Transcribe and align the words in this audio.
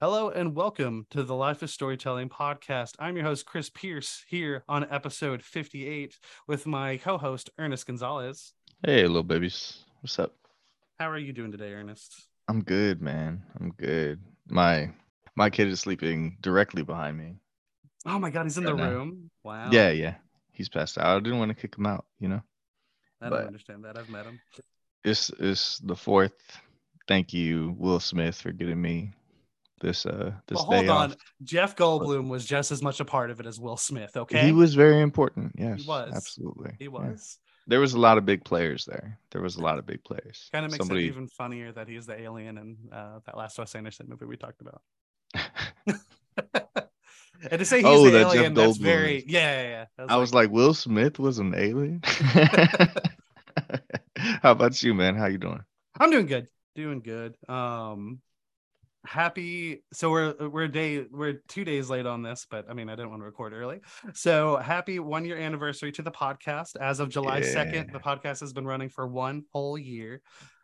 Hello 0.00 0.30
and 0.30 0.54
welcome 0.56 1.06
to 1.10 1.22
the 1.22 1.34
Life 1.34 1.62
is 1.62 1.72
Storytelling 1.72 2.30
podcast. 2.30 2.94
I'm 2.98 3.16
your 3.16 3.26
host, 3.26 3.44
Chris 3.44 3.68
Pierce, 3.68 4.24
here 4.28 4.64
on 4.68 4.86
episode 4.90 5.42
58 5.42 6.16
with 6.48 6.66
my 6.66 6.96
co 6.96 7.18
host, 7.18 7.50
Ernest 7.58 7.86
Gonzalez. 7.86 8.54
Hey, 8.84 9.02
little 9.06 9.22
babies. 9.22 9.84
What's 10.00 10.18
up? 10.18 10.34
How 10.98 11.10
are 11.10 11.18
you 11.18 11.32
doing 11.32 11.52
today, 11.52 11.72
Ernest? 11.72 12.28
I'm 12.48 12.62
good, 12.62 13.02
man. 13.02 13.42
I'm 13.60 13.72
good. 13.72 14.20
My 14.48 14.90
my 15.36 15.50
kid 15.50 15.68
is 15.68 15.80
sleeping 15.80 16.38
directly 16.40 16.82
behind 16.82 17.18
me. 17.18 17.36
Oh 18.06 18.18
my 18.18 18.30
god, 18.30 18.44
he's 18.44 18.56
in 18.56 18.64
Right 18.64 18.76
the 18.76 18.82
now. 18.82 18.90
room. 18.90 19.30
Wow. 19.44 19.68
Yeah, 19.70 19.90
yeah. 19.90 20.14
He's 20.52 20.68
passed 20.70 20.96
out. 20.98 21.16
I 21.16 21.20
didn't 21.20 21.38
want 21.38 21.50
to 21.50 21.54
kick 21.54 21.76
him 21.76 21.86
out, 21.86 22.06
you 22.18 22.28
know. 22.28 22.40
I 23.20 23.28
don't 23.28 23.38
but- 23.38 23.46
understand 23.46 23.84
that. 23.84 23.98
I've 23.98 24.08
met 24.08 24.24
him. 24.24 24.40
It's 25.04 25.30
it's 25.38 25.78
the 25.78 25.96
fourth. 25.96 26.32
Thank 27.06 27.32
you, 27.34 27.74
Will 27.78 28.00
Smith, 28.00 28.40
for 28.40 28.52
getting 28.52 28.80
me 28.80 29.12
this 29.80 30.06
uh 30.06 30.32
this 30.46 30.56
Well, 30.56 30.64
hold 30.64 30.88
on. 30.88 31.10
off. 31.12 31.16
Jeff 31.42 31.76
Goldblum 31.76 32.28
was 32.28 32.44
just 32.44 32.70
as 32.70 32.82
much 32.82 33.00
a 33.00 33.04
part 33.04 33.30
of 33.30 33.40
it 33.40 33.46
as 33.46 33.58
Will 33.58 33.76
Smith, 33.76 34.16
okay? 34.16 34.46
He 34.46 34.52
was 34.52 34.74
very 34.74 35.00
important. 35.00 35.52
Yes, 35.58 35.82
he 35.82 35.88
was. 35.88 36.12
absolutely. 36.14 36.72
He 36.78 36.84
Yeah. 36.84 36.90
was. 36.90 37.38
There 37.66 37.80
was 37.80 37.92
a 37.94 37.98
lot 38.00 38.18
of 38.18 38.24
big 38.26 38.44
players 38.44 38.84
there. 38.86 39.18
There 39.30 39.42
was 39.42 39.56
a 39.56 39.60
lot 39.62 39.78
of 39.78 39.86
big 39.86 40.02
players. 40.02 40.48
Kind 40.50 40.64
of 40.64 40.72
makes 40.72 40.78
Somebody, 40.78 41.04
it 41.04 41.08
even 41.08 41.28
funnier 41.28 41.70
that 41.72 41.88
he's 41.88 42.06
the 42.06 42.18
alien 42.20 42.58
in 42.58 42.76
uh, 42.92 43.20
that 43.26 43.36
last 43.36 43.58
Wes 43.58 43.74
Anderson 43.74 44.06
movie 44.08 44.24
we 44.24 44.36
talked 44.36 44.60
about. 44.60 44.82
and 45.90 47.58
to 47.58 47.64
say 47.64 47.78
he's 47.78 47.86
Oh, 47.86 48.04
the 48.04 48.10
that 48.10 48.24
Jeff 48.24 48.34
alien, 48.34 48.54
that's 48.54 48.78
Goldblum 48.78 48.82
very 48.82 49.24
yeah, 49.26 49.62
yeah, 49.62 49.86
yeah. 49.98 50.04
I 50.08 50.16
was 50.16 50.34
like, 50.34 50.50
Will 50.50 50.74
Smith 50.74 51.18
was 51.18 51.38
an 51.38 51.54
alien. 51.54 52.00
How 54.16 54.50
about 54.52 54.82
you, 54.82 54.94
man? 54.94 55.14
How 55.16 55.26
you 55.26 55.38
doing? 55.38 55.62
I'm 55.98 56.10
doing 56.10 56.26
good. 56.26 56.48
Doing 56.74 57.00
good. 57.00 57.36
Um 57.48 58.20
happy 59.04 59.82
so 59.92 60.10
we're 60.10 60.34
we're 60.48 60.64
a 60.64 60.70
day 60.70 61.06
we're 61.10 61.40
two 61.48 61.64
days 61.64 61.88
late 61.88 62.04
on 62.04 62.22
this 62.22 62.46
but 62.50 62.68
i 62.68 62.74
mean 62.74 62.90
i 62.90 62.94
didn't 62.94 63.10
want 63.10 63.20
to 63.20 63.24
record 63.24 63.52
early. 63.52 63.80
So 64.12 64.56
happy 64.56 64.98
one 64.98 65.24
year 65.24 65.38
anniversary 65.38 65.90
to 65.92 66.02
the 66.02 66.10
podcast. 66.10 66.76
As 66.76 67.00
of 67.00 67.08
july 67.08 67.40
2nd 67.40 67.92
the 67.92 67.98
podcast 67.98 68.40
has 68.40 68.52
been 68.52 68.66
running 68.66 68.90
for 68.90 69.06
one 69.06 69.44
whole 69.52 69.78
year 69.78 70.20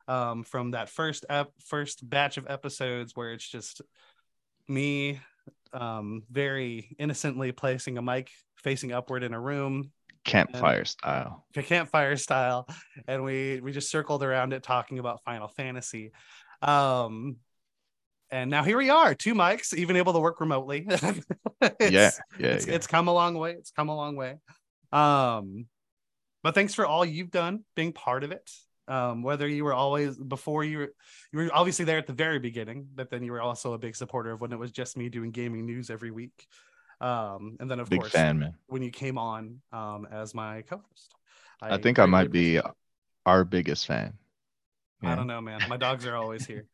um 0.06 0.44
from 0.44 0.72
that 0.72 0.90
first 0.90 1.24
ep- 1.30 1.52
first 1.64 2.08
batch 2.08 2.36
of 2.36 2.46
episodes 2.48 3.16
where 3.16 3.32
it's 3.32 3.48
just 3.48 3.80
me 4.68 5.18
um 5.72 6.22
very 6.30 6.94
innocently 6.98 7.52
placing 7.52 7.96
a 7.98 8.02
mic 8.02 8.30
facing 8.56 8.92
upward 8.92 9.22
in 9.22 9.32
a 9.32 9.40
room. 9.40 9.92
Campfire 10.24 10.84
style. 10.84 11.46
campfire 11.54 12.16
style. 12.16 12.68
And 13.06 13.22
we 13.22 13.60
we 13.60 13.72
just 13.72 13.90
circled 13.90 14.24
around 14.24 14.52
it 14.52 14.62
talking 14.62 14.98
about 14.98 15.22
final 15.22 15.48
fantasy. 15.48 16.12
Um 16.62 17.36
and 18.30 18.50
now 18.50 18.62
here 18.62 18.76
we 18.76 18.90
are 18.90 19.14
two 19.14 19.34
mics 19.34 19.72
even 19.74 19.96
able 19.96 20.12
to 20.12 20.18
work 20.18 20.40
remotely 20.40 20.86
yeah, 20.90 20.96
It's- 21.60 22.20
yeah, 22.38 22.46
it's, 22.48 22.66
yeah. 22.66 22.74
it's 22.74 22.86
come 22.86 23.08
a 23.08 23.12
long 23.12 23.34
way 23.38 23.52
it's 23.52 23.70
come 23.70 23.88
a 23.88 23.96
long 23.96 24.16
way 24.16 24.36
um 24.92 25.66
but 26.42 26.54
thanks 26.54 26.74
for 26.74 26.86
all 26.86 27.04
you've 27.04 27.30
done 27.30 27.64
being 27.74 27.92
part 27.92 28.24
of 28.24 28.32
it 28.32 28.50
um 28.88 29.22
whether 29.22 29.48
you 29.48 29.64
were 29.64 29.74
always 29.74 30.16
before 30.16 30.62
you 30.64 30.78
were 30.78 30.92
you 31.32 31.38
were 31.38 31.50
obviously 31.52 31.84
there 31.84 31.98
at 31.98 32.06
the 32.06 32.12
very 32.12 32.38
beginning 32.38 32.86
but 32.94 33.10
then 33.10 33.22
you 33.22 33.32
were 33.32 33.42
also 33.42 33.72
a 33.72 33.78
big 33.78 33.96
supporter 33.96 34.30
of 34.32 34.40
when 34.40 34.52
it 34.52 34.58
was 34.58 34.70
just 34.70 34.96
me 34.96 35.08
doing 35.08 35.30
gaming 35.30 35.66
news 35.66 35.90
every 35.90 36.10
week 36.10 36.46
um 37.00 37.56
and 37.60 37.70
then 37.70 37.78
of 37.80 37.88
Big 37.90 38.00
course 38.00 38.12
fan, 38.12 38.38
man. 38.38 38.54
when 38.68 38.82
you 38.82 38.90
came 38.90 39.18
on 39.18 39.60
um 39.72 40.06
as 40.10 40.34
my 40.34 40.62
co-host 40.62 41.14
I, 41.60 41.78
think 41.78 41.98
I 41.98 42.06
might 42.06 42.30
be 42.30 42.60
our 43.24 43.42
biggest 43.44 43.86
fan. 43.86 44.12
I 45.02 45.14
don't 45.14 45.26
know, 45.26 45.40
man. 45.40 45.60
My 45.68 45.76
dogs 45.76 46.06
are 46.06 46.16
always 46.16 46.46
here. 46.46 46.66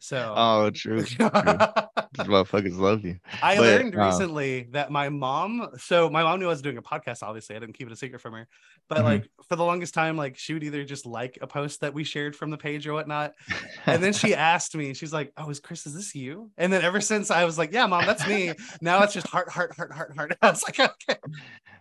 So 0.00 0.34
Oh, 0.36 0.70
true. 0.70 1.02
true. 1.02 1.28
These 1.28 2.26
motherfuckers 2.26 2.76
love 2.78 3.04
you. 3.04 3.16
I 3.42 3.56
But, 3.56 3.62
learned 3.62 3.96
um, 3.96 4.06
recently 4.06 4.68
that 4.72 4.90
my 4.92 5.08
mom, 5.08 5.68
so 5.78 6.10
my 6.10 6.22
mom 6.22 6.40
knew 6.40 6.46
I 6.46 6.50
was 6.50 6.60
doing 6.62 6.76
a 6.76 6.82
podcast, 6.82 7.22
obviously. 7.22 7.56
I 7.56 7.58
didn't 7.58 7.74
keep 7.74 7.86
it 7.86 7.92
a 7.92 7.96
secret 7.96 8.20
from 8.20 8.34
her. 8.34 8.46
But 8.88 8.98
Mhm. 8.98 9.04
like 9.04 9.30
for 9.48 9.56
the 9.56 9.64
longest 9.64 9.94
time, 9.94 10.16
like 10.16 10.36
she 10.36 10.52
would 10.52 10.62
either 10.62 10.84
just 10.84 11.06
like 11.06 11.38
a 11.40 11.46
post 11.46 11.80
that 11.80 11.94
we 11.94 12.04
shared 12.04 12.36
from 12.36 12.50
the 12.50 12.58
page 12.58 12.86
or 12.86 12.92
whatnot. 12.92 13.32
And 13.86 14.02
then 14.02 14.12
she 14.12 14.34
asked 14.34 14.76
me, 14.76 14.92
she's 14.94 15.12
like, 15.12 15.32
Oh, 15.38 15.48
is 15.48 15.58
Chris, 15.60 15.86
is 15.86 15.94
this 15.94 16.14
you? 16.14 16.50
And 16.58 16.70
then 16.72 16.82
ever 16.82 17.00
since 17.00 17.30
I 17.30 17.44
was 17.44 17.56
like, 17.56 17.72
Yeah, 17.72 17.86
mom, 17.86 18.04
that's 18.06 18.26
me. 18.26 18.52
Now 18.82 19.02
it's 19.02 19.14
just 19.14 19.26
heart, 19.28 19.48
heart, 19.48 19.74
heart, 19.74 19.92
heart, 19.92 20.14
heart. 20.16 20.36
I 20.42 20.50
was 20.50 20.62
like, 20.62 20.78
okay. 20.78 21.18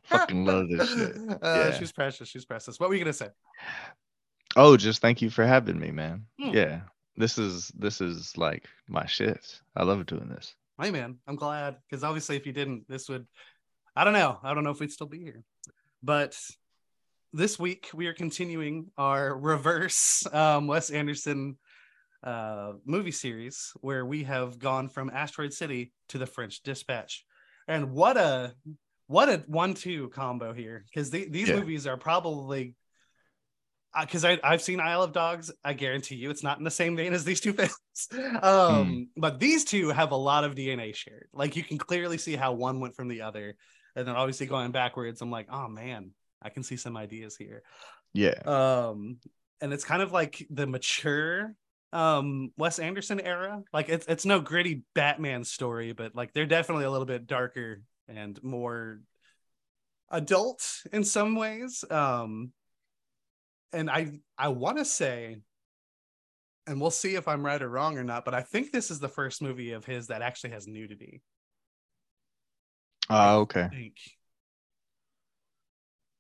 fucking 0.03 0.45
love 0.45 0.69
this 0.69 0.89
shit. 0.93 1.17
Uh, 1.29 1.37
Yeah. 1.43 1.71
She's 1.77 1.91
precious. 1.91 2.29
She's 2.29 2.45
precious. 2.45 2.79
What 2.79 2.87
were 2.89 2.95
you 2.95 3.03
gonna 3.03 3.13
say? 3.13 3.27
Oh, 4.55 4.77
just 4.77 5.01
thank 5.01 5.21
you 5.21 5.29
for 5.29 5.45
having 5.45 5.79
me, 5.79 5.91
man. 5.91 6.25
Hmm. 6.39 6.49
Yeah. 6.49 6.81
This 7.17 7.37
is 7.37 7.67
this 7.77 7.99
is 8.01 8.37
like 8.37 8.65
my 8.87 9.05
shit. 9.05 9.59
I 9.75 9.83
love 9.83 10.05
doing 10.05 10.29
this. 10.29 10.55
Hey 10.81 10.91
man, 10.91 11.17
I'm 11.27 11.35
glad 11.35 11.75
because 11.89 12.03
obviously 12.03 12.37
if 12.37 12.45
you 12.45 12.53
didn't, 12.53 12.87
this 12.87 13.09
would 13.09 13.27
I 13.95 14.03
don't 14.05 14.13
know. 14.13 14.39
I 14.41 14.53
don't 14.53 14.63
know 14.63 14.69
if 14.69 14.79
we'd 14.79 14.91
still 14.91 15.07
be 15.07 15.19
here. 15.19 15.43
But 16.01 16.39
this 17.33 17.59
week 17.59 17.89
we 17.93 18.07
are 18.07 18.13
continuing 18.13 18.91
our 18.97 19.37
reverse 19.37 20.25
um, 20.33 20.67
Wes 20.67 20.89
Anderson 20.89 21.57
uh, 22.23 22.73
movie 22.85 23.11
series 23.11 23.73
where 23.81 24.05
we 24.05 24.23
have 24.23 24.57
gone 24.57 24.87
from 24.87 25.09
Asteroid 25.09 25.53
City 25.53 25.91
to 26.09 26.17
the 26.17 26.25
French 26.25 26.63
Dispatch. 26.63 27.25
And 27.67 27.91
what 27.91 28.15
a 28.15 28.55
what 29.07 29.27
a 29.27 29.43
one-two 29.47 30.09
combo 30.09 30.53
here 30.53 30.85
because 30.89 31.09
these 31.11 31.49
Yeah. 31.49 31.55
movies 31.55 31.85
are 31.85 31.97
probably 31.97 32.75
because 33.99 34.25
I 34.25 34.39
I've 34.43 34.61
seen 34.61 34.79
Isle 34.79 35.03
of 35.03 35.13
Dogs. 35.13 35.51
I 35.63 35.73
guarantee 35.73 36.15
you, 36.15 36.29
it's 36.29 36.43
not 36.43 36.57
in 36.57 36.63
the 36.63 36.71
same 36.71 36.95
vein 36.95 37.13
as 37.13 37.23
these 37.23 37.39
two 37.39 37.53
films. 37.53 38.41
Um, 38.41 39.09
but 39.17 39.39
these 39.39 39.65
two 39.65 39.89
have 39.89 40.11
a 40.11 40.17
lot 40.17 40.43
of 40.43 40.55
DNA 40.55 40.95
shared. 40.95 41.27
Like 41.33 41.55
you 41.55 41.63
can 41.63 41.77
clearly 41.77 42.17
see 42.17 42.35
how 42.35 42.53
one 42.53 42.79
went 42.79 42.95
from 42.95 43.07
the 43.07 43.21
other, 43.21 43.55
and 43.95 44.07
then 44.07 44.15
obviously 44.15 44.47
going 44.47 44.71
backwards, 44.71 45.21
I'm 45.21 45.31
like, 45.31 45.47
oh 45.51 45.67
man, 45.67 46.11
I 46.41 46.49
can 46.49 46.63
see 46.63 46.77
some 46.77 46.97
ideas 46.97 47.35
here. 47.35 47.63
Yeah. 48.13 48.39
Um, 48.45 49.17
and 49.61 49.73
it's 49.73 49.83
kind 49.83 50.01
of 50.01 50.11
like 50.11 50.45
the 50.49 50.67
mature 50.67 51.55
um 51.91 52.51
Wes 52.57 52.79
Anderson 52.79 53.19
era. 53.19 53.63
Like 53.73 53.89
it's 53.89 54.05
it's 54.07 54.25
no 54.25 54.39
gritty 54.39 54.83
Batman 54.93 55.43
story, 55.43 55.93
but 55.93 56.15
like 56.15 56.33
they're 56.33 56.45
definitely 56.45 56.85
a 56.85 56.91
little 56.91 57.05
bit 57.05 57.27
darker 57.27 57.81
and 58.07 58.41
more 58.43 59.01
adult 60.11 60.83
in 60.93 61.03
some 61.03 61.35
ways. 61.35 61.83
Um 61.89 62.51
and 63.73 63.89
I 63.89 64.19
I 64.37 64.49
want 64.49 64.77
to 64.77 64.85
say 64.85 65.37
and 66.69 66.79
we'll 66.79 66.91
see 66.91 67.15
if 67.15 67.27
I'm 67.27 67.43
right 67.43 67.61
or 67.61 67.67
wrong 67.67 67.97
or 67.97 68.03
not, 68.03 68.25
but 68.25 68.35
I 68.35 68.41
think 68.41 68.71
this 68.71 68.91
is 68.91 68.99
the 68.99 69.09
first 69.09 69.41
movie 69.41 69.71
of 69.71 69.85
his 69.85 70.07
that 70.07 70.21
actually 70.21 70.51
has 70.51 70.67
nudity. 70.67 71.21
Oh, 73.09 73.39
okay. 73.39 73.63
I 73.63 73.67
think. 73.69 73.95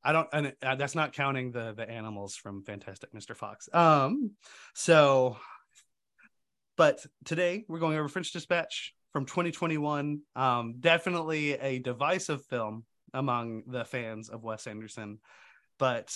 I 0.03 0.11
don't, 0.11 0.27
and 0.33 0.53
uh, 0.63 0.75
that's 0.75 0.95
not 0.95 1.13
counting 1.13 1.51
the 1.51 1.73
the 1.73 1.87
animals 1.87 2.35
from 2.35 2.63
Fantastic 2.63 3.13
Mr. 3.13 3.35
Fox. 3.35 3.69
Um, 3.73 4.31
so, 4.73 5.37
but 6.77 7.05
today 7.25 7.65
we're 7.67 7.79
going 7.79 7.97
over 7.97 8.07
French 8.07 8.31
Dispatch 8.31 8.95
from 9.13 9.25
2021. 9.25 10.21
Um, 10.35 10.75
definitely 10.79 11.53
a 11.53 11.79
divisive 11.79 12.43
film 12.45 12.85
among 13.13 13.63
the 13.67 13.85
fans 13.85 14.29
of 14.29 14.43
Wes 14.43 14.65
Anderson, 14.65 15.19
but 15.77 16.15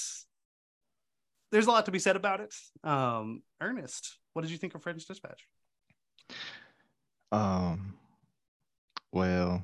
there's 1.53 1.68
a 1.68 1.72
lot 1.72 1.86
to 1.86 1.91
be 1.91 2.00
said 2.00 2.16
about 2.18 2.41
it. 2.41 2.53
Um, 2.84 3.44
Ernest, 3.62 4.18
what 4.34 4.41
did 4.41 4.52
you 4.52 4.58
think 4.58 4.75
of 4.75 4.84
French 4.84 5.06
Dispatch? 5.06 5.47
Um 7.31 7.96
well 9.12 9.63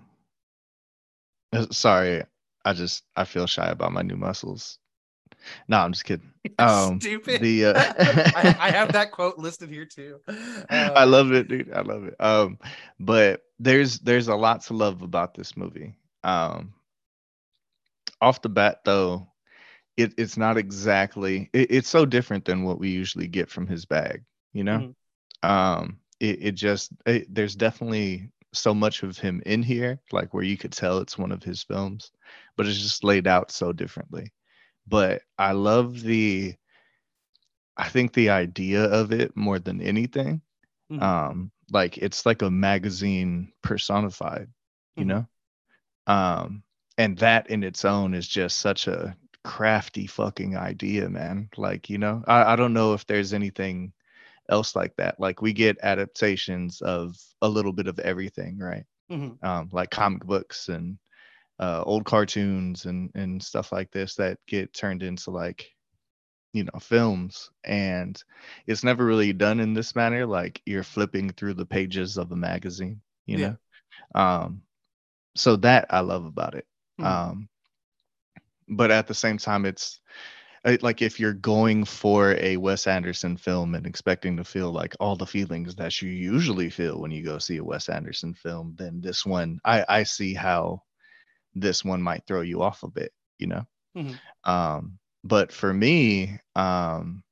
uh, 1.54 1.66
sorry. 1.72 2.24
I 2.66 2.74
just 2.74 3.04
I 3.16 3.26
feel 3.26 3.48
shy 3.48 3.68
about 3.70 3.92
my 3.92 4.02
new 4.04 4.16
muscles. 4.18 4.78
No, 5.68 5.78
I'm 5.78 5.92
just 5.92 6.06
kidding. 6.06 6.32
Um 6.60 7.00
Stupid. 7.00 7.42
the 7.42 7.66
uh 7.66 7.74
I, 8.36 8.56
I 8.60 8.72
have 8.72 8.94
that 8.94 9.12
quote 9.18 9.38
listed 9.38 9.70
here 9.70 9.86
too. 9.86 10.20
I 10.28 10.92
Uh, 10.96 11.06
love 11.08 11.32
it, 11.32 11.48
dude. 11.48 11.72
I 11.74 11.82
love 11.82 12.06
it. 12.06 12.16
Um, 12.20 12.58
but 13.00 13.42
there's 13.60 14.00
there's 14.00 14.28
a 14.28 14.36
lot 14.36 14.62
to 14.64 14.74
love 14.74 15.02
about 15.02 15.34
this 15.36 15.56
movie. 15.58 15.96
Um, 16.24 16.74
off 18.22 18.42
the 18.42 18.50
bat, 18.50 18.82
though, 18.84 19.29
it, 20.00 20.14
it's 20.18 20.38
not 20.38 20.58
exactly. 20.58 21.50
It, 21.54 21.72
it's 21.72 21.90
so 21.90 22.06
different 22.06 22.46
than 22.46 22.64
what 22.64 22.80
we 22.80 22.90
usually 22.90 23.28
get 23.28 23.50
from 23.50 23.68
his 23.68 23.86
bag. 23.86 24.24
You 24.54 24.64
know, 24.64 24.86
um, 25.44 26.00
it 26.20 26.40
it 26.42 26.52
just 26.54 26.92
it, 27.06 27.34
there's 27.34 27.56
definitely 27.56 28.32
so 28.54 28.74
much 28.74 29.04
of 29.04 29.18
him 29.18 29.42
in 29.46 29.64
here, 29.64 30.00
like 30.12 30.34
where 30.34 30.44
you 30.44 30.58
could 30.58 30.72
tell 30.74 31.00
it's 31.00 31.18
one 31.18 31.32
of 31.32 31.44
his 31.44 31.64
films, 31.64 32.12
but 32.58 32.68
it's 32.68 32.82
just 32.82 33.04
laid 33.04 33.28
out 33.28 33.52
so 33.52 33.74
differently. 33.74 34.32
But 34.88 35.22
I 35.38 35.54
love 35.54 36.02
the. 36.02 36.56
I 37.78 37.90
think 37.90 38.14
the 38.14 38.30
idea 38.30 38.84
of 38.86 39.12
it 39.12 39.36
more 39.36 39.60
than 39.60 39.82
anything 39.82 40.42
Mhm. 40.90 41.00
um 41.00 41.52
like 41.72 41.98
it's 41.98 42.26
like 42.26 42.42
a 42.42 42.50
magazine 42.50 43.52
personified 43.64 44.48
you 44.98 45.06
Mhm. 45.06 45.06
know 45.06 45.26
um 46.08 46.64
and 46.98 47.18
that 47.20 47.50
in 47.50 47.64
its 47.64 47.86
own 47.86 48.14
is 48.14 48.28
just 48.28 48.58
such 48.60 48.88
a 48.88 49.16
crafty 49.44 50.08
fucking 50.08 50.58
idea 50.58 51.10
man 51.10 51.50
like 51.58 51.90
you 51.90 51.98
know 51.98 52.24
i, 52.28 52.54
I 52.54 52.56
don't 52.56 52.74
know 52.74 52.94
if 52.94 53.06
there's 53.08 53.34
anything 53.34 53.94
else 54.50 54.76
like 54.76 54.96
that. 54.98 55.20
Like 55.20 55.42
we 55.42 55.54
get 55.54 55.78
adaptations 55.84 56.82
of 56.82 57.16
a 57.42 57.50
little 57.50 57.72
bit 57.74 57.88
of 57.88 58.00
everything, 58.00 58.60
right? 58.60 58.84
Mhm. 59.10 59.40
Um, 59.44 59.70
like 59.72 59.90
comic 59.92 60.26
books 60.26 60.70
and 60.70 60.98
uh, 61.60 61.84
old 61.86 62.06
cartoons 62.06 62.86
and 62.86 63.12
and 63.16 63.42
stuff 63.44 63.72
like 63.72 63.92
this 63.92 64.16
that 64.16 64.38
get 64.48 64.74
turned 64.74 65.04
into 65.04 65.32
like 65.32 65.70
you 66.54 66.64
know 66.64 66.80
films 66.80 67.50
and 67.64 68.24
it's 68.68 68.84
never 68.84 69.06
really 69.06 69.34
done 69.34 69.60
in 69.60 69.74
this 69.74 69.96
manner 69.96 70.26
like 70.26 70.62
you're 70.66 70.84
flipping 70.84 71.30
through 71.30 71.54
the 71.54 71.66
pages 71.66 72.18
of 72.18 72.32
a 72.32 72.36
magazine 72.36 73.02
you 73.26 73.38
Yeah. 73.38 73.52
know 73.52 73.56
um 74.16 74.62
so 75.36 75.56
that 75.58 75.86
i 75.90 76.00
love 76.00 76.26
about 76.26 76.56
it 76.56 76.66
Mhm. 76.98 77.20
um 77.20 77.48
but 78.70 78.92
at 78.92 79.08
the 79.08 79.14
same 79.14 79.38
time 79.38 79.66
it's 79.66 80.00
uh, 80.66 80.78
like 80.82 81.02
if 81.02 81.20
you're 81.20 81.34
going 81.34 81.86
for 81.86 82.36
a 82.40 82.58
wes 82.58 82.88
anderson 82.88 83.38
film 83.38 83.76
and 83.76 83.86
expecting 83.86 84.38
to 84.38 84.44
feel 84.44 84.72
like 84.72 84.96
all 85.00 85.16
the 85.16 85.26
feelings 85.26 85.76
that 85.76 86.02
you 86.02 86.10
usually 86.10 86.70
feel 86.70 87.00
when 87.00 87.12
you 87.12 87.24
go 87.24 87.38
see 87.38 87.58
a 87.58 87.64
wes 87.64 87.90
anderson 87.90 88.34
film 88.34 88.76
then 88.78 89.02
this 89.02 89.26
one 89.26 89.60
i 89.66 89.86
i 89.90 90.04
see 90.04 90.34
how 90.34 90.82
this 91.56 91.84
one 91.84 92.02
might 92.02 92.26
throw 92.28 92.42
you 92.42 92.62
off 92.62 92.84
a 92.84 92.88
bit 92.90 93.12
you 93.40 93.48
know 93.48 93.66
Mhm. 93.96 94.20
um 94.44 95.00
but 95.24 95.52
for 95.52 95.74
me 95.74 96.40
um 96.56 97.24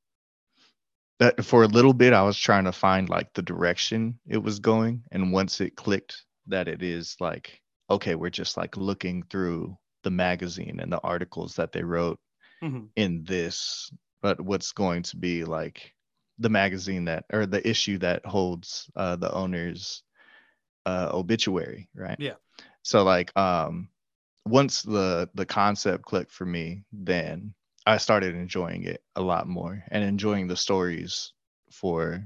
that 1.20 1.44
for 1.44 1.64
a 1.64 1.68
little 1.68 1.94
bit 1.94 2.14
i 2.14 2.24
was 2.24 2.38
trying 2.38 2.66
to 2.66 2.72
find 2.72 3.10
like 3.10 3.34
the 3.34 3.42
direction 3.42 4.20
it 4.28 4.38
was 4.38 4.60
going 4.60 5.04
and 5.12 5.32
once 5.32 5.62
it 5.62 5.76
clicked 5.76 6.24
that 6.48 6.68
it 6.68 6.82
is 6.82 7.16
like 7.20 7.62
okay 7.90 8.16
we're 8.16 8.30
just 8.30 8.58
like 8.58 8.78
looking 8.78 9.24
through 9.24 9.78
the 10.04 10.12
magazine 10.12 10.80
and 10.80 10.92
the 10.92 11.02
articles 11.02 11.56
that 11.56 11.72
they 11.72 11.84
wrote 11.84 12.20
Mhm. 12.62 12.90
in 12.96 13.24
this 13.24 13.92
but 14.22 14.40
what's 14.42 14.72
going 14.74 15.04
to 15.04 15.18
be 15.18 15.44
like 15.44 15.94
the 16.40 16.50
magazine 16.50 17.06
that 17.06 17.26
or 17.32 17.46
the 17.46 17.68
issue 17.68 17.98
that 17.98 18.26
holds 18.26 18.90
uh 18.96 19.16
the 19.16 19.32
owner's 19.34 20.04
uh 20.86 21.10
obituary 21.14 21.90
right 21.96 22.20
Yeah. 22.20 22.36
so 22.84 23.04
like 23.04 23.36
um 23.38 23.90
once 24.46 24.82
the 24.84 25.30
the 25.36 25.46
concept 25.46 26.04
clicked 26.06 26.32
for 26.32 26.46
me 26.46 26.84
then 26.92 27.54
i 27.86 27.98
started 27.98 28.36
enjoying 28.36 28.84
it 28.84 29.02
a 29.16 29.22
lot 29.22 29.48
more 29.48 29.84
and 29.92 30.04
enjoying 30.04 30.48
the 30.48 30.56
stories 30.58 31.34
for 31.72 32.24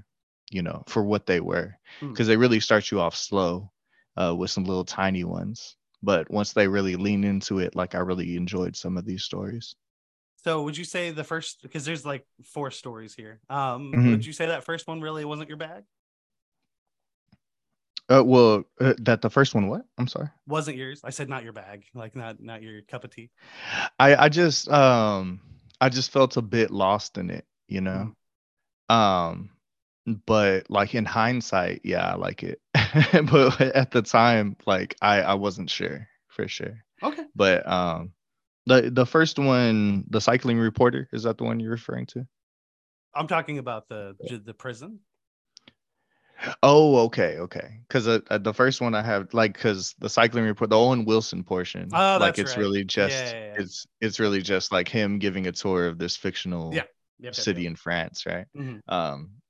you 0.52 0.62
know 0.62 0.84
for 0.88 1.04
what 1.04 1.26
they 1.26 1.40
were 1.40 1.74
Mm. 2.02 2.10
because 2.14 2.28
they 2.28 2.38
really 2.38 2.60
start 2.60 2.92
you 2.92 3.00
off 3.00 3.16
slow 3.16 3.72
uh 4.18 4.36
with 4.36 4.52
some 4.52 4.66
little 4.66 4.86
tiny 4.86 5.24
ones 5.24 5.78
but 6.04 6.30
once 6.32 6.54
they 6.54 6.68
really 6.68 6.96
lean 6.96 7.24
into 7.24 7.60
it 7.60 7.76
like 7.76 7.96
i 7.96 8.00
really 8.00 8.36
enjoyed 8.38 8.76
some 8.76 8.98
of 8.98 9.06
these 9.06 9.24
stories 9.24 9.76
So 10.44 10.64
would 10.64 10.76
you 10.78 10.86
say 10.86 11.12
the 11.12 11.24
first 11.24 11.62
because 11.62 11.86
there's 11.86 12.06
like 12.06 12.26
four 12.44 12.72
stories 12.72 13.14
here. 13.14 13.40
Um 13.50 14.00
Mhm. 14.00 14.04
would 14.04 14.26
you 14.26 14.34
say 14.34 14.48
that 14.48 14.64
first 14.64 14.88
one 14.88 15.02
really 15.02 15.24
wasn't 15.26 15.50
your 15.50 15.58
bag? 15.58 15.84
uh 18.10 18.24
well 18.24 18.64
uh, 18.80 18.94
that 19.00 19.22
the 19.22 19.30
first 19.30 19.56
one 19.56 19.68
what 19.68 19.86
i'm 19.98 20.08
sorry 20.08 20.30
Wasn't 20.48 20.78
yours. 20.78 21.02
I 21.04 21.12
said 21.12 21.30
not 21.30 21.44
your 21.44 21.54
bag, 21.54 21.86
like 21.94 22.16
not 22.16 22.40
not 22.42 22.62
your 22.62 22.82
cup 22.82 23.04
of 23.04 23.12
tea. 23.12 23.30
I 24.00 24.16
I 24.16 24.30
just 24.30 24.70
um 24.70 25.42
I 25.80 25.90
just 25.90 26.12
felt 26.12 26.38
a 26.38 26.42
bit 26.42 26.72
lost 26.72 27.18
in 27.18 27.30
it, 27.30 27.46
you 27.68 27.82
know. 27.82 28.14
Um 28.90 29.51
but 30.06 30.70
like 30.70 30.96
in 30.96 31.06
hindsight, 31.06 31.82
yeah, 31.84 32.14
I 32.14 32.16
like 32.16 32.44
it. 32.44 32.62
but 33.32 33.62
at 33.62 33.92
the 33.92 34.02
time 34.02 34.56
like 34.66 34.96
I 35.02 35.22
I 35.22 35.34
wasn't 35.36 35.70
sure 35.70 36.08
for 36.30 36.48
sure. 36.48 36.84
Okay. 37.04 37.26
But 37.36 37.68
um 37.70 38.14
the 38.68 38.92
the 38.92 39.06
first 39.06 39.40
one, 39.40 40.06
the 40.10 40.22
cycling 40.22 40.60
reporter, 40.60 41.10
is 41.14 41.24
that 41.24 41.38
the 41.38 41.44
one 41.46 41.60
you're 41.60 41.72
referring 41.72 42.08
to? 42.08 42.28
I'm 43.14 43.28
talking 43.28 43.58
about 43.58 43.88
the 43.90 44.16
the 44.46 44.54
prison. 44.54 45.00
Oh, 46.64 46.98
okay, 47.06 47.38
okay. 47.40 47.80
Because 47.88 48.08
uh, 48.08 48.20
uh, 48.30 48.38
the 48.38 48.54
first 48.54 48.82
one 48.82 48.96
I 48.96 49.02
have, 49.04 49.34
like, 49.34 49.54
because 49.54 49.94
the 50.00 50.10
cycling 50.10 50.46
report, 50.46 50.70
the 50.70 50.78
Owen 50.80 51.06
Wilson 51.06 51.44
portion, 51.44 51.90
Oh, 51.94 52.18
like, 52.18 52.38
it's 52.40 52.58
right. 52.58 52.58
really 52.58 52.84
just, 52.84 53.36
Yeah, 53.36 53.40
yeah, 53.40 53.46
yeah. 53.56 53.62
it's 53.62 53.86
it's 54.00 54.20
really 54.20 54.42
just 54.42 54.72
like 54.72 54.88
him 54.88 55.20
giving 55.20 55.48
a 55.48 55.52
tour 55.52 55.88
of 55.88 55.98
this 55.98 56.16
fictional 56.18 56.88
Yep, 57.22 57.32
city 57.32 57.66
in 57.68 57.76
France, 57.76 58.26
right? 58.26 58.48
Mhm. 58.56 58.82
Um, 58.88 59.41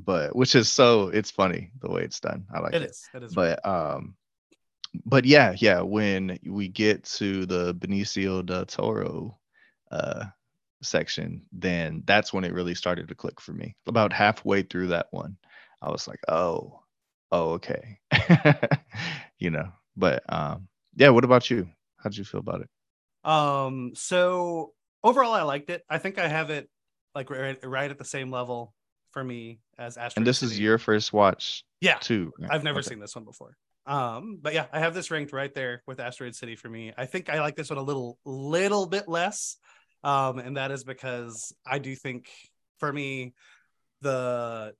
but 0.00 0.34
which 0.34 0.54
is 0.54 0.68
so 0.70 1.08
it's 1.08 1.30
funny 1.30 1.70
the 1.80 1.90
way 1.90 2.02
it's 2.02 2.20
done. 2.20 2.44
I 2.54 2.60
like 2.60 2.74
It 2.74 2.82
it. 2.82 2.90
is. 2.90 3.08
It 3.14 3.22
is. 3.22 3.34
But 3.34 3.64
um, 3.66 4.14
but 5.04 5.24
yeah, 5.24 5.54
yeah. 5.58 5.80
When 5.82 6.38
we 6.46 6.68
get 6.68 7.04
to 7.04 7.46
the 7.46 7.74
Benicio 7.74 8.44
del 8.44 8.66
Toro 8.66 9.38
uh 9.90 10.26
section, 10.82 11.42
then 11.52 12.02
that's 12.06 12.32
when 12.32 12.44
it 12.44 12.52
really 12.52 12.74
started 12.74 13.08
to 13.08 13.14
click 13.14 13.40
for 13.40 13.52
me. 13.52 13.76
About 13.86 14.12
halfway 14.12 14.62
through 14.62 14.88
that 14.88 15.06
one, 15.10 15.36
I 15.80 15.90
was 15.90 16.08
like, 16.08 16.20
oh, 16.28 16.80
oh, 17.30 17.52
okay, 17.52 17.98
you 19.38 19.50
know. 19.50 19.68
But 19.96 20.22
um, 20.28 20.68
yeah. 20.96 21.10
What 21.10 21.24
about 21.24 21.50
you? 21.50 21.68
How 21.98 22.10
did 22.10 22.18
you 22.18 22.24
feel 22.24 22.40
about 22.40 22.62
it? 22.62 22.68
Um, 23.30 23.92
so 23.94 24.72
overall, 25.04 25.32
I 25.32 25.42
liked 25.42 25.70
it. 25.70 25.84
I 25.88 25.98
think 25.98 26.18
I 26.18 26.28
have 26.28 26.50
it 26.50 26.68
like 27.14 27.30
right, 27.30 27.58
right 27.64 27.90
at 27.90 27.98
the 27.98 28.04
same 28.04 28.30
level 28.30 28.74
for 29.12 29.22
me 29.22 29.60
as 29.78 29.96
Asteroid 29.96 30.18
And 30.22 30.26
this 30.26 30.42
is 30.42 30.58
your 30.58 30.78
first 30.78 31.12
watch 31.12 31.64
yeah. 31.80 31.98
too. 31.98 32.32
I've 32.50 32.64
never 32.64 32.80
Okay. 32.80 32.88
seen 32.90 33.00
this 33.00 33.14
one 33.14 33.24
before. 33.24 33.56
Um, 33.86 34.38
but 34.40 34.54
yeah, 34.54 34.66
I 34.72 34.78
have 34.78 34.94
this 34.94 35.10
ranked 35.10 35.32
right 35.32 35.52
there 35.52 35.82
with 35.86 35.98
Asteroid 36.00 36.34
City 36.34 36.54
for 36.56 36.68
me. 36.68 36.92
I 36.96 37.06
think 37.06 37.28
I 37.28 37.40
like 37.40 37.56
this 37.56 37.68
one 37.70 37.78
a 37.78 37.82
little, 37.82 38.18
little 38.24 38.86
bit 38.86 39.08
less. 39.08 39.56
Um, 40.04 40.38
and 40.38 40.56
that 40.56 40.70
is 40.70 40.84
because 40.84 41.52
I 41.66 41.78
do 41.78 41.94
think 41.94 42.28
for 42.78 42.92
me, 42.92 43.34
the 44.00 44.74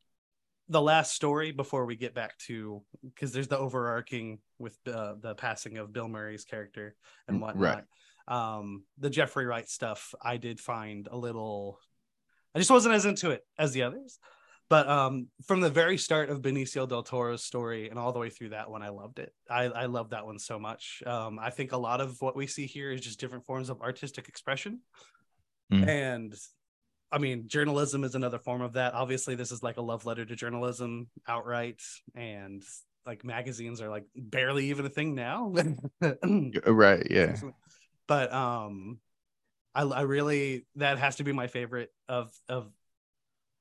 the 0.68 0.80
last 0.80 1.12
story 1.14 1.50
before 1.52 1.84
we 1.84 1.96
get 1.96 2.14
back 2.14 2.38
to 2.38 2.82
because 3.04 3.32
there's 3.32 3.48
the 3.48 3.58
overarching 3.58 4.38
with 4.58 4.76
uh, 4.86 5.14
the 5.20 5.34
passing 5.34 5.76
of 5.78 5.92
Bill 5.92 6.08
Murray's 6.08 6.44
character 6.44 6.94
and 7.28 7.38
Mm, 7.38 7.40
whatnot. 7.42 7.84
right. 8.28 8.56
Um, 8.56 8.84
the 8.98 9.10
Jeffrey 9.10 9.44
Wright 9.46 9.68
stuff 9.68 10.14
I 10.22 10.36
did 10.36 10.60
find 10.60 11.08
a 11.10 11.16
little. 11.16 11.78
I 12.54 12.58
just 12.58 12.70
wasn't 12.70 12.94
as 12.94 13.06
into 13.06 13.30
it 13.30 13.44
as 13.58 13.72
the 13.72 13.82
others. 13.82 14.18
But 14.68 14.88
um, 14.88 15.26
from 15.46 15.60
the 15.60 15.68
very 15.68 15.98
start 15.98 16.30
of 16.30 16.40
Benicio 16.40 16.88
del 16.88 17.02
Toro's 17.02 17.44
story 17.44 17.90
and 17.90 17.98
all 17.98 18.12
the 18.12 18.18
way 18.18 18.30
through 18.30 18.50
that 18.50 18.70
one, 18.70 18.82
I 18.82 18.88
loved 18.88 19.18
it. 19.18 19.32
I, 19.50 19.64
I 19.64 19.86
love 19.86 20.10
that 20.10 20.24
one 20.24 20.38
so 20.38 20.58
much. 20.58 21.02
Um, 21.04 21.38
I 21.38 21.50
think 21.50 21.72
a 21.72 21.76
lot 21.76 22.00
of 22.00 22.16
what 22.20 22.36
we 22.36 22.46
see 22.46 22.64
here 22.66 22.90
is 22.90 23.02
just 23.02 23.20
different 23.20 23.44
forms 23.44 23.68
of 23.68 23.82
artistic 23.82 24.28
expression. 24.28 24.80
Mhm. 25.70 25.86
And 25.88 26.34
I 27.10 27.18
mean, 27.18 27.48
journalism 27.48 28.02
is 28.04 28.14
another 28.14 28.38
form 28.38 28.62
of 28.62 28.72
that. 28.74 28.94
Obviously, 28.94 29.34
this 29.34 29.52
is 29.52 29.62
like 29.62 29.76
a 29.76 29.82
love 29.82 30.06
letter 30.06 30.24
to 30.24 30.34
journalism 30.34 31.08
outright. 31.28 31.82
And 32.14 32.62
like 33.04 33.24
magazines 33.24 33.82
are 33.82 33.90
like 33.90 34.04
barely 34.16 34.70
even 34.70 34.86
a 34.86 34.90
thing 34.90 35.14
now. 35.14 35.52
Right. 36.66 37.06
Yeah. 37.10 37.36
but 38.06 38.32
um 38.32 38.98
I, 39.74 39.82
I 39.82 40.02
really 40.02 40.66
that 40.76 40.98
has 40.98 41.16
to 41.16 41.24
be 41.24 41.32
my 41.32 41.46
favorite 41.46 41.90
of 42.08 42.32
of 42.48 42.70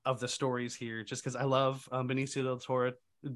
of 0.06 0.20
the 0.20 0.28
stories 0.28 0.76
here 0.76 1.04
just 1.04 1.22
because 1.24 1.36
i 1.36 1.44
love 1.44 1.88
um, 1.92 2.08
benicio 2.08 2.44
del 2.44 2.58
toro 2.58 2.94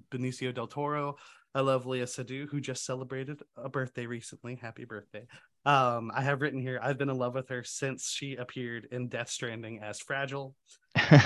benicio 0.10 0.53
del 0.53 0.67
toro. 0.67 1.17
I 1.53 1.62
love 1.62 1.86
Léa 1.86 2.03
Seydoux 2.03 2.50
who 2.50 2.60
just 2.60 2.86
celebrated 2.86 3.41
a 3.55 3.70
birthday 3.70 4.05
recently. 4.05 4.55
Happy 4.55 4.86
birthday. 4.86 5.25
Um 5.65 6.12
i 6.13 6.22
have 6.22 6.41
written 6.41 6.60
here 6.60 6.79
i've 6.82 6.98
been 6.98 7.10
in 7.10 7.17
love 7.17 7.34
with 7.34 7.50
her 7.50 7.63
since 7.63 8.12
she 8.12 8.36
appeared 8.36 8.88
in 8.91 9.08
death 9.08 9.29
stranding 9.29 9.79
as 9.82 10.00
fragile. 10.00 10.55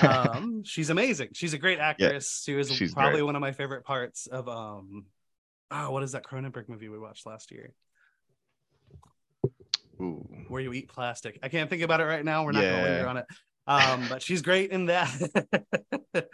Um 0.02 0.62
she's 0.64 0.90
amazing. 0.90 1.30
She's 1.32 1.52
a 1.52 1.58
great 1.58 1.78
actress. 1.78 2.42
She 2.44 2.54
was 2.54 2.70
probably 2.92 3.20
great. 3.20 3.22
one 3.22 3.36
of 3.36 3.40
my 3.40 3.52
favorite 3.52 3.84
parts 3.84 4.26
of 4.26 4.48
um 4.48 5.06
oh 5.70 5.90
what 5.90 6.02
is 6.02 6.12
that 6.12 6.24
cronenberg 6.24 6.68
movie 6.68 6.88
we 6.88 6.98
watched 6.98 7.26
last 7.26 7.50
year 7.50 7.72
Ooh. 10.00 10.26
where 10.48 10.60
you 10.60 10.72
eat 10.72 10.88
plastic. 10.88 11.38
I 11.42 11.48
can't 11.48 11.68
think 11.68 11.82
about 11.82 12.00
it 12.00 12.04
right 12.04 12.24
now. 12.24 12.44
We're 12.44 12.52
not 12.52 12.62
gonna 12.62 12.82
linger 12.82 13.08
on 13.08 13.16
it. 13.18 13.26
Um, 13.66 14.06
but 14.08 14.22
she's 14.22 14.42
great 14.42 14.70
in 14.70 14.86
that. 14.86 15.10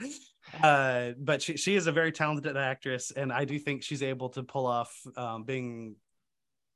uh, 0.62 1.10
but 1.18 1.42
she 1.42 1.56
she 1.56 1.74
is 1.74 1.86
a 1.86 1.92
very 1.92 2.12
talented 2.12 2.56
actress, 2.56 3.10
and 3.10 3.32
I 3.32 3.44
do 3.44 3.58
think 3.58 3.82
she's 3.82 4.02
able 4.02 4.30
to 4.30 4.42
pull 4.42 4.66
off 4.66 4.96
um, 5.16 5.44
being 5.44 5.96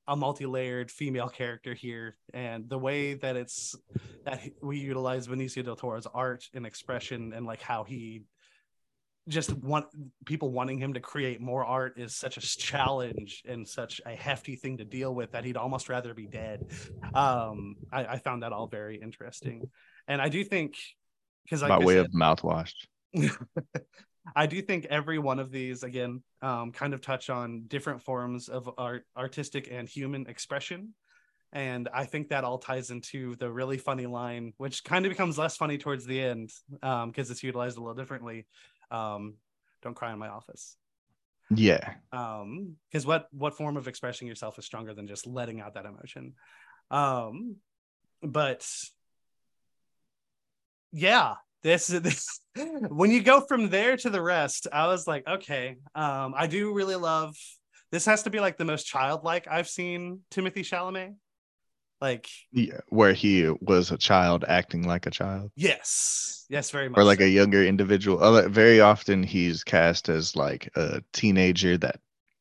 a 0.06 0.16
multi-layered 0.16 0.90
female 0.90 1.28
character 1.28 1.72
here, 1.72 2.16
and 2.34 2.68
the 2.68 2.78
way 2.78 3.14
that 3.14 3.36
it's 3.36 3.76
that 4.24 4.42
we 4.60 4.78
utilize 4.78 5.28
Benicio 5.28 5.64
del 5.64 5.76
Toro's 5.76 6.06
art 6.12 6.48
and 6.52 6.66
expression, 6.66 7.32
and 7.32 7.46
like 7.46 7.62
how 7.62 7.84
he 7.84 8.24
just 9.28 9.52
want 9.52 9.86
people 10.24 10.50
wanting 10.50 10.78
him 10.78 10.94
to 10.94 11.00
create 11.00 11.40
more 11.40 11.64
art 11.64 11.98
is 11.98 12.16
such 12.16 12.36
a 12.36 12.40
challenge 12.40 13.42
and 13.46 13.66
such 13.66 14.00
a 14.06 14.14
hefty 14.14 14.56
thing 14.56 14.78
to 14.78 14.84
deal 14.84 15.14
with 15.14 15.32
that 15.32 15.44
he'd 15.44 15.56
almost 15.56 15.88
rather 15.88 16.14
be 16.14 16.26
dead. 16.26 16.64
Um, 17.14 17.76
I, 17.92 18.06
I 18.06 18.18
found 18.18 18.42
that 18.42 18.52
all 18.52 18.66
very 18.66 19.00
interesting, 19.00 19.70
and 20.08 20.20
I 20.20 20.28
do 20.28 20.42
think 20.42 20.76
because 21.44 21.62
like 21.62 21.68
by 21.68 21.76
I 21.76 21.84
way 21.84 21.94
said, 21.94 22.06
of 22.06 22.12
mouthwash. 22.12 22.72
I 24.36 24.46
do 24.46 24.60
think 24.62 24.86
every 24.86 25.18
one 25.18 25.38
of 25.38 25.50
these 25.50 25.82
again 25.82 26.22
um, 26.42 26.72
kind 26.72 26.94
of 26.94 27.00
touch 27.00 27.30
on 27.30 27.64
different 27.66 28.02
forms 28.02 28.48
of 28.48 28.70
art, 28.78 29.04
artistic 29.16 29.68
and 29.70 29.88
human 29.88 30.26
expression, 30.26 30.94
and 31.52 31.88
I 31.92 32.04
think 32.04 32.28
that 32.28 32.44
all 32.44 32.58
ties 32.58 32.90
into 32.90 33.34
the 33.36 33.50
really 33.50 33.78
funny 33.78 34.06
line, 34.06 34.52
which 34.56 34.84
kind 34.84 35.04
of 35.04 35.10
becomes 35.10 35.36
less 35.36 35.56
funny 35.56 35.78
towards 35.78 36.06
the 36.06 36.20
end 36.20 36.52
because 36.70 37.02
um, 37.04 37.12
it's 37.16 37.42
utilized 37.42 37.76
a 37.76 37.80
little 37.80 37.94
differently. 37.94 38.46
Um, 38.90 39.34
don't 39.82 39.94
cry 39.94 40.12
in 40.12 40.18
my 40.18 40.28
office. 40.28 40.76
Yeah. 41.54 41.94
Um, 42.12 42.76
because 42.90 43.06
what 43.06 43.26
what 43.32 43.56
form 43.56 43.76
of 43.76 43.88
expressing 43.88 44.28
yourself 44.28 44.58
is 44.58 44.64
stronger 44.64 44.94
than 44.94 45.08
just 45.08 45.26
letting 45.26 45.60
out 45.60 45.74
that 45.74 45.86
emotion? 45.86 46.34
Um, 46.90 47.56
but 48.22 48.66
yeah, 50.92 51.34
this 51.62 51.86
this 51.88 52.40
when 52.54 53.10
you 53.10 53.22
go 53.22 53.40
from 53.40 53.70
there 53.70 53.96
to 53.96 54.10
the 54.10 54.22
rest, 54.22 54.66
I 54.72 54.86
was 54.86 55.06
like, 55.06 55.26
okay, 55.26 55.76
um, 55.94 56.34
I 56.36 56.46
do 56.46 56.72
really 56.72 56.96
love 56.96 57.34
this 57.90 58.06
has 58.06 58.22
to 58.22 58.30
be 58.30 58.40
like 58.40 58.56
the 58.56 58.64
most 58.64 58.86
childlike 58.86 59.48
I've 59.50 59.68
seen 59.68 60.20
Timothée 60.30 60.60
Chalamet. 60.60 61.14
Like 62.00 62.28
yeah, 62.50 62.80
where 62.88 63.12
he 63.12 63.50
was 63.60 63.90
a 63.90 63.98
child 63.98 64.44
acting 64.48 64.86
like 64.86 65.06
a 65.06 65.10
child. 65.10 65.50
Yes. 65.54 66.46
Yes, 66.48 66.70
very 66.70 66.88
much. 66.88 66.98
Or 66.98 67.04
like 67.04 67.18
so. 67.18 67.26
a 67.26 67.28
younger 67.28 67.64
individual. 67.64 68.48
Very 68.48 68.80
often 68.80 69.22
he's 69.22 69.62
cast 69.62 70.08
as 70.08 70.34
like 70.34 70.70
a 70.76 71.02
teenager 71.12 71.76
that 71.78 72.00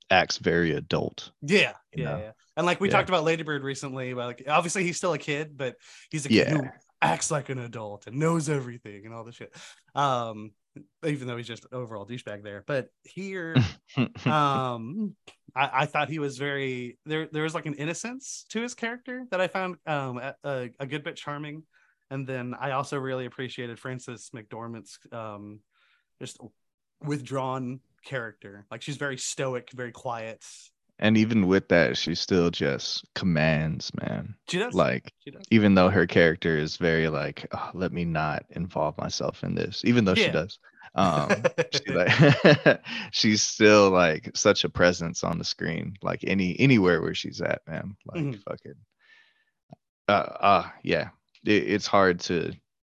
acts 0.10 0.38
very 0.38 0.72
adult. 0.72 1.32
Yeah. 1.42 1.74
Yeah, 1.94 2.18
yeah. 2.18 2.32
And 2.56 2.66
like 2.66 2.80
we 2.80 2.88
yeah. 2.88 2.94
talked 2.94 3.10
about 3.10 3.24
Ladybird 3.24 3.64
recently, 3.64 4.12
about 4.12 4.28
like 4.28 4.44
obviously 4.48 4.84
he's 4.84 4.98
still 4.98 5.14
a 5.14 5.18
kid, 5.18 5.58
but 5.58 5.76
he's 6.10 6.26
a 6.26 6.30
kid 6.30 6.48
yeah. 6.48 6.54
who 6.58 6.68
acts 7.02 7.32
like 7.32 7.50
an 7.50 7.60
adult 7.60 8.08
and 8.08 8.18
knows 8.18 8.50
everything 8.50 9.06
and 9.06 9.14
all 9.14 9.24
this 9.24 9.36
shit. 9.36 9.56
Um, 9.96 10.52
even 11.06 11.28
though 11.28 11.38
he's 11.38 11.48
just 11.48 11.66
overall 11.72 12.06
douchebag 12.06 12.44
there. 12.44 12.64
But 12.66 12.90
here, 13.04 13.56
um, 14.26 15.16
I, 15.56 15.70
I, 15.74 15.86
thought 15.86 16.10
he 16.10 16.20
was 16.20 16.38
very 16.38 16.98
there. 17.06 17.28
There 17.32 17.44
was 17.44 17.56
like 17.56 17.66
an 17.66 17.76
innocence 17.76 18.46
to 18.50 18.62
his 18.62 18.74
character 18.74 19.26
that 19.32 19.42
I 19.42 19.48
found 19.48 19.76
um 19.86 20.20
a, 20.44 20.70
a 20.80 20.86
good 20.86 21.04
bit 21.04 21.16
charming. 21.16 21.64
And 22.12 22.26
then 22.26 22.56
I 22.60 22.72
also 22.72 22.98
really 22.98 23.26
appreciated 23.26 23.80
Frances 23.80 24.32
McDormand's 24.34 25.00
um 25.12 25.60
just 26.20 26.38
withdrawn 27.04 27.80
character. 28.04 28.66
Like 28.72 28.82
she's 28.82 28.98
very 28.98 29.18
stoic, 29.18 29.70
very 29.72 29.92
quiet, 29.92 30.44
and 31.00 31.18
even 31.18 31.48
with 31.48 31.68
that 31.70 31.98
she 31.98 32.14
still 32.14 32.50
just 32.50 33.06
commands 33.16 33.92
man 34.02 34.36
she 34.48 34.60
does 34.60 34.74
like 34.74 35.12
she 35.24 35.32
does. 35.32 35.44
even 35.50 35.74
though 35.74 35.90
her 35.90 36.06
character 36.06 36.58
is 36.58 36.78
very 36.78 37.08
like 37.08 37.48
oh, 37.54 37.70
let 37.74 37.92
me 37.92 38.06
not 38.06 38.46
involve 38.52 38.98
myself 38.98 39.44
in 39.44 39.56
this 39.56 39.84
even 39.86 40.06
though 40.06 40.14
yeah. 40.14 40.26
she 40.26 40.32
does 40.32 40.60
um 40.96 41.30
she 41.74 41.94
like 41.94 42.82
she's 43.12 43.42
still 43.42 43.90
like 43.90 44.32
such 44.36 44.64
a 44.64 44.70
presence 44.70 45.24
on 45.24 45.38
the 45.38 45.44
screen 45.44 45.96
like 46.02 46.24
any 46.26 46.60
anywhere 46.60 47.02
where 47.02 47.14
she's 47.14 47.42
at 47.42 47.62
man 47.68 47.96
like 48.08 48.24
mm-hmm. 48.24 48.40
fucking 48.50 48.76
uh 50.08 50.12
uh 50.12 50.70
yeah 50.84 51.10
it, 51.46 51.64
it's 51.68 51.88
hard 51.88 52.20
to 52.20 52.52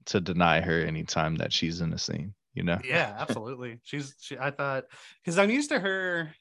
to 0.06 0.20
deny 0.20 0.60
her 0.60 0.82
anytime 0.82 1.36
that 1.36 1.54
she's 1.54 1.82
in 1.82 1.94
a 1.94 1.98
scene 1.98 2.34
you 2.54 2.64
know 2.64 2.80
yeah 2.84 3.16
absolutely 3.18 3.80
she's 3.84 4.16
she 4.20 4.38
i 4.38 4.52
thought 4.52 4.86
because 5.24 5.38
i'm 5.38 5.50
used 5.50 5.70
to 5.70 5.80
her 5.80 6.34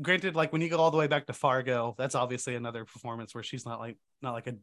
granted, 0.00 0.34
like 0.34 0.52
when 0.52 0.62
you 0.62 0.68
go 0.68 0.78
all 0.78 0.90
the 0.90 0.96
way 0.96 1.06
back 1.06 1.26
to 1.26 1.32
Fargo, 1.32 1.94
that's 1.96 2.14
obviously 2.14 2.54
another 2.54 2.84
performance 2.84 3.34
where 3.34 3.44
she's 3.44 3.64
not 3.64 3.78
like 3.78 3.96
not 4.22 4.32
like 4.32 4.46
a 4.46 4.54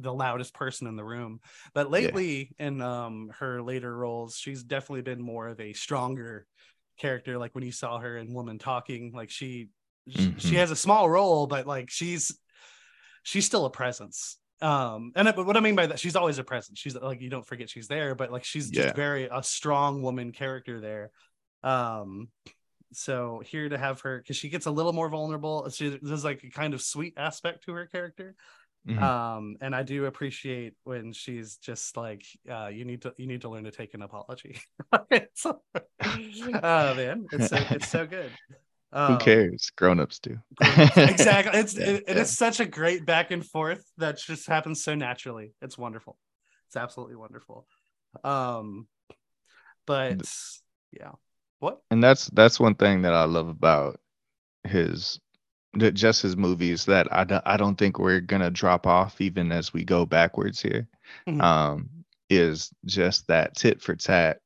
the 0.00 0.12
loudest 0.12 0.54
person 0.54 0.86
in 0.86 0.96
the 0.96 1.04
room. 1.04 1.40
But 1.74 1.90
lately 1.90 2.54
yeah. 2.58 2.66
in 2.66 2.80
um 2.80 3.30
her 3.38 3.62
later 3.62 3.94
roles, 3.94 4.36
she's 4.36 4.62
definitely 4.62 5.02
been 5.02 5.22
more 5.22 5.48
of 5.48 5.60
a 5.60 5.72
stronger 5.72 6.46
character. 6.98 7.38
Like 7.38 7.54
when 7.54 7.64
you 7.64 7.72
saw 7.72 7.98
her 7.98 8.16
in 8.16 8.32
Woman 8.32 8.58
Talking, 8.58 9.12
like 9.14 9.30
she 9.30 9.68
mm-hmm. 10.08 10.38
she 10.38 10.56
has 10.56 10.70
a 10.70 10.76
small 10.76 11.08
role, 11.08 11.46
but 11.46 11.66
like 11.66 11.90
she's 11.90 12.38
she's 13.22 13.46
still 13.46 13.64
a 13.64 13.70
presence. 13.70 14.38
Um 14.60 15.12
and 15.14 15.32
but 15.36 15.46
what 15.46 15.56
I 15.56 15.60
mean 15.60 15.76
by 15.76 15.86
that, 15.86 16.00
she's 16.00 16.16
always 16.16 16.38
a 16.38 16.44
presence. 16.44 16.78
She's 16.78 16.96
like 16.96 17.20
you 17.20 17.30
don't 17.30 17.46
forget 17.46 17.70
she's 17.70 17.88
there, 17.88 18.14
but 18.14 18.32
like 18.32 18.44
she's 18.44 18.70
just 18.70 18.96
very 18.96 19.28
a 19.30 19.42
strong 19.42 20.02
woman 20.02 20.32
character 20.32 20.80
there. 20.80 21.10
Um 21.62 22.28
so 22.92 23.42
here 23.44 23.68
to 23.68 23.76
have 23.76 24.00
her 24.00 24.18
because 24.18 24.36
she 24.36 24.48
gets 24.48 24.66
a 24.66 24.70
little 24.70 24.92
more 24.92 25.08
vulnerable. 25.08 25.68
She, 25.70 25.98
there's 26.00 26.24
like 26.24 26.42
a 26.44 26.50
kind 26.50 26.74
of 26.74 26.80
sweet 26.80 27.14
aspect 27.16 27.64
to 27.64 27.72
her 27.72 27.86
character. 27.86 28.34
Mm-hmm. 28.86 29.02
Um, 29.02 29.56
and 29.60 29.74
I 29.74 29.82
do 29.82 30.06
appreciate 30.06 30.74
when 30.84 31.12
she's 31.12 31.56
just 31.56 31.96
like, 31.96 32.24
uh, 32.50 32.68
you 32.68 32.84
need 32.84 33.02
to 33.02 33.12
you 33.16 33.26
need 33.26 33.42
to 33.42 33.48
learn 33.48 33.64
to 33.64 33.70
take 33.70 33.94
an 33.94 34.02
apology. 34.02 34.60
oh 34.92 36.94
man, 36.94 37.26
it's 37.32 37.48
so 37.48 37.56
it's 37.70 37.88
so 37.88 38.06
good. 38.06 38.30
Um, 38.90 39.12
Who 39.12 39.18
cares? 39.18 39.70
Grown-ups 39.76 40.18
do. 40.20 40.38
exactly. 40.60 41.52
It's 41.60 41.76
yeah, 41.76 41.86
it, 41.86 42.04
yeah. 42.08 42.14
it's 42.14 42.32
such 42.32 42.60
a 42.60 42.66
great 42.66 43.04
back 43.04 43.30
and 43.30 43.44
forth 43.44 43.84
that 43.98 44.18
just 44.18 44.46
happens 44.46 44.82
so 44.82 44.94
naturally. 44.94 45.52
It's 45.60 45.76
wonderful. 45.76 46.16
It's 46.68 46.76
absolutely 46.76 47.16
wonderful. 47.16 47.66
Um, 48.24 48.86
but 49.86 50.22
yeah. 50.92 51.12
What? 51.60 51.80
And 51.90 52.02
that's 52.02 52.26
that's 52.26 52.60
one 52.60 52.76
thing 52.76 53.02
that 53.02 53.14
I 53.14 53.24
love 53.24 53.48
about 53.48 54.00
his 54.64 55.20
just 55.78 56.22
his 56.22 56.36
movies 56.36 56.84
that 56.86 57.12
I 57.12 57.24
don't, 57.24 57.42
I 57.46 57.56
don't 57.56 57.76
think 57.76 57.98
we're 57.98 58.20
gonna 58.20 58.50
drop 58.50 58.86
off 58.86 59.20
even 59.20 59.52
as 59.52 59.72
we 59.72 59.84
go 59.84 60.06
backwards 60.06 60.60
here. 60.60 60.88
Mm-hmm. 61.26 61.40
Um, 61.40 61.90
is 62.30 62.70
just 62.84 63.26
that 63.28 63.54
tit 63.54 63.80
for 63.80 63.96
tat 63.96 64.40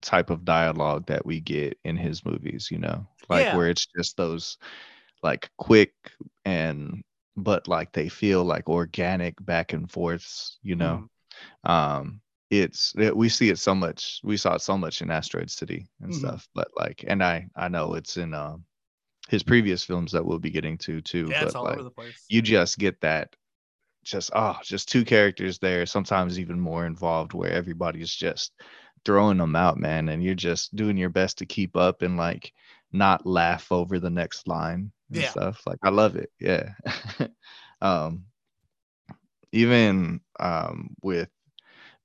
type 0.00 0.30
of 0.30 0.44
dialogue 0.44 1.06
that 1.06 1.26
we 1.26 1.40
get 1.40 1.78
in 1.84 1.96
his 1.96 2.24
movies, 2.24 2.70
you 2.70 2.78
know, 2.78 3.06
like 3.28 3.46
yeah. 3.46 3.56
where 3.56 3.68
it's 3.68 3.86
just 3.86 4.16
those 4.16 4.58
like 5.22 5.50
quick 5.58 5.92
and 6.44 7.02
but 7.36 7.68
like 7.68 7.92
they 7.92 8.08
feel 8.08 8.44
like 8.44 8.68
organic 8.68 9.34
back 9.44 9.72
and 9.72 9.90
forths, 9.90 10.58
you 10.62 10.74
know. 10.74 11.08
Mm. 11.66 11.70
Um, 11.70 12.20
it's 12.52 12.94
it, 12.98 13.16
we 13.16 13.30
see 13.30 13.48
it 13.48 13.58
so 13.58 13.74
much 13.74 14.20
we 14.22 14.36
saw 14.36 14.54
it 14.54 14.60
so 14.60 14.76
much 14.76 15.00
in 15.00 15.10
asteroid 15.10 15.50
city 15.50 15.88
and 16.02 16.10
mm-hmm. 16.12 16.18
stuff 16.20 16.46
but 16.54 16.68
like 16.76 17.02
and 17.08 17.24
i 17.24 17.48
i 17.56 17.66
know 17.66 17.94
it's 17.94 18.18
in 18.18 18.34
um 18.34 18.62
his 19.32 19.42
previous 19.42 19.82
films 19.82 20.12
that 20.12 20.26
we'll 20.26 20.38
be 20.38 20.50
getting 20.50 20.76
to 20.76 21.00
too 21.00 21.26
yeah, 21.30 21.48
but 21.50 21.96
like, 21.96 22.14
you 22.28 22.42
just 22.42 22.78
get 22.78 23.00
that 23.00 23.34
just 24.04 24.30
oh 24.34 24.58
just 24.62 24.90
two 24.90 25.06
characters 25.06 25.58
there 25.58 25.86
sometimes 25.86 26.38
even 26.38 26.60
more 26.60 26.84
involved 26.84 27.32
where 27.32 27.50
everybody's 27.50 28.14
just 28.14 28.52
throwing 29.06 29.38
them 29.38 29.56
out 29.56 29.78
man 29.78 30.10
and 30.10 30.22
you're 30.22 30.34
just 30.34 30.76
doing 30.76 30.98
your 30.98 31.08
best 31.08 31.38
to 31.38 31.46
keep 31.46 31.78
up 31.78 32.02
and 32.02 32.18
like 32.18 32.52
not 32.92 33.24
laugh 33.24 33.72
over 33.72 33.98
the 33.98 34.10
next 34.10 34.46
line 34.46 34.92
and 35.10 35.22
yeah. 35.22 35.30
stuff 35.30 35.62
like 35.66 35.78
i 35.82 35.88
love 35.88 36.14
it 36.14 36.30
yeah 36.38 36.74
um 37.80 38.24
even 39.50 40.20
um 40.40 40.94
with 41.02 41.30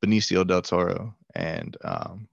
Benicio 0.01 0.47
del 0.47 0.61
Toro 0.61 1.13
and 1.35 1.75
um, 1.83 2.27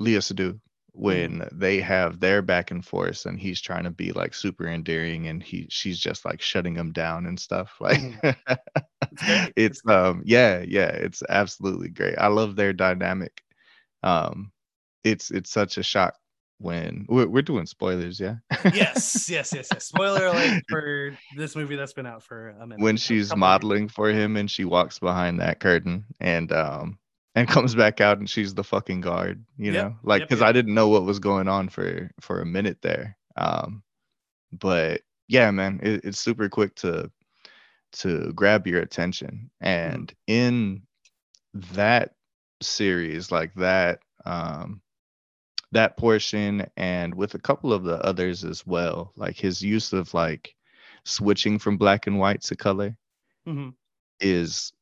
Léa 0.00 0.22
Seydoux 0.22 0.58
when 0.98 1.38
mm. 1.38 1.48
they 1.52 1.80
have 1.80 2.18
their 2.18 2.42
back 2.42 2.72
and 2.72 2.84
forth 2.84 3.24
and 3.24 3.38
he's 3.38 3.60
trying 3.60 3.84
to 3.84 3.90
be 3.90 4.10
like 4.10 4.34
super 4.34 4.66
endearing 4.66 5.28
and 5.28 5.42
he 5.44 5.64
she's 5.70 5.98
just 5.98 6.24
like 6.24 6.40
shutting 6.40 6.74
him 6.74 6.92
down 6.92 7.26
and 7.26 7.38
stuff 7.38 7.76
like 7.80 8.00
mm. 8.00 8.36
it's, 9.12 9.52
it's 9.56 9.82
um 9.86 10.22
yeah 10.24 10.64
yeah 10.66 10.88
it's 10.88 11.22
absolutely 11.28 11.88
great. 11.88 12.16
I 12.18 12.26
love 12.26 12.56
their 12.56 12.72
dynamic. 12.72 13.42
Um 14.02 14.50
it's 15.04 15.30
it's 15.30 15.50
such 15.50 15.78
a 15.78 15.84
shock 15.84 16.14
when 16.60 17.06
we're, 17.08 17.28
we're 17.28 17.42
doing 17.42 17.66
spoilers 17.66 18.18
yeah? 18.18 18.34
Yes 18.64 19.30
yes 19.30 19.52
yes 19.54 19.68
yes. 19.72 19.84
Spoiler 19.84 20.26
alert 20.26 20.64
for 20.68 21.16
this 21.36 21.54
movie 21.54 21.76
that's 21.76 21.92
been 21.92 22.06
out 22.06 22.24
for 22.24 22.48
a 22.60 22.66
minute. 22.66 22.82
When 22.82 22.96
she's 22.96 23.34
modeling 23.36 23.88
for 23.88 24.08
him 24.08 24.36
and 24.36 24.50
she 24.50 24.64
walks 24.64 24.98
behind 24.98 25.38
that 25.40 25.60
curtain 25.60 26.06
and 26.18 26.50
um 26.50 26.98
and 27.34 27.48
comes 27.48 27.74
back 27.74 28.00
out 28.00 28.18
and 28.18 28.28
she's 28.28 28.54
the 28.54 28.64
fucking 28.64 29.00
guard 29.00 29.44
you 29.56 29.72
yep, 29.72 29.84
know 29.84 29.96
like 30.02 30.22
because 30.22 30.40
yep, 30.40 30.46
yep. 30.46 30.48
i 30.48 30.52
didn't 30.52 30.74
know 30.74 30.88
what 30.88 31.04
was 31.04 31.18
going 31.18 31.48
on 31.48 31.68
for 31.68 32.10
for 32.20 32.40
a 32.40 32.46
minute 32.46 32.78
there 32.82 33.16
um 33.36 33.82
but 34.52 35.02
yeah 35.28 35.50
man 35.50 35.80
it, 35.82 36.04
it's 36.04 36.20
super 36.20 36.48
quick 36.48 36.74
to 36.74 37.10
to 37.92 38.32
grab 38.34 38.66
your 38.66 38.80
attention 38.80 39.50
and 39.60 40.12
mm-hmm. 40.28 40.32
in 40.32 40.82
that 41.72 42.14
series 42.60 43.30
like 43.30 43.54
that 43.54 44.00
um 44.24 44.80
that 45.72 45.96
portion 45.96 46.66
and 46.76 47.14
with 47.14 47.34
a 47.34 47.38
couple 47.38 47.72
of 47.72 47.84
the 47.84 48.02
others 48.04 48.44
as 48.44 48.66
well 48.66 49.12
like 49.16 49.36
his 49.36 49.62
use 49.62 49.92
of 49.92 50.12
like 50.14 50.54
switching 51.04 51.58
from 51.58 51.76
black 51.76 52.06
and 52.06 52.18
white 52.18 52.42
to 52.42 52.56
color 52.56 52.96
mm-hmm. 53.46 53.70
is 54.20 54.72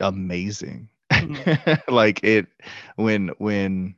amazing 0.00 0.88
mm-hmm. 1.10 1.74
like 1.94 2.22
it 2.24 2.46
when 2.96 3.28
when 3.38 3.94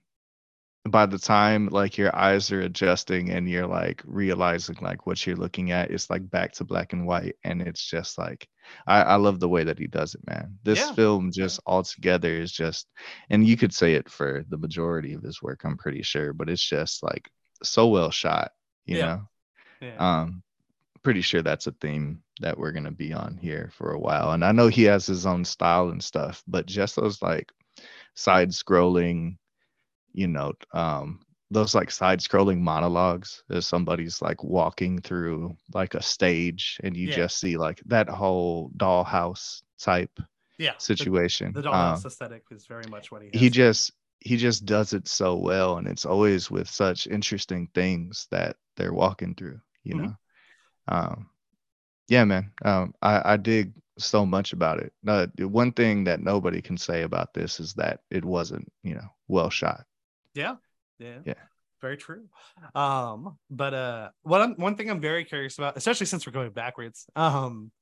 by 0.89 1.07
the 1.07 1.19
time 1.19 1.69
like 1.69 1.97
your 1.97 2.15
eyes 2.15 2.51
are 2.51 2.63
adjusting 2.63 3.31
and 3.31 3.49
you're 3.49 3.69
like 3.69 4.03
realizing 4.05 4.77
like 4.81 5.07
what 5.07 5.25
you're 5.25 5.37
looking 5.37 5.71
at 5.71 5.93
it's 5.93 6.11
like 6.11 6.29
back 6.29 6.53
to 6.53 6.65
black 6.65 6.93
and 6.93 7.07
white 7.07 7.37
and 7.45 7.63
it's 7.63 7.85
just 7.85 8.19
like 8.19 8.49
i, 8.89 9.01
I 9.03 9.15
love 9.17 9.39
the 9.39 9.49
way 9.49 9.63
that 9.63 9.79
he 9.79 9.87
does 9.87 10.15
it 10.15 10.27
man 10.27 10.59
this 10.65 10.81
yeah. 10.81 10.93
film 10.95 11.31
just 11.33 11.61
altogether 11.67 12.33
is 12.33 12.51
just 12.51 12.89
and 13.31 13.47
you 13.47 13.57
could 13.57 13.73
say 13.73 13.95
it 13.95 14.11
for 14.11 14.45
the 14.49 14.59
majority 14.59 15.15
of 15.15 15.23
his 15.23 15.41
work 15.41 15.61
i'm 15.65 15.77
pretty 15.77 16.03
sure 16.03 16.33
but 16.33 16.49
it's 16.51 16.65
just 16.65 17.03
like 17.03 17.31
so 17.63 17.87
well 17.87 18.11
shot 18.11 18.51
you 18.85 18.99
yeah. 18.99 19.05
know 19.07 19.29
yeah. 19.83 20.23
um 20.23 20.43
pretty 21.05 21.21
sure 21.21 21.43
that's 21.43 21.69
a 21.69 21.73
theme 21.81 22.23
that 22.43 22.59
we're 22.59 22.73
gonna 22.73 22.93
be 22.93 23.13
on 23.15 23.39
here 23.39 23.71
for 23.75 23.93
a 23.93 24.01
while. 24.01 24.33
And 24.33 24.45
I 24.45 24.53
know 24.53 24.69
he 24.69 24.85
has 24.85 25.07
his 25.07 25.27
own 25.27 25.45
style 25.45 25.91
and 25.91 26.03
stuff, 26.03 26.43
but 26.49 26.67
just 26.67 26.97
those 26.97 27.23
like 27.23 27.53
side 28.15 28.51
scrolling, 28.51 29.39
you 30.13 30.29
know, 30.29 30.53
um, 30.75 31.21
those 31.51 31.75
like 31.75 31.91
side 31.91 32.21
scrolling 32.21 32.61
monologues 32.61 33.43
as 33.51 33.67
somebody's 33.67 34.23
like 34.23 34.43
walking 34.45 35.01
through 35.01 35.57
like 35.75 35.95
a 35.95 36.03
stage 36.03 36.79
and 36.85 36.97
you 36.97 37.09
Yeah. 37.09 37.09
just 37.09 37.39
see 37.39 37.57
like 37.57 37.81
that 37.87 38.09
whole 38.09 38.71
dollhouse 38.77 39.63
type 39.81 40.19
Yeah. 40.59 40.75
situation. 40.79 41.55
The, 41.55 41.63
Um, 41.71 42.07
dollhouse 42.07 42.07
aesthetic 42.07 42.45
is 42.51 42.67
very 42.67 42.87
much 42.87 43.11
what 43.11 43.23
he 43.23 43.31
has. 43.33 43.33
he 43.33 43.51
just 43.51 43.93
he 44.21 44.37
just 44.37 44.65
does 44.65 44.93
it 44.93 45.09
so 45.09 45.37
well 45.37 45.79
and 45.79 45.89
it's 45.89 46.07
always 46.07 46.51
with 46.51 46.69
such 46.69 47.07
interesting 47.07 47.69
things 47.75 48.29
that 48.31 48.57
they're 48.77 48.93
walking 48.93 49.35
through 49.35 49.61
you 49.83 49.95
Mhm. 49.95 49.95
know 49.95 50.15
um 50.89 51.29
yeah 52.13 52.25
man 52.25 52.51
um 52.65 52.93
i 53.01 53.33
i 53.33 53.37
dig 53.37 53.73
so 53.99 54.27
much 54.27 54.53
about 54.53 54.79
it 54.81 54.93
uh, 55.07 55.27
one 55.49 55.73
thing 55.73 56.05
that 56.05 56.21
nobody 56.21 56.61
can 56.61 56.77
say 56.77 57.03
about 57.03 57.33
this 57.33 57.61
is 57.61 57.73
that 57.75 58.01
it 58.11 58.25
wasn't 58.25 58.67
you 58.83 58.95
know 58.95 59.09
well 59.29 59.51
shot 59.51 59.85
Yeah. 60.35 60.57
Yeah. 60.99 61.21
Yeah. 61.25 61.43
Very 61.81 61.97
true. 61.97 62.25
Um, 62.75 63.37
but 63.51 63.73
uh 63.75 64.11
what 64.23 64.41
I'm, 64.41 64.53
one 64.55 64.77
thing 64.77 64.91
I'm 64.91 65.01
very 65.01 65.25
curious 65.25 65.59
about, 65.59 65.77
especially 65.77 66.07
since 66.07 66.27
we're 66.27 66.39
going 66.41 66.53
backwards, 66.53 67.07
um, 67.17 67.73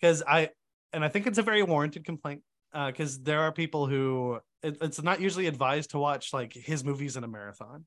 because 0.00 0.22
I 0.26 0.50
and 0.92 1.04
I 1.04 1.08
think 1.08 1.26
it's 1.26 1.38
a 1.38 1.42
very 1.50 1.62
warranted 1.62 2.04
complaint. 2.04 2.42
Uh, 2.72 2.86
because 2.86 3.20
there 3.22 3.40
are 3.40 3.52
people 3.52 3.86
who 3.86 4.38
it, 4.62 4.78
it's 4.80 5.02
not 5.02 5.20
usually 5.20 5.48
advised 5.48 5.90
to 5.90 5.98
watch 5.98 6.32
like 6.32 6.52
his 6.54 6.84
movies 6.84 7.16
in 7.16 7.24
a 7.24 7.28
marathon. 7.28 7.84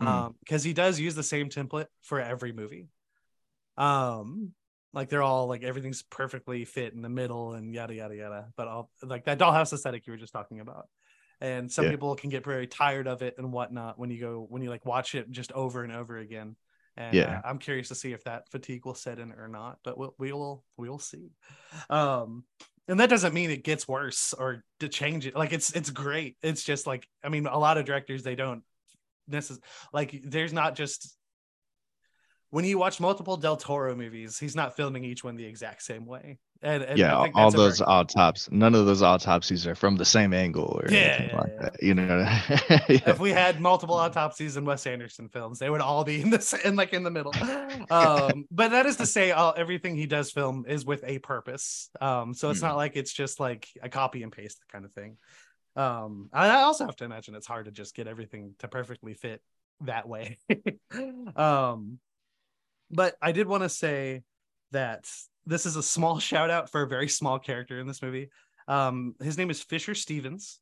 Mhm. 0.00 0.06
Um, 0.06 0.36
because 0.40 0.62
he 0.68 0.72
does 0.72 1.00
use 1.00 1.14
the 1.14 1.28
same 1.34 1.48
template 1.48 1.90
for 2.08 2.20
every 2.20 2.52
movie. 2.52 2.86
Um, 3.76 4.54
like 4.92 5.08
they're 5.08 5.22
all 5.22 5.46
like 5.46 5.62
everything's 5.62 6.02
perfectly 6.02 6.64
fit 6.64 6.94
in 6.94 7.02
the 7.02 7.08
middle 7.08 7.54
and 7.54 7.74
yada 7.74 7.94
yada 7.94 8.16
yada. 8.16 8.48
But 8.56 8.68
all 8.68 8.90
like 9.02 9.24
that 9.24 9.38
dollhouse 9.38 9.72
aesthetic 9.72 10.06
you 10.06 10.12
were 10.12 10.18
just 10.18 10.32
talking 10.32 10.60
about 10.60 10.88
and 11.40 11.70
some 11.70 11.84
Yeah. 11.84 11.92
people 11.92 12.14
can 12.16 12.30
get 12.30 12.44
very 12.44 12.66
tired 12.66 13.06
of 13.06 13.22
it 13.22 13.34
and 13.38 13.52
whatnot 13.52 13.98
when 13.98 14.10
you 14.10 14.20
go 14.20 14.46
when 14.48 14.62
you 14.62 14.70
like 14.70 14.84
watch 14.84 15.14
it 15.14 15.30
just 15.30 15.52
over 15.52 15.84
and 15.84 15.92
over 15.92 16.18
again 16.18 16.56
and 16.96 17.16
Yeah. 17.16 17.36
uh, 17.36 17.40
i'm 17.44 17.58
curious 17.58 17.88
to 17.88 17.94
see 17.94 18.12
if 18.12 18.24
that 18.24 18.48
fatigue 18.50 18.84
will 18.84 18.94
set 18.94 19.18
in 19.18 19.32
or 19.32 19.48
not 19.48 19.78
but 19.84 19.96
we'll 19.96 20.14
we 20.18 20.32
will 20.32 20.64
we 20.76 20.88
will 20.88 20.98
see 20.98 21.30
um 21.90 22.44
and 22.88 23.00
that 23.00 23.10
doesn't 23.10 23.34
mean 23.34 23.50
it 23.50 23.64
gets 23.64 23.86
worse 23.86 24.34
or 24.36 24.64
to 24.80 24.88
change 24.88 25.26
it 25.26 25.36
like 25.36 25.52
it's 25.52 25.70
it's 25.72 25.90
great 25.90 26.36
it's 26.42 26.64
just 26.64 26.86
like 26.86 27.06
i 27.22 27.28
mean 27.28 27.46
a 27.46 27.58
lot 27.58 27.78
of 27.78 27.84
directors 27.84 28.22
they 28.22 28.34
don't 28.34 28.62
necessarily 29.28 29.62
like 29.92 30.20
there's 30.24 30.52
not 30.52 30.74
just 30.74 31.16
when 32.50 32.64
you 32.64 32.78
watch 32.78 33.00
multiple 33.00 33.36
del 33.36 33.56
toro 33.56 33.94
movies 33.96 34.38
he's 34.38 34.56
not 34.56 34.76
filming 34.76 35.04
each 35.04 35.24
one 35.24 35.36
the 35.36 35.44
exact 35.44 35.82
same 35.82 36.06
way 36.06 36.38
and, 36.62 36.82
and 36.82 37.06
I 37.08 37.16
yeah 37.16 37.16
think 37.16 37.34
all 37.34 37.50
that's 37.50 37.54
a 37.54 37.58
very 37.60 37.74
those 37.74 37.80
autopsies 37.80 38.48
none 38.52 38.74
of 38.74 38.86
those 38.86 39.02
autopsies 39.02 39.66
are 39.66 39.74
from 39.74 39.96
the 39.96 40.04
same 40.04 40.32
angle 40.32 40.80
or 40.82 40.90
Yeah, 40.90 40.94
anything 40.94 41.28
yeah, 41.28 41.32
like 41.32 41.52
yeah. 41.52 41.60
that 41.60 41.76
you 41.82 41.94
know 41.94 42.18
yeah. 42.88 42.98
if 43.06 43.18
we 43.18 43.30
had 43.30 43.60
multiple 43.60 43.94
autopsies 43.94 44.56
in 44.56 44.64
Wes 44.64 44.86
Anderson 44.86 45.28
films, 45.28 45.58
they 45.58 45.70
would 45.70 45.80
all 45.80 46.04
be 46.04 46.20
in 46.20 46.30
this 46.30 46.52
in 46.52 46.76
like 46.76 46.92
in 46.92 47.02
the 47.04 47.10
middle. 47.10 47.38
Um, 47.90 48.44
but 48.50 48.70
that 48.72 48.86
is 48.86 48.96
to 48.96 49.06
say, 49.06 49.30
all 49.30 49.54
everything 49.56 49.96
he 49.96 50.06
does 50.06 50.30
film 50.30 50.64
is 50.68 50.84
with 50.84 51.04
a 51.04 51.18
purpose. 51.20 51.90
Um, 52.00 52.34
so 52.34 52.50
it's 52.50 52.60
Hmm. 52.60 52.62
not 52.62 52.76
like 52.76 52.96
it's 52.96 53.12
just 53.12 53.40
like 53.40 53.68
a 53.82 53.88
copy 53.88 54.22
and 54.22 54.32
paste 54.32 54.60
kind 54.70 54.84
of 54.84 54.92
thing. 54.92 55.16
Um, 55.76 56.30
I 56.32 56.48
I 56.48 56.62
also 56.62 56.86
have 56.86 56.96
to 56.96 57.04
imagine 57.04 57.34
it's 57.34 57.46
hard 57.46 57.66
to 57.66 57.72
just 57.72 57.94
get 57.94 58.08
everything 58.08 58.54
to 58.60 58.68
perfectly 58.68 59.14
fit 59.14 59.42
that 59.82 60.08
way. 60.08 60.38
um, 61.36 61.98
but 62.90 63.16
I 63.20 63.32
did 63.32 63.46
want 63.46 63.62
to 63.62 63.68
say 63.68 64.22
that 64.72 65.08
this 65.46 65.66
is 65.66 65.76
a 65.76 65.82
small 65.82 66.18
shout 66.30 66.50
out 66.50 66.70
for 66.70 66.82
a 66.82 66.88
very 66.88 67.08
small 67.08 67.38
character 67.38 67.80
in 67.80 67.86
this 67.86 68.02
movie. 68.02 68.30
Um, 68.66 69.14
his 69.22 69.38
name 69.38 69.50
is 69.50 69.62
Fisher 69.62 69.94
Stevens. 69.94 70.60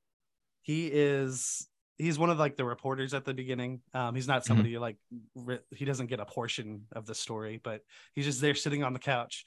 He 0.63 0.87
is 0.87 1.69
he's 1.99 2.19
one 2.19 2.31
of 2.31 2.39
like 2.39 2.57
the 2.57 2.65
reporters 2.65 3.15
at 3.15 3.25
the 3.25 3.35
beginning. 3.35 3.81
Um, 3.95 4.15
he's 4.15 4.29
not 4.29 4.45
somebody 4.45 4.79
like 4.79 4.97
ri- 5.35 5.61
he 5.71 5.85
doesn't 5.85 6.07
get 6.07 6.21
a 6.21 6.25
portion 6.27 6.83
of 6.93 7.07
the 7.07 7.15
story, 7.15 7.61
but 7.63 7.81
he's 8.15 8.25
just 8.25 8.41
there 8.41 8.55
sitting 8.55 8.85
on 8.85 8.93
the 8.93 8.99
couch. 8.99 9.45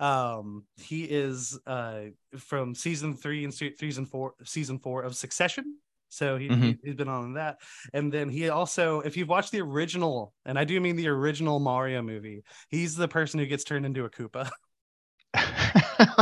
Um, 0.00 0.64
he 0.76 1.04
is 1.04 1.58
uh 1.66 2.06
from 2.36 2.74
season 2.74 3.14
three 3.14 3.44
and 3.44 3.54
se- 3.54 3.76
season 3.78 4.06
four, 4.06 4.34
season 4.44 4.78
four 4.78 5.02
of 5.02 5.16
Succession. 5.16 5.78
So 6.14 6.36
he, 6.38 6.46
he 6.46 6.50
Mhm. 6.52 6.78
he's 6.82 6.94
been 6.94 7.08
on 7.08 7.34
that, 7.34 7.58
and 7.92 8.12
then 8.12 8.28
he 8.28 8.48
also, 8.48 9.00
if 9.00 9.16
you've 9.16 9.28
watched 9.28 9.52
the 9.52 9.60
original, 9.60 10.32
and 10.46 10.58
I 10.58 10.64
do 10.64 10.80
mean 10.80 10.96
the 10.96 11.08
original 11.08 11.58
Mario 11.60 12.02
movie, 12.02 12.42
he's 12.68 12.94
the 12.96 13.08
person 13.08 13.40
who 13.40 13.46
gets 13.46 13.64
turned 13.64 13.86
into 13.86 14.04
a 14.04 14.10
Koopa. 14.10 14.50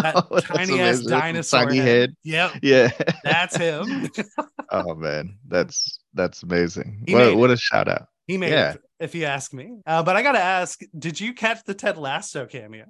That 0.01 0.17
Oh, 0.31 0.41
tiny 0.41 0.81
ass 0.81 1.01
amazing. 1.03 1.07
That's 1.07 1.07
a 1.07 1.11
dinosaur 1.11 1.67
tiny 1.67 1.77
head. 1.77 1.87
head 1.87 2.17
Yep, 2.25 2.53
yeah 2.63 2.91
that's 3.25 3.57
him. 3.57 4.11
oh 4.71 4.95
man 4.95 5.39
that's 5.49 5.99
that's 6.15 6.43
amazing 6.43 7.05
He 7.07 7.15
what, 7.15 7.37
what 7.37 7.51
a 7.51 7.57
shout 7.57 7.89
out 7.89 8.09
He 8.27 8.39
made 8.39 8.53
Yeah. 8.53 8.73
it, 8.75 8.81
if 9.01 9.15
you 9.15 9.25
ask 9.25 9.53
me. 9.53 9.81
Uh, 9.87 10.03
but 10.03 10.17
I 10.17 10.23
gotta 10.23 10.41
ask, 10.41 10.81
did 10.99 11.21
you 11.21 11.35
catch 11.35 11.65
the 11.65 11.75
Ted 11.75 11.99
Lasso 11.99 12.47
cameo? 12.47 12.87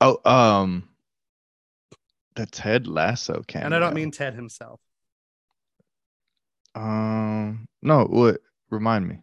oh 0.00 0.18
um 0.30 0.88
the 2.34 2.46
ted 2.46 2.86
lasso 2.86 3.42
cameo 3.48 3.66
And 3.66 3.74
I 3.74 3.78
don't 3.80 3.94
mean 3.94 4.10
Ted 4.10 4.34
himself. 4.34 4.80
Um 6.74 7.66
no 7.82 8.04
what 8.04 8.40
remind 8.70 9.08
me 9.08 9.18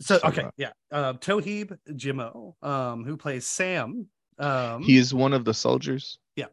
So 0.00 0.18
okay, 0.24 0.42
uh, 0.42 0.50
yeah. 0.56 0.72
Uh, 0.90 1.12
Toheeb 1.14 1.78
Jimo, 1.90 2.54
um, 2.62 3.04
who 3.04 3.16
plays 3.16 3.46
Sam. 3.46 4.08
Um, 4.38 4.82
he 4.82 4.96
is 4.96 5.14
one 5.14 5.32
of 5.32 5.44
the 5.44 5.54
soldiers 5.54 6.18
Yeah. 6.36 6.46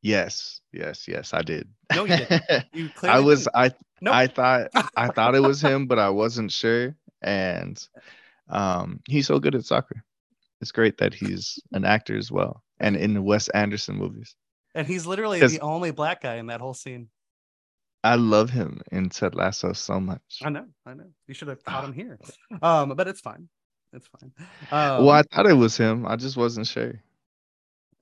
yes 0.00 0.60
yes 0.72 1.06
yes 1.08 1.34
i 1.34 1.42
did 1.42 1.68
No, 1.94 2.04
you 2.04 2.16
didn't. 2.16 2.42
you 2.72 2.90
i 3.02 3.18
was 3.20 3.40
didn't. 3.44 3.56
i 3.56 3.74
Nope. 4.00 4.14
i 4.14 4.26
thought 4.28 4.68
i 4.96 5.08
thought 5.14 5.34
it 5.34 5.40
was 5.42 5.60
him 5.60 5.86
but 5.86 5.98
i 5.98 6.08
wasn't 6.08 6.50
sure 6.52 6.94
and 7.20 7.76
um 8.48 9.00
he's 9.08 9.26
so 9.26 9.38
good 9.40 9.54
at 9.56 9.64
soccer 9.66 10.02
it's 10.62 10.72
great 10.72 10.98
that 10.98 11.12
he's 11.12 11.58
an 11.72 11.84
actor 11.84 12.16
as 12.16 12.30
well 12.30 12.62
and 12.78 12.96
in 12.96 13.12
the 13.12 13.20
wes 13.20 13.48
anderson 13.50 13.96
movies 13.96 14.36
and 14.74 14.86
he's 14.86 15.04
literally 15.04 15.40
the 15.40 15.60
only 15.60 15.90
black 15.90 16.22
guy 16.22 16.36
in 16.36 16.46
that 16.46 16.60
whole 16.60 16.74
scene. 16.74 17.08
I 18.04 18.14
love 18.14 18.50
him 18.50 18.80
in 18.92 19.08
ted 19.08 19.34
lasso 19.34 19.72
so 19.72 20.00
much 20.00 20.40
I 20.42 20.50
know, 20.50 20.66
I 20.86 20.94
know. 20.94 21.10
You 21.26 21.34
should 21.34 21.48
have 21.48 21.62
caught 21.64 21.84
him 21.84 21.92
here. 21.92 22.18
Um, 22.62 22.94
but 22.96 23.08
it's 23.08 23.20
fine. 23.20 23.48
It's 23.92 24.08
fine. 24.08 24.32
Um, 24.70 25.04
well 25.04 25.10
i 25.16 25.22
thought 25.22 25.46
it 25.46 25.54
was 25.54 25.76
him 25.76 26.06
i 26.06 26.16
just 26.16 26.36
wasn't 26.36 26.66
sure 26.66 26.94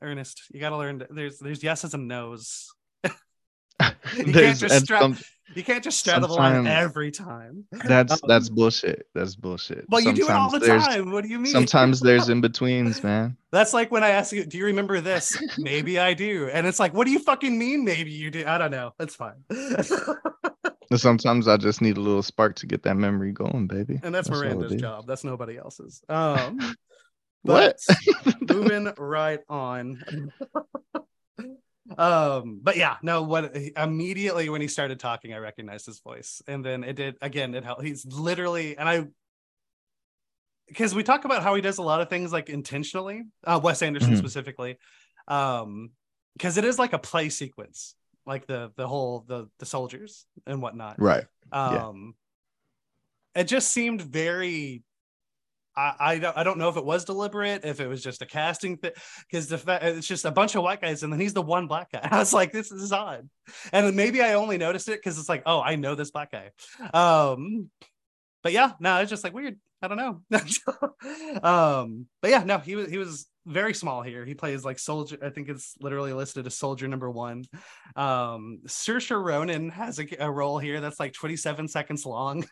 Ernest, 0.01 0.43
you 0.53 0.61
gotta 0.61 0.77
learn. 0.77 1.01
To, 1.01 1.09
there's 1.11 1.39
there's 1.41 1.63
yeses 1.63 1.93
and 1.95 2.07
nos. 2.07 2.73
can't 4.33 4.59
just 4.59 4.85
stra- 4.85 5.01
some- 5.01 5.19
You 5.55 5.63
can't 5.65 5.83
just 5.83 5.99
straddle 5.99 6.29
the 6.29 6.35
line 6.35 6.67
every 6.67 7.11
time. 7.11 7.65
that's 7.73 8.13
Um, 8.13 8.19
that's 8.27 8.49
bullshit 8.49 9.07
that's 9.15 9.35
bullshit 9.35 9.87
Well, 9.89 10.01
you 10.01 10.13
do 10.13 10.25
it 10.25 10.31
all 10.31 10.51
the 10.51 10.61
time. 10.61 11.11
What 11.11 11.25
do 11.25 11.31
you 11.31 11.39
mean? 11.39 11.53
sometimes 11.53 12.01
there's 12.01 12.29
in 12.33 12.41
betweens 12.41 13.03
man 13.03 13.37
That's 13.51 13.73
like 13.73 13.91
when 13.91 14.05
I 14.05 14.11
ask 14.11 14.33
you, 14.33 14.45
"Do 14.45 14.59
you 14.59 14.67
remember 14.67 15.01
this?" 15.01 15.41
maybe 15.59 15.99
I 15.99 16.15
do, 16.15 16.51
and 16.53 16.67
it's 16.67 16.79
like, 16.79 16.93
"What 16.95 17.07
do 17.07 17.13
you 17.13 17.19
fucking 17.19 17.59
mean? 17.59 17.85
Maybe 17.85 18.11
you 18.11 18.31
do." 18.31 18.45
I 18.47 18.59
don't 18.59 18.71
know. 18.71 18.93
That's 18.99 19.15
fine. 19.15 19.45
Sometimes 20.97 21.49
i 21.49 21.59
just 21.59 21.83
need 21.83 21.99
a 21.99 22.01
little 22.01 22.23
spark 22.23 22.57
to 22.57 22.67
get 22.67 22.83
that 22.85 22.97
memory 22.97 23.31
going 23.31 23.67
baby 23.67 24.01
and 24.03 24.15
that's, 24.15 24.29
it 24.29 24.33
Miranda's 24.33 24.75
job. 24.81 25.07
That's 25.07 25.23
nobody 25.23 25.59
else's. 25.59 26.03
Um, 26.09 26.59
What? 27.43 27.79
moving 28.41 28.93
right 28.99 29.41
on. 29.49 30.33
Um, 31.97 32.61
but 32.63 32.77
yeah, 32.77 32.97
no. 33.03 33.23
What 33.23 33.57
immediately 33.77 34.49
when 34.49 34.61
he 34.61 34.69
started 34.69 35.01
talking, 35.01 35.33
I 35.33 35.39
recognized 35.39 35.87
his 35.87 36.01
voice, 36.01 36.43
and 36.47 36.65
then 36.65 36.85
it 36.85 36.95
did 36.97 37.17
again. 37.23 37.55
It 37.55 37.65
helped. 37.65 37.83
He's 37.83 38.05
literally, 38.05 38.77
and 38.77 38.89
I. 38.89 39.07
Because 40.67 40.95
we 40.95 41.03
talk 41.03 41.25
about 41.25 41.43
how 41.43 41.55
he 41.55 41.63
does 41.63 41.79
a 41.79 41.83
lot 41.83 42.03
of 42.03 42.11
things 42.11 42.31
like 42.31 42.51
intentionally, 42.51 43.23
uh, 43.45 43.59
Wes 43.63 43.81
Anderson 43.81 44.13
Mhm. 44.13 44.19
specifically, 44.19 44.77
um, 45.27 45.93
because 46.35 46.59
it 46.59 46.65
is 46.65 46.79
like 46.79 46.93
a 46.93 46.99
play 46.99 47.31
sequence, 47.31 47.95
like 48.27 48.47
the 48.47 48.71
the 48.77 48.87
whole 48.87 49.25
the 49.27 49.49
the 49.59 49.67
soldiers 49.67 50.27
and 50.47 50.61
whatnot 50.61 51.01
right 51.01 51.25
um 51.51 52.15
it 53.35 53.45
just 53.45 53.73
seemed 53.73 54.03
very 54.03 54.83
I, 55.79 55.95
I 56.01 56.19
don't 56.19 56.37
I 56.37 56.43
don't 56.43 56.59
know 56.59 56.69
if 56.69 56.77
it 56.77 56.85
was 56.85 57.05
deliberate, 57.05 57.65
if 57.65 57.81
it 57.81 57.87
was 57.87 58.03
just 58.03 58.21
a 58.23 58.27
casting 58.27 58.77
thing, 58.79 58.93
because 59.31 59.49
the 59.49 59.79
it's 59.83 60.07
just 60.07 60.25
a 60.25 60.31
bunch 60.31 60.57
of 60.57 60.63
white 60.63 60.81
guys 60.81 61.03
and 61.03 61.13
then 61.13 61.21
he's 61.21 61.35
the 61.35 61.43
one 61.43 61.69
black 61.69 61.93
guy. 61.93 62.01
I 62.11 62.19
was 62.19 62.33
like, 62.33 62.53
this 62.53 62.73
is 62.73 62.93
odd, 62.93 63.29
and 63.73 63.97
maybe 63.97 64.21
I 64.21 64.35
only 64.35 64.59
noticed 64.59 64.89
it 64.89 64.99
because 64.99 65.19
it's 65.19 65.29
like, 65.29 65.45
oh, 65.47 65.61
I 65.61 65.77
know 65.77 65.95
this 65.95 66.11
black 66.11 66.33
guy. 66.33 66.51
Um, 66.93 67.71
but 68.43 68.53
yeah, 68.53 68.73
no, 68.81 68.99
it's 68.99 69.11
just 69.11 69.25
like 69.25 69.35
weird. 69.35 69.59
I 69.81 69.87
don't 69.87 69.97
know. 69.97 70.23
um, 71.43 72.07
but 72.21 72.31
yeah, 72.33 72.43
no, 72.43 72.59
he 72.59 72.75
was 72.75 72.91
he 72.91 72.99
was 72.99 73.27
very 73.47 73.73
small 73.73 74.03
here. 74.03 74.25
He 74.25 74.35
plays 74.35 74.65
like 74.65 74.79
soldier. 74.79 75.19
I 75.23 75.31
think 75.31 75.49
it's 75.49 75.75
literally 75.81 76.13
listed 76.13 76.47
as 76.47 76.57
soldier 76.57 76.89
number 76.89 77.11
one. 77.11 77.45
Um, 77.95 78.61
Saoirse 78.67 79.23
Ronan 79.23 79.71
has 79.71 80.01
a, 80.01 80.07
a 80.19 80.31
role 80.31 80.59
here 80.59 80.81
that's 80.81 80.99
like 80.99 81.13
27 81.13 81.69
seconds 81.69 82.05
long. 82.05 82.45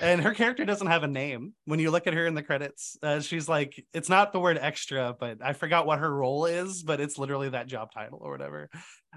And 0.00 0.22
her 0.22 0.34
character 0.34 0.64
doesn't 0.64 0.86
have 0.86 1.02
a 1.02 1.08
name. 1.08 1.52
When 1.64 1.78
you 1.78 1.90
look 1.90 2.06
at 2.06 2.14
her 2.14 2.26
in 2.26 2.34
the 2.34 2.42
credits, 2.42 2.96
uh, 3.02 3.20
she's 3.20 3.48
like, 3.48 3.84
it's 3.92 4.08
not 4.08 4.32
the 4.32 4.40
word 4.40 4.58
extra, 4.60 5.14
but 5.18 5.38
I 5.42 5.52
forgot 5.52 5.86
what 5.86 5.98
her 5.98 6.12
role 6.12 6.46
is, 6.46 6.82
but 6.82 7.00
it's 7.00 7.18
literally 7.18 7.50
that 7.50 7.66
job 7.66 7.92
title 7.92 8.18
or 8.22 8.30
whatever. 8.32 8.70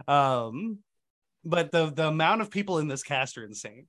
Um, 0.08 0.80
but 1.44 1.72
the 1.72 1.92
the 1.92 2.08
amount 2.08 2.42
of 2.42 2.50
people 2.52 2.80
in 2.80 2.88
this 2.88 3.04
cast 3.04 3.38
are 3.38 3.46
insane. 3.46 3.86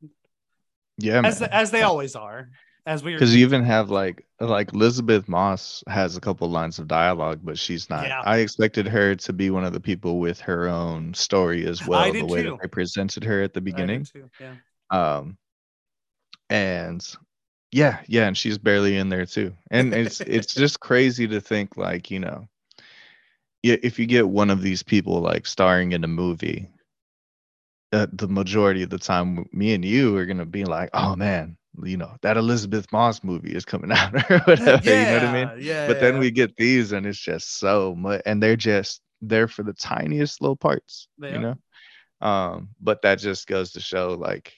Yeah, 0.98 1.22
as 1.24 1.42
as 1.42 1.70
they 1.70 1.82
always 1.82 2.14
are. 2.14 2.50
As 2.87 3.02
we 3.02 3.14
because 3.14 3.35
you 3.35 3.44
even 3.44 3.64
have 3.64 3.90
like 3.90 4.24
like 4.38 4.72
Elisabeth 4.72 5.28
Moss 5.28 5.82
has 5.88 6.16
a 6.16 6.20
couple 6.20 6.48
lines 6.48 6.78
of 6.78 6.87
dialogue, 6.87 7.40
but 7.42 7.59
she's 7.59 7.90
not. 7.90 8.06
Yeah. 8.06 8.20
I 8.24 8.38
expected 8.38 8.87
her 8.87 9.16
to 9.16 9.32
be 9.32 9.50
one 9.50 9.64
of 9.64 9.72
the 9.72 9.80
people 9.80 10.20
with 10.20 10.38
her 10.42 10.68
own 10.68 11.12
story 11.12 11.66
as 11.66 11.85
well. 11.85 12.12
the 12.12 12.24
way 12.24 12.44
too. 12.44 12.50
that 12.50 12.62
they 12.62 12.68
presented 12.68 13.24
her 13.24 13.42
at 13.42 13.54
the 13.54 13.61
beginning. 13.61 14.06
Yeah. 14.40 14.54
Um, 14.90 15.37
and 16.50 17.06
yeah, 17.72 18.00
yeah, 18.06 18.26
and 18.26 18.37
she's 18.37 18.59
barely 18.59 18.96
in 18.96 19.09
there 19.09 19.26
too. 19.26 19.52
And 19.70 19.92
it's 19.92 20.20
it's 20.20 20.54
just 20.54 20.80
crazy 20.80 21.26
to 21.28 21.40
think 21.40 21.76
like 21.76 22.11
you 22.11 22.20
know, 22.20 22.48
yeah, 23.62 23.76
if 23.82 23.98
you 23.98 24.06
get 24.06 24.28
one 24.28 24.50
of 24.50 24.62
these 24.62 24.82
people 24.82 25.20
like 25.20 25.46
starring 25.46 25.92
in 25.92 26.04
a 26.04 26.09
movie, 26.09 26.68
uh, 27.92 28.06
the 28.12 28.28
majority 28.28 28.82
of 28.82 28.90
the 28.90 28.98
time, 28.98 29.48
me 29.52 29.74
and 29.74 29.85
you 29.85 30.16
are 30.16 30.26
gonna 30.26 30.46
be 30.46 30.64
like, 30.64 30.90
oh 30.94 31.16
man, 31.16 31.56
you 31.82 31.96
know 31.96 32.16
that 32.22 32.37
elisabeth 32.37 32.90
Moss 32.92 33.22
movie 33.22 33.54
is 33.54 33.64
coming 33.64 33.92
out 33.96 34.14
or 34.30 34.38
whatever. 34.40 34.80
Yeah, 34.85 35.00
you 35.00 35.06
know 35.06 35.26
what 35.26 35.37
I 35.37 35.44
mean? 35.44 35.64
Yeah. 35.64 35.87
But 35.87 35.96
yeah. 35.96 36.02
then 36.02 36.18
we 36.18 36.30
get 36.30 36.56
these, 36.56 36.92
and 36.92 37.04
it's 37.06 37.18
just 37.18 37.59
so 37.59 37.94
much, 37.94 38.22
and 38.24 38.42
they're 38.42 38.56
just 38.56 39.00
there 39.20 39.48
for 39.48 39.62
the 39.62 39.72
tiniest 39.72 40.40
little 40.40 40.56
parts, 40.56 41.09
they 41.18 41.32
you 41.32 41.37
are. 41.37 41.40
know. 41.40 41.56
Um, 42.26 42.70
but 42.80 43.02
that 43.02 43.18
just 43.18 43.46
goes 43.46 43.72
to 43.72 43.80
show 43.80 44.14
like 44.14 44.54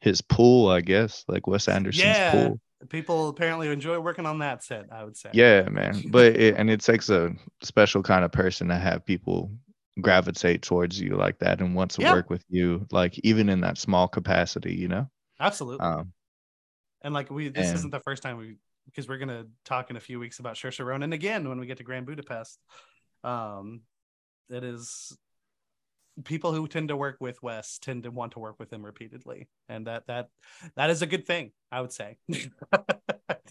his 0.00 0.20
pool, 0.20 0.68
I 0.68 0.80
guess, 0.80 1.24
like 1.28 1.46
Wes 1.46 1.68
Anderson's 1.68 2.04
yeah. 2.04 2.30
pool. 2.30 2.60
People 2.88 3.28
apparently 3.28 3.68
enjoy 3.68 3.98
working 3.98 4.24
on 4.24 4.38
that 4.38 4.62
set. 4.62 4.86
I 4.92 5.04
would 5.04 5.16
say. 5.16 5.30
Yeah, 5.32 5.68
man. 5.68 6.04
But 6.10 6.36
it, 6.36 6.56
and 6.56 6.70
it 6.70 6.80
takes 6.80 7.10
a 7.10 7.34
special 7.62 8.02
kind 8.02 8.24
of 8.24 8.30
person 8.30 8.68
to 8.68 8.76
have 8.76 9.04
people 9.04 9.50
gravitate 10.00 10.62
towards 10.62 11.00
you 11.00 11.16
like 11.16 11.38
that 11.40 11.60
and 11.60 11.74
want 11.74 11.90
to 11.92 12.02
yeah. 12.02 12.12
work 12.12 12.30
with 12.30 12.44
you, 12.48 12.86
like 12.92 13.18
even 13.24 13.48
in 13.48 13.60
that 13.62 13.78
small 13.78 14.06
capacity, 14.06 14.74
you 14.74 14.86
know. 14.86 15.08
Absolutely. 15.40 15.84
Um, 15.84 16.12
and 17.02 17.12
like 17.14 17.30
we, 17.30 17.48
this 17.48 17.68
and, 17.68 17.76
isn't 17.76 17.90
the 17.90 18.00
first 18.00 18.22
time 18.22 18.36
we, 18.36 18.56
because 18.86 19.08
we're 19.08 19.18
gonna 19.18 19.46
talk 19.64 19.90
in 19.90 19.96
a 19.96 20.00
few 20.00 20.18
weeks 20.18 20.38
about 20.38 20.54
Saoirse 20.54 20.84
Ronan 20.84 21.12
again 21.12 21.48
when 21.48 21.58
we 21.58 21.66
get 21.66 21.78
to 21.78 21.84
Grand 21.84 22.06
Budapest. 22.06 22.58
Um, 23.24 23.82
it 24.50 24.64
is 24.64 25.16
people 26.24 26.52
who 26.52 26.66
tend 26.68 26.88
to 26.88 26.96
work 26.96 27.16
with 27.20 27.42
Wes 27.42 27.78
tend 27.78 28.04
to 28.04 28.10
want 28.10 28.32
to 28.32 28.38
work 28.38 28.56
with 28.58 28.72
him 28.72 28.84
repeatedly, 28.84 29.48
and 29.68 29.86
that 29.86 30.06
that 30.06 30.28
that 30.76 30.90
is 30.90 31.02
a 31.02 31.06
good 31.06 31.26
thing, 31.26 31.52
I 31.70 31.80
would 31.80 31.92
say. 31.92 32.18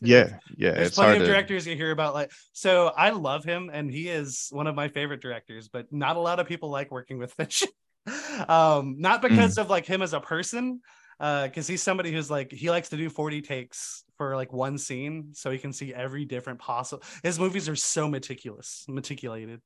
yeah, 0.02 0.38
yeah. 0.56 0.72
There's 0.72 0.94
plenty 0.94 1.20
of 1.20 1.28
directors 1.28 1.64
to... 1.64 1.72
you 1.72 1.76
hear 1.76 1.92
about. 1.92 2.14
Like, 2.14 2.32
so 2.54 2.88
I 2.88 3.12
love 3.12 3.44
him, 3.44 3.70
and 3.72 3.92
he 3.92 4.10
is 4.10 4.48
one 4.52 4.68
of 4.68 4.76
my 4.76 4.88
favorite 4.88 5.22
directors. 5.22 5.70
But 5.70 5.92
not 5.92 6.18
a 6.18 6.20
lot 6.20 6.40
of 6.40 6.48
people 6.48 6.70
like 6.70 6.92
working 6.92 7.18
with 7.18 7.34
Finch. 7.34 7.64
um, 8.48 8.96
not 9.00 9.22
because 9.22 9.56
mm. 9.56 9.62
of 9.62 9.70
like 9.70 9.86
him 9.86 10.02
as 10.02 10.14
a 10.14 10.20
person, 10.20 10.82
because 11.20 11.70
uh, 11.70 11.72
he's 11.72 11.82
somebody 11.82 12.12
who's 12.12 12.30
like 12.30 12.52
he 12.52 12.70
likes 12.70 12.90
to 12.90 12.98
do 12.98 13.10
40 13.10 13.42
takes 13.42 14.04
for 14.18 14.36
like 14.36 14.54
one 14.54 14.78
scene 14.78 15.30
so 15.34 15.50
he 15.50 15.58
can 15.58 15.74
see 15.74 15.94
every 15.94 16.26
different 16.26 16.60
possible 16.60 17.04
his 17.24 17.40
movies 17.40 17.68
are 17.68 17.76
so 17.76 18.08
meticulous 18.08 18.86
meticulated 18.88 19.62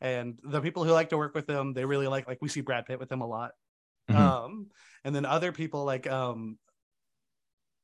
and 0.00 0.38
the 0.42 0.60
people 0.60 0.84
who 0.84 0.92
like 0.92 1.10
to 1.10 1.16
work 1.16 1.34
with 1.34 1.48
him 1.48 1.72
they 1.72 1.84
really 1.84 2.08
like 2.08 2.28
like 2.28 2.38
we 2.42 2.48
see 2.48 2.60
brad 2.60 2.86
pitt 2.86 3.00
with 3.00 3.10
him 3.10 3.20
a 3.20 3.26
lot. 3.26 3.52
Mm-hmm. 4.10 4.20
um 4.20 4.66
and 5.04 5.14
then 5.14 5.24
other 5.24 5.52
people 5.52 5.84
like 5.84 6.08
um 6.08 6.58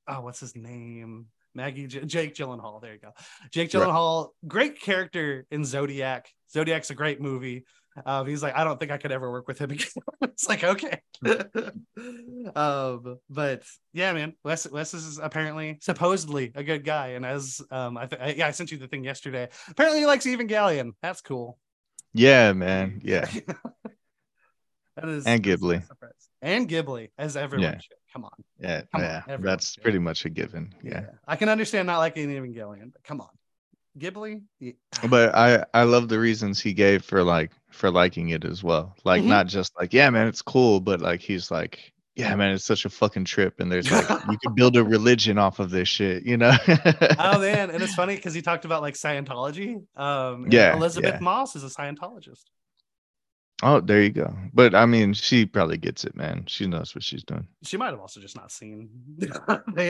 oh 0.09 0.21
what's 0.21 0.41
his 0.41 0.57
name? 0.57 1.27
Maggie 1.55 1.87
J- 1.87 2.05
jake 2.05 2.35
gyllenhaal 2.35 2.83
there 2.83 2.93
you 2.93 2.99
go. 3.01 3.13
Jake 3.53 3.71
gyllenhaal 3.71 4.27
right. 4.27 4.49
great 4.49 4.81
character 4.81 5.47
in 5.51 5.65
zodiac. 5.65 6.29
Zodiac's 6.51 6.91
a 6.91 6.95
great 6.95 7.21
movie 7.21 7.65
um, 8.07 8.27
he's 8.27 8.43
like, 8.43 8.57
I 8.57 8.65
don't 8.65 8.79
think 8.79 8.91
I 8.91 8.99
could 8.99 9.13
ever 9.13 9.31
work 9.31 9.49
with 9.49 9.59
him 9.59 9.71
again. 9.73 9.89
it's 10.23 10.49
like, 10.49 10.65
okay. 10.65 11.01
um, 12.55 13.19
but 13.31 13.63
yeah, 13.93 14.13
man, 14.13 14.35
Wes, 14.45 14.69
Wes 14.71 14.95
is 14.95 15.19
apparently 15.19 15.79
supposedly 15.81 16.53
a 16.55 16.63
good 16.63 16.85
guy. 16.85 17.09
And 17.09 17.25
as 17.25 17.61
um, 17.71 17.97
I, 17.97 18.07
th- 18.07 18.23
I 18.23 18.29
yeah, 18.33 18.47
I 18.47 18.51
sent 18.51 18.71
you 18.71 18.79
the 18.79 18.89
thing 18.89 19.05
yesterday. 19.05 19.49
Apparently, 19.69 20.01
he 20.01 20.07
likes 20.07 20.27
Evangelion. 20.27 20.93
That's 21.03 21.21
cool. 21.21 21.59
Yeah, 22.15 22.53
man. 22.53 23.01
Yeah. 23.05 23.27
that 24.97 25.09
is 25.09 25.27
and 25.27 25.43
Ghibli. 25.43 25.83
And 26.41 26.69
Ghibli, 26.69 27.11
as 27.19 27.37
everyone 27.37 27.73
yeah. 27.73 27.79
should. 27.79 27.97
Come 28.13 28.25
on. 28.25 28.31
Yeah, 28.59 28.83
come 28.93 29.03
yeah. 29.03 29.23
On, 29.29 29.43
that's 29.43 29.75
should. 29.75 29.83
pretty 29.83 29.99
much 29.99 30.25
a 30.25 30.31
given. 30.31 30.73
Yeah. 30.83 31.01
yeah. 31.01 31.07
I 31.27 31.37
can 31.37 31.49
understand 31.49 31.87
not 31.87 31.99
liking 31.99 32.29
Evangelion, 32.29 32.93
but 32.93 33.03
come 33.05 33.21
on. 33.21 33.29
Ghibli. 33.99 34.43
Yeah. 34.61 34.73
But 35.09 35.35
I 35.35 35.65
I 35.75 35.83
love 35.85 36.09
the 36.09 36.19
reasons 36.19 36.61
he 36.61 36.73
gave 36.73 37.05
for 37.05 37.23
like 37.23 37.51
for 37.71 37.91
liking 37.91 38.31
it 38.31 38.45
as 38.45 38.63
well. 38.63 38.95
Like 39.05 39.21
mm-hmm. 39.21 39.31
not 39.31 39.47
just 39.47 39.73
like 39.79 39.93
yeah 39.93 40.09
man 40.11 40.27
it's 40.27 40.43
cool, 40.43 40.81
but 40.81 41.01
like 41.01 41.21
he's 41.21 41.51
like 41.51 41.93
yeah 42.17 42.35
man 42.35 42.53
it's 42.53 42.65
such 42.65 42.85
a 42.85 42.91
fucking 42.91 43.25
trip 43.25 43.61
and 43.61 43.71
there's 43.71 43.91
like 43.91 44.09
you 44.31 44.39
could 44.43 44.55
build 44.57 44.77
a 44.77 44.83
religion 44.83 45.39
off 45.39 45.61
of 45.61 45.71
this 45.71 45.89
shit 45.89 46.25
you 46.25 46.37
know. 46.37 46.57
oh 47.19 47.41
man, 47.41 47.71
and 47.71 47.83
it's 47.83 47.95
funny 47.95 48.17
because 48.17 48.35
he 48.35 48.43
talked 48.43 48.65
about 48.65 48.83
like 48.83 48.95
Scientology. 48.95 49.83
Um, 49.97 50.47
yeah, 50.51 50.75
elisabeth 50.75 51.15
yeah. 51.15 51.21
Moss 51.21 51.57
is 51.57 51.65
a 51.65 51.69
Scientologist. 51.69 52.45
Oh, 53.63 53.81
there 53.81 54.03
you 54.03 54.11
go. 54.11 54.33
But 54.55 54.75
I 54.75 54.87
mean, 54.87 55.13
she 55.15 55.45
probably 55.45 55.79
gets 55.79 56.05
it, 56.05 56.15
man. 56.15 56.45
She 56.47 56.67
knows 56.69 56.95
what 56.95 57.03
she's 57.03 57.25
doing. 57.25 57.49
She 57.65 57.77
might 57.77 57.91
have 57.91 57.99
also 57.99 58.21
just 58.21 58.37
not 58.37 58.53
seen. 58.53 58.89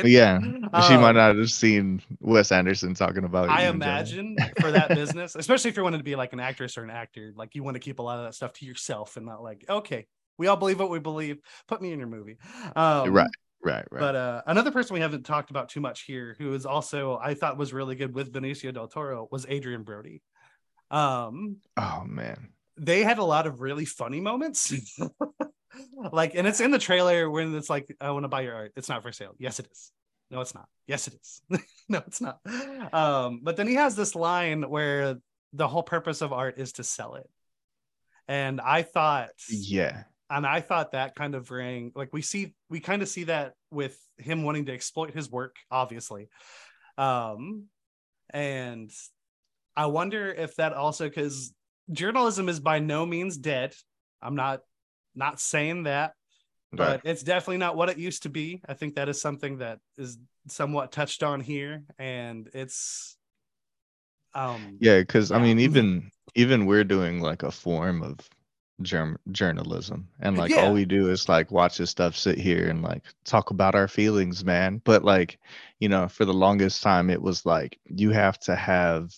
yeah, 0.04 0.36
um, 0.36 0.82
she 0.88 0.96
might 0.96 1.10
um, 1.10 1.16
not 1.16 1.36
have 1.36 1.50
seen 1.50 2.00
Wes 2.20 2.50
Anderson 2.50 2.94
talking 2.94 3.24
about. 3.24 3.50
I 3.50 3.66
imagine 3.66 4.36
for 4.58 4.70
that 4.70 4.88
business, 4.94 5.34
especially 5.34 5.68
if 5.68 5.76
you're 5.76 5.84
wanting 5.84 6.00
to 6.00 6.04
be 6.04 6.16
like 6.16 6.32
an 6.32 6.40
actress 6.40 6.78
or 6.78 6.84
an 6.84 6.90
actor, 6.90 7.34
like 7.36 7.54
you 7.54 7.62
want 7.62 7.74
to 7.74 7.80
keep 7.80 7.98
a 7.98 8.02
lot 8.02 8.18
of 8.18 8.24
that 8.24 8.34
stuff 8.34 8.54
to 8.54 8.64
yourself 8.64 9.18
and 9.18 9.26
not 9.26 9.42
like, 9.42 9.66
okay, 9.68 10.06
we 10.38 10.46
all 10.46 10.56
believe 10.56 10.80
what 10.80 10.88
we 10.88 10.98
believe. 10.98 11.38
Put 11.66 11.82
me 11.82 11.92
in 11.92 11.98
your 11.98 12.08
movie. 12.08 12.38
Um, 12.74 13.12
right. 13.12 13.30
Right, 13.60 13.84
right. 13.90 14.00
But 14.00 14.14
uh, 14.14 14.42
another 14.46 14.70
person 14.70 14.94
we 14.94 15.00
haven't 15.00 15.26
talked 15.26 15.50
about 15.50 15.68
too 15.68 15.80
much 15.80 16.02
here, 16.02 16.36
who 16.38 16.54
is 16.54 16.64
also 16.64 17.18
I 17.20 17.34
thought 17.34 17.58
was 17.58 17.72
really 17.72 17.96
good 17.96 18.14
with 18.14 18.32
Benicio 18.32 18.72
del 18.72 18.86
Toro, 18.86 19.28
was 19.32 19.46
Adrien 19.46 19.82
Brody. 19.82 20.22
Um, 20.90 21.56
oh 21.76 22.04
man, 22.06 22.50
they 22.78 23.02
had 23.02 23.18
a 23.18 23.24
lot 23.24 23.46
of 23.46 23.60
really 23.60 23.84
funny 23.84 24.20
moments. 24.20 24.72
like, 26.12 26.34
and 26.34 26.46
it's 26.46 26.60
in 26.60 26.70
the 26.70 26.78
trailer 26.78 27.30
when 27.30 27.54
it's 27.54 27.70
like, 27.70 27.94
I 28.00 28.10
want 28.10 28.24
to 28.24 28.28
buy 28.28 28.42
your 28.42 28.54
art. 28.54 28.72
It's 28.76 28.88
not 28.88 29.02
for 29.02 29.12
sale. 29.12 29.34
Yes, 29.38 29.58
it 29.58 29.68
is. 29.70 29.92
No, 30.30 30.40
it's 30.40 30.54
not. 30.54 30.68
Yes, 30.86 31.08
it 31.08 31.14
is. 31.14 31.42
no, 31.88 32.02
it's 32.06 32.20
not. 32.20 32.40
Um, 32.92 33.40
but 33.42 33.56
then 33.56 33.66
he 33.66 33.74
has 33.74 33.96
this 33.96 34.14
line 34.14 34.62
where 34.62 35.16
the 35.52 35.68
whole 35.68 35.82
purpose 35.82 36.20
of 36.20 36.32
art 36.32 36.58
is 36.58 36.72
to 36.74 36.84
sell 36.84 37.14
it. 37.14 37.28
And 38.26 38.60
I 38.60 38.82
thought, 38.82 39.30
yeah. 39.48 40.02
And 40.30 40.46
I 40.46 40.60
thought 40.60 40.92
that 40.92 41.14
kind 41.14 41.34
of 41.34 41.50
rang 41.50 41.92
like 41.94 42.12
we 42.12 42.20
see, 42.20 42.54
we 42.68 42.80
kind 42.80 43.00
of 43.00 43.08
see 43.08 43.24
that 43.24 43.54
with 43.70 43.98
him 44.18 44.42
wanting 44.42 44.66
to 44.66 44.74
exploit 44.74 45.14
his 45.14 45.30
work, 45.30 45.56
obviously. 45.70 46.28
Um, 46.98 47.64
and 48.28 48.90
I 49.74 49.86
wonder 49.86 50.28
if 50.28 50.56
that 50.56 50.74
also 50.74 51.08
because 51.08 51.54
journalism 51.90 52.48
is 52.48 52.60
by 52.60 52.78
no 52.78 53.06
means 53.06 53.36
dead. 53.36 53.74
I'm 54.22 54.34
not 54.34 54.60
not 55.14 55.40
saying 55.40 55.84
that, 55.84 56.14
but 56.72 57.02
it's 57.04 57.22
definitely 57.22 57.58
not 57.58 57.76
what 57.76 57.88
it 57.88 57.98
used 57.98 58.24
to 58.24 58.28
be. 58.28 58.62
I 58.68 58.74
think 58.74 58.94
that 58.94 59.08
is 59.08 59.20
something 59.20 59.58
that 59.58 59.80
is 59.96 60.18
somewhat 60.48 60.92
touched 60.92 61.22
on 61.22 61.40
here, 61.40 61.82
and 61.98 62.48
it's 62.52 63.16
um 64.34 64.76
yeah, 64.80 64.98
because 65.00 65.30
yeah. 65.30 65.36
I 65.36 65.42
mean, 65.42 65.58
even 65.58 66.10
even 66.34 66.66
we're 66.66 66.84
doing 66.84 67.20
like 67.20 67.42
a 67.42 67.50
form 67.50 68.02
of 68.02 68.18
germ- 68.82 69.18
journalism, 69.32 70.08
and 70.20 70.36
like 70.36 70.50
yeah. 70.50 70.58
all 70.62 70.72
we 70.72 70.84
do 70.84 71.10
is 71.10 71.28
like 71.28 71.50
watch 71.50 71.78
this 71.78 71.90
stuff, 71.90 72.16
sit 72.16 72.38
here, 72.38 72.68
and 72.68 72.82
like 72.82 73.02
talk 73.24 73.50
about 73.50 73.74
our 73.74 73.88
feelings, 73.88 74.44
man. 74.44 74.80
But 74.84 75.04
like, 75.04 75.38
you 75.80 75.88
know, 75.88 76.08
for 76.08 76.24
the 76.24 76.34
longest 76.34 76.82
time, 76.82 77.10
it 77.10 77.22
was 77.22 77.46
like 77.46 77.78
you 77.86 78.10
have 78.10 78.38
to 78.40 78.54
have 78.54 79.14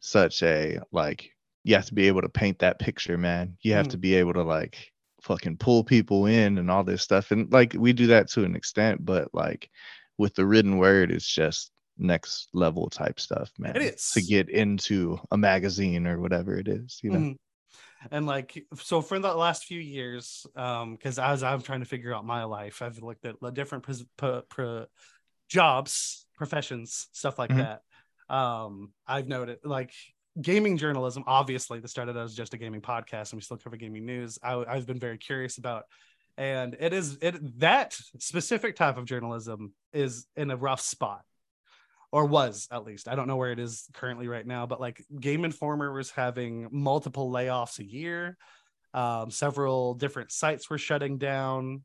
such 0.00 0.42
a 0.42 0.80
like 0.90 1.31
you 1.64 1.74
have 1.74 1.86
to 1.86 1.94
be 1.94 2.08
able 2.08 2.22
to 2.22 2.28
paint 2.28 2.58
that 2.60 2.78
picture, 2.78 3.16
man. 3.16 3.56
You 3.60 3.74
have 3.74 3.86
mm. 3.86 3.92
to 3.92 3.98
be 3.98 4.14
able 4.14 4.34
to 4.34 4.42
like 4.42 4.92
fucking 5.22 5.56
pull 5.56 5.84
people 5.84 6.26
in 6.26 6.58
and 6.58 6.70
all 6.70 6.84
this 6.84 7.02
stuff. 7.02 7.30
And 7.30 7.52
like 7.52 7.74
we 7.76 7.92
do 7.92 8.08
that 8.08 8.28
to 8.30 8.44
an 8.44 8.56
extent, 8.56 9.04
but 9.04 9.28
like 9.32 9.70
with 10.18 10.34
the 10.34 10.44
written 10.44 10.78
word, 10.78 11.10
it's 11.10 11.26
just 11.26 11.70
next 11.96 12.48
level 12.52 12.90
type 12.90 13.20
stuff, 13.20 13.50
man. 13.58 13.76
It 13.76 13.82
is 13.82 14.10
to 14.12 14.22
get 14.22 14.48
into 14.48 15.18
a 15.30 15.38
magazine 15.38 16.06
or 16.06 16.20
whatever 16.20 16.56
it 16.56 16.68
is, 16.68 16.98
you 17.02 17.10
know. 17.10 17.18
Mm. 17.18 17.36
And 18.10 18.26
like 18.26 18.66
so 18.74 19.00
for 19.00 19.18
the 19.20 19.32
last 19.32 19.64
few 19.64 19.78
years, 19.78 20.44
um, 20.56 20.96
because 20.96 21.20
as 21.20 21.44
I'm 21.44 21.62
trying 21.62 21.80
to 21.80 21.86
figure 21.86 22.12
out 22.12 22.26
my 22.26 22.42
life, 22.44 22.82
I've 22.82 23.00
looked 23.00 23.24
at 23.24 23.36
different 23.54 23.86
jobs, 25.48 26.26
professions, 26.36 27.06
stuff 27.12 27.38
like 27.38 27.50
mm-hmm. 27.50 27.60
that. 27.60 27.82
Um, 28.34 28.92
I've 29.06 29.28
noted 29.28 29.58
like 29.62 29.92
gaming 30.40 30.76
journalism, 30.76 31.24
obviously, 31.26 31.80
that 31.80 31.88
started 31.88 32.16
as 32.16 32.34
just 32.34 32.54
a 32.54 32.58
gaming 32.58 32.80
podcast, 32.80 33.32
and 33.32 33.38
we 33.38 33.42
still 33.42 33.56
cover 33.56 33.76
gaming 33.76 34.06
news. 34.06 34.38
I, 34.42 34.64
have 34.68 34.86
been 34.86 34.98
very 34.98 35.18
curious 35.18 35.58
about 35.58 35.84
and 36.36 36.76
it 36.80 36.92
is 36.92 37.18
it 37.20 37.60
that 37.60 37.96
specific 38.18 38.76
type 38.76 38.96
of 38.96 39.04
journalism 39.04 39.72
is 39.92 40.26
in 40.36 40.50
a 40.50 40.56
rough 40.56 40.80
spot 40.80 41.22
or 42.10 42.26
was 42.26 42.68
at 42.70 42.84
least. 42.84 43.08
I 43.08 43.14
don't 43.14 43.26
know 43.26 43.36
where 43.36 43.52
it 43.52 43.58
is 43.58 43.86
currently 43.94 44.28
right 44.28 44.46
now 44.46 44.66
but 44.66 44.80
like 44.80 45.04
game 45.18 45.44
informer 45.44 45.92
was 45.92 46.10
having 46.10 46.68
multiple 46.70 47.30
layoffs 47.30 47.78
a 47.78 47.84
year. 47.84 48.36
Um, 48.94 49.30
several 49.30 49.94
different 49.94 50.32
sites 50.32 50.68
were 50.68 50.78
shutting 50.78 51.18
down. 51.18 51.82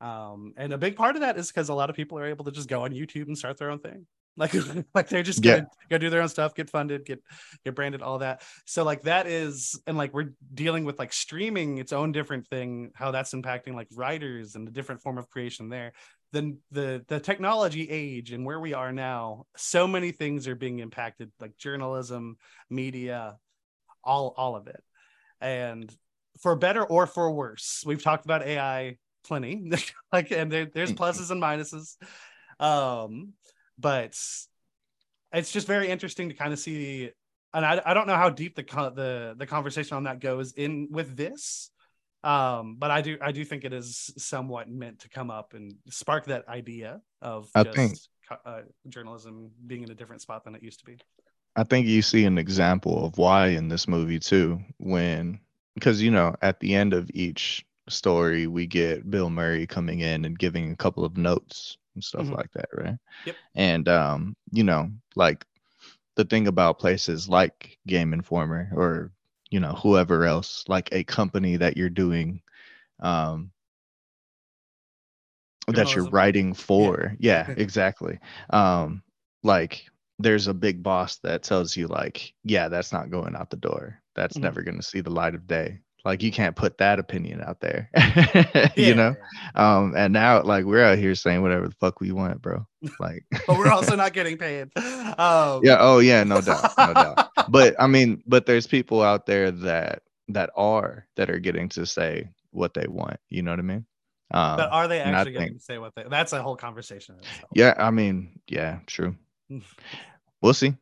Um, 0.00 0.54
and 0.56 0.72
a 0.72 0.78
big 0.78 0.96
part 0.96 1.16
of 1.16 1.22
that 1.22 1.36
is 1.36 1.48
because 1.48 1.68
a 1.68 1.74
lot 1.74 1.90
of 1.90 1.96
people 1.96 2.18
are 2.18 2.26
able 2.26 2.44
to 2.46 2.50
just 2.50 2.70
go 2.70 2.84
on 2.84 2.92
youtube 2.92 3.26
and 3.26 3.36
start 3.36 3.58
their 3.58 3.70
own 3.70 3.80
thing 3.80 4.06
like 4.40 4.54
like 4.94 5.08
they're 5.08 5.22
just 5.22 5.42
gonna 5.42 5.58
yeah. 5.58 5.86
go 5.90 5.98
do 5.98 6.10
their 6.10 6.22
own 6.22 6.28
stuff 6.28 6.54
get 6.54 6.68
funded 6.68 7.04
get 7.04 7.22
get 7.64 7.74
branded 7.76 8.02
all 8.02 8.18
that 8.18 8.42
so 8.64 8.82
like 8.82 9.02
that 9.02 9.28
is 9.28 9.80
and 9.86 9.96
like 9.96 10.12
we're 10.12 10.32
dealing 10.54 10.84
with 10.84 10.98
like 10.98 11.12
streaming 11.12 11.78
its 11.78 11.92
own 11.92 12.10
different 12.10 12.48
thing 12.48 12.90
how 12.94 13.12
that's 13.12 13.32
impacting 13.32 13.74
like 13.74 13.86
writers 13.94 14.56
and 14.56 14.66
the 14.66 14.72
different 14.72 15.00
form 15.00 15.18
of 15.18 15.28
creation 15.30 15.68
there 15.68 15.92
then 16.32 16.58
the 16.70 17.04
the 17.08 17.20
technology 17.20 17.88
age 17.88 18.32
and 18.32 18.44
where 18.44 18.58
we 18.58 18.74
are 18.74 18.92
now 18.92 19.44
so 19.56 19.86
many 19.86 20.10
things 20.10 20.48
are 20.48 20.56
being 20.56 20.80
impacted 20.80 21.30
like 21.38 21.56
journalism 21.56 22.36
media 22.70 23.36
all 24.02 24.34
all 24.36 24.56
of 24.56 24.66
it 24.66 24.82
and 25.40 25.94
for 26.40 26.56
better 26.56 26.82
or 26.84 27.06
for 27.06 27.30
worse 27.30 27.82
we've 27.84 28.02
talked 28.02 28.24
about 28.24 28.42
ai 28.42 28.96
plenty 29.24 29.70
like 30.12 30.30
and 30.30 30.50
there, 30.50 30.66
there's 30.66 30.92
mm. 30.92 30.96
pluses 30.96 31.30
and 31.30 31.42
minuses 31.42 31.96
um 32.60 33.32
but 33.80 34.18
it's 35.32 35.52
just 35.52 35.66
very 35.66 35.88
interesting 35.88 36.28
to 36.28 36.34
kind 36.34 36.52
of 36.52 36.58
see 36.58 37.10
and 37.52 37.66
I, 37.66 37.80
I 37.84 37.94
don't 37.94 38.06
know 38.06 38.16
how 38.16 38.30
deep 38.30 38.54
the 38.54 38.62
the 38.62 39.34
the 39.36 39.46
conversation 39.46 39.96
on 39.96 40.04
that 40.04 40.20
goes 40.20 40.52
in 40.52 40.88
with 40.90 41.16
this. 41.16 41.70
Um 42.22 42.76
but 42.78 42.90
i 42.90 43.00
do 43.00 43.16
i 43.22 43.32
do 43.32 43.44
think 43.44 43.64
it 43.64 43.72
is 43.72 44.12
somewhat 44.18 44.68
meant 44.68 45.00
to 45.00 45.08
come 45.08 45.30
up 45.30 45.54
and 45.54 45.74
spark 45.88 46.26
that 46.26 46.46
idea 46.48 47.00
of 47.22 47.48
I 47.54 47.64
just 47.64 47.76
think, 47.76 47.98
uh, 48.44 48.60
journalism 48.88 49.50
being 49.66 49.82
in 49.82 49.90
a 49.90 49.94
different 49.94 50.20
spot 50.20 50.44
than 50.44 50.54
it 50.54 50.62
used 50.62 50.80
to 50.80 50.84
be. 50.84 50.98
I 51.56 51.64
think 51.64 51.86
you 51.86 52.02
see 52.02 52.24
an 52.26 52.38
example 52.38 53.04
of 53.04 53.16
why 53.16 53.48
in 53.48 53.68
this 53.68 53.88
movie 53.88 54.18
too 54.18 54.60
when 54.76 55.40
because 55.74 56.02
you 56.02 56.10
know 56.10 56.36
at 56.42 56.60
the 56.60 56.74
end 56.74 56.92
of 56.92 57.10
each 57.14 57.64
story 57.90 58.46
we 58.46 58.66
get 58.66 59.10
bill 59.10 59.30
murray 59.30 59.66
coming 59.66 60.00
in 60.00 60.24
and 60.24 60.38
giving 60.38 60.72
a 60.72 60.76
couple 60.76 61.04
of 61.04 61.16
notes 61.16 61.76
and 61.94 62.04
stuff 62.04 62.26
mm-hmm. 62.26 62.34
like 62.34 62.50
that, 62.52 62.68
right? 62.72 62.96
Yep. 63.26 63.36
And 63.54 63.88
um, 63.88 64.36
you 64.52 64.64
know, 64.64 64.90
like 65.16 65.44
the 66.16 66.24
thing 66.24 66.48
about 66.48 66.78
places 66.78 67.28
like 67.28 67.78
Game 67.86 68.12
Informer 68.12 68.70
or 68.74 69.12
you 69.50 69.60
know 69.60 69.72
whoever 69.72 70.24
else, 70.24 70.64
like 70.68 70.88
a 70.92 71.04
company 71.04 71.56
that 71.56 71.76
you're 71.76 71.90
doing, 71.90 72.42
um, 73.00 73.50
that 75.68 75.94
you're 75.94 76.08
writing 76.10 76.54
for, 76.54 77.16
yeah, 77.18 77.46
yeah 77.48 77.54
exactly. 77.58 78.18
Um, 78.50 79.02
like 79.42 79.86
there's 80.18 80.48
a 80.48 80.54
big 80.54 80.82
boss 80.82 81.16
that 81.18 81.42
tells 81.42 81.76
you 81.76 81.86
like, 81.86 82.34
yeah, 82.44 82.68
that's 82.68 82.92
not 82.92 83.10
going 83.10 83.34
out 83.34 83.50
the 83.50 83.56
door. 83.56 84.00
That's 84.14 84.34
mm-hmm. 84.34 84.44
never 84.44 84.62
going 84.62 84.76
to 84.76 84.82
see 84.82 85.00
the 85.00 85.10
light 85.10 85.34
of 85.34 85.46
day 85.46 85.80
like 86.04 86.22
you 86.22 86.30
can't 86.30 86.56
put 86.56 86.78
that 86.78 86.98
opinion 86.98 87.40
out 87.42 87.60
there 87.60 87.90
you 88.76 88.94
know? 88.94 89.14
Um 89.54 89.94
and 89.96 90.12
now 90.12 90.42
like 90.42 90.64
we're 90.64 90.84
out 90.84 90.98
here 90.98 91.14
saying 91.14 91.42
whatever 91.42 91.68
the 91.68 91.74
fuck 91.74 92.00
we 92.00 92.12
want 92.12 92.40
bro. 92.40 92.66
Like 92.98 93.24
but 93.46 93.58
we're 93.58 93.70
also 93.70 93.96
not 93.96 94.12
getting 94.12 94.36
paid. 94.36 94.70
Um 95.18 95.60
yeah 95.64 95.76
oh 95.80 95.98
yeah 95.98 96.22
no 96.24 96.40
doubt 96.40 96.72
no 96.78 96.94
doubt. 96.94 97.30
But 97.48 97.74
i 97.78 97.86
mean 97.86 98.22
but 98.26 98.46
there's 98.46 98.66
people 98.66 99.02
out 99.02 99.26
there 99.26 99.50
that 99.50 100.02
that 100.28 100.50
are 100.54 101.06
that 101.16 101.30
are 101.30 101.38
getting 101.38 101.68
to 101.70 101.84
say 101.84 102.28
what 102.52 102.74
they 102.74 102.86
want 102.86 103.18
you 103.28 103.42
know 103.42 103.50
what 103.50 103.58
i 103.58 103.62
mean? 103.62 103.86
Um, 104.32 104.56
but 104.56 104.70
are 104.70 104.86
they 104.86 105.00
actually 105.00 105.32
getting 105.32 105.54
to 105.54 105.60
say 105.60 105.78
what 105.78 105.94
they 105.96 106.04
that's 106.08 106.32
a 106.32 106.42
whole 106.42 106.56
conversation 106.56 107.16
yeah 107.54 107.74
i 107.76 107.90
mean 107.90 108.40
yeah 108.48 108.78
true. 108.86 109.16
We'll 110.42 110.54
see 110.54 110.74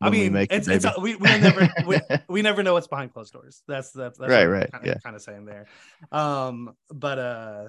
I 0.00 0.10
mean, 0.10 0.36
it's, 0.36 0.68
it's 0.68 0.86
we, 0.98 1.16
we 1.16 1.38
never 1.38 1.68
we, 1.86 1.98
we 2.28 2.42
never 2.42 2.62
know 2.62 2.74
what's 2.74 2.86
behind 2.86 3.12
closed 3.12 3.32
doors. 3.32 3.62
That's 3.68 3.90
that's, 3.90 4.18
that's 4.18 4.30
right, 4.30 4.46
right, 4.46 4.70
kind 4.70 4.84
of, 4.84 4.88
yeah. 4.88 4.98
kind 5.02 5.16
of 5.16 5.22
saying 5.22 5.44
there. 5.44 5.66
Um, 6.12 6.74
but 6.90 7.18
uh, 7.18 7.68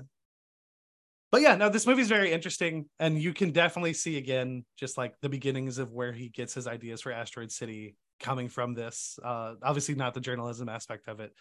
but 1.32 1.42
yeah, 1.42 1.56
no, 1.56 1.70
this 1.70 1.86
movie 1.86 2.02
is 2.02 2.08
very 2.08 2.32
interesting, 2.32 2.86
and 3.00 3.22
you 3.22 3.34
can 3.34 3.52
definitely 3.52 3.94
see 3.94 4.18
again 4.18 4.66
just 4.78 4.98
like 4.98 5.16
the 5.22 5.30
beginnings 5.30 5.78
of 5.78 5.92
where 5.92 6.14
he 6.14 6.30
gets 6.30 6.54
his 6.54 6.68
ideas 6.68 7.02
for 7.02 7.12
Asteroid 7.12 7.52
City 7.52 7.96
coming 8.20 8.50
from 8.50 8.74
this. 8.74 9.20
Uh, 9.24 9.56
obviously 9.62 9.96
not 9.96 10.14
the 10.14 10.22
journalism 10.22 10.70
aspect 10.70 11.08
of 11.08 11.20
it, 11.20 11.34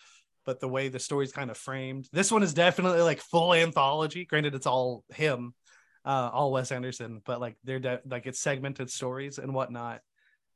but 0.45 0.61
the 0.61 0.69
way 0.69 0.89
the 0.89 0.99
story's 0.99 1.33
kind 1.33 1.51
of 1.51 1.57
framed. 1.57 2.09
This 2.13 2.33
one 2.33 2.43
is 2.43 2.55
definitely 2.55 3.03
like 3.03 3.21
full 3.21 3.55
anthology. 3.55 4.25
Granted, 4.25 4.55
it's 4.55 4.67
all 4.67 5.05
him, 5.15 5.55
uh, 6.05 6.31
all 6.33 6.53
Wes 6.53 6.73
Anderson, 6.73 7.23
but 7.25 7.41
like 7.41 7.57
they're 7.65 7.79
de- 7.79 8.01
like 8.07 8.27
it's 8.27 8.41
segmented 8.41 8.91
stories 8.91 9.39
and 9.39 9.55
whatnot 9.55 10.01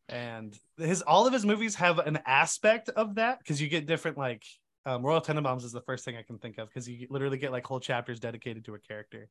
and 0.09 0.59
his 0.79 1.03
all 1.03 1.27
of 1.27 1.33
his 1.33 1.45
movies 1.45 1.75
have 1.75 1.99
an 1.99 2.19
aspect 2.27 2.89
of 2.91 3.17
that 3.17 3.39
because 3.39 3.61
you 3.61 3.69
get 3.69 3.87
different 3.87 4.17
like 4.17 4.43
um, 4.87 5.05
Royal 5.05 5.21
Tenenbaums 5.21 5.65
is 5.65 5.73
the 5.73 5.83
first 5.83 6.05
thing 6.05 6.17
I 6.17 6.23
can 6.23 6.39
think 6.39 6.57
of 6.57 6.69
because 6.69 6.89
you 6.89 7.07
literally 7.11 7.37
get 7.37 7.53
like 7.53 7.67
whole 7.67 7.81
chapters 7.81 8.21
dedicated 8.21 8.65
to 8.65 8.75
a 8.75 8.79
character, 8.79 9.29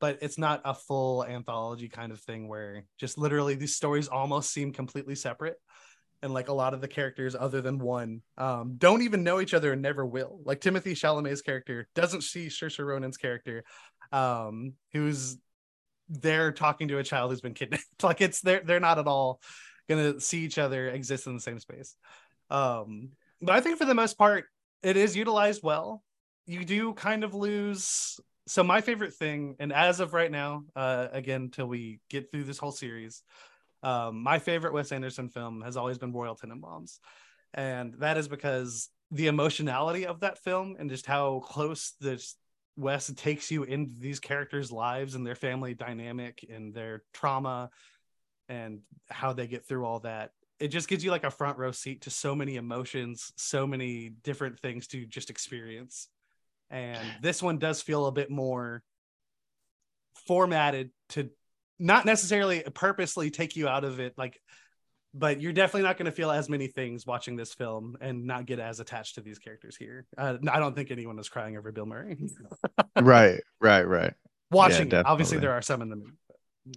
but 0.00 0.18
it's 0.22 0.38
not 0.38 0.62
a 0.64 0.72
full 0.72 1.24
anthology 1.24 1.88
kind 1.88 2.10
of 2.10 2.20
thing 2.20 2.48
where 2.48 2.84
just 2.98 3.18
literally 3.18 3.54
these 3.54 3.76
stories 3.76 4.08
almost 4.08 4.50
seem 4.50 4.72
completely 4.72 5.14
separate. 5.14 5.56
And 6.22 6.32
like 6.32 6.48
a 6.48 6.54
lot 6.54 6.72
of 6.72 6.80
the 6.80 6.88
characters, 6.88 7.36
other 7.38 7.60
than 7.60 7.78
one, 7.78 8.22
um, 8.38 8.76
don't 8.78 9.02
even 9.02 9.24
know 9.24 9.42
each 9.42 9.52
other 9.52 9.72
and 9.72 9.82
never 9.82 10.06
will. 10.06 10.40
Like 10.44 10.62
Timothée 10.62 10.92
Chalamet's 10.92 11.42
character 11.42 11.86
doesn't 11.94 12.22
see 12.22 12.46
Saoirse 12.46 12.82
Ronan's 12.82 13.18
character, 13.18 13.62
um, 14.10 14.72
who's 14.94 15.36
there 16.08 16.50
talking 16.50 16.88
to 16.88 16.98
a 16.98 17.04
child 17.04 17.30
who's 17.30 17.42
been 17.42 17.52
kidnapped. 17.52 17.84
like 18.02 18.22
it's 18.22 18.40
they're 18.40 18.62
they're 18.64 18.80
not 18.80 18.98
at 18.98 19.06
all 19.06 19.40
gonna 19.88 20.20
see 20.20 20.40
each 20.40 20.58
other 20.58 20.88
exist 20.88 21.26
in 21.26 21.34
the 21.34 21.40
same 21.40 21.58
space. 21.58 21.96
Um, 22.50 23.10
but 23.40 23.54
I 23.54 23.60
think 23.60 23.78
for 23.78 23.84
the 23.84 23.94
most 23.94 24.16
part, 24.16 24.46
it 24.82 24.96
is 24.96 25.16
utilized 25.16 25.62
well. 25.62 26.02
You 26.46 26.64
do 26.64 26.92
kind 26.94 27.24
of 27.24 27.34
lose. 27.34 28.18
So 28.46 28.62
my 28.62 28.80
favorite 28.80 29.14
thing, 29.14 29.56
and 29.58 29.72
as 29.72 30.00
of 30.00 30.12
right 30.12 30.30
now, 30.30 30.64
uh, 30.76 31.08
again, 31.12 31.50
till 31.50 31.66
we 31.66 32.00
get 32.10 32.30
through 32.30 32.44
this 32.44 32.58
whole 32.58 32.72
series, 32.72 33.22
um, 33.82 34.22
my 34.22 34.38
favorite 34.38 34.74
Wes 34.74 34.92
Anderson 34.92 35.28
film 35.28 35.62
has 35.62 35.76
always 35.76 35.98
been 35.98 36.12
Royal 36.12 36.36
Tenenbaums, 36.36 36.98
and 37.54 37.94
that 37.94 38.18
is 38.18 38.28
because 38.28 38.90
the 39.10 39.26
emotionality 39.28 40.06
of 40.06 40.20
that 40.20 40.38
film 40.38 40.76
and 40.78 40.90
just 40.90 41.06
how 41.06 41.40
close 41.40 41.92
this 42.00 42.36
Wes 42.76 43.12
takes 43.14 43.50
you 43.50 43.62
into 43.62 44.00
these 44.00 44.20
characters' 44.20 44.72
lives 44.72 45.14
and 45.14 45.26
their 45.26 45.36
family 45.36 45.74
dynamic 45.74 46.44
and 46.50 46.74
their 46.74 47.02
trauma 47.12 47.70
and 48.48 48.80
how 49.08 49.32
they 49.32 49.46
get 49.46 49.66
through 49.66 49.84
all 49.84 50.00
that 50.00 50.30
it 50.60 50.68
just 50.68 50.88
gives 50.88 51.04
you 51.04 51.10
like 51.10 51.24
a 51.24 51.30
front 51.30 51.58
row 51.58 51.72
seat 51.72 52.02
to 52.02 52.10
so 52.10 52.34
many 52.34 52.56
emotions 52.56 53.32
so 53.36 53.66
many 53.66 54.10
different 54.22 54.58
things 54.60 54.86
to 54.88 55.06
just 55.06 55.30
experience. 55.30 56.08
And 56.70 57.06
this 57.20 57.42
one 57.42 57.58
does 57.58 57.82
feel 57.82 58.06
a 58.06 58.12
bit 58.12 58.30
more 58.30 58.82
formatted 60.26 60.90
to 61.10 61.30
not 61.78 62.06
necessarily 62.06 62.62
purposely 62.74 63.30
take 63.30 63.56
you 63.56 63.68
out 63.68 63.84
of 63.84 64.00
it 64.00 64.14
like 64.16 64.40
but 65.16 65.40
you're 65.40 65.52
definitely 65.52 65.82
not 65.82 65.96
going 65.96 66.06
to 66.06 66.12
feel 66.12 66.30
as 66.30 66.48
many 66.48 66.66
things 66.66 67.06
watching 67.06 67.36
this 67.36 67.54
film 67.54 67.96
and 68.00 68.26
not 68.26 68.46
get 68.46 68.58
as 68.58 68.80
attached 68.80 69.14
to 69.14 69.20
these 69.20 69.38
characters 69.38 69.76
here. 69.76 70.06
Uh, 70.18 70.38
i 70.50 70.58
don't 70.58 70.74
think 70.74 70.90
anyone 70.90 71.18
is 71.18 71.28
crying 71.28 71.56
over 71.56 71.70
bill 71.72 71.86
murray. 71.86 72.16
Right 73.00 73.40
right 73.60 73.86
right. 73.86 74.14
Watching 74.50 74.90
yeah, 74.90 75.02
obviously 75.04 75.38
there 75.38 75.52
are 75.52 75.62
some 75.62 75.82
in 75.82 75.88
the 75.88 75.96
movie 75.96 76.12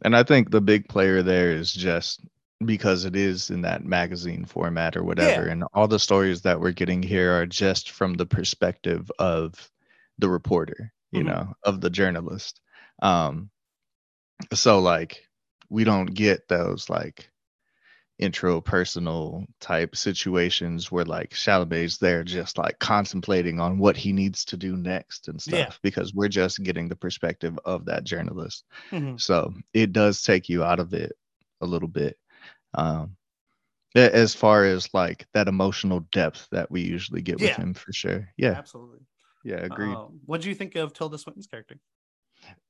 and 0.04 0.16
I 0.16 0.24
think 0.24 0.50
the 0.50 0.62
big 0.62 0.88
player 0.88 1.24
there 1.24 1.52
is 1.52 1.72
just 1.72 2.22
because 2.66 3.06
it 3.06 3.16
is 3.16 3.50
in 3.50 3.62
that 3.62 3.86
magazine 3.86 4.46
format 4.46 4.98
or 4.98 5.04
whatever. 5.04 5.46
Yeah. 5.46 5.52
And 5.52 5.64
all 5.74 5.88
the 5.88 6.00
stories 6.00 6.42
that 6.42 6.60
we're 6.60 6.72
getting 6.72 7.04
here 7.04 7.40
are 7.40 7.46
just 7.46 7.92
from 7.92 8.16
the 8.16 8.26
perspective 8.26 9.12
of 9.20 9.70
the 10.18 10.30
reporter, 10.30 10.92
you 11.12 11.20
mm-hmm. 11.20 11.30
know, 11.30 11.54
of 11.64 11.82
the 11.82 11.90
journalist. 11.90 12.62
Um, 13.02 13.50
so 14.54 14.80
like 14.80 15.28
we 15.70 15.84
don't 15.84 16.08
get 16.08 16.48
those 16.48 16.90
like 16.90 17.30
intro 18.20 18.60
personal 18.60 19.46
type 19.60 19.96
situations 19.96 20.92
where 20.92 21.06
like 21.06 21.32
Chalamet's 21.32 22.00
there 22.00 22.24
just 22.24 22.58
like 22.58 22.80
contemplating 22.80 23.60
on 23.60 23.78
what 23.78 23.96
he 23.96 24.12
needs 24.12 24.44
to 24.46 24.58
do 24.58 24.76
next 24.76 25.28
and 25.28 25.42
stuff 25.42 25.60
yeah. 25.60 25.74
because 25.84 26.14
we're 26.14 26.28
just 26.28 26.64
getting 26.64 26.90
the 26.90 26.96
perspective 26.96 27.60
of 27.64 27.86
that 27.86 28.04
journalist. 28.04 28.66
Mm-hmm. 28.92 29.18
So 29.18 29.54
it 29.74 29.94
does 29.94 30.24
take 30.24 30.50
you 30.50 30.64
out 30.64 30.80
of 30.80 30.94
it 30.94 31.14
a 31.62 31.66
little 31.66 31.88
bit. 31.88 32.18
Um 32.74 33.16
as 33.96 34.36
far 34.36 34.64
as 34.64 34.94
like 34.94 35.26
that 35.34 35.48
emotional 35.48 36.02
depth 36.12 36.48
that 36.52 36.70
we 36.70 36.82
usually 36.82 37.22
get 37.22 37.40
with 37.40 37.56
him 37.56 37.74
for 37.74 37.92
sure. 37.94 38.30
Yeah. 38.38 38.52
Absolutely. 38.52 39.00
Yeah, 39.44 39.58
agreed. 39.64 39.94
Uh, 39.94 40.08
what 40.26 40.42
do 40.42 40.50
you 40.50 40.56
think 40.56 40.76
of 40.76 40.94
Tilda 40.94 41.18
Swinton's 41.18 41.48
character? 41.48 41.80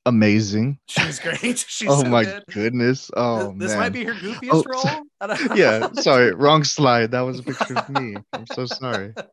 Amazing. 0.06 0.80
She's 0.88 1.20
great. 1.20 1.58
She's 1.68 1.90
oh 1.90 2.02
so 2.04 2.10
my 2.10 2.24
good. 2.24 2.44
goodness. 2.54 3.12
Oh 3.16 3.54
this 3.58 3.72
man. 3.72 3.80
might 3.80 3.90
be 3.94 4.06
her 4.06 4.14
goofiest 4.14 4.50
Oh, 4.52 4.64
role. 4.66 5.58
Yeah, 5.58 5.90
sorry, 5.94 6.34
wrong 6.34 6.64
slide. 6.64 7.12
That 7.12 7.22
was 7.22 7.40
a 7.40 7.44
picture 7.44 7.78
of 7.78 7.90
me. 7.90 8.16
I'm 8.34 8.46
so 8.54 8.66
sorry. 8.66 9.14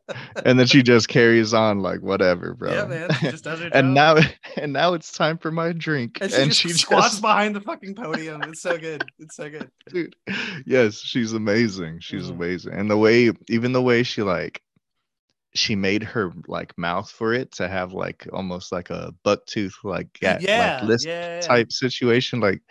And 0.45 0.59
then 0.59 0.67
she 0.67 0.83
just 0.83 1.07
carries 1.07 1.53
on 1.53 1.79
like 1.79 2.01
whatever, 2.01 2.53
bro. 2.53 2.71
Yeah, 2.73 2.85
man. 2.85 3.09
She 3.19 3.31
just 3.31 3.43
does 3.45 3.59
her 3.61 3.69
and 3.73 3.93
now 3.93 4.17
and 4.57 4.73
now 4.73 4.93
it's 4.93 5.11
time 5.13 5.37
for 5.37 5.49
my 5.49 5.71
drink. 5.71 6.17
and 6.21 6.53
she 6.53 6.67
just 6.69 6.81
squats 6.81 7.19
behind 7.19 7.55
the 7.55 7.61
fucking 7.61 7.95
podium. 7.95 8.43
It's 8.43 8.61
so 8.61 8.77
good. 8.77 9.05
It's 9.19 9.35
so 9.35 9.49
good. 9.49 9.71
dude 9.89 10.15
yes 10.65 10.95
she's 10.99 11.33
amazing 11.33 11.99
she's 12.01 12.27
Mhm. 12.27 12.31
amazing 12.35 12.73
and 12.73 12.89
the 12.91 12.97
way 12.97 13.31
even 13.49 13.71
the 13.71 13.81
way 13.81 14.03
she 14.03 14.21
like 14.23 14.61
she 15.55 15.75
made 15.75 16.03
her 16.03 16.31
like 16.47 16.77
mouth 16.77 17.09
for 17.09 17.33
it 17.33 17.51
to 17.53 17.67
have 17.67 17.93
like 17.93 18.27
almost 18.33 18.71
like 18.71 18.89
a 18.89 19.13
buck 19.23 19.45
tooth 19.45 19.75
like 19.83 20.07
ga- 20.21 20.39
yeah, 20.39 20.47
like 20.53 20.81
lisp 20.81 21.09
yeah, 21.09 21.39
yeah. 21.41 21.49
type 21.49 21.71
situation 21.71 22.39
like 22.39 22.61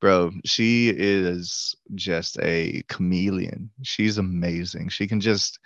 bro 0.00 0.30
she 0.44 0.90
is 0.90 1.74
just 1.94 2.38
a 2.42 2.82
chameleon 2.88 3.70
she's 3.82 4.18
amazing 4.18 4.88
she 4.88 5.06
can 5.06 5.20
just 5.20 5.58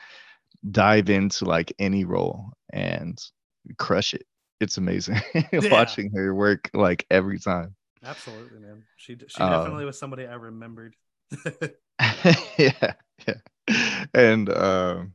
dive 0.71 1.11
into 1.11 1.45
like 1.45 1.73
any 1.79 2.05
role 2.05 2.53
and 2.73 3.19
crush 3.79 4.15
it 4.15 4.27
it's 4.61 4.79
amazing 4.79 5.21
watching 5.71 6.11
her 6.15 6.35
work 6.35 6.71
like 6.75 7.07
every 7.11 7.39
time 7.39 7.75
Absolutely, 8.03 8.59
man. 8.61 8.85
She 8.97 9.17
she 9.29 9.45
Uh, 9.45 9.45
definitely 9.45 9.85
was 9.85 9.99
somebody 9.99 10.27
I 10.27 10.35
remembered. 10.35 10.97
yeah, 12.59 12.95
yeah. 13.27 13.35
And 14.15 14.49
um 14.51 15.13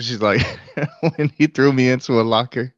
she's 0.00 0.20
like 0.20 0.40
when 1.16 1.28
he 1.36 1.46
threw 1.46 1.72
me 1.72 1.90
into 1.90 2.20
a 2.20 2.22
locker 2.22 2.74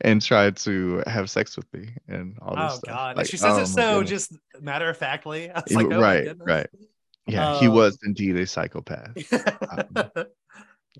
and 0.00 0.22
tried 0.22 0.56
to 0.56 1.02
have 1.06 1.30
sex 1.30 1.56
with 1.56 1.72
me 1.74 1.90
and 2.08 2.38
all 2.40 2.56
this 2.56 2.74
oh 2.74 2.76
stuff. 2.78 2.94
god. 2.94 3.16
Like, 3.16 3.26
she 3.26 3.36
says 3.36 3.58
oh 3.58 3.62
it 3.62 3.66
so 3.66 4.00
goodness. 4.00 4.10
just 4.28 4.36
matter 4.60 4.88
of 4.88 4.96
factly. 4.96 5.50
I 5.54 5.60
was 5.60 5.74
like, 5.74 5.90
oh 5.90 6.00
right, 6.00 6.32
right. 6.44 6.66
Yeah, 7.26 7.46
he 7.46 7.68
Um, 7.68 7.74
was 7.74 7.98
indeed 8.04 8.36
a 8.36 8.46
psychopath. 8.46 9.16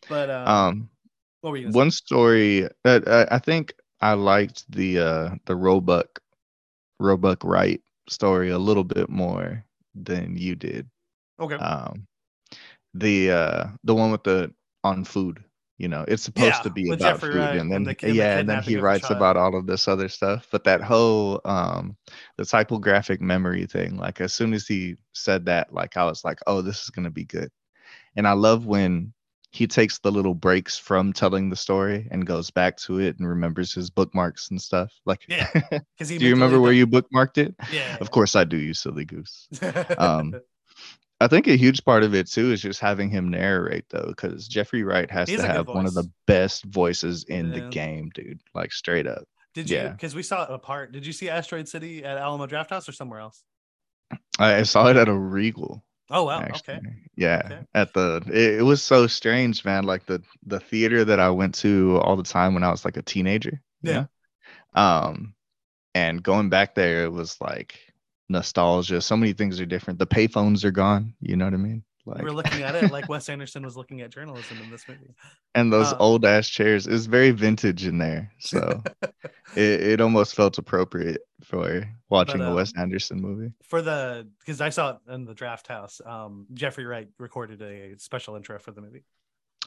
but 0.08 0.30
um, 0.30 0.46
Um 0.46 0.90
what 1.40 1.50
were 1.50 1.56
you 1.56 1.64
gonna 1.64 1.72
say? 1.72 1.78
one 1.78 1.90
story 1.90 2.68
that 2.84 3.06
uh, 3.08 3.26
I 3.30 3.38
think 3.38 3.74
I 4.00 4.14
liked 4.14 4.70
the 4.70 4.98
uh 4.98 5.30
the 5.46 5.56
Roebuck 5.56 6.20
Roebuck 7.00 7.44
Wright 7.44 7.80
story 8.08 8.50
a 8.50 8.58
little 8.58 8.84
bit 8.84 9.08
more 9.08 9.64
than 9.94 10.36
you 10.36 10.54
did. 10.54 10.88
Okay. 11.40 11.56
um 11.56 12.06
the 12.94 13.30
uh 13.30 13.64
the 13.84 13.94
one 13.94 14.10
with 14.12 14.24
the 14.24 14.52
on 14.84 15.04
food 15.04 15.44
you 15.82 15.88
know 15.88 16.04
it's 16.08 16.22
supposed 16.22 16.56
Yeah, 16.56 16.62
to 16.62 16.70
be 16.70 16.92
about 16.92 17.18
Jeffrey 17.18 17.30
food 17.30 17.40
Wright 17.40 17.60
and 17.60 17.70
then 17.72 17.84
and 17.84 17.86
the- 17.86 17.96
and 18.02 18.18
the 18.18 18.24
yeah 18.24 18.38
and 18.38 18.48
then 18.48 18.62
he 18.62 18.76
writes 18.78 19.10
about 19.10 19.36
all 19.36 19.56
of 19.56 19.66
this 19.66 19.88
other 19.88 20.08
stuff 20.08 20.46
but 20.52 20.64
that 20.64 20.80
whole 20.80 21.40
um 21.44 21.96
the 22.38 22.44
typographic 22.44 23.20
memory 23.20 23.66
thing 23.66 23.96
like 23.98 24.20
as 24.20 24.32
soon 24.32 24.54
as 24.54 24.66
he 24.66 24.96
said 25.12 25.46
that 25.46 25.72
like 25.74 25.96
i 25.96 26.04
was 26.04 26.24
like 26.24 26.38
oh 26.46 26.62
this 26.62 26.82
is 26.84 26.90
going 26.90 27.04
to 27.04 27.10
be 27.10 27.24
good. 27.24 27.50
And 28.16 28.26
i 28.28 28.32
love 28.32 28.66
when 28.66 29.12
he 29.50 29.66
takes 29.66 29.98
the 29.98 30.10
little 30.12 30.34
breaks 30.34 30.78
from 30.78 31.12
telling 31.12 31.50
the 31.50 31.56
story 31.56 32.08
and 32.10 32.26
goes 32.26 32.50
back 32.50 32.76
to 32.78 33.00
it 33.00 33.18
and 33.18 33.28
remembers 33.28 33.74
his 33.74 33.90
bookmarks 33.90 34.50
and 34.50 34.60
stuff 34.60 34.92
like 35.04 35.26
Yeah, 35.28 35.48
do 35.98 36.24
you 36.26 36.30
remember 36.30 36.60
where 36.60 36.72
you 36.72 36.86
bookmarked 36.86 37.38
it? 37.38 37.54
Yeah. 37.70 37.96
of 38.00 38.10
course 38.10 38.36
i 38.36 38.44
do 38.44 38.56
you 38.56 38.74
silly 38.74 39.04
goose. 39.04 39.48
Um, 39.98 40.40
I 41.22 41.28
think 41.28 41.46
a 41.46 41.56
huge 41.56 41.84
part 41.84 42.02
of 42.02 42.14
it 42.14 42.28
too 42.30 42.52
is 42.52 42.60
just 42.60 42.80
having 42.80 43.08
him 43.08 43.28
narrate 43.30 43.84
though, 43.90 44.06
because 44.08 44.48
Jeffrey 44.48 44.82
Wright 44.82 45.10
has 45.10 45.28
to 45.28 45.40
have 45.46 45.68
one 45.68 45.86
of 45.86 45.94
the 45.94 46.10
best 46.26 46.64
voices 46.64 47.24
in 47.24 47.50
the 47.50 47.68
game, 47.68 48.10
dude. 48.14 48.40
Like 48.54 48.72
straight 48.72 49.06
up. 49.06 49.24
Did 49.54 49.70
you? 49.70 49.76
yeah. 49.76 49.88
Because 49.88 50.14
we 50.14 50.22
saw 50.22 50.44
it 50.44 50.50
apart. 50.50 50.92
Did 50.92 51.06
you 51.06 51.12
see 51.12 51.28
Asteroid 51.28 51.68
City 51.68 52.04
at 52.04 52.18
Alamo 52.18 52.46
Draft 52.46 52.70
House 52.70 52.88
or 52.88 52.92
somewhere 52.92 53.20
else? 53.20 53.44
I, 54.38 54.62
saw 54.62 54.88
it 54.88 54.96
at 54.96 55.08
a 55.08 55.14
Regal. 55.14 55.84
Oh 56.10 56.24
wow. 56.24 56.40
actually. 56.40 56.74
Okay. 56.74 56.86
Yeah. 57.16 57.42
Okay. 57.44 57.58
At 57.74 57.94
the 57.94 58.22
it, 58.26 58.60
it 58.60 58.62
was 58.62 58.82
so 58.82 59.06
strange, 59.06 59.64
man. 59.64 59.84
Like 59.84 60.06
the 60.06 60.22
the 60.44 60.60
theater 60.60 61.04
that 61.04 61.20
I 61.20 61.30
went 61.30 61.54
to 61.56 61.98
all 62.02 62.16
the 62.16 62.22
time 62.22 62.54
when 62.54 62.64
I 62.64 62.70
was 62.70 62.84
like 62.84 62.96
a 62.96 63.02
teenager. 63.02 63.62
you 63.82 63.90
Yeah. 63.92 64.06
know? 64.74 64.82
Um 64.82 65.34
and 65.94 66.22
going 66.22 66.48
back 66.48 66.74
there, 66.74 67.04
it 67.04 67.12
was 67.12 67.40
like 67.40 67.78
nostalgia. 68.32 69.00
So 69.00 69.16
many 69.16 69.32
things 69.32 69.60
are 69.60 69.66
different. 69.66 69.98
The 69.98 70.06
payphones 70.06 70.64
are 70.64 70.70
gone. 70.72 71.14
You 71.20 71.36
know 71.36 71.44
what 71.44 71.54
I 71.54 71.58
mean? 71.58 71.84
Like 72.04 72.22
we're 72.22 72.30
looking 72.32 72.62
at 72.62 72.74
it 72.74 72.90
like 72.90 73.08
Wes 73.08 73.28
Anderson 73.28 73.62
was 73.64 73.76
looking 73.76 74.00
at 74.00 74.10
journalism 74.10 74.58
in 74.60 74.70
this 74.70 74.88
movie. 74.88 75.14
and 75.54 75.72
those 75.72 75.92
Uh, 75.92 75.96
old 76.00 76.24
ass 76.24 76.48
chairs 76.48 76.88
is 76.88 77.06
very 77.06 77.30
vintage 77.30 77.86
in 77.86 77.98
there 77.98 78.32
so 78.40 78.82
it, 79.54 79.80
it 79.82 80.00
almost 80.00 80.34
felt 80.34 80.58
appropriate 80.58 81.20
for 81.44 81.88
watching 82.08 82.40
But, 82.40 82.50
a 82.50 82.54
wes 82.54 82.72
um, 82.76 82.82
anderson 82.82 83.20
movie 83.20 83.52
For 83.62 83.82
the 83.82 84.26
because 84.40 84.60
I 84.60 84.70
saw 84.70 84.90
it 84.90 84.96
in 85.12 85.26
the 85.26 85.34
Draft 85.34 85.68
House. 85.68 86.00
Um, 86.04 86.46
Jeffrey 86.54 86.86
Wright 86.86 87.08
recorded 87.18 87.62
a 87.62 87.96
special 87.98 88.34
intro 88.34 88.58
for 88.58 88.72
the 88.72 88.80
movie. 88.80 89.04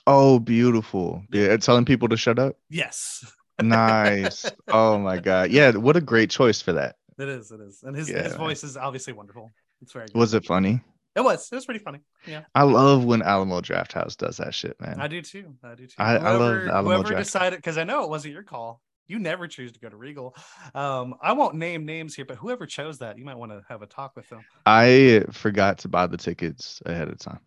oh 0.07 0.39
beautiful 0.39 1.23
yeah 1.31 1.55
telling 1.57 1.85
people 1.85 2.09
to 2.09 2.17
shut 2.17 2.37
up 2.39 2.57
Yes, 2.69 3.23
nice 3.61 4.45
oh 4.67 4.97
my 4.99 5.17
god 5.19 5.51
yeah 5.51 5.71
what 5.71 5.95
a 5.95 6.01
great 6.01 6.29
choice 6.29 6.61
for 6.61 6.73
that 6.73 6.97
it 7.19 7.29
is. 7.29 7.51
It 7.51 7.59
is, 7.61 7.83
and 7.83 7.95
his 7.95 8.09
Yeah, 8.09 8.23
his 8.23 8.35
voice 8.35 8.63
is 8.63 8.77
obviously 8.77 9.13
wonderful. 9.13 9.51
It's 9.81 9.91
very. 9.93 10.05
Good. 10.07 10.15
was 10.15 10.33
it 10.33 10.45
funny 10.45 10.81
It 11.15 11.21
was. 11.23 11.49
It 11.51 11.55
was 11.55 11.65
pretty 11.65 11.79
funny. 11.83 11.99
Yeah, 12.27 12.43
i 12.55 12.63
love 12.63 13.05
when 13.05 13.21
alamo 13.21 13.61
draft 13.61 13.93
house 13.93 14.15
does 14.15 14.37
that 14.37 14.53
shit 14.53 14.79
man 14.81 14.99
I 14.99 15.07
do 15.07 15.21
too. 15.21 15.55
I 15.63 15.75
do 15.75 15.85
too. 15.87 15.95
I- 15.97 16.17
I 16.17 16.31
love 16.31 16.39
Whoever- 16.55 16.69
Alamo 16.69 16.89
Whoever 16.89 17.03
Draft 17.03 17.23
decided, 17.25 17.57
because 17.57 17.77
I 17.77 17.83
know 17.83 18.03
it 18.03 18.09
wasn't 18.09 18.33
your 18.33 18.43
call. 18.43 18.81
You 19.07 19.19
never 19.19 19.47
choose 19.47 19.71
to 19.73 19.79
go 19.79 19.87
to 19.87 19.95
Regal. 19.95 20.35
Um, 20.73 21.13
I 21.21 21.33
won't 21.33 21.53
name 21.55 21.85
names 21.85 22.15
here, 22.15 22.25
but 22.25 22.37
whoever 22.37 22.65
chose 22.65 22.97
that, 22.99 23.19
you 23.19 23.23
might 23.23 23.37
want 23.37 23.51
to 23.51 23.61
have 23.69 23.83
a 23.83 23.85
talk 23.85 24.15
with 24.15 24.27
them. 24.29 24.41
i 24.65 25.23
forgot 25.31 25.77
to 25.79 25.87
buy 25.87 26.07
the 26.07 26.17
tickets 26.17 26.81
ahead 26.85 27.07
of 27.09 27.19
time 27.19 27.39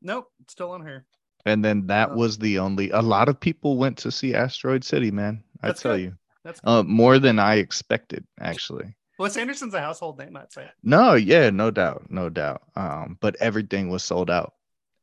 Nope, 0.00 0.26
it's 0.40 0.52
still 0.52 0.70
on 0.70 0.82
her. 0.82 1.04
and 1.44 1.64
then 1.64 1.86
that 1.88 2.10
Oh. 2.10 2.16
was 2.16 2.38
the 2.38 2.58
only 2.60 2.90
a 2.90 3.00
lot 3.02 3.28
of 3.28 3.40
people 3.40 3.76
went 3.76 3.98
to 3.98 4.12
see 4.12 4.34
asteroid 4.34 4.84
city 4.84 5.10
man 5.10 5.42
i 5.62 5.72
tell 5.72 5.92
good. 5.96 6.02
you 6.02 6.12
That's 6.44 6.60
uh, 6.64 6.82
more 6.84 7.18
than 7.18 7.38
i 7.40 7.56
expected 7.56 8.24
actually 8.40 8.94
Wes 9.20 9.36
Anderson's 9.36 9.74
a 9.74 9.80
household 9.80 10.18
name, 10.18 10.36
I'd 10.36 10.50
say. 10.52 10.68
No, 10.82 11.14
yeah, 11.14 11.50
no 11.50 11.70
doubt, 11.70 12.10
no 12.10 12.28
doubt. 12.30 12.62
Um, 12.74 13.18
but 13.20 13.36
everything 13.36 13.90
was 13.90 14.02
sold 14.02 14.30
out, 14.30 14.54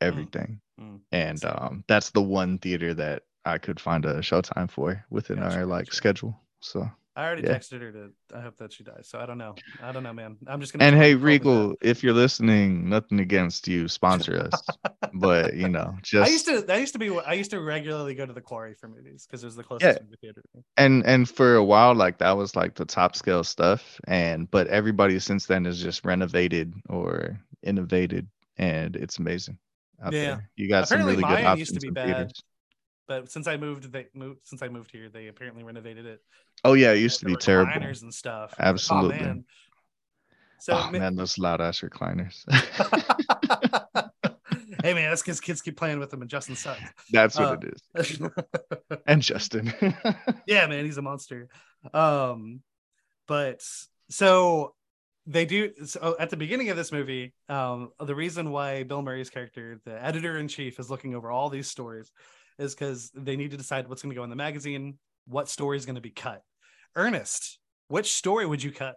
everything, 0.02 0.60
Mm. 0.80 1.00
and 1.12 1.44
um, 1.46 1.84
that's 1.88 2.10
the 2.12 2.22
one 2.22 2.58
theater 2.60 2.94
that 2.96 3.24
I 3.46 3.58
could 3.58 3.80
find 3.80 4.06
a 4.06 4.20
showtime 4.20 4.70
for 4.70 5.04
within 5.10 5.38
Gotcha, 5.40 5.58
our 5.60 5.66
like 5.66 5.86
gotcha. 5.86 5.96
schedule. 5.96 6.40
So, 6.60 6.90
I 7.18 7.26
already 7.26 7.42
Yeah. 7.42 7.58
texted 7.58 7.82
her 7.82 7.92
to. 7.92 8.12
I 8.36 8.42
hope 8.42 8.58
that 8.58 8.72
she 8.72 8.84
dies. 8.84 9.08
So 9.10 9.18
I 9.20 9.26
don't 9.26 9.40
know. 9.40 9.56
I 9.82 9.92
don't 9.92 10.04
know, 10.04 10.14
man. 10.14 10.38
I'm 10.46 10.62
just 10.62 10.72
gonna. 10.72 10.84
and 10.86 10.96
hey, 10.96 11.14
her 11.14 11.16
to 11.16 11.20
call 11.20 11.26
me 11.26 11.32
Regal, 11.34 11.76
if 11.82 12.04
you're 12.04 12.14
listening, 12.14 12.88
nothing 12.88 13.20
against 13.20 13.68
you, 13.68 13.88
sponsor 13.88 14.38
us, 14.40 14.62
but 15.16 15.56
you 15.56 15.68
know, 15.68 15.96
just 16.04 16.30
I 16.30 16.32
used 16.32 16.46
to. 16.46 16.64
I 16.72 16.78
used 16.78 16.94
to 16.94 17.00
be. 17.00 17.10
I 17.20 17.34
used 17.34 17.50
to 17.52 17.60
regularly 17.60 18.14
go 18.14 18.28
to 18.28 18.34
the 18.34 18.42
Quarry 18.42 18.76
for 18.76 18.88
movies 18.88 19.26
because 19.26 19.42
it 19.44 19.48
was 19.48 19.56
the 19.56 19.64
closest 19.64 20.00
movie 20.04 20.16
theater. 20.22 20.44
and 20.78 21.04
and 21.08 21.28
for 21.28 21.56
a 21.56 21.64
while, 21.64 21.96
like 21.96 22.20
that 22.20 22.38
was 22.38 22.56
like 22.56 22.76
the 22.76 22.86
top 22.86 23.16
scale 23.16 23.44
stuff, 23.44 24.00
and 24.08 24.50
but 24.52 24.68
everybody 24.68 25.18
since 25.20 25.48
then 25.48 25.66
has 25.66 25.82
just 25.82 26.06
renovated 26.06 26.72
or 26.88 27.40
innovated, 27.64 28.28
and 28.58 28.96
it's 28.96 29.18
amazing. 29.18 29.58
Yeah. 30.00 30.10
there. 30.12 30.50
you 30.56 30.70
got 30.70 30.84
Apparently 30.84 31.16
some 31.16 31.22
really 31.24 31.36
good 31.36 31.46
options 31.48 31.60
used 31.72 31.74
to 31.82 31.88
be 31.88 31.90
bad. 31.90 32.06
theaters. 32.06 32.44
But 33.08 33.32
since 33.32 33.48
I 33.48 33.58
moved, 33.58 33.92
they 33.92 34.08
moved. 34.14 34.42
Since 34.44 34.62
I 34.62 34.68
moved 34.68 34.92
here, 34.92 35.10
they 35.10 35.28
apparently 35.28 35.64
renovated 35.64 36.06
it. 36.06 36.22
Oh 36.66 36.74
yeah, 36.74 36.92
it 36.92 37.00
used 37.00 37.20
to 37.22 37.26
be 37.26 37.36
terrible. 37.36 37.72
recliners 37.72 38.02
and 38.02 38.14
stuff. 38.14 38.54
Absolutely. 38.60 39.20
Oh, 39.20 39.24
man. 39.24 39.46
So 40.60 40.74
oh 40.74 40.92
ma- 40.92 41.00
man, 41.00 41.16
those 41.16 41.38
loud 41.38 41.62
ass 41.62 41.82
recliners. 41.82 42.44
hey 44.84 44.94
man, 44.94 45.10
that's 45.10 45.22
because 45.22 45.40
kids 45.40 45.62
keep 45.62 45.78
playing 45.78 46.00
with 46.00 46.10
them 46.10 46.22
and 46.22 46.30
Justin 46.30 46.56
sucks. 46.56 46.82
That's 47.12 47.38
Uh, 47.38 47.56
what 47.56 47.64
it 47.64 47.74
is. 48.10 48.20
And 49.08 49.22
Justin. 49.22 49.74
yeah, 50.48 50.68
man, 50.68 50.84
he's 50.84 50.98
a 50.98 51.02
monster. 51.02 51.48
Um, 51.94 52.62
but 53.28 53.62
so 54.10 54.74
they 55.26 55.46
do. 55.46 55.72
So 55.86 56.16
at 56.20 56.30
the 56.30 56.38
beginning 56.38 56.70
of 56.70 56.78
this 56.78 56.92
movie, 56.92 57.34
um, 57.50 57.92
the 58.04 58.16
reason 58.16 58.52
why 58.52 58.84
Bill 58.84 59.02
Murray's 59.02 59.30
character, 59.30 59.80
the 59.86 60.04
editor 60.04 60.38
in 60.38 60.48
chief, 60.48 60.80
is 60.80 60.90
looking 60.90 61.16
over 61.16 61.32
all 61.32 61.50
these 61.50 61.68
stories, 61.68 62.12
is 62.60 62.76
because 62.76 63.12
they 63.14 63.36
need 63.36 63.52
to 63.52 63.58
decide 63.58 63.88
what's 63.88 64.02
going 64.02 64.12
to 64.12 64.16
go 64.16 64.24
in 64.24 64.30
the 64.30 64.36
magazine, 64.36 64.98
what 65.28 65.50
story 65.50 65.78
is 65.78 65.86
going 65.86 65.96
to 65.96 66.02
be 66.02 66.10
cut. 66.10 66.42
Ernest, 66.96 67.60
which 67.90 68.14
story 68.14 68.46
would 68.46 68.64
you 68.64 68.72
cut? 68.72 68.96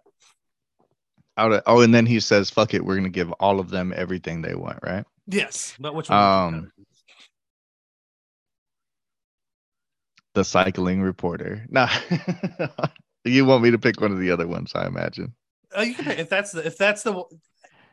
Out 1.37 1.53
of, 1.53 1.63
oh, 1.65 1.81
and 1.81 1.93
then 1.93 2.05
he 2.05 2.19
says, 2.19 2.49
"Fuck 2.49 2.73
it, 2.73 2.83
we're 2.83 2.95
gonna 2.95 3.09
give 3.09 3.31
all 3.33 3.59
of 3.59 3.69
them 3.69 3.93
everything 3.95 4.41
they 4.41 4.53
want." 4.53 4.79
Right? 4.83 5.05
Yes, 5.27 5.75
but 5.79 5.95
which 5.95 6.09
one? 6.09 6.19
Um. 6.19 6.71
The 10.33 10.43
cycling 10.43 11.01
reporter. 11.01 11.65
Nah, 11.71 11.89
you 13.23 13.45
want 13.45 13.63
me 13.63 13.71
to 13.71 13.79
pick 13.79 14.01
one 14.01 14.11
of 14.11 14.19
the 14.19 14.31
other 14.31 14.47
ones? 14.47 14.73
I 14.75 14.87
imagine. 14.87 15.33
Oh, 15.73 15.81
you 15.81 15.95
can 15.95 16.05
pick, 16.05 16.19
if 16.19 16.29
that's 16.29 16.51
the 16.51 16.65
if 16.65 16.77
that's 16.77 17.03
the 17.03 17.23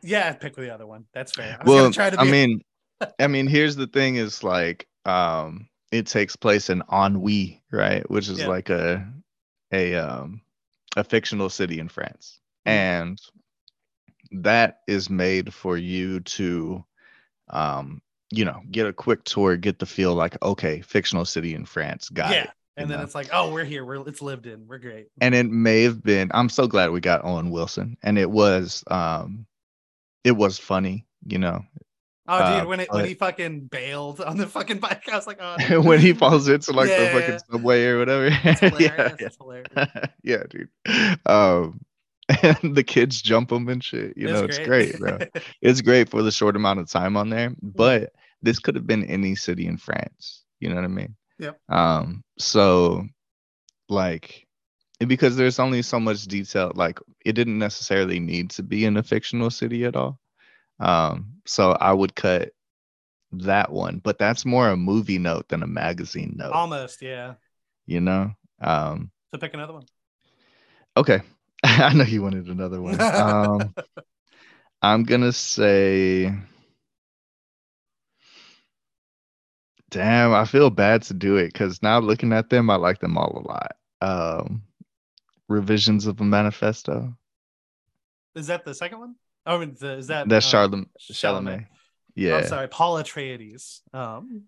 yeah, 0.03 0.33
pick 0.33 0.57
the 0.57 0.73
other 0.73 0.87
one. 0.87 1.05
That's 1.13 1.33
fair. 1.33 1.59
I 1.61 1.65
well, 1.65 1.85
gonna 1.85 1.95
try 1.95 2.11
to 2.11 2.21
I 2.21 2.25
mean, 2.25 2.61
I 3.21 3.29
mean, 3.29 3.47
here's 3.47 3.77
the 3.77 3.87
thing: 3.87 4.17
is 4.17 4.43
like, 4.43 4.87
um, 5.09 5.69
it 5.93 6.07
takes 6.07 6.37
place 6.37 6.71
in 6.71 6.83
ennui, 6.93 7.63
right? 7.73 8.09
Which 8.11 8.29
is 8.29 8.41
Yeah. 8.41 8.49
like 8.49 8.71
a, 8.71 9.07
a 9.73 9.97
um, 9.97 10.43
a 10.97 11.05
fictional 11.05 11.51
city 11.51 11.79
in 11.81 11.89
France, 11.89 12.41
Mhm. 12.67 12.73
and 12.73 13.21
that 14.33 14.81
is 14.87 15.09
made 15.11 15.53
for 15.55 15.77
you 15.77 16.21
to, 16.21 16.85
um, 17.49 18.03
you 18.31 18.45
know, 18.45 18.63
get 18.71 18.87
a 18.87 18.93
quick 18.93 19.25
tour, 19.25 19.57
get 19.57 19.79
the 19.79 19.87
feel 19.87 20.15
like 20.15 20.37
okay, 20.43 20.81
fictional 20.83 21.25
city 21.25 21.55
in 21.55 21.65
France, 21.65 22.09
got 22.11 22.31
yeah. 22.33 22.45
it. 22.45 22.51
And 22.77 22.91
then 22.91 22.99
know? 22.99 23.05
it's 23.05 23.15
like, 23.15 23.31
oh, 23.33 23.53
we're 23.53 23.65
here. 23.65 23.85
We're 23.85 24.07
it's 24.09 24.23
lived 24.23 24.47
in. 24.47 24.67
We're 24.69 24.79
great. 24.79 25.09
and 25.21 25.35
it 25.35 25.47
may 25.51 25.83
have 25.83 26.03
been 26.03 26.31
i'm 26.33 26.49
so 26.49 26.67
glad 26.69 26.91
we 26.91 27.01
got 27.01 27.25
owen 27.25 27.51
wilson 27.51 27.97
and 28.03 28.19
it 28.19 28.31
was 28.31 28.85
um 28.89 29.47
it 30.25 30.33
was 30.33 30.59
funny 30.59 31.07
you 31.27 31.39
know 31.39 31.65
Oh, 32.29 32.39
dude, 32.39 32.63
Uh, 32.65 32.67
when 32.67 32.81
it 32.81 32.93
when 32.93 33.07
he 33.07 33.15
fucking 33.15 33.67
bailed 33.67 34.21
on 34.21 34.37
the 34.37 34.47
fucking 34.47 34.79
bike, 34.87 35.09
I 35.11 35.17
was 35.17 35.27
like, 35.27 35.39
oh, 35.41 35.81
when 35.83 35.99
he 36.01 36.13
falls 36.13 36.47
into 36.49 36.73
like 36.73 36.89
Yeah. 36.89 37.13
the 37.15 37.21
fucking 37.21 37.39
subway 37.51 37.87
or 37.87 37.99
whatever 37.99 38.29
it's 38.31 38.61
hilarious. 38.61 39.17
yeah, 39.21 39.27
It's 39.27 39.37
hilarious. 39.37 39.69
yeah. 39.75 40.07
yeah 40.23 40.43
dude 40.51 40.69
um 41.27 41.81
and 42.43 42.77
the 42.77 42.85
kids 42.85 43.23
jump 43.23 43.51
him 43.51 43.69
and 43.71 43.83
shit 43.83 44.15
you 44.17 44.27
know 44.29 44.45
it's 44.45 44.59
great 44.59 44.99
bro 44.99 45.17
it's 45.63 45.81
great 45.81 46.11
for 46.11 46.23
the 46.23 46.31
short 46.31 46.57
amount 46.57 46.79
of 46.79 46.87
time 46.91 47.17
on 47.17 47.31
there 47.31 47.55
but 47.63 48.13
this 48.43 48.59
could 48.59 48.75
have 48.75 48.87
been 48.87 49.05
any 49.07 49.35
city 49.35 49.67
in 49.67 49.79
france 49.79 50.43
you 50.61 50.69
know 50.69 50.75
what 50.75 50.85
i 50.85 50.89
mean 50.89 51.17
Yep. 51.39 51.59
um 51.71 52.23
so 52.39 53.07
like 53.89 54.47
because 55.07 55.37
there's 55.37 55.59
only 55.59 55.81
so 55.83 55.99
much 55.99 56.25
detail 56.27 56.73
like 56.75 56.99
it 57.25 57.33
didn't 57.33 57.59
necessarily 57.59 58.21
need 58.21 58.51
to 58.51 58.63
be 58.63 58.85
in 58.85 58.97
a 58.99 59.03
fictional 59.03 59.49
city 59.51 59.85
at 59.87 59.97
all 59.97 60.19
um 60.81 61.33
so 61.47 61.73
i 61.73 61.93
would 61.93 62.15
cut 62.15 62.51
that 63.33 63.71
one 63.73 63.99
but 63.99 64.19
that's 64.19 64.45
more 64.45 64.69
a 64.71 64.77
movie 64.77 65.19
note 65.19 65.49
than 65.49 65.63
a 65.63 65.67
magazine 65.67 66.35
note 66.37 66.53
Almost, 66.53 67.03
yeah. 67.03 67.35
you 67.87 68.01
know 68.01 68.31
um 68.61 69.11
So 69.33 69.39
pick 69.39 69.55
another 69.55 69.75
one. 69.75 69.87
okay 70.97 71.21
i 71.65 71.93
know 71.93 72.05
you 72.05 72.23
wanted 72.23 72.47
another 72.47 72.81
one 72.81 73.01
um 73.01 73.75
i'm 74.83 75.05
gonna 75.05 75.33
say 75.33 76.33
damn 79.91 80.33
i 80.35 80.45
feel 80.45 80.71
bad 80.71 81.03
to 81.03 81.15
do 81.15 81.37
it 81.37 81.53
because 81.53 81.83
now 81.83 81.99
looking 81.99 82.33
at 82.33 82.51
them 82.51 82.71
i 82.71 82.77
like 82.77 83.01
them 83.01 83.17
all 83.17 83.43
a 83.45 83.49
lot 83.49 83.77
um 84.01 84.63
revisions 85.49 86.07
of 86.07 86.21
a 86.21 86.25
manifesto 86.25 87.13
Is 88.35 88.47
that 88.49 88.65
the 88.65 88.75
second 88.75 89.01
one? 89.01 89.15
Oh, 89.49 89.57
I 89.57 89.59
mean, 89.61 89.77
the, 89.81 89.97
is 89.97 90.09
that 90.09 90.29
that's 90.29 90.47
uh, 90.47 90.51
charlemagne 90.51 90.87
Chalamet. 91.01 91.47
Chalamet. 91.47 91.67
I'm 91.67 91.69
yeah 92.15 92.43
sorry, 92.43 92.69
Paul 92.69 93.03
Atreides. 93.03 93.81
Um, 93.95 94.45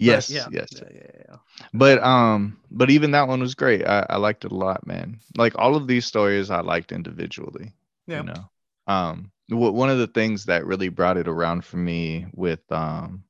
yes 0.00 0.30
yeah, 0.30 0.46
yes 0.50 0.68
yeah, 0.74 0.88
yeah, 0.92 1.22
yeah. 1.28 1.36
but 1.74 2.02
um 2.02 2.58
but 2.70 2.90
even 2.90 3.12
that 3.12 3.28
one 3.28 3.40
was 3.40 3.54
great 3.54 3.86
I, 3.86 4.06
I 4.10 4.16
liked 4.16 4.44
it 4.44 4.52
a 4.52 4.54
lot 4.56 4.86
man 4.86 5.20
like 5.36 5.56
all 5.58 5.76
of 5.76 5.86
these 5.86 6.06
stories 6.06 6.50
i 6.50 6.60
liked 6.60 6.90
individually 6.90 7.72
Yeah. 8.06 8.20
you 8.20 8.24
know 8.24 8.50
um 8.86 9.30
wh- 9.50 9.74
one 9.74 9.90
of 9.90 9.98
the 9.98 10.06
things 10.06 10.46
that 10.46 10.64
really 10.64 10.88
brought 10.88 11.18
it 11.18 11.28
around 11.28 11.64
for 11.66 11.76
me 11.76 12.26
with 12.32 12.60
um 12.72 13.24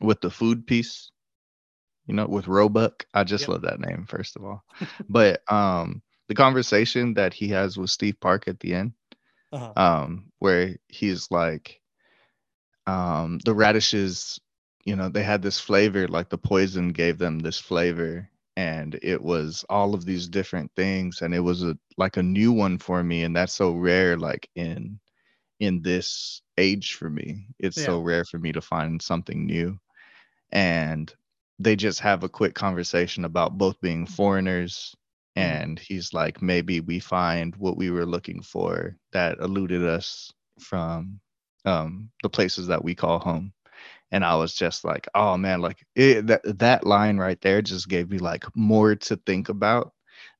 with 0.00 0.20
the 0.20 0.30
food 0.30 0.66
piece 0.66 1.10
you 2.06 2.14
know 2.14 2.26
with 2.26 2.46
roebuck 2.48 3.06
i 3.14 3.24
just 3.24 3.42
Yep. 3.42 3.48
love 3.48 3.62
that 3.62 3.80
name 3.80 4.04
first 4.06 4.36
of 4.36 4.44
all 4.44 4.62
but 5.08 5.40
um 5.50 6.02
the 6.28 6.34
conversation 6.34 7.14
that 7.14 7.32
he 7.32 7.48
has 7.48 7.78
with 7.78 7.88
steve 7.90 8.20
park 8.20 8.46
at 8.46 8.60
the 8.60 8.74
end 8.74 8.92
Uh-huh. 9.52 9.74
um 9.76 10.30
where 10.38 10.76
he's 10.88 11.30
like 11.30 11.80
um 12.86 13.38
the 13.44 13.54
radishes 13.54 14.40
you 14.84 14.96
know 14.96 15.08
they 15.08 15.22
had 15.22 15.42
this 15.42 15.60
flavor 15.60 16.06
like 16.08 16.28
the 16.28 16.38
poison 16.38 16.90
gave 16.90 17.18
them 17.18 17.38
this 17.40 17.58
flavor 17.58 18.28
and 18.56 18.98
it 19.02 19.22
was 19.22 19.64
all 19.68 19.94
of 19.94 20.04
these 20.04 20.28
different 20.28 20.70
things 20.74 21.20
and 21.22 21.34
it 21.34 21.40
was 21.40 21.62
a 21.62 21.76
like 21.96 22.16
a 22.16 22.22
new 22.22 22.52
one 22.52 22.78
for 22.78 23.02
me 23.02 23.22
and 23.22 23.34
that's 23.36 23.52
so 23.54 23.72
rare 23.72 24.16
like 24.16 24.48
in 24.56 24.98
in 25.60 25.82
this 25.82 26.42
age 26.58 26.94
for 26.94 27.08
me 27.10 27.46
it's 27.58 27.78
so 27.78 28.00
rare 28.00 28.24
for 28.24 28.38
me 28.38 28.52
to 28.52 28.60
find 28.60 29.00
something 29.02 29.46
new 29.46 29.78
and 30.52 31.14
they 31.58 31.76
just 31.76 32.00
have 32.00 32.22
a 32.24 32.28
quick 32.28 32.54
conversation 32.54 33.24
about 33.24 33.58
both 33.58 33.80
being 33.80 34.06
foreigners 34.06 34.94
Mhm. 34.94 35.05
And 35.36 35.78
he's 35.80 36.14
like 36.14 36.42
maybe 36.42 36.80
we 36.80 37.00
find 37.00 37.56
what 37.56 37.76
we 37.76 37.90
were 37.90 38.06
looking 38.06 38.42
for 38.42 38.96
that 39.12 39.38
eluded 39.40 39.84
us 39.84 40.32
from 40.60 41.20
um 41.66 42.10
the 42.22 42.30
places 42.30 42.68
that 42.68 42.84
we 42.84 42.94
call 42.94 43.18
home 43.18 43.52
and 44.12 44.24
i 44.24 44.34
was 44.34 44.54
just 44.54 44.84
like 44.84 45.08
oh 45.14 45.36
man 45.36 45.60
like 45.60 45.84
it, 45.96 46.26
that 46.26 46.42
that 46.58 46.86
line 46.86 47.18
right 47.18 47.40
there 47.42 47.62
just 47.62 47.88
gave 47.88 48.10
me 48.10 48.18
like 48.18 48.44
more 48.56 48.94
to 48.96 49.16
think 49.26 49.48
about 49.48 49.92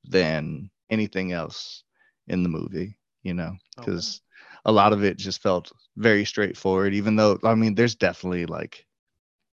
than 0.05 0.69
anything 0.89 1.31
else 1.33 1.83
in 2.27 2.43
the 2.43 2.49
movie 2.49 2.97
you 3.23 3.33
know 3.33 3.53
Okay. 3.77 3.87
because 3.87 4.21
a 4.65 4.71
lot 4.71 4.93
of 4.93 5.03
it 5.03 5.17
just 5.17 5.41
felt 5.41 5.71
very 5.97 6.25
straightforward 6.25 6.93
even 6.93 7.15
though 7.15 7.37
i 7.43 7.55
mean 7.55 7.75
there's 7.75 7.95
definitely 7.95 8.45
like 8.45 8.85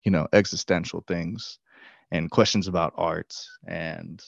you 0.04 0.10
know 0.10 0.26
existential 0.32 1.02
things 1.06 1.58
and 2.10 2.30
questions 2.30 2.68
about 2.68 2.92
art 2.96 3.34
and 3.66 4.22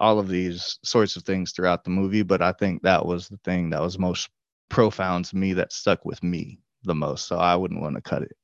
all 0.00 0.18
of 0.18 0.28
these 0.28 0.78
sorts 0.82 1.14
of 1.16 1.22
things 1.22 1.52
throughout 1.52 1.84
the 1.84 1.90
movie 1.90 2.22
but 2.22 2.40
i 2.42 2.50
think 2.52 2.82
that 2.82 3.04
was 3.04 3.28
the 3.28 3.36
thing 3.44 3.70
that 3.70 3.80
was 3.82 3.98
most 3.98 4.28
profound 4.68 5.24
to 5.26 5.36
me 5.36 5.52
that 5.52 5.72
stuck 5.72 6.04
with 6.04 6.22
me 6.22 6.58
the 6.84 6.94
most 6.94 7.26
so 7.26 7.36
i 7.36 7.54
wouldn't 7.54 7.80
want 7.82 7.94
to 7.94 8.02
cut 8.02 8.22
it 8.22 8.36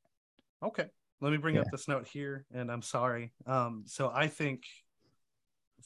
Okay. 0.62 0.86
Let 1.20 1.30
me 1.32 1.36
bring 1.38 1.54
Yeah. 1.54 1.60
up 1.62 1.68
this 1.70 1.86
note 1.86 2.06
here, 2.08 2.44
and 2.52 2.70
I'm 2.72 2.82
sorry. 2.82 3.32
Um, 3.46 3.84
so 3.86 4.10
I 4.12 4.26
think 4.26 4.64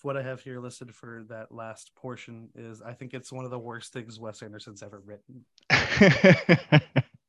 what 0.03 0.17
I 0.17 0.23
have 0.23 0.41
here 0.41 0.61
listed 0.61 0.95
for 0.95 1.25
that 1.29 1.53
last 1.53 1.93
portion 1.97 2.49
is 2.55 2.81
I 2.81 2.93
think 2.95 3.13
it's 3.13 3.31
one 3.33 3.45
of 3.45 3.51
the 3.51 3.59
worst 3.59 3.93
things 3.93 4.19
Wes 4.19 4.43
Anderson's 4.43 4.83
ever 4.83 5.03
written. 5.05 5.45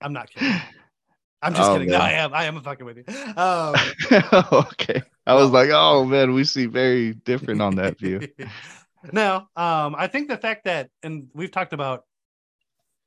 I'm 0.02 0.14
not 0.14 0.30
kidding. 0.32 0.56
I'm 1.42 1.54
just 1.54 1.70
Oh, 1.70 1.74
kidding. 1.74 1.90
No. 1.90 1.98
I 1.98 2.12
am. 2.12 2.34
I 2.34 2.46
am 2.46 2.62
fucking 2.62 2.86
with 2.86 2.98
you. 2.98 3.06
Um, 3.36 3.76
okay 4.54 5.02
i 5.32 5.34
was 5.34 5.52
like 5.52 5.70
oh 5.72 6.06
man 6.06 6.34
we 6.34 6.44
see 6.44 6.66
very 6.66 7.14
different 7.14 7.62
on 7.62 7.76
that 7.76 7.98
view 7.98 8.20
no, 9.12 9.48
um, 9.56 9.96
I 9.98 10.08
think 10.08 10.28
the 10.28 10.38
fact 10.38 10.66
that, 10.66 10.90
and 11.04 11.28
we've 11.34 11.52
talked 11.52 11.74
about, 11.74 12.04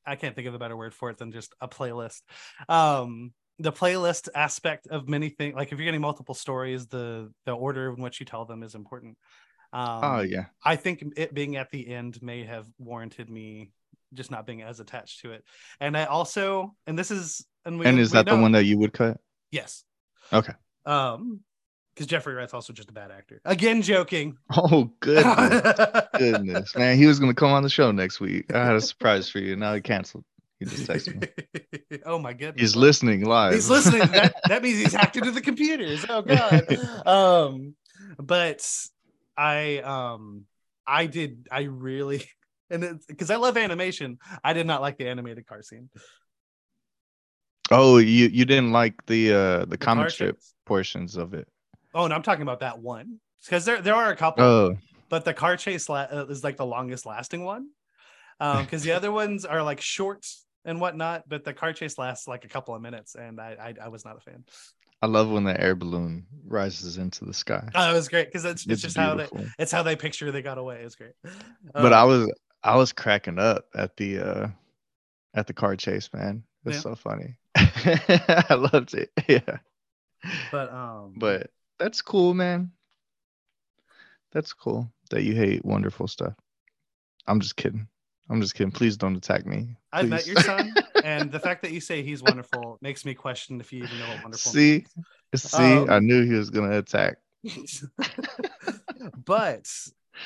I 0.06 0.16
can't 0.16 0.34
think 0.34 0.48
of 0.48 0.54
a 0.54 0.58
better 0.58 0.76
word 0.76 0.94
for 0.94 1.10
it 1.10 1.18
than 1.18 1.32
just 1.32 1.54
a 1.60 1.68
playlist. 1.68 2.22
Um, 2.68 3.32
the 3.58 3.72
playlist 3.72 4.28
aspect 4.34 4.88
of 4.88 5.08
many 5.08 5.28
things, 5.28 5.54
like 5.54 5.72
if 5.72 5.78
you're 5.78 5.84
getting 5.84 6.00
multiple 6.00 6.34
stories, 6.34 6.86
the 6.88 7.32
the 7.46 7.52
order 7.52 7.92
in 7.92 8.02
which 8.02 8.20
you 8.20 8.26
tell 8.26 8.44
them 8.44 8.62
is 8.62 8.74
important. 8.74 9.16
Um, 9.72 10.00
oh 10.02 10.20
yeah 10.20 10.46
I 10.64 10.76
think 10.76 11.04
it 11.16 11.34
being 11.34 11.56
at 11.56 11.70
the 11.70 11.88
end 11.88 12.20
may 12.22 12.44
have 12.44 12.66
warranted 12.78 13.28
me 13.30 13.70
just 14.12 14.30
not 14.30 14.46
being 14.46 14.62
as 14.62 14.80
attached 14.80 15.20
to 15.20 15.32
it. 15.32 15.44
And 15.80 15.96
I 15.96 16.04
also, 16.04 16.74
and 16.86 16.98
this 16.98 17.10
is, 17.10 17.44
and, 17.64 17.78
we, 17.78 17.86
and 17.86 17.98
is 17.98 18.12
that 18.12 18.26
the 18.26 18.36
one 18.36 18.52
that 18.52 18.64
you 18.64 18.78
would 18.78 18.92
cut 18.92 19.18
Yes. 19.50 19.84
Okay. 20.32 20.52
Um, 20.84 21.40
because 21.94 22.06
Jeffrey 22.06 22.34
Wright's 22.34 22.54
also 22.54 22.72
just 22.72 22.90
a 22.90 22.92
bad 22.92 23.10
actor. 23.10 23.40
Again, 23.44 23.82
joking. 23.82 24.36
oh 24.56 24.90
goodness 25.00 26.02
goodness 26.18 26.74
man 26.76 26.96
he 26.96 27.06
was 27.06 27.18
gonna 27.18 27.34
come 27.34 27.50
on 27.50 27.62
the 27.62 27.68
show 27.68 27.90
next 27.92 28.20
week 28.20 28.52
i 28.54 28.64
had 28.64 28.74
a 28.76 28.80
surprise 28.80 29.28
for 29.28 29.38
you 29.38 29.56
now 29.56 29.74
he 29.74 29.80
canceled 29.80 30.24
he 30.60 30.66
just 30.66 30.86
texted 30.88 31.20
me 31.20 31.98
oh 32.06 32.18
my 32.18 32.32
goodness. 32.32 32.60
he's 32.60 32.76
listening 32.76 33.24
live 33.24 33.52
He's 33.54 33.68
listening. 33.68 34.00
That, 34.12 34.34
that 34.48 34.62
means 34.62 34.78
he's 34.78 34.92
hacked 34.92 35.16
into 35.16 35.30
the 35.30 35.40
computers. 35.40 36.04
Oh 36.08 36.22
god. 36.22 36.78
Um, 37.06 37.74
but 38.18 38.66
I 39.36 39.78
um 39.78 40.44
I 40.86 41.06
did 41.06 41.48
I 41.50 41.62
really 41.62 42.28
and 42.70 42.84
it's 42.84 43.06
because 43.06 43.30
I 43.30 43.36
love 43.36 43.56
animation. 43.56 44.18
I 44.42 44.52
did 44.52 44.66
not 44.66 44.80
like 44.80 44.96
the 44.96 45.08
animated 45.08 45.46
car 45.46 45.62
scene. 45.62 45.90
oh 47.70 47.98
you 47.98 48.26
you 48.28 48.44
didn't 48.44 48.72
like 48.72 48.94
the 49.06 49.32
uh 49.32 49.58
the 49.60 49.66
The 49.70 49.78
comic 49.78 50.10
strip 50.10 50.38
portions 50.66 51.16
of 51.16 51.34
it 51.34 51.48
Oh, 51.94 52.04
and 52.04 52.12
I'm 52.12 52.22
talking 52.22 52.42
about 52.42 52.60
that 52.60 52.78
one 52.80 53.20
because 53.44 53.64
there 53.64 53.80
there 53.80 53.94
are 53.94 54.10
a 54.10 54.16
couple, 54.16 54.44
oh 54.44 54.76
but 55.08 55.24
the 55.24 55.34
car 55.34 55.56
chase 55.56 55.88
la- 55.88 56.08
uh, 56.10 56.26
is 56.28 56.44
like 56.44 56.56
the 56.56 56.66
longest 56.66 57.06
lasting 57.06 57.44
one. 57.44 57.68
Um, 58.40 58.62
because 58.64 58.82
the 58.82 58.92
other 58.92 59.12
ones 59.12 59.44
are 59.44 59.62
like 59.62 59.80
short 59.80 60.26
and 60.64 60.80
whatnot, 60.80 61.28
but 61.28 61.44
the 61.44 61.54
car 61.54 61.72
chase 61.72 61.98
lasts 61.98 62.26
like 62.26 62.44
a 62.44 62.48
couple 62.48 62.74
of 62.74 62.82
minutes, 62.82 63.14
and 63.14 63.40
I 63.40 63.74
I, 63.80 63.86
I 63.86 63.88
was 63.88 64.04
not 64.04 64.16
a 64.16 64.20
fan. 64.20 64.44
i 65.02 65.06
love 65.06 65.28
when 65.30 65.44
the 65.44 65.60
air 65.60 65.74
balloon 65.74 66.26
rises 66.46 66.98
into 66.98 67.24
the 67.24 67.34
sky 67.34 67.62
Oh, 67.74 67.90
it 67.90 67.94
was 67.94 68.08
great 68.08 68.26
because 68.28 68.44
it's, 68.44 68.66
it's, 68.66 68.82
just 68.82 68.96
how 68.96 69.14
they 69.14 69.28
it's 69.58 69.72
how 69.72 69.82
they 69.82 69.96
picture 69.96 70.30
they 70.32 70.42
got 70.42 70.58
away. 70.58 70.82
It's 70.82 70.94
great. 70.96 71.12
but 71.74 71.92
Um, 71.92 71.92
I 71.92 72.04
was 72.04 72.32
I 72.62 72.76
was 72.76 72.92
cracking 72.92 73.38
up 73.38 73.66
at 73.74 73.96
the 73.96 74.18
uh 74.18 74.48
at 75.34 75.46
the 75.46 75.52
car 75.52 75.76
chase, 75.76 76.08
man. 76.12 76.42
It's 76.64 76.76
Yeah. 76.76 76.82
so 76.82 76.94
funny. 76.94 77.36
I 77.56 78.54
loved 78.72 78.94
it. 78.94 79.10
Yeah. 79.28 79.58
but 80.50 80.72
um 80.72 81.12
But 81.16 81.50
that's 81.84 82.00
cool, 82.00 82.32
man. 82.32 82.70
That's 84.32 84.54
cool 84.54 84.90
that 85.10 85.22
you 85.22 85.34
hate 85.34 85.62
wonderful 85.66 86.08
stuff. 86.08 86.32
I'm 87.26 87.40
just 87.40 87.56
kidding. 87.56 87.86
I'm 88.30 88.40
just 88.40 88.54
kidding. 88.54 88.72
Please 88.72 88.96
don't 88.96 89.14
attack 89.16 89.44
me. 89.44 89.76
I've 89.92 90.08
met 90.08 90.26
your 90.26 90.36
son, 90.36 90.74
and 91.04 91.30
the 91.30 91.38
fact 91.38 91.60
that 91.60 91.72
you 91.72 91.80
say 91.80 92.02
he's 92.02 92.22
wonderful 92.22 92.78
makes 92.80 93.04
me 93.04 93.12
question 93.12 93.60
if 93.60 93.70
you 93.70 93.84
even 93.84 93.98
know 93.98 94.08
what 94.08 94.22
wonderful 94.22 94.50
See? 94.50 94.86
See, 95.36 95.58
I 95.58 95.96
Um, 95.98 96.06
knew 96.06 96.24
he 96.24 96.32
was 96.32 96.48
gonna 96.48 96.78
attack. 96.78 97.18
but 99.26 99.70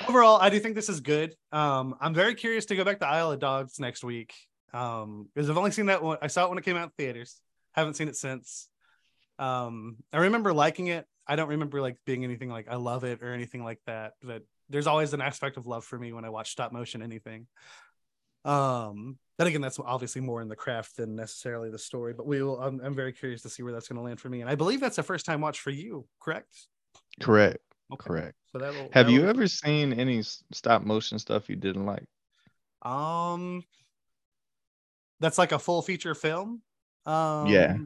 overall, 0.09 0.41
I 0.41 0.51
do 0.51 0.61
think 0.61 0.77
this 0.77 0.89
is 0.89 1.01
good. 1.01 1.35
Um, 1.51 1.97
I'm 2.01 2.15
very 2.15 2.37
curious 2.37 2.67
to 2.67 2.77
go 2.77 2.85
back 2.85 3.01
to 3.01 3.09
Isle 3.09 3.33
of 3.33 3.41
Dogs 3.41 3.81
next 3.81 4.05
week. 4.05 4.33
Um, 4.73 5.29
because 5.35 5.51
I've 5.51 5.59
only 5.59 5.73
seen 5.73 5.87
that 5.87 6.05
one. 6.05 6.19
I 6.23 6.29
saw 6.29 6.45
it 6.45 6.51
when 6.51 6.59
it 6.59 6.65
came 6.65 6.77
out 6.77 6.85
in 6.85 6.91
theaters. 6.91 7.41
Haven't 7.73 7.95
seen 7.95 8.07
it 8.07 8.15
since. 8.15 8.69
Um, 9.39 9.97
I 10.13 10.19
remember 10.19 10.53
liking 10.53 10.89
it. 10.89 11.07
I 11.29 11.37
don't 11.37 11.49
remember 11.49 11.81
like 11.81 11.97
being 12.07 12.25
anything 12.25 12.49
like 12.49 12.69
I 12.69 12.77
love 12.77 13.05
it 13.05 13.23
or 13.23 13.33
anything 13.33 13.63
like 13.63 13.81
that. 13.87 14.15
But 14.23 14.43
there's 14.69 14.87
always 14.87 15.13
an 15.13 15.21
aspect 15.21 15.57
of 15.57 15.67
love 15.67 15.85
for 15.85 15.99
me 15.99 16.13
when 16.13 16.25
I 16.25 16.31
watch 16.31 16.51
stop 16.51 16.73
motion 16.73 17.03
anything. 17.03 17.47
Um, 18.45 19.19
then 19.37 19.47
again, 19.47 19.61
that's 19.61 19.79
obviously 19.79 20.23
more 20.23 20.41
in 20.41 20.49
the 20.49 20.57
craft 20.57 20.97
than 20.97 21.15
necessarily 21.15 21.71
the 21.71 21.79
story. 21.79 22.15
But 22.15 22.27
we 22.27 22.43
will. 22.43 22.61
I'm, 22.61 22.81
I'm 22.81 22.95
very 22.95 23.13
curious 23.13 23.43
to 23.43 23.51
see 23.51 23.63
where 23.63 23.73
that's 23.73 23.89
going 23.89 23.99
to 23.99 24.03
land 24.03 24.21
for 24.21 24.29
me. 24.29 24.41
And 24.41 24.49
I 24.49 24.55
believe 24.55 24.81
that's 24.81 24.99
a 24.99 25.03
first 25.03 25.27
time 25.27 25.41
watch 25.41 25.61
for 25.61 25.71
you. 25.71 26.07
Correct. 26.21 26.67
Correct. 27.21 27.63
Okay. 27.93 28.07
Correct. 28.07 28.35
So 28.53 28.59
that 28.59 28.91
Have 28.93 29.11
you 29.11 29.29
ever 29.29 29.47
seen 29.47 29.93
any 29.93 30.23
stop 30.53 30.83
motion 30.83 31.19
stuff 31.19 31.49
you 31.49 31.57
didn't 31.57 31.87
like? 31.87 32.07
Um, 32.83 33.65
that's 35.21 35.39
like 35.39 35.53
a 35.53 35.59
full 35.59 35.83
feature 35.83 36.15
film. 36.15 36.63
Um, 37.07 37.47
Yeah. 37.47 37.77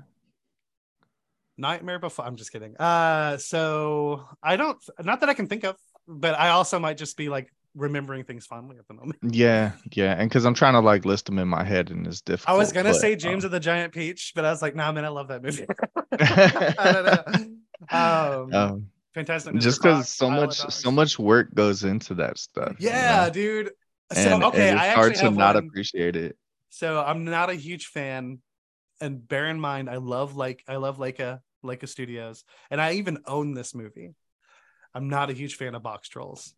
Nightmare 1.57 1.99
Before. 1.99 2.25
I'm 2.25 2.37
just 2.37 2.53
kidding. 2.53 2.77
Uh, 2.77 3.37
so 3.37 4.25
I 4.43 4.57
don't. 4.57 4.79
Not 5.03 5.21
that 5.21 5.29
I 5.29 5.35
can 5.35 5.47
think 5.47 5.65
of, 5.65 5.77
but 6.07 6.39
I 6.39 6.51
also 6.51 6.79
might 6.79 6.97
just 6.97 7.17
be 7.17 7.29
like 7.29 7.53
remembering 7.75 8.25
things 8.25 8.47
fondly 8.47 8.77
at 8.79 8.87
the 8.87 8.95
moment. 8.95 9.19
Yeah, 9.33 9.73
yeah, 9.93 10.13
and 10.13 10.29
because 10.29 10.45
I'm 10.45 10.55
trying 10.55 10.75
to 10.75 10.81
like 10.81 11.05
list 11.05 11.27
them 11.27 11.39
in 11.39 11.49
my 11.49 11.65
head, 11.65 11.91
and 11.91 12.07
it's 12.07 12.21
difficult. 12.21 12.55
I 12.55 12.59
was 12.59 12.73
gonna 12.73 12.91
but, 12.91 13.01
say 13.01 13.17
James 13.17 13.45
um, 13.45 13.47
of 13.49 13.53
the 13.53 13.61
Giant 13.61 13.93
Peach, 13.93 14.33
but 14.35 14.45
I 14.45 14.51
was 14.51 14.63
like, 14.63 14.75
nah, 14.75 14.93
man, 14.93 15.05
I 15.05 15.09
love 15.09 15.29
that 15.29 15.43
movie. 15.43 15.67
I 16.21 16.93
don't 16.93 17.05
know. 17.07 17.57
Um, 17.91 18.55
um, 18.55 18.87
fantastic. 19.15 19.55
Mr. 19.55 19.61
just 19.61 19.83
because 19.83 20.09
so 20.09 20.31
much 20.31 20.57
so 20.57 20.91
much 20.91 21.19
work 21.19 21.55
goes 21.55 21.85
into 21.85 22.15
that 22.15 22.39
stuff. 22.39 22.77
you 22.79 22.89
Yeah, 22.89 23.25
know? 23.25 23.31
dude. 23.31 23.71
So 24.13 24.21
and, 24.21 24.45
okay, 24.45 24.73
it's 24.73 24.81
I 24.81 24.91
hard 24.91 25.13
actually 25.13 25.31
to 25.31 25.37
not 25.37 25.55
one. 25.55 25.67
appreciate 25.67 26.17
it. 26.17 26.37
So 26.69 27.03
I'm 27.03 27.25
not 27.25 27.51
a 27.51 27.55
huge 27.55 27.87
fan, 27.87 28.41
and 29.03 29.27
bear 29.29 29.49
in 29.49 29.61
mind, 29.61 29.91
I 29.91 29.97
love 29.97 30.37
like 30.37 30.65
I 30.69 30.77
love 30.77 30.99
Laika 30.99 31.41
Laika 31.65 31.89
Studios, 31.89 32.45
and 32.71 32.81
I 32.81 32.95
even 32.95 33.19
own 33.27 33.55
this 33.55 33.75
movie. 33.75 34.15
I'm 34.95 35.09
not 35.11 35.31
a 35.31 35.35
huge 35.35 35.57
fan 35.57 35.75
of 35.75 35.83
Boxtrolls, 35.83 36.53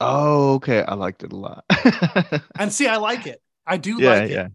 Oh, 0.00 0.54
okay, 0.54 0.82
I 0.82 0.94
liked 0.94 1.22
it 1.24 1.32
a 1.32 1.36
lot. 1.36 1.64
and 2.58 2.72
see, 2.72 2.86
I 2.86 2.96
like 2.96 3.26
it. 3.26 3.40
I 3.66 3.76
do 3.76 3.98
yeah, 3.98 4.10
like 4.10 4.30
it. 4.30 4.46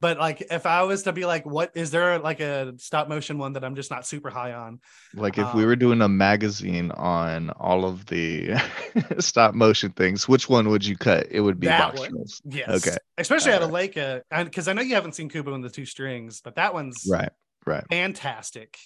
But 0.00 0.18
like, 0.18 0.40
if 0.50 0.64
I 0.64 0.82
was 0.84 1.02
to 1.02 1.12
be 1.12 1.26
like, 1.26 1.44
what 1.44 1.72
is 1.74 1.90
there 1.90 2.18
like 2.18 2.40
a 2.40 2.74
stop 2.78 3.08
motion 3.08 3.36
one 3.36 3.52
that 3.52 3.64
I'm 3.64 3.74
just 3.74 3.90
not 3.90 4.06
super 4.06 4.30
high 4.30 4.54
on? 4.54 4.80
Like 5.14 5.36
if 5.36 5.52
we 5.54 5.60
Um, 5.62 5.66
were 5.68 5.76
doing 5.76 6.00
a 6.00 6.08
magazine 6.08 6.90
on 6.92 7.50
all 7.50 7.84
of 7.84 8.06
the 8.06 8.54
stop 9.18 9.54
motion 9.54 9.92
things, 9.92 10.26
which 10.26 10.48
one 10.48 10.68
would 10.70 10.86
you 10.86 10.96
cut? 10.96 11.26
It 11.30 11.40
would 11.40 11.60
be 11.60 11.66
That 11.66 11.94
box 11.94 12.00
one. 12.00 12.24
Yes. 12.46 12.86
Okay. 12.86 12.96
Especially 13.18 13.52
out 13.52 13.62
of 13.62 13.70
Laika, 13.70 14.22
and 14.30 14.46
because 14.48 14.68
I 14.68 14.72
know 14.72 14.80
you 14.82 14.94
haven't 14.94 15.14
seen 15.14 15.28
Kubo 15.28 15.52
and 15.52 15.62
the 15.62 15.68
Two 15.70 15.84
Strings, 15.84 16.40
but 16.42 16.54
that 16.56 16.72
one's 16.72 17.06
Right, 17.10 17.30
right. 17.66 17.84
fantastic. 17.90 18.78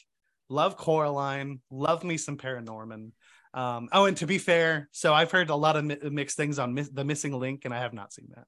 Love 0.48 0.76
Coraline. 0.76 1.60
Love 1.70 2.02
me 2.04 2.16
some 2.16 2.36
Paranorman. 2.36 3.12
Um, 3.54 3.88
oh, 3.92 4.06
and 4.06 4.16
to 4.16 4.26
be 4.26 4.38
fair, 4.38 4.88
so 4.90 5.14
I've 5.14 5.30
heard 5.30 5.48
a 5.48 5.54
lot 5.54 5.76
of 5.76 5.84
mi- 5.84 5.96
mixed 6.10 6.36
things 6.36 6.58
on 6.58 6.74
mi- 6.74 6.88
the 6.92 7.04
Missing 7.04 7.38
Link, 7.38 7.64
and 7.64 7.72
I 7.72 7.78
have 7.78 7.92
not 7.94 8.12
seen 8.12 8.26
that. 8.34 8.46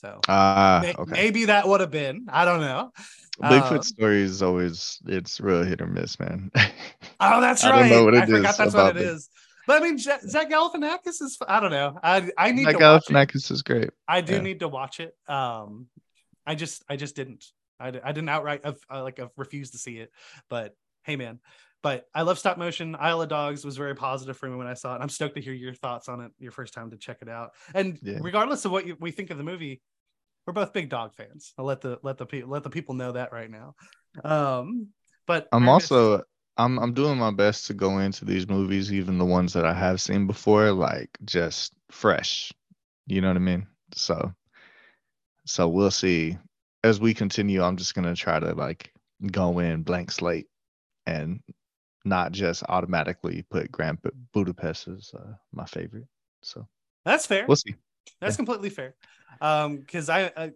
So 0.00 0.18
may- 0.28 0.94
okay. 0.98 1.12
maybe 1.12 1.44
that 1.46 1.68
would 1.68 1.80
have 1.80 1.90
been. 1.90 2.26
I 2.30 2.44
don't 2.46 2.60
know. 2.60 2.90
Bigfoot 3.42 3.78
uh, 3.78 3.82
story 3.82 4.22
is 4.22 4.42
always 4.42 4.98
it's 5.06 5.40
real 5.40 5.62
hit 5.62 5.80
or 5.80 5.86
miss, 5.86 6.18
man. 6.18 6.50
Oh, 7.22 7.38
that's 7.42 7.62
I 7.64 7.68
don't 7.68 7.80
right. 7.80 7.90
know 7.90 8.04
what 8.04 8.14
I 8.14 8.22
it 8.22 8.28
forgot 8.30 8.50
is 8.52 8.56
that's 8.56 8.74
what 8.74 8.96
it 8.96 9.00
me. 9.00 9.02
is. 9.02 9.28
But 9.66 9.82
I 9.82 9.84
mean, 9.84 9.98
Zach 9.98 10.48
Galifianakis 10.50 11.20
is. 11.20 11.36
I 11.46 11.60
don't 11.60 11.70
know. 11.70 11.98
I 12.02 12.30
I 12.38 12.52
need 12.52 12.66
That 12.66 12.72
to 12.72 12.78
watch 12.78 13.10
it. 13.10 13.12
Galifianakis 13.12 13.50
is 13.50 13.60
great. 13.62 13.90
I 14.08 14.22
do 14.22 14.34
yeah. 14.36 14.40
need 14.40 14.60
to 14.60 14.68
watch 14.68 15.00
it. 15.00 15.14
Um, 15.28 15.88
I 16.46 16.54
just 16.54 16.82
I 16.88 16.96
just 16.96 17.14
didn't. 17.14 17.44
I, 17.78 17.88
I 17.88 18.12
didn't 18.12 18.30
outright 18.30 18.62
I 18.88 19.00
like 19.00 19.20
I've 19.20 19.28
refused 19.36 19.72
to 19.72 19.78
see 19.78 19.98
it. 19.98 20.10
But 20.48 20.74
hey, 21.04 21.16
man. 21.16 21.40
But 21.82 22.06
I 22.14 22.22
love 22.22 22.38
stop 22.38 22.58
motion. 22.58 22.94
Isle 22.98 23.22
of 23.22 23.28
Dogs 23.28 23.64
was 23.64 23.76
very 23.76 23.94
positive 23.94 24.36
for 24.36 24.48
me 24.48 24.56
when 24.56 24.66
I 24.66 24.74
saw 24.74 24.94
it. 24.94 25.00
I'm 25.00 25.08
stoked 25.08 25.36
to 25.36 25.40
hear 25.40 25.54
your 25.54 25.72
thoughts 25.72 26.08
on 26.08 26.20
it. 26.20 26.32
Your 26.38 26.52
first 26.52 26.74
time 26.74 26.90
to 26.90 26.96
check 26.96 27.18
it 27.22 27.28
out. 27.28 27.52
And 27.74 27.98
Yeah. 28.02 28.18
regardless 28.20 28.64
of 28.64 28.72
what 28.72 28.86
you, 28.86 28.96
we 29.00 29.10
think 29.12 29.30
of 29.30 29.38
the 29.38 29.44
movie, 29.44 29.80
we're 30.46 30.52
both 30.52 30.72
big 30.72 30.90
dog 30.90 31.14
fans. 31.14 31.54
I'll 31.56 31.64
let 31.64 31.80
the 31.80 31.98
let 32.02 32.18
the 32.18 32.26
people 32.26 32.50
let 32.50 32.64
the 32.64 32.70
people 32.70 32.94
know 32.94 33.12
that 33.12 33.32
right 33.32 33.50
now. 33.50 33.74
Um, 34.24 34.88
but 35.26 35.48
I'm 35.52 35.68
also 35.68 36.22
I'm 36.56 36.78
I'm 36.78 36.92
doing 36.92 37.18
my 37.18 37.30
best 37.30 37.66
to 37.68 37.74
go 37.74 37.98
into 37.98 38.24
these 38.24 38.48
movies, 38.48 38.92
even 38.92 39.18
the 39.18 39.24
ones 39.24 39.52
that 39.54 39.64
I 39.64 39.72
have 39.72 40.00
seen 40.00 40.26
before, 40.26 40.72
like 40.72 41.10
just 41.24 41.72
fresh. 41.90 42.52
You 43.06 43.20
know 43.20 43.28
what 43.28 43.36
I 43.36 43.40
mean? 43.40 43.66
So 43.94 44.32
so 45.46 45.68
we'll 45.68 45.90
see. 45.90 46.36
As 46.82 47.00
we 47.00 47.14
continue, 47.14 47.62
I'm 47.62 47.76
just 47.76 47.94
gonna 47.94 48.14
try 48.14 48.38
to 48.40 48.54
like 48.54 48.92
go 49.30 49.58
in 49.58 49.82
blank 49.82 50.10
slate 50.10 50.46
and 51.06 51.40
not 52.04 52.32
just 52.32 52.62
automatically 52.68 53.44
put 53.50 53.70
Grand 53.70 53.98
Budapest 54.32 54.88
as 54.88 55.12
uh, 55.14 55.32
my 55.52 55.64
favorite. 55.66 56.06
So 56.42 56.66
that's 57.04 57.26
fair. 57.26 57.46
we'll 57.46 57.56
see. 57.56 57.74
That's 58.20 58.34
Yeah. 58.34 58.36
completely 58.36 58.70
fair. 58.70 58.94
Um, 59.40 59.78
because 59.78 60.08
I, 60.08 60.30
I, 60.36 60.50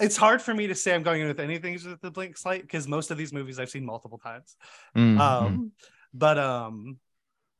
it's 0.00 0.16
hard 0.16 0.42
for 0.42 0.52
me 0.52 0.66
to 0.66 0.74
say 0.74 0.94
I'm 0.94 1.02
going 1.02 1.20
in 1.20 1.28
with 1.28 1.40
anything 1.40 1.74
with 1.74 2.00
the 2.00 2.10
blank 2.10 2.36
slate 2.36 2.62
because 2.62 2.88
most 2.88 3.10
of 3.10 3.16
these 3.18 3.32
movies 3.32 3.58
I've 3.58 3.70
seen 3.70 3.86
multiple 3.86 4.18
times. 4.18 4.56
Mm, 4.96 5.16
mm. 5.16 5.20
Um, 5.20 5.72
but 6.12 6.38
um, 6.38 6.98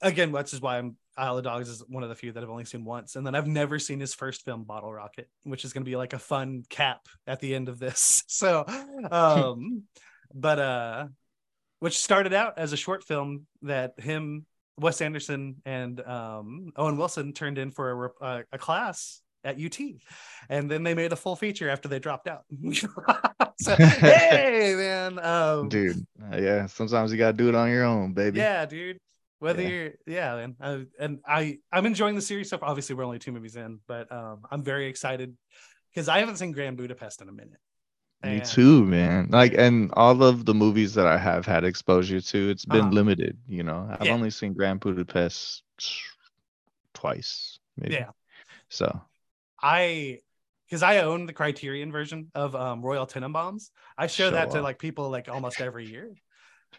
again, 0.03 0.33
which 0.33 0.53
is 0.53 0.61
why 0.61 0.79
I'm 0.79 0.97
Isle 1.17 1.39
of 1.39 1.45
Dogs 1.45 1.69
is 1.69 1.85
one 1.89 2.03
of 2.03 2.09
the 2.09 2.17
few 2.17 2.33
that 2.33 2.43
I've 2.43 2.51
only 2.51 2.65
seen 2.65 2.85
once, 2.85 3.15
and 3.15 3.25
then 3.25 3.37
I've 3.37 3.47
never 3.47 3.79
seen 3.79 4.01
his 4.01 4.15
first 4.15 4.45
film, 4.45 4.65
Bottle 4.65 4.93
Rocket, 4.93 5.29
which 5.45 5.65
is 5.65 5.73
going 5.73 5.85
to 5.85 5.89
be 5.89 5.95
like 5.97 6.13
a 6.13 6.19
fun 6.19 6.65
cap 6.69 7.07
at 7.29 7.39
the 7.39 7.55
end 7.55 7.69
of 7.69 7.79
this. 7.79 8.25
So, 8.29 8.65
um, 9.13 9.85
but 10.35 10.59
uh, 10.59 11.07
which 11.85 11.99
started 11.99 12.33
out 12.33 12.57
as 12.57 12.73
a 12.73 12.79
short 12.79 13.05
film 13.05 13.45
that 13.61 13.93
him, 14.01 14.47
Wes 14.79 15.03
Anderson, 15.03 15.57
and 15.67 16.01
um, 16.01 16.73
Owen 16.77 16.97
Wilson 16.97 17.35
turned 17.35 17.59
in 17.59 17.71
for 17.71 18.07
a, 18.21 18.25
uh, 18.25 18.43
a 18.53 18.57
class 18.59 19.21
at 19.45 19.61
UT, 19.63 19.79
and 20.49 20.71
then 20.71 20.83
they 20.83 20.95
made 20.95 21.13
a 21.13 21.17
full 21.17 21.37
feature 21.37 21.69
after 21.69 21.87
they 21.87 21.99
dropped 21.99 22.27
out. 22.27 22.45
so, 23.61 23.77
hey, 23.77 24.73
man, 24.79 25.19
um, 25.19 25.69
Dude, 25.69 26.07
uh, 26.33 26.39
yeah, 26.39 26.65
sometimes 26.65 27.13
you 27.13 27.19
gotta 27.19 27.37
do 27.37 27.51
it 27.51 27.55
on 27.55 27.69
your 27.69 27.85
own, 27.85 28.15
baby. 28.15 28.39
yeah, 28.39 28.65
dude. 28.65 28.97
Whether 29.41 29.61
Yeah. 29.63 29.69
you're, 29.69 29.91
yeah, 30.07 30.35
man. 30.37 30.57
I, 30.63 30.87
and 30.99 31.19
I, 31.27 31.59
I'm 31.71 31.85
enjoying 31.85 32.15
the 32.15 32.23
series 32.23 32.49
so 32.49 32.57
far. 32.57 32.71
Obviously, 32.71 32.95
we're 32.95 33.05
only 33.05 33.19
two 33.19 33.33
movies 33.33 33.57
in, 33.57 33.81
but 33.87 34.11
um, 34.11 34.41
I'm 34.51 34.63
very 34.63 34.87
excited 34.87 35.37
because 35.93 36.09
I 36.09 36.21
haven't 36.21 36.37
seen 36.37 36.53
Grand 36.53 36.79
Budapest 36.79 37.21
in 37.21 37.29
a 37.29 37.33
minute. 37.33 37.59
Me 38.25 38.41
too, 38.41 38.85
man. 38.85 39.29
Like, 39.31 39.55
and 39.55 39.91
all 39.95 40.23
of 40.23 40.45
the 40.45 40.55
movies 40.55 40.95
that 40.95 41.07
I 41.07 41.19
have 41.19 41.47
had 41.47 41.65
exposure 41.65 42.21
to, 42.21 42.51
it's 42.51 42.65
been 42.65 42.81
Uh-huh. 42.83 42.91
limited. 42.91 43.39
You 43.49 43.63
know, 43.63 43.87
I've 43.91 44.07
Yeah. 44.07 44.15
only 44.15 44.31
seen 44.31 44.55
Grand 44.55 44.81
Budapest 44.81 45.63
twice, 46.93 47.59
maybe. 47.77 47.95
Yeah, 47.95 48.11
So, 48.69 49.01
I, 49.63 50.21
because 50.67 50.83
I 50.83 50.99
own 50.99 51.27
the 51.27 51.33
Criterion 51.33 51.93
version 51.93 52.31
of 52.35 52.55
um, 52.57 52.83
Royal 52.83 53.07
Tenenbaums. 53.07 53.71
I 53.99 54.07
show, 54.07 54.29
Show 54.29 54.31
that 54.35 54.51
to 54.53 54.59
off. 54.59 54.65
like 54.65 54.79
people 54.79 55.11
like 55.11 55.29
almost 55.29 55.61
every 55.61 55.87
year. 55.87 56.15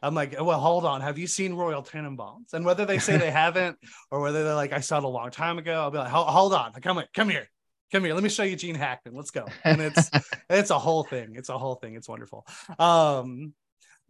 I'm 0.01 0.13
like, 0.13 0.35
well, 0.39 0.59
hold 0.59 0.85
on. 0.85 1.01
Have 1.01 1.17
you 1.17 1.25
seen 1.25 1.53
Royal 1.53 1.81
Tenenbaums? 1.81 2.53
And 2.53 2.65
whether 2.65 2.85
they 2.85 2.99
say 2.99 3.17
they 3.17 3.31
haven't, 3.45 3.77
or 4.11 4.19
whether 4.19 4.43
they're 4.43 4.55
like, 4.55 4.73
I 4.73 4.81
saw 4.81 4.97
it 4.97 5.03
a 5.03 5.07
long 5.07 5.31
time 5.31 5.57
ago, 5.57 5.73
I'll 5.81 5.91
be 5.91 5.97
like, 5.97 6.09
hold, 6.09 6.27
hold 6.27 6.53
on, 6.53 6.73
come 6.73 6.97
here, 6.97 7.07
come 7.13 7.29
here, 7.29 7.47
come 7.91 8.03
here. 8.03 8.13
Let 8.13 8.23
me 8.23 8.29
show 8.29 8.43
you 8.43 8.55
Gene 8.55 8.75
Hackman. 8.75 9.15
Let's 9.15 9.31
go. 9.31 9.45
And 9.63 9.81
it's 9.81 10.09
it's 10.49 10.69
a 10.69 10.79
whole 10.79 11.03
thing. 11.03 11.35
It's 11.35 11.49
a 11.49 11.57
whole 11.57 11.75
thing. 11.75 11.95
It's 11.95 12.09
wonderful. 12.09 12.45
Um, 12.79 13.53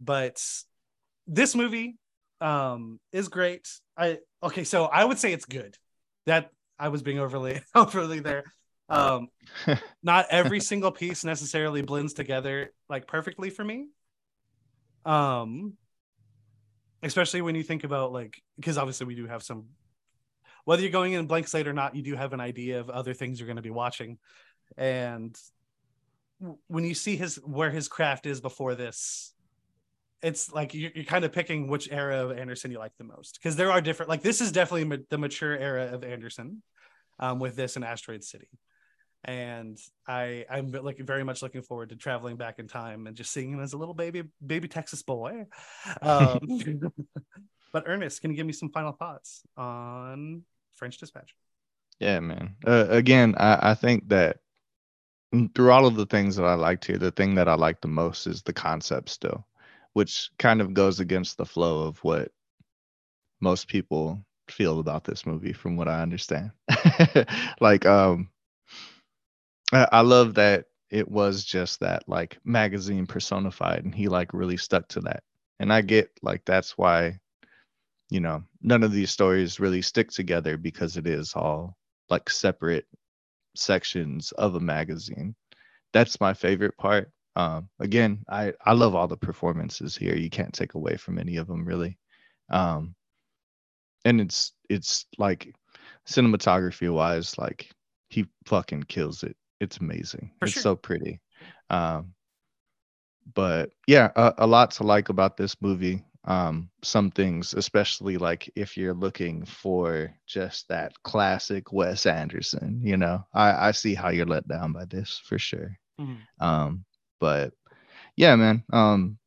but 0.00 0.42
this 1.26 1.54
movie 1.54 1.96
um 2.40 3.00
is 3.12 3.28
great. 3.28 3.68
I 3.96 4.18
okay, 4.42 4.64
so 4.64 4.84
I 4.84 5.04
would 5.04 5.18
say 5.18 5.32
it's 5.32 5.46
good. 5.46 5.76
That 6.26 6.50
I 6.78 6.88
was 6.88 7.02
being 7.02 7.18
overly 7.18 7.62
overly 7.74 8.20
there. 8.20 8.44
Um, 8.88 9.28
not 10.02 10.26
every 10.30 10.60
single 10.60 10.92
piece 10.92 11.24
necessarily 11.24 11.82
blends 11.82 12.12
together 12.12 12.72
like 12.88 13.06
perfectly 13.06 13.50
for 13.50 13.64
me. 13.64 13.86
Um, 15.04 15.74
especially 17.02 17.42
when 17.42 17.54
you 17.54 17.62
think 17.62 17.84
about 17.84 18.12
like 18.12 18.42
because 18.56 18.78
obviously 18.78 19.06
we 19.06 19.14
do 19.14 19.26
have 19.26 19.42
some 19.42 19.66
whether 20.66 20.82
you're 20.82 20.90
going 20.90 21.12
in 21.12 21.26
blank 21.26 21.46
slate 21.46 21.68
or 21.68 21.72
not, 21.72 21.94
you 21.94 22.02
do 22.02 22.16
have 22.16 22.32
an 22.32 22.40
idea 22.40 22.80
of 22.80 22.90
other 22.90 23.14
things 23.14 23.38
you're 23.38 23.46
going 23.46 23.56
to 23.56 23.62
be 23.62 23.70
watching. 23.70 24.18
And 24.76 25.34
when 26.66 26.84
you 26.84 26.92
see 26.92 27.16
his 27.16 27.36
where 27.36 27.70
his 27.70 27.86
craft 27.86 28.26
is 28.26 28.40
before 28.40 28.74
this, 28.74 29.32
it's 30.22 30.52
like 30.52 30.74
you're, 30.74 30.90
you're 30.92 31.04
kind 31.04 31.24
of 31.24 31.32
picking 31.32 31.68
which 31.68 31.90
era 31.92 32.24
of 32.24 32.36
Anderson 32.36 32.72
you 32.72 32.80
like 32.80 32.90
the 32.98 33.04
most 33.04 33.38
because 33.38 33.54
there 33.54 33.70
are 33.70 33.80
different. 33.80 34.10
Like 34.10 34.22
this 34.22 34.40
is 34.40 34.50
definitely 34.50 34.84
ma- 34.84 35.04
the 35.08 35.18
mature 35.18 35.56
era 35.56 35.94
of 35.94 36.02
Anderson, 36.02 36.62
um, 37.20 37.38
with 37.38 37.54
this 37.54 37.76
and 37.76 37.84
Asteroid 37.84 38.24
City, 38.24 38.48
and 39.22 39.78
I 40.08 40.46
I'm 40.50 40.72
like 40.72 40.98
very 40.98 41.22
much 41.22 41.42
looking 41.42 41.62
forward 41.62 41.90
to 41.90 41.96
traveling 41.96 42.36
back 42.36 42.58
in 42.58 42.66
time 42.66 43.06
and 43.06 43.16
just 43.16 43.30
seeing 43.30 43.52
him 43.52 43.60
as 43.60 43.72
a 43.72 43.78
little 43.78 43.94
baby 43.94 44.24
baby 44.44 44.66
Texas 44.66 45.04
boy. 45.04 45.46
Um, 46.02 46.40
but 47.72 47.84
Ernest, 47.86 48.20
can 48.20 48.32
you 48.32 48.36
give 48.36 48.46
me 48.46 48.52
some 48.52 48.70
final 48.70 48.92
thoughts 48.92 49.42
on 49.56 50.42
French 50.76 50.98
Dispatch? 50.98 51.34
Yeah, 51.98 52.20
man. 52.20 52.56
Uh, 52.66 52.86
again, 52.88 53.34
I, 53.38 53.70
I 53.70 53.74
think 53.74 54.08
that 54.08 54.38
through 55.54 55.70
all 55.70 55.86
of 55.86 55.96
the 55.96 56.06
things 56.06 56.36
that 56.36 56.44
I 56.44 56.54
liked 56.54 56.84
here, 56.84 56.98
the 56.98 57.10
thing 57.10 57.34
that 57.34 57.48
I 57.48 57.54
like 57.54 57.80
the 57.80 57.88
most 57.88 58.26
is 58.26 58.42
the 58.42 58.52
concept 58.52 59.08
still, 59.08 59.46
which 59.92 60.30
kind 60.38 60.60
of 60.60 60.74
goes 60.74 61.00
against 61.00 61.36
the 61.36 61.46
flow 61.46 61.82
of 61.82 61.98
what 62.04 62.30
most 63.40 63.68
people 63.68 64.24
feel 64.48 64.78
about 64.78 65.04
this 65.04 65.26
movie, 65.26 65.52
from 65.52 65.76
what 65.76 65.88
I 65.88 66.02
understand. 66.02 66.52
like, 67.60 67.84
um, 67.86 68.30
I, 69.72 69.88
I 69.92 70.00
love 70.02 70.34
that 70.34 70.66
it 70.90 71.08
was 71.08 71.44
just 71.44 71.80
that 71.80 72.08
like 72.08 72.38
magazine 72.44 73.06
personified, 73.06 73.84
and 73.84 73.94
he 73.94 74.08
like 74.08 74.32
really 74.32 74.56
stuck 74.56 74.88
to 74.88 75.00
that. 75.00 75.22
And 75.58 75.72
I 75.72 75.80
get 75.80 76.10
like 76.22 76.44
that's 76.44 76.78
why, 76.78 77.18
you 78.10 78.20
know, 78.20 78.42
none 78.62 78.82
of 78.82 78.92
these 78.92 79.10
stories 79.10 79.60
really 79.60 79.82
stick 79.82 80.10
together 80.10 80.56
because 80.56 80.96
it 80.96 81.06
is 81.06 81.32
all 81.34 81.76
like 82.08 82.30
separate 82.30 82.86
sections 83.56 84.32
of 84.32 84.54
a 84.54 84.60
magazine. 84.60 85.34
That's 85.92 86.20
my 86.20 86.34
favorite 86.34 86.76
part. 86.76 87.10
Um, 87.34 87.68
again, 87.80 88.24
I 88.28 88.52
I 88.64 88.72
love 88.72 88.94
all 88.94 89.08
the 89.08 89.16
performances 89.16 89.96
here. 89.96 90.16
You 90.16 90.30
can't 90.30 90.54
take 90.54 90.74
away 90.74 90.96
from 90.96 91.18
any 91.18 91.36
of 91.36 91.46
them 91.46 91.64
really. 91.64 91.98
Um, 92.50 92.94
and 94.04 94.20
it's 94.20 94.52
it's 94.70 95.06
like 95.18 95.54
cinematography 96.08 96.92
wise, 96.92 97.36
like 97.38 97.70
he 98.08 98.26
fucking 98.46 98.84
kills 98.84 99.22
it. 99.22 99.36
It's 99.60 99.78
amazing. 99.78 100.32
For 100.38 100.46
it's 100.46 100.54
sure. 100.54 100.62
so 100.62 100.76
pretty. 100.76 101.20
Um, 101.70 102.14
but 103.34 103.70
yeah, 103.86 104.10
a, 104.14 104.34
a 104.38 104.46
lot 104.46 104.70
to 104.72 104.84
like 104.84 105.08
about 105.08 105.36
this 105.36 105.56
movie 105.60 106.04
um, 106.26 106.68
some 106.82 107.10
things, 107.10 107.54
especially 107.54 108.16
like 108.16 108.50
if 108.56 108.76
you're 108.76 108.94
looking 108.94 109.44
for 109.44 110.12
just 110.26 110.68
that 110.68 110.92
classic 111.02 111.72
Wes 111.72 112.04
Anderson, 112.04 112.80
you 112.82 112.96
know, 112.96 113.24
I, 113.32 113.68
I 113.68 113.70
see 113.70 113.94
how 113.94 114.08
you're 114.08 114.26
let 114.26 114.48
down 114.48 114.72
by 114.72 114.86
this 114.86 115.20
for 115.24 115.38
sure. 115.38 115.78
Mm-hmm. 116.00 116.44
Um, 116.44 116.84
but 117.20 117.52
yeah, 118.16 118.34
man, 118.34 118.64
um, 118.72 119.18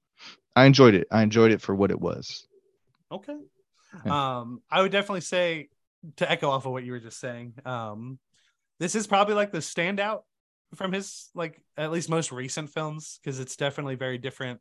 I 0.56 0.66
enjoyed 0.66 0.94
it. 0.94 1.08
I 1.10 1.24
enjoyed 1.24 1.52
it 1.52 1.62
for 1.62 1.74
what 1.74 1.92
it 1.92 2.00
was. 2.00 2.46
Okay. 3.12 3.38
Yeah. 4.06 4.40
Um, 4.40 4.62
I 4.70 4.82
would 4.82 4.92
definitely 4.92 5.22
say 5.22 5.70
to 6.18 6.30
echo 6.30 6.50
off 6.50 6.66
of 6.66 6.74
what 6.74 6.84
you 6.84 6.92
were 6.92 7.00
just 7.00 7.20
saying, 7.20 7.54
um, 7.66 8.20
this 8.80 8.96
is 8.96 9.08
probably 9.08 9.36
like 9.36 9.52
the 9.52 9.60
standout 9.60 10.22
from 10.76 10.92
his 10.92 11.30
like 11.34 11.62
at 11.78 11.92
least 11.92 12.10
most 12.10 12.32
recent 12.32 12.70
films 12.70 13.20
because 13.24 13.40
it's 13.40 13.56
definitely 13.56 13.96
very 13.96 14.18
different 14.18 14.60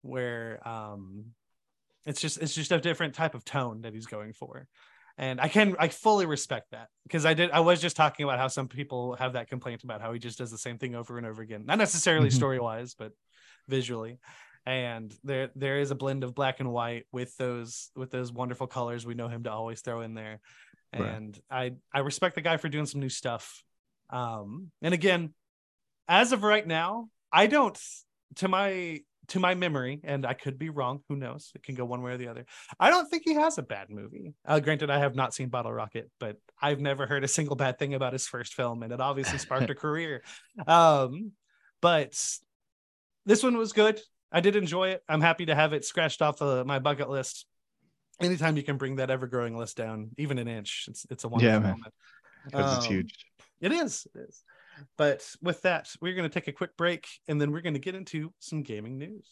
where 0.00 0.66
um 0.66 1.26
it's 2.06 2.20
just 2.20 2.38
it's 2.38 2.54
just 2.54 2.72
a 2.72 2.78
different 2.78 3.14
type 3.14 3.34
of 3.34 3.44
tone 3.44 3.82
that 3.82 3.92
he's 3.92 4.06
going 4.06 4.32
for. 4.32 4.66
And 5.18 5.40
I 5.40 5.48
can 5.48 5.76
I 5.78 5.88
fully 5.88 6.26
respect 6.26 6.70
that 6.70 6.88
because 7.02 7.26
I 7.26 7.34
did 7.34 7.50
I 7.50 7.60
was 7.60 7.80
just 7.80 7.96
talking 7.96 8.24
about 8.24 8.38
how 8.38 8.48
some 8.48 8.68
people 8.68 9.16
have 9.16 9.32
that 9.32 9.48
complaint 9.48 9.82
about 9.82 10.00
how 10.00 10.12
he 10.12 10.18
just 10.18 10.38
does 10.38 10.50
the 10.50 10.58
same 10.58 10.78
thing 10.78 10.94
over 10.94 11.18
and 11.18 11.26
over 11.26 11.42
again. 11.42 11.64
Not 11.66 11.78
necessarily 11.78 12.28
mm-hmm. 12.28 12.36
story 12.36 12.60
wise, 12.60 12.94
but 12.94 13.12
visually. 13.66 14.18
And 14.66 15.14
there 15.24 15.50
there 15.56 15.78
is 15.78 15.90
a 15.90 15.94
blend 15.94 16.22
of 16.22 16.34
black 16.34 16.60
and 16.60 16.70
white 16.70 17.06
with 17.12 17.36
those 17.36 17.90
with 17.96 18.10
those 18.10 18.30
wonderful 18.32 18.66
colors 18.66 19.06
we 19.06 19.14
know 19.14 19.28
him 19.28 19.44
to 19.44 19.52
always 19.52 19.80
throw 19.80 20.02
in 20.02 20.14
there. 20.14 20.40
And 20.92 21.38
right. 21.50 21.74
I 21.92 21.98
I 21.98 22.00
respect 22.00 22.34
the 22.34 22.40
guy 22.42 22.56
for 22.58 22.68
doing 22.68 22.86
some 22.86 23.00
new 23.00 23.08
stuff. 23.08 23.62
Um 24.10 24.70
and 24.82 24.92
again, 24.92 25.34
as 26.08 26.32
of 26.32 26.42
right 26.42 26.66
now, 26.66 27.08
I 27.32 27.46
don't 27.46 27.78
to 28.36 28.48
my 28.48 29.00
to 29.28 29.40
my 29.40 29.54
memory, 29.54 30.00
and 30.04 30.26
I 30.26 30.34
could 30.34 30.58
be 30.58 30.70
wrong, 30.70 31.00
who 31.08 31.16
knows? 31.16 31.50
It 31.54 31.62
can 31.62 31.74
go 31.74 31.84
one 31.84 32.02
way 32.02 32.12
or 32.12 32.16
the 32.16 32.28
other. 32.28 32.46
I 32.78 32.90
don't 32.90 33.08
think 33.08 33.22
he 33.24 33.34
has 33.34 33.58
a 33.58 33.62
bad 33.62 33.90
movie. 33.90 34.34
Uh, 34.44 34.60
granted, 34.60 34.90
I 34.90 34.98
have 34.98 35.14
not 35.14 35.34
seen 35.34 35.48
Bottle 35.48 35.72
Rocket, 35.72 36.10
but 36.20 36.36
I've 36.60 36.80
never 36.80 37.06
heard 37.06 37.24
a 37.24 37.28
single 37.28 37.56
bad 37.56 37.78
thing 37.78 37.94
about 37.94 38.12
his 38.12 38.26
first 38.26 38.54
film, 38.54 38.82
and 38.82 38.92
it 38.92 39.00
obviously 39.00 39.38
sparked 39.38 39.70
a 39.70 39.74
career. 39.76 40.22
Um, 40.66 41.32
but 41.80 42.14
this 43.24 43.42
one 43.42 43.56
was 43.56 43.72
good. 43.72 44.00
I 44.32 44.40
did 44.40 44.56
enjoy 44.56 44.90
it. 44.90 45.02
I'm 45.08 45.20
happy 45.20 45.46
to 45.46 45.54
have 45.54 45.72
it 45.72 45.84
scratched 45.84 46.22
off 46.22 46.40
of 46.40 46.66
my 46.66 46.78
bucket 46.78 47.08
list. 47.08 47.46
Anytime 48.20 48.56
you 48.56 48.62
can 48.62 48.76
bring 48.76 48.96
that 48.96 49.10
ever 49.10 49.26
growing 49.26 49.56
list 49.56 49.76
down, 49.76 50.10
even 50.18 50.38
an 50.38 50.48
inch, 50.48 50.86
it's 50.88 51.06
it's 51.10 51.24
a 51.24 51.28
wonderful 51.28 51.52
yeah, 51.52 51.58
moment. 51.58 51.94
Because 52.46 52.72
um, 52.72 52.76
it's 52.78 52.86
huge. 52.86 53.14
It 53.60 53.72
is. 53.72 54.06
It 54.14 54.20
is. 54.28 54.42
But 54.96 55.22
with 55.42 55.62
that, 55.62 55.88
we're 56.00 56.14
going 56.14 56.28
to 56.28 56.32
take 56.32 56.48
a 56.48 56.52
quick 56.52 56.76
break 56.76 57.06
and 57.28 57.40
then 57.40 57.52
we're 57.52 57.62
going 57.62 57.74
to 57.74 57.80
get 57.80 57.94
into 57.94 58.32
some 58.38 58.62
gaming 58.62 58.98
news. 58.98 59.26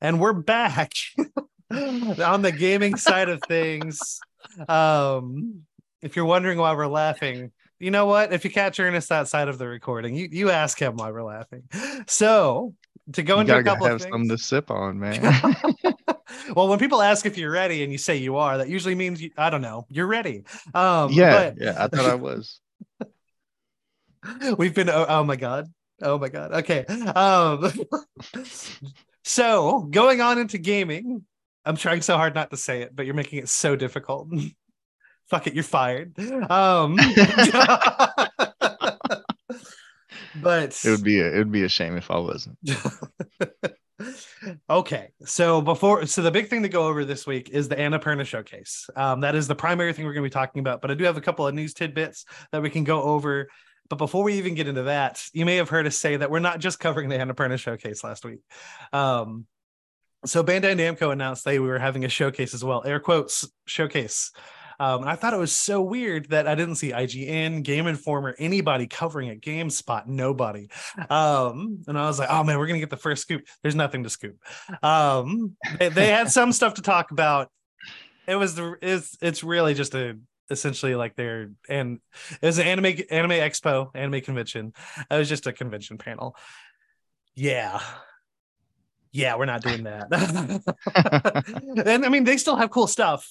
And 0.00 0.20
we're 0.20 0.32
back 0.32 0.92
on 1.70 2.42
the 2.42 2.54
gaming 2.56 2.96
side 2.96 3.28
of 3.28 3.40
things. 3.46 4.20
Um, 4.68 5.62
if 6.02 6.16
you're 6.16 6.24
wondering 6.24 6.58
why 6.58 6.74
we're 6.74 6.86
laughing, 6.86 7.52
you 7.78 7.90
know 7.90 8.06
what? 8.06 8.32
If 8.32 8.44
you 8.44 8.50
catch 8.50 8.78
Ernest 8.78 9.10
outside 9.10 9.48
of 9.48 9.58
the 9.58 9.66
recording, 9.66 10.14
you, 10.14 10.28
you 10.30 10.50
ask 10.50 10.78
him 10.78 10.96
why 10.96 11.10
we're 11.10 11.24
laughing. 11.24 11.64
So 12.06 12.74
to 13.12 13.22
go 13.22 13.40
into 13.40 13.56
a 13.56 13.62
couple 13.62 13.86
have 13.86 13.96
of 13.96 14.02
things, 14.02 14.12
something 14.12 14.28
to 14.28 14.38
sip 14.38 14.70
on, 14.70 14.98
man. 14.98 15.22
well, 16.54 16.68
when 16.68 16.78
people 16.78 17.02
ask 17.02 17.26
if 17.26 17.36
you're 17.36 17.50
ready 17.50 17.82
and 17.82 17.92
you 17.92 17.98
say 17.98 18.16
you 18.16 18.36
are, 18.36 18.58
that 18.58 18.68
usually 18.68 18.94
means 18.94 19.20
you, 19.20 19.30
I 19.36 19.50
don't 19.50 19.62
know, 19.62 19.86
you're 19.90 20.06
ready. 20.06 20.44
Um, 20.74 21.12
yeah, 21.12 21.50
but... 21.50 21.60
yeah, 21.60 21.74
I 21.78 21.88
thought 21.88 22.06
I 22.06 22.14
was. 22.14 22.60
We've 24.58 24.74
been 24.74 24.88
oh, 24.90 25.06
oh, 25.08 25.24
my 25.24 25.36
god. 25.36 25.72
Oh 26.02 26.18
my 26.18 26.28
god. 26.28 26.52
Okay. 26.52 26.84
Um 26.86 27.72
so 29.24 29.80
going 29.90 30.20
on 30.20 30.38
into 30.38 30.58
gaming, 30.58 31.24
I'm 31.64 31.76
trying 31.76 32.02
so 32.02 32.16
hard 32.16 32.34
not 32.34 32.50
to 32.50 32.56
say 32.56 32.82
it, 32.82 32.94
but 32.94 33.06
you're 33.06 33.14
making 33.14 33.38
it 33.38 33.48
so 33.48 33.76
difficult. 33.76 34.28
Fuck 35.30 35.46
it, 35.46 35.54
you're 35.54 35.64
fired. 35.64 36.18
Um 36.50 36.96
but 40.42 40.78
it 40.84 40.90
would 40.90 41.04
be 41.04 41.20
a, 41.20 41.32
it 41.32 41.38
would 41.38 41.52
be 41.52 41.64
a 41.64 41.68
shame 41.68 41.96
if 41.96 42.10
I 42.10 42.18
wasn't. 42.18 42.58
okay 44.68 45.10
so 45.24 45.62
before 45.62 46.04
so 46.04 46.20
the 46.20 46.30
big 46.30 46.48
thing 46.48 46.64
to 46.64 46.68
go 46.68 46.88
over 46.88 47.04
this 47.04 47.28
week 47.28 47.50
is 47.50 47.68
the 47.68 47.76
annapurna 47.76 48.26
showcase 48.26 48.90
um, 48.96 49.20
that 49.20 49.36
is 49.36 49.46
the 49.46 49.54
primary 49.54 49.92
thing 49.92 50.04
we're 50.04 50.12
going 50.12 50.24
to 50.24 50.28
be 50.28 50.32
talking 50.32 50.58
about 50.58 50.82
but 50.82 50.90
i 50.90 50.94
do 50.94 51.04
have 51.04 51.16
a 51.16 51.20
couple 51.20 51.46
of 51.46 51.54
news 51.54 51.72
tidbits 51.72 52.24
that 52.50 52.60
we 52.60 52.68
can 52.68 52.82
go 52.82 53.00
over 53.02 53.48
but 53.88 53.96
before 53.96 54.22
we 54.24 54.34
even 54.34 54.54
get 54.54 54.68
into 54.68 54.84
that, 54.84 55.22
you 55.32 55.44
may 55.44 55.56
have 55.56 55.68
heard 55.68 55.86
us 55.86 55.98
say 55.98 56.16
that 56.16 56.30
we're 56.30 56.38
not 56.38 56.58
just 56.58 56.80
covering 56.80 57.08
the 57.08 57.16
Annapurna 57.16 57.58
showcase 57.58 58.02
last 58.02 58.24
week. 58.24 58.40
Um, 58.92 59.46
so 60.24 60.42
Bandai 60.42 60.74
Namco 60.74 61.12
announced 61.12 61.44
they 61.44 61.58
we 61.58 61.68
were 61.68 61.78
having 61.78 62.04
a 62.04 62.08
showcase 62.08 62.54
as 62.54 62.64
well, 62.64 62.82
air 62.84 63.00
quotes 63.00 63.46
showcase. 63.66 64.32
Um, 64.80 65.02
and 65.02 65.10
I 65.10 65.14
thought 65.14 65.34
it 65.34 65.38
was 65.38 65.52
so 65.52 65.82
weird 65.82 66.30
that 66.30 66.48
I 66.48 66.54
didn't 66.54 66.76
see 66.76 66.90
IGN, 66.90 67.62
Game 67.62 67.86
Informer, 67.86 68.34
anybody 68.38 68.86
covering 68.86 69.28
it. 69.28 69.40
GameSpot, 69.40 70.06
nobody. 70.06 70.68
Um, 71.10 71.84
and 71.86 71.98
I 71.98 72.06
was 72.06 72.18
like, 72.18 72.28
oh 72.30 72.42
man, 72.42 72.58
we're 72.58 72.66
gonna 72.66 72.80
get 72.80 72.90
the 72.90 72.96
first 72.96 73.22
scoop. 73.22 73.42
There's 73.62 73.76
nothing 73.76 74.02
to 74.02 74.10
scoop. 74.10 74.36
Um, 74.82 75.56
they, 75.78 75.90
they 75.90 76.08
had 76.08 76.30
some 76.30 76.52
stuff 76.52 76.74
to 76.74 76.82
talk 76.82 77.10
about. 77.10 77.50
It 78.26 78.36
was 78.36 78.54
the 78.54 78.76
it's 78.80 79.16
it's 79.20 79.44
really 79.44 79.74
just 79.74 79.94
a 79.94 80.18
essentially 80.50 80.94
like 80.94 81.16
their 81.16 81.50
and 81.68 82.00
it 82.40 82.46
was 82.46 82.58
an 82.58 82.66
anime 82.66 83.02
anime 83.10 83.30
expo 83.30 83.90
anime 83.94 84.20
convention. 84.20 84.72
It 85.10 85.16
was 85.16 85.28
just 85.28 85.46
a 85.46 85.52
convention 85.52 85.98
panel. 85.98 86.36
Yeah. 87.34 87.80
Yeah 89.12 89.36
we're 89.36 89.46
not 89.46 89.62
doing 89.62 89.84
that. 89.84 90.64
And 91.86 92.04
i 92.04 92.08
mean 92.08 92.24
they 92.24 92.36
still 92.36 92.56
have 92.56 92.70
cool 92.70 92.86
stuff. 92.86 93.30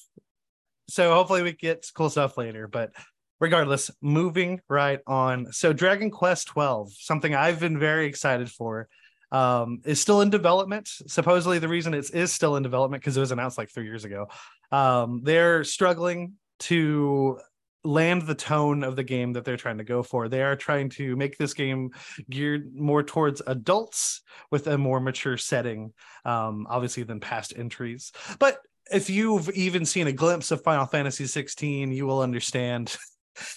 So 0.89 1.13
hopefully 1.13 1.43
we 1.43 1.53
get 1.53 1.85
cool 1.95 2.09
stuff 2.09 2.37
later. 2.37 2.67
But 2.67 2.91
regardless 3.39 3.91
moving 4.01 4.61
right 4.69 4.99
on. 5.07 5.51
So 5.51 5.73
dragon 5.73 6.09
quest 6.09 6.47
12 6.47 6.93
something 6.93 7.35
i've 7.35 7.59
been 7.59 7.77
very 7.77 8.05
excited 8.05 8.49
for 8.49 8.87
um, 9.33 9.81
is 9.83 9.99
still 9.99 10.21
in 10.21 10.29
development. 10.29 10.87
Supposedly, 10.87 11.57
the 11.57 11.67
reason 11.67 11.95
it 11.95 12.09
is 12.13 12.31
still 12.31 12.55
in 12.55 12.63
development 12.63 13.01
because 13.01 13.17
it 13.17 13.19
was 13.19 13.31
announced 13.31 13.57
like 13.57 13.71
three 13.71 13.85
years 13.85 14.05
ago. 14.05 14.27
Um, 14.71 15.21
they're 15.23 15.63
struggling 15.63 16.33
to 16.59 17.39
land 17.85 18.21
the 18.23 18.35
tone 18.35 18.83
of 18.83 18.95
the 18.95 19.03
game 19.03 19.33
that 19.33 19.43
they're 19.43 19.57
trying 19.57 19.77
to 19.77 19.83
go 19.83 20.03
for. 20.03 20.29
They 20.29 20.41
are 20.41 20.55
trying 20.55 20.89
to 20.91 21.15
make 21.15 21.37
this 21.37 21.53
game 21.53 21.91
geared 22.29 22.73
more 22.75 23.03
towards 23.03 23.41
adults 23.45 24.21
with 24.51 24.67
a 24.67 24.77
more 24.77 24.99
mature 24.99 25.37
setting, 25.37 25.93
um, 26.25 26.65
obviously, 26.69 27.03
than 27.03 27.19
past 27.19 27.53
entries. 27.55 28.11
But 28.39 28.59
if 28.91 29.09
you've 29.09 29.49
even 29.49 29.85
seen 29.85 30.07
a 30.07 30.13
glimpse 30.13 30.51
of 30.51 30.63
Final 30.63 30.85
Fantasy 30.85 31.25
16, 31.25 31.91
you 31.91 32.05
will 32.05 32.21
understand. 32.21 32.95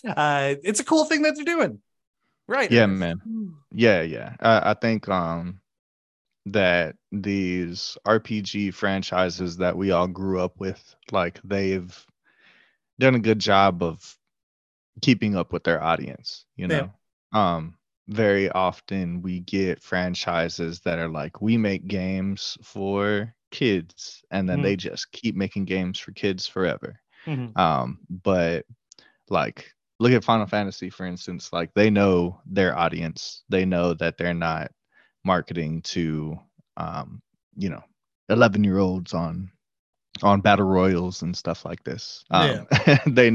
Uh, 0.07 0.55
it's 0.65 0.81
a 0.81 0.85
cool 0.85 1.05
thing 1.05 1.21
that 1.21 1.37
they're 1.37 1.45
doing, 1.45 1.83
right? 2.49 2.73
Yeah, 2.73 2.87
man. 2.87 3.21
Yeah, 3.75 4.01
yeah. 4.01 4.35
I, 4.41 4.71
I 4.71 4.75
think 4.75 5.07
um, 5.07 5.61
that 6.47 6.97
these 7.13 7.99
RPG 8.07 8.73
franchises 8.73 9.59
that 9.59 9.77
we 9.77 9.91
all 9.91 10.07
grew 10.07 10.41
up 10.41 10.59
with, 10.59 10.95
like 11.13 11.39
they've 11.45 11.95
done 12.99 13.15
a 13.15 13.21
good 13.21 13.39
job 13.39 13.83
of 13.83 14.17
keeping 15.03 15.37
up 15.37 15.53
with 15.53 15.65
their 15.65 15.83
audience, 15.83 16.47
you 16.57 16.69
know. 16.69 16.87
Yeah. 16.87 16.89
Um 17.33 17.77
very 18.09 18.51
often 18.51 19.21
we 19.23 19.41
get 19.41 19.83
franchises 19.83 20.81
that 20.81 20.99
are 20.99 21.09
like 21.09 21.41
we 21.43 21.57
make 21.59 21.89
games 21.89 22.57
for 22.63 23.35
kids 23.51 24.23
and 24.31 24.49
then 24.49 24.61
Mhm. 24.61 24.63
they 24.63 24.77
just 24.77 25.11
keep 25.13 25.35
making 25.37 25.65
games 25.65 25.99
for 25.99 26.13
kids 26.13 26.47
forever. 26.47 27.01
Mhm. 27.27 27.57
Um, 27.57 28.01
but 28.25 28.65
like 29.31 29.73
look 29.99 30.13
at 30.13 30.25
Final 30.25 30.47
Fantasy 30.47 30.91
for 30.91 31.07
instance, 31.07 31.53
like 31.53 31.73
they 31.75 31.91
know 31.91 32.41
their 32.47 32.77
audience. 32.79 33.45
They 33.49 33.65
know 33.65 33.95
that 33.95 34.19
they're 34.19 34.35
not 34.35 34.71
marketing 35.25 35.83
to 35.83 36.39
um, 36.77 37.23
you 37.57 37.71
know, 37.71 37.83
11 38.29 38.65
year 38.65 38.79
olds 38.79 39.15
on 39.15 39.51
on 40.23 40.41
battle 40.41 40.67
royals 40.67 41.23
and 41.23 41.37
stuff 41.37 41.65
like 41.65 41.83
this. 41.85 42.25
Um, 42.31 42.67
they 43.07 43.31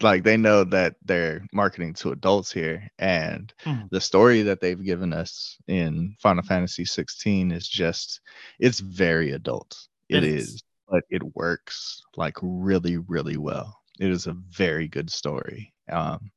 like 0.00 0.24
they 0.24 0.36
know 0.36 0.64
that 0.64 0.96
they're 1.04 1.44
marketing 1.52 1.94
to 1.94 2.12
adults 2.12 2.52
here, 2.52 2.88
and 2.98 3.52
Mhm. 3.64 3.88
the 3.90 4.00
story 4.00 4.42
that 4.42 4.60
they've 4.60 4.82
given 4.82 5.12
us 5.12 5.56
in 5.68 6.14
Final 6.20 6.42
Fantasy 6.42 6.84
16 6.84 7.50
is 7.52 7.68
just 7.68 8.20
it's 8.58 8.80
very 8.80 9.32
adult. 9.32 9.76
It 10.08 10.18
it 10.18 10.24
is. 10.24 10.48
is. 10.54 10.62
but 10.88 11.04
it 11.10 11.22
works 11.34 12.02
like 12.16 12.36
really, 12.42 12.98
really 12.98 13.36
well. 13.38 13.78
It 13.98 14.10
is 14.10 14.26
a 14.26 14.34
very 14.34 14.88
good 14.88 15.10
story. 15.10 15.72
Um, 15.90 16.30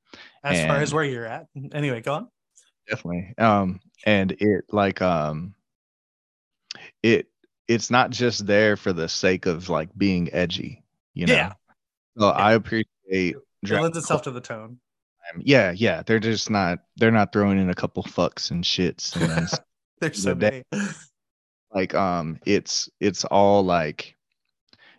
As 0.44 0.62
far 0.66 0.78
as 0.78 0.94
where 0.94 1.04
you're 1.04 1.26
at. 1.26 1.48
Anyway, 1.74 2.02
go 2.02 2.14
on. 2.14 2.30
definitely 2.88 3.34
um 3.40 3.80
and 4.06 4.32
it 4.34 4.64
like 4.72 5.02
um 5.02 5.56
it 7.04 7.28
it's 7.68 7.90
not 7.90 8.10
just 8.12 8.46
there 8.46 8.78
for 8.78 8.94
the 8.94 9.08
sake 9.10 9.46
of 9.46 9.70
like 9.70 9.90
being 9.98 10.30
edgy 10.34 10.84
you 11.14 11.26
know 11.28 11.34
Yeah. 11.34 11.54
so 12.18 12.28
i 12.30 12.54
appreciate 12.54 12.86
It 13.10 13.72
lends 13.72 13.98
itself 13.98 14.22
to 14.24 14.32
the 14.32 14.42
tone. 14.42 14.80
Yeah 15.40 15.72
yeah 15.76 16.04
they're 16.06 16.20
just 16.20 16.50
not 16.50 16.80
they're 16.98 17.12
not 17.12 17.34
throwing 17.34 17.58
in 17.60 17.70
a 17.70 17.76
couple 17.76 18.04
fucks 18.04 18.52
and 18.52 18.64
shits 18.64 19.16
and 19.16 19.30
then 19.30 19.48
There's 20.00 20.22
so 20.22 20.36
many. 20.36 20.64
like 21.74 21.96
um 21.96 22.40
it's 22.46 22.90
it's 23.00 23.26
all 23.26 23.64
like 23.64 24.16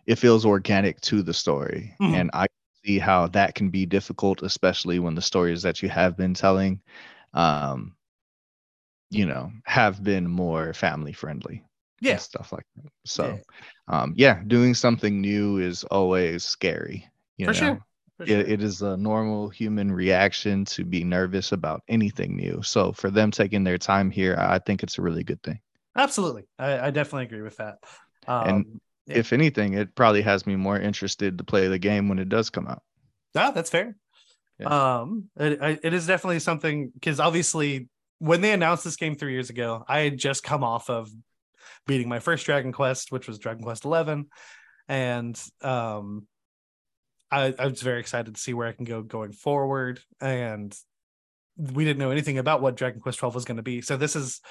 it 0.05 0.15
feels 0.15 0.45
organic 0.45 0.99
to 1.01 1.21
the 1.23 1.33
story 1.33 1.95
Mhm. 2.01 2.13
and 2.15 2.29
i 2.33 2.45
see 2.85 2.99
how 2.99 3.27
that 3.27 3.55
can 3.55 3.69
be 3.69 3.85
difficult 3.85 4.41
especially 4.43 4.99
when 4.99 5.15
the 5.15 5.21
stories 5.21 5.61
that 5.61 5.81
you 5.81 5.89
have 5.89 6.17
been 6.17 6.33
telling 6.33 6.81
um 7.33 7.95
you 9.09 9.25
know 9.25 9.51
have 9.65 10.03
been 10.03 10.27
more 10.27 10.73
family 10.73 11.13
friendly 11.13 11.63
Yeah. 12.01 12.11
and 12.13 12.21
stuff 12.21 12.51
like 12.51 12.65
that 12.75 12.91
so 13.05 13.39
um 13.87 14.13
yeah 14.15 14.41
doing 14.47 14.73
something 14.73 15.21
new 15.21 15.57
is 15.57 15.83
always 15.85 16.43
scary 16.43 17.07
you 17.37 17.47
For 17.47 17.53
know 17.53 17.59
sure. 17.59 17.81
For 18.17 18.25
sure. 18.27 18.39
it, 18.39 18.49
it 18.49 18.63
is 18.63 18.81
a 18.81 18.97
normal 18.97 19.49
human 19.49 19.91
reaction 19.91 20.65
to 20.65 20.83
be 20.83 21.03
nervous 21.03 21.51
about 21.51 21.83
anything 21.87 22.35
new 22.35 22.61
so 22.63 22.91
for 22.91 23.09
them 23.11 23.31
taking 23.31 23.63
their 23.63 23.77
time 23.77 24.09
here 24.11 24.35
i 24.39 24.59
think 24.59 24.83
it's 24.83 24.97
a 24.97 25.01
really 25.01 25.23
good 25.23 25.41
thing 25.43 25.59
Absolutely. 25.95 26.43
I, 26.59 26.79
I 26.87 26.91
definitely 26.91 27.23
agree 27.25 27.41
with 27.41 27.57
that. 27.57 27.77
Um, 28.27 28.79
Yeah. 29.07 29.15
if 29.15 29.33
anything 29.33 29.73
it 29.73 29.95
probably 29.95 30.21
has 30.21 30.45
me 30.45 30.55
more 30.55 30.79
interested 30.79 31.37
to 31.37 31.43
play 31.43 31.67
the 31.67 31.79
game 31.79 32.07
when 32.09 32.19
it 32.19 32.29
does 32.29 32.49
come 32.49 32.67
out 32.67 32.83
Yeah, 33.33 33.51
that's 33.51 33.69
fair. 33.69 33.95
Um, 34.65 35.29
it, 35.39 35.59
I- 35.61 35.79
it 35.83 35.93
is 35.93 36.07
definitely 36.07 36.39
something 36.39 36.91
because 36.93 37.19
obviously 37.19 37.89
when 38.19 38.41
they 38.41 38.51
announced 38.51 38.83
this 38.83 38.95
game 38.95 39.15
three 39.15 39.33
years 39.33 39.49
ago, 39.49 39.83
I 39.87 39.99
had 39.99 40.17
just 40.17 40.43
come 40.43 40.63
off 40.63 40.89
of 40.89 41.09
beating 41.85 42.09
my 42.09 42.19
first 42.19 42.45
Dragon 42.45 42.71
Quest, 42.71 43.11
which 43.11 43.27
was 43.27 43.39
Dragon 43.39 43.63
Quest 43.63 43.85
Eleven, 43.85 44.27
and 44.87 45.39
um, 45.61 46.27
I, 47.31 47.53
I 47.57 47.67
was 47.67 47.81
very 47.81 47.99
excited 47.99 48.35
to 48.35 48.41
see 48.41 48.53
where 48.53 48.67
I 48.67 48.71
can 48.73 48.85
go 48.85 49.01
going 49.01 49.31
forward. 49.33 49.99
And 50.21 50.75
we 51.57 51.85
didn't 51.85 51.99
know 51.99 52.11
anything 52.11 52.37
about 52.37 52.61
what 52.61 52.75
Dragon 52.77 53.01
Quest 53.01 53.19
Twelve 53.19 53.35
was 53.35 53.45
going 53.45 53.57
to 53.57 53.63
be, 53.63 53.81
so 53.81 53.97
this 53.97 54.15
is. 54.15 54.41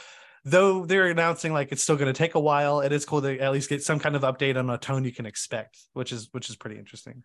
Though 0.49 0.87
they're 0.87 1.09
announcing 1.09 1.53
like 1.53 1.73
it's 1.73 1.83
still 1.83 1.97
going 1.97 2.07
to 2.13 2.17
take 2.17 2.37
a 2.37 2.41
while, 2.41 2.79
it 2.81 2.93
is 2.93 3.05
cool 3.05 3.21
to 3.21 3.37
at 3.41 3.51
least 3.51 3.69
get 3.69 3.83
some 3.83 3.99
kind 3.99 4.15
of 4.15 4.23
update 4.23 4.57
on 4.57 4.71
a 4.71 4.79
tone 4.79 5.03
you 5.05 5.11
can 5.13 5.27
expect, 5.27 5.77
which 5.93 6.13
is 6.13 6.29
which 6.31 6.49
is 6.49 6.55
pretty 6.55 6.79
interesting. 6.79 7.25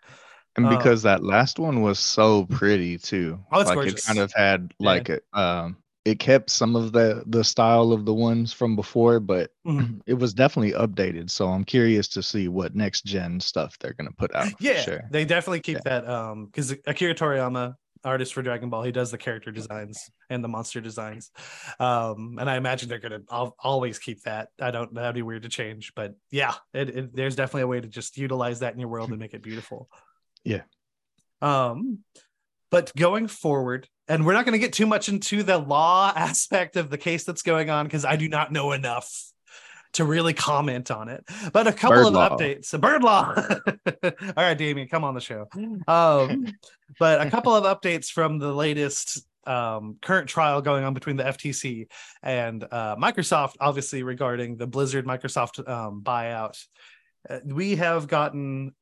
and 0.55 0.65
Oh. 0.65 0.75
because 0.75 1.03
that 1.03 1.23
last 1.23 1.59
one 1.59 1.81
was 1.83 1.99
so 1.99 2.45
pretty 2.47 2.97
too 2.97 3.39
Oh, 3.51 3.59
it's 3.59 3.67
like 3.69 3.75
gorgeous. 3.75 4.03
it 4.03 4.07
kind 4.07 4.17
of 4.17 4.33
had 4.35 4.73
Yeah. 4.79 4.85
like 4.89 5.09
it 5.09 5.23
um 5.33 5.77
it 6.03 6.17
kept 6.19 6.49
some 6.49 6.75
of 6.75 6.91
the 6.93 7.23
the 7.27 7.43
style 7.43 7.91
of 7.91 8.05
the 8.05 8.13
ones 8.13 8.51
from 8.53 8.75
before 8.75 9.19
but 9.19 9.51
Mhm. 9.65 10.01
it 10.07 10.15
was 10.15 10.33
definitely 10.33 10.73
updated. 10.73 11.29
So 11.29 11.47
i'm 11.49 11.63
curious 11.63 12.07
to 12.09 12.23
see 12.23 12.47
what 12.47 12.75
next 12.75 13.05
gen 13.05 13.39
stuff 13.39 13.77
they're 13.79 13.93
going 13.93 14.09
to 14.09 14.15
put 14.15 14.33
out 14.35 14.51
yeah 14.59 14.81
sure. 14.81 15.01
they 15.11 15.25
definitely 15.25 15.59
keep 15.61 15.81
that 15.81 16.07
um 16.09 16.45
because 16.47 16.71
akira 16.87 17.13
toriyama 17.15 17.75
artist 18.03 18.33
for 18.33 18.41
dragon 18.41 18.71
ball 18.71 18.81
he 18.81 18.91
does 18.91 19.11
the 19.11 19.17
character 19.19 19.51
designs 19.51 20.09
and 20.31 20.43
the 20.43 20.47
monster 20.47 20.81
designs. 20.81 21.29
Um 21.79 22.37
and 22.39 22.49
i 22.49 22.55
imagine 22.55 22.89
they're 22.89 22.97
gonna 22.97 23.21
al- 23.31 23.55
always 23.59 23.99
keep 23.99 24.23
that. 24.23 24.49
I 24.59 24.71
don't 24.71 24.91
that'd 24.95 25.13
be 25.13 25.21
weird 25.21 25.43
to 25.43 25.49
change 25.49 25.93
but 25.95 26.15
yeah 26.31 26.55
it, 26.73 26.89
it, 26.89 27.15
there's 27.15 27.35
definitely 27.35 27.61
a 27.61 27.67
way 27.67 27.79
to 27.79 27.87
just 27.87 28.17
utilize 28.17 28.61
that 28.61 28.73
in 28.73 28.79
your 28.79 28.89
world 28.89 29.11
and 29.11 29.19
make 29.19 29.35
it 29.35 29.43
beautiful. 29.43 29.87
Yeah. 30.43 30.63
um 31.43 31.99
but 32.71 32.91
going 32.95 33.27
forward 33.27 33.87
and 34.11 34.25
we're 34.25 34.33
not 34.33 34.43
going 34.43 34.53
to 34.53 34.59
get 34.59 34.73
too 34.73 34.85
much 34.85 35.07
into 35.07 35.41
the 35.41 35.57
law 35.57 36.11
aspect 36.15 36.75
of 36.75 36.89
the 36.89 36.97
case 36.97 37.23
that's 37.23 37.41
going 37.41 37.69
on 37.69 37.85
because 37.85 38.05
i 38.05 38.15
do 38.15 38.27
not 38.27 38.51
know 38.51 38.73
enough 38.73 39.09
to 39.93 40.05
really 40.05 40.33
comment 40.33 40.91
on 40.91 41.09
it 41.09 41.23
but 41.51 41.67
a 41.67 41.73
couple 41.73 41.97
Bird 41.97 42.07
of 42.07 42.13
law. 42.13 42.29
updates 42.29 42.79
bird 42.79 43.03
law 43.03 43.33
all 44.03 44.33
right 44.37 44.57
damien 44.57 44.87
come 44.87 45.03
on 45.03 45.13
the 45.13 45.21
show 45.21 45.47
um 45.87 46.45
but 46.99 47.25
a 47.25 47.29
couple 47.29 47.55
of 47.55 47.63
updates 47.63 48.09
from 48.09 48.37
the 48.37 48.51
latest 48.53 49.25
um, 49.47 49.97
current 50.03 50.29
trial 50.29 50.61
going 50.61 50.83
on 50.83 50.93
between 50.93 51.15
the 51.15 51.23
FTC 51.23 51.87
and 52.21 52.63
uh, 52.63 52.95
Microsoft, 52.95 53.55
obviously 53.59 54.03
regarding 54.03 54.55
the 54.55 54.67
Blizzard 54.67 55.03
Microsoft 55.07 55.67
um, 55.67 56.03
buyout. 56.03 56.63
Uh, 57.27 57.39
we 57.43 57.75
have 57.77 58.07
gotten 58.07 58.75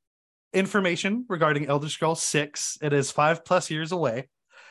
information 0.52 1.26
regarding 1.30 1.68
Elder 1.68 1.88
Scrolls 1.88 2.22
6. 2.24 2.80
It 2.82 2.92
is 2.92 3.10
five 3.10 3.46
plus 3.46 3.72
years 3.72 3.94
away 3.94 4.28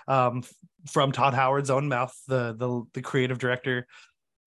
um, 0.09 0.43
from 0.87 1.13
Todd 1.13 1.35
Howard's 1.35 1.71
own 1.71 1.89
mouth, 1.89 2.17
the, 2.27 2.55
the, 2.57 2.83
the 2.95 3.03
creative 3.03 3.39
director 3.39 3.87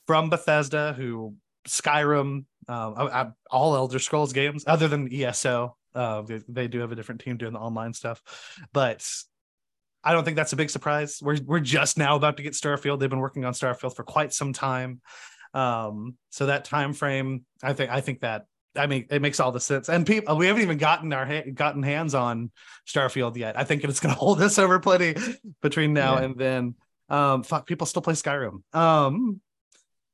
from 0.07 0.29
Bethesda, 0.29 0.93
who 0.93 1.35
Skyrim, 1.67 2.45
um, 2.67 3.33
all 3.49 3.75
Elder 3.75 3.99
Scrolls 3.99 4.33
games, 4.33 4.63
other 4.67 4.87
than 4.87 5.13
ESO. 5.13 5.77
Uh, 5.93 6.21
they, 6.23 6.41
they 6.47 6.67
do 6.67 6.79
have 6.79 6.91
a 6.91 6.95
different 6.95 7.21
team 7.21 7.37
doing 7.37 7.53
the 7.53 7.59
online 7.59 7.93
stuff, 7.93 8.21
but 8.73 9.05
I 10.03 10.13
don't 10.13 10.23
think 10.23 10.37
that's 10.37 10.53
a 10.53 10.57
big 10.57 10.69
surprise. 10.69 11.19
We're 11.21 11.37
we're 11.45 11.59
just 11.59 11.97
now 11.97 12.15
about 12.15 12.37
to 12.37 12.43
get 12.43 12.53
Starfield. 12.53 12.99
They've 12.99 13.09
been 13.09 13.19
working 13.19 13.45
on 13.45 13.53
Starfield 13.53 13.95
for 13.95 14.03
quite 14.03 14.33
some 14.33 14.53
time, 14.53 15.01
um, 15.53 16.15
so 16.29 16.47
that 16.47 16.65
time 16.65 16.93
frame, 16.93 17.45
I 17.61 17.73
think, 17.73 17.91
I 17.91 18.01
think 18.01 18.21
that. 18.21 18.45
I 18.75 18.87
mean, 18.87 19.05
it 19.09 19.21
makes 19.21 19.39
all 19.39 19.51
the 19.51 19.59
sense. 19.59 19.89
And 19.89 20.05
people, 20.05 20.37
we 20.37 20.47
haven't 20.47 20.61
even 20.61 20.77
gotten 20.77 21.11
our 21.13 21.25
ha- 21.25 21.51
gotten 21.53 21.83
hands 21.83 22.13
on 22.15 22.51
Starfield 22.87 23.35
yet. 23.35 23.57
I 23.59 23.63
think 23.65 23.83
it's 23.83 23.99
going 23.99 24.13
to 24.15 24.19
hold 24.19 24.41
us 24.41 24.57
over 24.57 24.79
plenty 24.79 25.15
between 25.61 25.93
now 25.93 26.17
Yeah. 26.17 26.23
and 26.23 26.37
then. 26.37 26.75
Um, 27.09 27.43
fuck, 27.43 27.67
people 27.67 27.85
still 27.85 28.01
play 28.01 28.13
Skyrim. 28.13 28.61
Um, 28.73 29.41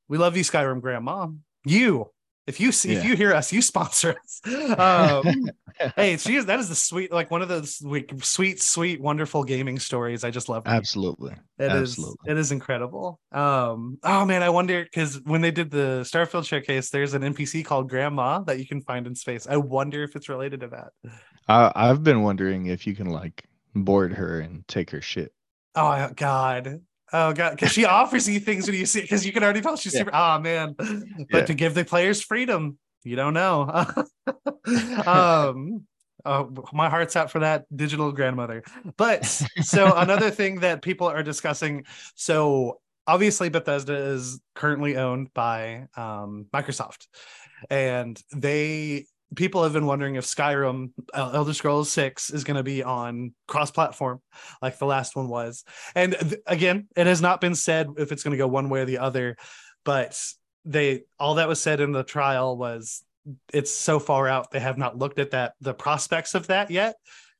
we 0.07 0.17
love 0.17 0.35
you, 0.35 0.43
Skyrim 0.43 0.81
Grandma. 0.81 1.27
You, 1.63 2.09
if 2.47 2.59
you 2.59 2.71
see, 2.71 2.93
if 2.93 3.03
you 3.03 3.15
hear 3.15 3.33
us, 3.33 3.51
you 3.51 3.61
sponsor 3.61 4.15
us. 4.23 4.41
Um, 4.79 5.49
hey, 5.95 6.17
she 6.17 6.35
is 6.35 6.45
that 6.45 6.59
is 6.59 6.69
the 6.69 6.75
sweet, 6.75 7.11
like 7.11 7.29
one 7.29 7.41
of 7.41 7.49
those 7.49 7.81
like, 7.81 8.11
sweet, 8.21 8.61
sweet, 8.61 9.01
wonderful 9.01 9.43
gaming 9.43 9.77
stories. 9.77 10.23
I 10.23 10.31
just 10.31 10.49
love. 10.49 10.63
absolutely 10.65 11.33
It 11.59 11.71
is. 11.71 11.91
absolutely. 11.91 12.31
It 12.31 12.37
is 12.37 12.51
incredible. 12.51 13.19
Um. 13.31 13.99
Oh 14.03 14.25
man, 14.25 14.41
I 14.43 14.49
wonder 14.49 14.83
because 14.83 15.21
when 15.23 15.41
they 15.41 15.51
did 15.51 15.69
the 15.69 16.01
Starfield 16.03 16.45
showcase, 16.45 16.89
there's 16.89 17.13
an 17.13 17.21
NPC 17.21 17.65
called 17.65 17.89
Grandma 17.89 18.39
that 18.39 18.59
you 18.59 18.65
can 18.65 18.81
find 18.81 19.05
in 19.05 19.15
space. 19.15 19.45
I 19.47 19.57
wonder 19.57 20.03
if 20.03 20.15
it's 20.15 20.29
related 20.29 20.61
to 20.61 20.67
that. 20.69 21.11
I, 21.49 21.71
i've 21.75 22.03
been 22.03 22.23
wondering 22.23 22.65
if 22.65 22.85
you 22.85 22.93
can 22.93 23.07
like 23.09 23.45
board 23.73 24.11
her 24.11 24.41
and 24.41 24.67
take 24.67 24.89
her 24.89 24.99
shit 24.99 25.31
Oh 25.79 26.09
God. 26.15 26.81
Oh 27.13 27.33
God, 27.33 27.51
because 27.51 27.71
she 27.71 27.85
offers 27.85 28.27
you 28.27 28.39
things 28.39 28.67
when 28.67 28.77
you 28.77 28.85
see 28.85 29.01
because 29.01 29.25
you 29.25 29.31
can 29.31 29.43
already 29.43 29.61
tell 29.61 29.77
she's 29.77 29.93
Yeah. 29.93 29.99
super. 29.99 30.11
Oh 30.13 30.39
man, 30.39 30.75
but 30.77 30.87
Yeah. 31.29 31.45
to 31.45 31.53
give 31.53 31.73
the 31.73 31.85
players 31.85 32.21
freedom, 32.21 32.77
you 33.03 33.15
don't 33.15 33.33
know. 33.33 33.85
um, 35.05 35.85
oh, 36.25 36.53
my 36.73 36.89
heart's 36.89 37.15
out 37.15 37.31
for 37.31 37.39
that 37.39 37.65
digital 37.75 38.11
grandmother. 38.11 38.63
But 38.97 39.25
so 39.25 39.93
another 39.95 40.29
thing 40.31 40.59
that 40.61 40.81
people 40.81 41.07
are 41.07 41.23
discussing. 41.23 41.85
So 42.15 42.79
obviously, 43.05 43.49
Bethesda 43.49 43.95
is 43.95 44.39
currently 44.55 44.97
owned 44.97 45.33
by 45.33 45.87
um, 45.95 46.47
Microsoft, 46.53 47.07
and 47.69 48.21
they 48.35 49.05
people 49.35 49.63
have 49.63 49.73
been 49.73 49.85
wondering 49.85 50.15
if 50.15 50.25
Skyrim, 50.25 50.91
uh, 51.13 51.31
Elder 51.33 51.53
Scrolls 51.53 51.91
Six, 51.91 52.29
is 52.29 52.43
going 52.43 52.57
to 52.57 52.63
be 52.63 52.83
on 52.83 53.33
cross-platform 53.47 54.21
like 54.61 54.77
the 54.79 54.85
last 54.85 55.15
one 55.15 55.27
was. 55.27 55.63
And 55.95 56.15
th- 56.19 56.41
again, 56.45 56.87
it 56.95 57.07
has 57.07 57.21
not 57.21 57.41
been 57.41 57.55
said 57.55 57.87
if 57.97 58.11
it's 58.11 58.23
going 58.23 58.31
to 58.31 58.37
go 58.37 58.47
one 58.47 58.69
way 58.69 58.81
or 58.81 58.85
the 58.85 58.99
other, 58.99 59.37
but 59.83 60.19
they 60.65 61.03
all 61.19 61.35
that 61.35 61.47
was 61.47 61.61
said 61.61 61.79
in 61.79 61.91
the 61.91 62.03
trial 62.03 62.57
was 62.57 63.03
it's 63.53 63.73
so 63.73 63.99
far 63.99 64.27
out 64.27 64.51
they 64.51 64.59
have 64.59 64.77
not 64.77 64.97
looked 64.97 65.19
at 65.19 65.31
that 65.31 65.53
the 65.61 65.73
prospects 65.73 66.35
of 66.35 66.47
that 66.47 66.71
yet. 66.71 66.95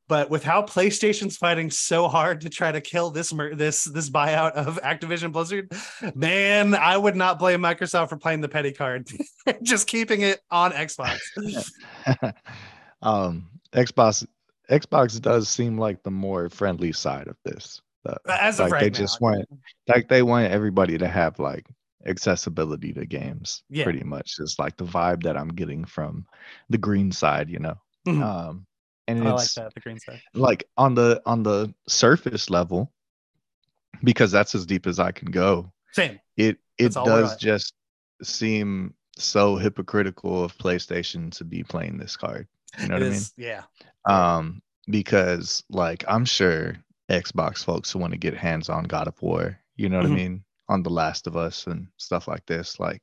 But 0.10 0.30
with 0.30 0.44
how 0.44 0.62
PlayStation's 0.62 1.36
fighting 1.36 1.70
so 1.70 2.08
hard 2.08 2.42
to 2.42 2.50
try 2.50 2.72
to 2.72 2.80
kill 2.80 3.12
this 3.12 3.34
mer- 3.34 3.56
this 3.56 3.84
this 3.84 4.10
buyout 4.10 4.52
of 4.54 4.80
Activision 4.82 5.32
Blizzard, 5.34 5.72
man, 6.16 6.76
I 6.76 6.96
would 6.98 7.16
not 7.16 7.40
blame 7.40 7.62
Microsoft 7.62 8.10
for 8.10 8.18
playing 8.18 8.42
the 8.42 8.48
petty 8.48 8.72
card, 8.72 9.10
just 9.64 9.88
keeping 9.88 10.22
it 10.22 10.40
on 10.50 10.72
Xbox. 10.72 11.20
um, 13.02 13.50
Xbox 13.74 14.26
Xbox 14.70 15.22
does 15.22 15.50
seem 15.50 15.78
like 15.78 16.04
the 16.04 16.12
more 16.12 16.50
friendly 16.50 16.92
side 16.92 17.28
of 17.28 17.38
this. 17.44 17.82
As 18.30 18.60
like 18.60 18.68
of 18.68 18.72
right 18.72 18.80
they 18.84 18.90
now, 18.90 18.98
just 18.98 19.20
want 19.20 19.46
like 19.88 20.08
they 20.08 20.24
want 20.24 20.50
everybody 20.52 20.98
to 20.98 21.08
have 21.10 21.40
like 21.40 21.66
accessibility 22.06 22.94
to 22.94 23.06
games 23.06 23.64
Yeah. 23.70 23.84
pretty 23.84 24.04
much 24.04 24.36
is 24.40 24.56
like 24.58 24.78
the 24.78 24.86
vibe 24.86 25.24
that 25.24 25.36
i'm 25.36 25.50
getting 25.50 25.84
from 25.84 26.26
the 26.70 26.78
green 26.78 27.12
side 27.12 27.50
you 27.50 27.60
know 27.60 27.76
Mhm. 28.08 28.24
um 28.24 28.67
and 29.08 29.28
I 29.28 29.32
like 29.32 29.44
it's 29.46 29.56
that 29.56 29.74
the 29.74 29.80
green 29.80 30.00
side. 30.00 30.22
like 30.34 30.68
on 30.78 30.96
the 30.96 31.22
on 31.26 31.44
the 31.44 31.74
surface 31.88 32.50
level 32.50 32.92
because 34.04 34.32
that's 34.32 34.54
as 34.56 34.66
deep 34.66 34.86
as 34.88 35.00
i 35.00 35.12
can 35.12 35.32
go 35.32 35.72
Same. 35.94 36.20
it 36.36 36.58
it 36.78 36.84
That's 36.84 36.96
all 36.98 37.06
we're 37.06 37.22
does 37.22 37.38
just 37.38 37.74
seem 38.22 38.94
so 39.18 39.56
hypocritical 39.56 40.44
of 40.44 40.56
playstation 40.58 41.32
to 41.38 41.44
be 41.44 41.64
playing 41.64 41.98
this 41.98 42.16
card 42.16 42.48
you 42.80 42.88
know 42.88 42.98
It 42.98 43.00
what 43.00 43.08
i 43.08 43.10
mean 43.12 43.22
Yeah. 43.38 43.64
um 44.06 44.62
because 44.90 45.64
like 45.70 46.04
i'm 46.08 46.26
sure 46.26 46.76
xbox 47.10 47.64
folks 47.64 47.92
who 47.92 48.00
want 48.00 48.14
to 48.14 48.20
get 48.20 48.36
hands 48.36 48.70
on 48.70 48.84
god 48.84 49.08
of 49.08 49.20
war 49.22 49.58
you 49.76 49.90
know 49.90 49.98
what 50.00 50.08
Mhm. 50.08 50.12
i 50.12 50.16
mean 50.16 50.44
on 50.70 50.84
the 50.84 50.90
last 50.90 51.26
of 51.28 51.36
us 51.38 51.66
and 51.66 51.88
stuff 51.98 52.28
like 52.28 52.46
this 52.46 52.80
like 52.80 53.02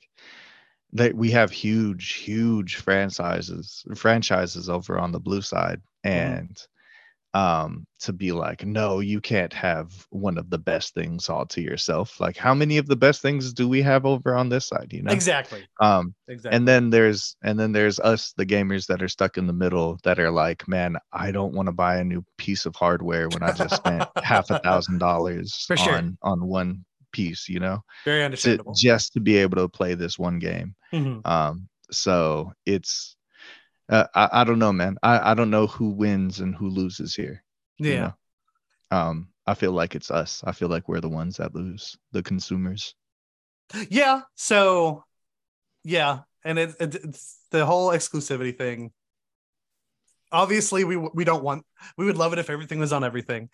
that 0.93 1.15
we 1.15 1.31
have 1.33 1.51
huge 1.51 2.13
huge 2.15 2.77
franchises 2.77 3.85
franchises 3.97 4.69
over 4.69 4.99
on 4.99 5.11
the 5.11 5.19
blue 5.19 5.41
side 5.43 5.81
and 6.05 6.57
um 7.35 7.85
to 7.99 8.13
be 8.13 8.31
like 8.31 8.65
no 8.65 9.01
you 9.01 9.21
can't 9.21 9.53
have 9.53 9.91
one 10.11 10.39
of 10.39 10.51
the 10.51 10.59
best 10.59 10.95
things 10.95 11.29
all 11.29 11.45
to 11.45 11.61
yourself 11.61 12.21
like 12.21 12.37
how 12.37 12.55
many 12.55 12.79
of 12.79 12.87
the 12.87 12.95
best 12.95 13.21
things 13.23 13.53
do 13.53 13.69
we 13.69 13.83
have 13.83 14.07
over 14.07 14.37
on 14.37 14.49
this 14.49 14.69
side 14.69 14.93
you 14.93 15.03
know 15.03 15.13
Exactly. 15.13 15.67
um 15.81 16.15
Exactly. 16.29 16.57
and 16.57 16.69
then 16.69 16.91
there's 16.91 17.37
and 17.43 17.59
then 17.59 17.73
there's 17.73 17.99
us 17.99 18.33
the 18.37 18.47
gamers 18.47 18.87
that 18.87 19.03
are 19.03 19.09
stuck 19.09 19.37
in 19.37 19.49
the 19.49 19.53
middle 19.53 19.99
that 20.05 20.21
are 20.21 20.31
like 20.31 20.69
man 20.69 20.97
i 21.13 21.33
don't 21.33 21.55
want 21.55 21.67
to 21.67 21.73
buy 21.73 21.97
a 21.97 22.05
new 22.05 22.25
piece 22.39 22.67
of 22.67 22.77
hardware 22.77 23.29
when 23.29 23.43
i 23.43 23.51
just 23.51 23.77
spent 23.77 24.07
half 24.23 24.49
a 24.51 24.61
thousand 24.61 24.99
dollars 24.99 25.65
For 25.67 25.77
sure. 25.77 25.97
on 25.97 26.17
on 26.23 26.47
one 26.47 26.85
piece 27.11 27.49
you 27.49 27.59
know 27.59 27.81
very 28.05 28.21
to, 28.21 28.25
understandable. 28.27 28.75
just 28.77 29.13
to 29.15 29.21
be 29.21 29.39
able 29.39 29.57
to 29.57 29.69
play 29.69 29.95
this 29.95 30.19
one 30.21 30.39
game 30.39 30.77
Mhm. 30.93 31.27
um 31.27 31.69
so 31.91 32.53
it's 32.65 33.14
uh, 33.89 34.07
I, 34.15 34.29
I 34.41 34.45
don't 34.45 34.59
know 34.59 34.73
man 34.73 34.97
I, 35.03 35.33
I 35.33 35.35
don't 35.35 35.51
know 35.51 35.67
who 35.67 35.91
wins 35.91 36.41
and 36.41 36.55
who 36.55 36.69
loses 36.69 37.15
here 37.15 37.43
you 37.79 37.91
Yeah. 37.93 38.01
know? 38.91 38.97
um 38.99 39.29
i 39.47 39.55
feel 39.55 39.73
like 39.73 39.95
it's 39.95 40.11
us 40.11 40.43
i 40.47 40.53
feel 40.53 40.69
like 40.69 40.89
we're 40.89 41.01
the 41.01 41.09
ones 41.09 41.37
that 41.39 41.55
lose 41.55 41.97
the 42.13 42.23
consumers 42.23 42.95
Yeah. 43.89 44.21
So, 44.35 45.05
yeah, 45.85 46.21
and 46.45 46.59
it, 46.59 46.75
it, 46.79 46.95
it's 46.97 47.39
the 47.51 47.65
whole 47.65 47.89
exclusivity 47.91 48.57
thing. 48.57 48.93
Obviously, 50.31 50.85
we 50.85 50.97
we 50.97 51.25
don't 51.25 51.43
want. 51.43 51.65
We 51.97 52.05
would 52.05 52.19
love 52.19 52.33
it 52.33 52.39
if 52.39 52.51
everything 52.51 52.79
was 52.79 52.93
on 52.93 53.05
everything. 53.05 53.49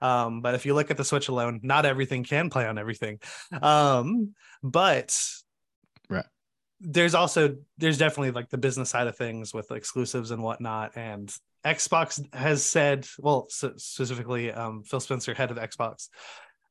Um, 0.00 0.40
but 0.42 0.54
if 0.54 0.66
you 0.66 0.74
look 0.74 0.90
at 0.90 0.96
the 0.96 1.04
Switch 1.04 1.28
alone, 1.28 1.60
not 1.62 1.86
everything 1.86 2.24
can 2.24 2.50
play 2.50 2.66
on 2.66 2.76
everything. 2.76 3.20
Um, 3.62 4.34
but. 4.62 5.16
There's 6.82 7.14
also 7.14 7.56
there's 7.78 7.98
definitely 7.98 8.32
like 8.32 8.50
the 8.50 8.58
business 8.58 8.90
side 8.90 9.06
of 9.06 9.16
things 9.16 9.54
with 9.54 9.70
exclusives 9.70 10.30
and 10.30 10.42
whatnot. 10.42 10.92
And 10.96 11.32
Xbox 11.64 12.22
has 12.34 12.64
said, 12.64 13.06
well, 13.18 13.46
specifically, 13.48 14.52
um, 14.52 14.82
Phil 14.82 15.00
Spencer, 15.00 15.32
head 15.32 15.50
of 15.50 15.56
Xbox, 15.56 16.08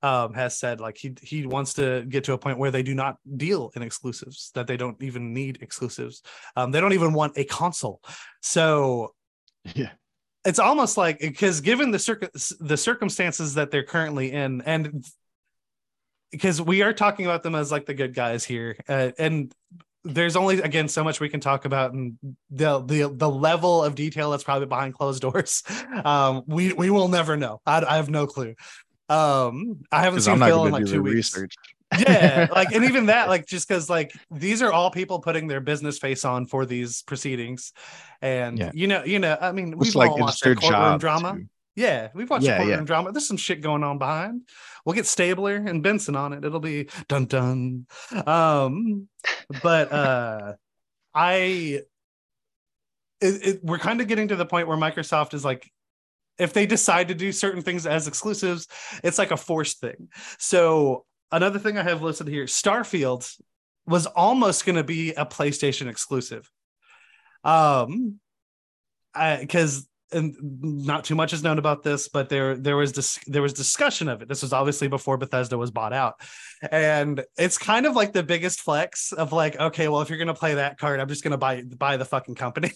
um, 0.04 0.34
has 0.34 0.58
said 0.58 0.82
like 0.82 0.98
he 0.98 1.16
he 1.22 1.46
wants 1.46 1.76
to 1.76 2.06
get 2.08 2.26
to 2.26 2.34
a 2.34 2.38
point 2.38 2.58
where 2.58 2.72
they 2.72 2.84
do 2.84 2.94
not 2.94 3.18
deal 3.38 3.72
in 3.76 3.82
exclusives, 3.82 4.52
that 4.54 4.68
they 4.68 4.78
don't 4.78 5.02
even 5.02 5.34
need 5.34 5.60
exclusives. 5.62 6.22
Um, 6.56 6.72
they 6.72 6.82
don't 6.82 6.94
even 6.94 7.14
want 7.14 7.38
a 7.38 7.46
console. 7.46 8.02
So 8.42 9.14
yeah 9.76 9.92
it's 10.44 10.60
almost 10.60 10.98
like 10.98 11.20
because 11.20 11.62
given 11.62 11.92
the 11.92 12.00
circ- 12.00 12.32
the 12.60 12.78
circumstances 12.78 13.56
that 13.56 13.72
they're 13.72 13.84
currently 13.84 14.32
in, 14.32 14.62
and 14.62 15.06
because 16.32 16.62
we 16.62 16.82
are 16.82 16.94
talking 16.94 17.26
about 17.26 17.44
them 17.44 17.56
as 17.56 17.72
like 17.72 17.86
the 17.86 17.94
good 17.94 18.16
guys 18.16 18.44
here, 18.44 18.76
uh, 18.88 19.12
and 19.20 19.54
there's 20.04 20.36
only 20.36 20.62
again 20.62 20.88
so 20.88 21.04
much 21.04 21.20
we 21.20 21.30
can 21.30 21.40
talk 21.40 21.66
about 21.66 21.94
and 21.94 22.18
the 22.50 22.80
the 22.82 23.10
the 23.14 23.30
level 23.30 23.84
of 23.84 23.96
detail 23.96 24.32
that's 24.32 24.44
probably 24.44 24.66
behind 24.68 24.94
closed 24.94 25.22
doors. 25.28 25.64
Um 26.04 26.44
we 26.48 26.74
we 26.74 26.90
will 26.90 27.08
never 27.08 27.38
know. 27.38 27.62
I, 27.66 27.84
I 27.84 27.96
have 27.98 28.10
no 28.10 28.28
clue. 28.28 28.56
Um 29.10 29.84
i 29.92 30.02
haven't 30.04 30.22
seen 30.22 30.40
phil 30.40 30.66
in 30.66 30.72
like 30.72 30.86
two 30.86 31.02
weeks. 31.04 31.16
research. 31.36 31.56
Yeah 32.00 32.48
like 32.52 32.72
and 32.72 32.86
even 32.86 33.08
that 33.08 33.28
like 33.34 33.46
just 33.46 33.68
because 33.68 33.90
like 33.90 34.12
these 34.32 34.62
are 34.62 34.72
all 34.72 34.92
people 34.92 35.20
putting 35.20 35.48
their 35.48 35.60
business 35.60 36.00
face 36.00 36.24
on 36.24 36.46
for 36.46 36.66
these 36.66 37.02
proceedings. 37.04 37.74
And 38.22 38.58
Yeah. 38.58 38.72
you 38.74 38.88
know 38.88 39.04
you 39.04 39.20
know 39.20 39.38
i 39.42 39.52
mean 39.52 39.78
we've 39.78 39.94
like 39.96 40.10
all 40.12 40.16
it's 40.28 40.44
watched 40.46 40.62
courtroom 40.62 40.98
drama. 41.00 41.34
to- 41.38 41.46
yeah 41.82 42.10
we've 42.14 42.30
watched 42.30 42.46
Yeah, 42.46 42.58
courtroom 42.58 42.80
yeah. 42.80 42.86
drama. 42.86 43.12
There's 43.12 43.28
some 43.28 43.38
shit 43.38 43.62
going 43.62 43.84
on 43.84 43.98
behind. 43.98 44.48
We'll 44.86 44.96
get 44.96 45.08
stabler 45.08 45.56
and 45.56 45.82
benson 45.84 46.16
on 46.16 46.34
it. 46.34 46.46
It'll 46.46 46.60
be 46.60 46.90
dun 47.08 47.26
dun. 47.26 47.88
Um 48.26 49.08
but 49.64 49.92
uh 49.92 50.54
i 51.14 51.82
it, 53.20 53.48
it, 53.48 53.60
we're 53.64 53.78
kind 53.78 54.02
of 54.02 54.08
getting 54.08 54.30
to 54.30 54.36
the 54.36 54.46
point 54.46 54.68
where 54.68 54.78
microsoft 54.78 55.34
is 55.34 55.44
like 55.46 55.70
if 56.40 56.54
they 56.54 56.66
decide 56.66 57.10
to 57.10 57.14
do 57.14 57.32
certain 57.32 57.62
things 57.62 57.86
as 57.86 58.08
exclusives 58.08 58.68
it's 59.04 59.18
like 59.18 59.32
a 59.32 59.38
forced 59.38 59.80
thing. 59.82 60.10
So 60.38 61.06
another 61.32 61.60
thing 61.60 61.78
i 61.78 61.84
have 61.84 62.02
listed 62.02 62.28
here 62.28 62.46
starfield 62.46 63.30
was 63.88 64.06
almost 64.06 64.66
going 64.66 64.76
to 64.76 64.84
be 64.84 65.12
a 65.14 65.26
playstation 65.26 65.88
exclusive. 65.90 66.50
Um 67.44 68.20
because 69.14 69.88
and 70.14 70.36
not 70.42 71.04
too 71.04 71.16
much 71.16 71.34
is 71.34 71.44
known 71.44 71.58
about 71.58 71.84
this, 71.84 72.08
but 72.10 72.30
there 72.30 72.56
there 72.56 72.76
was 72.78 72.92
dis- 72.92 73.20
there 73.28 73.42
was 73.42 73.54
discussion 73.54 74.08
of 74.10 74.22
it. 74.22 74.28
This 74.28 74.42
was 74.42 74.54
obviously 74.54 74.88
before 74.88 75.18
Bethesda 75.18 75.58
was 75.58 75.72
bought 75.72 75.94
out, 75.94 76.16
and 76.72 77.24
it's 77.38 77.58
kind 77.58 77.86
of 77.86 77.96
like 77.96 78.14
the 78.14 78.24
biggest 78.24 78.62
flex 78.62 79.12
of 79.12 79.32
like, 79.34 79.60
okay, 79.60 79.88
well, 79.88 80.02
if 80.02 80.10
you're 80.10 80.20
gonna 80.20 80.34
play 80.34 80.56
that 80.56 80.78
card, 80.78 81.00
I'm 81.00 81.08
just 81.08 81.24
gonna 81.24 81.38
buy 81.38 81.62
buy 81.64 81.98
the 81.98 82.06
fucking 82.06 82.36
company, 82.36 82.72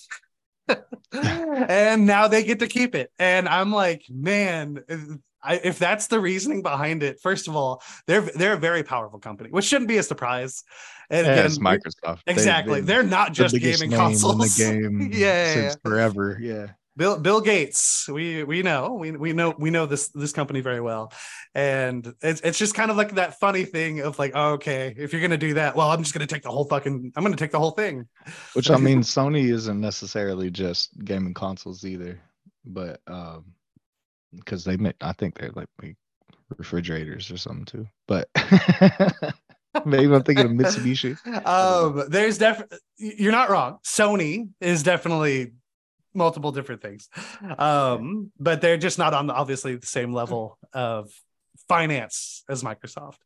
and 1.12 2.06
now 2.06 2.28
they 2.28 2.44
get 2.44 2.60
to 2.60 2.68
keep 2.68 2.96
it, 2.96 3.12
and 3.20 3.48
I'm 3.48 3.72
like, 3.72 4.04
man. 4.10 4.84
I, 5.48 5.62
if 5.64 5.78
that's 5.78 6.08
the 6.08 6.20
reasoning 6.20 6.64
behind 6.64 7.04
it, 7.04 7.20
first 7.22 7.48
of 7.48 7.56
all, 7.56 7.84
they're 8.08 8.22
they're 8.22 8.54
a 8.54 8.58
very 8.58 8.82
powerful 8.82 9.20
company, 9.20 9.52
which 9.52 9.66
shouldn't 9.66 9.88
be 9.88 9.98
a 9.98 10.02
surprise. 10.02 10.64
And 11.12 11.28
yeah, 11.28 11.34
again, 11.34 11.52
Microsoft. 11.58 12.22
Exactly, 12.26 12.80
been 12.80 12.86
they're 12.88 13.04
not 13.04 13.32
just 13.32 13.54
biggest 13.54 13.80
gaming 13.80 13.92
name 13.92 14.00
in 14.00 14.08
consoles. 14.08 14.58
the 14.58 14.64
game 14.82 15.10
Yeah, 15.14 15.54
yeah. 15.56 15.74
forever. 15.84 16.40
Yeah. 16.42 16.70
Bill 16.98 17.20
Bill 17.20 17.42
Gates, 17.42 18.08
we 18.08 18.44
we 18.44 18.62
know 18.62 18.94
we 18.94 19.12
we 19.12 19.34
know 19.34 19.54
we 19.58 19.70
know 19.70 19.86
this 19.86 20.10
this 20.10 20.32
company 20.32 20.62
very 20.62 20.80
well, 20.80 21.12
and 21.54 22.14
it's 22.22 22.42
it's 22.42 22.58
just 22.58 22.74
kind 22.74 22.90
of 22.90 22.96
like 22.96 23.16
that 23.16 23.40
funny 23.40 23.66
thing 23.66 24.00
of 24.00 24.18
like, 24.18 24.32
oh, 24.34 24.54
okay, 24.54 24.94
if 24.98 25.12
you're 25.12 25.22
gonna 25.22 25.38
do 25.38 25.56
that, 25.56 25.76
well, 25.76 25.92
I'm 25.92 26.04
just 26.04 26.14
gonna 26.14 26.26
take 26.26 26.44
the 26.44 26.52
whole 26.52 26.66
fucking, 26.66 27.12
I'm 27.16 27.24
gonna 27.24 27.36
take 27.36 27.52
the 27.52 27.60
whole 27.60 27.72
thing. 27.72 28.08
Which 28.54 28.70
I 28.70 28.78
mean, 28.78 29.02
Sony 29.02 29.52
isn't 29.52 29.80
necessarily 29.80 30.50
just 30.50 30.92
gaming 31.04 31.34
consoles 31.34 31.84
either, 31.84 32.20
but 32.66 33.02
um, 33.08 33.46
because 34.34 34.64
they 34.64 34.78
make, 34.78 34.96
I 35.02 35.12
think 35.12 35.38
they're 35.38 35.52
like 35.54 35.68
refrigerators 36.58 37.32
or 37.32 37.38
something 37.38 37.66
too. 37.66 37.88
But 38.08 38.30
maybe 39.86 40.14
I'm 40.14 40.24
thinking 40.24 40.46
of 40.46 40.52
Mitsubishi. 40.52 41.18
Um, 41.46 42.06
there's 42.10 42.38
definitely 42.38 42.80
you're 42.98 43.32
not 43.32 43.50
wrong. 43.50 43.80
Sony 43.84 44.50
is 44.62 44.84
definitely 44.84 45.52
multiple 46.16 46.52
different 46.52 46.82
things, 46.82 47.10
um, 47.58 48.32
but 48.40 48.62
they're 48.62 48.78
just 48.78 48.98
not 48.98 49.14
on 49.14 49.30
obviously 49.30 49.76
the 49.76 49.86
same 49.86 50.14
level 50.14 50.58
of 50.74 51.12
finance 51.68 52.44
as 52.50 52.64
Microsoft, 52.64 53.18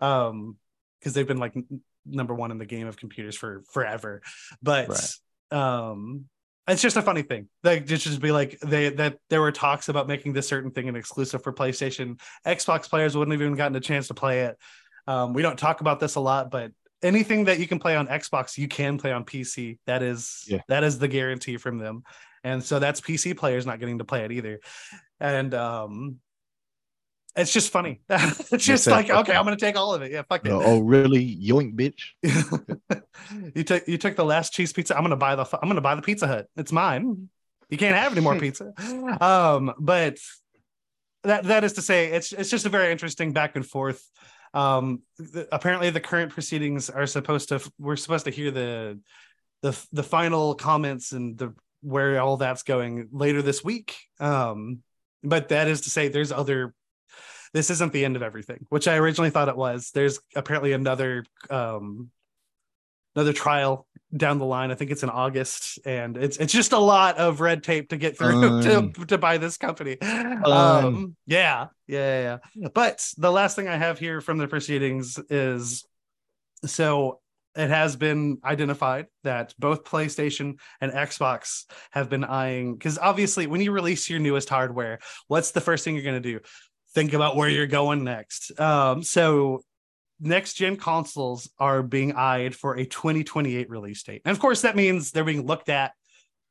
um, 0.00 0.56
because 0.98 1.14
they've 1.14 1.26
been 1.26 1.38
like 1.38 1.56
n- 1.56 1.80
number 2.04 2.34
one 2.34 2.50
in 2.50 2.58
the 2.58 2.66
game 2.66 2.86
of 2.86 2.96
computers 2.96 3.36
for 3.36 3.62
forever. 3.72 4.22
But 4.62 4.88
Right. 4.88 5.58
um, 5.58 6.26
it's 6.68 6.82
just 6.82 6.96
a 6.96 7.02
funny 7.02 7.22
thing. 7.22 7.48
Like 7.62 7.86
just 7.86 8.04
just 8.04 8.20
be 8.20 8.32
like 8.32 8.58
they 8.60 8.88
that 8.90 9.18
there 9.30 9.40
were 9.40 9.52
talks 9.52 9.88
about 9.88 10.08
making 10.08 10.32
this 10.32 10.48
certain 10.48 10.72
thing 10.72 10.88
an 10.88 10.96
exclusive 10.96 11.42
for 11.42 11.52
PlayStation. 11.52 12.20
Xbox 12.44 12.88
players 12.90 13.16
wouldn't 13.16 13.32
have 13.32 13.42
even 13.42 13.54
gotten 13.56 13.76
a 13.76 13.80
chance 13.80 14.08
to 14.08 14.14
play 14.14 14.40
it. 14.42 14.58
Um, 15.06 15.32
we 15.32 15.42
don't 15.42 15.58
talk 15.58 15.80
about 15.80 16.00
this 16.00 16.16
a 16.16 16.20
lot, 16.20 16.50
but 16.50 16.72
anything 17.02 17.44
that 17.44 17.58
you 17.58 17.66
can 17.66 17.78
play 17.78 17.96
on 17.96 18.06
Xbox, 18.08 18.56
you 18.58 18.68
can 18.68 18.98
play 18.98 19.12
on 19.12 19.24
PC. 19.24 19.78
That 19.86 20.02
is 20.02 20.44
Yeah. 20.46 20.60
that 20.68 20.84
is 20.84 20.98
the 20.98 21.08
guarantee 21.08 21.56
from 21.56 21.78
them. 21.78 22.02
And 22.44 22.62
so 22.62 22.78
that's 22.78 23.00
PC 23.00 23.36
players 23.36 23.66
not 23.66 23.80
getting 23.80 23.98
to 23.98 24.04
play 24.04 24.24
it 24.24 24.32
either. 24.32 24.60
And 25.20 25.52
um 25.54 26.20
it's 27.36 27.52
just 27.52 27.70
funny. 27.70 28.00
it's 28.08 28.64
just 28.64 28.84
said 28.84 28.92
like, 28.92 29.10
okay. 29.10 29.34
I'm 29.34 29.44
gonna 29.44 29.56
take 29.56 29.76
all 29.76 29.94
of 29.94 30.00
it. 30.02 30.10
Yeah, 30.10 30.22
fuck 30.28 30.46
it. 30.46 30.52
Uh, 30.52 30.60
oh, 30.62 30.78
really? 30.80 31.36
Yoink, 31.36 31.74
bitch. 31.74 32.14
you 33.54 33.62
took 33.62 33.86
you 33.86 33.98
took 33.98 34.16
the 34.16 34.24
last 34.24 34.54
cheese 34.54 34.72
pizza. 34.72 34.96
I'm 34.96 35.02
gonna 35.02 35.16
buy 35.16 35.36
the 35.36 35.44
I'm 35.60 35.68
gonna 35.68 35.80
buy 35.82 35.94
the 35.96 36.02
Pizza 36.02 36.26
Hut. 36.26 36.46
It's 36.56 36.72
mine. 36.72 37.28
You 37.68 37.76
can't 37.76 37.96
have 37.96 38.12
any 38.12 38.22
more 38.22 38.38
pizza. 38.40 38.72
Um, 39.20 39.74
but 39.78 40.18
that 41.24 41.44
that 41.44 41.64
is 41.64 41.74
to 41.74 41.82
say, 41.82 42.06
it's 42.06 42.32
it's 42.32 42.48
just 42.48 42.64
a 42.64 42.70
very 42.70 42.90
interesting 42.90 43.32
back 43.32 43.54
and 43.56 43.66
forth. 43.66 44.02
Um, 44.54 45.02
th- 45.18 45.46
apparently, 45.52 45.90
the 45.90 46.00
current 46.00 46.32
proceedings 46.32 46.90
are 46.90 47.06
supposed 47.06 47.48
to. 47.50 47.60
We're 47.78 47.96
supposed 47.96 48.24
to 48.26 48.30
hear 48.30 48.50
the 48.50 49.00
the 49.62 49.86
the 49.92 50.02
final 50.02 50.54
comments 50.54 51.12
and 51.12 51.36
the 51.38 51.54
where 51.82 52.20
all 52.20 52.36
that's 52.36 52.62
going 52.62 53.08
later 53.12 53.42
this 53.42 53.62
week. 53.62 53.96
Um, 54.18 54.82
but 55.22 55.48
that 55.50 55.68
is 55.68 55.82
to 55.82 55.90
say, 55.90 56.08
there's 56.08 56.32
other. 56.32 56.74
This 57.52 57.70
isn't 57.70 57.92
the 57.92 58.04
end 58.04 58.16
of 58.16 58.22
everything, 58.22 58.66
which 58.68 58.86
I 58.88 58.96
originally 58.96 59.30
thought 59.30 59.48
it 59.48 59.56
was. 59.56 59.90
There's 59.94 60.18
apparently 60.34 60.72
another 60.72 61.24
um, 61.48 62.10
another 63.14 63.32
trial 63.32 63.86
down 64.18 64.38
the 64.38 64.44
line. 64.44 64.70
I 64.70 64.74
think 64.74 64.90
it's 64.90 65.02
in 65.02 65.10
August, 65.10 65.78
and 65.84 66.16
it's 66.16 66.36
it's 66.36 66.52
just 66.52 66.72
a 66.72 66.78
lot 66.78 67.18
of 67.18 67.40
red 67.40 67.62
tape 67.62 67.90
to 67.90 67.96
get 67.96 68.18
through 68.18 68.42
Um. 68.44 68.92
to, 68.94 69.06
to 69.06 69.18
buy 69.18 69.38
this 69.38 69.56
company. 69.56 70.00
Um, 70.00 71.16
yeah, 71.26 71.66
yeah, 71.86 72.20
yeah, 72.20 72.38
yeah. 72.54 72.68
But 72.74 73.06
the 73.16 73.30
last 73.30 73.56
thing 73.56 73.68
I 73.68 73.76
have 73.76 73.98
here 73.98 74.20
from 74.20 74.38
the 74.38 74.48
proceedings 74.48 75.18
is 75.30 75.84
so 76.64 77.20
it 77.56 77.70
has 77.70 77.96
been 77.96 78.38
identified 78.44 79.06
that 79.24 79.54
both 79.58 79.84
PlayStation 79.84 80.58
and 80.80 80.92
Xbox 80.92 81.64
have 81.90 82.10
been 82.10 82.24
eyeing 82.24 82.74
because 82.74 82.98
obviously 82.98 83.46
when 83.46 83.60
you 83.60 83.72
release 83.72 84.10
your 84.10 84.18
newest 84.18 84.48
hardware, 84.48 84.98
what's 85.28 85.52
the 85.52 85.60
first 85.60 85.84
thing 85.84 85.94
you're 85.94 86.04
going 86.04 86.22
to 86.22 86.32
do? 86.32 86.40
Think 86.94 87.14
about 87.14 87.36
where 87.36 87.48
you're 87.48 87.66
going 87.66 88.04
next. 88.04 88.58
Um, 88.60 89.02
so 89.02 89.62
next 90.20 90.54
gen 90.54 90.76
consoles 90.76 91.50
are 91.58 91.82
being 91.82 92.14
eyed 92.14 92.54
for 92.54 92.74
a 92.74 92.84
2028 92.84 93.68
release 93.68 94.02
date. 94.02 94.22
And 94.24 94.32
of 94.32 94.40
course, 94.40 94.62
that 94.62 94.76
means 94.76 95.10
they're 95.10 95.24
being 95.24 95.46
looked 95.46 95.68
at. 95.68 95.92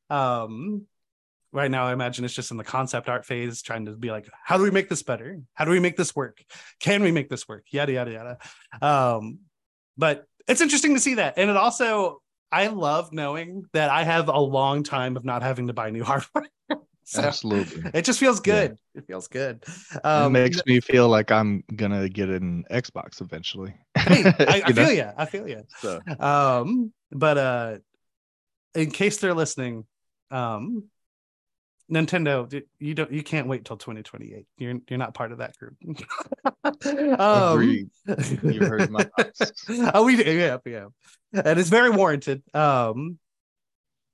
Um, 0.10 0.86
right 1.52 1.72
now, 1.72 1.88
I 1.88 1.94
imagine 1.94 2.26
it's 2.26 2.34
just 2.34 2.52
in 2.52 2.58
the 2.58 2.64
concept 2.64 3.10
art 3.10 3.26
phase, 3.26 3.62
trying 3.62 3.86
to 3.86 3.94
be 3.94 4.12
like, 4.12 4.30
how 4.44 4.58
do 4.58 4.64
we 4.64 4.72
make 4.72 4.90
this 4.90 5.04
better? 5.04 5.40
How 5.54 5.66
do 5.66 5.72
we 5.72 5.80
make 5.80 5.98
this 5.98 6.16
work? 6.16 6.44
Can 6.80 7.02
we 7.02 7.12
make 7.12 7.30
this 7.30 7.48
work? 7.48 7.66
Yada, 7.72 7.94
yada, 7.94 8.12
yada. 8.12 8.38
Um, 8.86 9.40
but 9.98 10.26
it's 10.48 10.62
interesting 10.62 10.94
to 10.94 11.00
see 11.00 11.16
that. 11.16 11.36
And 11.38 11.50
it 11.50 11.58
also, 11.58 12.22
I 12.52 12.68
love 12.68 13.12
knowing 13.12 13.66
that 13.74 13.90
I 13.90 14.04
have 14.04 14.28
a 14.28 14.40
long 14.40 14.84
time 14.84 15.18
of 15.18 15.26
not 15.26 15.42
having 15.42 15.68
to 15.68 15.74
buy 15.74 15.90
new 15.90 16.04
hardware. 16.04 16.50
so 17.06 17.22
Absolutely. 17.22 17.84
it 17.94 18.04
just 18.04 18.20
feels 18.20 18.40
good. 18.40 18.78
It 18.96 19.06
feels 19.08 19.28
good. 19.28 19.64
Um, 20.04 20.36
it 20.36 20.40
makes 20.42 20.66
me 20.66 20.80
feel 20.82 21.08
like 21.08 21.32
I'm 21.32 21.64
gonna 21.76 22.10
get 22.10 22.30
an 22.30 22.66
Xbox 22.72 23.22
eventually. 23.22 23.76
hey, 23.96 24.24
I, 24.40 24.64
I 24.66 24.74
feel 24.74 24.92
you. 24.92 25.10
I 25.16 25.26
feel 25.26 25.48
you. 25.48 25.64
So, 25.80 26.02
Um, 26.20 26.92
but 27.12 27.38
uh, 27.38 27.78
in 28.74 28.90
case 28.90 29.18
they're 29.18 29.36
listening, 29.36 29.86
um, 30.32 30.86
Nintendo, 31.92 32.64
you 32.80 32.96
don't, 32.96 33.12
you 33.12 33.22
can't 33.22 33.48
wait 33.48 33.66
till 33.66 33.78
2028. 33.78 34.48
You're 34.58 34.80
you're 34.90 34.98
not 34.98 35.14
part 35.14 35.32
of 35.32 35.38
that 35.38 35.56
group. 35.58 35.76
um, 37.20 37.60
Agreed. 37.60 37.90
You 38.42 38.60
heard 38.62 38.90
my 38.90 39.04
thoughts. 39.18 39.52
oh, 39.94 40.04
we 40.04 40.16
do, 40.16 40.32
yeah, 40.32 40.58
yeah, 40.66 40.88
and 41.34 41.60
it's 41.60 41.70
very 41.70 41.92
warranted. 41.92 42.42
Um, 42.56 43.20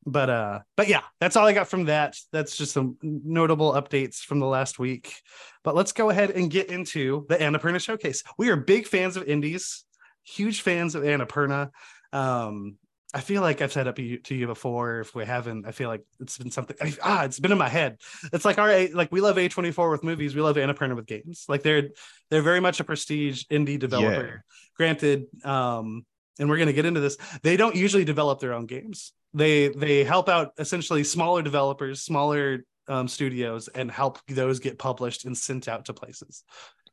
but 0.06 0.30
uh, 0.30 0.60
but 0.78 0.88
yeah, 0.88 1.02
that's 1.20 1.36
all 1.36 1.45
I 1.45 1.54
got 1.54 1.68
from 1.68 1.86
that. 1.86 2.18
That's 2.32 2.58
just 2.58 2.74
some 2.74 2.97
notable 3.02 3.74
updates 3.74 4.18
from 4.18 4.39
the 4.39 4.47
last 4.47 4.80
week. 4.80 5.16
But 5.64 5.76
let's 5.76 5.91
go 5.91 6.10
ahead 6.10 6.32
and 6.32 6.49
get 6.49 6.70
into 6.72 7.26
the 7.30 7.38
Annapurna 7.38 7.80
showcase. 7.82 8.24
We 8.38 8.49
are 8.49 8.56
big 8.56 8.88
fans 8.88 9.16
of 9.16 9.24
indies, 9.28 9.86
huge 10.24 10.62
fans 10.62 10.95
of 10.95 11.04
Annapurna. 11.04 11.70
Um, 12.12 12.78
I 13.14 13.20
feel 13.20 13.41
like 13.41 13.62
I've 13.62 13.74
said 13.74 13.88
it 13.88 14.24
to 14.26 14.36
you- 14.36 14.47
before. 14.47 15.02
If 15.02 15.14
we 15.14 15.26
haven't, 15.26 15.68
I 15.68 15.72
feel 15.72 15.89
like 15.89 16.02
it's 16.20 16.38
been 16.38 16.49
something. 16.49 16.78
I, 16.82 16.93
ah, 17.04 17.24
it's 17.26 17.39
been 17.39 17.52
in 17.52 17.58
my 17.58 17.70
head. 17.70 17.97
It's 18.34 18.45
like 18.45 18.58
all 18.58 18.66
right 18.66 18.93
like 18.93 19.12
we 19.12 19.22
love 19.22 19.38
A 19.38 19.47
twenty 19.49 19.72
four 19.72 19.91
with 19.91 20.04
movies. 20.04 20.34
We 20.34 20.41
love 20.41 20.56
Annapurna 20.56 20.95
with 20.95 21.06
games. 21.06 21.45
Like 21.47 21.62
they're 21.62 21.89
they're 22.30 22.41
very 22.41 22.60
much 22.60 22.80
a 22.80 22.84
prestige 22.84 23.43
indie 23.52 23.78
developer. 23.78 24.43
Granted, 24.78 25.26
um, 25.45 26.06
and 26.39 26.49
we're 26.49 26.58
gonna 26.58 26.74
get 26.74 26.86
into 26.86 27.02
this. 27.02 27.18
They 27.43 27.58
don't 27.58 27.76
usually 27.76 28.06
develop 28.06 28.39
their 28.39 28.54
own 28.54 28.66
games. 28.66 29.14
They 29.34 29.70
they 29.70 30.04
help 30.04 30.30
out 30.30 30.54
essentially 30.58 31.04
smaller 31.04 31.42
developers, 31.42 32.02
smaller 32.02 32.66
um, 32.88 33.08
studios, 33.08 33.68
and 33.70 33.90
help 33.90 34.20
those 34.28 34.60
get 34.60 34.78
published 34.78 35.26
and 35.26 35.38
sent 35.38 35.68
out 35.68 35.86
to 35.86 35.94
places. 35.94 36.44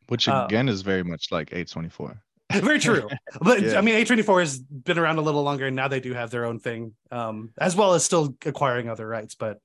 which 0.09 0.26
Uh, 0.26 0.47
again 0.47 0.68
is 0.68 0.82
very 0.82 1.03
much 1.05 1.26
like 1.30 1.51
A24. 1.51 2.18
Very 2.51 2.78
true. 2.78 3.07
But 3.43 3.61
Yeah. 3.61 3.76
I 3.76 3.82
mean, 3.82 3.95
A24 3.95 4.41
has 4.41 4.59
been 4.59 4.99
around 4.99 5.18
a 5.18 5.20
little 5.20 5.43
longer, 5.43 5.66
and 5.66 5.76
now 5.76 5.86
they 5.86 6.01
do 6.01 6.14
have 6.14 6.30
their 6.30 6.47
own 6.47 6.59
thing, 6.59 6.95
um, 7.11 7.51
as 7.59 7.76
well 7.76 7.93
as 7.93 8.05
still 8.05 8.34
acquiring 8.47 8.89
other 8.89 9.07
rights. 9.07 9.34
But 9.34 9.59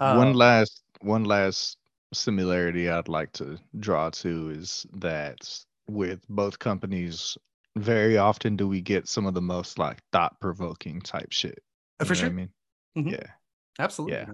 uh, 0.00 0.16
one 0.16 0.34
last 0.34 0.82
one 1.00 1.22
last 1.22 1.78
similarity 2.12 2.88
I'd 2.88 3.06
like 3.06 3.32
to 3.34 3.56
draw 3.78 4.10
to 4.10 4.50
is 4.50 4.84
that 4.94 5.48
with 5.86 6.26
both 6.28 6.58
companies, 6.58 7.38
very 7.76 8.18
often 8.18 8.56
do 8.56 8.66
we 8.66 8.80
get 8.80 9.06
some 9.06 9.26
of 9.26 9.34
the 9.34 9.42
most 9.42 9.78
like 9.78 9.98
thought 10.12 10.40
provoking 10.40 11.00
type 11.00 11.30
shit. 11.30 11.62
You 12.00 12.06
for 12.06 12.14
sure, 12.14 12.26
I 12.28 12.32
mean, 12.32 12.48
Mhm. 12.96 13.12
yeah, 13.12 13.26
absolutely. 13.78 14.26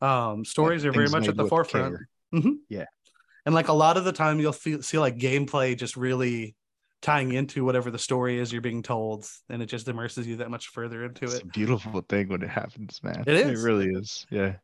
Um, 0.00 0.44
stories 0.44 0.84
are 0.84 0.92
very 0.92 1.08
much 1.08 1.28
at 1.28 1.36
the 1.36 1.46
forefront. 1.48 1.96
Mhm. 2.34 2.56
Yeah. 2.68 2.84
and 3.44 3.54
like 3.54 3.68
a 3.68 3.72
lot 3.72 3.96
of 3.96 4.04
the 4.04 4.12
time, 4.12 4.40
you'll 4.40 4.52
feel 4.52 4.82
see 4.82 4.98
like 4.98 5.16
gameplay 5.16 5.76
just 5.78 5.96
really 5.96 6.56
tying 7.02 7.32
into 7.32 7.64
whatever 7.64 7.90
the 7.92 7.98
story 7.98 8.38
is 8.40 8.52
you're 8.52 8.60
being 8.60 8.82
told, 8.82 9.28
and 9.48 9.62
it 9.62 9.66
just 9.66 9.86
immerses 9.86 10.26
you 10.26 10.36
that 10.36 10.50
much 10.50 10.68
further 10.68 11.04
into 11.04 11.24
It's 11.26 11.34
it. 11.34 11.42
a 11.44 11.46
beautiful 11.46 12.00
thing 12.08 12.28
when 12.28 12.42
it 12.42 12.48
happens, 12.48 13.00
man. 13.04 13.22
It 13.26 13.34
is. 13.34 13.62
It 13.62 13.64
really 13.64 13.86
is. 13.90 14.26
Yeah. 14.30 14.56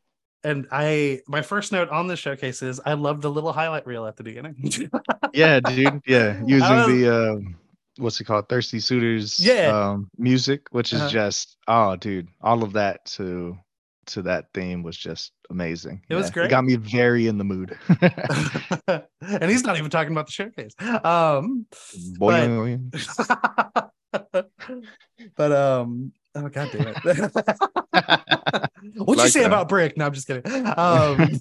And 0.43 0.67
I, 0.71 1.21
my 1.27 1.41
first 1.41 1.71
note 1.71 1.87
on 1.89 2.07
this 2.07 2.19
showcase 2.19 2.61
is 2.61 2.81
I 2.85 2.95
love 2.95 3.21
the 3.21 3.31
little 3.31 3.53
highlight 3.53 3.87
reel 3.87 4.05
at 4.05 4.17
the 4.17 4.23
beginning. 4.23 4.55
Yeah, 5.33 5.61
dude. 5.61 6.01
Yeah. 6.05 6.43
Using 6.45 6.59
was- 6.75 6.87
the 6.87 7.09
um 7.31 7.55
what's 7.97 8.19
it 8.19 8.23
called? 8.25 8.49
Thirsty 8.49 8.79
Suitors 8.79 9.39
Yeah. 9.39 9.69
um 9.91 10.09
music, 10.17 10.67
which 10.71 10.93
is 10.93 11.01
Uh-huh. 11.01 11.09
just 11.09 11.57
oh 11.67 11.95
dude, 11.95 12.27
all 12.41 12.63
of 12.63 12.73
that 12.73 13.05
to 13.17 13.57
to 14.07 14.21
that 14.23 14.47
theme 14.53 14.83
was 14.83 14.97
just 14.97 15.31
amazing. 15.49 16.01
It 16.09 16.15
was 16.15 16.29
great. 16.29 16.47
It 16.47 16.49
got 16.49 16.65
me 16.65 16.75
very 16.75 17.27
in 17.27 17.37
the 17.37 17.45
mood. 17.45 17.77
and 19.21 19.49
he's 19.49 19.63
not 19.63 19.77
even 19.77 19.89
talking 19.89 20.11
about 20.11 20.25
the 20.25 20.31
showcase. 20.33 20.73
Um, 21.05 21.65
Boy, 22.17 22.79
but 25.37 25.51
um, 25.53 26.11
oh 26.35 26.49
god 26.49 26.69
damn 26.71 26.87
it! 26.87 26.97
What'd 28.97 28.97
you 28.97 29.05
Like 29.15 29.31
say 29.31 29.39
that. 29.41 29.47
about 29.47 29.69
brick? 29.69 29.95
No, 29.97 30.05
I'm 30.07 30.13
just 30.13 30.27
kidding. 30.27 30.43
Um, 30.77 31.39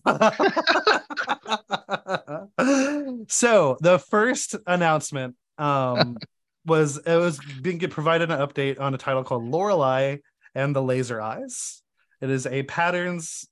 so 3.28 3.76
the 3.80 3.98
first 3.98 4.54
announcement 4.66 5.34
um 5.58 6.16
was 6.64 6.98
it 6.98 7.16
was 7.16 7.40
being 7.60 7.78
provided 7.78 8.30
an 8.30 8.38
update 8.38 8.80
on 8.80 8.94
a 8.94 8.98
title 8.98 9.24
called 9.24 9.44
Lorelei 9.44 10.18
and 10.54 10.74
the 10.74 10.82
Laser 10.82 11.20
Eyes. 11.20 11.82
It 12.20 12.30
is 12.30 12.46
a 12.46 12.62
patterns 12.64 13.48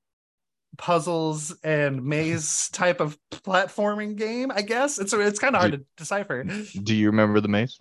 puzzles 0.79 1.55
and 1.63 2.05
maze 2.05 2.69
type 2.73 3.01
of 3.01 3.19
platforming 3.31 4.17
game 4.17 4.51
i 4.51 4.63
guess 4.63 4.99
it's 4.99 5.13
it's 5.13 5.39
kind 5.39 5.55
of 5.55 5.61
hard 5.61 5.73
to 5.73 5.81
decipher 5.97 6.45
Do 6.45 6.95
you 6.95 7.07
remember 7.09 7.41
the 7.41 7.49
maze? 7.49 7.79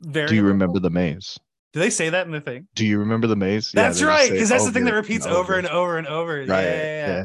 very 0.00 0.28
Do 0.28 0.34
you 0.34 0.42
remember 0.42 0.80
the 0.80 0.90
maze? 0.90 1.38
do 1.72 1.80
they 1.80 1.90
say 1.90 2.10
that 2.10 2.26
in 2.26 2.32
the 2.32 2.40
thing 2.40 2.66
Do 2.74 2.86
you 2.86 2.98
remember 2.98 3.26
the 3.26 3.36
maze? 3.36 3.70
That's 3.72 3.98
just 3.98 4.08
right 4.08 4.30
because 4.30 4.48
that's 4.48 4.64
the 4.64 4.70
oh, 4.70 4.72
thing 4.72 4.84
that 4.84 4.94
oh, 4.94 4.98
over 4.98 5.02
repeats 5.02 5.26
over 5.26 5.54
and 5.54 5.66
over 5.68 5.98
and 5.98 6.06
over 6.06 6.38
Right. 6.38 6.48
yeah, 6.48 6.56
yeah, 6.64 7.06
yeah. 7.06 7.24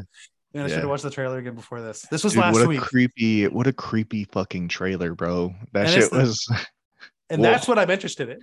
Yeah. 0.52 0.60
Man, 0.62 0.66
i 0.66 0.68
should 0.68 0.78
have 0.80 0.88
watched 0.88 1.02
the 1.02 1.10
trailer 1.10 1.38
again 1.38 1.54
before 1.54 1.80
this 1.82 2.02
this 2.10 2.24
was 2.24 2.32
Dude, 2.32 2.40
last 2.42 2.54
what 2.54 2.64
a 2.64 2.68
week 2.68 2.80
creepy, 2.80 3.46
what 3.48 3.66
a 3.66 3.72
creepy 3.72 4.24
fucking 4.24 4.68
trailer, 4.68 5.14
bro. 5.14 5.54
That 5.72 5.86
And 5.86 5.90
shit 6.02 6.10
the- 6.10 6.18
was 6.18 6.46
and 7.30 7.44
that's 7.44 7.68
what 7.68 7.78
i'm 7.78 7.90
interested 7.90 8.30
in 8.30 8.38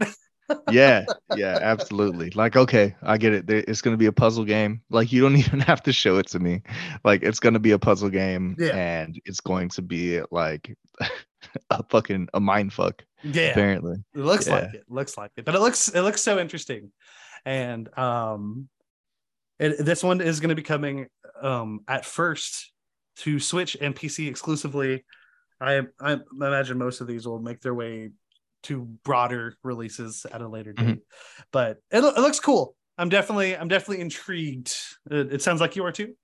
yeah, 0.71 1.05
yeah, 1.35 1.57
absolutely. 1.59 2.29
Like, 2.29 2.55
okay, 2.55 2.95
I 3.01 3.17
get 3.17 3.33
it. 3.33 3.49
It's 3.49 3.81
gonna 3.81 3.97
be 3.97 4.05
a 4.05 4.11
puzzle 4.11 4.45
game. 4.45 4.81
Like, 4.91 5.11
you 5.11 5.23
don't 5.23 5.35
even 5.45 5.59
have 5.61 5.81
to 5.81 5.91
show 5.91 6.17
it 6.19 6.27
to 6.27 6.39
me. 6.39 6.61
Like, 7.03 7.23
it's 7.23 7.39
gonna 7.39 7.57
be 7.57 7.71
a 7.71 7.79
puzzle 7.79 8.09
game, 8.11 8.55
Yeah. 8.59 8.75
and 8.75 9.19
it's 9.25 9.39
going 9.39 9.69
to 9.69 9.81
be 9.81 10.21
like 10.29 10.77
a 11.71 11.83
fucking 11.89 12.27
a 12.35 12.39
mind 12.39 12.73
fuck. 12.73 13.03
yeah 13.23 13.49
Apparently, 13.49 13.95
It 14.13 14.19
looks 14.19 14.45
Yeah. 14.45 14.53
like 14.53 14.73
it. 14.75 14.83
Looks 14.87 15.17
like 15.17 15.31
it. 15.35 15.45
But 15.45 15.55
it 15.55 15.61
looks 15.61 15.87
it 15.89 16.01
looks 16.01 16.21
so 16.21 16.37
interesting. 16.37 16.91
And 17.43 17.89
um 17.97 18.69
it, 19.59 19.83
this 19.85 20.03
one 20.03 20.21
is 20.21 20.39
going 20.39 20.49
to 20.49 20.55
be 20.55 20.61
coming 20.63 21.07
um 21.41 21.81
at 21.87 22.05
first 22.05 22.71
to 23.17 23.39
Switch 23.39 23.75
and 23.79 23.95
PC 23.95 24.27
exclusively. 24.27 25.03
I 25.61 25.81
I 25.99 26.17
imagine 26.33 26.77
most 26.77 27.01
of 27.01 27.07
these 27.07 27.25
will 27.27 27.39
make 27.39 27.61
their 27.61 27.73
way 27.73 28.11
to 28.63 28.81
broader 29.03 29.55
releases 29.63 30.25
at 30.31 30.41
a 30.41 30.47
later 30.47 30.73
Mhm. 30.73 30.87
date. 30.87 30.99
But 31.51 31.77
it, 31.91 32.03
it 32.03 32.17
looks 32.19 32.39
cool. 32.39 32.75
I'm 32.97 33.09
definitely 33.09 33.55
I'm 33.55 33.67
definitely 33.67 34.01
intrigued. 34.01 34.73
It, 35.11 35.33
it 35.33 35.41
sounds 35.41 35.61
like 35.61 35.75
you 35.75 35.85
are 35.85 35.91
too. 35.91 36.15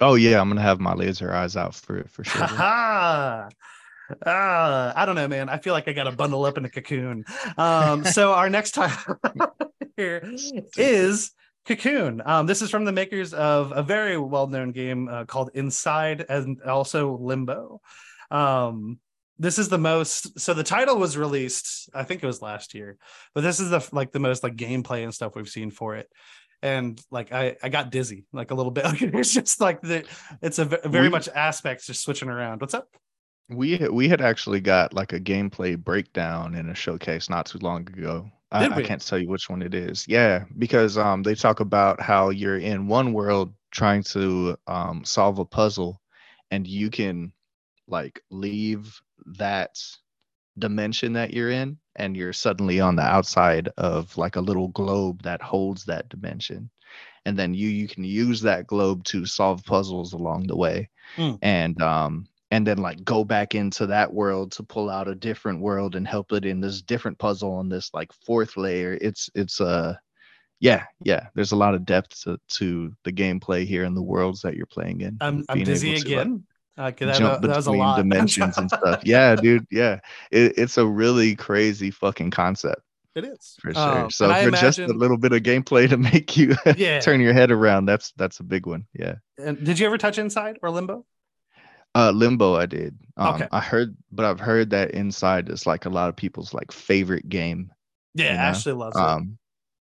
oh 0.00 0.14
yeah, 0.14 0.40
I'm 0.40 0.48
gonna 0.48 0.60
have 0.62 0.80
my 0.80 0.94
laser 0.94 1.32
eyes 1.32 1.56
out 1.56 1.74
for 1.74 1.98
it 1.98 2.10
for 2.10 2.24
sure. 2.24 2.46
Ah, 4.26 4.92
I 4.94 5.06
don't 5.06 5.14
know, 5.14 5.28
man. 5.28 5.48
I 5.48 5.56
feel 5.58 5.72
like 5.72 5.88
I 5.88 5.92
got 5.92 6.04
to 6.04 6.12
bundle 6.12 6.44
up 6.44 6.58
in 6.58 6.64
a 6.66 6.68
cocoon. 6.68 7.24
Um, 7.56 8.04
so 8.04 8.32
our 8.32 8.50
next 8.50 8.72
time 8.72 8.96
here 9.96 10.22
is 10.76 11.32
Cocoon. 11.66 12.22
Um, 12.24 12.46
this 12.46 12.62
is 12.62 12.70
from 12.70 12.84
the 12.84 12.92
makers 12.92 13.34
of 13.34 13.72
a 13.74 13.82
very 13.82 14.18
well-known 14.18 14.72
game 14.72 15.08
uh, 15.08 15.24
called 15.24 15.50
Inside 15.54 16.26
and 16.28 16.60
also 16.62 17.16
Limbo. 17.16 17.80
Um, 18.30 18.98
this 19.38 19.58
is 19.58 19.68
the 19.68 19.78
most 19.78 20.38
so 20.38 20.54
the 20.54 20.62
title 20.62 20.98
was 20.98 21.16
released 21.16 21.88
i 21.94 22.04
think 22.04 22.22
it 22.22 22.26
was 22.26 22.42
last 22.42 22.74
year 22.74 22.96
but 23.34 23.40
this 23.40 23.58
is 23.58 23.70
the 23.70 23.88
like 23.90 24.12
the 24.12 24.20
most 24.20 24.44
like 24.44 24.54
gameplay 24.54 25.02
and 25.02 25.12
stuff 25.12 25.34
we've 25.34 25.48
seen 25.48 25.70
for 25.70 25.96
it 25.96 26.08
and 26.62 27.00
like 27.10 27.32
i 27.32 27.56
i 27.62 27.68
got 27.68 27.90
dizzy 27.90 28.24
like 28.32 28.50
a 28.52 28.54
little 28.54 28.70
bit 28.70 28.84
like 28.84 29.02
it's 29.02 29.32
just 29.34 29.60
like 29.60 29.80
the 29.80 30.04
it's 30.42 30.58
a 30.60 30.64
very 30.64 31.06
We- 31.06 31.08
much 31.08 31.28
aspects 31.28 31.86
just 31.86 32.02
switching 32.02 32.28
around 32.28 32.60
what's 32.60 32.74
up 32.74 32.88
We 33.48 33.78
we 33.90 34.08
had 34.08 34.20
actually 34.20 34.60
got 34.60 34.92
like 34.92 35.12
a 35.12 35.20
gameplay 35.20 35.76
breakdown 35.76 36.54
in 36.54 36.68
a 36.68 36.74
showcase 36.74 37.28
not 37.28 37.46
too 37.46 37.58
long 37.58 37.80
ago. 37.80 38.30
I, 38.52 38.68
I 38.70 38.82
can't 38.82 39.04
tell 39.04 39.18
you 39.18 39.28
which 39.28 39.50
one 39.50 39.62
it 39.62 39.74
is. 39.74 40.06
Yeah, 40.08 40.44
because 40.58 40.98
um 40.98 41.22
they 41.22 41.34
talk 41.34 41.60
about 41.60 42.00
how 42.00 42.30
you're 42.30 42.58
in 42.58 42.88
one 42.88 43.12
world 43.12 43.54
trying 43.72 44.04
to 44.04 44.56
um 44.66 45.04
solve 45.04 45.38
a 45.38 45.44
puzzle, 45.46 46.00
and 46.50 46.66
you 46.66 46.90
can 46.90 47.32
like 47.88 48.20
leave 48.30 49.00
that 49.38 49.78
dimension 50.58 51.14
that 51.14 51.32
you're 51.32 51.50
in, 51.50 51.78
and 51.96 52.16
you're 52.16 52.32
suddenly 52.34 52.80
on 52.80 52.96
the 52.96 53.02
outside 53.02 53.68
of 53.78 54.16
like 54.18 54.36
a 54.36 54.40
little 54.40 54.68
globe 54.68 55.22
that 55.22 55.42
holds 55.42 55.84
that 55.86 56.08
dimension, 56.10 56.70
and 57.26 57.38
then 57.38 57.54
you 57.54 57.68
you 57.68 57.88
can 57.88 58.04
use 58.04 58.42
that 58.42 58.66
globe 58.66 59.04
to 59.04 59.26
solve 59.26 59.64
puzzles 59.64 60.12
along 60.14 60.46
the 60.46 60.56
way, 60.56 60.88
Hmm. 61.16 61.34
and 61.42 61.80
um 61.82 62.26
and 62.52 62.66
then 62.66 62.76
like 62.76 63.02
go 63.02 63.24
back 63.24 63.54
into 63.54 63.86
that 63.86 64.12
world 64.12 64.52
to 64.52 64.62
pull 64.62 64.90
out 64.90 65.08
a 65.08 65.14
different 65.14 65.60
world 65.60 65.96
and 65.96 66.06
help 66.06 66.32
it 66.32 66.44
in 66.44 66.60
this 66.60 66.82
different 66.82 67.18
puzzle 67.18 67.54
on 67.54 67.70
this 67.70 67.90
like 67.94 68.12
fourth 68.12 68.58
layer. 68.58 68.98
It's 69.00 69.30
it's 69.34 69.60
uh 69.60 69.94
yeah 70.60 70.84
yeah 71.02 71.26
there's 71.34 71.52
a 71.52 71.56
lot 71.56 71.74
of 71.74 71.84
depth 71.84 72.22
to, 72.22 72.38
to 72.48 72.92
the 73.04 73.12
gameplay 73.12 73.66
here 73.66 73.84
and 73.84 73.96
the 73.96 74.02
worlds 74.02 74.42
that 74.42 74.54
you're 74.54 74.64
playing 74.64 75.00
in 75.00 75.18
i'm, 75.20 75.44
I'm 75.48 75.56
being 75.56 75.66
dizzy 75.66 75.90
able 75.90 76.00
to, 76.02 76.16
like, 76.16 76.22
again. 76.22 76.46
Uh, 76.78 76.90
that, 76.90 77.18
jump 77.18 77.42
that 77.42 77.56
was 77.56 77.66
a 77.66 77.70
between 77.70 77.80
lot. 77.80 77.96
dimensions 77.96 78.56
and 78.56 78.70
stuff. 78.70 79.02
Yeah 79.04 79.34
dude 79.34 79.66
yeah. 79.70 79.98
It, 80.30 80.54
it's 80.56 80.78
a 80.78 80.86
really 80.86 81.34
crazy 81.36 81.90
fucking 81.90 82.30
concept. 82.30 82.80
It 83.14 83.26
is. 83.26 83.58
For 83.60 83.74
sure. 83.74 84.04
Um, 84.04 84.10
so 84.10 84.28
for 84.28 84.32
I 84.32 84.50
just 84.50 84.78
a 84.78 84.86
little 84.86 85.18
bit 85.18 85.32
of 85.32 85.42
gameplay 85.42 85.86
to 85.90 85.98
make 85.98 86.34
you 86.34 86.54
yeah. 86.76 87.00
turn 87.00 87.20
your 87.20 87.34
head 87.34 87.50
around 87.50 87.84
that's 87.84 88.12
that's 88.16 88.40
a 88.40 88.42
big 88.42 88.66
one. 88.66 88.86
Yeah. 88.94 89.16
And 89.36 89.62
did 89.62 89.78
you 89.78 89.86
ever 89.86 89.98
touch 89.98 90.16
inside 90.16 90.58
or 90.62 90.70
limbo 90.70 91.04
Uh, 91.94 92.10
Limbo, 92.10 92.54
I 92.54 92.66
did. 92.66 92.96
Um, 93.16 93.34
Okay. 93.34 93.48
I 93.52 93.60
heard, 93.60 93.96
but 94.10 94.24
I've 94.24 94.40
heard 94.40 94.70
that 94.70 94.92
Inside 94.92 95.48
is 95.50 95.66
like 95.66 95.84
a 95.84 95.90
lot 95.90 96.08
of 96.08 96.16
people's 96.16 96.54
like 96.54 96.72
favorite 96.72 97.28
game. 97.28 97.70
yeah 98.14 98.32
You 98.32 98.38
know, 98.38 98.44
ashley 98.44 98.72
loves 98.72 98.96
it 98.96 99.02
Um, 99.02 99.38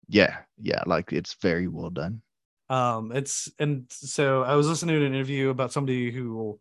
yeah, 0.08 0.38
yeah, 0.60 0.82
like 0.86 1.12
it's 1.12 1.34
very 1.40 1.68
well 1.68 1.90
done. 1.90 2.22
um 2.70 3.10
it's 3.12 3.50
and 3.58 3.84
so 3.90 4.42
i 4.44 4.54
was 4.54 4.68
listening 4.68 4.98
to 4.98 5.04
an 5.04 5.12
interview 5.12 5.50
about 5.50 5.72
somebody 5.72 6.10
who 6.12 6.58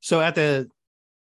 so 0.00 0.20
at 0.20 0.34
the 0.34 0.68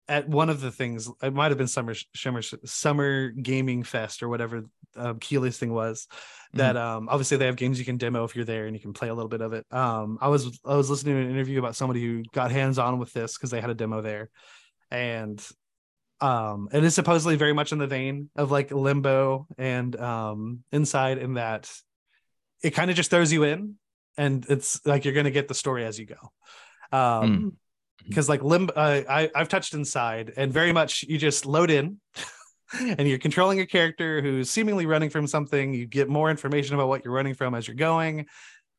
at 0.08 0.30
one 0.30 0.50
of 0.50 0.62
the 0.62 0.72
things 0.72 1.10
it 1.24 1.34
might 1.34 1.50
have 1.50 1.58
been 1.58 1.68
summer 1.68 1.96
summer 2.16 2.42
summer 2.66 3.30
gaming 3.30 3.84
fest 3.84 4.22
or 4.24 4.30
whatever 4.30 4.64
um, 4.96 5.20
Keighley's 5.20 5.58
thing 5.58 5.74
was 5.74 6.08
that 6.54 6.76
um 6.76 7.08
obviously 7.10 7.38
they 7.38 7.46
have 7.46 7.56
games 7.56 7.80
you 7.80 7.86
can 7.86 7.98
demo 7.98 8.24
if 8.24 8.36
you're 8.36 8.46
there 8.46 8.66
and 8.66 8.76
you 8.76 8.82
can 8.82 8.94
play 8.94 9.08
a 9.08 9.14
little 9.14 9.30
bit 9.30 9.42
of 9.42 9.54
it. 9.54 9.66
Um 9.72 10.18
i 10.22 10.28
was 10.28 10.60
i 10.66 10.76
was 10.76 10.90
listening 10.90 11.16
to 11.16 11.22
an 11.22 11.32
interview 11.32 11.60
about 11.60 11.76
somebody 11.76 12.02
who 12.02 12.24
got 12.34 12.52
hands 12.52 12.78
on 12.78 13.00
with 13.00 13.14
this 13.14 13.38
because 13.38 13.52
they 13.52 13.62
had 13.62 13.70
a 13.70 13.76
demo 13.76 14.02
there. 14.02 14.30
And 14.90 15.46
um 16.20 16.68
it 16.74 16.84
is 16.84 16.94
supposedly 16.94 17.36
very 17.36 17.54
much 17.54 17.72
in 17.72 17.78
the 17.78 17.88
vein 17.88 18.30
of 18.36 18.52
like 18.52 18.72
limbo 18.72 19.48
and 19.58 19.96
um 20.00 20.64
inside 20.72 21.18
in 21.18 21.36
that 21.36 21.72
it 22.62 22.72
kind 22.72 22.92
of 22.92 22.98
just 22.98 23.10
throws 23.10 23.32
you 23.32 23.44
in 23.44 23.76
and 24.18 24.46
it's 24.50 24.86
like 24.86 25.06
you're 25.06 25.14
gonna 25.14 25.32
get 25.32 25.48
the 25.48 25.56
story 25.56 25.86
as 25.86 25.98
you 25.98 26.06
go. 26.06 26.32
Um 26.92 27.58
because 28.08 28.28
like 28.28 28.44
limbo 28.44 28.74
uh, 28.74 29.04
i 29.08 29.30
i've 29.36 29.48
touched 29.48 29.74
inside 29.74 30.34
and 30.36 30.52
very 30.52 30.74
much 30.74 31.04
you 31.04 31.18
just 31.18 31.46
load 31.46 31.70
in 31.70 31.98
and 32.80 33.08
you're 33.08 33.18
controlling 33.20 33.60
a 33.60 33.66
character 33.66 34.22
who's 34.22 34.50
seemingly 34.50 34.86
running 34.86 35.10
from 35.10 35.28
something 35.28 35.74
you 35.74 35.86
get 35.86 36.10
more 36.10 36.30
information 36.30 36.76
about 36.76 36.88
what 36.88 37.04
you're 37.04 37.14
running 37.14 37.34
from 37.34 37.54
as 37.56 37.68
you're 37.68 37.76
going 37.76 38.26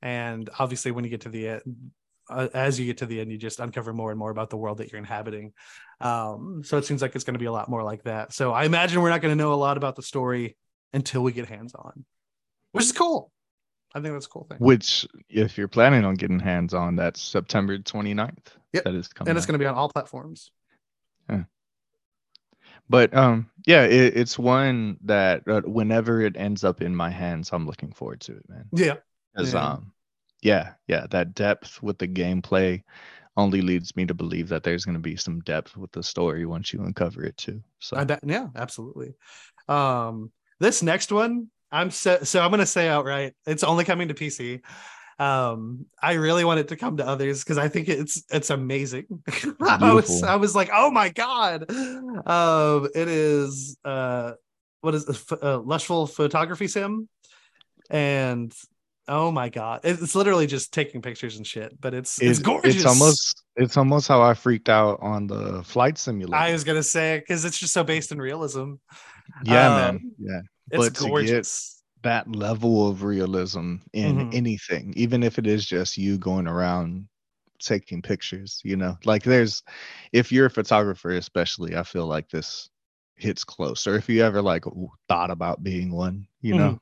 and 0.00 0.48
obviously 0.58 0.90
when 0.90 1.04
you 1.04 1.10
get 1.10 1.22
to 1.22 1.28
the 1.28 1.48
end 1.48 1.60
uh, 2.30 2.48
as 2.54 2.78
you 2.78 2.86
get 2.86 2.98
to 2.98 3.06
the 3.06 3.20
end 3.20 3.30
you 3.30 3.38
just 3.38 3.60
uncover 3.60 3.92
more 3.92 4.10
and 4.10 4.18
more 4.18 4.30
about 4.30 4.48
the 4.50 4.56
world 4.56 4.78
that 4.78 4.90
you're 4.90 4.98
inhabiting 4.98 5.52
um 6.00 6.62
so 6.64 6.78
it 6.78 6.84
seems 6.84 7.02
like 7.02 7.14
it's 7.14 7.24
going 7.24 7.34
to 7.34 7.40
be 7.40 7.46
a 7.46 7.52
lot 7.52 7.68
more 7.68 7.82
like 7.82 8.02
that 8.04 8.32
so 8.32 8.52
i 8.52 8.64
imagine 8.64 9.02
we're 9.02 9.10
not 9.10 9.20
going 9.20 9.36
to 9.36 9.42
know 9.42 9.52
a 9.52 9.56
lot 9.56 9.76
about 9.76 9.96
the 9.96 10.02
story 10.02 10.56
until 10.92 11.22
we 11.22 11.32
get 11.32 11.48
hands 11.48 11.74
on 11.74 12.04
which 12.72 12.84
is 12.84 12.92
cool 12.92 13.30
i 13.94 14.00
think 14.00 14.14
that's 14.14 14.26
a 14.26 14.28
cool 14.28 14.46
thing 14.48 14.58
Which, 14.58 15.06
if 15.28 15.58
you're 15.58 15.68
planning 15.68 16.04
on 16.04 16.14
getting 16.14 16.40
hands 16.40 16.72
on, 16.72 16.96
that's 16.96 17.20
September 17.20 17.76
29th. 17.78 18.38
Yep. 18.72 18.84
That 18.84 18.94
is 18.94 19.08
coming. 19.08 19.28
and 19.28 19.36
it's 19.36 19.44
out. 19.44 19.48
going 19.48 19.58
to 19.58 19.62
be 19.62 19.66
on 19.66 19.74
all 19.74 19.90
platforms 19.90 20.50
But 22.92 23.14
um, 23.16 23.50
yeah, 23.66 23.84
it, 23.84 24.16
it's 24.16 24.38
one 24.38 24.98
that 25.04 25.48
uh, 25.48 25.62
whenever 25.62 26.20
it 26.22 26.36
ends 26.36 26.64
up 26.64 26.82
in 26.82 26.94
my 26.94 27.10
hands, 27.10 27.50
I'm 27.52 27.66
looking 27.66 27.92
forward 27.92 28.20
to 28.22 28.36
it, 28.36 28.48
man. 28.48 28.70
yeah 28.72 28.96
Because 29.34 29.54
Yeah. 29.54 29.60
um, 29.74 29.92
yeah, 30.42 30.74
yeah, 30.88 31.06
that 31.10 31.34
depth 31.34 31.82
with 31.82 31.98
the 31.98 32.08
gameplay 32.08 32.82
only 33.36 33.62
leads 33.62 33.96
me 33.96 34.06
to 34.06 34.14
believe 34.14 34.48
that 34.50 34.62
there's 34.62 34.84
going 34.84 34.94
to 34.96 35.00
be 35.00 35.16
some 35.16 35.40
depth 35.40 35.76
with 35.76 35.92
the 35.92 36.02
story 36.02 36.46
once 36.46 36.72
you 36.72 36.82
uncover 36.82 37.24
it 37.24 37.36
too. 37.36 37.62
So 37.80 37.96
I. 37.96 38.18
Yeah, 38.24 38.48
absolutely. 38.56 39.14
Um, 39.68 40.32
this 40.60 40.82
next 40.82 41.12
one, 41.12 41.48
I'm 41.70 41.90
so 41.90 42.18
so. 42.24 42.40
I'm 42.42 42.50
gonna 42.50 42.66
say 42.66 42.88
outright, 42.88 43.34
it's 43.46 43.64
only 43.64 43.84
coming 43.84 44.08
to 44.08 44.14
PC. 44.14 44.60
Um, 45.22 45.86
I 46.02 46.14
really 46.14 46.44
want 46.44 46.58
it 46.58 46.68
to 46.68 46.76
come 46.76 46.96
to 46.96 47.06
others 47.06 47.44
because 47.44 47.56
I 47.56 47.68
think 47.68 47.88
it's 47.88 48.24
it's 48.30 48.50
amazing. 48.50 49.06
I 49.60 49.92
was. 49.94 50.22
I 50.22 50.36
was 50.36 50.56
like, 50.56 50.70
oh 50.72 50.90
my 50.90 51.10
god. 51.10 51.70
Um, 51.70 52.88
it 52.94 53.08
is 53.08 53.76
uh, 53.84 54.32
what 54.80 54.94
is 54.94 55.08
it? 55.08 55.16
uh, 55.32 55.60
Lushfoil 55.60 56.10
Photography 56.10 56.66
Sim, 56.66 57.08
and 57.88 58.52
oh 59.06 59.30
my 59.30 59.48
god, 59.48 59.82
it's 59.84 60.16
literally 60.16 60.48
just 60.48 60.72
taking 60.72 61.00
pictures 61.02 61.36
and 61.36 61.46
shit. 61.46 61.80
But 61.80 61.94
it's 61.94 62.20
it's 62.20 62.40
gorgeous. 62.40 62.74
It's 62.76 62.86
almost 62.86 63.44
it's 63.54 63.76
almost 63.76 64.08
how 64.08 64.22
I 64.22 64.34
freaked 64.34 64.68
out 64.68 64.98
on 65.02 65.28
the 65.28 65.62
flight 65.62 65.98
simulator. 65.98 66.34
I 66.36 66.52
was 66.52 66.64
gonna 66.64 66.82
say 66.82 67.20
because 67.20 67.44
it's 67.44 67.58
just 67.58 67.72
so 67.72 67.84
based 67.84 68.10
in 68.10 68.18
realism. 68.18 68.74
yeah, 69.44 69.66
um, 69.68 69.76
man. 69.76 70.12
Yeah. 70.18 70.40
It's 70.72 70.98
But 70.98 71.08
gorgeous. 71.08 71.71
That 72.02 72.34
level 72.34 72.88
of 72.88 73.02
realism 73.02 73.76
in 73.92 74.22
Mhm. 74.22 74.32
anything, 74.32 74.92
even 74.96 75.22
if 75.22 75.38
it 75.38 75.46
is 75.46 75.64
just 75.66 75.98
you 75.98 76.18
going 76.18 76.46
around 76.46 77.08
taking 77.60 78.02
pictures, 78.02 78.60
you 78.64 78.76
know, 78.76 78.96
like 79.04 79.22
there's, 79.24 79.62
if 80.12 80.32
you're 80.32 80.46
a 80.46 80.50
photographer, 80.50 81.10
especially, 81.10 81.76
I 81.76 81.82
feel 81.84 82.06
like 82.06 82.28
this 82.28 82.70
hits 83.16 83.44
close. 83.44 83.86
Or 83.86 83.96
if 83.96 84.08
you 84.08 84.22
ever 84.24 84.42
like 84.42 84.64
thought 85.08 85.30
about 85.30 85.62
being 85.62 85.92
one, 85.92 86.26
you 86.40 86.54
know, 86.54 86.78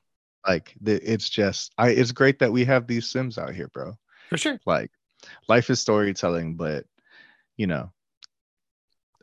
like 0.47 0.75
the, 0.81 0.95
it's 1.11 1.29
just, 1.29 1.73
I, 1.77 1.89
it's 1.89 2.11
great 2.11 2.39
that 2.39 2.51
we 2.51 2.65
have 2.65 2.87
these 2.87 3.09
sims 3.09 3.37
out 3.37 3.53
here, 3.53 3.67
bro. 3.69 3.93
For 4.29 4.37
sure. 4.37 4.59
Like 4.65 4.91
life 5.47 5.69
is 5.69 5.79
storytelling, 5.81 6.55
but 6.55 6.85
you 7.57 7.67
know, 7.67 7.91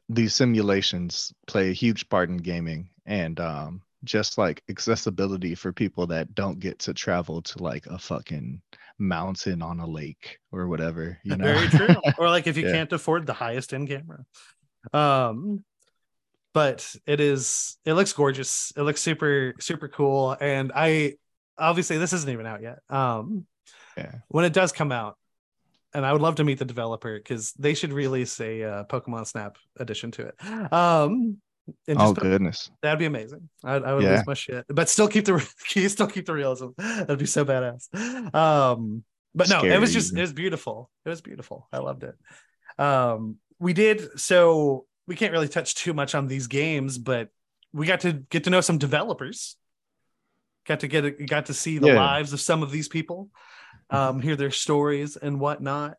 these 0.09 0.35
simulations 0.35 1.33
play 1.47 1.71
a 1.71 1.75
huge 1.75 2.09
part 2.09 2.29
in 2.31 2.37
gaming 2.39 2.91
and 3.07 3.39
um 3.41 3.83
just 4.05 4.39
like 4.39 4.63
accessibility 4.69 5.55
for 5.55 5.73
people 5.73 6.07
that 6.07 6.35
don't 6.35 6.61
get 6.61 6.79
to 6.81 6.95
travel 6.95 7.43
to 7.43 7.63
like 7.63 7.87
a 7.87 7.99
fucking 7.99 8.61
mountain 8.99 9.63
on 9.63 9.81
a 9.81 9.87
lake 9.87 10.39
or 10.53 10.67
whatever 10.69 11.19
you 11.25 11.37
know 11.37 11.45
Very 11.45 11.67
true. 11.69 11.95
or 12.19 12.29
like 12.31 12.47
if 12.47 12.57
you 12.57 12.67
Yeah. 12.67 12.73
can't 12.73 12.93
afford 12.93 13.27
the 13.27 13.33
highest 13.33 13.73
end 13.73 13.89
camera. 13.89 14.25
Um 14.93 15.65
but 16.55 16.95
it 17.07 17.21
is 17.21 17.77
it 17.85 17.93
looks 17.95 18.12
gorgeous. 18.12 18.73
It 18.77 18.83
looks 18.83 19.01
super 19.03 19.55
super 19.61 19.89
cool 19.89 20.37
and 20.41 20.73
I 20.75 21.15
obviously 21.59 21.99
this 21.99 22.12
isn't 22.12 22.31
even 22.31 22.47
out 22.47 22.62
yet. 22.62 22.79
Um 22.89 23.47
yeah 23.97 24.12
when 24.29 24.45
it 24.45 24.53
does 24.53 24.73
come 24.73 24.93
out 24.93 25.16
and 25.95 26.05
I 26.07 26.12
would 26.12 26.23
love 26.23 26.37
to 26.37 26.45
meet 26.45 26.59
the 26.59 26.65
developer 26.65 27.19
cuz 27.20 27.53
they 27.59 27.75
should 27.75 27.93
release 27.93 28.41
a 28.41 28.62
uh, 28.62 28.85
Pokemon 28.85 29.27
Snap 29.27 29.57
edition 29.79 30.11
to 30.12 30.27
it. 30.27 30.73
Um 30.73 31.39
and 31.86 31.99
oh 32.01 32.12
goodness 32.12 32.70
that'd 32.82 32.99
be 32.99 33.05
amazing. 33.07 33.49
I, 33.65 33.74
I 33.77 33.95
would 33.95 34.05
Yeah. 34.05 34.11
lose 34.12 34.27
my 34.27 34.35
shit, 34.35 34.65
but 34.69 34.89
still 34.89 35.09
keep 35.09 35.24
the 35.24 35.47
you 35.74 35.89
still 35.89 36.07
keep 36.07 36.27
the 36.27 36.35
realism. 36.35 36.69
That'd 36.78 37.19
be 37.19 37.27
so 37.27 37.45
badass. 37.45 37.93
Um, 38.35 39.05
but 39.35 39.49
no, 39.49 39.65
it 39.65 39.78
was 39.78 39.93
just 39.93 40.16
it 40.16 40.20
was 40.20 40.32
beautiful. 40.32 40.90
It 41.05 41.09
was 41.09 41.20
beautiful. 41.20 41.69
I 41.73 41.78
loved 41.78 42.05
it. 42.05 42.15
Um, 42.82 43.36
we 43.59 43.73
did 43.73 44.19
so 44.20 44.86
we 45.07 45.16
can't 45.16 45.32
really 45.32 45.49
touch 45.49 45.74
too 45.74 45.95
much 45.95 46.15
on 46.15 46.27
these 46.28 46.47
games, 46.47 46.99
but 46.99 47.28
we 47.73 47.86
got 47.86 48.01
to 48.01 48.12
get 48.12 48.45
to 48.45 48.51
know 48.51 48.61
some 48.61 48.78
developers. 48.78 49.57
Got 50.66 50.81
to 50.81 50.89
get 50.89 51.27
got 51.27 51.47
to 51.47 51.55
see 51.55 51.78
the 51.78 51.89
Yeah. 51.89 51.95
lives 51.97 52.32
of 52.32 52.40
some 52.40 52.62
of 52.62 52.70
these 52.70 52.89
people, 52.89 53.31
um, 53.90 54.20
hear 54.20 54.36
their 54.36 54.51
stories 54.51 55.16
and 55.16 55.40
whatnot, 55.40 55.97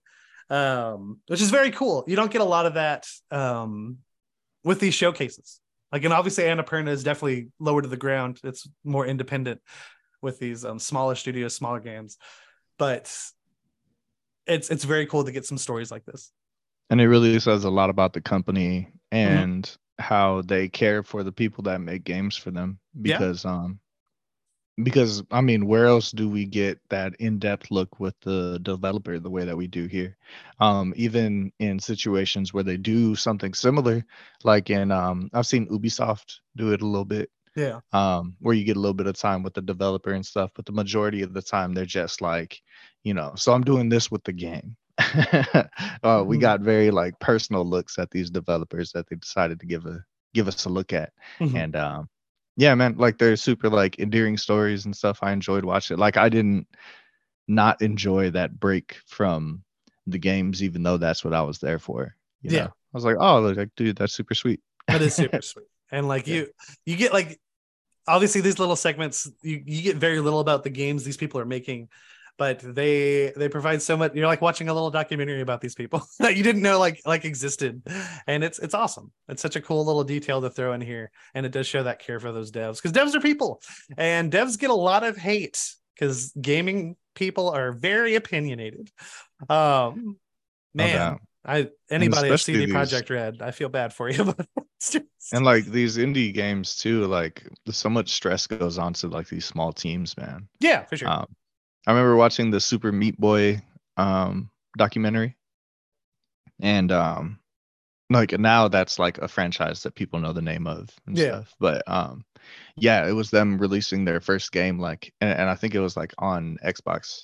um, 0.50 1.20
which 1.28 1.42
is 1.42 1.50
very 1.50 1.72
cool. 1.72 2.04
You 2.08 2.16
don't 2.16 2.32
get 2.32 2.42
a 2.42 2.46
lot 2.46 2.66
of 2.68 2.76
that 2.76 3.08
um, 3.32 4.00
with 4.64 4.80
these 4.80 4.94
showcases. 4.94 5.62
Like, 5.92 6.04
and 6.04 6.14
obviously 6.14 6.44
Annapurna 6.44 6.90
is 6.90 7.04
definitely 7.04 7.50
lower 7.60 7.82
to 7.82 7.88
the 7.88 7.98
ground. 7.98 8.40
It's 8.44 8.68
more 8.84 9.06
independent. 9.06 9.62
with 10.22 10.40
these 10.40 10.66
um, 10.66 10.80
smaller 10.80 11.16
studios, 11.16 11.56
smaller 11.56 11.80
games, 11.80 12.18
but 12.78 13.04
it's 14.48 14.70
it's 14.70 14.84
very 14.84 15.06
cool 15.06 15.24
to 15.24 15.32
get 15.32 15.46
some 15.46 15.58
stories 15.58 15.92
like 15.92 16.06
this. 16.06 16.32
And 16.90 17.00
it 17.00 17.08
really 17.08 17.40
says 17.40 17.64
a 17.66 17.70
lot 17.70 17.90
about 17.90 18.14
the 18.14 18.22
company 18.22 18.92
and 19.12 19.64
mm-hmm. 19.64 20.04
how 20.04 20.42
they 20.42 20.68
care 20.68 21.04
for 21.04 21.24
the 21.24 21.32
people 21.32 21.64
that 21.64 21.82
make 21.82 22.04
games 22.04 22.36
for 22.36 22.52
them. 22.52 22.80
Because 23.00 23.46
yeah. 23.46 23.52
um 23.52 23.80
because 24.84 25.24
I 25.32 25.42
mean, 25.42 25.66
where 25.66 25.86
else 25.86 26.12
do 26.12 26.30
we 26.30 26.46
get 26.46 26.80
that 26.90 27.16
in-depth 27.20 27.72
look 27.72 28.00
with 28.00 28.16
the 28.22 28.60
developer 28.62 29.20
the 29.20 29.30
way 29.30 29.46
that 29.46 29.58
we 29.58 29.68
do 29.68 29.88
here? 29.88 30.18
Um, 30.60 30.94
even 30.96 31.52
in 31.60 31.80
situations 31.80 32.54
where 32.54 32.64
they 32.64 32.78
do 32.78 33.16
something 33.16 33.54
similar, 33.54 34.06
like 34.44 34.70
in 34.70 34.92
um, 34.92 35.30
I've 35.34 35.48
seen 35.48 35.68
Ubisoft 35.68 36.40
do 36.56 36.72
it 36.74 36.82
a 36.82 36.86
little 36.88 37.06
bit. 37.06 37.30
Yeah. 37.56 37.80
Um, 37.92 38.36
where 38.40 38.56
you 38.56 38.64
get 38.64 38.78
a 38.78 38.80
little 38.80 38.94
bit 38.94 39.08
of 39.08 39.18
time 39.18 39.44
with 39.44 39.54
the 39.54 39.62
developer 39.62 40.12
and 40.12 40.26
stuff, 40.26 40.52
but 40.56 40.66
the 40.66 40.72
majority 40.72 41.24
of 41.24 41.34
the 41.34 41.42
time 41.42 41.74
they're 41.74 41.86
just 41.86 42.22
like, 42.22 42.62
you 43.04 43.14
know, 43.14 43.34
so 43.36 43.54
I'm 43.54 43.64
doing 43.64 43.90
this 43.90 44.10
with 44.10 44.24
the 44.24 44.34
game. 44.34 44.78
uh, 45.00 46.24
we 46.26 46.36
mm-hmm. 46.36 46.40
got 46.40 46.62
very 46.62 46.92
like 46.92 47.20
personal 47.20 47.66
looks 47.66 47.98
at 47.98 48.12
these 48.12 48.30
developers 48.30 48.92
that 48.92 49.08
they 49.10 49.16
decided 49.16 49.60
to 49.60 49.66
give 49.66 49.86
a 49.86 50.04
give 50.34 50.48
us 50.48 50.66
a 50.66 50.70
look 50.70 50.94
at, 50.94 51.12
mm-hmm. 51.40 51.56
and 51.56 51.76
um, 51.76 52.10
yeah, 52.60 52.76
man, 52.76 52.96
like 52.98 53.18
they're 53.18 53.38
super 53.38 53.70
like 53.70 54.00
endearing 54.00 54.36
stories 54.36 54.84
and 54.84 54.94
stuff. 54.94 55.20
I 55.22 55.32
enjoyed 55.32 55.64
watching 55.64 55.96
it. 55.96 56.00
Like 56.00 56.18
I 56.18 56.28
didn't 56.28 56.68
not 57.48 57.82
enjoy 57.82 58.32
that 58.32 58.60
break 58.60 58.98
from 59.08 59.64
the 60.06 60.18
games, 60.18 60.62
even 60.62 60.84
though 60.84 60.98
that's 60.98 61.24
what 61.24 61.34
I 61.34 61.42
was 61.42 61.60
there 61.60 61.80
for. 61.80 62.18
yeah, 62.42 62.64
know? 62.64 62.66
I 62.66 62.72
was 62.92 63.06
like, 63.06 63.16
oh, 63.18 63.40
like 63.40 63.70
dude, 63.78 63.96
that's 63.96 64.12
super 64.12 64.34
sweet. 64.34 64.60
That 64.90 65.02
is 65.02 65.16
super 65.16 65.42
sweet, 65.42 65.68
and 65.90 66.10
like 66.10 66.28
yeah. 66.28 66.36
you, 66.36 66.48
you 66.86 66.98
get 66.98 67.14
like 67.14 67.40
obviously 68.06 68.42
these 68.42 68.60
little 68.60 68.76
segments, 68.76 69.32
you 69.42 69.64
you 69.66 69.82
get 69.82 69.96
very 69.96 70.20
little 70.20 70.42
about 70.42 70.66
the 70.66 70.70
games 70.70 71.06
these 71.06 71.16
people 71.16 71.40
are 71.40 71.46
making 71.46 71.88
but 72.40 72.60
they 72.60 73.32
they 73.36 73.50
provide 73.50 73.82
so 73.82 73.96
much 73.96 74.16
you're 74.16 74.26
like 74.26 74.42
watching 74.42 74.70
a 74.70 74.74
little 74.74 74.90
documentary 74.90 75.42
about 75.42 75.62
these 75.62 75.76
people 75.76 76.02
that 76.20 76.36
you 76.36 76.42
didn't 76.42 76.64
know 76.64 76.80
like 76.80 77.00
like 77.06 77.26
existed 77.26 77.84
and 78.26 78.44
it's 78.44 78.58
it's 78.58 78.74
awesome 78.74 79.12
it's 79.28 79.42
such 79.42 79.56
a 79.56 79.62
cool 79.62 79.86
little 79.86 80.04
detail 80.04 80.42
to 80.42 80.50
throw 80.50 80.74
in 80.74 80.82
here 80.82 81.12
and 81.36 81.46
it 81.46 81.52
does 81.52 81.68
show 81.68 81.84
that 81.84 82.00
care 82.00 82.20
for 82.20 82.32
those 82.32 82.52
devs 82.52 82.82
because 82.82 82.94
devs 82.94 83.14
are 83.14 83.22
people 83.22 83.62
and 83.98 84.32
devs 84.32 84.58
get 84.58 84.72
a 84.72 84.74
lot 84.74 85.04
of 85.04 85.18
hate 85.18 85.76
because 85.94 86.34
gaming 86.42 86.96
people 87.14 87.50
are 87.50 87.74
very 87.74 88.16
opinionated 88.16 88.90
um 89.50 90.18
man 90.74 91.14
okay. 91.14 91.24
I 91.46 91.70
anybody 91.90 92.32
at 92.32 92.40
CD 92.42 92.68
Projekt 92.68 93.10
Red, 93.10 93.42
I 93.42 93.52
feel 93.52 93.70
bad 93.70 93.94
for 93.94 94.10
you. 94.10 94.36
and 95.34 95.46
like 95.46 95.66
these 95.66 95.98
indie 95.98 96.34
games 96.34 96.76
too, 96.76 97.06
like 97.08 97.48
so 97.72 97.90
much 97.90 98.12
stress 98.12 98.46
goes 98.46 98.78
on 98.78 98.94
to 98.96 99.08
like 99.08 99.30
these 99.30 99.46
small 99.46 99.72
teams, 99.72 100.18
man. 100.18 100.50
Yeah, 100.60 100.84
for 100.84 100.98
sure. 100.98 101.10
Um, 101.10 101.28
I 101.90 101.92
remember 101.92 102.16
watching 102.16 102.52
the 102.52 102.60
Super 102.60 102.92
Meat 102.92 103.20
Boy 103.20 103.64
um, 103.98 104.52
documentary, 104.78 105.36
and 106.62 106.92
um, 106.92 107.40
like 108.12 108.38
now 108.38 108.68
that's 108.68 109.00
like 109.00 109.18
a 109.18 109.28
franchise 109.28 109.82
that 109.82 109.96
people 109.96 110.20
know 110.20 110.32
the 110.32 110.40
name 110.40 110.68
of 110.68 110.92
and 111.08 111.18
yeah. 111.18 111.30
stuff. 111.30 111.56
But 111.60 111.82
um, 111.88 112.26
yeah, 112.78 113.08
it 113.08 113.14
was 113.14 113.32
them 113.32 113.58
releasing 113.58 114.06
their 114.06 114.22
first 114.22 114.52
game, 114.52 114.78
like, 114.78 115.12
and, 115.20 115.32
and 115.32 115.50
I 115.50 115.56
think 115.56 115.74
it 115.74 115.80
was 115.80 115.98
like 115.98 116.14
on 116.20 116.60
Xbox. 116.64 117.24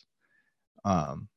Um, 0.83 1.27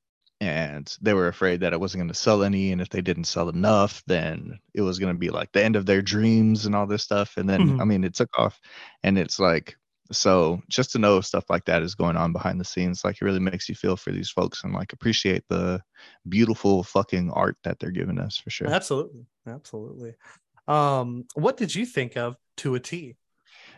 and 0.41 0.97
they 1.03 1.13
were 1.13 1.29
afraid 1.29 1.61
that 1.61 1.75
it 1.75 1.81
wasn't 1.81 2.01
going 2.01 2.09
to 2.09 2.15
sell 2.15 2.43
any 2.43 2.73
and 2.73 2.81
if 2.81 2.89
they 2.89 3.03
didn't 3.03 3.25
sell 3.25 3.49
enough 3.49 4.05
then 4.07 4.57
it 4.73 4.83
was 4.83 5.01
going 5.01 5.13
to 5.13 5.19
be 5.19 5.31
like 5.31 5.51
the 5.51 5.65
end 5.65 5.75
of 5.75 5.85
their 5.85 6.01
dreams 6.01 6.65
and 6.65 6.77
all 6.77 6.87
this 6.87 7.03
stuff 7.03 7.37
and 7.39 7.49
then 7.49 7.61
mm-hmm. 7.61 7.81
i 7.81 7.85
mean 7.85 8.05
it 8.05 8.15
took 8.15 8.29
off 8.39 8.61
and 9.03 9.19
it's 9.19 9.41
like 9.41 9.77
so 10.11 10.63
just 10.69 10.93
to 10.93 10.99
know 10.99 11.21
stuff 11.21 11.45
like 11.51 11.65
that 11.67 11.83
is 11.83 11.95
going 11.95 12.17
on 12.17 12.33
behind 12.33 12.61
the 12.61 12.65
scenes 12.65 13.05
like 13.05 13.17
it 13.21 13.25
really 13.25 13.39
makes 13.41 13.69
you 13.69 13.75
feel 13.75 13.97
for 13.97 14.11
these 14.11 14.31
folks 14.31 14.65
and 14.65 14.73
like 14.73 14.93
appreciate 14.93 15.45
the 15.49 15.81
beautiful 16.29 16.83
fucking 16.83 17.31
art 17.33 17.57
that 17.63 17.79
they're 17.79 17.91
giving 17.91 18.19
us 18.19 18.37
for 18.37 18.51
sure. 18.51 18.69
Absolutely 18.69 19.27
absolutely. 19.47 20.15
Um 20.67 21.27
what 21.35 21.57
did 21.57 21.75
you 21.75 21.85
think 21.85 22.17
of 22.17 22.37
to 22.59 22.75
a 22.75 22.81
t? 22.81 23.17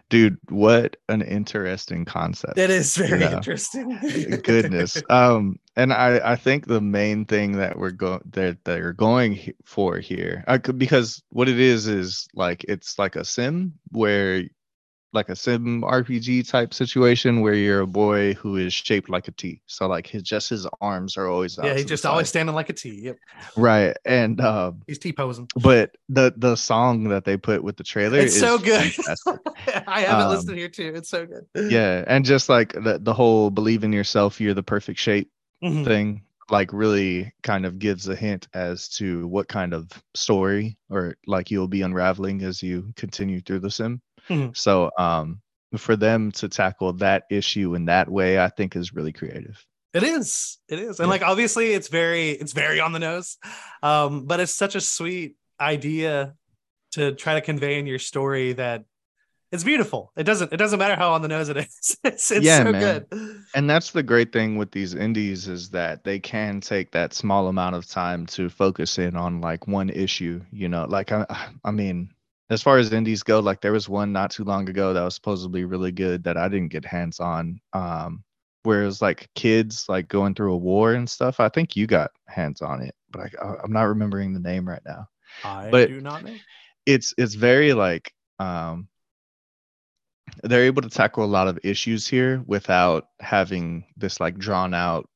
Dude 0.08 0.38
what 0.48 0.96
an 1.08 1.22
interesting 1.22 2.04
concept. 2.04 2.56
That 2.56 2.70
is 2.70 2.96
very 2.96 3.22
you 3.22 3.30
know? 3.30 3.36
interesting 3.36 3.98
goodness. 4.42 5.02
Um 5.10 5.56
and 5.76 5.92
i 5.92 6.32
i 6.32 6.36
think 6.36 6.66
the 6.66 6.80
main 6.80 7.24
thing 7.24 7.52
that 7.52 7.78
we're 7.78 7.92
going 7.92 8.20
that 8.30 8.58
they're 8.64 8.92
going 8.92 9.52
for 9.64 9.98
here 9.98 10.44
I 10.46 10.58
could, 10.58 10.78
because 10.78 11.22
what 11.30 11.48
it 11.48 11.58
is 11.58 11.86
is 11.86 12.28
like 12.34 12.64
it's 12.68 12.98
like 12.98 13.16
a 13.16 13.24
sim 13.24 13.74
where 13.90 14.44
like 15.12 15.28
a 15.28 15.36
sim 15.36 15.82
RPG 15.82 16.48
type 16.48 16.72
situation 16.72 17.40
where 17.40 17.54
you're 17.54 17.80
a 17.80 17.86
boy 17.86 18.34
who 18.34 18.56
is 18.56 18.72
shaped 18.72 19.08
like 19.08 19.28
a 19.28 19.32
T. 19.32 19.60
So 19.66 19.86
like 19.86 20.06
his 20.06 20.22
just 20.22 20.50
his 20.50 20.66
arms 20.80 21.16
are 21.16 21.26
always 21.26 21.58
yeah, 21.62 21.74
he's 21.74 21.86
just 21.86 22.06
always 22.06 22.28
standing 22.28 22.54
like 22.54 22.70
a 22.70 22.72
T. 22.72 23.00
Yep. 23.02 23.16
Right, 23.56 23.96
and 24.04 24.40
um, 24.40 24.82
he's 24.86 24.98
T 24.98 25.12
posing. 25.12 25.48
But 25.56 25.96
the 26.08 26.32
the 26.36 26.56
song 26.56 27.04
that 27.08 27.24
they 27.24 27.36
put 27.36 27.62
with 27.62 27.76
the 27.76 27.84
trailer 27.84 28.18
it's 28.18 28.38
so 28.38 28.58
good. 28.58 28.92
I 29.86 30.02
have 30.02 30.20
it 30.20 30.24
um, 30.24 30.30
listed 30.30 30.56
here 30.56 30.68
too. 30.68 30.92
It's 30.94 31.08
so 31.08 31.26
good. 31.26 31.70
Yeah, 31.70 32.04
and 32.06 32.24
just 32.24 32.48
like 32.48 32.72
the 32.72 32.98
the 33.00 33.14
whole 33.14 33.50
believe 33.50 33.84
in 33.84 33.92
yourself, 33.92 34.40
you're 34.40 34.54
the 34.54 34.62
perfect 34.62 34.98
shape 34.98 35.30
mm-hmm. 35.62 35.84
thing 35.84 36.22
like 36.50 36.72
really 36.72 37.32
kind 37.42 37.64
of 37.64 37.78
gives 37.78 38.08
a 38.08 38.16
hint 38.16 38.48
as 38.54 38.88
to 38.88 39.26
what 39.28 39.48
kind 39.48 39.72
of 39.72 39.88
story 40.14 40.76
or 40.90 41.16
like 41.26 41.50
you'll 41.50 41.68
be 41.68 41.82
unraveling 41.82 42.42
as 42.42 42.62
you 42.62 42.92
continue 42.96 43.40
through 43.40 43.60
the 43.60 43.70
sim. 43.70 44.00
Mm-hmm. 44.30 44.50
So 44.54 44.90
um, 44.96 45.40
for 45.76 45.96
them 45.96 46.32
to 46.32 46.48
tackle 46.48 46.94
that 46.94 47.24
issue 47.30 47.74
in 47.74 47.86
that 47.86 48.08
way, 48.08 48.40
I 48.40 48.48
think 48.48 48.76
is 48.76 48.94
really 48.94 49.12
creative. 49.12 49.64
It 49.92 50.02
is. 50.02 50.58
It 50.68 50.78
is. 50.78 51.00
And 51.00 51.06
yeah. 51.06 51.10
like 51.10 51.22
obviously 51.22 51.72
it's 51.72 51.88
very 51.88 52.30
it's 52.30 52.52
very 52.52 52.80
on 52.80 52.92
the 52.92 52.98
nose. 52.98 53.38
Um, 53.82 54.26
but 54.26 54.40
it's 54.40 54.54
such 54.54 54.74
a 54.74 54.80
sweet 54.80 55.36
idea 55.60 56.34
to 56.92 57.12
try 57.12 57.34
to 57.34 57.40
convey 57.40 57.78
in 57.78 57.86
your 57.86 57.98
story 57.98 58.52
that 58.54 58.84
it's 59.52 59.64
beautiful. 59.64 60.12
It 60.16 60.22
doesn't 60.24 60.52
it 60.52 60.58
doesn't 60.58 60.78
matter 60.78 60.94
how 60.94 61.12
on 61.12 61.22
the 61.22 61.28
nose 61.28 61.48
it 61.48 61.56
is. 61.56 61.96
It's 62.04 62.30
it's 62.30 62.44
yeah, 62.44 62.62
so 62.62 62.72
man. 62.72 62.80
good. 62.80 63.42
And 63.54 63.68
that's 63.68 63.90
the 63.90 64.02
great 64.02 64.32
thing 64.32 64.56
with 64.56 64.70
these 64.70 64.94
indies 64.94 65.48
is 65.48 65.70
that 65.70 66.04
they 66.04 66.20
can 66.20 66.60
take 66.60 66.92
that 66.92 67.12
small 67.12 67.48
amount 67.48 67.74
of 67.74 67.86
time 67.88 68.26
to 68.26 68.48
focus 68.48 68.98
in 68.98 69.16
on 69.16 69.40
like 69.40 69.66
one 69.66 69.90
issue, 69.90 70.40
you 70.52 70.68
know. 70.68 70.86
Like 70.88 71.10
I 71.10 71.26
I 71.64 71.72
mean, 71.72 72.10
as 72.50 72.62
far 72.62 72.78
as 72.78 72.92
indies 72.92 73.22
go, 73.22 73.38
like 73.40 73.60
there 73.60 73.72
was 73.72 73.88
one 73.88 74.12
not 74.12 74.32
too 74.32 74.44
long 74.44 74.68
ago 74.68 74.92
that 74.92 75.04
was 75.04 75.14
supposedly 75.14 75.64
really 75.64 75.92
good 75.92 76.24
that 76.24 76.36
I 76.36 76.48
didn't 76.48 76.72
get 76.72 76.84
hands 76.84 77.20
on. 77.20 77.60
Um, 77.72 78.24
where 78.62 78.82
it 78.82 78.86
was 78.86 79.00
like 79.00 79.30
kids 79.34 79.86
like 79.88 80.08
going 80.08 80.34
through 80.34 80.52
a 80.52 80.58
war 80.58 80.92
and 80.92 81.08
stuff. 81.08 81.40
I 81.40 81.48
think 81.48 81.76
you 81.76 81.86
got 81.86 82.10
hands 82.26 82.60
on 82.60 82.82
it, 82.82 82.94
but 83.10 83.30
I, 83.42 83.54
I'm 83.62 83.72
not 83.72 83.84
remembering 83.84 84.34
the 84.34 84.40
name 84.40 84.68
right 84.68 84.82
now. 84.84 85.06
I 85.44 85.70
but 85.70 85.88
do 85.88 86.00
not 86.00 86.24
know. 86.24 86.34
It's 86.84 87.14
it's 87.16 87.34
very 87.34 87.72
like 87.72 88.12
um, 88.38 88.88
they're 90.42 90.64
able 90.64 90.82
to 90.82 90.90
tackle 90.90 91.24
a 91.24 91.26
lot 91.26 91.48
of 91.48 91.58
issues 91.64 92.06
here 92.06 92.42
without 92.46 93.06
having 93.20 93.84
this 93.96 94.20
like 94.20 94.36
drawn 94.36 94.74
out 94.74 95.08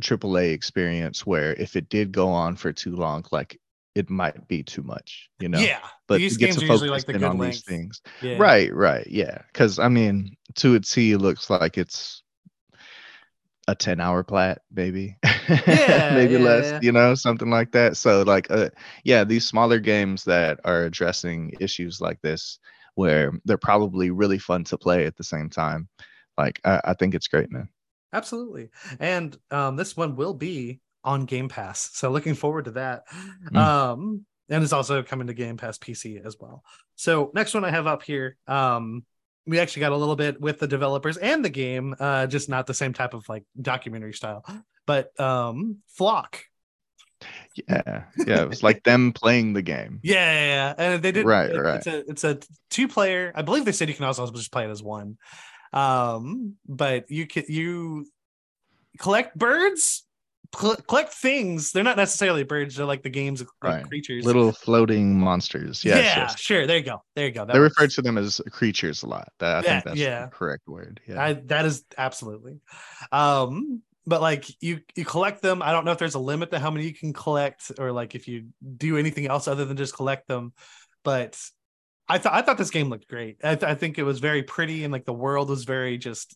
AAA 0.00 0.52
experience 0.52 1.26
where 1.26 1.54
if 1.54 1.76
it 1.76 1.88
did 1.88 2.12
go 2.12 2.28
on 2.28 2.56
for 2.56 2.72
too 2.72 2.94
long, 2.96 3.24
like 3.32 3.58
it 3.94 4.08
might 4.08 4.48
be 4.48 4.62
too 4.62 4.82
much, 4.82 5.28
you 5.40 5.48
know. 5.48 5.58
Yeah, 5.58 5.80
but 6.06 6.18
these 6.18 6.36
games 6.36 6.62
are 6.62 6.66
usually 6.66 6.88
like 6.88 7.04
the 7.04 7.12
good 7.12 7.24
on 7.24 7.38
length. 7.38 7.56
these 7.56 7.64
things. 7.64 8.00
Yeah. 8.22 8.36
Right, 8.38 8.74
right, 8.74 9.06
yeah. 9.06 9.42
Because 9.52 9.78
I 9.78 9.88
mean, 9.88 10.36
to 10.56 10.74
a 10.74 10.80
T 10.80 11.16
looks 11.16 11.50
like 11.50 11.76
it's 11.78 12.22
a 13.68 13.74
10 13.74 14.00
hour 14.00 14.24
plat 14.24 14.60
maybe 14.72 15.16
yeah, 15.48 16.12
maybe 16.14 16.34
yeah, 16.34 16.38
less 16.40 16.72
yeah. 16.72 16.80
you 16.82 16.90
know 16.90 17.14
something 17.14 17.48
like 17.48 17.70
that 17.70 17.96
so 17.96 18.22
like 18.22 18.50
uh, 18.50 18.68
yeah 19.04 19.22
these 19.22 19.46
smaller 19.46 19.78
games 19.78 20.24
that 20.24 20.58
are 20.64 20.82
addressing 20.82 21.52
issues 21.60 22.00
like 22.00 22.20
this 22.22 22.58
where 22.96 23.32
they're 23.44 23.56
probably 23.56 24.10
really 24.10 24.38
fun 24.38 24.64
to 24.64 24.76
play 24.76 25.06
at 25.06 25.16
the 25.16 25.22
same 25.22 25.48
time 25.48 25.88
like 26.36 26.60
i, 26.64 26.80
I 26.86 26.94
think 26.94 27.14
it's 27.14 27.28
great 27.28 27.52
man 27.52 27.68
absolutely 28.12 28.70
and 28.98 29.36
um, 29.52 29.76
this 29.76 29.96
one 29.96 30.16
will 30.16 30.34
be 30.34 30.80
on 31.04 31.24
Game 31.24 31.48
Pass. 31.48 31.90
So 31.92 32.10
looking 32.10 32.34
forward 32.34 32.66
to 32.66 32.70
that. 32.72 33.04
Mm. 33.52 33.56
Um, 33.56 34.26
and 34.48 34.62
it's 34.62 34.72
also 34.72 35.02
coming 35.02 35.28
to 35.28 35.34
Game 35.34 35.56
Pass 35.56 35.78
PC 35.78 36.24
as 36.24 36.36
well. 36.38 36.62
So 36.96 37.30
next 37.34 37.54
one 37.54 37.64
I 37.64 37.70
have 37.70 37.86
up 37.86 38.02
here. 38.02 38.36
Um, 38.46 39.04
we 39.46 39.58
actually 39.58 39.80
got 39.80 39.92
a 39.92 39.96
little 39.96 40.16
bit 40.16 40.40
with 40.40 40.58
the 40.58 40.68
developers 40.68 41.16
and 41.16 41.44
the 41.44 41.50
game, 41.50 41.96
uh, 41.98 42.26
just 42.26 42.48
not 42.48 42.66
the 42.66 42.74
same 42.74 42.92
type 42.92 43.14
of 43.14 43.28
like 43.28 43.44
documentary 43.60 44.12
style. 44.12 44.44
But 44.86 45.18
um, 45.18 45.78
Flock. 45.88 46.44
Yeah, 47.68 48.04
yeah, 48.26 48.42
it 48.42 48.48
was 48.48 48.62
like 48.62 48.82
them 48.82 49.12
playing 49.12 49.52
the 49.52 49.62
game. 49.62 50.00
Yeah, 50.02 50.14
yeah, 50.32 50.46
yeah. 50.46 50.74
and 50.76 51.02
they 51.02 51.12
did. 51.12 51.24
Right, 51.24 51.50
it, 51.50 51.58
right. 51.58 51.76
It's 51.76 51.86
a 51.86 52.10
it's 52.10 52.24
a 52.24 52.38
two 52.70 52.88
player. 52.88 53.32
I 53.34 53.42
believe 53.42 53.64
they 53.64 53.72
said 53.72 53.88
you 53.88 53.94
can 53.94 54.04
also 54.04 54.28
just 54.30 54.50
play 54.50 54.64
it 54.64 54.70
as 54.70 54.82
one. 54.82 55.18
Um, 55.72 56.56
but 56.66 57.10
you 57.10 57.26
can 57.26 57.44
you 57.48 58.06
collect 58.98 59.38
birds 59.38 60.04
cl- 60.54 60.76
collect 60.76 61.12
things. 61.12 61.72
They're 61.72 61.82
not 61.84 61.96
necessarily 61.96 62.44
birds. 62.44 62.76
They're 62.76 62.86
like 62.86 63.02
the 63.02 63.10
game's 63.10 63.42
Right. 63.62 63.84
creatures. 63.86 64.24
Little 64.24 64.52
floating 64.52 65.18
monsters. 65.18 65.84
Yes, 65.84 65.96
yeah, 65.98 66.22
yes. 66.22 66.38
sure. 66.40 66.66
There 66.66 66.76
you 66.78 66.82
go. 66.84 67.02
There 67.14 67.26
you 67.26 67.32
go. 67.32 67.44
That 67.44 67.52
They 67.54 67.58
works. 67.60 67.76
refer 67.78 67.88
to 67.94 68.02
them 68.02 68.18
as 68.18 68.40
creatures 68.50 69.02
a 69.02 69.06
lot. 69.08 69.28
That, 69.38 69.56
I 69.56 69.56
Yeah, 69.58 69.62
think 69.72 69.84
that's 69.84 69.96
yeah. 69.98 70.24
the 70.26 70.30
correct 70.30 70.66
word. 70.68 71.00
Yeah. 71.08 71.22
I, 71.22 71.32
that 71.46 71.64
is 71.66 71.84
absolutely. 71.96 72.60
Um, 73.10 73.82
but 74.06 74.20
like 74.20 74.46
you 74.60 74.80
you 74.96 75.04
collect 75.04 75.42
them. 75.42 75.62
I 75.62 75.70
don't 75.72 75.84
know 75.84 75.92
if 75.92 75.98
there's 75.98 76.14
a 76.16 76.18
limit 76.20 76.50
to 76.50 76.58
how 76.58 76.70
many 76.70 76.86
you 76.86 76.94
can 76.94 77.12
collect, 77.12 77.70
or 77.78 77.92
like 77.92 78.14
if 78.14 78.26
you 78.26 78.46
do 78.76 78.98
anything 78.98 79.26
else 79.26 79.46
other 79.46 79.64
than 79.64 79.76
just 79.76 79.94
collect 79.94 80.26
them. 80.26 80.52
But 81.04 81.40
I 82.08 82.18
thought 82.18 82.32
I 82.34 82.42
thought 82.42 82.58
this 82.58 82.70
game 82.70 82.88
looked 82.88 83.06
great. 83.06 83.36
I, 83.44 83.54
th- 83.54 83.70
I 83.70 83.76
think 83.76 83.98
it 83.98 84.02
was 84.02 84.18
very 84.18 84.42
pretty 84.42 84.82
and 84.84 84.92
like 84.92 85.04
the 85.04 85.12
world 85.12 85.48
was 85.50 85.62
very 85.64 85.98
just 85.98 86.32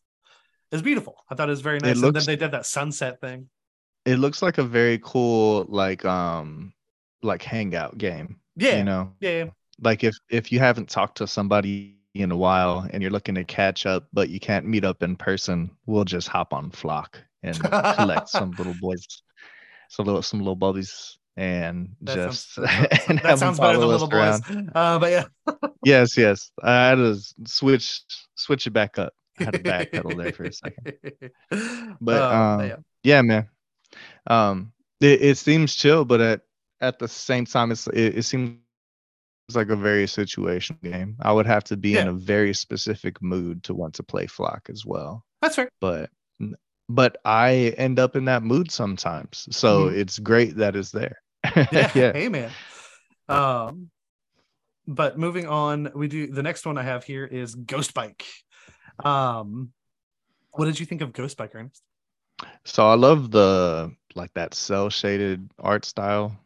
it 0.71 0.77
was 0.77 0.83
beautiful. 0.83 1.17
I 1.29 1.35
thought 1.35 1.49
it 1.49 1.53
was 1.53 1.61
very 1.61 1.79
nice. 1.81 2.01
and 2.01 2.15
then 2.15 2.25
they 2.25 2.37
did 2.37 2.53
that 2.53 2.67
sunset 2.67 3.21
thing. 3.21 3.49
It 4.07 4.17
looks 4.19 4.41
like 4.43 4.59
a 4.59 4.65
very 4.65 4.99
cool 5.03 5.67
like 5.69 6.05
um 6.05 6.73
like 7.23 7.43
hangout 7.43 7.99
game. 7.99 8.41
Yeah, 8.57 8.79
You 8.79 8.85
know, 8.85 9.13
yeah, 9.21 9.47
like 9.83 10.05
if 10.05 10.15
if 10.31 10.51
you 10.53 10.59
haven't 10.61 10.89
talked 10.89 11.19
to 11.19 11.27
somebody 11.27 11.97
in 12.15 12.31
a 12.31 12.37
while 12.37 12.87
and 12.91 13.03
you're 13.03 13.13
looking 13.13 13.35
to 13.35 13.45
catch 13.45 13.85
up 13.85 14.09
but 14.15 14.31
you 14.31 14.41
can't 14.41 14.65
meet 14.67 14.85
up 14.85 15.03
in 15.03 15.17
person, 15.17 15.71
we'll 15.87 16.05
just 16.05 16.29
hop 16.29 16.55
on 16.55 16.71
Flock 16.71 17.21
and 17.43 17.59
collect 17.61 18.29
some 18.31 18.51
little 18.59 18.75
boys, 18.81 19.05
some 19.91 20.07
little 20.07 20.23
some 20.23 20.41
little 20.41 20.57
bubbies 20.57 21.17
and 21.37 21.95
That 22.01 22.17
just 22.17 22.55
sounds, 22.55 22.69
and 23.09 23.19
that 23.21 23.39
sounds 23.39 23.61
better 23.61 23.79
than 23.79 23.89
little 23.89 24.09
boys. 24.09 24.41
Uh, 24.75 24.99
but 24.99 25.11
yeah, 25.11 25.25
Yes, 25.85 26.17
yes. 26.17 26.51
I 26.63 26.89
had 26.89 26.95
to 26.97 27.17
switch 27.47 28.01
switch 28.35 28.67
it 28.67 28.71
back 28.71 28.99
up. 28.99 29.13
I 29.39 29.45
had 29.45 29.53
to 29.55 29.59
backpedal 29.61 30.17
there 30.17 30.33
for 30.33 30.45
a 30.45 30.53
second. 30.53 30.95
But 32.01 32.23
Uh, 32.23 32.35
um, 32.35 32.61
yeah. 32.67 32.77
yeah, 33.03 33.23
man. 33.23 33.49
Um, 34.27 34.73
it, 35.01 35.23
it 35.23 35.39
seems 35.39 35.75
chill, 35.75 36.05
but 36.05 36.21
at 36.21 36.41
at 36.81 36.99
the 36.99 37.09
same 37.09 37.45
time, 37.47 37.71
it's 37.73 37.87
it, 37.89 38.19
it 38.19 38.23
seems 38.25 38.59
like 39.55 39.69
a 39.71 39.77
very 39.77 40.07
situation 40.09 40.77
game. 40.83 41.17
I 41.23 41.33
would 41.33 41.47
have 41.47 41.65
to 41.65 41.77
be 41.77 41.97
in 41.99 42.09
a 42.09 42.13
very 42.13 42.53
specific 42.55 43.23
mood 43.23 43.63
to 43.65 43.75
want 43.75 43.95
to 43.97 44.03
play 44.03 44.27
Flock 44.27 44.69
as 44.71 44.85
well. 44.85 45.25
that's 45.41 45.59
right 45.59 45.69
But 45.81 46.11
but 46.89 47.19
I 47.25 47.75
end 47.79 47.99
up 47.99 48.17
in 48.17 48.27
that 48.27 48.43
mood 48.43 48.71
sometimes, 48.71 49.49
so 49.51 49.89
Mhm. 49.89 49.97
it's 49.97 50.19
great 50.19 50.57
that 50.57 50.77
it's 50.77 50.93
there. 50.93 51.19
yeah, 51.71 51.91
yeah. 51.95 52.13
hey 52.13 52.29
man 52.29 52.51
um 53.29 53.91
but 54.87 55.19
moving 55.19 55.47
on 55.47 55.91
we 55.95 56.09
do 56.09 56.27
the 56.29 56.43
next 56.43 56.67
one 56.67 56.79
i 56.79 56.83
have 56.83 57.05
here 57.05 57.25
is 57.25 57.55
ghost 57.55 57.95
bike 57.95 58.25
um 59.05 59.73
what 60.53 60.67
did 60.67 60.81
you 60.81 60.87
think 60.87 61.03
of 61.03 61.13
ghost 61.13 61.37
bike 61.37 61.55
ernest 61.55 61.83
So 62.65 62.87
I 62.89 62.95
love 62.95 63.31
the 63.31 63.95
like 64.15 64.33
that 64.35 64.55
cell 64.55 64.91
shaded 64.91 65.51
art 65.59 65.85
style 65.85 66.37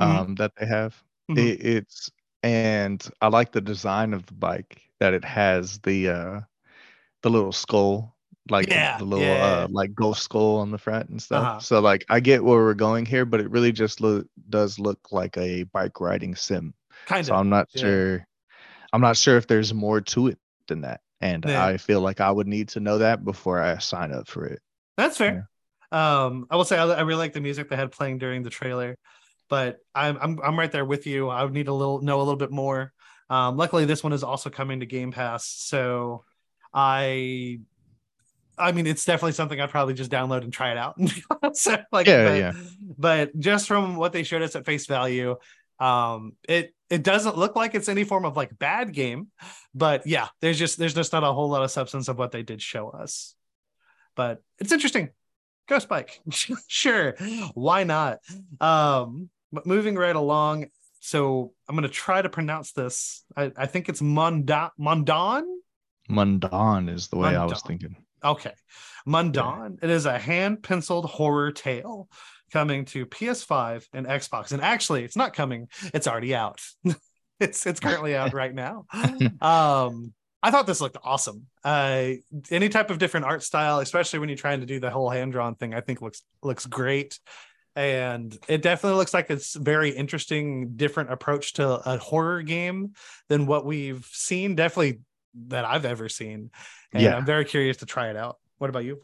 Mhm. 0.00 0.26
um 0.26 0.34
that 0.36 0.52
they 0.56 0.66
have. 0.66 1.00
Mhm. 1.30 1.38
It, 1.38 1.64
it's 1.64 2.10
and 2.42 3.04
I 3.20 3.28
like 3.28 3.52
the 3.52 3.60
design 3.60 4.12
of 4.12 4.26
the 4.26 4.34
bike 4.34 4.80
that 5.00 5.14
it 5.14 5.24
has 5.24 5.78
the 5.80 6.08
uh 6.08 6.40
the 7.22 7.30
little 7.30 7.52
skull 7.52 8.16
like 8.50 8.68
the- 8.68 8.72
Yeah, 8.72 8.98
the 8.98 9.04
little 9.04 9.24
yeah. 9.24 9.42
uh 9.42 9.68
like 9.70 9.94
ghost 9.94 10.22
skull 10.22 10.58
on 10.58 10.70
the 10.70 10.78
front 10.78 11.08
and 11.10 11.20
stuff. 11.22 11.42
Uh-huh. 11.42 11.60
So 11.60 11.80
like 11.80 12.04
I 12.08 12.20
get 12.20 12.44
where 12.44 12.58
we're 12.58 12.74
going 12.74 13.06
here, 13.06 13.24
but 13.24 13.40
it 13.40 13.50
really 13.50 13.72
just 13.72 14.00
look 14.00 14.26
does 14.50 14.78
look 14.78 14.98
like 15.12 15.36
a 15.38 15.64
bike 15.64 16.00
riding 16.00 16.34
sim. 16.34 16.74
kind 17.06 17.26
So 17.26 17.34
of 17.34 17.40
I'm 17.40 17.48
not 17.48 17.68
yeah. 17.74 17.80
sure 17.80 18.26
I'm 18.92 19.00
not 19.00 19.16
sure 19.16 19.36
if 19.36 19.46
there's 19.46 19.72
more 19.74 20.00
to 20.00 20.28
it 20.28 20.38
than 20.68 20.82
that. 20.82 21.00
And 21.24 21.44
Yeah. 21.46 21.64
I 21.66 21.76
feel 21.78 22.00
like 22.00 22.20
I 22.20 22.30
would 22.30 22.46
need 22.46 22.68
to 22.70 22.80
know 22.80 22.98
that 22.98 23.24
before 23.24 23.60
I 23.60 23.78
sign 23.78 24.12
up 24.12 24.28
for 24.28 24.44
it. 24.46 24.60
that's 24.96 25.16
fair 25.16 25.48
um 25.92 26.46
i 26.50 26.56
will 26.56 26.64
say 26.64 26.76
I, 26.78 26.86
I 26.86 27.00
really 27.02 27.18
like 27.18 27.32
the 27.34 27.40
music 27.40 27.68
they 27.68 27.76
had 27.76 27.92
playing 27.92 28.18
during 28.18 28.42
the 28.42 28.50
trailer 28.50 28.96
but 29.48 29.78
I'm, 29.94 30.16
I'm 30.20 30.38
i'm 30.42 30.58
right 30.58 30.72
there 30.72 30.84
with 30.84 31.06
you 31.06 31.28
i 31.28 31.42
would 31.44 31.52
need 31.52 31.68
a 31.68 31.72
little 31.74 32.00
know 32.02 32.18
a 32.18 32.24
little 32.24 32.36
bit 32.44 32.50
more 32.50 32.92
um 33.30 33.56
luckily 33.56 33.84
this 33.84 34.02
one 34.02 34.12
is 34.12 34.24
also 34.24 34.50
coming 34.50 34.80
to 34.80 34.86
game 34.86 35.12
pass 35.12 35.46
so 35.46 36.24
i 36.72 37.58
I 38.56 38.70
mean, 38.70 38.86
it's 38.86 39.04
definitely 39.04 39.32
something 39.32 39.60
I'd 39.60 39.70
probably 39.70 39.94
just 39.94 40.12
download 40.12 40.42
and 40.44 40.52
try 40.52 40.70
it 40.70 40.78
out. 40.78 40.94
so, 41.54 41.76
like, 41.90 42.06
Yeah, 42.06 42.24
but, 42.24 42.38
yeah. 42.38 42.52
but 42.96 43.38
just 43.38 43.66
from 43.66 43.96
what 43.96 44.12
they 44.12 44.22
showed 44.22 44.42
us 44.42 44.54
at 44.54 44.64
face 44.64 44.86
value, 44.86 45.34
um, 45.80 46.34
it 46.48 46.72
it 46.88 47.02
doesn't 47.02 47.36
look 47.36 47.56
like 47.56 47.74
it's 47.74 47.88
any 47.88 48.04
form 48.04 48.24
of 48.24 48.36
like 48.36 48.56
bad 48.56 48.92
game, 48.92 49.26
but 49.74 50.06
yeah, 50.06 50.28
there's 50.40 50.58
just 50.58 50.78
there's 50.78 50.94
just 50.94 51.12
not 51.12 51.24
a 51.24 51.32
whole 51.32 51.48
lot 51.48 51.62
of 51.62 51.70
substance 51.70 52.08
of 52.08 52.18
what 52.18 52.32
they 52.32 52.42
did 52.42 52.62
show 52.62 52.90
us. 52.90 53.34
But 54.14 54.42
it's 54.58 54.72
interesting. 54.72 55.10
Ghost 55.66 55.88
bike, 55.88 56.20
sure, 56.68 57.14
why 57.54 57.84
not? 57.84 58.18
Um, 58.60 59.30
but 59.50 59.66
moving 59.66 59.96
right 59.96 60.14
along, 60.14 60.66
so 61.00 61.52
I'm 61.68 61.74
gonna 61.74 61.88
try 61.88 62.20
to 62.20 62.28
pronounce 62.28 62.72
this. 62.72 63.24
I, 63.36 63.50
I 63.56 63.66
think 63.66 63.88
it's 63.88 64.02
Mondon. 64.02 64.70
Mundan 66.10 66.92
is 66.92 67.08
the 67.08 67.16
way 67.16 67.34
I 67.34 67.44
was 67.44 67.62
thinking. 67.62 67.96
Okay. 68.22 68.52
Mundan. 69.06 69.82
It 69.82 69.90
is 69.90 70.06
a 70.06 70.18
hand 70.18 70.62
penciled 70.62 71.06
horror 71.06 71.52
tale 71.52 72.08
coming 72.52 72.84
to 72.86 73.04
PS5 73.06 73.86
and 73.92 74.06
Xbox. 74.06 74.52
And 74.52 74.62
actually, 74.62 75.04
it's 75.04 75.16
not 75.16 75.34
coming, 75.34 75.68
it's 75.92 76.06
already 76.06 76.34
out. 76.34 76.60
it's 77.40 77.66
it's 77.66 77.80
currently 77.80 78.14
out 78.16 78.32
right 78.32 78.54
now. 78.54 78.86
Um 79.40 80.12
I 80.42 80.50
thought 80.50 80.66
this 80.66 80.80
looked 80.80 80.98
awesome. 81.02 81.46
Uh 81.64 82.12
any 82.50 82.68
type 82.68 82.90
of 82.90 82.98
different 82.98 83.26
art 83.26 83.42
style, 83.42 83.78
especially 83.78 84.18
when 84.18 84.28
you're 84.28 84.36
trying 84.36 84.60
to 84.60 84.66
do 84.66 84.78
the 84.80 84.90
whole 84.90 85.10
hand 85.10 85.32
drawn 85.32 85.54
thing, 85.54 85.74
I 85.74 85.80
think 85.80 86.02
looks 86.02 86.22
looks 86.42 86.66
great. 86.66 87.18
And 87.76 88.36
it 88.48 88.62
definitely 88.62 88.98
looks 88.98 89.12
like 89.12 89.30
it's 89.30 89.54
very 89.56 89.90
interesting, 89.90 90.76
different 90.76 91.10
approach 91.12 91.54
to 91.54 91.68
a 91.68 91.98
horror 91.98 92.42
game 92.42 92.92
than 93.28 93.46
what 93.46 93.66
we've 93.66 94.04
seen. 94.12 94.54
Definitely 94.54 95.00
that 95.48 95.64
I've 95.64 95.84
ever 95.84 96.08
seen. 96.08 96.50
And 96.92 97.02
Yeah. 97.02 97.16
I'm 97.16 97.26
very 97.26 97.44
curious 97.44 97.78
to 97.78 97.86
try 97.86 98.10
it 98.10 98.16
out. 98.16 98.38
What 98.58 98.70
about 98.70 98.84
you? 98.84 99.02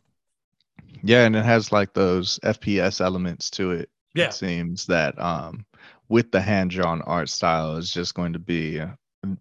Yeah, 1.02 1.24
and 1.24 1.34
it 1.34 1.44
has 1.44 1.72
like 1.72 1.94
those 1.94 2.38
FPS 2.44 3.00
elements 3.00 3.50
to 3.52 3.72
it. 3.72 3.90
Yeah. 4.14 4.26
It 4.26 4.34
seems 4.34 4.86
that 4.86 5.20
um 5.20 5.64
with 6.10 6.32
the 6.32 6.42
hand 6.42 6.72
drawn 6.72 7.02
art 7.04 7.30
style 7.30 7.76
is 7.76 7.92
just 7.92 8.14
going 8.14 8.34
to 8.34 8.40
be 8.40 8.82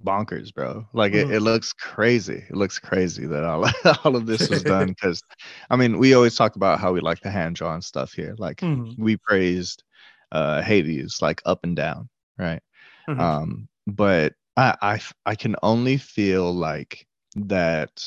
bonkers, 0.06 0.54
bro. 0.54 0.88
Like 0.94 1.14
it, 1.14 1.30
it 1.32 1.42
looks 1.42 1.74
crazy. 1.74 2.46
It 2.50 2.56
looks 2.56 2.80
crazy 2.80 3.28
that 3.28 3.46
all 3.46 3.66
all 4.06 4.16
of 4.18 4.28
this 4.28 4.50
was 4.50 4.64
done 4.66 4.90
because 4.90 5.24
I 5.72 5.78
mean 5.78 6.00
we 6.00 6.14
always 6.16 6.36
talk 6.36 6.56
about 6.58 6.80
how 6.80 6.94
we 6.94 7.02
like 7.02 7.22
the 7.22 7.32
hand 7.32 7.56
drawn 7.58 7.82
stuff 7.82 8.14
here. 8.14 8.36
Like 8.40 8.64
Mhm. 8.64 8.98
we 8.98 9.18
praised 9.18 9.84
uh 10.32 10.62
Hades 10.62 11.20
like 11.22 11.42
up 11.46 11.62
and 11.64 11.76
down, 11.76 12.10
right? 12.40 12.62
Mhm. 13.08 13.30
um 13.38 13.68
but 13.88 14.34
I, 14.58 14.76
I 14.82 15.02
I 15.26 15.36
can 15.36 15.56
only 15.64 15.98
feel 15.98 16.54
like 16.54 17.08
that 17.36 18.04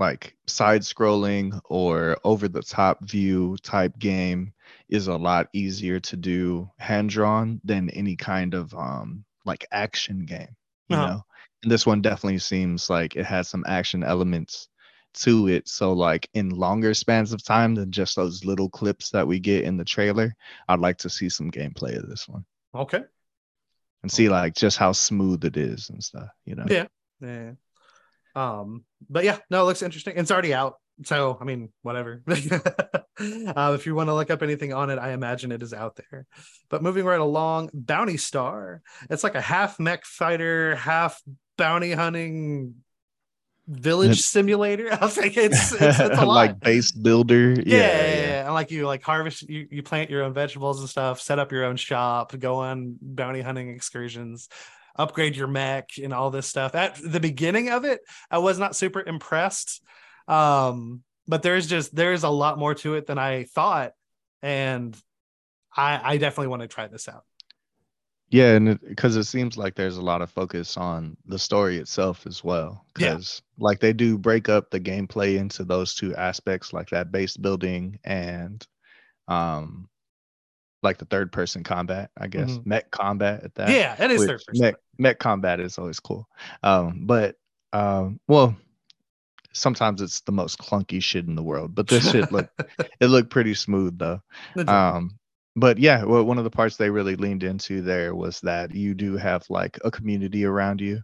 like 0.00 0.34
side 0.46 0.82
scrolling 0.82 1.60
or 1.66 2.16
over 2.24 2.48
the 2.48 2.62
top 2.62 3.02
view 3.04 3.56
type 3.62 3.98
game 3.98 4.52
is 4.88 5.08
a 5.08 5.16
lot 5.16 5.48
easier 5.52 6.00
to 6.00 6.16
do 6.16 6.70
hand 6.78 7.10
drawn 7.10 7.60
than 7.64 7.90
any 7.90 8.16
kind 8.16 8.54
of 8.54 8.74
um 8.74 9.24
like 9.44 9.66
action 9.72 10.24
game 10.26 10.56
you 10.88 10.96
Uh-huh. 10.96 10.98
know 10.98 11.22
and 11.62 11.70
this 11.70 11.86
one 11.86 12.02
definitely 12.02 12.38
seems 12.38 12.90
like 12.90 13.16
it 13.16 13.24
has 13.26 13.48
some 13.48 13.64
action 13.68 14.02
elements 14.04 14.68
to 15.12 15.48
it 15.48 15.68
so 15.68 15.92
like 15.92 16.28
in 16.34 16.50
longer 16.50 16.94
spans 16.94 17.32
of 17.32 17.42
time 17.44 17.74
than 17.74 17.90
just 17.92 18.16
those 18.16 18.44
little 18.44 18.70
clips 18.70 19.10
that 19.10 19.26
we 19.26 19.40
get 19.40 19.64
in 19.64 19.76
the 19.76 19.84
trailer 19.84 20.34
i'd 20.68 20.80
like 20.80 20.98
to 20.98 21.10
see 21.10 21.28
some 21.28 21.50
gameplay 21.50 21.96
of 21.98 22.08
this 22.08 22.28
one 22.28 22.44
Okay. 22.74 23.04
and 24.02 24.10
see 24.12 24.28
like 24.28 24.54
just 24.54 24.76
how 24.78 24.92
smooth 24.92 25.44
it 25.44 25.56
is 25.56 25.90
and 25.90 26.02
stuff 26.02 26.28
you 26.44 26.54
know 26.54 26.68
Yeah. 26.68 26.86
Yeah. 27.20 27.52
Um, 28.40 28.84
but 29.08 29.24
yeah, 29.24 29.38
no, 29.50 29.62
it 29.62 29.64
looks 29.64 29.82
interesting. 29.82 30.14
It's 30.16 30.30
already 30.30 30.54
out. 30.54 30.74
So 31.04 31.38
I 31.40 31.44
mean, 31.44 31.70
whatever. 31.82 32.22
uh, 32.28 33.72
if 33.74 33.86
you 33.86 33.94
want 33.94 34.08
to 34.08 34.14
look 34.14 34.30
up 34.30 34.42
anything 34.42 34.72
on 34.72 34.90
it, 34.90 34.98
I 34.98 35.12
imagine 35.12 35.52
it 35.52 35.62
is 35.62 35.72
out 35.72 35.96
there. 35.96 36.26
But 36.68 36.82
moving 36.82 37.04
right 37.04 37.20
along, 37.20 37.70
Bounty 37.72 38.16
Star. 38.16 38.82
It's 39.08 39.24
like 39.24 39.34
a 39.34 39.40
half 39.40 39.80
mech 39.80 40.04
fighter, 40.04 40.76
half 40.76 41.20
bounty 41.56 41.92
hunting 41.92 42.74
village 43.66 44.20
simulator. 44.20 44.92
I 44.92 45.04
was 45.04 45.16
like, 45.16 45.36
it's 45.36 45.72
it's, 45.72 45.80
it's 45.80 45.98
a 45.98 46.08
lot. 46.26 46.26
like 46.26 46.60
base 46.60 46.92
builder 46.92 47.52
yeah, 47.52 47.62
yeah, 47.64 47.76
yeah, 47.76 48.06
yeah, 48.06 48.14
yeah. 48.14 48.44
And 48.44 48.54
like 48.54 48.70
you 48.70 48.86
like 48.86 49.02
harvest 49.02 49.48
you, 49.48 49.68
you 49.70 49.82
plant 49.82 50.10
your 50.10 50.24
own 50.24 50.34
vegetables 50.34 50.80
and 50.80 50.88
stuff, 50.88 51.20
set 51.20 51.38
up 51.38 51.52
your 51.52 51.64
own 51.64 51.76
shop, 51.76 52.38
go 52.38 52.56
on 52.56 52.96
bounty 53.00 53.40
hunting 53.40 53.70
excursions, 53.70 54.48
upgrade 54.96 55.36
your 55.36 55.46
mech 55.48 55.90
and 56.02 56.12
all 56.12 56.30
this 56.30 56.46
stuff. 56.46 56.74
At 56.74 56.96
the 57.02 57.20
beginning 57.20 57.70
of 57.70 57.84
it, 57.84 58.00
I 58.30 58.38
was 58.38 58.58
not 58.58 58.76
super 58.76 59.00
impressed. 59.00 59.82
Um, 60.28 61.02
but 61.26 61.42
there's 61.42 61.66
just 61.66 61.94
there's 61.94 62.24
a 62.24 62.28
lot 62.30 62.58
more 62.58 62.74
to 62.76 62.94
it 62.94 63.06
than 63.06 63.18
I 63.18 63.44
thought. 63.44 63.92
And 64.42 64.96
I 65.76 66.00
I 66.14 66.16
definitely 66.16 66.48
want 66.48 66.62
to 66.62 66.68
try 66.68 66.86
this 66.88 67.08
out. 67.08 67.24
yeah 68.30 68.54
and 68.54 68.78
because 68.80 69.16
it, 69.16 69.24
seems 69.24 69.56
like 69.56 69.74
there's 69.74 69.96
a 69.96 70.02
lot 70.02 70.22
of 70.22 70.30
focus 70.30 70.76
on 70.76 71.16
the 71.26 71.38
story 71.38 71.78
itself 71.78 72.26
as 72.26 72.44
well 72.44 72.84
Yeah. 72.98 73.14
because 73.14 73.42
like 73.58 73.80
they 73.80 73.92
do 73.92 74.16
break 74.18 74.48
up 74.48 74.70
the 74.70 74.80
gameplay 74.80 75.36
into 75.36 75.64
those 75.64 75.94
two 75.94 76.14
aspects 76.14 76.72
like 76.72 76.88
that 76.90 77.10
base 77.10 77.36
building 77.36 77.98
and 78.04 78.64
um 79.28 79.88
like 80.82 80.98
the 80.98 81.04
third 81.06 81.30
person 81.32 81.62
combat, 81.62 82.10
I 82.18 82.26
guess. 82.26 82.50
Mhm. 82.50 82.66
Mech 82.66 82.90
combat 82.90 83.44
at 83.44 83.54
that. 83.56 83.70
yeah, 83.70 83.96
it 84.02 84.10
is 84.10 84.24
third 84.26 84.42
person. 84.46 84.64
Mech, 84.66 84.74
mech 84.98 85.18
combat 85.18 85.60
is 85.60 85.78
always 85.78 86.00
cool. 86.00 86.26
Um, 86.62 87.02
but 87.06 87.36
um, 87.72 88.18
well, 88.28 88.56
sometimes 89.52 90.00
it's 90.00 90.20
the 90.20 90.32
most 90.32 90.58
clunky 90.58 91.02
shit 91.02 91.26
in 91.26 91.34
the 91.34 91.42
world. 91.42 91.74
But 91.74 91.88
this 91.88 92.10
shit 92.10 92.30
look 92.32 92.48
it 93.00 93.06
looked 93.06 93.30
pretty 93.30 93.54
smooth 93.54 93.98
though. 93.98 94.20
Um, 94.68 95.18
but 95.56 95.78
yeah, 95.78 96.04
well, 96.04 96.24
one 96.24 96.38
of 96.38 96.44
the 96.44 96.50
parts 96.50 96.76
they 96.76 96.90
really 96.90 97.16
leaned 97.16 97.42
into 97.42 97.82
there 97.82 98.14
was 98.14 98.40
that 98.40 98.74
you 98.74 98.94
do 98.94 99.16
have 99.16 99.44
like 99.50 99.78
a 99.84 99.90
community 99.90 100.44
around 100.44 100.80
you, 100.80 101.00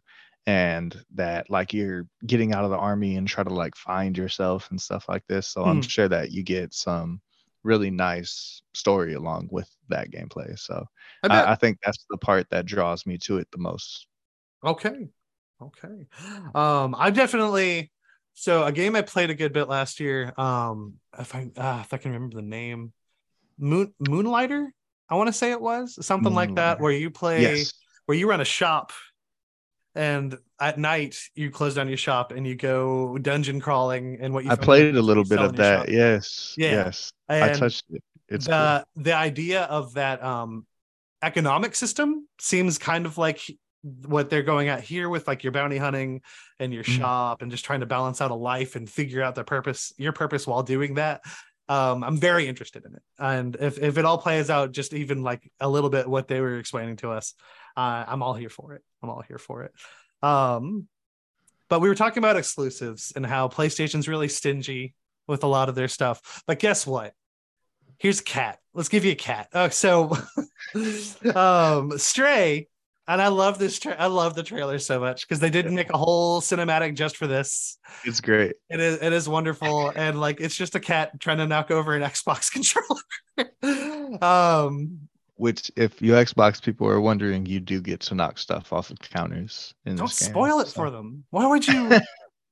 and 0.46 0.96
that 1.14 1.50
like 1.50 1.72
you're 1.74 2.06
getting 2.24 2.54
out 2.54 2.64
of 2.64 2.70
the 2.70 2.78
army 2.78 3.16
and 3.16 3.26
try 3.26 3.42
to 3.42 3.52
like 3.52 3.74
find 3.76 4.16
yourself 4.16 4.70
and 4.70 4.80
stuff 4.80 5.08
like 5.08 5.24
this. 5.28 5.48
So 5.48 5.64
I'm 5.64 5.80
Mhm. 5.82 5.90
sure 5.90 6.08
that 6.08 6.30
you 6.30 6.42
get 6.44 6.72
some 6.74 7.20
really 7.66 7.90
nice 7.90 8.62
story 8.74 9.14
along 9.14 9.48
with 9.50 9.68
that 9.88 10.10
gameplay. 10.10 10.58
So 10.58 10.86
I. 11.22 11.28
I, 11.28 11.52
I 11.52 11.54
think 11.56 11.78
that's 11.84 12.06
the 12.08 12.16
part 12.16 12.48
that 12.50 12.64
draws 12.64 13.04
me 13.04 13.18
to 13.18 13.38
it 13.38 13.48
the 13.50 13.58
most. 13.58 14.06
Okay. 14.64 15.08
Okay. 15.60 16.06
Um, 16.54 16.94
I'm 16.94 17.12
definitely 17.12 17.90
so 18.34 18.64
a 18.64 18.72
game 18.72 18.94
I 18.94 19.02
played 19.02 19.30
a 19.30 19.34
good 19.34 19.52
bit 19.52 19.68
last 19.68 20.00
year. 20.00 20.32
Um, 20.38 20.94
if 21.18 21.34
I 21.34 21.50
uh, 21.56 21.80
if 21.80 21.92
I 21.92 21.96
can 21.96 22.12
remember 22.12 22.36
the 22.36 22.42
name, 22.42 22.92
Moon 23.58 23.92
Moonlighter, 23.98 24.68
I 25.08 25.14
want 25.14 25.28
to 25.28 25.32
say 25.32 25.50
it 25.50 25.60
was 25.60 26.04
something 26.04 26.34
like 26.34 26.54
that, 26.56 26.80
where 26.80 26.92
you 26.92 27.10
play 27.10 27.42
Yes. 27.42 27.72
where 28.06 28.16
you 28.16 28.28
run 28.28 28.40
a 28.40 28.44
shop, 28.44 28.92
and 29.96 30.38
at 30.60 30.78
night 30.78 31.16
you 31.34 31.50
close 31.50 31.74
down 31.74 31.88
your 31.88 31.96
shop 31.96 32.30
and 32.32 32.46
you 32.46 32.54
go 32.54 33.18
dungeon 33.18 33.60
crawling 33.60 34.18
and 34.20 34.32
what 34.34 34.44
you 34.44 34.50
I 34.50 34.56
played 34.56 34.94
a 34.96 35.02
little 35.02 35.24
bit 35.24 35.38
of 35.40 35.56
that. 35.56 35.80
shop. 35.80 35.88
Yes. 35.88 36.54
Yeah. 36.56 36.70
Yes. 36.70 37.12
I 37.28 37.48
touched 37.52 37.84
it. 37.90 38.02
It's 38.28 38.46
cool. 38.46 38.54
the 38.54 38.86
the 38.96 39.12
idea 39.14 39.62
of 39.64 39.94
that 39.94 40.22
um 40.22 40.66
economic 41.22 41.74
system 41.74 42.28
seems 42.40 42.78
kind 42.78 43.06
of 43.06 43.18
like 43.18 43.40
what 43.82 44.30
they're 44.30 44.42
going 44.42 44.68
at 44.68 44.80
here 44.82 45.08
with 45.08 45.26
like 45.28 45.44
your 45.44 45.52
bounty 45.52 45.76
hunting 45.78 46.20
and 46.58 46.72
your 46.74 46.82
Mhm. 46.84 46.98
shop 46.98 47.42
and 47.42 47.50
just 47.50 47.64
trying 47.64 47.80
to 47.80 47.86
balance 47.86 48.20
out 48.20 48.30
a 48.30 48.34
life 48.34 48.76
and 48.76 48.88
figure 48.90 49.22
out 49.22 49.34
the 49.34 49.44
purpose 49.44 49.92
your 49.96 50.12
purpose 50.12 50.46
while 50.46 50.62
doing 50.62 50.94
that 50.94 51.20
um 51.68 52.02
i'm 52.04 52.16
very 52.18 52.46
interested 52.48 52.84
in 52.84 52.94
it 52.94 53.02
and 53.18 53.56
if, 53.60 53.78
if 53.78 53.96
it 53.98 54.04
all 54.04 54.18
plays 54.18 54.50
out 54.50 54.72
just 54.72 54.92
even 54.92 55.22
like 55.22 55.50
a 55.60 55.68
little 55.68 55.90
bit 55.90 56.06
what 56.08 56.26
they 56.28 56.40
were 56.40 56.58
explaining 56.58 56.96
to 56.96 57.10
us 57.10 57.34
uh, 57.76 58.04
i'm 58.08 58.22
all 58.22 58.34
here 58.34 58.48
for 58.50 58.74
it 58.74 58.82
i'm 59.02 59.10
all 59.10 59.22
here 59.26 59.38
for 59.38 59.62
it 59.64 59.72
um 60.22 60.86
but 61.68 61.80
we 61.80 61.88
were 61.88 61.94
talking 61.94 62.18
about 62.18 62.36
exclusives 62.36 63.12
and 63.16 63.26
how 63.26 63.48
playstation's 63.48 64.08
really 64.08 64.28
stingy 64.28 64.94
with 65.26 65.42
a 65.44 65.48
lot 65.48 65.68
of 65.68 65.74
their 65.74 65.88
stuff 65.88 66.42
but 66.46 66.58
guess 66.58 66.86
what 66.86 67.12
here's 67.98 68.20
a 68.20 68.24
cat. 68.24 68.58
Let's 68.74 68.88
give 68.88 69.04
you 69.04 69.12
a 69.12 69.16
cat. 69.16 69.48
Oh, 69.52 69.68
so 69.68 70.16
um 71.34 71.98
Stray, 71.98 72.68
and 73.08 73.22
I 73.22 73.28
love 73.28 73.58
this 73.58 73.78
tra- 73.78 73.96
I 73.98 74.06
love 74.06 74.34
the 74.34 74.42
trailer 74.42 74.78
so 74.78 75.00
much 75.00 75.26
because 75.26 75.40
they 75.40 75.50
did 75.50 75.70
make 75.70 75.90
a 75.92 75.96
whole 75.96 76.40
cinematic 76.40 76.94
just 76.94 77.16
for 77.16 77.26
this. 77.26 77.78
it's 78.04 78.20
great. 78.20 78.54
It 78.68 78.80
is 78.80 79.00
it 79.02 79.12
is 79.12 79.28
wonderful 79.28 79.88
and 79.96 80.20
like 80.20 80.40
it's 80.40 80.56
just 80.56 80.74
a 80.74 80.80
cat 80.80 81.18
trying 81.20 81.38
to 81.38 81.46
knock 81.46 81.70
over 81.70 81.94
an 81.94 82.02
Xbox 82.02 82.52
controller. 82.52 84.18
um 84.22 85.08
Which, 85.36 85.70
if 85.76 86.00
you 86.00 86.12
Xbox 86.12 86.62
people 86.62 86.88
are 86.88 87.00
wondering, 87.00 87.44
you 87.44 87.60
do 87.60 87.80
get 87.80 88.00
to 88.00 88.14
knock 88.14 88.38
stuff 88.38 88.72
off 88.72 88.90
of 88.90 88.98
counters 89.00 89.74
in 89.84 89.96
don't 89.96 90.08
this 90.08 90.20
game. 90.20 90.30
spoil 90.30 90.60
it 90.60 90.68
so- 90.68 90.72
for 90.74 90.90
them. 90.90 91.24
Why 91.30 91.46
would 91.46 91.66
you 91.66 92.00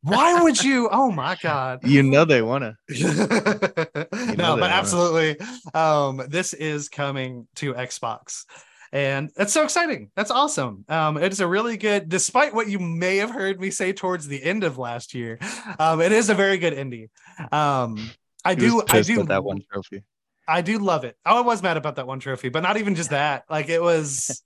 why 0.05 0.43
would 0.43 0.63
you? 0.63 0.89
Oh 0.93 1.11
my 1.11 1.37
god. 1.43 1.81
You 1.83 2.03
know 2.03 2.25
they 2.25 2.43
wanna. 2.43 2.77
no, 2.91 2.97
that, 3.07 4.37
but 4.37 4.37
huh? 4.39 4.65
absolutely. 4.65 5.37
Um, 5.73 6.23
this 6.29 6.53
is 6.53 6.89
coming 6.89 7.49
to 7.57 7.75
Xbox. 7.75 8.45
And 8.93 9.31
that's 9.35 9.53
so 9.53 9.65
exciting. 9.65 10.11
That's 10.15 10.31
awesome. 10.31 10.85
Um, 10.89 11.17
it's 11.17 11.41
a 11.41 11.49
really 11.49 11.77
good, 11.77 12.09
despite 12.09 12.55
what 12.55 12.69
you 12.69 12.79
may 12.79 13.17
have 13.17 13.31
heard 13.31 13.61
me 13.61 13.71
say 13.71 13.93
towards 13.93 14.29
the 14.29 14.41
end 14.41 14.63
of 14.63 14.79
last 14.79 15.15
year, 15.15 15.41
um, 15.81 16.01
it 16.01 16.13
is 16.13 16.31
a 16.31 16.35
very 16.35 16.59
good 16.59 16.75
indie. 16.75 17.09
Um, 17.53 18.11
I 18.45 18.55
do, 18.55 18.83
I 18.89 19.01
do, 19.01 19.25
that 19.25 19.43
one 19.43 19.63
trophy. 19.73 20.05
I 20.47 20.61
do 20.63 20.79
love 20.79 21.05
it. 21.05 21.17
Oh, 21.25 21.39
I 21.39 21.41
was 21.41 21.63
mad 21.63 21.77
about 21.77 21.97
that 21.97 22.07
one 22.07 22.21
trophy, 22.21 22.49
but 22.49 22.63
not 22.63 22.77
even 22.77 22.95
just 22.95 23.11
that. 23.11 23.45
Like 23.49 23.69
it 23.69 23.81
was, 23.83 24.43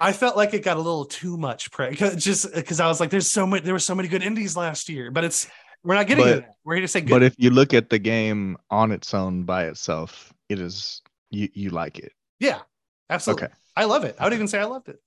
I 0.00 0.12
felt 0.12 0.36
like 0.36 0.52
it 0.54 0.62
got 0.62 0.76
a 0.76 0.80
little 0.80 1.04
too 1.04 1.36
much 1.36 1.70
praise 1.70 1.98
just 2.16 2.54
because 2.54 2.80
I 2.80 2.86
was 2.88 3.00
like, 3.00 3.10
there's 3.10 3.30
so 3.30 3.46
much, 3.46 3.62
there 3.62 3.74
were 3.74 3.78
so 3.78 3.94
many 3.94 4.08
good 4.08 4.22
indies 4.22 4.56
last 4.56 4.88
year, 4.88 5.10
but 5.10 5.24
it's, 5.24 5.48
we're 5.84 5.94
not 5.94 6.06
getting 6.06 6.24
But- 6.24 6.30
to 6.34 6.40
that. 6.40 6.54
We're 6.64 6.74
here 6.76 6.82
to 6.82 6.88
say 6.88 7.00
good. 7.00 7.10
But 7.10 7.22
if 7.22 7.34
you 7.38 7.50
look 7.50 7.74
at 7.74 7.90
the 7.90 7.98
game 7.98 8.56
on 8.70 8.92
its 8.92 9.14
own 9.14 9.44
by 9.44 9.64
itself, 9.64 10.32
it 10.48 10.60
is 10.60 11.02
you 11.30 11.48
you 11.54 11.70
like 11.70 11.98
it. 11.98 12.12
Yeah, 12.38 12.60
absolutely. 13.10 13.46
Okay. 13.46 13.54
I 13.74 13.84
love 13.86 14.04
it. 14.04 14.14
I 14.18 14.24
would 14.24 14.32
even 14.32 14.46
say 14.46 14.60
I 14.60 14.64
loved 14.64 14.88
it. 14.90 15.00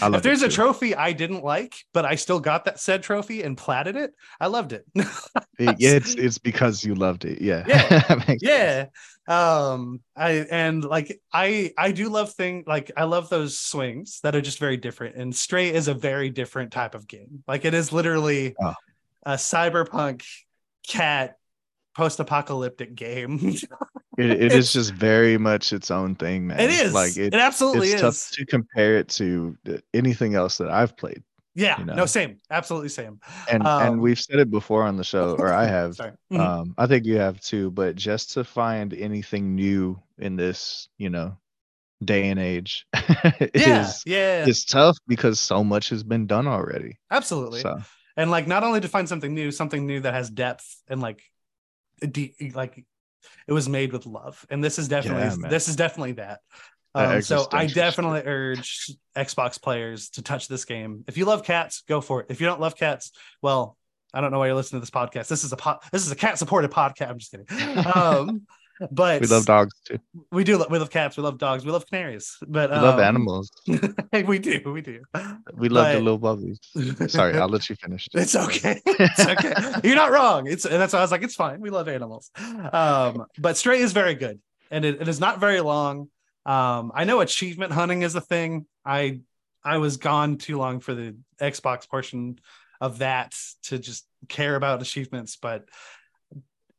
If 0.00 0.22
there's 0.22 0.42
a 0.42 0.48
trophy 0.48 0.94
I 0.94 1.12
didn't 1.12 1.42
like, 1.42 1.74
but 1.92 2.04
I 2.04 2.14
still 2.14 2.38
got 2.40 2.64
that 2.66 2.78
said 2.78 3.02
trophy 3.02 3.42
and 3.42 3.56
platted 3.58 3.96
it, 3.96 4.12
I 4.40 4.46
loved 4.46 4.72
it. 4.72 4.84
Yeah, 5.58 5.74
it's 5.78 6.14
it's 6.18 6.38
because 6.38 6.84
you 6.84 6.94
loved 6.96 7.24
it. 7.24 7.40
Yeah. 7.40 7.64
Yeah. 7.66 8.02
Sense. 8.24 8.42
yeah. 8.42 8.86
Um, 9.28 10.00
I 10.16 10.46
and 10.50 10.84
like 10.84 11.20
I 11.32 11.72
I 11.78 11.92
do 11.92 12.08
love 12.08 12.32
thing 12.32 12.64
like 12.66 12.90
I 12.96 13.04
love 13.04 13.28
those 13.28 13.56
swings 13.58 14.18
that 14.24 14.34
are 14.34 14.40
just 14.40 14.58
very 14.58 14.76
different. 14.76 15.14
And 15.16 15.34
Stray 15.34 15.72
is 15.72 15.86
a 15.88 15.94
very 15.94 16.28
different 16.30 16.72
type 16.72 16.94
of 16.96 17.06
game. 17.06 17.44
Like 17.46 17.64
it 17.64 17.72
is 17.72 17.92
literally 17.92 18.56
Oh. 18.60 18.74
a 19.24 19.34
cyberpunk 19.34 20.24
cat 20.88 21.36
post-apocalyptic 21.96 22.94
game. 22.96 23.54
It, 24.16 24.30
it 24.30 24.52
is 24.52 24.72
just 24.72 24.92
very 24.92 25.38
much 25.38 25.72
its 25.72 25.90
own 25.90 26.14
thing, 26.14 26.46
man. 26.46 26.60
it 26.60 26.70
is 26.70 26.92
like 26.94 27.16
it, 27.16 27.34
it, 27.34 27.34
absolutely 27.34 27.88
it's 27.92 27.96
is. 27.96 28.00
tough 28.02 28.30
to 28.32 28.46
compare 28.46 28.96
it 28.98 29.08
to 29.08 29.56
anything 29.92 30.34
else 30.34 30.58
that 30.58 30.70
I've 30.70 30.96
played. 30.96 31.22
yeah, 31.54 31.78
you 31.78 31.84
no, 31.84 32.06
same, 32.06 32.38
absolutely 32.50 32.88
same. 32.90 33.20
And 33.50 33.66
Um, 33.66 33.82
and 33.82 34.00
we've 34.00 34.20
said 34.20 34.38
it 34.38 34.50
before 34.50 34.84
on 34.84 34.96
the 34.96 35.04
show, 35.04 35.34
or 35.36 35.52
I 35.52 35.66
have. 35.66 35.96
Mhm. 36.32 36.40
um 36.40 36.74
i 36.78 36.86
think 36.86 37.04
you 37.04 37.16
have 37.16 37.40
too 37.40 37.70
but 37.70 37.94
just 37.94 38.32
to 38.32 38.42
find 38.44 38.92
anything 38.94 39.54
new 39.54 40.00
in 40.18 40.36
this 40.36 40.88
you 40.98 41.10
know 41.10 41.36
day 42.04 42.28
and 42.30 42.40
age 42.40 42.86
yeah, 43.54 43.88
is 43.88 44.02
yeah, 44.04 44.46
is 44.46 44.64
tough 44.64 44.98
because 45.06 45.38
so 45.40 45.62
much 45.64 45.88
has 45.90 46.02
been 46.02 46.26
done 46.26 46.46
already 46.46 46.98
absolutely. 47.10 47.60
so 47.60 47.76
and 48.16 48.30
like 48.30 48.46
not 48.46 48.62
only 48.64 48.80
to 48.80 48.88
find 48.88 49.08
something 49.08 49.32
new 49.34 49.50
something 49.50 49.86
new 49.86 50.00
that 50.00 50.12
has 50.14 50.28
depth 50.30 50.82
and 50.88 51.00
like 51.00 51.22
deep 52.10 52.34
like 52.54 52.84
it 53.48 53.52
was 53.52 53.68
made 53.68 53.92
with 53.92 54.06
love. 54.06 54.44
And 54.50 54.62
this 54.62 54.78
is 54.78 54.88
definitely 54.88 55.42
Yeah, 55.42 55.48
this 55.48 55.68
is 55.68 55.76
definitely 55.76 56.12
that. 56.12 56.40
Um, 56.96 57.22
so 57.22 57.48
i 57.50 57.66
definitely 57.66 58.22
urge 58.24 58.92
xbox 59.16 59.60
players 59.60 60.10
to 60.10 60.22
touch 60.22 60.46
this 60.46 60.64
game. 60.64 61.04
If 61.08 61.16
you 61.16 61.24
love 61.24 61.42
cats 61.42 61.82
go 61.88 62.00
for 62.00 62.20
it. 62.20 62.26
If 62.28 62.40
you 62.40 62.46
don't 62.46 62.60
love 62.60 62.76
cats 62.76 63.10
well 63.42 63.76
i 64.12 64.20
don't 64.20 64.30
know 64.30 64.38
why 64.38 64.46
you're 64.46 64.54
listening 64.54 64.80
to 64.80 64.84
this 64.84 64.90
podcast. 64.90 65.26
This 65.26 65.42
is 65.42 65.52
a 65.52 65.56
po- 65.56 65.80
this 65.90 66.06
is 66.06 66.12
a 66.12 66.16
cat 66.16 66.38
supported 66.38 66.70
podcast. 66.70 67.10
I'm 67.10 67.18
just 67.18 67.32
kidding. 67.32 67.46
Um 67.94 68.42
but 68.90 69.20
we 69.20 69.26
love 69.26 69.46
dogs 69.46 69.74
too 69.84 69.98
we 70.32 70.42
do 70.44 70.58
lo- 70.58 70.66
we 70.68 70.78
love 70.78 70.90
cats 70.90 71.16
we 71.16 71.22
love 71.22 71.38
dogs 71.38 71.64
we 71.64 71.70
love 71.70 71.86
canaries 71.88 72.36
but 72.46 72.70
we 72.70 72.76
love 72.76 72.94
um, 72.94 73.00
animals 73.00 73.50
we 74.26 74.38
do 74.38 74.60
we 74.66 74.80
do 74.80 75.00
we 75.54 75.68
love 75.68 75.92
the 75.92 76.00
little 76.00 76.18
bubbies 76.18 76.58
sorry 77.10 77.38
i'll 77.38 77.48
let 77.48 77.68
you 77.68 77.76
finish 77.76 78.08
It's 78.14 78.34
okay. 78.36 78.80
It's 78.86 79.26
okay. 79.26 79.54
You're 79.84 79.96
not 79.96 80.10
wrong. 80.10 80.46
It's 80.46 80.64
and 80.64 80.74
that's 80.80 80.92
why 80.92 81.00
I 81.00 81.02
was 81.02 81.10
like, 81.10 81.22
it's 81.22 81.34
fine. 81.34 81.60
We 81.60 81.70
love 81.70 81.88
animals. 81.88 82.30
Um, 82.72 83.26
but 83.38 83.56
Stray 83.56 83.80
is 83.80 83.92
very 83.92 84.14
good, 84.14 84.40
and 84.70 84.84
it, 84.84 85.00
it 85.00 85.08
is 85.08 85.20
not 85.20 85.40
very 85.40 85.60
long. 85.60 86.08
Um, 86.46 86.92
I 86.94 87.04
know 87.04 87.20
achievement 87.20 87.72
hunting 87.72 88.02
is 88.02 88.14
a 88.14 88.20
thing. 88.20 88.66
I 88.84 89.20
I 89.64 89.78
was 89.78 89.96
gone 89.96 90.36
too 90.38 90.58
long 90.58 90.80
for 90.80 90.94
the 90.94 91.16
Xbox 91.40 91.88
portion 91.88 92.38
of 92.80 92.98
that 92.98 93.34
to 93.64 93.78
just 93.78 94.06
care 94.28 94.56
about 94.56 94.82
achievements, 94.82 95.36
but 95.36 95.68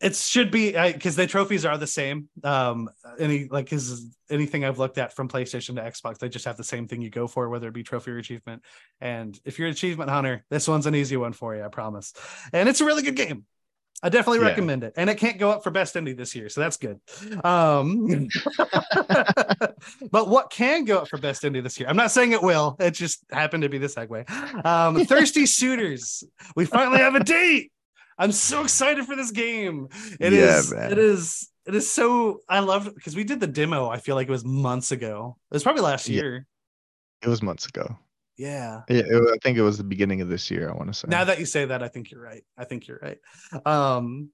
it 0.02 0.16
should 0.16 0.52
be 0.52 0.72
because 0.72 1.16
the 1.16 1.26
trophies 1.26 1.66
are 1.66 1.78
the 1.78 1.88
same. 1.88 2.28
Um, 2.44 2.90
any 3.20 3.48
like 3.50 3.72
is 3.72 4.16
anything 4.30 4.66
I've 4.66 4.78
looked 4.80 4.98
at 4.98 5.16
from 5.16 5.30
PlayStation 5.30 5.76
to 5.76 5.82
Xbox, 5.82 6.18
they 6.20 6.30
just 6.30 6.46
have 6.46 6.58
the 6.58 6.64
same 6.64 6.88
thing 6.88 7.02
you 7.02 7.10
go 7.10 7.28
for, 7.28 7.50
whether 7.50 7.68
it 7.68 7.74
be 7.74 7.84
trophy 7.84 8.12
or 8.12 8.18
achievement. 8.18 8.62
And 9.00 9.40
if 9.46 9.58
you're 9.58 9.68
an 9.68 9.74
achievement 9.74 10.10
hunter, 10.10 10.44
this 10.50 10.68
one's 10.68 10.86
an 10.86 10.96
easy 10.96 11.18
one 11.18 11.34
for 11.34 11.56
you, 11.56 11.64
I 11.64 11.70
promise. 11.70 12.14
And 12.52 12.68
it's 12.68 12.82
a 12.82 12.86
really 12.86 13.04
good 13.04 13.16
game. 13.16 13.46
I 14.04 14.10
definitely 14.10 14.40
Yeah. 14.40 14.50
recommend 14.50 14.84
it. 14.84 14.94
And 14.98 15.10
it 15.10 15.18
can't 15.18 15.40
go 15.40 15.50
up 15.50 15.64
for 15.64 15.72
best 15.72 15.96
indie 15.96 16.16
this 16.16 16.36
year, 16.36 16.50
so 16.50 16.60
that's 16.62 16.78
good. 16.78 17.00
Um, 17.44 18.28
but 20.12 20.28
what 20.28 20.50
can 20.52 20.84
go 20.86 21.00
up 21.00 21.08
for 21.08 21.18
best 21.18 21.44
indie 21.44 21.64
this 21.64 21.80
year? 21.80 21.88
I'm 21.90 21.96
not 21.96 22.12
saying 22.12 22.34
it 22.34 22.44
will. 22.44 22.76
It 22.80 22.92
just 22.92 23.24
happened 23.32 23.64
to 23.64 23.70
be 23.70 23.78
the 23.78 23.88
segue. 23.88 24.30
Um, 24.66 25.06
Thirsty 25.06 25.46
Suitors. 25.46 26.24
We 26.56 26.66
finally 26.66 27.00
have 27.00 27.16
a 27.16 27.24
date. 27.24 27.72
I'm 28.18 28.32
so 28.32 28.64
excited 28.64 29.06
for 29.06 29.16
this 29.16 29.32
game. 29.32 29.88
It 30.20 30.34
Yeah, 30.34 30.60
is. 30.60 30.72
It 30.72 30.98
is. 30.98 31.50
It 31.68 31.76
is 31.76 31.90
so. 31.90 32.42
I 32.48 32.60
love 32.60 32.88
it 32.88 32.96
because 32.96 33.16
we 33.16 33.24
did 33.24 33.40
the 33.40 33.48
demo. 33.48 33.90
I 33.90 33.98
feel 33.98 34.16
like 34.16 34.28
it 34.28 34.32
was 34.32 34.46
months 34.46 34.92
ago. 34.92 35.38
It 35.52 35.56
was 35.56 35.64
probably 35.64 35.82
last 35.82 36.08
Yeah. 36.08 36.22
year. 36.22 36.48
it 37.22 37.30
was 37.30 37.42
months 37.42 37.66
ago 37.66 37.98
Yeah. 38.38 38.82
yeah, 38.90 38.98
it- 39.00 39.34
i 39.34 39.38
think 39.42 39.58
it 39.58 39.64
was 39.64 39.78
the 39.78 39.84
beginning 39.84 40.22
of 40.22 40.28
this 40.30 40.52
year 40.52 40.70
i 40.70 40.74
want 40.74 40.88
to 40.90 40.94
say 40.94 41.08
Now 41.10 41.24
that 41.24 41.40
you 41.40 41.46
say 41.46 41.66
that, 41.66 41.82
I 41.82 41.88
think 41.88 42.12
you're 42.12 42.22
right. 42.22 42.44
I 42.58 42.66
think 42.66 42.88
you're 42.88 43.00
right. 43.02 43.18
Um, 43.66 44.30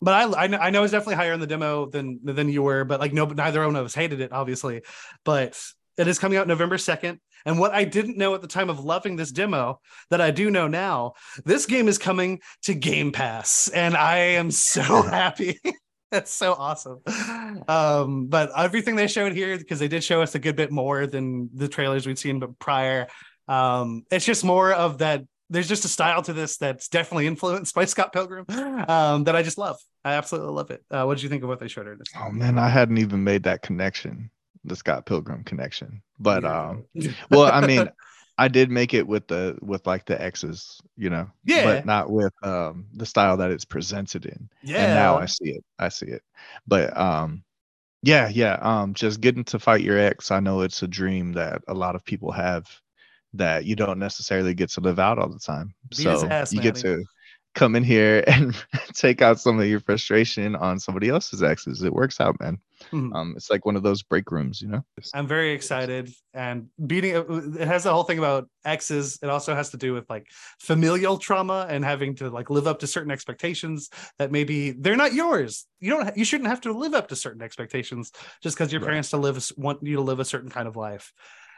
but 0.00 0.14
I 0.14 0.44
I 0.44 0.46
know, 0.46 0.58
I 0.58 0.70
know 0.70 0.84
it's 0.84 0.92
definitely 0.92 1.16
higher 1.16 1.32
in 1.32 1.40
the 1.40 1.46
demo 1.48 1.86
than 1.86 2.20
than 2.22 2.48
you 2.48 2.62
were, 2.62 2.84
but 2.84 3.00
like 3.00 3.12
no, 3.12 3.24
neither 3.26 3.64
one 3.66 3.74
of 3.74 3.84
us 3.86 3.94
hated 3.94 4.20
it, 4.20 4.30
obviously. 4.32 4.82
But 5.24 5.60
it 5.98 6.08
is 6.08 6.18
coming 6.18 6.38
out 6.38 6.48
November 6.48 6.78
second. 6.78 7.20
And 7.44 7.58
what 7.58 7.72
I 7.72 7.84
didn't 7.84 8.16
know 8.16 8.34
at 8.34 8.40
the 8.40 8.48
time 8.48 8.70
of 8.70 8.84
loving 8.84 9.16
this 9.16 9.32
demo 9.32 9.80
that 10.10 10.20
I 10.20 10.30
do 10.30 10.50
know 10.50 10.68
now, 10.68 11.14
this 11.44 11.66
game 11.66 11.88
is 11.88 11.98
coming 11.98 12.40
to 12.62 12.74
Game 12.74 13.12
Pass, 13.12 13.68
and 13.68 13.96
I 13.96 14.16
am 14.16 14.50
so 14.50 14.82
happy. 15.02 15.58
That's 16.10 16.30
so 16.30 16.54
awesome. 16.54 17.00
Um, 17.68 18.26
but 18.28 18.50
everything 18.56 18.96
they 18.96 19.08
showed 19.08 19.32
here, 19.32 19.58
because 19.58 19.78
they 19.78 19.88
did 19.88 20.02
show 20.02 20.22
us 20.22 20.34
a 20.34 20.38
good 20.38 20.56
bit 20.56 20.72
more 20.72 21.06
than 21.06 21.50
the 21.52 21.68
trailers 21.68 22.06
we'd 22.06 22.18
seen 22.18 22.38
but 22.40 22.58
prior. 22.58 23.08
Um, 23.46 24.04
it's 24.10 24.24
just 24.24 24.44
more 24.44 24.72
of 24.72 24.98
that. 24.98 25.24
There's 25.50 25.68
just 25.68 25.84
a 25.84 25.88
style 25.88 26.22
to 26.22 26.32
this 26.32 26.58
that's 26.58 26.88
definitely 26.88 27.26
influenced 27.26 27.74
by 27.74 27.84
Scott 27.84 28.12
Pilgrim 28.12 28.46
um, 28.48 29.24
that 29.24 29.36
I 29.36 29.42
just 29.42 29.58
love. 29.58 29.76
I 30.04 30.12
absolutely 30.12 30.52
love 30.52 30.70
it. 30.70 30.82
Uh, 30.90 31.04
what 31.04 31.16
did 31.16 31.22
you 31.22 31.28
think 31.28 31.42
of 31.42 31.48
what 31.48 31.60
they 31.60 31.68
showed 31.68 31.86
her? 31.86 31.98
Oh 32.18 32.30
man, 32.30 32.58
I 32.58 32.68
hadn't 32.68 32.98
even 32.98 33.24
made 33.24 33.42
that 33.42 33.62
connection, 33.62 34.30
the 34.68 34.76
Scott 34.76 35.06
Pilgrim 35.06 35.44
connection. 35.44 36.02
But 36.18 36.44
um, 36.44 36.84
well, 37.30 37.50
I 37.52 37.66
mean, 37.66 37.88
I 38.38 38.46
did 38.46 38.70
make 38.70 38.94
it 38.94 39.06
with 39.06 39.26
the 39.26 39.58
with 39.60 39.86
like 39.86 40.04
the 40.04 40.20
X's, 40.22 40.80
you 40.96 41.10
know. 41.10 41.28
Yeah. 41.44 41.64
But 41.64 41.86
not 41.86 42.10
with 42.10 42.32
um 42.42 42.86
the 42.94 43.04
style 43.06 43.36
that 43.38 43.50
it's 43.50 43.64
presented 43.64 44.26
in. 44.26 44.48
yeah. 44.62 44.84
And 44.84 44.94
now 44.94 45.18
I 45.18 45.26
see 45.26 45.50
it. 45.50 45.64
I 45.78 45.88
see 45.88 46.06
it. 46.06 46.22
But 46.66 46.96
um 46.96 47.42
yeah, 48.02 48.28
yeah. 48.28 48.58
Um 48.60 48.94
just 48.94 49.20
getting 49.20 49.44
to 49.44 49.58
fight 49.58 49.82
your 49.82 49.98
ex, 49.98 50.30
I 50.30 50.38
know 50.38 50.60
it's 50.60 50.82
a 50.84 50.88
dream 50.88 51.32
that 51.32 51.62
a 51.66 51.74
lot 51.74 51.96
of 51.96 52.04
people 52.04 52.30
have 52.30 52.68
that 53.34 53.64
you 53.64 53.74
don't 53.76 53.98
necessarily 53.98 54.54
get 54.54 54.70
to 54.70 54.80
live 54.80 55.00
out 55.00 55.18
all 55.18 55.28
the 55.28 55.40
time. 55.40 55.74
Beat 55.90 56.04
so 56.04 56.26
ass, 56.28 56.52
you 56.52 56.62
get 56.62 56.76
to 56.76 57.04
come 57.56 57.74
in 57.74 57.82
here 57.82 58.22
and 58.28 58.54
take 58.94 59.20
out 59.20 59.40
some 59.40 59.58
of 59.58 59.66
your 59.66 59.80
frustration 59.80 60.54
on 60.54 60.78
somebody 60.78 61.08
else's 61.08 61.42
exes. 61.42 61.82
It 61.82 61.92
works 61.92 62.20
out, 62.20 62.38
man. 62.40 62.58
Mhm. 62.92 63.14
Um, 63.14 63.34
it's 63.36 63.50
like 63.50 63.64
one 63.66 63.76
of 63.76 63.82
those 63.82 64.02
break 64.02 64.30
rooms, 64.30 64.60
you 64.62 64.68
know. 64.68 64.82
I'm 65.14 65.26
very 65.26 65.52
excited 65.52 66.10
and 66.34 66.68
beating 66.86 67.14
it 67.14 67.66
has 67.66 67.84
the 67.84 67.92
whole 67.92 68.02
thing 68.02 68.18
about 68.18 68.50
exes. 68.66 69.18
It 69.22 69.30
also 69.30 69.54
has 69.54 69.70
to 69.70 69.78
do 69.78 69.94
with 69.94 70.08
like 70.10 70.26
familial 70.60 71.16
trauma 71.16 71.66
and 71.70 71.82
having 71.82 72.14
to 72.16 72.28
like 72.28 72.50
live 72.50 72.66
up 72.66 72.80
to 72.80 72.86
certain 72.86 73.10
expectations 73.10 73.88
that 74.18 74.30
maybe 74.30 74.72
they're 74.72 74.96
not 74.96 75.14
yours. 75.14 75.66
You 75.80 75.90
don't 75.90 76.14
you 76.14 76.26
shouldn't 76.26 76.50
have 76.50 76.60
to 76.62 76.72
live 76.72 76.92
up 76.94 77.08
to 77.08 77.16
certain 77.16 77.40
expectations 77.40 78.12
just 78.42 78.56
because 78.58 78.70
your 78.70 78.80
Right. 78.80 78.82
parents 78.82 79.08
to 79.10 79.16
live 79.16 79.42
want 79.56 79.82
you 79.82 79.96
to 79.96 80.02
live 80.02 80.20
a 80.20 80.26
certain 80.26 80.50
kind 80.50 80.68
of 80.68 80.76
life. 80.76 81.12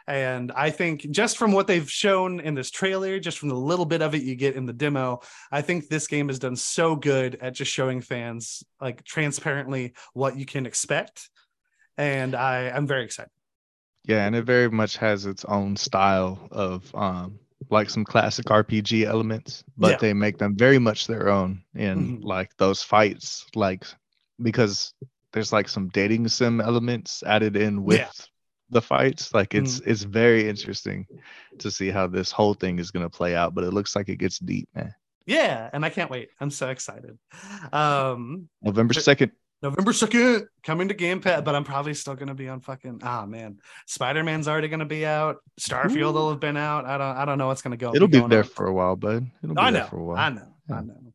And 0.07 0.51
I 0.53 0.71
think 0.71 1.09
just 1.11 1.39
from 1.39 1.53
what 1.53 1.67
they've 1.67 1.91
shown 1.91 2.41
in 2.41 2.55
this 2.55 2.71
trailer, 2.71 3.21
just 3.21 3.39
from 3.39 3.49
the 3.49 3.55
little 3.55 3.85
bit 3.87 4.03
of 4.03 4.15
it 4.15 4.23
you 4.23 4.35
get 4.35 4.57
in 4.57 4.67
the 4.67 4.73
demo, 4.73 5.21
I 5.53 5.63
think 5.63 5.89
this 5.89 6.07
game 6.07 6.29
has 6.29 6.39
done 6.39 6.57
so 6.57 6.97
good 6.97 7.37
at 7.41 7.55
just 7.55 7.71
showing 7.73 8.01
fans 8.01 8.63
like 8.81 9.05
transparently 9.05 9.95
what 10.15 10.37
you 10.37 10.47
can 10.47 10.67
expect. 10.67 11.31
And 11.97 12.35
I, 12.35 12.71
I'm 12.71 12.87
very 12.87 13.05
excited. 13.05 13.31
Yeah, 14.05 14.27
and 14.27 14.35
it 14.35 14.45
very 14.45 14.71
much 14.71 14.97
has 14.97 15.27
its 15.27 15.45
own 15.45 15.77
style 15.77 16.49
of 16.51 16.93
um 16.95 17.39
like 17.69 17.91
some 17.91 18.05
classic 18.05 18.47
RPG 18.47 19.05
elements, 19.05 19.63
but 19.77 19.91
Yeah. 19.93 19.97
they 19.99 20.13
make 20.15 20.39
them 20.39 20.57
very 20.57 20.79
much 20.79 21.07
their 21.07 21.29
own 21.29 21.63
in 21.75 22.19
Mhm. 22.21 22.25
like 22.25 22.57
those 22.57 22.83
fights, 22.83 23.47
like 23.55 23.85
because 24.41 24.95
there's 25.33 25.53
like 25.53 25.69
some 25.69 25.89
dating 25.89 26.27
sim 26.29 26.61
elements 26.61 27.23
added 27.23 27.57
in 27.57 27.85
with 27.85 27.99
Yeah. 27.99 28.11
The 28.71 28.83
fights. 28.83 29.35
Like 29.35 29.55
it's 29.55 29.81
it's 29.81 30.03
very 30.03 30.49
interesting 30.49 31.07
to 31.59 31.71
see 31.71 31.91
how 31.91 32.07
this 32.07 32.31
whole 32.31 32.55
thing 32.55 32.79
is 32.79 32.91
gonna 32.91 33.11
play 33.11 33.35
out, 33.35 33.55
but 33.55 33.65
it 33.65 33.73
looks 33.73 33.95
like 33.97 34.09
it 34.09 34.17
gets 34.17 34.39
deep, 34.39 34.69
man. 34.75 34.95
Yeah, 35.27 35.71
and 35.73 35.85
I 35.85 35.91
can't 35.91 36.11
wait. 36.11 36.31
I'm 36.41 36.51
so 36.51 36.71
excited. 36.71 37.19
Um 37.73 38.49
November 38.63 38.95
second. 38.95 39.33
November 39.63 39.93
2nd 39.93 40.47
coming 40.63 40.89
to 40.89 40.95
Game 40.95 41.21
Pass, 41.21 41.43
but 41.43 41.55
I'm 41.55 41.65
probably 41.65 41.93
still 41.93 42.15
gonna 42.15 42.35
be 42.35 42.49
on 42.49 42.61
fucking 42.61 43.01
ah 43.03 43.27
man. 43.27 43.59
Spider-Man's 43.87 44.49
already 44.49 44.69
gonna 44.69 44.87
be 44.87 45.05
out. 45.05 45.37
Starfield 45.61 46.15
will 46.15 46.31
have 46.31 46.41
been 46.41 46.57
out. 46.57 46.87
I 46.87 46.97
don't 46.97 47.17
I 47.17 47.25
don't 47.27 47.37
know 47.37 47.49
what's 47.49 47.61
gonna 47.61 47.77
go. 47.77 47.95
It'll 47.95 48.09
be 48.09 48.19
going 48.19 48.31
there 48.31 48.39
on. 48.41 48.49
for 48.49 48.67
a 48.67 48.73
while, 48.73 48.97
bud. 48.97 49.27
It'll 49.43 49.55
be 49.55 49.61
I 49.61 49.71
there 49.71 49.83
know, 49.83 49.89
for 49.89 49.99
a 49.99 50.05
while. 50.05 50.17
I 50.17 50.31
know, 50.31 50.55
I 50.71 50.81
know. 50.81 51.13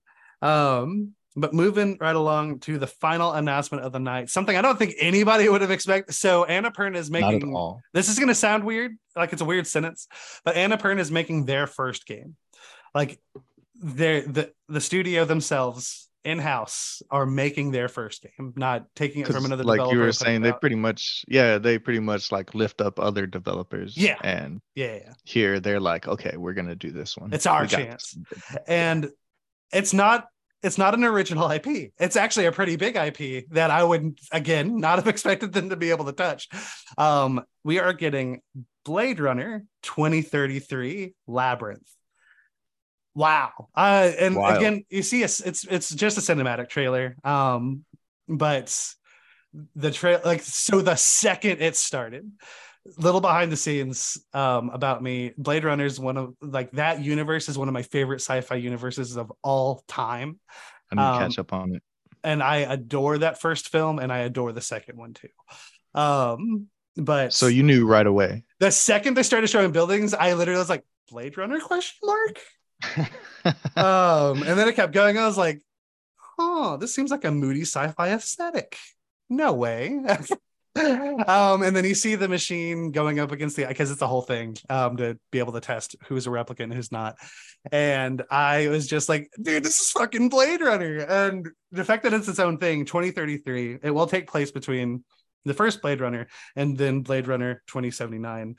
Um, 0.47 1.13
but 1.35 1.53
moving 1.53 1.97
right 1.99 2.15
along 2.15 2.59
to 2.59 2.77
the 2.77 2.87
final 2.87 3.33
announcement 3.33 3.83
of 3.83 3.91
the 3.91 3.99
night, 3.99 4.29
something 4.29 4.55
I 4.55 4.61
don't 4.61 4.77
think 4.79 4.95
anybody 4.99 5.49
would 5.49 5.61
have 5.61 5.71
expected. 5.71 6.13
So 6.13 6.45
Annapurna 6.45 6.95
is 6.95 7.09
Not 7.11 7.23
at 7.23 7.33
making 7.33 7.55
all. 7.55 7.81
this 7.93 8.09
is 8.09 8.17
gonna 8.19 8.35
sound 8.35 8.63
weird, 8.63 8.93
like 9.15 9.33
it's 9.33 9.41
a 9.41 9.45
weird 9.45 9.67
sentence, 9.67 10.07
but 10.43 10.55
Annapurna 10.55 10.99
is 10.99 11.11
making 11.11 11.45
their 11.45 11.67
first 11.67 12.05
game. 12.05 12.35
Like 12.93 13.19
they're 13.75 14.21
the 14.21 14.51
the 14.69 14.81
studio 14.81 15.25
themselves 15.25 16.09
in-house 16.23 17.03
are 17.11 17.25
making 17.27 17.69
their 17.69 17.87
first 17.87 18.23
game, 18.23 18.51
not 18.55 18.87
taking 18.95 19.21
it 19.21 19.27
from 19.27 19.45
another 19.45 19.63
like 19.63 19.77
developer. 19.77 19.95
you 19.95 20.01
were 20.01 20.11
saying, 20.11 20.41
they 20.41 20.51
pretty 20.53 20.75
much 20.75 21.23
yeah, 21.27 21.59
they 21.59 21.77
pretty 21.77 21.99
much 21.99 22.31
like 22.31 22.55
lift 22.55 22.81
up 22.81 22.99
other 22.99 23.27
developers. 23.27 23.95
Yeah. 23.95 24.15
And 24.23 24.59
yeah, 24.73 24.95
yeah. 24.95 25.13
here 25.23 25.59
they're 25.59 25.79
like, 25.79 26.07
okay, 26.07 26.35
we're 26.37 26.53
gonna 26.53 26.75
do 26.75 26.91
this 26.91 27.15
one. 27.15 27.31
It's 27.33 27.45
our 27.45 27.63
We 27.63 27.67
chance. 27.67 28.17
and 28.67 29.09
it's 29.71 29.93
not 29.93 30.27
it's 30.65 30.77
not 30.77 30.95
an 30.95 31.03
original 31.03 31.49
IP. 31.49 31.91
It's 31.99 32.15
actually 32.15 32.47
a 32.47 32.51
pretty 32.51 32.75
big 32.75 32.95
IP 32.95 33.47
that 33.51 33.69
I 33.69 33.83
would 33.83 34.17
again 34.31 34.77
not 34.77 34.97
have 34.97 35.07
expected 35.13 35.53
them 35.53 35.69
to 35.69 35.75
be 35.75 35.91
able 35.91 36.05
to 36.05 36.11
touch. 36.11 36.49
Um, 36.97 37.43
we 37.63 37.79
are 37.79 37.93
getting 37.93 38.41
Blade 38.83 39.19
Runner 39.19 39.63
2033 39.83 41.13
Labyrinth. 41.27 41.89
Wow. 43.13 43.51
Uh, 43.75 44.11
and 44.19 44.35
Wild. 44.35 44.57
again, 44.57 44.85
you 44.89 45.03
see 45.03 45.23
it's 45.23 45.39
it's 45.39 45.65
it's 45.65 45.89
just 45.89 46.17
a 46.17 46.21
cinematic 46.21 46.69
trailer. 46.69 47.15
Um, 47.23 47.85
but 48.27 48.77
the 49.75 49.91
trail 49.91 50.19
like 50.25 50.41
so 50.41 50.81
the 50.81 50.95
second 50.95 51.61
it 51.61 51.75
started 51.77 52.29
little 52.97 53.21
behind 53.21 53.51
the 53.51 53.57
scenes 53.57 54.17
um 54.33 54.69
about 54.69 55.01
me. 55.01 55.33
Blade 55.37 55.63
runner 55.63 55.85
is 55.85 55.99
one 55.99 56.17
of 56.17 56.35
like 56.41 56.71
that 56.73 57.01
universe 57.03 57.49
is 57.49 57.57
one 57.57 57.67
of 57.67 57.73
my 57.73 57.81
favorite 57.81 58.21
sci-fi 58.21 58.55
universes 58.55 59.17
of 59.17 59.31
all 59.43 59.83
time. 59.87 60.39
I 60.91 60.95
need 60.95 61.01
to 61.01 61.07
um, 61.07 61.19
catch 61.29 61.39
up 61.39 61.51
on 61.53 61.75
it. 61.75 61.83
and 62.23 62.43
i 62.43 62.57
adore 62.57 63.17
that 63.19 63.41
first 63.41 63.69
film 63.69 63.97
and 63.99 64.11
i 64.13 64.19
adore 64.19 64.51
the 64.51 64.61
second 64.61 64.97
one 64.97 65.13
too. 65.13 65.29
Um 65.99 66.67
but 66.95 67.33
So 67.33 67.47
you 67.47 67.63
knew 67.63 67.85
right 67.87 68.05
away. 68.07 68.43
the 68.59 68.71
second 68.71 69.15
they 69.17 69.23
started 69.23 69.47
showing 69.49 69.71
buildings 69.71 70.13
i 70.13 70.33
literally 70.33 70.59
was 70.59 70.69
like 70.69 70.85
blade 71.11 71.37
runner 71.37 71.59
question 71.59 71.97
mark? 72.03 72.39
Um 73.75 74.41
and 74.43 74.57
then 74.59 74.67
it 74.67 74.75
kept 74.75 74.93
going. 74.93 75.17
I 75.17 75.25
was 75.25 75.37
like 75.37 75.61
oh 76.37 76.77
this 76.77 76.93
seems 76.93 77.11
like 77.11 77.25
a 77.25 77.31
moody 77.31 77.61
sci-fi 77.61 78.09
aesthetic. 78.09 78.77
No 79.29 79.53
way 79.53 79.99
um 80.77 81.63
and 81.63 81.73
then 81.73 81.85
you 81.85 81.95
see 81.95 82.15
the 82.15 82.27
machine 82.27 82.91
going 82.91 83.19
up 83.19 83.31
against 83.31 83.55
the 83.55 83.65
because 83.65 83.91
it's 83.91 84.01
a 84.01 84.07
whole 84.07 84.21
thing 84.21 84.57
um 84.69 84.97
to 84.97 85.17
be 85.31 85.39
able 85.39 85.53
to 85.53 85.61
test 85.61 85.95
who's 86.07 86.27
a 86.27 86.29
replicant 86.29 86.65
and 86.65 86.73
who's 86.73 86.91
not. 86.91 87.15
And 87.71 88.23
i 88.29 88.67
was 88.67 88.87
just 88.87 89.07
like 89.07 89.29
dude 89.41 89.63
this 89.63 89.79
is 89.79 89.91
fucking 89.91 90.29
blade 90.29 90.61
runner. 90.61 90.97
And 90.97 91.47
the 91.71 91.85
fact 91.85 92.03
that 92.03 92.13
it's 92.13 92.27
its 92.27 92.39
own 92.39 92.57
thing 92.57 92.85
2033 92.85 93.79
it 93.83 93.91
will 93.91 94.07
take 94.07 94.27
place 94.27 94.51
between 94.51 95.03
the 95.45 95.53
first 95.53 95.81
blade 95.81 96.01
runner 96.01 96.27
and 96.55 96.77
then 96.77 97.01
blade 97.01 97.27
runner 97.27 97.63
2079 97.67 98.55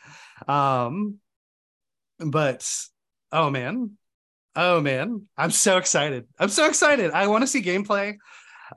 um 0.48 1.18
but 2.18 2.66
oh 3.32 3.50
man. 3.50 3.98
Oh 4.54 4.80
man. 4.80 5.26
I'm 5.36 5.50
so 5.50 5.76
excited. 5.76 6.26
I'm 6.38 6.48
so 6.48 6.66
excited. 6.66 7.10
I 7.10 7.26
want 7.26 7.42
to 7.42 7.46
see 7.46 7.62
gameplay. 7.62 8.16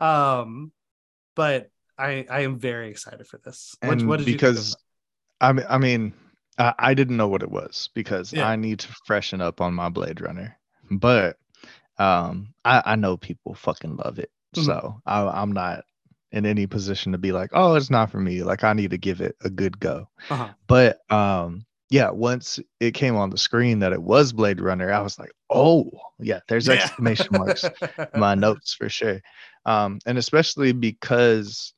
Um 0.01 0.71
but 1.35 1.69
i 1.99 2.25
i 2.29 2.39
am 2.41 2.57
very 2.57 2.89
excited 2.89 3.27
for 3.27 3.37
this 3.39 3.75
and 3.81 4.07
what 4.07 4.19
you 4.21 4.25
because 4.25 4.75
I 5.41 5.53
mean, 5.53 5.65
I 5.69 5.77
mean, 5.77 6.13
I, 6.57 6.93
didn't 6.93 7.15
know 7.15 7.29
what 7.29 7.43
it 7.43 7.49
was 7.51 7.89
because 7.93 8.33
Yeah. 8.33 8.45
I 8.49 8.57
need 8.57 8.79
to 8.79 8.87
freshen 9.05 9.39
up 9.39 9.61
on 9.61 9.73
my 9.73 9.87
Blade 9.87 10.19
Runner, 10.19 10.57
but 10.91 11.37
um, 11.97 12.53
I, 12.65 12.81
I 12.85 12.95
know 12.97 13.15
people 13.15 13.53
fucking 13.53 13.95
love 13.95 14.19
it, 14.19 14.31
Mhm. 14.55 14.65
so 14.65 15.01
I, 15.05 15.21
I'm 15.27 15.53
not 15.53 15.85
in 16.33 16.45
any 16.45 16.67
position 16.67 17.13
to 17.13 17.17
be 17.17 17.31
like, 17.31 17.51
oh, 17.53 17.75
it's 17.75 17.89
not 17.89 18.11
for 18.11 18.19
me. 18.19 18.43
Like 18.43 18.65
I 18.65 18.73
need 18.73 18.91
to 18.91 18.97
give 18.97 19.21
it 19.21 19.37
a 19.41 19.49
good 19.49 19.79
go. 19.79 20.09
uh-huh. 20.29 20.49
But 20.67 20.99
um, 21.09 21.65
yeah, 21.89 22.09
once 22.11 22.59
it 22.81 22.93
came 22.93 23.15
on 23.15 23.29
the 23.29 23.37
screen 23.37 23.79
that 23.79 23.93
it 23.93 24.01
was 24.01 24.33
Blade 24.33 24.59
Runner, 24.59 24.91
I 24.91 24.99
was 25.01 25.17
like, 25.17 25.31
oh, 25.49 25.89
yeah, 26.19 26.39
there's 26.49 26.67
Yeah. 26.67 26.73
exclamation 26.73 27.29
marks 27.31 27.63
in 27.63 28.19
my 28.19 28.35
notes 28.45 28.73
for 28.73 28.89
sure. 28.89 29.21
Um, 29.65 29.99
and 30.05 30.17
especially 30.17 30.73
because, 30.73 31.73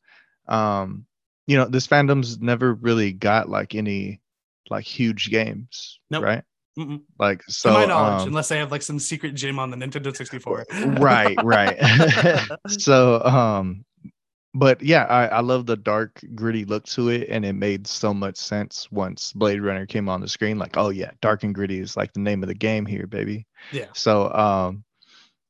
um, 0.51 1.05
you 1.47 1.57
know, 1.57 1.65
this 1.65 1.87
fandom's 1.87 2.39
never 2.39 2.73
really 2.73 3.11
got 3.13 3.49
like 3.49 3.73
any 3.75 4.21
like 4.69 4.85
huge 4.85 5.29
games, 5.29 5.99
Nope. 6.09 6.23
right? 6.23 6.43
Mm-mm. 6.77 7.01
Like 7.19 7.43
so, 7.47 7.69
to 7.69 7.79
my 7.79 7.85
knowledge 7.85 8.21
um, 8.21 8.27
unless 8.29 8.49
they 8.49 8.57
have 8.57 8.71
like 8.71 8.81
some 8.81 8.99
secret 8.99 9.33
gym 9.35 9.59
on 9.59 9.71
the 9.71 9.75
nintendo 9.77 10.15
64 10.15 10.65
right, 10.99 11.37
right. 11.43 11.77
so, 12.67 13.21
um, 13.23 13.83
but 14.53 14.81
yeah, 14.81 15.03
I, 15.03 15.27
I 15.27 15.39
love 15.41 15.65
the 15.65 15.77
dark, 15.77 16.21
gritty 16.35 16.65
look 16.65 16.85
to 16.87 17.09
it, 17.09 17.27
and 17.29 17.45
it 17.45 17.53
made 17.53 17.87
so 17.87 18.13
much 18.13 18.37
sense 18.37 18.89
once 18.91 19.33
Blade 19.33 19.61
Runner 19.61 19.85
came 19.85 20.09
on 20.09 20.21
the 20.21 20.27
screen. 20.27 20.57
Like, 20.57 20.77
oh 20.77 20.89
yeah, 20.89 21.11
dark 21.21 21.43
and 21.43 21.55
gritty 21.55 21.79
is 21.79 21.97
like 21.97 22.13
the 22.13 22.19
name 22.19 22.43
of 22.43 22.47
the 22.47 22.55
game 22.55 22.85
here, 22.85 23.07
baby. 23.07 23.47
yeah 23.71 23.87
So, 23.93 24.31
um, 24.33 24.83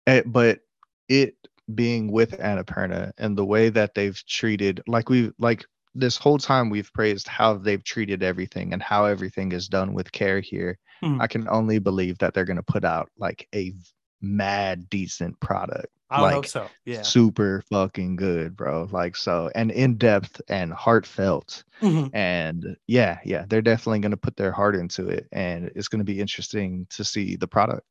eh, 0.08 0.22
but 0.26 0.60
it 1.08 1.36
being 1.76 2.12
with 2.12 2.32
Annapurna 2.40 3.12
and 3.18 3.38
the 3.38 3.46
way 3.46 3.70
that 3.70 3.94
they've 3.96 4.22
treated 4.28 4.82
like 4.88 5.10
we 5.10 5.32
like 5.40 5.66
this 5.94 6.18
whole 6.18 6.38
time 6.38 6.70
we've 6.70 6.92
praised 6.94 7.28
how 7.28 7.56
they've 7.56 7.84
treated 7.84 8.24
everything 8.24 8.72
and 8.74 8.82
how 8.82 9.06
everything 9.06 9.52
is 9.52 9.68
done 9.68 9.94
with 9.94 10.12
care 10.12 10.40
here. 10.40 10.78
Mhm. 11.04 11.22
I 11.22 11.28
can 11.28 11.48
only 11.50 11.80
believe 11.80 12.18
that 12.20 12.34
they're 12.34 12.46
gonna 12.46 12.64
put 12.64 12.86
out 12.86 13.10
like 13.18 13.48
a 13.54 13.74
mad 14.22 14.90
decent 14.90 15.40
product. 15.40 15.88
I 16.10 16.22
like 16.22 16.34
hope 16.36 16.46
so. 16.48 16.68
Yeah. 16.86 17.02
super 17.04 17.64
fucking 17.70 18.16
good, 18.18 18.56
bro. 18.56 18.88
Like 18.92 19.16
so 19.16 19.50
and 19.56 19.72
in 19.72 19.98
depth 19.98 20.42
and 20.50 20.72
heartfelt. 20.74 21.64
Mhm. 21.82 22.10
And 22.14 22.76
yeah, 22.88 23.20
yeah, 23.26 23.46
they're 23.48 23.62
definitely 23.62 24.00
gonna 24.00 24.18
put 24.18 24.36
their 24.38 24.52
heart 24.52 24.76
into 24.76 25.08
it. 25.10 25.28
And 25.32 25.72
it's 25.76 25.88
gonna 25.88 26.04
be 26.04 26.20
interesting 26.20 26.86
to 26.92 27.04
see 27.04 27.36
the 27.36 27.48
product. 27.48 27.84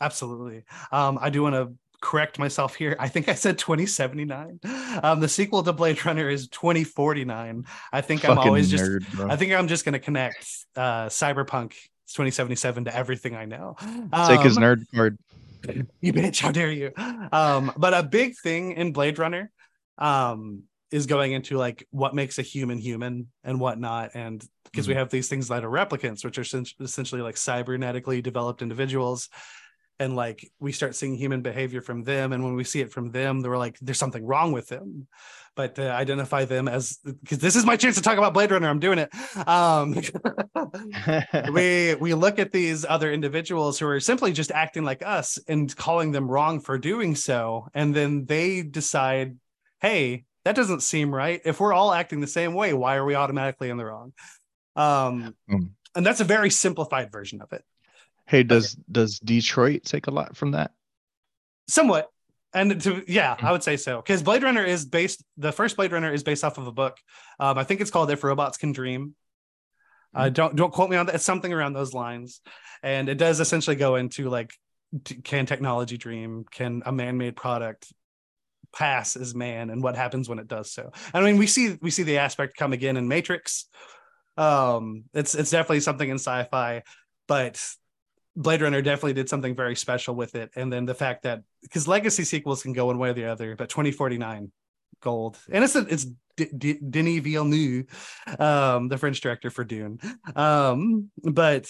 Absolutely. 0.00 0.64
Um, 0.90 1.18
I 1.20 1.30
do 1.30 1.42
want 1.42 1.54
to 1.54 1.72
correct 2.02 2.38
myself 2.38 2.74
here. 2.74 2.96
I 2.98 3.08
think 3.08 3.28
I 3.30 3.34
said 3.34 3.56
2079. 3.56 4.58
Um, 5.02 5.20
the 5.20 5.28
sequel 5.28 5.62
to 5.62 5.72
Blade 5.72 6.04
Runner 6.04 6.28
is 6.28 6.48
2049. 6.48 7.64
I 7.92 8.00
think 8.02 8.24
I'm 8.24 8.36
Fucking 8.36 8.48
always 8.48 8.68
just 8.70 8.84
nerd. 8.84 9.30
I 9.30 9.36
think 9.36 9.52
I'm 9.54 9.68
just 9.68 9.86
gonna 9.86 9.98
connect 9.98 10.46
uh 10.76 11.06
Cyberpunk 11.06 11.70
2077 12.12 12.84
to 12.84 12.94
everything 12.94 13.34
I 13.34 13.46
know. 13.46 13.76
Take 13.80 14.42
his 14.42 14.58
Um, 14.58 14.62
nerd 14.62 14.84
card. 14.94 15.16
you 16.00 16.12
bitch 16.12 16.40
how 16.40 16.50
dare 16.50 16.72
you 16.72 16.90
um 17.30 17.70
but 17.76 17.94
a 17.94 18.02
big 18.02 18.34
thing 18.36 18.72
in 18.72 18.92
blade 18.92 19.16
runner 19.16 19.48
um 19.96 20.64
is 20.90 21.06
going 21.06 21.30
into 21.30 21.56
like 21.56 21.86
what 21.92 22.16
makes 22.16 22.40
a 22.40 22.42
human 22.42 22.78
human 22.78 23.28
and 23.44 23.60
whatnot 23.60 24.10
and 24.14 24.44
because 24.64 24.88
we 24.88 24.94
Mhm. 24.94 24.98
have 24.98 25.10
these 25.10 25.28
things 25.28 25.46
that 25.48 25.64
are 25.64 25.70
replicants 25.70 26.24
which 26.24 26.36
are 26.36 26.42
sen- 26.42 26.66
essentially 26.80 27.22
like 27.22 27.36
cybernetically 27.36 28.20
developed 28.20 28.60
individuals 28.60 29.28
and 30.02 30.16
like 30.16 30.50
we 30.58 30.72
start 30.72 30.94
seeing 30.96 31.14
human 31.16 31.42
behavior 31.42 31.80
from 31.80 32.02
them 32.02 32.32
and 32.32 32.42
when 32.44 32.54
we 32.54 32.64
see 32.64 32.80
it 32.80 32.92
from 32.92 33.10
them 33.12 33.40
they're 33.40 33.56
like 33.56 33.78
there's 33.80 33.98
something 33.98 34.24
wrong 34.24 34.52
with 34.52 34.68
them. 34.68 35.06
But 35.54 35.74
to 35.74 35.92
identify 35.92 36.46
them 36.46 36.66
as 36.66 36.98
because 37.04 37.38
this 37.38 37.56
is 37.56 37.64
my 37.66 37.76
chance 37.76 37.96
to 37.96 38.02
talk 38.02 38.16
about 38.18 38.32
blade 38.34 38.50
runner 38.50 38.68
i'm 38.68 38.80
doing 38.80 38.98
it. 38.98 39.10
Um 39.46 39.94
we 41.52 41.94
we 41.94 42.14
look 42.14 42.38
at 42.38 42.52
these 42.52 42.84
other 42.84 43.12
individuals 43.12 43.78
who 43.78 43.86
are 43.86 44.00
simply 44.00 44.32
just 44.32 44.50
acting 44.50 44.84
like 44.84 45.02
us 45.04 45.38
and 45.46 45.74
calling 45.76 46.10
them 46.12 46.28
wrong 46.30 46.60
for 46.60 46.78
doing 46.78 47.14
so 47.14 47.68
and 47.74 47.94
then 47.94 48.24
they 48.26 48.62
decide 48.62 49.36
hey 49.80 50.24
that 50.44 50.56
doesn't 50.56 50.82
seem 50.82 51.14
right. 51.14 51.40
If 51.44 51.60
we're 51.60 51.72
all 51.72 51.92
acting 51.92 52.20
the 52.20 52.26
same 52.26 52.54
way 52.54 52.72
why 52.74 52.96
are 52.96 53.04
we 53.04 53.14
automatically 53.14 53.70
in 53.70 53.76
the 53.76 53.86
wrong? 53.86 54.12
Um 54.74 55.34
Mm. 55.50 55.70
and 55.94 56.04
that's 56.06 56.20
a 56.20 56.24
very 56.36 56.50
simplified 56.50 57.12
version 57.12 57.42
of 57.42 57.52
it 57.52 57.62
hey, 58.26 58.42
does 58.42 58.74
does 58.90 59.18
Detroit 59.18 59.84
take 59.84 60.06
a 60.06 60.10
lot 60.10 60.36
from 60.36 60.52
that? 60.52 60.72
somewhat. 61.68 62.08
And 62.54 62.82
to 62.82 63.02
yeah 63.08 63.34
i 63.40 63.50
would 63.50 63.62
say 63.62 63.76
so. 63.76 63.96
Because 63.96 64.22
blade 64.22 64.42
runner 64.42 64.64
is 64.64 64.84
based 64.84 65.24
the 65.38 65.52
first 65.52 65.76
blade 65.76 65.92
runner 65.92 66.12
is 66.12 66.22
based 66.22 66.44
off 66.44 66.58
of 66.58 66.66
a 66.66 66.72
book. 66.72 66.98
Um 67.40 67.56
i 67.56 67.64
think 67.64 67.80
it's 67.80 67.90
called 67.90 68.10
if 68.10 68.22
robots 68.22 68.58
can 68.58 68.72
dream. 68.72 69.14
Uh, 70.14 70.28
don't 70.28 70.54
don't 70.54 70.72
quote 70.72 70.90
me 70.90 70.96
on 70.96 71.06
that. 71.06 71.14
It's 71.14 71.24
something 71.24 71.52
around 71.52 71.72
those 71.72 71.94
lines. 71.94 72.42
And 72.82 73.08
it 73.08 73.16
does 73.16 73.40
essentially 73.40 73.76
go 73.76 73.96
into 73.96 74.28
like 74.28 74.52
can 75.24 75.46
technology 75.46 75.96
dream? 75.96 76.44
Can 76.50 76.82
a 76.84 76.92
man-made 76.92 77.36
product 77.36 77.90
pass 78.74 79.16
as 79.16 79.34
man? 79.34 79.70
And 79.70 79.82
what 79.82 79.96
happens 79.96 80.28
when 80.28 80.38
it 80.38 80.48
does 80.48 80.70
so? 80.70 80.92
I 81.14 81.22
mean 81.22 81.38
we 81.38 81.46
see 81.46 81.78
we 81.80 81.90
see 81.90 82.02
the 82.02 82.18
aspect 82.18 82.58
come 82.58 82.74
again 82.74 82.98
in 82.98 83.08
matrix. 83.08 83.66
Um 84.36 85.04
it's 85.14 85.34
it's 85.34 85.50
definitely 85.50 85.80
something 85.80 86.10
in 86.10 86.16
sci-fi 86.16 86.82
but 87.26 87.64
blade 88.36 88.62
runner 88.62 88.82
definitely 88.82 89.12
did 89.12 89.28
something 89.28 89.54
very 89.54 89.76
special 89.76 90.14
with 90.14 90.34
it. 90.34 90.50
And 90.56 90.72
then 90.72 90.86
the 90.86 90.94
fact 90.94 91.24
that 91.24 91.42
because 91.62 91.86
legacy 91.86 92.24
sequels 92.24 92.62
can 92.62 92.72
go 92.72 92.86
one 92.86 92.98
way 92.98 93.10
or 93.10 93.14
the 93.14 93.26
other 93.26 93.56
but 93.56 93.68
2049 93.68 94.50
gold. 95.00 95.38
And 95.50 95.64
it's 95.64 95.76
a, 95.76 95.86
it's 95.88 96.06
D- 96.36 96.48
D- 96.56 96.80
Denis 96.88 97.20
Villeneuve 97.22 97.84
um 98.38 98.88
the 98.88 98.96
French 98.96 99.20
director 99.20 99.50
for 99.50 99.64
Dune. 99.64 99.98
Um 100.34 101.10
but 101.22 101.68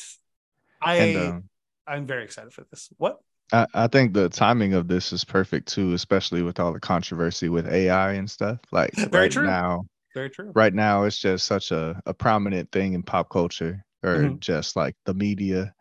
I 0.80 0.96
And 0.96 1.16
um, 1.16 1.44
I'm 1.86 2.06
very 2.06 2.24
excited 2.24 2.52
for 2.52 2.64
this. 2.70 2.88
What? 2.96 3.18
I, 3.52 3.66
I 3.74 3.86
think 3.86 4.14
the 4.14 4.28
timing 4.28 4.74
of 4.74 4.88
this 4.88 5.12
is 5.12 5.24
perfect 5.24 5.68
too, 5.68 5.92
especially 5.94 6.42
with 6.42 6.58
all 6.60 6.72
the 6.72 6.80
controversy 6.80 7.48
with 7.48 7.66
AI 7.68 8.12
and 8.12 8.30
stuff. 8.30 8.58
Like 8.70 8.94
Very 8.94 9.10
right 9.10 9.30
true. 9.30 9.46
now, 9.46 9.84
very 10.14 10.30
true. 10.30 10.52
right 10.54 10.72
now 10.72 11.04
it's 11.04 11.18
just 11.18 11.46
such 11.46 11.70
a, 11.70 12.00
a 12.06 12.14
prominent 12.14 12.70
thing 12.72 12.94
in 12.94 13.02
pop 13.02 13.30
culture 13.30 13.84
or 14.02 14.16
Mhm. 14.16 14.40
just 14.40 14.76
like 14.76 14.94
the 15.06 15.14
media 15.14 15.74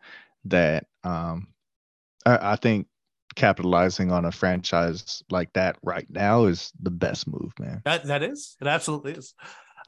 that 0.46 0.86
um 1.04 1.48
I, 2.26 2.54
I 2.54 2.56
think 2.56 2.88
capitalizing 3.36 4.12
on 4.12 4.26
a 4.26 4.32
franchise 4.32 5.24
like 5.30 5.52
that 5.54 5.78
right 5.84 6.06
now 6.10 6.46
is 6.46 6.72
the 6.82 6.92
best 6.92 7.28
move, 7.28 7.54
man. 7.60 7.82
that 7.86 8.06
that 8.06 8.24
is 8.24 8.56
it 8.62 8.68
absolutely 8.68 9.14
is 9.14 9.34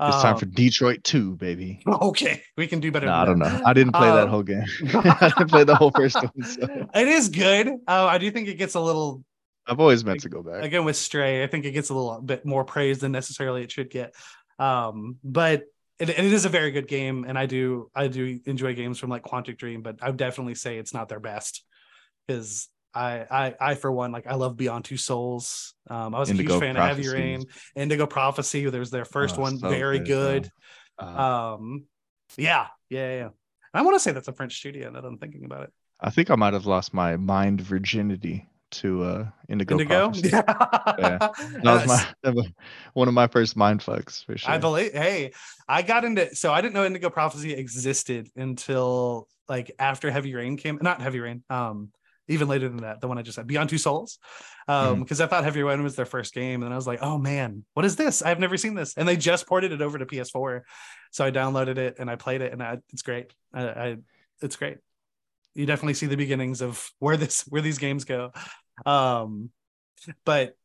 It's 0.01 0.21
time 0.21 0.33
Um, 0.33 0.39
for 0.39 0.45
Detroit 0.47 1.03
2, 1.03 1.35
baby. 1.35 1.81
okay 1.87 2.41
we 2.57 2.67
can 2.67 2.79
do 2.79 2.91
better 2.91 3.07
No, 3.07 3.13
I 3.13 3.25
don't 3.25 3.39
know. 3.39 3.59
I 3.65 3.73
didn't 3.73 3.93
play 3.93 4.09
that 4.09 4.23
Um, 4.23 4.29
whole 4.29 4.43
game. 4.43 4.63
I 4.93 5.33
didn't 5.37 5.49
play 5.49 5.63
the 5.65 5.75
whole 5.75 5.91
first 5.91 6.15
one. 6.15 6.43
So 6.43 6.67
it 6.95 7.07
is 7.07 7.29
good 7.29 7.67
uh, 7.87 8.05
I 8.05 8.17
do 8.17 8.31
think 8.31 8.47
it 8.47 8.55
gets 8.57 8.75
a 8.75 8.79
little 8.81 9.23
I've 9.67 9.79
always 9.79 10.03
meant 10.03 10.21
to 10.21 10.29
go 10.29 10.41
back. 10.43 10.63
again 10.63 10.83
with 10.83 10.97
stray 10.97 11.41
i 11.43 11.47
think 11.47 11.63
it 11.65 11.71
gets 11.71 11.89
a 11.89 11.93
little 11.93 12.19
bit 12.21 12.45
more 12.45 12.65
praise 12.65 12.99
than 12.99 13.11
necessarily 13.13 13.63
it 13.63 13.71
should 13.71 13.89
get 13.89 14.13
um 14.59 15.15
but 15.23 15.63
it, 16.09 16.19
it 16.19 16.33
is 16.33 16.45
a 16.45 16.49
very 16.49 16.71
good 16.71 16.87
game 16.87 17.25
and 17.27 17.37
i 17.37 17.45
do 17.45 17.89
i 17.95 18.07
do 18.07 18.39
enjoy 18.45 18.73
games 18.75 18.99
from 18.99 19.09
like 19.09 19.23
quantic 19.23 19.57
dream 19.57 19.81
but 19.81 19.97
i 20.01 20.07
would 20.07 20.17
definitely 20.17 20.55
say 20.55 20.77
it's 20.77 20.93
not 20.93 21.09
their 21.09 21.19
best 21.19 21.63
because 22.27 22.69
I, 22.93 23.25
I 23.31 23.55
i 23.59 23.75
for 23.75 23.91
one 23.91 24.11
like 24.11 24.27
i 24.27 24.35
love 24.35 24.55
beyond 24.55 24.85
two 24.85 24.97
souls. 24.97 25.73
Um 25.89 26.13
i 26.13 26.19
was 26.19 26.29
a 26.29 26.33
huge 26.33 26.51
fan 26.51 26.77
of 26.77 26.83
heavy 26.83 27.07
rain 27.07 27.45
indigo 27.75 28.05
prophecy 28.05 28.69
there 28.69 28.79
was 28.79 28.91
their 28.91 29.05
first 29.05 29.37
Oh, 29.37 29.41
one 29.41 29.57
so 29.57 29.69
very 29.69 29.99
good, 29.99 30.43
good. 30.43 30.51
Uh, 30.99 31.57
um 31.57 31.85
yeah 32.37 32.67
yeah 32.89 33.15
yeah 33.15 33.29
i 33.73 33.81
want 33.81 33.95
to 33.95 33.99
say 33.99 34.11
that's 34.11 34.27
a 34.27 34.33
french 34.33 34.57
studio 34.57 34.89
now 34.89 35.01
that 35.01 35.07
i'm 35.07 35.17
thinking 35.17 35.45
about 35.45 35.63
it. 35.63 35.73
I 35.99 36.09
think 36.09 36.29
I 36.29 36.35
might 36.35 36.53
have 36.53 36.65
lost 36.65 36.93
my 36.93 37.15
mind 37.15 37.61
virginity 37.61 38.45
to 38.73 39.03
uh 39.03 39.25
Indigo. 39.49 39.73
indigo 39.75 40.11
yeah 40.15 40.41
That 41.63 41.63
was 41.63 41.87
my 41.87 42.43
one 42.93 43.07
of 43.07 43.13
my 43.13 43.27
first 43.27 43.55
mind 43.55 43.81
fucks 43.81 44.25
for 44.25 44.37
sure. 44.37 44.51
I 44.51 44.57
believe. 44.57 44.93
Hey, 44.93 45.31
I 45.67 45.81
got 45.81 46.05
into 46.05 46.35
so 46.35 46.51
I 46.51 46.61
didn't 46.61 46.73
know 46.73 46.85
Indigo 46.85 47.09
Prophecy 47.09 47.53
existed 47.53 48.29
until 48.35 49.27
like 49.47 49.71
after 49.79 50.11
Heavy 50.11 50.33
Rain 50.33 50.57
came. 50.57 50.79
Not 50.81 51.01
Heavy 51.01 51.19
Rain. 51.19 51.43
Um, 51.49 51.91
even 52.27 52.47
later 52.47 52.69
than 52.69 52.77
that, 52.77 53.01
the 53.01 53.07
one 53.07 53.17
I 53.17 53.21
just 53.21 53.35
said, 53.35 53.47
Beyond 53.47 53.69
Two 53.69 53.77
Souls. 53.77 54.17
Um, 54.67 55.01
because 55.01 55.19
I 55.19 55.27
thought 55.27 55.43
Heavy 55.43 55.61
Rain 55.61 55.83
was 55.83 55.95
their 55.95 56.05
first 56.05 56.33
game, 56.33 56.63
and 56.63 56.71
I 56.71 56.77
was 56.77 56.87
like, 56.87 56.99
oh 57.01 57.17
man, 57.17 57.65
what 57.73 57.85
is 57.85 57.97
this? 57.97 58.21
I've 58.21 58.39
never 58.39 58.55
seen 58.55 58.75
this, 58.75 58.93
and 58.95 59.07
they 59.07 59.17
just 59.17 59.45
ported 59.45 59.73
it 59.73 59.81
over 59.81 59.97
to 59.97 60.05
PS4, 60.05 60.61
so 61.11 61.25
I 61.25 61.31
downloaded 61.31 61.77
it 61.77 61.97
and 61.99 62.09
I 62.09 62.15
played 62.15 62.41
it, 62.41 62.53
and 62.53 62.63
I, 62.63 62.77
it's 62.91 63.01
great. 63.01 63.33
I, 63.53 63.63
I 63.63 63.97
it's 64.41 64.55
great. 64.55 64.77
You 65.53 65.65
definitely 65.65 65.93
see 65.95 66.07
the 66.07 66.17
beginnings 66.17 66.61
of 66.61 66.89
where 66.99 67.17
this 67.17 67.41
where 67.41 67.61
these 67.61 67.77
games 67.77 68.05
go. 68.05 68.31
Um, 68.85 69.49
but 70.25 70.55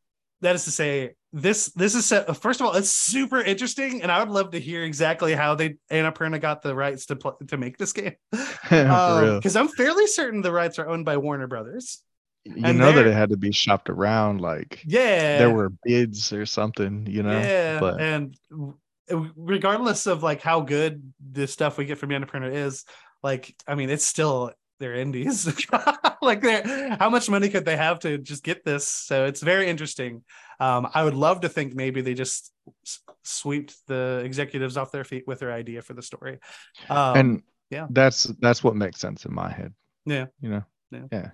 that 0.41 0.55
is 0.55 0.65
to 0.65 0.71
say 0.71 1.15
this 1.31 1.67
this 1.73 1.95
is 1.95 2.05
set, 2.05 2.35
first 2.37 2.59
of 2.59 2.65
all 2.65 2.73
it's 2.73 2.91
super 2.91 3.39
interesting 3.39 4.01
and 4.01 4.11
i 4.11 4.19
would 4.19 4.31
love 4.31 4.51
to 4.51 4.59
hear 4.59 4.83
exactly 4.83 5.35
how 5.35 5.53
they 5.53 5.75
Anna 5.89 6.11
annapurna 6.11 6.41
got 6.41 6.63
the 6.63 6.73
rights 6.73 7.05
to 7.07 7.15
play, 7.15 7.33
to 7.47 7.57
make 7.57 7.77
this 7.77 7.93
game 7.93 8.15
because 8.63 9.55
i'm 9.55 9.67
fairly 9.67 10.07
certain 10.07 10.41
the 10.41 10.51
rights 10.51 10.79
are 10.79 10.89
owned 10.89 11.05
by 11.05 11.17
warner 11.17 11.45
brothers 11.45 12.01
You 12.45 12.55
and 12.63 12.79
know 12.79 12.91
that 12.91 13.05
it 13.05 13.13
had 13.13 13.29
to 13.29 13.37
be 13.37 13.51
shopped 13.51 13.89
around. 13.89 14.41
Like 14.41 14.81
yeah 14.85 15.37
there 15.37 15.51
were 15.51 15.71
bids 15.83 16.33
or 16.33 16.45
something. 16.45 17.05
You 17.05 17.21
know. 17.21 17.39
yeah 17.39 17.79
But 17.79 18.01
and 18.01 18.35
regardless 19.35 20.07
of 20.07 20.23
like 20.23 20.41
how 20.41 20.61
good 20.61 21.13
the 21.19 21.47
stuff 21.47 21.77
we 21.77 21.85
get 21.85 21.97
from 21.97 22.09
annapurna 22.09 22.51
is 22.53 22.85
like 23.23 23.55
i 23.67 23.75
mean 23.75 23.89
it's 23.89 24.05
still 24.05 24.51
they're 24.79 24.95
indies 24.95 25.45
like 26.21 26.41
they're 26.41 26.95
how 26.99 27.09
much 27.09 27.29
money 27.29 27.49
could 27.49 27.65
they 27.65 27.77
have 27.77 27.99
to 27.99 28.17
just 28.17 28.43
get 28.43 28.63
this 28.63 28.87
so 28.87 29.25
it's 29.25 29.41
very 29.41 29.69
interesting 29.69 30.23
um 30.59 30.87
i 30.93 31.03
would 31.03 31.15
love 31.15 31.41
to 31.41 31.49
think 31.49 31.75
maybe 31.75 32.01
they 32.01 32.13
just 32.13 32.51
s- 32.85 32.99
sweeped 33.23 33.75
the 33.87 34.21
executives 34.23 34.77
off 34.77 34.91
their 34.91 35.03
feet 35.03 35.23
with 35.27 35.39
their 35.39 35.51
idea 35.51 35.81
for 35.81 35.93
the 35.93 36.01
story 36.01 36.39
um 36.89 37.17
and 37.17 37.43
yeah. 37.69 37.87
that's 37.89 38.23
that's 38.39 38.63
what 38.63 38.75
makes 38.75 38.99
sense 38.99 39.25
in 39.25 39.33
my 39.33 39.51
head. 39.51 39.73
Yeah. 40.05 40.25
You 40.41 40.63
know. 40.91 41.31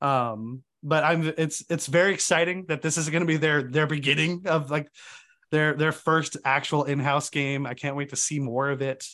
um 0.00 0.62
but 0.82 1.04
i'm 1.04 1.32
it's 1.38 1.64
it's 1.70 1.86
very 1.86 2.12
exciting 2.12 2.66
that 2.66 2.82
this 2.82 2.98
is 2.98 3.08
going 3.08 3.22
to 3.22 3.26
be 3.26 3.36
their 3.36 3.62
their 3.62 3.86
beginning 3.86 4.42
of 4.46 4.70
like 4.70 4.90
their 5.50 5.74
their 5.74 5.92
first 5.92 6.36
actual 6.44 6.84
in-house 6.84 7.30
game 7.30 7.66
i 7.66 7.72
can't 7.72 7.96
wait 7.96 8.10
to 8.10 8.16
see 8.16 8.38
more 8.40 8.68
of 8.68 8.82
it 8.82 9.06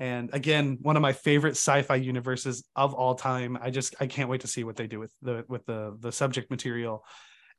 and 0.00 0.30
again 0.32 0.78
one 0.80 0.96
of 0.96 1.02
my 1.02 1.12
favorite 1.12 1.52
sci-fi 1.52 1.94
universes 1.94 2.64
of 2.74 2.94
all 2.94 3.14
time. 3.14 3.56
I 3.60 3.70
just 3.70 3.94
i 4.00 4.06
can't 4.08 4.28
wait 4.28 4.40
to 4.40 4.48
see 4.48 4.64
what 4.64 4.74
they 4.74 4.88
do 4.88 4.98
with 4.98 5.12
the 5.22 5.44
with 5.48 5.64
the 5.66 5.96
the 6.00 6.10
subject 6.10 6.50
material. 6.50 7.04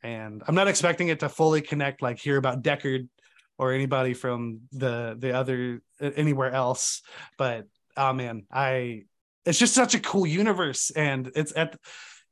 And 0.04 0.44
i'm 0.48 0.56
not 0.56 0.68
expecting 0.68 1.08
it 1.08 1.22
to 1.22 1.30
fully 1.30 1.62
connect 1.62 2.02
like 2.02 2.20
hear 2.20 2.36
about 2.38 2.64
deckard 2.64 3.08
or 3.58 3.72
anybody 3.72 4.14
from 4.14 4.62
the 4.74 5.16
the 5.18 5.32
other 5.34 5.82
anywhere 6.02 6.52
else. 6.52 7.02
But 7.38 7.68
oh 7.96 8.12
man 8.12 8.44
i 8.52 9.04
it's 9.46 9.60
just 9.60 9.74
such 9.74 9.96
a 9.96 10.00
cool 10.00 10.28
universe. 10.28 10.92
And 10.92 11.32
it's 11.36 11.54
at 11.56 11.78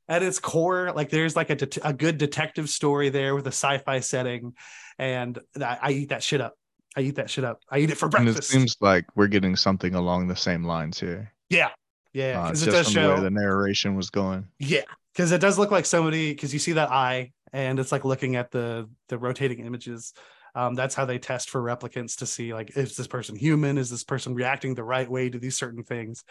at 0.08 0.24
its 0.24 0.40
core, 0.40 0.92
like 0.96 1.10
there's 1.10 1.36
like 1.36 1.52
a, 1.52 1.56
det- 1.56 1.78
a 1.84 1.94
good 1.94 2.18
detective 2.18 2.68
story 2.68 3.10
there 3.10 3.36
with 3.36 3.46
a 3.46 3.52
sci-fi 3.52 4.00
setting, 4.00 4.54
and 4.98 5.38
I, 5.56 5.78
I 5.82 5.92
eat 5.92 6.10
that 6.10 6.24
shit 6.24 6.42
up. 6.42 6.56
I 6.96 7.02
eat 7.02 7.16
that 7.16 7.30
shit 7.30 7.44
up. 7.44 7.62
I 7.70 7.80
eat 7.80 7.92
it 7.92 7.98
for 7.98 8.10
breakfast. 8.10 8.36
And 8.36 8.44
it 8.44 8.44
seems 8.46 8.78
like 8.82 9.06
we're 9.16 9.28
getting 9.28 9.56
something 9.56 9.96
along 9.96 10.28
the 10.28 10.36
same 10.36 10.64
lines 10.64 11.00
here. 11.00 11.32
yeah, 11.50 11.70
yeah, 12.14 12.40
Uh, 12.40 12.44
because 12.48 12.60
just 12.62 12.68
it 12.70 12.72
does 12.72 12.92
from 12.94 13.04
the 13.04 13.10
way 13.16 13.22
the 13.22 13.30
narration 13.32 13.96
was 13.96 14.10
going. 14.10 14.48
Yeah, 14.58 14.82
because 15.14 15.32
it 15.32 15.42
does 15.42 15.60
look 15.60 15.72
like 15.72 15.86
somebody 15.86 16.34
because 16.34 16.54
you 16.54 16.60
see 16.60 16.74
that 16.74 16.90
eye 16.92 17.32
and 17.54 17.80
it's 17.80 17.92
like 17.92 18.06
looking 18.06 18.36
at 18.36 18.52
the 18.52 18.90
the 19.08 19.18
rotating 19.18 19.66
images. 19.66 20.14
Um, 20.56 20.74
that's 20.74 20.96
how 20.96 21.06
they 21.06 21.20
test 21.20 21.52
for 21.52 21.62
replicants 21.62 22.18
to 22.18 22.26
see 22.26 22.54
like 22.54 22.76
is 22.76 22.96
this 22.96 23.08
person 23.08 23.36
human? 23.36 23.78
Is 23.78 23.90
this 23.90 24.04
person 24.04 24.34
reacting 24.34 24.74
the 24.74 24.84
right 24.84 25.10
way 25.10 25.30
to 25.30 25.38
these 25.38 25.58
certain 25.58 25.84
things? 25.84 26.24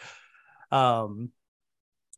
Um, 0.71 1.31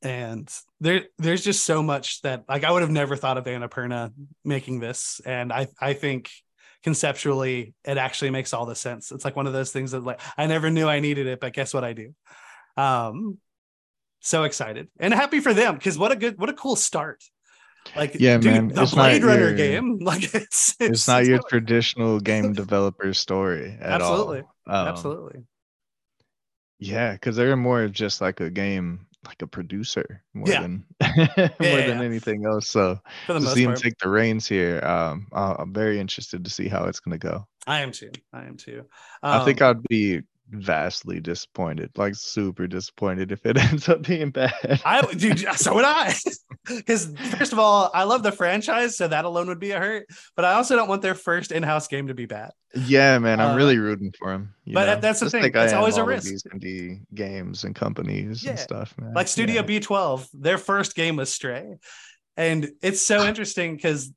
and 0.01 0.51
there 0.79 1.03
there's 1.19 1.43
just 1.43 1.63
so 1.63 1.83
much 1.83 2.21
that 2.23 2.45
like 2.49 2.63
I 2.63 2.71
would 2.71 2.81
have 2.81 2.91
never 2.91 3.15
thought 3.15 3.37
of 3.37 3.45
Annapurna 3.45 4.11
making 4.43 4.79
this, 4.79 5.21
and 5.25 5.53
I 5.53 5.67
I 5.79 5.93
think 5.93 6.31
conceptually 6.83 7.73
it 7.85 7.97
actually 7.97 8.31
makes 8.31 8.53
all 8.53 8.65
the 8.65 8.75
sense. 8.75 9.11
It's 9.11 9.23
like 9.25 9.35
one 9.35 9.47
of 9.47 9.53
those 9.53 9.71
things 9.71 9.91
that 9.91 10.03
like 10.03 10.19
I 10.37 10.47
never 10.47 10.69
knew 10.69 10.87
I 10.87 10.99
needed 10.99 11.27
it, 11.27 11.39
but 11.39 11.53
guess 11.53 11.73
what 11.73 11.83
I 11.83 11.93
do. 11.93 12.13
Um, 12.77 13.37
so 14.21 14.43
excited 14.43 14.87
and 14.99 15.13
happy 15.13 15.39
for 15.39 15.53
them 15.53 15.75
because 15.75 15.97
what 15.97 16.11
a 16.11 16.15
good 16.15 16.37
what 16.37 16.49
a 16.49 16.53
cool 16.53 16.75
start 16.75 17.23
like 17.95 18.15
Yeah, 18.19 18.37
dude, 18.37 18.53
man, 18.53 18.67
the 18.67 18.83
it's 18.83 18.95
not 18.95 19.03
blade 19.09 19.23
runner 19.23 19.47
your- 19.49 19.55
game 19.55 19.97
like 20.01 20.33
it's 20.35 20.75
It's, 20.79 21.07
not 21.07 21.25
your 21.25 21.39
so- 21.41 21.47
traditional 21.49 22.19
game 22.19 22.53
developer 22.63 23.13
story 23.13 23.75
at 23.81 23.93
Absolutely. 24.01 24.41
all. 24.67 24.75
Um, 24.75 24.87
absolutely 24.87 25.41
Yeah, 26.79 27.13
because 27.13 27.35
they're 27.35 27.55
more 27.57 27.81
of 27.83 27.91
just 27.91 28.21
like 28.21 28.39
a 28.39 28.49
game, 28.49 29.07
like 29.25 29.41
a 29.41 29.47
producer 29.47 30.23
more 30.33 30.49
Yeah. 30.49 30.61
than 30.61 30.85
more 31.59 31.81
Yeah, 31.81 31.81
than 31.81 31.99
yeah. 31.99 32.01
anything 32.01 32.45
else. 32.45 32.67
So 32.67 32.99
for 33.25 33.33
the 33.33 33.39
to 33.39 33.47
see 33.47 33.63
him 33.63 33.73
take 33.73 33.97
the 33.99 34.09
reins 34.09 34.47
here, 34.47 34.83
um, 34.85 35.27
uh, 35.33 35.55
I'm 35.59 35.73
very 35.73 35.99
interested 35.99 36.43
to 36.45 36.51
see 36.51 36.67
how 36.67 36.85
it's 36.85 36.99
gonna 36.99 37.17
go. 37.17 37.47
i 37.67 37.79
am 37.81 37.91
too 37.91 38.11
i 38.33 38.43
am 38.45 38.57
too 38.57 38.83
I 39.31 39.39
think 39.39 39.61
Um, 39.61 39.61
I'd 39.61 39.81
be 39.83 40.21
vastly 40.51 41.19
disappointed, 41.19 41.91
like 41.97 42.13
super 42.15 42.67
disappointed 42.67 43.31
if 43.31 43.45
it 43.45 43.57
ends 43.71 43.89
up 43.89 44.03
being 44.03 44.29
bad. 44.31 44.81
I 44.85 45.01
dude, 45.13 45.39
so 45.57 45.75
would 45.75 45.85
I. 45.85 46.13
Because 46.67 47.11
first 47.37 47.53
of 47.53 47.59
all, 47.59 47.89
I 47.91 48.03
love 48.03 48.21
the 48.21 48.31
franchise, 48.31 48.95
so 48.95 49.07
that 49.07 49.25
alone 49.25 49.47
would 49.47 49.59
be 49.59 49.71
a 49.71 49.79
hurt. 49.79 50.05
But 50.35 50.45
I 50.45 50.53
also 50.53 50.75
don't 50.75 50.87
want 50.87 51.01
their 51.01 51.15
first 51.15 51.51
in-house 51.51 51.87
game 51.87 52.07
to 52.07 52.13
be 52.13 52.27
bad. 52.27 52.51
yeah, 52.75 53.17
man, 53.17 53.39
I'm 53.41 53.53
uh, 53.53 53.55
really 53.55 53.79
rooting 53.79 54.13
for 54.19 54.31
him. 54.31 54.53
you 54.63 54.75
but 54.75 54.85
know? 54.85 54.99
that's 55.01 55.21
the 55.21 55.25
Just 55.25 55.31
thing, 55.31 55.41
like 55.41 55.55
it's 55.55 55.73
always 55.73 55.97
a 55.97 56.03
risk. 56.03 56.29
These 56.29 56.43
indie 56.43 57.01
games 57.15 57.63
and 57.63 57.73
companies 57.73 58.43
Yeah, 58.43 58.51
and 58.51 58.59
stuff, 58.59 58.93
man. 58.99 59.13
Like 59.15 59.27
Studio 59.27 59.63
Yeah. 59.63 59.79
B12, 59.79 60.27
their 60.33 60.59
first 60.59 60.95
game 60.95 61.15
was 61.15 61.31
Stray, 61.31 61.77
and 62.37 62.69
it's 62.83 63.01
so 63.01 63.25
interesting 63.27 63.75
because 63.75 64.13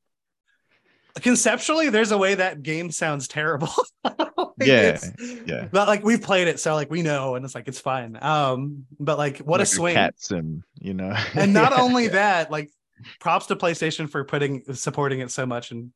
conceptually, 1.21 1.89
there's 1.89 2.11
a 2.11 2.17
way 2.17 2.35
that 2.35 2.63
game 2.63 2.91
sounds 2.91 3.27
terrible. 3.27 3.69
Yeah, 4.57 4.97
yeah. 5.45 5.67
But 5.69 5.89
like 5.89 6.01
we've 6.05 6.21
played 6.21 6.47
it, 6.47 6.61
so 6.61 6.75
like 6.75 6.89
we 6.89 7.01
know, 7.01 7.35
and 7.35 7.43
it's 7.43 7.53
like 7.53 7.67
it's 7.67 7.79
fine. 7.79 8.17
Um, 8.21 8.85
but 8.99 9.17
like 9.17 9.39
what 9.39 9.59
Like 9.59 9.63
a 9.63 9.65
swing! 9.65 9.95
cat 9.95 10.13
sim, 10.17 10.63
you 10.79 10.93
know. 10.93 11.13
and 11.35 11.51
not 11.53 11.73
Yeah, 11.73 11.81
only 11.81 12.03
yeah. 12.05 12.09
that, 12.11 12.51
like 12.51 12.71
props 13.19 13.47
to 13.47 13.57
PlayStation 13.57 14.09
for 14.09 14.23
putting 14.23 14.63
supporting 14.73 15.19
it 15.19 15.29
so 15.29 15.45
much 15.45 15.71
and 15.71 15.91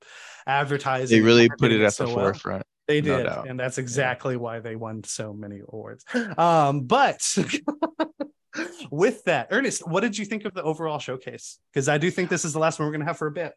advertising. 0.46 1.18
they 1.18 1.22
really 1.26 1.48
put 1.58 1.72
it 1.72 1.80
at 1.82 1.94
so 1.94 2.04
the 2.06 2.10
well. 2.14 2.26
forefront. 2.26 2.64
They 2.90 3.00
did, 3.00 3.24
doubt. 3.28 3.48
and 3.48 3.58
that's 3.58 3.78
exactly 3.78 4.36
why 4.36 4.60
they 4.60 4.76
won 4.76 5.06
so 5.06 5.32
many 5.32 5.60
awards. 5.66 6.04
Um, 6.38 6.82
but 6.82 7.22
with 8.92 9.24
that, 9.24 9.48
Ernest, 9.52 9.88
what 9.88 10.02
did 10.02 10.18
you 10.18 10.26
think 10.26 10.44
of 10.46 10.54
the 10.54 10.64
overall 10.64 11.00
showcase? 11.00 11.60
Because 11.72 11.88
I 11.88 11.98
do 11.98 12.12
think 12.12 12.30
this 12.30 12.44
is 12.44 12.52
the 12.52 12.60
last 12.60 12.78
one 12.80 12.88
we're 12.88 12.92
gonna 12.94 13.06
have 13.06 13.18
for 13.18 13.28
a 13.28 13.32
bit. 13.32 13.54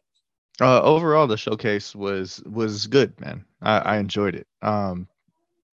Uh, 0.61 0.81
overall, 0.81 1.27
the 1.27 1.37
showcase 1.37 1.95
was 1.95 2.41
was 2.45 2.87
good, 2.87 3.19
man. 3.19 3.45
I, 3.61 3.77
I 3.79 3.97
enjoyed 3.97 4.35
it. 4.35 4.47
Um, 4.61 5.07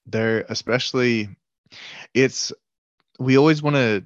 there, 0.06 0.44
especially, 0.48 1.28
it's 2.14 2.52
we 3.18 3.36
always 3.36 3.62
want 3.62 3.76
to 3.76 4.02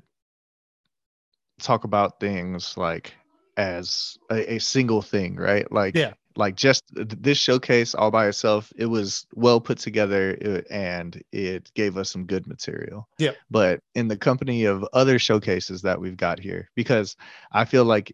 talk 1.61 1.85
about 1.85 2.19
things 2.21 2.77
like 2.77 3.15
as 3.57 4.19
a, 4.31 4.55
a 4.55 4.59
single 4.59 5.01
thing, 5.03 5.37
right? 5.37 5.71
Like, 5.71 5.95
Yeah. 5.95 6.15
like 6.37 6.57
just 6.57 6.83
this 6.93 7.39
showcase 7.39 7.95
all 7.95 8.11
by 8.11 8.27
itself, 8.27 8.73
it 8.77 8.87
was 8.87 9.27
well 9.35 9.61
put 9.61 9.79
together 9.79 10.65
and 10.69 11.23
it 11.31 11.71
gave 11.75 11.97
us 11.97 12.11
some 12.11 12.27
good 12.27 12.49
material. 12.49 13.09
Yeah. 13.19 13.33
But 13.51 13.81
in 13.95 14.09
the 14.09 14.17
company 14.17 14.65
of 14.65 14.85
other 14.93 15.21
showcases 15.21 15.83
that 15.83 16.01
we've 16.01 16.17
got 16.17 16.41
here, 16.41 16.69
because 16.75 17.15
I 17.53 17.65
feel 17.65 17.85
like 17.85 18.13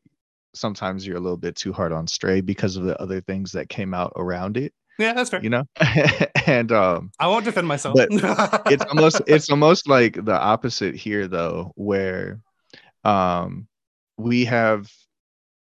sometimes 0.54 1.06
you're 1.06 1.16
a 1.16 1.20
little 1.20 1.36
bit 1.36 1.56
too 1.56 1.72
hard 1.72 1.92
on 1.92 2.06
Stray 2.06 2.40
because 2.40 2.76
of 2.76 2.84
the 2.84 3.00
other 3.00 3.20
things 3.20 3.52
that 3.52 3.68
came 3.68 3.94
out 3.94 4.12
around 4.16 4.56
it, 4.56 4.72
Yeah, 4.98 5.12
that's 5.12 5.30
fair. 5.30 5.42
you 5.42 5.50
know? 5.50 5.64
and 6.46 6.72
um 6.72 7.10
I 7.18 7.26
won't 7.28 7.44
defend 7.44 7.66
myself. 7.68 7.96
But 7.96 8.08
it's 8.72 8.84
almost 8.88 9.22
it's 9.26 9.50
almost 9.50 9.88
like 9.88 10.24
the 10.24 10.38
opposite 10.38 10.94
here 10.94 11.26
though, 11.28 11.72
where 11.76 12.40
um 13.04 13.66
we 14.18 14.44
have 14.44 14.90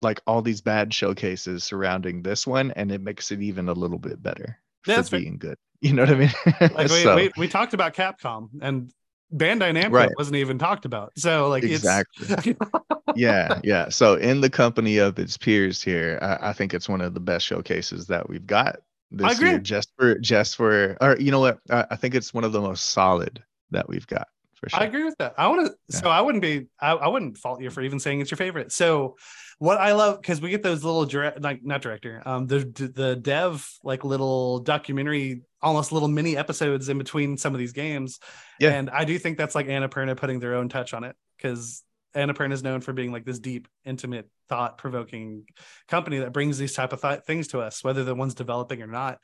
like 0.01 0.19
all 0.27 0.41
these 0.41 0.61
bad 0.61 0.93
showcases 0.93 1.63
surrounding 1.63 2.21
this 2.21 2.45
one 2.47 2.71
and 2.71 2.91
it 2.91 3.01
makes 3.01 3.31
it 3.31 3.41
even 3.41 3.67
a 3.69 3.73
little 3.73 3.97
bit 3.99 4.21
better 4.21 4.59
Yeah, 4.85 4.95
for 4.95 4.97
that's 4.99 5.09
fair. 5.09 5.19
being 5.19 5.37
good. 5.37 5.57
You 5.81 5.93
know 5.93 6.03
what 6.03 6.11
I 6.11 6.15
mean? 6.15 6.31
like 6.75 6.89
we, 6.89 7.03
So- 7.03 7.15
we, 7.15 7.31
we 7.37 7.47
talked 7.47 7.73
about 7.73 7.93
Capcom 7.93 8.49
and 8.61 8.91
Bandai 9.35 9.75
Namco 9.75 9.91
Right. 9.91 10.11
wasn't 10.17 10.37
even 10.37 10.57
talked 10.57 10.85
about. 10.85 11.11
So 11.17 11.49
like 11.49 11.63
Exactly. 11.63 12.55
yeah, 13.15 13.59
yeah. 13.63 13.89
So 13.89 14.15
in 14.15 14.41
the 14.41 14.49
company 14.49 14.97
of 14.97 15.19
its 15.19 15.37
peers 15.37 15.81
here, 15.81 16.19
I, 16.21 16.49
I 16.49 16.53
think 16.53 16.73
it's 16.73 16.87
one 16.87 17.01
of 17.01 17.13
the 17.13 17.19
best 17.19 17.45
showcases 17.45 18.07
that 18.07 18.29
we've 18.29 18.47
got 18.47 18.77
this 19.11 19.39
year. 19.39 19.49
agree. 19.49 19.61
Just 19.61 19.89
for 19.97 20.17
just 20.19 20.55
for 20.55 20.97
or 21.01 21.17
you 21.19 21.31
know 21.31 21.39
what? 21.39 21.59
I, 21.69 21.85
I 21.91 21.95
think 21.95 22.15
it's 22.15 22.33
one 22.33 22.43
of 22.43 22.51
the 22.51 22.61
most 22.61 22.91
solid 22.91 23.43
that 23.71 23.89
we've 23.89 24.07
got 24.07 24.27
for 24.55 24.69
sure. 24.69 24.79
I 24.79 24.85
agree 24.85 25.03
with 25.03 25.17
that. 25.19 25.35
I 25.37 25.47
want 25.47 25.67
to. 25.67 25.75
Yeah. 25.89 25.99
So 25.99 26.09
I 26.09 26.21
wouldn't 26.21 26.41
be. 26.41 26.67
I, 26.79 26.91
I 26.91 27.07
wouldn't 27.07 27.37
fault 27.37 27.61
you 27.61 27.69
for 27.69 27.81
even 27.81 27.99
saying 27.99 28.21
it's 28.21 28.31
your 28.31 28.37
favorite. 28.37 28.71
So 28.71 29.17
what 29.59 29.79
I 29.79 29.93
love 29.93 30.21
because 30.21 30.41
we 30.41 30.49
get 30.49 30.63
those 30.63 30.83
little 30.83 31.05
direct, 31.05 31.41
like 31.41 31.63
not 31.63 31.81
director, 31.81 32.21
um, 32.25 32.47
the 32.47 32.59
the 32.95 33.15
dev 33.15 33.67
like 33.83 34.03
little 34.03 34.59
documentary, 34.59 35.41
almost 35.67 35.91
little 35.91 36.07
mini 36.07 36.35
episodes 36.35 36.89
in 36.89 36.97
between 36.97 37.37
some 37.37 37.53
of 37.53 37.59
these 37.59 37.73
games. 37.73 38.19
Yeah. 38.59 38.71
and 38.71 38.89
I 38.89 39.05
do 39.05 39.19
think 39.19 39.37
that's 39.37 39.55
like 39.55 39.67
Annapurna 39.67 40.17
putting 40.17 40.39
their 40.39 40.55
own 40.55 40.69
touch 40.69 40.93
on 40.93 41.03
it 41.03 41.15
because 41.37 41.83
Annapurna 42.15 42.53
is 42.53 42.63
known 42.63 42.81
for 42.81 42.93
being 42.93 43.11
like 43.11 43.25
this 43.25 43.39
deep, 43.39 43.67
intimate, 43.85 44.29
thought 44.49 44.77
provoking 44.77 45.45
company 45.87 46.19
that 46.19 46.31
brings 46.31 46.57
these 46.57 46.73
type 46.73 46.93
of 46.93 47.01
th- 47.01 47.21
things 47.21 47.49
to 47.49 47.59
us, 47.59 47.83
whether 47.83 48.03
the 48.03 48.15
one's 48.15 48.33
developing 48.33 48.81
or 48.81 48.87
not. 48.87 49.19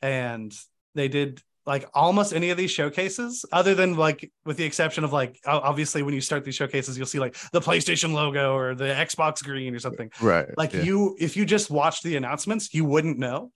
And 0.00 0.54
they 0.94 1.08
did 1.08 1.42
like 1.66 1.86
almost 1.92 2.32
any 2.32 2.48
of 2.48 2.56
these 2.56 2.70
showcases, 2.70 3.44
other 3.52 3.74
than 3.74 3.96
like 3.96 4.32
with 4.46 4.56
the 4.56 4.64
exception 4.64 5.04
of 5.04 5.12
like 5.12 5.38
obviously 5.44 6.02
when 6.02 6.14
you 6.14 6.20
start 6.22 6.44
these 6.44 6.54
showcases, 6.54 6.96
you'll 6.96 7.06
see 7.06 7.18
like 7.18 7.36
the 7.52 7.60
PlayStation 7.60 8.14
logo 8.14 8.54
or 8.56 8.74
the 8.74 8.84
Xbox 8.84 9.44
green 9.44 9.74
or 9.74 9.78
something. 9.78 10.10
Right. 10.20 10.46
Like 10.56 10.72
yeah. 10.72 10.82
you, 10.82 11.16
if 11.20 11.36
you 11.36 11.44
just 11.44 11.70
watch 11.70 12.02
the 12.02 12.16
announcements, 12.16 12.72
you 12.72 12.86
wouldn't 12.86 13.18
know 13.18 13.52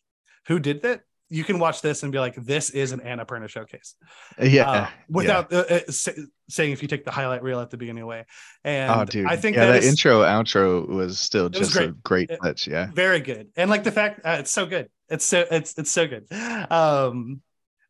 who 0.46 0.58
did 0.58 0.82
that. 0.82 1.00
You 1.32 1.44
can 1.44 1.58
watch 1.58 1.80
this 1.80 2.02
and 2.02 2.12
be 2.12 2.18
like, 2.18 2.34
"This 2.36 2.70
is 2.70 2.92
an 2.92 3.00
Annapurna 3.00 3.48
showcase." 3.48 3.94
yeah. 4.40 4.70
uh, 4.70 4.88
without 5.08 5.52
uh, 5.52 5.64
uh, 5.68 5.90
say, 5.90 6.14
saying 6.52 6.72
if 6.72 6.82
you 6.82 6.88
take 6.88 7.04
the 7.04 7.10
highlight 7.10 7.42
reel 7.42 7.60
at 7.60 7.70
the 7.70 7.76
beginning 7.76 8.02
away. 8.02 8.26
And 8.64 8.90
oh, 8.90 9.04
dude. 9.04 9.26
I 9.26 9.36
think 9.36 9.56
yeah, 9.56 9.66
that 9.66 9.72
that 9.72 9.82
is 9.82 9.88
intro 9.88 10.22
outro 10.22 10.86
was 10.86 11.18
still 11.18 11.48
was 11.48 11.58
just 11.58 11.76
a 11.76 11.88
great 11.88 12.30
touch. 12.42 12.66
Yeah. 12.66 12.90
very 12.92 13.20
good. 13.20 13.48
And 13.56 13.70
like 13.70 13.84
the 13.84 13.92
fact 13.92 14.20
uh, 14.24 14.36
it's 14.40 14.50
so 14.50 14.66
good. 14.66 14.88
It's 15.08 15.24
so 15.24 15.44
it's 15.50 15.76
it's 15.78 15.90
so 15.90 16.06
good. 16.06 16.26
Um 16.70 17.40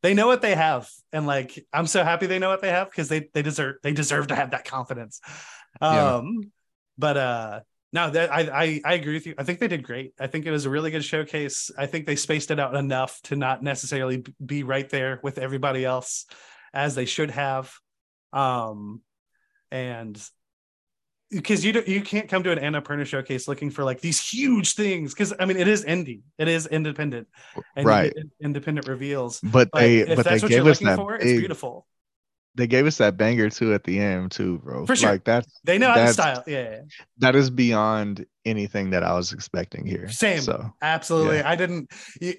they 0.03 0.15
know 0.15 0.27
what 0.27 0.43
they 0.43 0.55
have 0.55 0.89
and 1.13 1.27
like 1.27 1.65
I'm 1.73 1.87
so 1.87 2.03
happy 2.05 2.27
they 2.27 2.39
know 2.39 2.49
what 2.49 2.63
they 2.63 2.71
have 2.71 2.91
because 2.91 3.09
they 3.09 3.29
they 3.35 3.43
deserve 3.43 3.77
they 3.83 3.93
deserve 3.93 4.29
to 4.29 4.35
have 4.35 4.53
that 4.53 4.65
confidence. 4.65 5.21
Yeah. 5.81 6.17
Um 6.17 6.53
but 6.99 7.17
uh 7.17 7.61
no 7.93 8.11
that 8.11 8.33
I, 8.33 8.41
I 8.41 8.81
I 8.85 8.95
agree 8.95 9.15
with 9.15 9.27
you. 9.27 9.35
I 9.39 9.45
think 9.45 9.59
they 9.59 9.69
did 9.69 9.83
great. 9.83 10.15
I 10.19 10.27
think 10.27 10.47
it 10.47 10.51
was 10.51 10.67
a 10.67 10.71
really 10.71 10.91
good 10.91 11.05
showcase. 11.05 11.71
I 11.77 11.87
think 11.87 12.07
they 12.07 12.17
spaced 12.17 12.51
it 12.51 12.59
out 12.59 12.75
enough 12.75 13.21
to 13.25 13.37
not 13.37 13.63
necessarily 13.63 14.25
be 14.45 14.63
right 14.63 14.89
there 14.89 15.21
with 15.23 15.39
everybody 15.39 15.85
else 15.85 16.27
as 16.73 16.95
they 16.95 17.05
should 17.05 17.31
have. 17.31 17.73
Um 18.33 19.03
and 19.71 20.23
because 21.31 21.65
you 21.65 21.73
don't, 21.73 21.89
you 21.89 22.03
can't 22.03 22.29
come 22.29 22.43
to 22.43 22.53
an 22.53 22.59
Annapurna 22.59 23.07
showcase 23.07 23.49
looking 23.49 23.71
for 23.71 23.85
like 23.85 24.01
these 24.01 24.21
huge 24.21 24.75
things 24.75 25.15
because 25.15 25.33
I 25.39 25.47
mean 25.47 25.57
it 25.57 25.69
is 25.69 25.85
indie, 25.85 26.21
it 26.39 26.49
is 26.49 26.67
independent, 26.67 27.29
and 27.75 27.87
Right. 27.87 28.13
independent 28.43 28.87
reveals. 28.87 29.41
But 29.41 29.71
they 29.73 29.99
if 29.99 30.09
but 30.09 30.17
they 30.19 30.23
that's 30.23 30.43
what 30.43 30.51
you're 30.51 30.63
gave 30.63 30.71
us 30.71 30.81
looking 30.81 30.89
that 30.89 30.97
for, 30.97 31.15
it's 31.15 31.33
beautiful. 31.33 31.87
They 32.55 32.67
gave 32.67 32.87
us 32.87 32.99
that 32.99 33.17
banger 33.17 33.49
too 33.49 33.73
at 33.73 33.85
the 33.85 33.99
end 33.99 34.31
too, 34.31 34.59
bro. 34.59 34.85
For 34.87 34.95
sure. 34.95 35.11
Like 35.13 35.25
that's 35.25 35.61
They 35.65 35.79
know 35.79 35.89
how 35.89 36.05
to 36.05 36.13
style. 36.13 36.45
Yeah, 36.47 36.71
yeah. 36.71 36.81
that 37.19 37.35
is 37.35 37.49
beyond 37.51 38.27
anything 38.45 38.91
that 38.91 39.03
I 39.03 39.15
was 39.15 39.33
expecting 39.33 39.87
here. 39.87 40.09
Same. 40.11 40.41
So 40.41 40.71
absolutely. 40.83 41.41
I 41.43 41.57
didn't. 41.57 41.91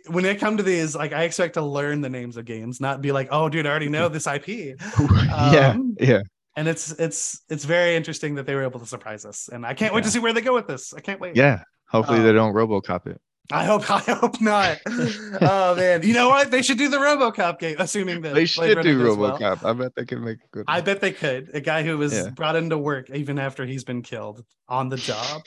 When 0.08 0.26
it 0.26 0.40
come 0.40 0.58
to 0.58 0.64
these, 0.64 0.96
like 0.96 1.14
I 1.14 1.24
expect 1.24 1.56
to 1.56 1.62
learn 1.62 2.02
the 2.02 2.10
names 2.10 2.38
of 2.38 2.46
games, 2.46 2.80
not 2.80 3.02
be 3.02 3.12
like, 3.12 3.30
oh, 3.32 3.50
dude, 3.50 3.66
I 3.66 3.70
already 3.70 3.90
know 3.90 4.08
this 4.10 4.28
IP. 4.28 4.48
yeah, 4.48 5.72
Um, 5.76 5.96
yeah. 6.00 6.22
and 6.56 6.68
it's 6.68 6.92
it's 7.00 7.42
it's 7.50 7.66
very 7.66 7.96
interesting 7.96 8.36
that 8.36 8.46
they 8.46 8.54
were 8.56 8.64
able 8.64 8.80
to 8.80 8.86
surprise 8.86 9.26
us, 9.26 9.50
and 9.52 9.66
I 9.66 9.74
can't 9.74 9.94
wait 9.94 10.04
to 10.04 10.12
see 10.12 10.20
where 10.20 10.34
they 10.34 10.42
go 10.42 10.54
with 10.54 10.68
this. 10.68 10.94
I 10.94 11.00
can't 11.00 11.20
wait. 11.20 11.36
Yeah. 11.36 11.64
Hopefully 11.90 12.20
Um, 12.20 12.26
they 12.26 12.34
don't 12.34 12.54
RoboCop 12.54 13.08
it. 13.08 13.22
I 13.52 13.66
hope 13.66 13.90
I 13.92 14.00
hope 14.00 14.40
not. 14.42 14.80
oh 14.88 15.76
man, 15.76 16.04
you 16.04 16.14
know 16.14 16.30
what? 16.30 16.50
They 16.50 16.62
should 16.62 16.78
do 16.78 16.90
the 16.90 16.98
RoboCop 16.98 17.60
game, 17.60 17.76
assuming 17.80 18.22
that 18.22 18.34
They 18.34 18.46
should 18.46 18.82
do 18.82 19.04
does 19.04 19.18
well. 19.18 19.38
RoboCop. 19.38 19.66
I 19.66 19.74
bet 19.74 19.96
they 19.96 20.06
can 20.06 20.24
make 20.24 20.38
a 20.38 20.48
good. 20.52 20.66
I 20.68 20.82
bet 20.82 21.02
they 21.02 21.12
could. 21.12 21.52
A 21.54 21.62
guy 21.62 21.84
who 21.84 21.98
was 21.98 22.14
Yeah. 22.14 22.30
brought 22.30 22.56
into 22.56 22.78
work 22.78 23.10
even 23.10 23.38
after 23.40 23.66
he's 23.66 23.84
been 23.84 24.02
killed 24.02 24.44
on 24.70 24.90
the 24.90 24.98
job. 24.98 25.42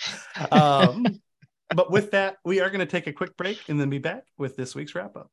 Um, 0.51 1.07
but 1.75 1.91
with 1.91 2.11
that, 2.13 2.37
we 2.45 2.61
are 2.61 2.69
going 2.71 2.81
to 2.81 2.87
take 2.87 3.07
a 3.07 3.13
quick 3.13 3.37
break 3.37 3.61
and 3.69 3.81
then 3.81 3.91
be 3.91 3.99
back 3.99 4.25
with 4.39 4.57
this 4.57 4.75
week's 4.75 4.95
wrap 4.95 5.17
up. 5.17 5.31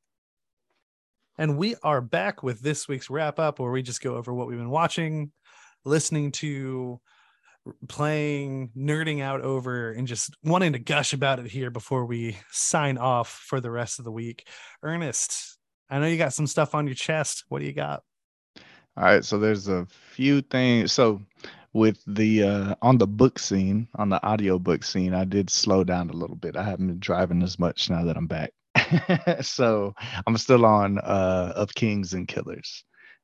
And 1.38 1.57
we 1.57 1.76
are 1.84 1.99
back 1.99 2.44
with 2.44 2.61
this 2.61 2.88
week's 2.88 3.10
wrap 3.10 3.40
up 3.40 3.60
where 3.60 3.72
we 3.72 3.81
just 3.81 4.02
go 4.02 4.15
over 4.15 4.34
what 4.34 4.48
we've 4.48 4.57
been 4.57 4.69
watching, 4.69 5.31
listening 5.84 6.31
to, 6.34 6.99
playing, 7.88 8.72
nerding 8.77 9.22
out 9.22 9.41
over, 9.41 9.91
and 9.91 10.07
just 10.07 10.35
wanting 10.44 10.73
to 10.73 10.80
gush 10.80 11.14
about 11.14 11.40
it 11.40 11.48
here 11.48 11.69
before 11.69 12.06
we 12.06 12.38
sign 12.52 12.98
off 12.98 13.30
for 13.30 13.60
the 13.60 13.72
rest 13.72 13.99
of 13.99 14.06
the 14.06 14.11
week. 14.11 14.48
Ernest, 14.81 15.57
I 15.90 15.99
know 15.99 16.07
you 16.07 16.18
got 16.18 16.34
some 16.34 16.48
stuff 16.48 16.76
on 16.76 16.88
your 16.88 16.95
chest. 16.95 17.45
What 17.49 17.60
do 17.60 17.65
you 17.65 17.73
got? 17.73 18.03
All 18.95 19.03
right, 19.06 19.26
so 19.26 19.40
there's 19.40 19.68
a 19.68 19.88
few 20.11 20.41
things. 20.41 20.91
So 20.91 21.22
with 21.73 22.03
the 22.06 22.44
uh 22.44 22.76
on 22.81 22.98
the 22.98 23.07
book 23.07 23.40
scene, 23.40 23.88
on 23.95 24.10
the 24.10 24.23
audio 24.23 24.60
book 24.60 24.84
scene, 24.84 25.14
I 25.14 25.26
did 25.26 25.49
slow 25.49 25.84
down 25.84 26.10
a 26.10 26.14
little 26.14 26.35
bit. 26.35 26.56
I 26.56 26.64
haven't 26.64 26.88
been 26.88 26.99
driving 26.99 27.41
as 27.41 27.57
much 27.57 27.90
now 27.90 28.03
that 28.06 28.18
I'm 28.18 28.27
back. 28.27 28.52
so 29.41 29.94
I'm 30.27 30.38
still 30.38 30.65
on 30.65 30.99
uh 30.99 31.53
of 31.56 31.73
Kings 31.73 32.14
and 32.14 32.27
Killers 32.27 32.84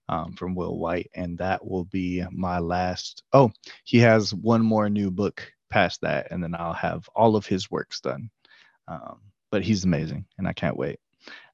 um 0.10 0.34
from 0.34 0.56
Will 0.56 0.78
Wight, 0.78 1.10
and 1.16 1.38
that 1.38 1.66
will 1.66 1.86
be 1.86 2.24
my 2.32 2.60
last. 2.60 3.24
Oh, 3.34 3.52
he 3.86 4.00
has 4.00 4.34
one 4.34 4.62
more 4.64 4.90
new 4.90 5.12
book 5.12 5.54
past 5.70 6.02
that, 6.02 6.32
and 6.32 6.44
then 6.44 6.56
I'll 6.56 6.74
have 6.74 7.08
all 7.16 7.36
of 7.36 7.46
his 7.46 7.72
works 7.72 8.02
done. 8.02 8.30
Um, 8.88 9.20
but 9.52 9.64
he's 9.64 9.86
amazing, 9.86 10.26
and 10.38 10.48
I 10.48 10.54
can't 10.54 10.78
wait. 10.78 11.00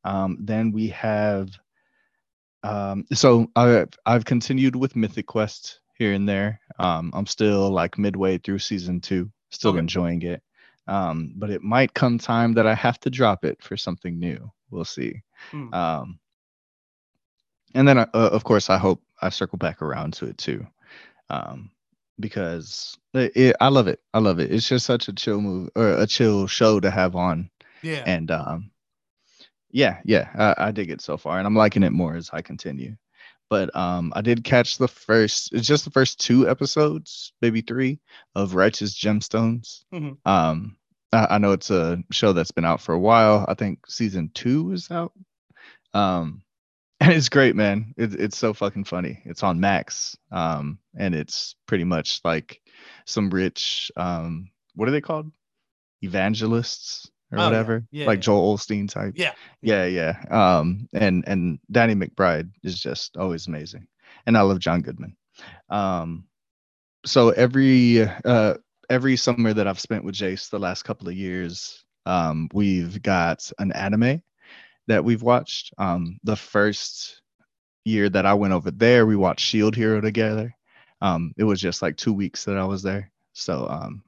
Um, 0.04 0.38
then 0.42 0.72
we 0.72 0.90
have 0.90 1.50
um, 2.64 3.06
so 3.14 3.48
I, 3.56 3.86
I've 4.06 4.26
continued 4.26 4.76
with 4.76 4.96
Mythic 4.96 5.28
Quest 5.28 5.82
here 5.98 6.14
and 6.14 6.28
there. 6.28 6.60
Um, 6.80 7.12
I'm 7.14 7.28
still 7.28 7.70
like 7.70 7.98
midway 7.98 8.38
through 8.38 8.60
season 8.60 9.02
two, 9.02 9.32
still 9.52 9.72
Okay. 9.72 9.80
enjoying 9.80 10.22
it. 10.24 10.42
Um, 10.88 11.34
but 11.36 11.50
it 11.50 11.62
might 11.62 11.94
come 11.94 12.18
time 12.18 12.54
that 12.54 12.68
I 12.68 12.76
have 12.76 13.00
to 13.02 13.10
drop 13.10 13.46
it 13.46 13.62
for 13.62 13.78
something 13.78 14.20
new. 14.20 14.52
We'll 14.72 14.86
see. 14.86 15.22
Hmm. 15.52 15.74
Um, 15.74 16.20
and 17.76 17.88
then, 17.88 18.00
uh, 18.00 18.08
of 18.14 18.44
course, 18.44 18.70
I 18.72 18.78
hope 18.78 19.02
I 19.22 19.30
circle 19.30 19.58
back 19.60 19.82
around 19.84 20.14
to 20.16 20.26
it 20.26 20.38
too, 20.38 20.66
um, 21.30 21.70
because 22.20 22.98
it, 23.14 23.32
it, 23.36 23.56
I 23.62 23.68
love 23.68 23.88
it. 23.88 24.00
I 24.14 24.20
love 24.20 24.40
it. 24.40 24.52
It's 24.52 24.68
just 24.68 24.86
such 24.86 25.08
a 25.08 25.14
chill 25.14 25.42
move 25.42 25.70
or 25.76 25.90
a 25.90 26.08
chill 26.08 26.48
show 26.48 26.80
to 26.80 26.90
have 26.90 27.16
on 27.16 27.50
Yeah. 27.84 28.04
and 28.08 28.32
um 28.32 28.72
yeah 29.72 30.00
yeah 30.06 30.30
I, 30.58 30.68
I 30.68 30.72
dig 30.72 30.90
it 30.90 31.02
so 31.02 31.18
far 31.18 31.38
and 31.38 31.46
i'm 31.48 31.56
liking 31.56 31.84
it 31.84 31.92
more 31.92 32.16
as 32.16 32.30
i 32.32 32.42
continue 32.42 32.96
but 33.50 33.76
um 33.76 34.14
i 34.16 34.22
did 34.22 34.44
catch 34.44 34.78
the 34.78 34.88
first 34.88 35.52
it's 35.54 35.68
just 35.68 35.84
the 35.86 35.92
first 35.92 36.20
two 36.20 36.48
episodes 36.48 37.34
maybe 37.42 37.62
three 37.62 38.00
of 38.36 38.56
righteous 38.56 38.94
gemstones 38.98 39.84
Mhm. 39.94 40.18
um 40.26 40.78
I, 41.12 41.28
I 41.32 41.38
know 41.40 41.52
it's 41.52 41.72
a 41.72 42.02
show 42.12 42.32
that's 42.32 42.52
been 42.52 42.64
out 42.66 42.80
for 42.80 42.94
a 42.94 43.00
while 43.00 43.44
i 43.50 43.54
think 43.54 43.86
season 43.90 44.32
two 44.34 44.72
is 44.72 44.90
out 44.92 45.12
um 45.94 46.42
and 47.00 47.12
it's 47.14 47.30
great 47.30 47.56
man. 47.56 47.94
It, 47.98 48.14
it's 48.16 48.38
so 48.38 48.54
fucking 48.54 48.86
funny. 48.86 49.22
It's 49.26 49.44
on 49.44 49.60
max 49.60 50.18
um 50.32 50.80
and 50.98 51.14
it's 51.16 51.56
pretty 51.68 51.84
much 51.84 52.22
like 52.24 52.62
some 53.06 53.30
rich 53.30 53.92
um 53.98 54.50
what 54.76 54.88
are 54.88 54.92
they 54.92 55.02
called? 55.02 55.32
Evangelists 56.02 57.10
or 57.32 57.40
Oh, 57.40 57.46
whatever? 57.46 57.84
Yeah, 57.92 58.06
like 58.08 58.18
yeah. 58.18 58.22
joel 58.22 58.58
Osteen 58.58 58.90
type? 58.90 59.14
Yeah. 59.18 59.34
yeah 59.62 59.86
yeah. 59.86 60.16
Um 60.30 60.88
and 60.94 61.24
and 61.28 61.60
danny 61.72 61.96
mcbride 61.96 62.52
is 62.64 62.80
just 62.80 63.18
always 63.18 63.48
amazing. 63.48 63.88
And 64.26 64.38
i 64.38 64.42
love 64.42 64.60
john 64.60 64.82
goodman. 64.82 65.16
Um 65.70 66.26
so 67.06 67.30
every 67.30 68.02
uh 68.02 68.56
every 68.90 69.16
summer 69.18 69.54
that 69.54 69.68
i've 69.68 69.80
spent 69.80 70.04
with 70.04 70.16
jace 70.16 70.50
the 70.50 70.60
last 70.60 70.84
couple 70.84 71.08
of 71.08 71.16
years 71.16 71.84
um 72.06 72.50
we've 72.54 73.02
got 73.02 73.52
an 73.60 73.72
anime 73.72 74.22
that 74.88 75.04
we've 75.04 75.24
watched 75.24 75.74
um 75.78 76.18
the 76.24 76.36
first 76.36 77.22
year 77.86 78.10
that 78.10 78.26
i 78.26 78.34
went 78.34 78.54
over 78.54 78.72
there 78.72 79.06
we 79.06 79.16
watched 79.16 79.46
shield 79.46 79.76
hero 79.76 80.02
together 80.02 80.54
um 81.02 81.34
it 81.38 81.44
was 81.44 81.62
just 81.62 81.82
like 81.82 81.96
two 81.98 82.14
weeks 82.14 82.46
that 82.46 82.58
i 82.58 82.66
was 82.66 82.82
there 82.82 83.12
so 83.34 83.68
um 83.70 84.04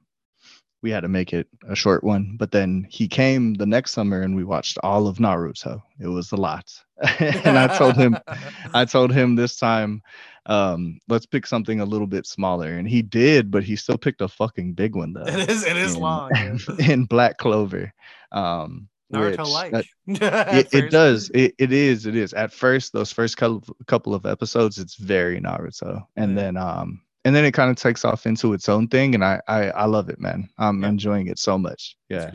we 0.82 0.90
had 0.90 1.00
to 1.00 1.08
make 1.08 1.32
it 1.32 1.48
a 1.68 1.74
short 1.74 2.04
one. 2.04 2.36
But 2.38 2.52
then 2.52 2.86
he 2.88 3.08
came 3.08 3.54
the 3.54 3.66
next 3.66 3.92
summer 3.92 4.22
and 4.22 4.36
we 4.36 4.44
watched 4.44 4.78
all 4.82 5.08
of 5.08 5.18
Naruto. 5.18 5.82
It 6.00 6.06
was 6.06 6.32
a 6.32 6.36
lot. 6.36 6.70
and 7.20 7.58
I 7.58 7.76
told 7.76 7.96
him, 7.96 8.16
I 8.74 8.84
told 8.84 9.12
him 9.12 9.34
this 9.34 9.56
time, 9.56 10.02
um, 10.46 11.00
let's 11.08 11.26
pick 11.26 11.46
something 11.46 11.80
a 11.80 11.84
little 11.84 12.06
bit 12.06 12.26
smaller. 12.26 12.78
And 12.78 12.88
he 12.88 13.02
did, 13.02 13.50
but 13.50 13.64
he 13.64 13.76
still 13.76 13.98
picked 13.98 14.20
a 14.20 14.28
fucking 14.28 14.74
big 14.74 14.94
one 14.94 15.12
though. 15.12 15.26
it 15.26 15.50
is 15.50 15.64
it 15.64 15.76
is 15.76 15.94
in- 15.94 16.00
long. 16.00 16.30
in 16.78 17.04
Black 17.04 17.38
Clover. 17.38 17.92
Um 18.32 18.88
Naruto 19.12 19.50
like. 19.50 19.74
uh, 19.74 19.82
it, 20.06 20.68
it 20.72 20.90
does. 20.90 21.30
It, 21.34 21.54
it 21.58 21.72
is. 21.72 22.06
It 22.06 22.14
is. 22.16 22.32
At 22.34 22.52
first, 22.52 22.92
those 22.92 23.12
first 23.12 23.36
couple 23.36 23.76
couple 23.86 24.14
of 24.14 24.26
episodes, 24.26 24.78
it's 24.78 24.96
very 24.96 25.40
Naruto, 25.40 26.04
and 26.16 26.30
Yeah. 26.36 26.42
then 26.42 26.56
um, 26.56 27.00
and 27.24 27.34
then 27.34 27.44
it 27.44 27.52
kind 27.52 27.70
of 27.70 27.76
takes 27.76 28.04
off 28.04 28.26
into 28.26 28.52
its 28.52 28.68
own 28.68 28.88
thing, 28.88 29.14
and 29.14 29.24
I 29.24 29.40
I, 29.48 29.70
I 29.70 29.84
love 29.86 30.08
it, 30.08 30.20
man. 30.20 30.48
I'm 30.58 30.82
Yeah. 30.82 30.88
enjoying 30.88 31.26
it 31.28 31.38
so 31.38 31.58
much. 31.58 31.96
Yeah. 32.08 32.30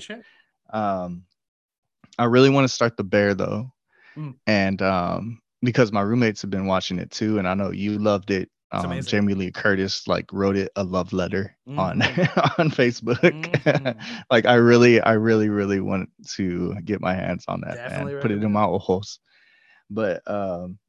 Um, 0.72 1.24
I 2.18 2.26
really 2.26 2.50
want 2.50 2.66
to 2.66 2.74
start 2.74 2.98
the 2.98 3.04
bear 3.04 3.34
though, 3.34 3.72
Mm. 4.18 4.36
and 4.46 4.82
um, 4.82 5.42
because 5.62 5.92
my 5.92 6.02
roommates 6.02 6.42
have 6.44 6.52
been 6.52 6.68
watching 6.68 7.00
it 7.00 7.10
too, 7.12 7.40
and 7.40 7.48
I 7.48 7.54
know 7.56 7.72
you 7.72 7.98
loved 7.98 8.30
it. 8.32 8.50
Um. 8.74 9.02
Jamie 9.02 9.34
Lee 9.34 9.52
Curtis 9.52 10.08
like 10.08 10.32
wrote 10.34 10.56
it 10.56 10.72
a 10.76 10.84
love 10.84 11.14
letter 11.14 11.56
on 11.68 12.00
Mhm. 12.02 12.60
on 12.60 12.70
Facebook. 12.72 13.20
Mhm. 13.20 13.96
like 14.32 14.46
I 14.46 14.56
really, 14.56 15.00
I 15.02 15.14
really, 15.14 15.50
really 15.50 15.80
want 15.80 16.10
to 16.36 16.76
get 16.84 17.02
my 17.02 17.14
hands 17.14 17.46
on 17.48 17.62
that 17.62 17.76
Definitely 17.76 18.14
and 18.14 18.22
put 18.22 18.32
it 18.32 18.44
in 18.44 18.52
my 18.52 18.64
ojos. 18.64 19.20
But 19.90 20.22
um, 20.30 20.80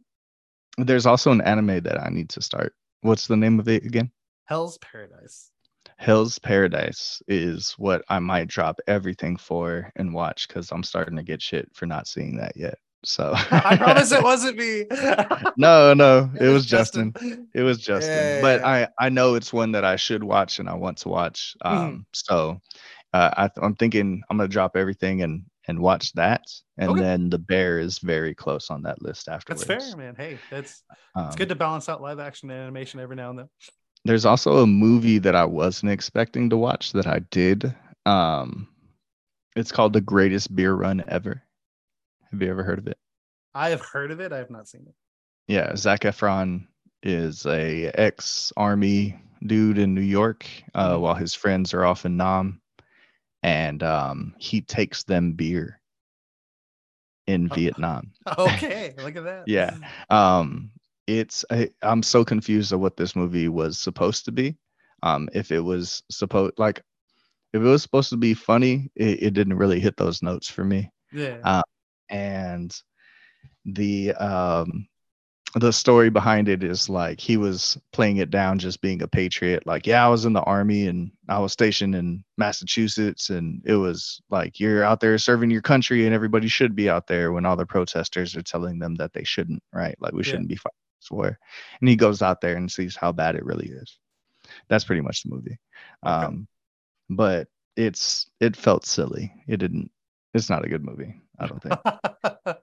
there's 0.78 1.06
also 1.06 1.30
an 1.30 1.40
anime 1.42 1.80
that 1.82 2.00
I 2.02 2.08
need 2.08 2.30
to 2.30 2.40
start. 2.42 2.72
What's 3.02 3.26
the 3.26 3.36
name 3.36 3.58
of 3.60 3.68
it 3.68 3.84
again? 3.84 4.10
Hell's 4.46 4.78
Paradise. 4.78 5.50
Hell's 5.96 6.38
Paradise 6.38 7.22
is 7.28 7.72
what 7.78 8.02
I 8.08 8.18
might 8.18 8.48
drop 8.48 8.80
everything 8.86 9.36
for 9.36 9.92
and 9.96 10.12
watch 10.12 10.48
because 10.48 10.72
I'm 10.72 10.82
starting 10.82 11.16
to 11.16 11.22
get 11.22 11.40
shit 11.40 11.68
for 11.74 11.86
not 11.86 12.08
seeing 12.08 12.36
that 12.38 12.56
yet. 12.56 12.78
So 13.04 13.32
I 13.50 13.76
promise 13.76 14.12
it 14.12 14.22
wasn't 14.22 14.56
me. 14.58 14.84
no, 15.56 15.94
no, 15.94 16.30
it 16.40 16.48
was 16.48 16.66
Justin. 16.66 17.12
It 17.54 17.62
was 17.62 17.78
Justin. 17.78 18.16
Yeah, 18.16 18.40
but 18.40 18.60
yeah. 18.60 18.88
I 18.98 19.06
I 19.06 19.08
know 19.10 19.34
it's 19.34 19.52
one 19.52 19.72
that 19.72 19.84
I 19.84 19.96
should 19.96 20.24
watch 20.24 20.58
and 20.58 20.68
I 20.68 20.74
want 20.74 20.98
to 20.98 21.08
watch. 21.08 21.54
Mhm. 21.64 21.70
Um, 21.70 22.06
so 22.12 22.60
uh, 23.12 23.30
I 23.36 23.48
th- 23.48 23.62
I'm 23.62 23.74
thinking 23.76 24.22
I'm 24.30 24.38
gonna 24.38 24.48
drop 24.48 24.76
everything 24.76 25.22
and 25.22 25.44
and 25.66 25.78
watch 25.80 26.12
that, 26.12 26.42
and 26.76 26.90
Okay. 26.90 27.00
then 27.00 27.30
the 27.30 27.38
bear 27.38 27.78
is 27.78 27.98
very 27.98 28.34
close 28.34 28.68
on 28.70 28.82
that 28.82 29.00
list 29.00 29.28
afterwards. 29.28 29.64
That's 29.66 29.88
fair, 29.90 29.96
man. 29.96 30.14
Hey, 30.16 30.38
that's 30.50 30.82
Um, 31.14 31.26
it's 31.26 31.36
good 31.36 31.48
to 31.50 31.54
balance 31.54 31.88
out 31.88 32.02
live 32.02 32.18
action 32.18 32.50
and 32.50 32.60
animation 32.60 33.00
every 33.00 33.16
now 33.16 33.30
and 33.30 33.38
then. 33.38 33.48
There's 34.04 34.26
also 34.26 34.58
a 34.58 34.66
movie 34.66 35.18
that 35.20 35.34
I 35.34 35.44
wasn't 35.46 35.92
expecting 35.92 36.50
to 36.50 36.56
watch 36.58 36.92
that 36.92 37.06
I 37.06 37.20
did. 37.30 37.74
Um, 38.04 38.68
it's 39.56 39.72
called 39.72 39.92
The 39.94 40.02
Greatest 40.02 40.54
Beer 40.54 40.74
Run 40.74 41.02
Ever. 41.08 41.42
Have 42.34 42.42
you 42.42 42.50
ever 42.50 42.64
heard 42.64 42.80
of 42.80 42.88
it? 42.88 42.98
I 43.54 43.70
have 43.70 43.80
heard 43.80 44.10
of 44.10 44.18
it. 44.18 44.32
I 44.32 44.38
have 44.38 44.50
not 44.50 44.66
seen 44.66 44.86
it. 44.88 44.94
Yeah, 45.46 45.76
Zac 45.76 46.00
Efron 46.00 46.66
is 47.04 47.46
a 47.46 47.92
ex-army 47.94 49.16
dude 49.46 49.78
in 49.78 49.94
New 49.94 50.00
York, 50.00 50.46
uh, 50.74 50.96
Mhm. 50.96 51.00
while 51.00 51.14
his 51.14 51.32
friends 51.32 51.72
are 51.74 51.84
off 51.84 52.04
in 52.06 52.16
Nam, 52.16 52.60
and 53.44 53.84
um, 53.84 54.34
he 54.38 54.60
takes 54.62 55.04
them 55.04 55.34
beer 55.34 55.80
in 57.28 57.48
Oh. 57.52 57.54
Vietnam. 57.54 58.10
Okay, 58.38 58.94
look 58.98 59.14
at 59.14 59.22
that. 59.24 59.46
Yeah. 59.46 59.76
Um, 60.10 60.72
it's 61.06 61.44
I, 61.50 61.70
I'm 61.82 62.02
so 62.02 62.24
confused 62.24 62.72
of 62.72 62.80
what 62.80 62.96
this 62.96 63.14
movie 63.14 63.48
was 63.48 63.78
supposed 63.78 64.24
to 64.24 64.32
be. 64.32 64.56
Um, 65.04 65.28
if 65.34 65.52
it 65.52 65.60
was 65.60 66.02
supposed 66.10 66.58
like 66.58 66.82
if 67.52 67.60
it 67.62 67.64
was 67.64 67.82
supposed 67.82 68.10
to 68.10 68.16
be 68.16 68.34
funny, 68.34 68.90
it, 68.96 69.22
it 69.22 69.34
didn't 69.34 69.54
really 69.58 69.78
hit 69.78 69.96
those 69.96 70.20
notes 70.20 70.48
for 70.50 70.64
me. 70.64 70.90
Yeah. 71.12 71.38
Uh, 71.44 71.62
and 72.08 72.74
the 73.64 74.12
um 74.14 74.86
the 75.56 75.72
story 75.72 76.10
behind 76.10 76.48
it 76.48 76.64
is 76.64 76.88
like 76.88 77.20
he 77.20 77.36
was 77.36 77.78
playing 77.92 78.16
it 78.16 78.28
down 78.30 78.58
just 78.58 78.80
being 78.80 79.00
a 79.02 79.06
patriot 79.08 79.64
like 79.66 79.86
yeah 79.86 80.04
i 80.04 80.08
was 80.08 80.24
in 80.24 80.32
the 80.32 80.42
army 80.42 80.88
and 80.88 81.12
i 81.28 81.38
was 81.38 81.52
stationed 81.52 81.94
in 81.94 82.24
massachusetts 82.36 83.30
and 83.30 83.62
it 83.64 83.76
was 83.76 84.20
like 84.30 84.58
you're 84.58 84.82
out 84.82 84.98
there 84.98 85.16
serving 85.16 85.50
your 85.50 85.62
country 85.62 86.06
and 86.06 86.14
everybody 86.14 86.48
should 86.48 86.74
be 86.74 86.90
out 86.90 87.06
there 87.06 87.30
when 87.32 87.46
all 87.46 87.56
the 87.56 87.64
protesters 87.64 88.34
are 88.36 88.42
telling 88.42 88.78
them 88.80 88.96
that 88.96 89.12
they 89.12 89.22
shouldn't 89.22 89.62
right 89.72 89.94
like 90.00 90.12
we 90.12 90.18
Yeah. 90.24 90.30
shouldn't 90.32 90.48
be 90.48 90.56
fighting 90.56 90.74
for, 91.06 91.38
and 91.80 91.88
he 91.88 91.96
goes 91.96 92.22
out 92.22 92.40
there 92.40 92.56
and 92.56 92.72
sees 92.72 92.96
how 92.96 93.12
bad 93.12 93.34
it 93.36 93.44
really 93.44 93.68
is. 93.68 93.98
That's 94.68 94.84
pretty 94.84 95.02
much 95.02 95.22
the 95.22 95.28
movie. 95.34 95.58
Okay. 96.04 96.26
Um, 96.26 96.48
but 97.10 97.46
it's 97.76 98.30
it 98.40 98.56
felt 98.56 98.86
silly. 98.86 99.30
It 99.46 99.58
didn't. 99.58 99.90
It's 100.32 100.48
not 100.48 100.64
a 100.64 100.68
good 100.68 100.82
movie. 100.82 101.20
I 101.38 101.46
don't 101.46 101.62
think. 101.62 102.56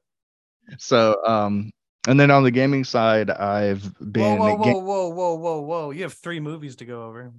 so 0.77 1.23
um, 1.26 1.72
and 2.07 2.19
then 2.19 2.31
on 2.31 2.43
the 2.43 2.52
gaming 2.52 2.84
side, 2.84 3.30
I've 3.30 3.84
whoa, 3.84 4.06
been 4.06 4.39
whoa, 4.39 4.57
ga- 4.57 4.73
whoa, 4.73 4.80
whoa, 4.81 5.10
whoa, 5.10 5.35
whoa, 5.35 5.61
whoa! 5.61 5.91
You 5.91 6.03
have 6.03 6.14
three 6.14 6.39
movies 6.39 6.77
to 6.77 6.85
go 6.85 7.03
over. 7.03 7.31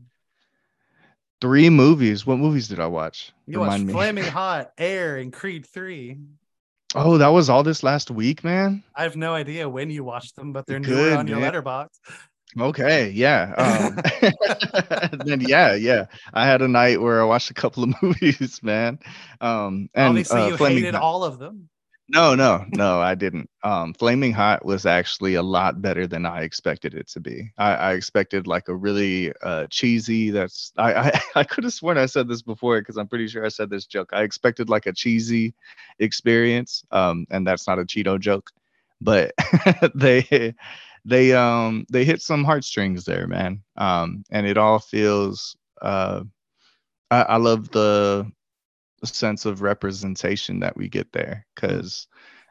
three 1.40 1.68
movies. 1.70 2.24
What 2.26 2.38
movies 2.38 2.68
did 2.68 2.78
I 2.78 2.86
watch? 2.86 3.32
You 3.46 3.60
watched 3.60 3.84
me. 3.84 3.92
Flaming 3.92 4.24
Hot, 4.24 4.72
Air, 4.78 5.16
and 5.16 5.32
Creed 5.32 5.66
Three. 5.66 6.18
Oh, 6.94 7.18
that 7.18 7.28
was 7.28 7.48
all 7.48 7.62
this 7.62 7.82
last 7.82 8.10
week, 8.10 8.44
man. 8.44 8.84
I 8.94 9.04
have 9.04 9.16
no 9.16 9.34
idea 9.34 9.68
when 9.68 9.90
you 9.90 10.04
watched 10.04 10.36
them, 10.36 10.52
but 10.52 10.66
they're 10.66 10.78
newer 10.78 10.94
Good, 10.94 11.16
on 11.16 11.26
your 11.26 11.40
Letterboxd. 11.40 11.98
Okay, 12.58 13.10
yeah. 13.10 13.54
Um, 13.56 13.96
then 15.24 15.40
yeah, 15.40 15.74
yeah. 15.74 16.06
I 16.34 16.46
had 16.46 16.62
a 16.62 16.68
night 16.68 17.00
where 17.00 17.20
I 17.20 17.24
watched 17.24 17.50
a 17.50 17.54
couple 17.54 17.84
of 17.84 17.94
movies, 18.02 18.62
man. 18.62 18.98
Um, 19.40 19.88
and 19.94 20.10
Obviously, 20.10 20.40
uh, 20.40 20.48
you 20.48 20.56
Flaming 20.56 20.78
hated 20.84 20.94
Hot- 20.94 21.02
all 21.02 21.24
of 21.24 21.38
them. 21.38 21.68
No, 22.08 22.34
no, 22.34 22.66
no, 22.72 23.00
I 23.00 23.14
didn't. 23.14 23.48
Um, 23.62 23.94
Flaming 23.94 24.32
Hot 24.32 24.66
was 24.66 24.84
actually 24.84 25.36
a 25.36 25.42
lot 25.42 25.80
better 25.80 26.06
than 26.06 26.26
I 26.26 26.42
expected 26.42 26.92
it 26.94 27.08
to 27.08 27.20
be. 27.20 27.50
I, 27.56 27.74
I 27.74 27.92
expected 27.94 28.46
like 28.46 28.68
a 28.68 28.74
really 28.74 29.32
uh, 29.42 29.66
cheesy. 29.70 30.30
That's 30.30 30.72
I 30.76 30.94
I, 30.94 31.20
I 31.36 31.44
could 31.44 31.64
have 31.64 31.72
sworn 31.72 31.96
I 31.96 32.06
said 32.06 32.28
this 32.28 32.42
before 32.42 32.80
because 32.80 32.98
I'm 32.98 33.08
pretty 33.08 33.28
sure 33.28 33.46
I 33.46 33.48
said 33.48 33.70
this 33.70 33.86
joke. 33.86 34.10
I 34.12 34.22
expected 34.24 34.68
like 34.68 34.86
a 34.86 34.92
cheesy 34.92 35.54
experience, 36.00 36.84
um, 36.90 37.26
and 37.30 37.46
that's 37.46 37.66
not 37.66 37.78
a 37.78 37.84
Cheeto 37.84 38.20
joke, 38.20 38.50
but 39.00 39.32
they 39.94 40.54
they 41.04 41.32
um 41.32 41.84
they 41.90 42.04
hit 42.04 42.22
some 42.22 42.44
heartstrings 42.44 43.04
there, 43.04 43.26
man. 43.26 43.62
Um, 43.76 44.24
and 44.30 44.46
it 44.46 44.56
all 44.58 44.78
feels. 44.78 45.56
Uh, 45.80 46.22
I, 47.10 47.22
I 47.22 47.36
love 47.36 47.70
the 47.70 48.30
sense 49.04 49.44
of 49.46 49.62
representation 49.62 50.60
that 50.60 50.76
we 50.76 50.88
get 50.88 51.12
there 51.12 51.44
because 51.54 52.06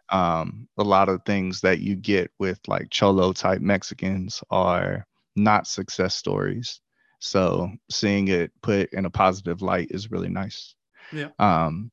um, 0.10 0.68
a 0.78 0.84
lot 0.84 1.07
of 1.07 1.23
things 1.26 1.61
that 1.61 1.80
you 1.80 1.95
get 1.95 2.30
with 2.40 2.60
like 2.68 2.90
cholo 2.90 3.32
type 3.32 3.61
Mexicans 3.61 4.44
are 4.49 5.07
not 5.38 5.65
success 5.65 6.14
stories. 6.14 6.82
So 7.19 7.72
seeing 7.90 8.28
it 8.28 8.52
put 8.61 8.91
in 8.91 9.06
a 9.06 9.10
positive 9.10 9.61
light 9.61 9.88
is 9.91 10.11
really 10.11 10.28
nice. 10.30 10.76
Yeah. 11.14 11.30
Um, 11.40 11.91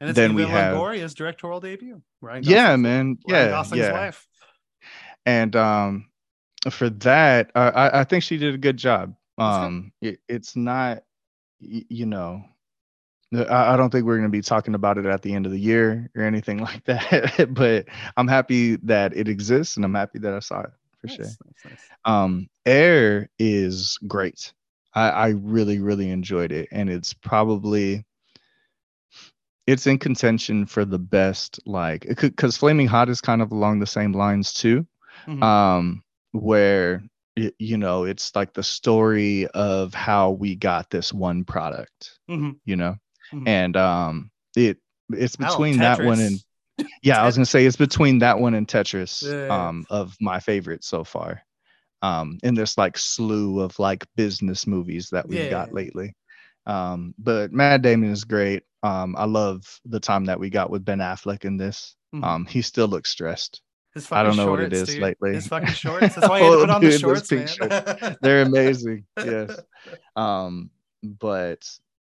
And 0.00 0.08
it's 0.10 0.16
Then 0.16 0.34
we 0.34 0.42
have- 0.44 0.76
Longoria's 0.76 1.14
directorial 1.14 1.60
debut. 1.60 2.00
Ryan 2.20 2.44
yeah, 2.44 2.76
man. 2.76 3.06
Ryan 3.06 3.18
Yeah, 3.26 3.48
Gosling's 3.48 3.86
yeah. 3.86 3.92
wife. 3.92 4.26
And 5.26 5.54
um 5.56 6.08
for 6.70 6.90
that 6.90 7.50
uh, 7.54 7.72
I, 7.74 8.00
I 8.00 8.04
think 8.04 8.22
she 8.22 8.36
did 8.36 8.54
a 8.54 8.58
good 8.58 8.76
job. 8.76 9.14
Um 9.38 9.92
it, 10.00 10.20
it's 10.28 10.56
not 10.56 11.02
you 11.60 12.06
know 12.06 12.44
I, 13.34 13.74
I 13.74 13.76
don't 13.76 13.90
think 13.90 14.04
we're 14.04 14.16
going 14.16 14.28
to 14.28 14.30
be 14.30 14.42
talking 14.42 14.74
about 14.74 14.98
it 14.98 15.06
at 15.06 15.22
the 15.22 15.34
end 15.34 15.46
of 15.46 15.52
the 15.52 15.58
year 15.58 16.10
or 16.16 16.22
anything 16.22 16.58
like 16.62 16.84
that 16.84 17.48
but 17.54 17.86
i'm 18.16 18.28
happy 18.28 18.76
that 18.76 19.16
it 19.16 19.28
exists 19.28 19.76
and 19.76 19.84
i'm 19.84 19.94
happy 19.94 20.18
that 20.20 20.34
i 20.34 20.40
saw 20.40 20.60
it 20.62 20.70
for 21.00 21.06
Nice, 21.06 21.16
sure. 21.16 21.24
nice, 21.24 21.64
nice. 21.64 21.90
um 22.04 22.48
air 22.66 23.28
is 23.38 23.98
great. 24.06 24.52
I, 24.94 25.08
I 25.10 25.28
really 25.28 25.78
really 25.80 26.10
enjoyed 26.10 26.52
it 26.52 26.68
and 26.72 26.90
it's 26.90 27.12
probably 27.14 28.04
it's 29.66 29.86
in 29.86 29.98
contention 29.98 30.66
for 30.66 30.84
the 30.84 30.98
best 30.98 31.60
like 31.66 32.06
because 32.18 32.56
flaming 32.56 32.86
hot 32.88 33.08
is 33.08 33.20
kind 33.20 33.40
of 33.42 33.52
along 33.52 33.78
the 33.78 33.86
same 33.86 34.12
lines 34.12 34.52
too 34.52 34.86
Mhm. 35.30 35.42
um 35.44 36.02
where 36.32 37.02
you 37.58 37.78
know 37.78 38.04
it's 38.04 38.34
like 38.36 38.52
the 38.54 38.62
story 38.62 39.46
of 39.48 39.94
how 39.94 40.30
we 40.32 40.56
got 40.56 40.90
this 40.90 41.12
one 41.12 41.44
product 41.44 42.18
Mhm. 42.28 42.60
you 42.64 42.76
know? 42.76 42.96
Mhm. 43.32 43.46
and 43.46 43.76
um 43.76 44.30
it 44.56 44.78
it's 45.10 45.36
Oh, 45.40 45.46
between 45.46 45.78
that 45.80 46.02
one 46.02 46.20
and 46.20 46.40
yeah 47.02 47.22
i 47.22 47.26
was 47.26 47.36
gonna 47.36 47.46
say 47.46 47.66
it's 47.66 47.76
between 47.76 48.18
that 48.20 48.38
one 48.38 48.54
and 48.54 48.68
tetris 48.68 49.22
Yeah, 49.22 49.68
um 49.68 49.86
of 49.90 50.16
my 50.20 50.40
favorites 50.40 50.88
so 50.88 51.04
far. 51.04 51.42
Um 52.02 52.38
in 52.42 52.54
this 52.54 52.78
like 52.78 52.98
slew 52.98 53.60
of 53.60 53.78
like 53.78 54.06
business 54.16 54.66
movies 54.66 55.10
that 55.10 55.28
we've 55.28 55.38
Yeah, 55.40 55.50
got 55.50 55.72
lately. 55.72 56.14
Um 56.66 57.14
but 57.18 57.52
Matt 57.52 57.82
Damon 57.82 58.10
is 58.10 58.24
great. 58.24 58.64
Um 58.82 59.16
i 59.16 59.24
love 59.24 59.80
the 59.84 60.00
time 60.00 60.26
that 60.26 60.40
we 60.40 60.50
got 60.50 60.70
with 60.70 60.84
ben 60.84 60.98
affleck 61.00 61.44
in 61.44 61.56
this. 61.56 61.96
Mhm. 62.14 62.24
um 62.24 62.46
he 62.46 62.62
still 62.62 62.88
looks 62.88 63.10
stressed 63.10 63.62
I 63.96 64.22
don't 64.22 64.34
fucking 64.34 64.36
know 64.36 64.50
what 64.50 64.60
it 64.60 64.72
is 64.72 64.88
dude. 64.88 65.02
lately. 65.02 65.34
His 65.34 65.46
fucking 65.48 65.68
shorts. 65.74 66.14
That's 66.14 66.28
why 66.28 66.38
you 66.40 66.44
had 66.44 66.50
to 66.50 66.56
Oh, 66.56 66.60
put 66.60 66.70
on 66.70 66.80
the 66.80 66.90
dude, 66.90 67.02
those 67.02 67.26
shorts, 67.26 67.58
man. 67.60 68.16
they're 68.22 68.42
amazing 68.42 69.04
yes 69.24 69.58
um 70.16 70.70
but 71.02 71.68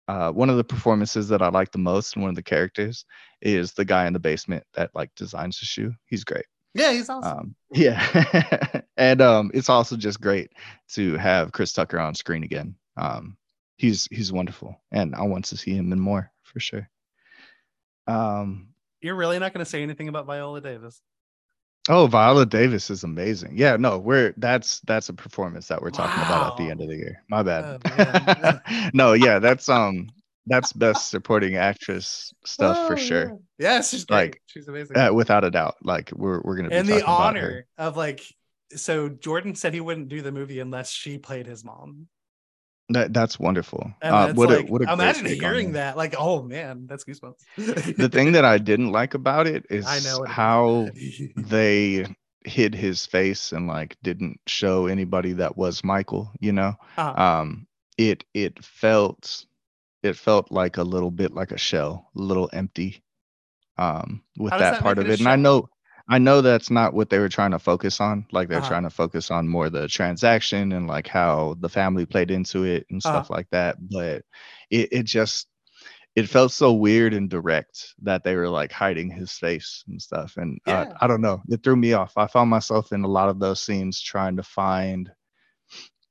uh 0.07 0.29
one 0.31 0.49
of 0.49 0.57
the 0.57 0.63
performances 0.63 1.29
that 1.29 1.41
i 1.41 1.47
like 1.49 1.71
the 1.71 1.77
most 1.77 2.15
and 2.15 2.21
one 2.23 2.29
of 2.29 2.35
the 2.35 2.43
characters 2.43 3.05
is 3.41 3.71
the 3.73 3.85
guy 3.85 4.05
in 4.05 4.13
the 4.13 4.19
basement 4.19 4.63
that 4.73 4.91
like 4.93 5.09
designs 5.15 5.59
the 5.59 5.65
shoe 5.65 5.93
he's 6.05 6.23
great 6.23 6.45
yeah, 6.75 6.91
he's 6.91 7.07
awesome. 7.09 7.37
um 7.37 7.55
yeah 7.71 8.81
and 8.97 9.21
um 9.21 9.49
it's 9.53 9.69
also 9.69 9.95
just 9.95 10.19
great 10.19 10.51
to 10.89 11.15
have 11.17 11.51
chris 11.53 11.71
tucker 11.71 11.99
on 11.99 12.13
screen 12.15 12.43
again 12.43 12.75
um 12.97 13.37
he's 13.77 14.07
he's 14.11 14.31
wonderful 14.33 14.75
and 14.91 15.15
i 15.15 15.21
want 15.23 15.45
to 15.45 15.55
see 15.57 15.73
him 15.73 15.91
in 15.93 15.99
more 15.99 16.31
for 16.43 16.59
sure 16.59 16.89
um 18.07 18.67
You're 19.01 19.15
really 19.15 19.39
not 19.39 19.53
going 19.53 19.63
to 19.63 19.69
say 19.69 19.81
anything 19.83 20.07
about 20.09 20.25
Viola 20.25 20.59
Davis. 20.61 21.01
Oh 21.89 22.07
viola 22.07 22.45
davis 22.45 22.89
is 22.89 23.03
amazing 23.03 23.51
yeah 23.57 23.75
no 23.75 23.97
we're 23.97 24.33
that's 24.37 24.79
that's 24.81 25.09
a 25.09 25.13
performance 25.13 25.67
that 25.67 25.81
we're 25.81 25.89
talking 25.91 26.21
about 26.21 26.47
at 26.47 26.55
the 26.55 26.69
end 26.69 26.81
of 26.81 26.87
the 26.87 26.95
year 26.95 27.21
my 27.29 27.43
bad 27.43 27.81
Oh, 27.85 28.59
no 28.93 29.13
yeah 29.13 29.39
that's 29.39 29.67
um 29.69 30.07
that's 30.47 30.73
best 30.73 31.09
supporting 31.09 31.55
actress 31.55 32.33
stuff 32.45 32.77
for 32.87 32.93
Oh, 32.93 32.97
sure 32.97 33.25
Yeah. 33.25 33.37
Yes, 33.59 33.91
she's 33.91 34.05
great. 34.05 34.17
Like, 34.17 34.41
she's 34.47 34.67
amazing. 34.67 34.97
uh, 34.97 35.13
without 35.13 35.43
a 35.45 35.51
doubt 35.51 35.75
like 35.83 36.11
we're, 36.13 36.41
we're 36.41 36.55
gonna 36.57 36.69
be 36.69 36.75
and 36.75 36.87
the 36.87 37.01
talking 37.01 37.13
about 37.13 37.35
her. 37.35 37.47
honor 37.47 37.65
of 37.77 37.97
like, 37.97 38.23
so 38.75 39.07
Jordan 39.09 39.55
said 39.55 39.73
he 39.73 39.79
wouldn't 39.79 40.09
do 40.09 40.21
the 40.21 40.31
movie 40.31 40.59
unless 40.59 40.89
she 40.91 41.17
played 41.17 41.45
his 41.47 41.63
mom. 41.63 42.07
That, 42.93 43.13
that's 43.13 43.39
wonderful 43.39 43.93
uh, 44.01 44.27
that's 44.27 44.37
what 44.37 44.49
like, 44.49 44.67
a 44.67 44.71
what 44.71 44.81
a 44.81 44.93
imagine 44.93 45.25
hearing 45.25 45.73
that. 45.73 45.97
Like, 45.97 46.15
oh 46.17 46.41
man, 46.41 46.87
that's 46.87 47.03
goosebumps. 47.03 47.97
the 47.97 48.09
thing 48.09 48.33
that 48.33 48.45
I 48.45 48.57
didn't 48.57 48.91
like 48.99 49.13
about 49.13 49.47
it 49.47 49.65
is 49.69 49.85
I 49.85 49.99
know 49.99 50.19
what 50.19 50.27
it 50.27 50.31
is. 50.31 50.35
how 50.35 50.89
they 51.35 52.07
hid 52.45 52.75
his 52.75 53.05
face 53.05 53.51
and 53.51 53.67
like 53.67 53.97
didn't 54.03 54.39
show 54.47 54.87
anybody 54.87 55.33
that 55.33 55.57
was 55.57 55.83
Michael, 55.83 56.31
you 56.39 56.51
know. 56.51 56.73
Uh-huh. 56.97 57.13
Um 57.21 57.67
it 57.97 58.23
it 58.33 58.63
felt 58.63 59.45
it 60.01 60.15
felt 60.15 60.51
like 60.51 60.77
a 60.77 60.83
little 60.83 61.11
bit 61.11 61.33
like 61.33 61.51
a 61.51 61.57
shell, 61.57 62.09
a 62.15 62.21
little 62.21 62.49
empty 62.53 63.03
um 63.77 64.21
with 64.37 64.51
that, 64.51 64.59
that 64.59 64.81
part 64.81 64.99
of 64.99 65.09
it. 65.09 65.19
And 65.19 65.29
I 65.29 65.35
know 65.35 65.69
I 66.09 66.19
know 66.19 66.41
that's 66.41 66.69
not 66.69 66.93
what 66.93 67.09
they 67.09 67.19
were 67.19 67.29
trying 67.29 67.51
to 67.51 67.59
focus 67.59 67.99
on. 68.01 68.25
Like 68.31 68.49
they're 68.49 68.61
Uh-huh. 68.61 68.73
trying 68.73 68.83
to 68.83 68.89
focus 68.89 69.31
on 69.31 69.47
more 69.47 69.69
the 69.69 69.87
transaction 69.87 70.71
and 70.73 70.87
like 70.87 71.07
how 71.07 71.55
the 71.59 71.69
family 71.69 72.05
played 72.05 72.31
into 72.31 72.63
it 72.65 72.85
and 72.89 73.01
Uh-huh. 73.03 73.23
stuff 73.23 73.29
like 73.29 73.47
that. 73.51 73.77
But 73.89 74.23
it, 74.69 74.89
it 74.91 75.03
just 75.05 75.47
it 76.15 76.27
felt 76.29 76.51
so 76.51 76.73
weird 76.73 77.13
and 77.13 77.29
direct 77.29 77.93
that 78.03 78.23
they 78.23 78.35
were 78.35 78.49
like 78.49 78.71
hiding 78.71 79.09
his 79.11 79.31
face 79.33 79.83
and 79.87 80.01
stuff. 80.01 80.35
And 80.37 80.59
uh, 80.67 80.85
Yeah. 80.85 80.97
I 81.01 81.07
don't 81.07 81.21
know, 81.21 81.41
it 81.49 81.63
threw 81.63 81.75
me 81.75 81.93
off. 81.93 82.13
I 82.17 82.27
found 82.27 82.49
myself 82.49 82.91
in 82.91 83.03
a 83.03 83.07
lot 83.07 83.29
of 83.29 83.39
those 83.39 83.61
scenes 83.61 84.01
trying 84.01 84.37
to 84.37 84.43
find 84.43 85.11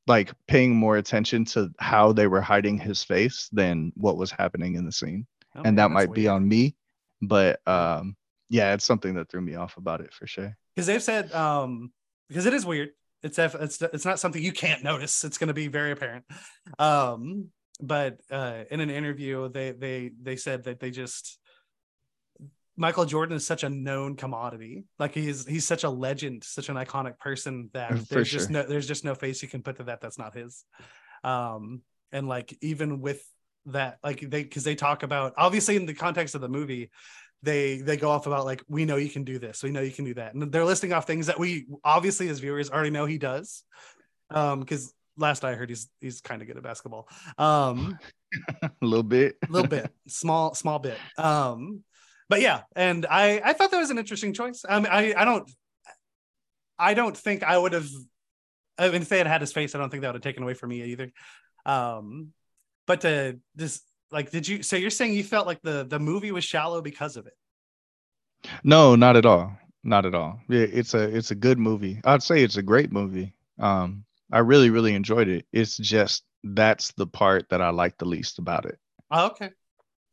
like 0.07 0.33
paying 0.47 0.75
more 0.75 0.97
attention 0.97 1.45
to 1.45 1.71
how 1.79 2.13
they 2.13 2.27
were 2.27 2.41
hiding 2.41 2.79
his 2.79 3.03
face 3.05 3.49
than 3.53 3.93
what 3.97 4.17
was 4.17 4.31
happening 4.31 4.75
in 4.75 4.85
the 4.85 4.93
scene. 4.93 5.27
Oh, 5.55 5.65
and 5.65 5.77
man, 5.77 5.79
that 5.79 5.91
might 5.91 6.13
be 6.13 6.29
on 6.29 6.47
me, 6.47 6.77
but 7.23 7.61
um 7.67 8.17
yeah, 8.53 8.75
it's 8.75 8.85
something 8.85 9.15
that 9.15 9.31
threw 9.31 9.41
me 9.41 9.55
off 9.55 9.79
about 9.79 10.03
it 10.03 10.13
for 10.13 10.27
sure. 10.27 10.55
because 10.77 10.87
they've 10.87 11.03
said 11.03 11.33
um 11.33 11.91
because 12.29 12.45
it 12.45 12.53
is 12.53 12.67
weird. 12.67 12.91
It's 13.23 13.39
it's 13.39 13.81
it's 13.81 14.05
not 14.05 14.19
something 14.19 14.43
you 14.43 14.53
can't 14.53 14.85
notice. 14.85 15.25
It's 15.25 15.39
going 15.39 15.49
to 15.49 15.55
be 15.55 15.69
very 15.69 15.91
apparent. 15.91 16.25
Um 16.79 17.49
but 17.81 18.19
uh 18.31 18.65
in 18.71 18.81
an 18.81 18.91
interview 18.91 19.49
they 19.49 19.73
they 19.73 20.11
they 20.21 20.37
said 20.37 20.65
that 20.65 20.81
they 20.81 20.91
just 20.91 21.39
Michael 22.77 23.07
Jordan 23.07 23.37
is 23.37 23.47
such 23.47 23.65
a 23.65 23.71
known 23.71 24.17
commodity. 24.17 24.85
Like 24.99 25.15
he's 25.15 25.47
he's 25.47 25.67
such 25.67 25.85
a 25.85 25.91
legend 25.91 26.45
such 26.45 26.69
an 26.69 26.77
iconic 26.77 27.19
person 27.19 27.71
that 27.73 27.99
For 27.99 28.15
there's 28.17 28.31
just 28.31 28.51
no 28.51 28.65
there's 28.65 28.87
just 28.87 29.05
no 29.05 29.15
face 29.15 29.43
you 29.43 29.49
can 29.49 29.63
put 29.63 29.77
to 29.77 29.85
that 29.85 30.03
that's 30.03 30.19
not 30.19 30.37
his. 30.37 30.65
Um 31.25 31.81
and 32.13 32.29
like 32.29 32.55
even 32.61 33.01
with 33.01 33.25
that 33.67 33.99
like 34.05 34.21
they 34.21 34.43
because 34.43 34.65
they 34.65 34.75
talk 34.75 35.05
about 35.05 35.33
obviously 35.39 35.77
in 35.77 35.87
the 35.87 35.95
context 35.95 36.35
of 36.35 36.43
the 36.43 36.49
movie 36.49 36.91
they 37.43 37.79
they 37.79 37.97
go 37.97 38.11
off 38.11 38.27
about 38.27 38.45
like 38.45 38.63
we 38.69 38.85
know 38.85 38.97
you 38.97 39.11
can 39.11 39.25
do 39.25 39.39
this 39.39 39.63
we 39.63 39.71
know 39.71 39.81
you 39.81 39.91
can 39.91 40.05
do 40.05 40.15
that 40.15 40.35
and 40.35 40.53
they're 40.53 40.65
listing 40.65 40.93
off 40.93 41.07
things 41.07 41.27
that 41.27 41.39
we 41.39 41.67
obviously 41.85 42.29
as 42.29 42.39
viewers 42.39 42.71
already 42.71 42.91
know 42.91 43.05
he 43.05 43.19
does 43.19 43.65
um 44.31 44.61
because 44.61 44.95
last 45.17 45.45
i 45.45 45.55
heard 45.55 45.69
he's 45.69 45.89
he's 46.01 46.21
kind 46.21 46.41
of 46.41 46.49
good 46.49 46.57
at 46.57 46.63
basketball 46.63 47.09
um 47.39 47.99
a 48.63 48.71
little 48.81 49.03
bit. 49.03 49.37
a 49.47 49.47
little 49.53 49.69
bit 49.69 49.91
small 50.09 50.55
small 50.55 50.79
bit 50.79 50.99
um 51.19 51.83
but 52.29 52.41
yeah 52.41 52.63
and 52.77 53.07
i 53.11 53.41
i 53.45 53.53
thought 53.53 53.71
that 53.71 53.79
was 53.79 53.91
an 53.91 53.99
interesting 53.99 54.33
choice 54.33 54.65
i 54.69 54.79
mean 54.79 54.89
i 54.91 55.13
i 55.17 55.25
don't 55.25 55.51
I 56.83 56.95
don't 56.95 57.17
think 57.17 57.45
I 57.45 57.57
would 57.57 57.73
have. 57.75 57.89
I 58.77 58.89
mean, 58.89 59.03
if 59.03 59.09
they 59.09 59.19
had 59.19 59.27
had 59.29 59.41
his 59.41 59.53
face, 59.53 59.75
I 59.75 59.79
don't 59.79 59.89
think 59.89 60.03
that 60.03 60.09
would 60.09 60.17
have 60.17 60.23
taken 60.23 60.43
away 60.43 60.55
from 60.55 60.71
me 60.71 60.83
either. 60.83 61.13
Um, 61.65 62.33
but 62.87 63.03
to 63.03 63.39
just 63.57 63.85
like, 64.13 64.31
did 64.31 64.47
you? 64.47 64.63
So 64.63 64.77
you're 64.77 64.91
saying 64.91 65.15
you 65.15 65.25
felt 65.25 65.47
like 65.47 65.63
the 65.63 65.85
the 65.85 65.99
movie 65.99 66.33
was 66.33 66.45
shallow 66.45 66.81
because 66.83 67.17
of 67.17 67.27
it? 67.27 67.35
No, 68.65 68.95
not 68.97 69.17
at 69.17 69.27
all. 69.27 69.57
Not 69.85 70.07
at 70.07 70.15
all. 70.15 70.41
It's 70.49 70.95
a 70.95 71.03
it's 71.17 71.31
a 71.31 71.35
good 71.35 71.59
movie. 71.59 72.01
I'd 72.05 72.23
say 72.23 72.43
it's 72.43 72.57
a 72.57 72.63
great 72.63 72.93
movie. 72.93 73.35
Um, 73.59 74.05
I 74.31 74.39
really 74.39 74.71
really 74.71 74.95
enjoyed 74.95 75.29
it. 75.29 75.47
It's 75.53 75.77
just 75.77 76.25
that's 76.45 76.93
the 76.93 77.07
part 77.07 77.49
that 77.51 77.61
I 77.61 77.71
like 77.71 77.99
the 77.99 78.05
least 78.05 78.39
about 78.39 78.65
it. 78.67 78.79
Oh, 79.11 79.27
okay. 79.27 79.51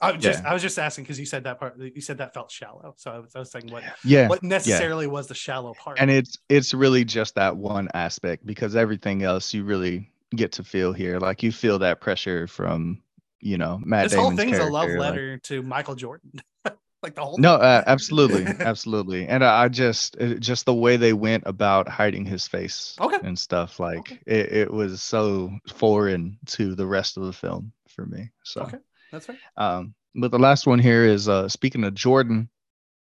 I 0.01 0.11
was 0.13 0.23
just 0.23 0.43
Yeah. 0.43 0.49
I 0.49 0.53
was 0.53 0.61
just 0.61 0.79
asking 0.79 1.03
because 1.03 1.19
you 1.19 1.25
said 1.25 1.43
that 1.43 1.59
part. 1.59 1.77
You 1.77 2.01
said 2.01 2.17
that 2.19 2.33
felt 2.33 2.51
shallow, 2.51 2.93
so 2.97 3.11
I 3.11 3.19
was, 3.19 3.35
I 3.35 3.39
was 3.39 3.51
saying 3.51 3.67
what 3.69 3.83
Yeah, 4.03 4.27
what 4.27 4.41
necessarily 4.43 5.07
was 5.07 5.27
the 5.27 5.35
shallow 5.35 5.73
part. 5.73 5.99
and 5.99 6.09
it's 6.09 6.37
it's 6.49 6.73
really 6.73 7.03
just 7.03 7.35
that 7.35 7.55
one 7.57 7.89
aspect 7.93 8.45
because 8.45 8.75
everything 8.75 9.23
else 9.23 9.53
you 9.53 9.63
really 9.65 10.09
get 10.35 10.51
to 10.53 10.63
feel 10.63 10.93
here. 10.93 11.19
Like 11.19 11.43
you 11.43 11.51
feel 11.51 11.79
that 11.79 11.99
pressure 12.01 12.47
from 12.47 13.01
you 13.41 13.57
know 13.57 13.79
Matt 13.83 14.03
this 14.05 14.13
whole 14.13 14.29
Damon's 14.31 14.39
thing's 14.39 14.57
a 14.59 14.65
love 14.65 14.85
character, 14.87 14.99
like- 14.99 15.09
letter 15.11 15.37
to 15.37 15.61
Michael 15.63 15.95
Jordan. 15.95 16.31
like 17.03 17.15
the 17.15 17.21
whole 17.23 17.37
no, 17.37 17.55
uh, 17.55 17.83
absolutely, 17.87 18.45
absolutely, 18.59 19.27
and 19.27 19.43
I, 19.43 19.63
I 19.63 19.67
just 19.69 20.17
just 20.39 20.65
the 20.65 20.73
way 20.73 20.97
they 20.97 21.13
went 21.13 21.43
about 21.45 21.87
hiding 21.87 22.25
his 22.25 22.47
face 22.47 22.95
Okay. 22.99 23.17
and 23.23 23.37
stuff 23.39 23.79
like 23.79 23.99
Okay. 23.99 24.19
it, 24.25 24.51
it 24.53 24.73
was 24.73 25.01
so 25.01 25.51
foreign 25.75 26.37
to 26.47 26.75
the 26.75 26.85
rest 26.85 27.15
of 27.17 27.23
the 27.23 27.33
film 27.33 27.71
for 27.87 28.05
me. 28.05 28.31
So, 28.43 28.61
Okay. 28.63 28.77
That's 29.11 29.29
right. 29.29 29.37
um, 29.57 29.95
but 30.15 30.31
the 30.31 30.39
last 30.39 30.67
one 30.67 30.79
here 30.79 31.05
is 31.05 31.29
uh, 31.29 31.47
speaking 31.47 31.83
of 31.85 31.93
Jordan, 31.93 32.49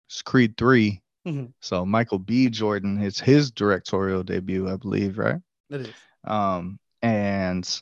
it's 0.09 0.21
Creed 0.21 0.57
3 0.57 1.01
Mhm. 1.25 1.53
So 1.61 1.85
Michael 1.85 2.19
B. 2.19 2.49
Jordan, 2.49 3.01
it's 3.01 3.19
his 3.19 3.49
directorial 3.49 4.21
debut, 4.23 4.69
I 4.69 4.75
believe, 4.75 5.17
right? 5.17 5.37
It 5.71 5.81
is. 5.81 5.93
um 6.23 6.77
and 7.01 7.81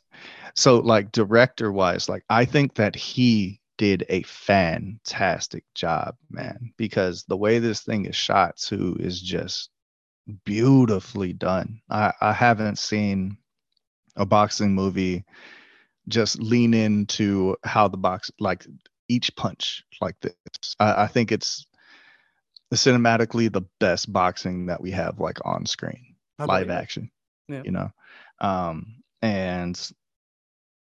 so 0.56 0.80
like 0.80 1.12
director 1.12 1.72
wise 1.72 2.10
like 2.10 2.24
i 2.30 2.46
think 2.46 2.74
that 2.76 2.96
he 2.96 3.60
did 3.78 4.06
a 4.10 4.22
fantastic 4.24 5.64
job 5.74 6.16
man 6.30 6.72
because 6.78 7.24
the 7.28 7.38
way 7.38 7.60
this 7.60 7.82
thing 7.82 8.06
is 8.06 8.16
shot 8.16 8.56
too 8.58 8.96
is 9.00 9.22
just 9.22 9.70
beautifully 10.46 11.34
done 11.34 11.82
i 11.90 12.14
i 12.22 12.32
haven't 12.32 12.78
seen 12.78 13.38
a 14.16 14.26
boxing 14.26 14.74
movie 14.74 15.24
just 16.08 16.40
lean 16.40 16.74
into 16.74 17.56
how 17.64 17.88
the 17.88 17.98
box 17.98 18.32
like 18.40 18.66
each 19.10 19.36
punch 19.36 19.84
like 20.02 20.16
this 20.22 20.76
i, 20.80 21.04
I 21.04 21.08
think 21.08 21.32
it's 21.32 21.66
cinematically 22.74 23.52
the 23.52 23.64
best 23.80 24.12
boxing 24.12 24.68
that 24.68 24.82
we 24.82 24.92
have 24.92 25.20
like 25.20 25.38
on 25.46 25.66
screen 25.66 26.16
I 26.40 26.46
live 26.46 26.70
it. 26.70 26.74
action 26.74 27.12
Yeah. 27.48 27.62
you 27.64 27.72
know 27.72 27.92
um 28.40 29.03
and 29.24 29.92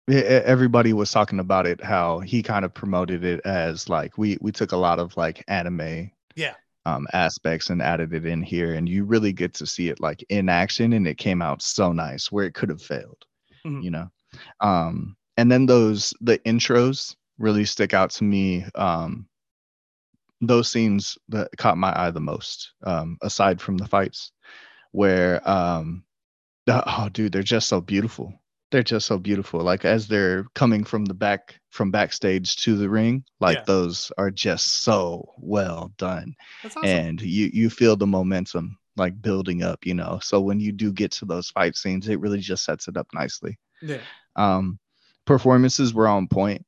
everybody 0.09 0.93
was 0.93 1.13
talking 1.13 1.39
about 1.39 1.67
it 1.67 1.83
how 1.83 2.19
he 2.19 2.43
kind 2.43 2.65
of 2.65 2.75
promoted 2.75 3.25
it 3.25 3.41
as 3.45 3.89
like 3.89 4.19
we 4.19 4.37
we 4.41 4.51
took 4.51 4.73
a 4.73 4.77
lot 4.77 4.99
of 4.99 5.17
like 5.17 5.45
anime 5.47 6.11
Yeah. 6.35 6.55
um 6.87 7.07
aspects 7.13 7.71
and 7.71 7.81
added 7.81 8.13
it 8.13 8.27
in 8.27 8.43
here 8.43 8.75
and 8.75 8.89
you 8.89 9.05
really 9.05 9.33
get 9.33 9.55
to 9.55 9.67
see 9.67 9.89
it 9.89 10.01
like 10.01 10.25
in 10.29 10.49
action 10.49 10.93
and 10.95 11.07
it 11.07 11.19
came 11.19 11.41
out 11.41 11.63
so 11.63 11.93
nice 11.93 12.33
where 12.33 12.45
it 12.47 12.55
could 12.55 12.69
have 12.71 12.83
failed 12.83 13.25
Mhm. 13.65 13.85
you 13.85 13.91
know 13.91 14.11
um 14.61 15.17
and 15.37 15.53
then 15.53 15.67
those 15.67 16.13
the 16.21 16.39
intros 16.41 17.15
really 17.39 17.65
stick 17.65 17.95
out 17.95 18.11
to 18.11 18.25
me 18.25 18.65
um 18.75 19.27
those 20.41 20.69
scenes 20.71 21.17
that 21.29 21.49
caught 21.59 21.79
my 21.79 21.93
eye 21.97 22.11
the 22.11 22.21
most 22.21 22.73
um 22.83 23.17
aside 23.23 23.61
from 23.61 23.77
the 23.77 23.87
fights 23.87 24.33
where 24.91 25.49
um 25.49 26.03
oh 26.69 27.09
dude 27.13 27.33
they're 27.33 27.43
just 27.43 27.69
so 27.69 27.81
beautiful. 27.81 28.33
They're 28.71 28.83
just 28.83 29.07
so 29.07 29.19
beautiful. 29.19 29.61
Like 29.61 29.85
as 29.85 30.09
they're 30.09 30.45
coming 30.55 30.83
from 30.85 31.05
the 31.05 31.13
back 31.15 31.61
from 31.71 31.91
backstage 31.91 32.57
to 32.57 32.77
the 32.77 32.89
ring 32.89 33.25
like 33.41 33.59
Yeah. 33.59 33.65
those 33.67 34.11
are 34.17 34.31
just 34.31 34.83
so 34.83 35.33
well 35.39 35.93
done. 35.99 36.35
Awesome. 36.65 36.85
and 36.85 37.21
you 37.21 37.51
you 37.53 37.69
feel 37.71 37.97
the 37.97 38.07
momentum 38.07 38.79
like 38.97 39.21
building 39.21 39.63
up 39.63 39.85
you 39.85 39.95
know? 39.95 40.21
So 40.23 40.41
when 40.41 40.59
you 40.61 40.73
do 40.73 40.93
get 40.93 41.13
to 41.13 41.25
those 41.27 41.51
fight 41.51 41.77
scenes 41.77 42.09
it 42.09 42.21
really 42.21 42.41
just 42.41 42.65
sets 42.65 42.89
it 42.89 42.97
up 42.97 43.09
nicely. 43.13 43.59
Yeah. 43.83 43.99
um 44.37 44.79
performances 45.27 45.93
were 45.95 46.09
on 46.09 46.29
point. 46.29 46.65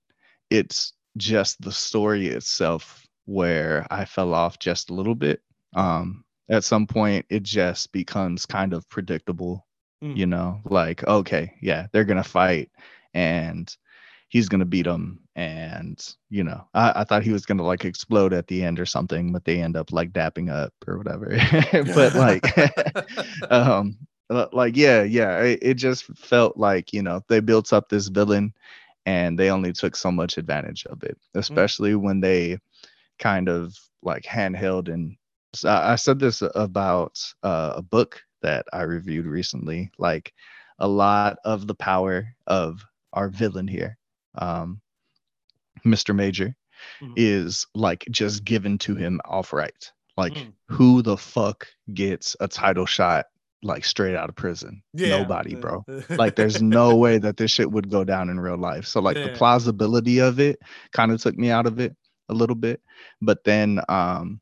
It's 0.51 0.93
just 1.16 1.61
the 1.62 1.73
story 1.73 2.27
itself 2.29 3.07
where 3.27 3.87
i 3.91 4.05
fell 4.05 4.35
off 4.35 4.59
just 4.59 4.91
a 4.91 4.95
little 4.95 5.15
bit. 5.15 5.41
Um 5.75 6.25
at 6.51 6.65
some 6.65 6.87
point 6.87 7.25
it 7.31 7.43
just 7.43 7.91
becomes 7.93 8.45
kind 8.45 8.75
of 8.75 8.87
predictable 8.91 9.66
Mm. 10.05 10.16
you 10.18 10.26
know 10.26 10.60
like 10.66 11.02
okay 11.05 11.55
yeah 11.62 11.86
they're 11.93 12.05
gonna 12.05 12.22
fight 12.22 12.70
and 13.14 13.74
he's 14.28 14.51
gonna 14.51 14.66
beat 14.66 14.85
them 14.85 15.20
and 15.35 16.14
you 16.28 16.44
know 16.44 16.68
I, 16.74 17.01
I 17.01 17.05
thought 17.05 17.22
he 17.22 17.32
was 17.32 17.47
gonna 17.47 17.62
like 17.62 17.86
explode 17.86 18.35
at 18.35 18.47
the 18.47 18.62
end 18.64 18.78
or 18.78 18.85
something 18.85 19.32
but 19.32 19.47
they 19.47 19.62
end 19.62 19.76
up 19.76 19.93
like 19.93 20.12
dapping 20.12 20.51
up 20.51 20.74
or 20.86 20.98
whatever. 20.98 21.39
But 21.94 22.14
like 22.16 23.51
um 23.51 23.97
uh, 24.28 24.48
like 24.52 24.76
yeah 24.76 25.05
yeah 25.05 25.40
it, 25.40 25.60
it 25.62 25.74
just 25.74 26.05
felt 26.18 26.59
like 26.59 26.93
you 26.93 27.02
know 27.02 27.22
they 27.28 27.40
built 27.40 27.72
up 27.72 27.89
this 27.89 28.09
villain 28.09 28.52
and 29.06 29.39
they 29.39 29.51
only 29.51 29.72
took 29.72 29.97
so 29.97 30.10
much 30.10 30.36
advantage 30.36 30.85
of 30.86 31.02
it 31.02 31.16
especially 31.35 31.94
when 31.94 32.20
they 32.20 32.59
kind 33.18 33.48
of 33.48 33.74
like 34.02 34.24
handheld 34.24 34.93
and 34.93 35.16
I 35.64 35.94
said 35.94 36.18
this 36.18 36.43
about 36.56 37.18
uh, 37.44 37.74
a 37.76 37.82
book 37.82 38.20
that 38.45 38.66
I 38.73 38.83
reviewed 38.83 39.27
recently. 39.27 39.91
Like 39.99 40.33
a 40.79 40.87
lot 40.89 41.39
of 41.45 41.66
the 41.66 41.75
power 41.75 42.29
of 42.47 42.85
our 43.12 43.29
villain 43.29 43.66
here, 43.66 43.97
um, 44.37 44.81
Mr. 45.85 46.15
Major, 46.15 46.55
Mhm. 47.03 47.12
is 47.16 47.66
like 47.75 48.05
just 48.11 48.45
given 48.45 48.79
to 48.79 48.95
him 48.95 49.21
outright. 49.31 49.93
Like 50.16 50.35
Mm. 50.35 50.53
who 50.69 51.03
the 51.03 51.16
fuck 51.16 51.66
gets 51.93 52.37
a 52.41 52.49
title 52.49 52.87
shot 52.87 53.27
like 53.62 53.85
straight 53.85 54.15
out 54.15 54.29
of 54.29 54.37
prison? 54.37 54.83
Yeah. 54.93 55.09
Nobody, 55.09 55.55
bro 55.55 55.85
like 56.11 56.37
there's 56.37 56.61
no 56.61 56.97
way 56.97 57.16
that 57.19 57.37
this 57.39 57.51
shit 57.51 57.71
would 57.71 57.89
go 57.91 58.05
down 58.05 58.29
in 58.29 58.39
real 58.39 58.59
life 58.59 58.87
so 58.87 59.01
like 59.01 59.16
the 59.16 59.31
plausibility 59.39 60.19
of 60.21 60.39
it 60.39 60.59
kind 60.93 61.11
of 61.12 61.21
took 61.23 61.37
me 61.39 61.51
out 61.51 61.66
of 61.66 61.81
it 61.81 61.97
a 62.29 62.35
little 62.35 62.57
bit 62.57 62.81
but 63.23 63.43
then 63.45 63.81
um 63.89 64.41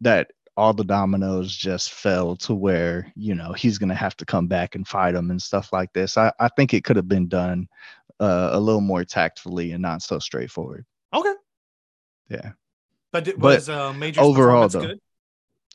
that 0.00 0.32
all 0.56 0.72
the 0.72 0.84
dominoes 0.84 1.54
just 1.54 1.92
fell 1.92 2.36
to 2.36 2.54
where 2.54 3.12
you 3.16 3.34
know 3.34 3.52
he's 3.52 3.78
gonna 3.78 3.94
have 3.94 4.16
to 4.16 4.24
come 4.24 4.46
back 4.46 4.74
and 4.74 4.86
fight 4.86 5.14
him 5.14 5.30
and 5.30 5.42
stuff 5.42 5.72
like 5.72 5.92
this 5.92 6.16
i, 6.16 6.32
I 6.40 6.48
think 6.48 6.74
it 6.74 6.84
could 6.84 6.96
have 6.96 7.08
been 7.08 7.28
done 7.28 7.68
uh, 8.20 8.50
a 8.52 8.60
little 8.60 8.80
more 8.80 9.04
tactfully 9.04 9.72
and 9.72 9.82
not 9.82 10.02
so 10.02 10.18
straightforward 10.18 10.84
okay. 11.12 11.34
yeah 12.28 12.52
But 13.12 13.28
it 13.28 13.38
But 13.38 13.62
was 13.62 13.68
uh, 13.68 13.92
major 13.92 14.22
overall, 14.24 14.68
though, 14.68 14.80
good? 14.80 15.00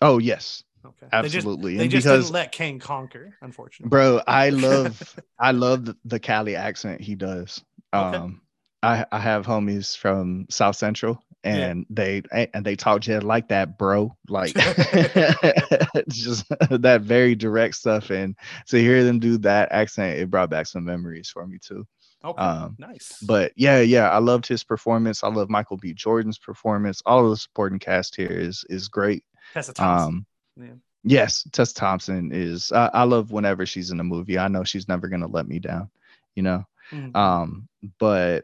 oh 0.02 0.18
yes 0.20 0.64
Okay. 0.86 1.08
absolutely 1.12 1.74
They 1.74 1.88
just, 1.88 1.88
they 1.88 1.88
just 1.88 2.08
because 2.08 2.30
didn't 2.30 2.34
let 2.34 2.52
Kang 2.52 2.80
conquer, 2.80 3.38
unfortunately. 3.42 3.90
bro 3.90 4.22
i 4.28 4.50
love 4.50 5.16
i 5.40 5.52
love 5.52 5.86
the, 5.86 5.96
the 6.06 6.20
cali 6.20 6.56
accent 6.56 7.02
he 7.02 7.16
does 7.16 7.64
Okay. 7.98 8.18
um 8.18 8.42
i 8.84 9.06
i 9.12 9.20
have 9.20 9.46
homies 9.46 9.96
from 9.98 10.46
south 10.50 10.76
central 10.76 11.22
Yeah. 11.44 11.52
and 11.70 11.86
they 11.90 12.22
and 12.32 12.66
they 12.66 12.76
talk 12.76 13.02
to 13.02 13.12
just 13.14 13.24
like 13.26 13.48
that 13.48 13.78
bro 13.78 14.16
like 14.28 14.54
just 16.10 16.48
that 16.50 17.02
very 17.04 17.36
direct 17.36 17.76
stuff 17.76 18.10
and 18.10 18.36
to 18.68 18.78
hear 18.80 19.04
them 19.04 19.20
do 19.20 19.38
that 19.40 19.72
accent 19.72 20.20
it 20.20 20.30
brought 20.30 20.50
back 20.50 20.68
some 20.68 20.86
memories 20.86 21.30
for 21.30 21.46
me 21.48 21.58
too 21.62 21.86
Okay. 22.26 22.42
um, 22.44 22.76
nice. 22.78 23.18
but 23.26 23.54
yeah 23.56 23.80
yeah 23.80 24.10
i 24.10 24.18
loved 24.18 24.46
his 24.46 24.62
performance 24.66 25.24
i 25.24 25.30
love 25.30 25.50
michael 25.50 25.78
b 25.78 25.94
jordan's 25.94 26.38
performance 26.38 27.02
all 27.06 27.24
of 27.24 27.30
the 27.30 27.38
supporting 27.38 27.80
cast 27.80 28.14
here 28.18 28.28
is 28.32 28.66
is 28.70 28.90
great 28.90 29.24
Tessa 29.54 29.72
Thompson. 29.74 30.08
um 30.08 30.26
Yeah. 30.58 30.74
yes 31.06 31.48
tess 31.54 31.72
thompson 31.72 32.32
is 32.34 32.74
I, 32.74 32.88
I 32.94 33.04
love 33.04 33.32
whenever 33.32 33.66
she's 33.66 33.92
in 33.92 34.02
a 34.02 34.04
movie 34.04 34.38
i 34.38 34.50
know 34.50 34.66
she's 34.66 34.90
never 34.90 35.08
gonna 35.08 35.28
let 35.28 35.48
me 35.48 35.60
down 35.60 35.90
you 36.36 36.44
know 36.44 36.66
Mhm. 36.92 37.16
um 37.16 37.70
but 38.00 38.44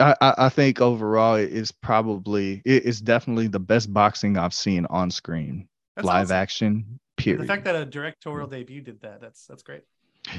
I, 0.00 0.14
I 0.20 0.48
think 0.48 0.80
overall 0.80 1.36
it 1.36 1.52
is 1.52 1.70
probably 1.70 2.62
it 2.64 2.84
is 2.84 3.00
definitely 3.00 3.46
the 3.48 3.60
best 3.60 3.92
boxing 3.92 4.36
I've 4.36 4.54
seen 4.54 4.86
on 4.86 5.10
screen, 5.10 5.68
That's 5.96 6.06
live 6.06 6.26
awesome. 6.26 6.36
action. 6.36 7.00
Period. 7.16 7.42
The 7.42 7.46
fact 7.46 7.64
that 7.64 7.76
a 7.76 7.84
directorial 7.84 8.48
debut 8.48 8.80
did 8.80 9.00
that, 9.02 9.20
that's 9.20 9.46
that's 9.46 9.62
great. 9.62 9.82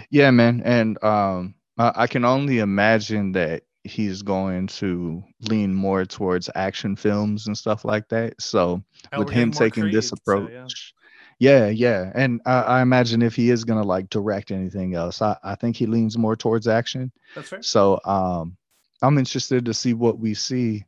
yeah, 0.09 0.29
man, 0.31 0.61
and 0.65 1.01
um, 1.03 1.55
I, 1.77 1.91
I 1.95 2.07
can 2.07 2.25
only 2.25 2.59
imagine 2.59 3.31
that 3.33 3.63
he's 3.85 4.23
going 4.23 4.67
to 4.67 5.23
lean 5.41 5.73
more 5.73 6.05
towards 6.05 6.49
action 6.55 6.95
films 6.95 7.47
and 7.47 7.57
stuff 7.57 7.85
like 7.85 8.09
that. 8.09 8.33
So 8.41 8.83
Hell, 9.11 9.19
with 9.19 9.29
him 9.29 9.51
taking 9.51 9.89
this 9.91 10.09
Creed, 10.09 10.19
so, 10.25 10.33
approach. 10.33 10.93
yeah. 11.39 11.67
yeah. 11.67 11.69
yeah, 11.69 12.11
and 12.15 12.41
I, 12.45 12.61
I 12.61 12.81
imagine 12.81 13.21
if 13.21 13.35
he 13.35 13.49
is 13.51 13.63
gonna 13.63 13.83
like 13.83 14.09
direct 14.09 14.51
anything 14.51 14.95
else, 14.95 15.21
I, 15.21 15.37
I 15.43 15.55
think 15.55 15.77
he 15.77 15.85
leans 15.85 16.17
more 16.17 16.35
towards 16.35 16.67
action. 16.67 17.11
That's 17.35 17.49
fair. 17.49 17.61
So 17.61 17.99
um 18.05 18.57
I'm 19.01 19.17
interested 19.17 19.65
to 19.65 19.73
see 19.73 19.93
what 19.93 20.19
we 20.19 20.33
see 20.33 20.85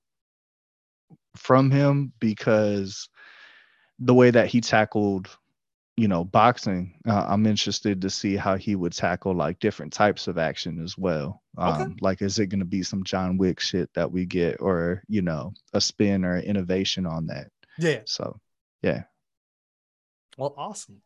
from 1.35 1.71
him 1.71 2.13
because 2.19 3.09
the 3.99 4.13
way 4.13 4.31
that 4.31 4.47
he 4.47 4.61
tackled 4.61 5.29
you 5.97 6.07
know, 6.07 6.23
boxing, 6.23 6.93
uh, 7.07 7.25
I'm 7.27 7.47
interested 7.47 8.01
to 8.03 8.09
see 8.11 8.35
how 8.35 8.55
he 8.55 8.75
would 8.75 8.93
tackle 8.93 9.33
like 9.33 9.59
different 9.59 9.91
types 9.91 10.27
of 10.27 10.37
action 10.37 10.81
as 10.83 10.95
well. 10.95 11.41
Um, 11.57 11.81
Okay. 11.81 11.93
Like, 12.01 12.21
is 12.21 12.37
it 12.37 12.47
going 12.47 12.59
to 12.59 12.65
be 12.65 12.83
some 12.83 13.03
John 13.03 13.37
Wick 13.37 13.59
shit 13.59 13.91
that 13.95 14.11
we 14.11 14.25
get, 14.25 14.61
or 14.61 15.01
you 15.07 15.23
know, 15.23 15.53
a 15.73 15.81
spin 15.81 16.23
or 16.23 16.37
innovation 16.37 17.07
on 17.07 17.25
that? 17.27 17.47
Yeah. 17.79 18.01
So, 18.05 18.39
yeah. 18.83 19.03
Well, 20.37 20.53
awesome. 20.55 21.01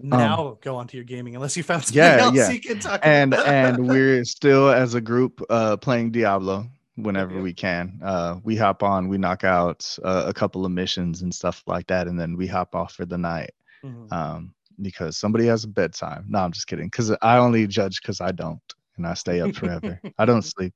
Now 0.00 0.58
go 0.60 0.76
on 0.76 0.86
to 0.88 0.96
your 0.96 1.04
gaming, 1.04 1.34
unless 1.36 1.56
you 1.56 1.62
found 1.62 1.84
something 1.84 2.02
Um, 2.02 2.18
Yeah, 2.18 2.24
else 2.24 2.34
yeah. 2.34 2.50
you 2.50 2.60
can 2.60 2.78
talk 2.78 3.00
and 3.04 3.34
and 3.34 3.88
we're 3.88 4.24
still 4.24 4.70
as 4.70 4.94
a 4.94 5.00
group 5.00 5.40
uh 5.50 5.76
playing 5.76 6.10
Diablo 6.12 6.66
whenever 6.96 7.34
Okay. 7.34 7.42
we 7.42 7.52
can. 7.54 8.00
Uh 8.02 8.36
we 8.44 8.56
hop 8.56 8.82
on, 8.82 9.08
we 9.08 9.18
knock 9.18 9.44
out 9.44 9.86
uh, 10.04 10.24
a 10.26 10.32
couple 10.34 10.64
of 10.64 10.72
missions 10.72 11.22
and 11.22 11.34
stuff 11.34 11.62
like 11.66 11.86
that 11.88 12.06
and 12.08 12.18
then 12.18 12.36
we 12.36 12.46
hop 12.46 12.74
off 12.74 12.92
for 12.94 13.06
the 13.06 13.18
night 13.18 13.50
Mhm. 13.84 14.12
um 14.12 14.54
because 14.80 15.16
somebody 15.16 15.46
has 15.46 15.64
a 15.64 15.68
bedtime. 15.68 16.24
No, 16.28 16.38
I'm 16.40 16.52
just 16.52 16.66
kidding 16.66 16.90
cuz 16.90 17.10
I 17.22 17.38
only 17.38 17.66
judge 17.66 18.00
cuz 18.02 18.20
I 18.20 18.32
don't 18.32 18.60
and 18.96 19.06
I 19.06 19.14
stay 19.14 19.40
up 19.40 19.54
forever. 19.54 20.00
I 20.18 20.24
don't 20.24 20.42
sleep. 20.54 20.74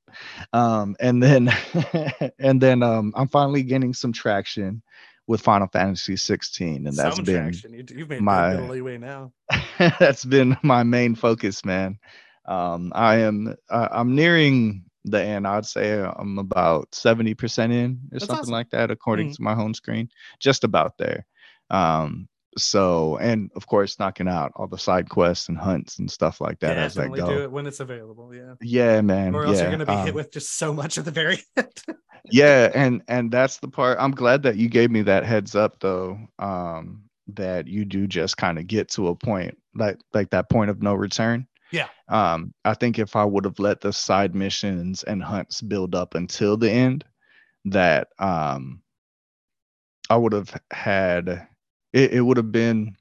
Um 0.53 0.95
and 0.99 1.21
then 1.23 1.49
and 2.39 2.61
then 2.61 2.83
um 2.83 3.13
I'm 3.15 3.27
finally 3.27 3.63
getting 3.63 3.93
some 3.93 4.11
traction 4.13 4.81
with 5.27 5.41
Final 5.41 5.67
Fantasy 5.67 6.15
16 6.15 6.87
and 6.87 6.97
that's 6.97 7.17
Some 7.17 7.25
been 7.25 7.35
traction. 7.43 7.73
You, 7.73 7.83
you've 7.95 8.09
made 8.09 8.21
my- 8.21 8.55
leeway 8.55 8.97
now. 8.97 9.31
that's 9.99 10.25
been 10.25 10.57
my 10.63 10.83
main 10.83 11.15
focus 11.15 11.65
man 11.65 11.97
um 12.45 12.91
i 12.95 13.17
am 13.17 13.53
uh, 13.69 13.87
i'm 13.91 14.15
nearing 14.15 14.83
the 15.05 15.21
end 15.21 15.45
i'd 15.47 15.65
say 15.65 15.99
i'm 16.01 16.37
about 16.39 16.89
70% 16.91 17.71
in 17.71 17.99
or 18.13 18.19
That's 18.19 18.25
something 18.25 18.49
awesome. 18.49 18.51
like 18.51 18.69
that 18.71 18.91
according 18.91 19.29
Mhm. 19.29 19.35
to 19.35 19.41
my 19.41 19.53
home 19.53 19.73
screen 19.73 20.09
just 20.39 20.63
about 20.63 20.97
there 20.97 21.25
um 21.69 22.27
so 22.57 23.17
and 23.17 23.49
of 23.55 23.65
course 23.67 23.97
knocking 23.99 24.27
out 24.27 24.51
all 24.55 24.67
the 24.67 24.77
side 24.77 25.09
quests 25.09 25.49
and 25.49 25.57
hunts 25.57 25.99
and 25.99 26.09
stuff 26.09 26.39
like 26.41 26.59
that 26.59 26.77
as 26.77 26.97
i 26.97 27.03
Definitely 27.03 27.19
go 27.21 27.37
do 27.37 27.43
it 27.43 27.51
when 27.51 27.65
it's 27.65 27.79
available. 27.79 28.33
Yeah. 28.33 28.53
yeah 28.61 29.01
man 29.01 29.33
Or 29.35 29.45
else 29.45 29.55
yeah 29.57 29.63
you're 29.63 29.71
going 29.77 29.79
to 29.79 29.85
be 29.85 29.93
hit 29.93 30.09
um, 30.09 30.15
with 30.15 30.31
just 30.31 30.57
so 30.57 30.73
much 30.73 30.97
at 30.97 31.05
the 31.05 31.11
very 31.11 31.39
end. 31.57 31.67
yeah 32.31 32.69
and 32.73 33.01
and 33.07 33.31
that's 33.31 33.57
the 33.57 33.67
part 33.67 33.97
i'm 33.99 34.11
glad 34.11 34.43
that 34.43 34.55
you 34.55 34.69
gave 34.69 34.91
me 34.91 35.01
that 35.01 35.25
heads 35.25 35.55
up 35.55 35.79
though 35.79 36.17
um 36.39 37.03
that 37.27 37.67
you 37.67 37.85
do 37.85 38.05
just 38.07 38.37
kind 38.37 38.59
of 38.59 38.67
get 38.67 38.89
to 38.89 39.07
a 39.07 39.15
point 39.15 39.57
like 39.75 39.97
like 40.13 40.29
that 40.29 40.49
point 40.49 40.69
of 40.69 40.81
no 40.83 40.93
return 40.93 41.47
Yeah. 41.71 41.87
um 42.09 42.53
i 42.65 42.73
think 42.73 42.99
if 42.99 43.15
i 43.15 43.25
would 43.25 43.45
have 43.45 43.59
let 43.59 43.81
the 43.81 43.91
side 43.93 44.35
missions 44.35 45.03
and 45.03 45.23
hunts 45.23 45.61
build 45.61 45.95
up 45.95 46.15
until 46.15 46.55
the 46.57 46.69
end 46.69 47.03
that 47.65 48.09
um 48.19 48.81
i 50.09 50.15
would 50.17 50.33
have 50.33 50.53
had 50.71 51.47
it, 51.93 52.13
it 52.13 52.21
would 52.21 52.37
have 52.37 52.51
been 52.51 52.95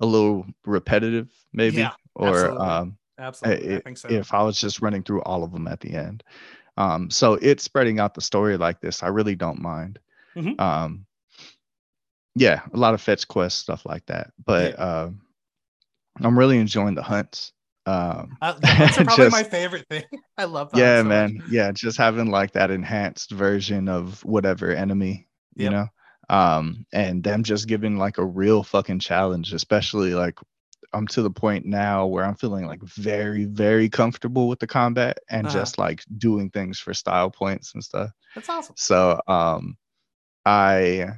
a 0.00 0.06
little 0.06 0.46
repetitive 0.64 1.28
maybe 1.52 1.78
Yeah, 1.78 1.92
or 2.14 2.28
absolutely. 2.28 2.66
um 2.66 2.98
Absolutely. 3.20 3.74
I 3.74 3.76
i- 3.78 3.80
think 3.80 3.98
so. 3.98 4.08
if 4.10 4.32
I 4.32 4.42
was 4.42 4.60
just 4.60 4.80
running 4.80 5.02
through 5.02 5.22
all 5.22 5.42
of 5.44 5.52
them 5.52 5.66
at 5.68 5.80
the 5.80 5.92
end. 5.94 6.22
Um, 6.76 7.10
so 7.10 7.34
it's 7.34 7.64
spreading 7.64 7.98
out 7.98 8.14
the 8.14 8.20
story 8.20 8.56
like 8.56 8.80
this. 8.80 9.02
I 9.02 9.08
really 9.08 9.34
don't 9.34 9.60
mind. 9.60 9.98
Mhm. 10.36 10.60
Um, 10.60 11.04
yeah, 12.36 12.60
a 12.72 12.76
lot 12.76 12.94
of 12.94 13.00
fetch 13.00 13.26
quests 13.26 13.60
stuff 13.60 13.84
like 13.84 14.06
that. 14.06 14.30
But 14.46 14.78
um, 14.78 15.20
I'm 16.20 16.38
really 16.38 16.58
enjoying 16.58 16.94
the 16.94 17.02
hunts. 17.02 17.52
Um, 17.86 18.36
Uh, 18.40 18.54
are 18.54 18.60
probably 18.92 19.16
just- 19.16 19.32
my 19.32 19.42
favorite 19.42 19.86
thing. 19.90 20.04
I 20.38 20.44
love 20.44 20.70
the 20.70 20.78
yeah, 20.78 20.98
so 21.00 21.04
much. 21.04 21.08
man. 21.32 21.42
Yeah, 21.50 21.72
just 21.72 21.98
having 21.98 22.30
like 22.30 22.52
that 22.52 22.70
enhanced 22.70 23.32
version 23.32 23.88
of 23.88 24.24
whatever 24.24 24.70
enemy, 24.70 25.26
you 25.56 25.70
know. 25.70 25.88
Um, 26.30 26.84
and 26.92 27.22
them 27.24 27.42
just 27.42 27.66
giving 27.68 27.96
like 27.96 28.18
a 28.18 28.24
real 28.24 28.62
fucking 28.62 28.98
challenge, 28.98 29.52
especially 29.52 30.14
like 30.14 30.38
I'm 30.92 31.06
to 31.08 31.22
the 31.22 31.30
point 31.30 31.64
now 31.66 32.06
where 32.06 32.24
I'm 32.24 32.34
feeling 32.36 32.66
like 32.66 32.82
very, 32.82 33.44
very 33.44 33.88
comfortable 33.88 34.48
with 34.48 34.58
the 34.58 34.66
combat 34.66 35.18
and 35.30 35.46
Uh-huh. 35.46 35.58
just 35.58 35.78
like 35.78 36.02
doing 36.18 36.50
things 36.50 36.78
for 36.78 36.94
style 36.94 37.30
points 37.30 37.74
and 37.74 37.82
stuff. 37.84 38.10
That's 38.34 38.48
awesome. 38.48 38.74
So 38.76 39.20
um 39.26 39.76
I 40.44 41.08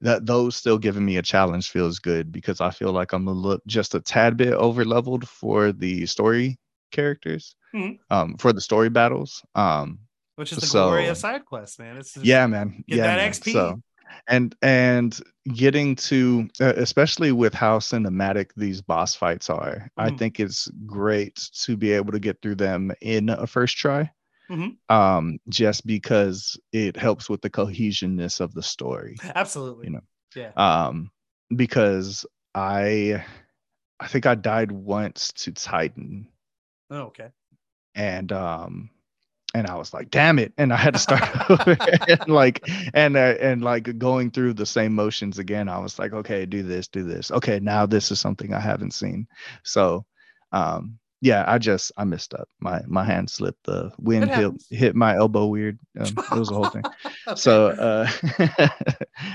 that 0.00 0.26
those 0.26 0.56
still 0.56 0.78
giving 0.78 1.04
me 1.04 1.16
a 1.16 1.22
challenge 1.22 1.70
feels 1.70 1.98
good 1.98 2.30
because 2.32 2.60
I 2.60 2.70
feel 2.70 2.92
like 2.92 3.12
I'm 3.12 3.28
a 3.28 3.32
little 3.32 3.62
just 3.66 3.94
a 3.94 4.00
tad 4.00 4.36
bit 4.36 4.52
over 4.52 4.84
leveled 4.84 5.26
for 5.28 5.72
the 5.72 6.04
story 6.06 6.58
characters. 6.90 7.56
Mhm. 7.74 7.98
Um 8.10 8.36
for 8.38 8.52
the 8.52 8.60
story 8.60 8.90
battles. 8.90 9.42
Um 9.54 10.00
Which 10.36 10.52
is 10.52 10.58
the 10.58 10.66
glory 10.66 11.06
of 11.08 11.16
side 11.16 11.44
quests, 11.46 11.78
man. 11.78 11.96
It's 11.96 12.12
just, 12.14 12.26
yeah, 12.26 12.46
man. 12.46 12.84
get 12.88 12.96
yeah, 12.96 13.06
that 13.06 13.16
man. 13.16 13.32
XP. 13.32 13.52
So 13.52 13.82
and 14.28 14.54
and 14.62 15.20
getting 15.54 15.96
to 15.96 16.48
uh, 16.60 16.72
especially 16.76 17.32
with 17.32 17.54
how 17.54 17.78
cinematic 17.78 18.50
these 18.56 18.80
boss 18.80 19.14
fights 19.14 19.50
are, 19.50 19.90
I 19.96 20.10
Mhm. 20.10 20.18
think 20.18 20.40
it's 20.40 20.68
great 20.86 21.36
to 21.62 21.76
be 21.76 21.92
able 21.92 22.12
to 22.12 22.18
get 22.20 22.40
through 22.42 22.56
them 22.56 22.92
in 23.00 23.28
a 23.28 23.46
first 23.46 23.76
try. 23.76 24.10
Mhm. 24.50 24.76
Um, 24.90 25.38
just 25.48 25.86
because 25.86 26.58
it 26.72 26.96
helps 26.96 27.30
with 27.30 27.40
the 27.40 27.50
cohesionness 27.50 28.40
of 28.40 28.52
the 28.54 28.62
story. 28.62 29.16
Absolutely. 29.34 29.86
You 29.86 29.92
know, 29.92 30.00
yeah. 30.34 30.52
Um, 30.56 31.10
because 31.56 32.26
I 32.54 33.24
I 34.00 34.06
think 34.08 34.26
I 34.26 34.34
died 34.34 34.72
once 34.72 35.32
to 35.32 35.52
Titan 35.52 36.28
oh, 36.90 37.02
okay. 37.04 37.30
and 37.94 38.30
um 38.32 38.90
and 39.54 39.68
I 39.68 39.76
was 39.76 39.94
like, 39.94 40.10
damn 40.10 40.40
it. 40.40 40.52
And 40.58 40.72
I 40.72 40.76
had 40.76 40.94
to 40.94 41.00
start 41.00 41.22
over 41.50 41.76
and 42.08 42.28
like 42.28 42.68
and 42.92 43.16
uh, 43.16 43.36
and 43.40 43.62
like 43.62 43.98
going 43.98 44.30
through 44.32 44.54
the 44.54 44.66
same 44.66 44.94
motions 44.94 45.38
again. 45.38 45.68
I 45.68 45.78
was 45.78 45.98
like, 45.98 46.12
okay, 46.12 46.44
do 46.44 46.62
this, 46.62 46.88
do 46.88 47.04
this. 47.04 47.30
Okay, 47.30 47.60
now 47.60 47.86
this 47.86 48.10
is 48.10 48.20
something 48.20 48.52
I 48.52 48.60
haven't 48.60 48.92
seen. 48.92 49.26
So 49.62 50.04
um 50.52 50.98
yeah, 51.20 51.44
I 51.46 51.56
just 51.56 51.90
I 51.96 52.04
messed 52.04 52.34
up. 52.34 52.48
My 52.60 52.82
my 52.86 53.04
hand 53.04 53.30
slipped. 53.30 53.64
The 53.64 53.92
wind 53.98 54.28
hit, 54.30 54.52
hit 54.70 54.94
my 54.96 55.16
elbow 55.16 55.46
weird. 55.46 55.78
Um, 55.98 56.06
it 56.32 56.38
was 56.38 56.50
a 56.50 56.54
whole 56.54 56.68
thing. 56.68 56.84
Okay. 57.26 57.36
So 57.36 57.68
uh 57.68 58.08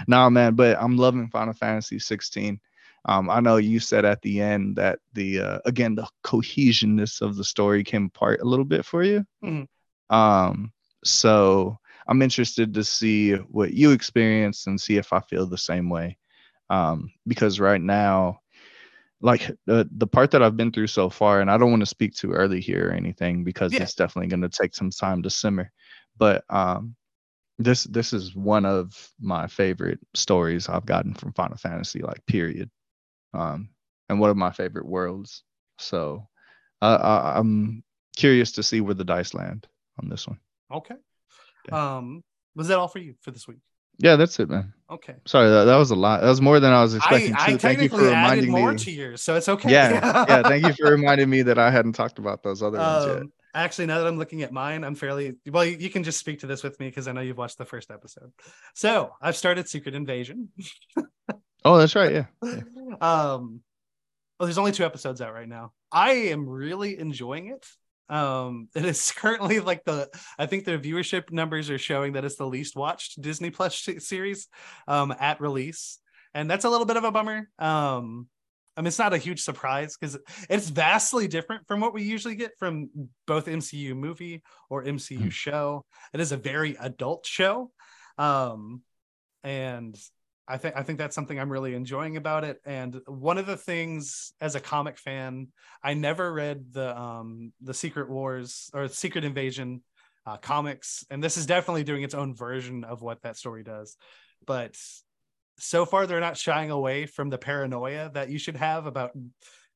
nah 0.08 0.30
man, 0.30 0.56
but 0.56 0.78
I'm 0.80 0.98
loving 0.98 1.30
Final 1.30 1.54
Fantasy 1.54 1.98
16. 1.98 2.60
Um, 3.06 3.30
I 3.30 3.40
know 3.40 3.56
you 3.56 3.80
said 3.80 4.04
at 4.04 4.22
the 4.22 4.42
end 4.42 4.76
that 4.76 5.00
the 5.14 5.40
uh, 5.40 5.60
again 5.66 5.96
the 5.96 6.08
cohesionness 6.26 7.22
of 7.22 7.38
the 7.38 7.46
story 7.46 7.84
came 7.84 8.06
apart 8.06 8.42
a 8.42 8.46
little 8.46 8.66
bit 8.66 8.86
for 8.86 9.04
you. 9.04 9.26
Mhm. 9.44 9.68
Um, 10.10 10.72
so 11.04 11.78
I'm 12.08 12.22
interested 12.22 12.74
to 12.74 12.84
see 12.84 13.34
what 13.34 13.74
you 13.74 13.92
experience 13.92 14.68
and 14.68 14.80
see 14.80 14.98
if 14.98 15.14
I 15.14 15.20
feel 15.20 15.46
the 15.46 15.58
same 15.58 15.90
way. 15.90 16.18
Um, 16.70 17.12
because 17.28 17.60
right 17.60 17.82
now, 17.82 18.40
like 19.22 19.50
the 19.66 19.88
the 19.98 20.08
part 20.08 20.32
that 20.32 20.42
I've 20.44 20.58
been 20.58 20.72
through 20.72 20.88
so 20.88 21.10
far, 21.10 21.42
and 21.42 21.50
I 21.52 21.58
don't 21.58 21.72
want 21.72 21.82
to 21.82 21.86
speak 21.88 22.14
too 22.14 22.32
early 22.32 22.62
here 22.62 22.90
or 22.90 22.94
anything 22.94 23.44
because 23.44 23.74
Yeah. 23.74 23.80
it's 23.80 23.96
definitely 23.96 24.28
going 24.30 24.42
to 24.42 24.50
take 24.50 24.76
some 24.76 24.90
time 24.92 25.22
to 25.24 25.30
simmer. 25.30 25.72
But 26.18 26.44
um, 26.50 26.96
this 27.58 27.84
this 27.86 28.14
is 28.14 28.36
one 28.36 28.66
of 28.66 29.12
my 29.20 29.48
favorite 29.48 30.00
stories 30.16 30.70
I've 30.70 30.86
gotten 30.86 31.14
from 31.14 31.34
Final 31.34 31.58
Fantasy, 31.58 32.02
like 32.02 32.26
period. 32.26 32.70
Um, 33.34 33.70
and 34.10 34.20
one 34.20 34.30
of 34.30 34.38
my 34.38 34.52
favorite 34.52 34.88
worlds. 34.88 35.44
So 35.78 36.28
uh, 36.82 37.00
I, 37.02 37.40
I'm 37.40 37.84
curious 38.16 38.52
to 38.54 38.64
see 38.64 38.82
where 38.82 38.94
the 38.96 39.04
dice 39.06 39.34
land 39.34 39.68
on 40.00 40.10
this 40.10 40.28
one. 40.28 40.40
okay. 40.72 40.96
Yeah. 41.68 41.98
Um, 41.98 42.24
was 42.56 42.70
that 42.70 42.80
all 42.80 42.88
for 42.88 43.00
you 43.00 43.16
for 43.22 43.32
this 43.32 43.48
week? 43.48 43.60
Yeah, 43.98 44.16
that's 44.16 44.40
it, 44.40 44.50
man. 44.50 44.74
Okay. 44.90 45.16
Sorry, 45.26 45.50
that, 45.50 45.66
that 45.66 45.76
was 45.76 45.92
a 45.92 45.96
lot. 45.96 46.22
That 46.22 46.30
was 46.30 46.40
more 46.42 46.62
than 46.62 46.72
I 46.72 46.82
was 46.82 46.96
expecting. 46.96 47.36
I 47.38 47.52
too. 47.52 47.58
Thank 47.58 47.82
you 47.82 47.90
for 47.90 47.98
reminding 47.98 48.50
more 48.50 48.72
me. 48.72 48.78
to 48.78 48.92
yours, 48.92 49.22
so 49.22 49.36
it's 49.36 49.50
okay. 49.50 49.70
Yeah, 49.70 50.26
yeah. 50.28 50.42
Thank 50.44 50.66
you 50.66 50.74
for 50.74 50.92
reminding 50.96 51.30
me 51.30 51.42
that 51.42 51.60
I 51.60 51.70
hadn't 51.70 51.94
talked 51.94 52.18
about 52.18 52.42
those 52.42 52.64
other 52.64 52.78
ones 52.78 53.06
yet. 53.06 53.18
Um, 53.18 53.34
actually, 53.54 53.88
now 53.88 54.00
that 54.00 54.08
I'm 54.08 54.18
looking 54.18 54.42
at 54.42 54.54
mine, 54.54 54.86
I'm 54.86 54.96
fairly 54.96 55.36
well. 55.48 55.66
You, 55.66 55.78
you 55.78 55.90
can 55.90 56.04
just 56.04 56.18
speak 56.18 56.40
to 56.40 56.48
this 56.48 56.64
with 56.64 56.80
me 56.80 56.88
because 56.88 57.10
I 57.10 57.12
know 57.12 57.20
you've 57.20 57.38
watched 57.38 57.58
the 57.58 57.66
first 57.66 57.92
episode. 57.92 58.32
So 58.74 59.12
I've 59.22 59.36
started 59.36 59.68
Secret 59.68 59.96
Invasion. 59.96 60.50
Oh, 61.66 61.78
that's 61.78 61.94
right. 61.96 62.14
Yeah. 62.14 62.26
um, 63.02 63.62
well, 64.40 64.48
there's 64.48 64.58
only 64.58 64.72
two 64.72 64.86
episodes 64.86 65.20
out 65.20 65.34
right 65.34 65.48
now. 65.48 65.74
I 65.92 66.12
am 66.12 66.48
really 66.48 66.98
enjoying 66.98 67.48
it. 67.48 67.68
Um, 68.10 68.70
it 68.76 68.86
is 68.86 69.12
currently 69.12 69.60
like 69.60 69.84
the 69.86 70.10
I 70.38 70.46
think 70.46 70.66
the 70.66 70.78
viewership 70.78 71.32
numbers 71.32 71.70
are 71.70 71.78
showing 71.78 72.14
that 72.14 72.26
it's 72.26 72.36
the 72.38 72.48
least 72.48 72.76
watched 72.76 73.22
Disney 73.22 73.50
Plus 73.50 73.74
sh- 73.74 73.90
series 74.00 74.48
um 74.88 75.14
at 75.20 75.42
release, 75.42 76.00
and 76.34 76.50
that's 76.50 76.66
a 76.66 76.70
little 76.70 76.86
bit 76.86 76.98
of 76.98 77.04
a 77.04 77.12
bummer. 77.12 77.50
Um, 77.60 78.28
I 78.78 78.82
mean, 78.82 78.88
it's 78.88 79.00
not 79.00 79.14
a 79.14 79.18
huge 79.18 79.42
surprise 79.42 79.98
because 80.00 80.18
it's 80.50 80.70
vastly 80.70 81.28
different 81.28 81.68
from 81.68 81.82
what 81.82 81.94
we 81.94 82.04
usually 82.04 82.36
get 82.36 82.52
from 82.58 82.90
both 83.28 83.48
MCU 83.48 83.94
movie 83.94 84.42
or 84.70 84.84
MCU 84.86 85.24
Hmm. 85.24 85.30
show. 85.30 85.86
It 86.14 86.22
is 86.22 86.32
a 86.32 86.38
very 86.38 86.78
adult 86.80 87.26
show. 87.26 87.72
Um, 88.18 88.82
and 89.44 89.98
I 90.50 90.58
think 90.58 90.76
I 90.76 90.84
think 90.84 90.98
that's 90.98 91.16
something 91.16 91.40
I'm 91.40 91.52
really 91.52 91.76
enjoying 91.76 92.18
about 92.18 92.44
it. 92.44 92.60
And 92.66 93.00
one 93.06 93.38
of 93.38 93.46
the 93.46 93.56
things 93.56 94.34
as 94.42 94.56
a 94.56 94.60
comic 94.60 94.98
fan, 94.98 95.50
I 95.84 95.94
never 95.94 96.34
read 96.34 96.74
the 96.74 97.00
um 97.00 97.54
the 97.62 97.74
Secret 97.74 98.10
Wars 98.10 98.72
or 98.74 98.88
Secret 98.88 99.24
Invasion 99.24 99.84
uh, 100.26 100.38
comics, 100.38 101.06
and 101.10 101.24
this 101.24 101.38
is 101.38 101.46
definitely 101.46 101.84
doing 101.84 102.04
its 102.04 102.16
own 102.16 102.36
version 102.36 102.84
of 102.84 103.02
what 103.02 103.22
that 103.22 103.38
story 103.38 103.64
does. 103.64 103.96
But 104.46 104.76
so 105.60 105.86
far 105.86 106.08
they're 106.08 106.20
not 106.20 106.38
shying 106.38 106.72
away 106.72 107.06
from 107.06 107.30
the 107.30 107.38
paranoia 107.38 108.10
that 108.14 108.30
you 108.30 108.40
should 108.40 108.56
have 108.56 108.86
about 108.88 109.12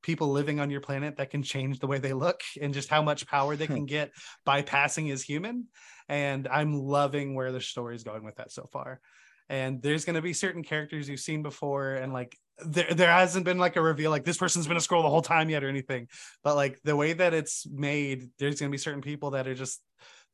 people 0.02 0.32
living 0.32 0.60
on 0.60 0.70
your 0.70 0.82
planet 0.82 1.18
that 1.18 1.30
can 1.30 1.44
change 1.44 1.80
the 1.80 1.88
way 1.88 1.98
they 1.98 2.14
look 2.14 2.42
and 2.62 2.74
just 2.74 2.90
how 2.90 3.02
much 3.02 3.26
power 3.28 3.56
they 3.56 3.68
can 3.68 3.86
get 3.86 4.12
by 4.46 4.62
passing 4.62 5.10
as 5.12 5.24
human. 5.24 5.66
And 6.10 6.48
I'm 6.48 6.74
loving 6.74 7.36
where 7.36 7.52
the 7.52 7.62
story's 7.62 8.04
going 8.04 8.24
with 8.24 8.36
that 8.36 8.52
so 8.52 8.68
far. 8.72 9.00
And 9.50 9.82
there's 9.82 10.06
going 10.06 10.16
to 10.16 10.22
be 10.22 10.34
certain 10.34 10.64
characters 10.64 11.10
you've 11.10 11.20
seen 11.20 11.44
before, 11.44 11.96
and 11.96 12.14
like 12.14 12.38
there, 12.60 12.94
there 12.94 13.12
hasn't 13.12 13.46
been 13.46 13.58
like 13.58 13.76
a 13.76 13.82
reveal 13.82 14.12
like 14.12 14.24
this 14.24 14.38
person's 14.38 14.68
been 14.68 14.78
a 14.78 14.82
Skrull 14.82 15.04
the 15.04 15.10
whole 15.10 15.22
time 15.22 15.50
yet 15.50 15.64
or 15.64 15.70
anything. 15.70 16.08
But 16.44 16.56
like 16.56 16.80
the 16.84 16.96
way 16.96 17.14
that 17.14 17.34
it's 17.34 17.68
made, 17.70 18.30
there's 18.40 18.60
going 18.60 18.70
to 18.70 18.74
be 18.74 18.78
certain 18.78 19.02
people 19.02 19.32
that 19.32 19.48
are 19.48 19.56
just 19.56 19.82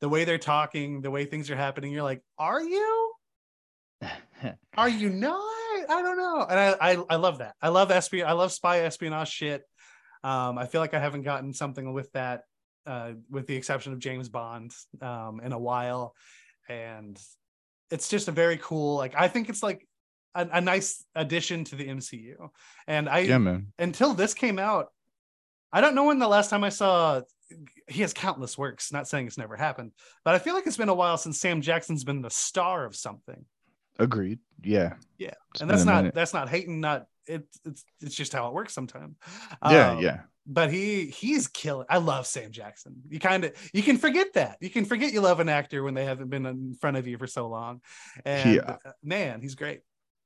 the 0.00 0.08
way 0.08 0.24
they're 0.24 0.38
talking, 0.38 1.00
the 1.00 1.10
way 1.10 1.24
things 1.24 1.50
are 1.50 1.56
happening. 1.56 1.92
You're 1.92 2.02
like, 2.02 2.22
are 2.38 2.62
you? 2.62 3.12
Are 4.76 4.88
you 4.88 5.10
not? 5.10 5.42
I 5.90 6.00
don't 6.00 6.16
know. 6.16 6.46
And 6.48 6.58
I, 6.58 6.76
I, 6.80 7.04
I 7.10 7.16
love 7.16 7.38
that. 7.38 7.54
I 7.60 7.68
love 7.68 7.90
espionage. 7.90 8.30
I 8.30 8.32
love 8.32 8.50
spy 8.50 8.80
espionage 8.80 9.28
shit. 9.28 9.62
Um, 10.24 10.56
I 10.56 10.66
feel 10.66 10.80
like 10.80 10.94
I 10.94 11.00
haven't 11.00 11.22
gotten 11.22 11.52
something 11.52 11.92
with 11.92 12.10
that, 12.12 12.44
uh, 12.86 13.12
with 13.28 13.46
the 13.46 13.56
exception 13.56 13.92
of 13.92 13.98
James 13.98 14.30
Bond, 14.30 14.72
um, 15.02 15.40
in 15.44 15.52
a 15.52 15.58
while. 15.58 16.14
And 16.68 17.20
it's 17.90 18.08
just 18.08 18.28
a 18.28 18.32
very 18.32 18.58
cool, 18.58 18.96
like, 18.96 19.14
I 19.16 19.28
think 19.28 19.48
it's 19.48 19.62
like 19.62 19.86
a, 20.34 20.48
a 20.52 20.60
nice 20.60 21.04
addition 21.14 21.64
to 21.64 21.76
the 21.76 21.88
MCU. 21.88 22.50
And 22.86 23.08
I, 23.08 23.20
yeah, 23.20 23.38
man. 23.38 23.68
until 23.78 24.14
this 24.14 24.34
came 24.34 24.58
out, 24.58 24.88
I 25.72 25.80
don't 25.80 25.94
know 25.94 26.04
when 26.04 26.18
the 26.18 26.28
last 26.28 26.50
time 26.50 26.64
I 26.64 26.68
saw 26.68 27.22
he 27.88 28.02
has 28.02 28.12
countless 28.12 28.56
works, 28.56 28.92
not 28.92 29.08
saying 29.08 29.26
it's 29.26 29.38
never 29.38 29.56
happened, 29.56 29.92
but 30.24 30.34
I 30.34 30.38
feel 30.38 30.54
like 30.54 30.66
it's 30.66 30.76
been 30.76 30.88
a 30.88 30.94
while 30.94 31.16
since 31.16 31.40
Sam 31.40 31.60
Jackson's 31.60 32.04
been 32.04 32.22
the 32.22 32.30
star 32.30 32.84
of 32.84 32.96
something. 32.96 33.44
Agreed. 33.98 34.38
Yeah. 34.62 34.94
Yeah. 35.18 35.34
It's 35.52 35.60
and 35.60 35.70
that's 35.70 35.84
not 35.84 35.96
minute. 35.96 36.14
that's 36.14 36.34
not 36.34 36.48
hating, 36.48 36.80
not 36.80 37.06
it, 37.26 37.46
it's 37.64 37.84
it's 38.00 38.14
just 38.14 38.32
how 38.32 38.48
it 38.48 38.54
works 38.54 38.72
sometimes. 38.72 39.16
Yeah, 39.68 39.90
um, 39.90 39.98
yeah. 39.98 40.20
But 40.52 40.72
he 40.72 41.06
he's 41.06 41.46
killing. 41.46 41.86
I 41.88 41.98
love 41.98 42.26
Sam 42.26 42.50
Jackson. 42.50 42.96
You 43.08 43.20
kind 43.20 43.44
of 43.44 43.70
you 43.72 43.82
can 43.82 43.96
forget 43.96 44.32
that. 44.34 44.58
You 44.60 44.68
can 44.68 44.84
forget 44.84 45.12
you 45.12 45.20
love 45.20 45.38
an 45.38 45.48
actor 45.48 45.82
when 45.84 45.94
they 45.94 46.04
haven't 46.04 46.28
been 46.28 46.44
in 46.44 46.74
front 46.80 46.96
of 46.96 47.06
you 47.06 47.16
for 47.18 47.28
so 47.28 47.48
long. 47.48 47.80
And 48.24 48.56
yeah. 48.56 48.76
Uh, 48.84 48.92
man, 49.02 49.40
he's 49.40 49.54
great. 49.54 49.82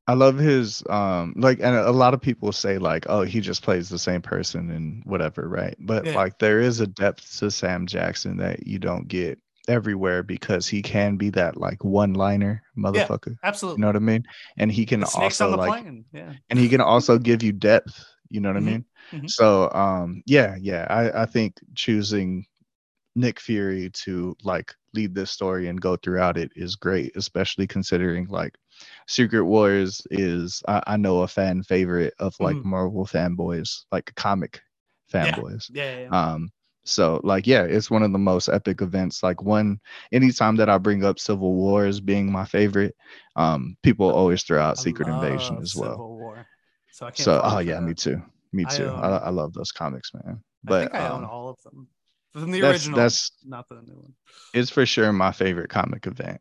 I 0.07 0.15
love 0.15 0.39
his 0.39 0.83
um 0.89 1.35
like 1.37 1.61
and 1.61 1.77
a 1.77 1.91
lot 1.91 2.15
of 2.15 2.21
people 2.21 2.53
say 2.53 2.79
like 2.79 3.07
oh 3.09 3.23
he 3.23 3.41
just 3.41 3.63
plays 3.63 3.89
the 3.89 3.99
same 3.99 4.21
person 4.21 4.71
and 4.71 5.03
whatever 5.07 5.49
right 5.49 5.75
but 5.79 6.05
yeah. 6.05 6.15
like 6.15 6.39
there 6.39 6.61
is 6.61 6.81
a 6.81 6.87
depth 6.87 7.39
to 7.39 7.51
Sam 7.51 7.87
Jackson 7.87 8.37
that 8.37 8.67
you 8.67 8.79
don't 8.79 9.09
get 9.09 9.39
everywhere 9.69 10.23
because 10.23 10.69
he 10.69 10.83
can 10.83 11.17
be 11.17 11.31
that 11.31 11.57
like 11.57 11.83
one 11.85 12.15
liner 12.15 12.63
motherfucker. 12.77 13.31
Yeah, 13.31 13.49
absolutely. 13.49 13.79
You 13.79 13.81
know 13.83 13.89
what 13.89 13.97
I 13.97 14.01
mean? 14.01 14.25
And 14.59 14.71
he 14.71 14.87
can 14.87 15.05
also 15.05 15.57
like 15.57 15.85
yeah. 16.13 16.33
and 16.51 16.59
he 16.59 16.69
can 16.69 16.81
also 16.81 17.19
give 17.19 17.43
you 17.43 17.53
depth, 17.53 18.05
you 18.35 18.41
know 18.41 18.53
what 18.53 18.59
mm-hmm. 18.59 18.69
I 18.69 18.73
mean? 18.73 18.85
Mm-hmm. 19.13 19.27
So 19.29 19.71
um 19.71 20.23
yeah, 20.27 20.57
yeah. 20.61 20.87
I, 20.91 21.23
I 21.23 21.27
think 21.27 21.61
choosing 21.75 22.45
Nick 23.15 23.39
Fury 23.39 23.91
to 23.91 24.37
like 24.43 24.75
lead 24.93 25.15
this 25.15 25.31
story 25.31 25.69
and 25.69 25.81
go 25.81 25.95
throughout 25.97 26.37
it 26.37 26.51
is 26.57 26.75
great, 26.75 27.17
especially 27.17 27.69
considering 27.69 28.27
like 28.27 28.59
Secret 29.07 29.45
Wars 29.45 30.05
is 30.11 30.63
I, 30.67 30.83
I 30.89 30.97
know 30.97 31.23
a 31.23 31.29
fan 31.29 31.63
favorite 31.63 32.15
of 32.19 32.35
like 32.41 32.57
mm-hmm. 32.57 32.71
Marvel 32.71 33.07
fanboys, 33.07 33.85
like 33.93 34.13
comic 34.17 34.61
fanboys. 35.13 35.71
Yeah. 35.73 35.85
Yeah, 35.85 36.01
yeah. 36.01 36.33
Um 36.33 36.51
so 36.85 37.21
like 37.23 37.47
yeah, 37.47 37.63
it's 37.63 37.91
one 37.91 38.03
of 38.03 38.11
the 38.11 38.19
most 38.19 38.49
epic 38.49 38.83
events. 38.83 39.23
Like 39.23 39.43
one 39.43 39.79
anytime 40.11 40.57
that 40.57 40.69
I 40.69 40.79
bring 40.79 41.05
up 41.05 41.21
Civil 41.21 41.55
War 41.55 41.87
as 41.87 42.01
being 42.01 42.33
my 42.33 42.45
favorite, 42.45 42.97
um, 43.37 43.77
people 43.85 44.11
always 44.11 44.43
throw 44.43 44.61
out 44.61 44.79
Secret 44.79 45.07
Invasion 45.09 45.59
as 45.63 45.77
well. 45.77 45.97
War. 45.99 46.47
So 46.95 47.07
I 47.07 47.11
can't 47.11 47.25
So 47.25 47.41
oh 47.43 47.59
yeah, 47.59 47.75
that. 47.75 47.83
me 47.83 47.93
too. 47.93 48.23
Me 48.53 48.65
too. 48.67 48.87
I, 48.89 49.09
I, 49.09 49.17
I, 49.17 49.29
love 49.31 49.53
those 49.53 49.73
comics, 49.73 50.13
man. 50.15 50.41
But 50.63 50.95
I, 50.95 50.99
I 50.99 51.07
um, 51.09 51.25
own 51.25 51.29
all 51.29 51.49
of 51.49 51.61
them. 51.65 51.89
From 52.33 52.53
the 52.53 52.61
that's, 52.61 52.85
original, 52.85 52.97
that's 52.97 53.33
not 53.45 53.69
the 53.69 53.83
new 53.83 53.95
one. 53.95 54.15
It's 54.55 54.71
for 54.71 54.87
sure 54.87 55.13
my 55.13 55.33
favorite 55.33 55.71
comic 55.71 56.07
event. 56.07 56.41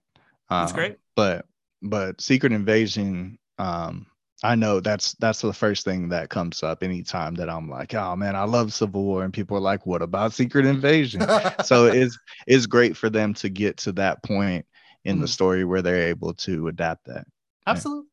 That's 0.51 0.71
um, 0.71 0.75
great. 0.75 0.97
But 1.15 1.47
but 1.81 2.21
Secret 2.21 2.51
Invasion, 2.51 3.39
um, 3.57 4.05
I 4.43 4.53
know 4.53 4.79
that's 4.79 5.13
that's 5.13 5.41
the 5.41 5.53
first 5.53 5.85
thing 5.85 6.09
that 6.09 6.29
comes 6.29 6.61
up 6.61 6.83
anytime 6.83 7.33
that 7.35 7.49
I'm 7.49 7.67
like, 7.67 7.95
oh 7.95 8.15
man, 8.15 8.35
I 8.35 8.43
love 8.43 8.73
Civil 8.73 9.03
War, 9.03 9.23
and 9.23 9.33
people 9.33 9.57
are 9.57 9.61
like, 9.61 9.87
what 9.87 10.03
about 10.03 10.33
Secret 10.33 10.67
Invasion? 10.67 11.25
so 11.63 11.87
it's 11.87 12.15
it's 12.45 12.67
great 12.67 12.95
for 12.95 13.09
them 13.09 13.33
to 13.35 13.49
get 13.49 13.77
to 13.77 13.91
that 13.93 14.21
point 14.21 14.67
in 15.03 15.15
mm-hmm. 15.15 15.23
the 15.23 15.27
story 15.27 15.65
where 15.65 15.81
they're 15.81 16.09
able 16.09 16.35
to 16.35 16.67
adapt 16.67 17.05
that. 17.05 17.25
Absolutely. 17.65 18.05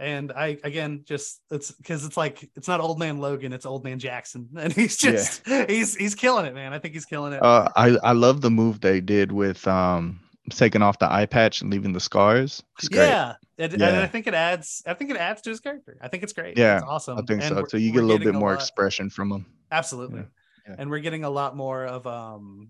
And 0.00 0.32
I 0.32 0.58
again 0.64 1.02
just 1.04 1.42
it's 1.50 1.70
because 1.70 2.04
it's 2.04 2.16
like 2.16 2.48
it's 2.56 2.68
not 2.68 2.80
old 2.80 2.98
man 2.98 3.18
Logan, 3.18 3.52
it's 3.52 3.66
old 3.66 3.84
man 3.84 3.98
Jackson, 3.98 4.48
and 4.58 4.72
he's 4.72 4.96
just 4.96 5.42
yeah. 5.46 5.66
he's 5.68 5.94
he's 5.94 6.14
killing 6.14 6.46
it, 6.46 6.54
man. 6.54 6.72
I 6.72 6.78
think 6.78 6.94
he's 6.94 7.04
killing 7.04 7.32
it. 7.32 7.42
Uh, 7.42 7.68
I 7.76 7.96
I 8.02 8.12
love 8.12 8.40
the 8.40 8.50
move 8.50 8.80
they 8.80 9.00
did 9.00 9.30
with 9.30 9.66
um 9.68 10.20
taking 10.50 10.82
off 10.82 10.98
the 10.98 11.12
eye 11.12 11.26
patch 11.26 11.60
and 11.60 11.70
leaving 11.70 11.92
the 11.92 12.00
scars. 12.00 12.62
Yeah, 12.90 13.34
it, 13.58 13.78
yeah. 13.78 13.88
and 13.88 13.96
I 13.98 14.06
think 14.06 14.26
it 14.26 14.34
adds. 14.34 14.82
I 14.86 14.94
think 14.94 15.10
it 15.10 15.16
adds 15.16 15.42
to 15.42 15.50
his 15.50 15.60
character. 15.60 15.98
I 16.00 16.08
think 16.08 16.22
it's 16.22 16.32
great. 16.32 16.56
Yeah, 16.56 16.78
it's 16.78 16.86
awesome. 16.86 17.18
I 17.18 17.22
think 17.22 17.42
and 17.42 17.56
so. 17.56 17.64
So 17.68 17.76
you 17.76 17.92
get 17.92 18.02
a 18.02 18.06
little 18.06 18.24
bit 18.24 18.34
more 18.34 18.54
expression 18.54 19.10
from 19.10 19.30
him. 19.30 19.46
Absolutely. 19.70 20.24
Yeah. 20.68 20.76
and 20.78 20.90
we're 20.90 21.00
getting 21.00 21.24
a 21.24 21.30
lot 21.30 21.56
more 21.56 21.84
of 21.86 22.06
um, 22.06 22.68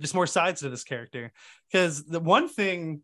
just 0.00 0.14
more 0.14 0.26
sides 0.26 0.60
to 0.60 0.68
this 0.68 0.84
character. 0.84 1.32
Because 1.70 2.04
the 2.04 2.20
one 2.20 2.48
thing, 2.48 3.02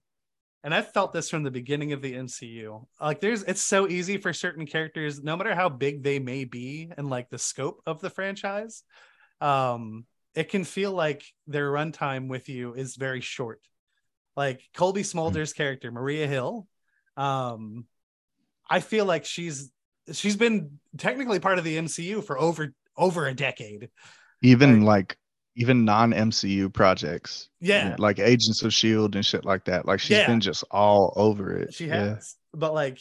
and 0.65 0.74
I 0.74 0.82
felt 0.82 1.12
this 1.12 1.31
from 1.31 1.45
the 1.45 1.51
beginning 1.53 1.93
of 1.93 2.03
the 2.03 2.15
MCU, 2.15 2.85
like 3.01 3.20
there's, 3.20 3.45
it's 3.45 3.61
so 3.61 3.86
easy 3.86 4.16
for 4.16 4.32
certain 4.32 4.66
characters, 4.66 5.23
no 5.23 5.36
matter 5.36 5.55
how 5.55 5.69
big 5.69 6.03
they 6.03 6.19
may 6.19 6.45
be, 6.45 6.91
and 6.97 7.09
like 7.09 7.31
the 7.31 7.39
scope 7.39 7.81
of 7.86 8.01
the 8.01 8.11
franchise, 8.11 8.82
um, 9.41 10.05
it 10.35 10.49
can 10.49 10.65
feel 10.65 10.91
like 10.91 11.23
their 11.47 11.70
runtime 11.70 12.27
with 12.27 12.49
you 12.49 12.74
is 12.74 12.97
very 12.97 13.20
short 13.20 13.61
like 14.36 14.62
Cobie 14.74 15.03
hmm. 15.03 15.19
Smulders' 15.19 15.51
mm-hmm. 15.51 15.62
character, 15.62 15.91
Maria 15.91 16.27
Hill. 16.27 16.66
Um, 17.16 17.86
I 18.69 18.81
feel 18.81 19.05
like 19.05 19.24
she's 19.24 19.70
she's 20.12 20.36
been 20.36 20.78
technically 20.99 21.39
part 21.39 21.59
of 21.59 21.65
the 21.65 21.78
MCU 21.78 22.24
for 22.24 22.39
over 22.39 22.74
over 22.97 23.27
a 23.27 23.35
decade. 23.35 23.91
Even 24.43 24.82
like, 24.82 24.86
like 24.86 25.19
even 25.56 25.85
non 25.85 26.12
MCU 26.12 26.72
projects. 26.72 27.48
Yeah. 27.60 27.97
Like 27.98 28.18
Agents 28.18 28.62
of 28.62 28.74
Shield 28.74 29.14
and 29.14 29.24
shit 29.24 29.44
like 29.44 29.64
that. 29.66 29.86
Like 29.86 30.01
she's 30.01 30.18
yeah. 30.18 30.26
been 30.26 30.40
just 30.40 30.64
all 30.70 31.12
over 31.16 31.56
it. 31.56 31.74
She 31.74 31.89
has. 31.89 32.36
Yeah. 32.52 32.59
But 32.59 32.74
like 32.74 32.98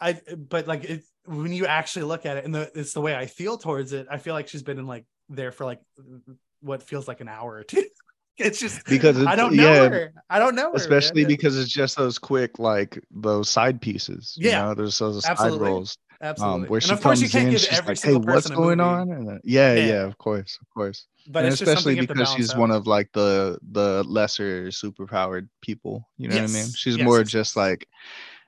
I 0.00 0.20
but 0.36 0.66
like 0.66 0.84
it, 0.84 1.02
when 1.24 1.52
you 1.52 1.66
actually 1.66 2.04
look 2.04 2.26
at 2.26 2.36
it 2.38 2.44
and 2.44 2.54
the 2.54 2.70
it's 2.74 2.92
the 2.92 3.00
way 3.00 3.14
I 3.14 3.26
feel 3.26 3.58
towards 3.58 3.92
it, 3.92 4.06
I 4.10 4.18
feel 4.18 4.34
like 4.34 4.48
she's 4.48 4.62
been 4.62 4.78
in 4.78 4.86
like 4.86 5.04
there 5.28 5.52
for 5.52 5.64
like 5.64 5.80
what 6.60 6.82
feels 6.82 7.06
like 7.06 7.20
an 7.20 7.28
hour 7.28 7.54
or 7.54 7.64
two. 7.64 7.84
It's 8.40 8.60
just 8.60 8.86
because 8.86 9.26
I 9.26 9.34
don't 9.34 9.56
know 9.56 9.64
yeah, 9.64 9.88
her. 9.88 10.12
I 10.30 10.38
don't 10.38 10.54
know 10.54 10.70
her, 10.70 10.76
especially 10.76 11.22
man. 11.22 11.28
because 11.28 11.58
it's 11.58 11.72
just 11.72 11.96
those 11.96 12.20
quick 12.20 12.60
like 12.60 13.02
those 13.10 13.50
side 13.50 13.80
pieces. 13.80 14.36
Yeah, 14.38 14.46
you 14.46 14.68
know, 14.68 14.74
there's 14.74 14.96
those 14.96 15.26
Absolutely. 15.26 15.58
side 15.58 15.66
rolls. 15.66 15.98
Um, 16.20 16.28
Absolutely. 16.30 16.62
Um, 16.62 16.68
where 16.68 16.78
and 16.78 16.84
she 16.84 16.96
comes 16.96 17.34
in, 17.34 17.50
she's 17.52 17.86
like, 17.86 18.02
"Hey, 18.02 18.14
what's 18.16 18.50
going 18.50 18.80
on?" 18.80 19.12
And 19.12 19.28
then, 19.28 19.40
yeah, 19.44 19.74
yeah, 19.74 19.86
yeah, 19.86 20.02
of 20.04 20.18
course, 20.18 20.58
of 20.60 20.68
course. 20.70 21.06
But 21.28 21.44
and 21.44 21.54
especially 21.54 22.00
because 22.00 22.32
she's 22.32 22.52
out. 22.52 22.58
one 22.58 22.70
of 22.72 22.86
like 22.88 23.12
the 23.12 23.58
the 23.70 24.02
lesser 24.04 24.66
superpowered 24.68 25.48
people. 25.62 26.08
You 26.16 26.28
know 26.28 26.34
yes. 26.34 26.50
what 26.50 26.58
I 26.58 26.62
mean? 26.62 26.72
She's 26.72 26.96
yes, 26.96 27.04
more 27.04 27.22
just 27.22 27.56
like 27.56 27.86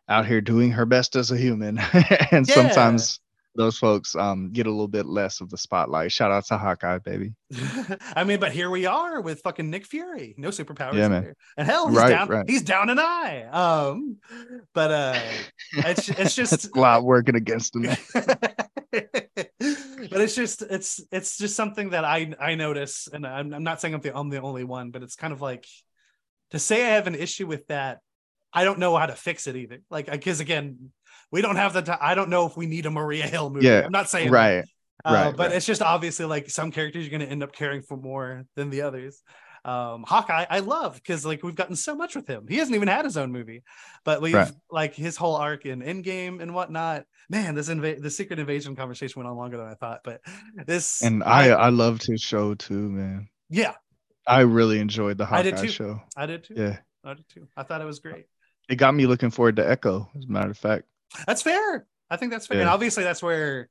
out 0.09 0.26
here 0.26 0.40
doing 0.40 0.72
her 0.72 0.84
best 0.84 1.14
as 1.14 1.30
a 1.30 1.36
human, 1.36 1.78
and 2.32 2.48
yeah. 2.48 2.55
sometimes 2.55 3.20
those 3.56 3.78
folks 3.78 4.14
um 4.14 4.51
get 4.52 4.66
a 4.66 4.70
little 4.70 4.89
bit 4.89 5.06
less 5.06 5.40
of 5.40 5.51
the 5.51 5.59
spotlight. 5.59 6.12
Shout 6.12 6.31
out 6.31 6.47
to 6.47 6.59
Hawkeye, 6.59 6.98
baby. 6.98 7.35
I 8.14 8.24
mean, 8.24 8.40
but 8.40 8.52
here 8.52 8.70
we 8.70 8.86
are 8.86 9.20
with 9.20 9.40
fucking 9.40 9.70
Nick 9.70 9.86
Fury, 9.86 10.35
no 10.39 10.48
superpowers. 10.48 10.94
Yeah, 10.94 11.09
man. 11.09 11.35
And 11.56 11.66
hell, 11.66 11.89
he's 11.89 11.97
right, 11.97 12.10
down. 12.10 12.28
Right. 12.28 12.48
He's 12.48 12.62
down 12.62 12.90
an 12.90 12.98
eye. 12.98 13.44
Um, 13.51 14.18
but 14.72 14.90
uh, 14.90 15.20
it's 15.72 16.09
it's 16.09 16.35
just 16.36 16.74
a 16.74 16.81
lot 16.81 17.05
working 17.05 17.35
against 17.35 17.74
him. 17.74 17.82
but 18.12 19.51
it's 19.60 20.35
just 20.35 20.62
it's 20.62 21.02
it's 21.10 21.36
just 21.36 21.56
something 21.56 21.90
that 21.90 22.05
I 22.05 22.32
I 22.40 22.55
notice, 22.55 23.09
and 23.12 23.27
I'm 23.27 23.52
I'm 23.52 23.64
not 23.64 23.81
saying 23.81 23.94
I'm 23.94 24.01
the 24.01 24.16
I'm 24.16 24.28
the 24.28 24.40
only 24.40 24.64
one, 24.64 24.90
but 24.90 25.02
it's 25.02 25.16
kind 25.16 25.32
of 25.32 25.40
like 25.40 25.66
to 26.51 26.59
say 26.59 26.86
I 26.86 26.90
have 26.90 27.06
an 27.06 27.14
issue 27.14 27.47
with 27.47 27.66
that. 27.66 27.98
I 28.52 28.64
don't 28.64 28.81
know 28.81 28.97
how 28.97 29.06
to 29.06 29.14
fix 29.14 29.47
it 29.47 29.55
either. 29.55 29.81
Like, 29.90 30.10
because 30.10 30.40
again, 30.40 30.90
we 31.31 31.43
don't 31.43 31.57
have 31.57 31.73
the 31.73 31.82
time. 31.82 31.98
I 32.01 32.15
don't 32.15 32.31
know 32.31 32.47
if 32.47 32.57
we 32.57 32.66
need 32.66 32.86
a 32.86 32.90
Maria 32.90 33.27
Hill 33.27 33.51
movie. 33.51 33.66
Yeah, 33.66 33.82
I'm 33.85 33.93
not 33.93 34.09
saying 34.09 34.31
right. 34.31 34.65
Uh, 35.05 35.12
right, 35.12 35.36
but 35.36 35.48
right. 35.48 35.57
it's 35.57 35.66
just 35.66 35.82
obviously 35.82 36.27
like 36.27 36.51
some 36.51 36.70
characters 36.70 37.05
you're 37.05 37.16
going 37.16 37.27
to 37.27 37.32
end 37.32 37.43
up 37.43 37.52
caring 37.52 37.82
for 37.82 37.97
more 37.97 38.44
than 38.57 38.70
the 38.70 38.82
others. 38.82 39.23
Um, 39.65 40.05
Hawkeye, 40.07 40.47
I 40.48 40.61
love 40.61 40.94
because 40.94 41.27
like 41.27 41.43
we've 41.43 41.55
gotten 41.55 41.77
so 41.77 41.94
much 41.94 42.16
with 42.16 42.27
him. 42.27 42.47
He 42.48 42.57
hasn't 42.57 42.74
even 42.74 42.89
had 42.89 43.05
his 43.05 43.16
own 43.16 43.31
movie, 43.31 43.62
but 44.05 44.23
we've 44.23 44.35
right. 44.35 44.52
like 44.70 44.94
his 44.94 45.16
whole 45.16 45.36
arc 45.36 45.66
in 45.66 45.81
Endgame 45.81 46.40
and 46.40 46.55
whatnot. 46.55 47.05
Man, 47.28 47.55
this 47.55 47.69
inv- 47.69 48.02
the 48.02 48.11
Secret 48.11 48.39
Invasion 48.39 48.74
conversation 48.74 49.20
went 49.20 49.31
on 49.31 49.36
longer 49.36 49.59
than 49.59 49.66
I 49.66 49.74
thought, 49.74 50.01
but 50.02 50.20
this 50.66 51.02
and 51.02 51.23
I 51.23 51.48
I, 51.48 51.66
I 51.66 51.69
loved 51.69 52.07
his 52.07 52.23
show 52.23 52.55
too, 52.55 52.89
man. 52.89 53.28
Yeah, 53.51 53.74
I 54.27 54.40
really 54.40 54.81
enjoyed 54.81 55.19
the 55.19 55.27
Hawkeye 55.27 55.40
I 55.40 55.43
did 55.43 55.57
too. 55.59 55.69
show. 55.69 56.01
I 56.16 56.27
did 56.27 56.44
too. 56.44 56.55
Yeah, 56.57 56.78
I 57.05 57.15
did 57.15 57.28
too. 57.28 57.47
I 57.55 57.62
thought 57.62 57.82
it 57.82 57.86
was 57.86 57.98
great. 57.98 58.27
It 58.69 58.77
got 58.77 58.94
me 58.94 59.07
looking 59.07 59.31
forward 59.31 59.57
to 59.57 59.69
Echo, 59.69 60.09
as 60.16 60.24
a 60.24 60.32
matter 60.32 60.51
of 60.51 60.59
fact. 60.59 60.85
That's 61.26 61.42
fair. 61.42 61.86
I 62.10 62.16
think 62.16 62.32
that's 62.32 62.46
fair. 62.46 62.58
Yeah. 62.58 62.62
And 62.62 62.70
obviously 62.70 63.04
that's 63.04 63.22
where 63.22 63.68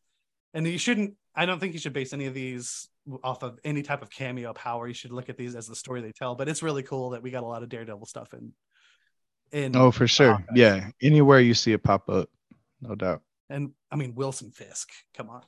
and 0.54 0.68
you 0.68 0.78
shouldn't 0.78 1.16
I 1.36 1.46
don't 1.46 1.60
think 1.60 1.74
you 1.74 1.80
should 1.80 1.94
base 1.94 2.14
any 2.14 2.26
of 2.26 2.34
these 2.34 2.88
off 3.24 3.44
of 3.44 3.60
any 3.64 3.82
type 3.82 4.02
of 4.02 4.10
cameo 4.10 4.54
power. 4.54 4.88
You 4.88 4.94
should 4.94 5.12
look 5.12 5.30
at 5.30 5.38
these 5.38 5.56
as 5.56 5.68
the 5.68 5.76
story 5.76 6.02
they 6.02 6.12
tell. 6.12 6.36
But 6.36 6.50
it's 6.50 6.64
really 6.64 6.84
cool 6.84 7.12
that 7.12 7.22
we 7.24 7.32
got 7.32 7.44
a 7.44 7.48
lot 7.48 7.64
of 7.64 7.70
Daredevil 7.70 8.06
stuff 8.06 8.34
in 8.34 8.54
in 9.52 9.76
Oh, 9.76 9.92
for 9.92 10.08
sure. 10.08 10.34
Hawkeye. 10.34 10.54
Yeah. 10.56 10.90
Anywhere 11.02 11.40
you 11.40 11.54
see 11.54 11.72
it 11.74 11.84
pop 11.84 12.10
up, 12.10 12.30
no 12.82 12.96
doubt. 12.96 13.22
and 13.50 13.72
I 13.92 13.96
mean 13.96 14.16
Wilson 14.16 14.52
Fisk. 14.52 14.90
Come 15.16 15.30
on. 15.30 15.44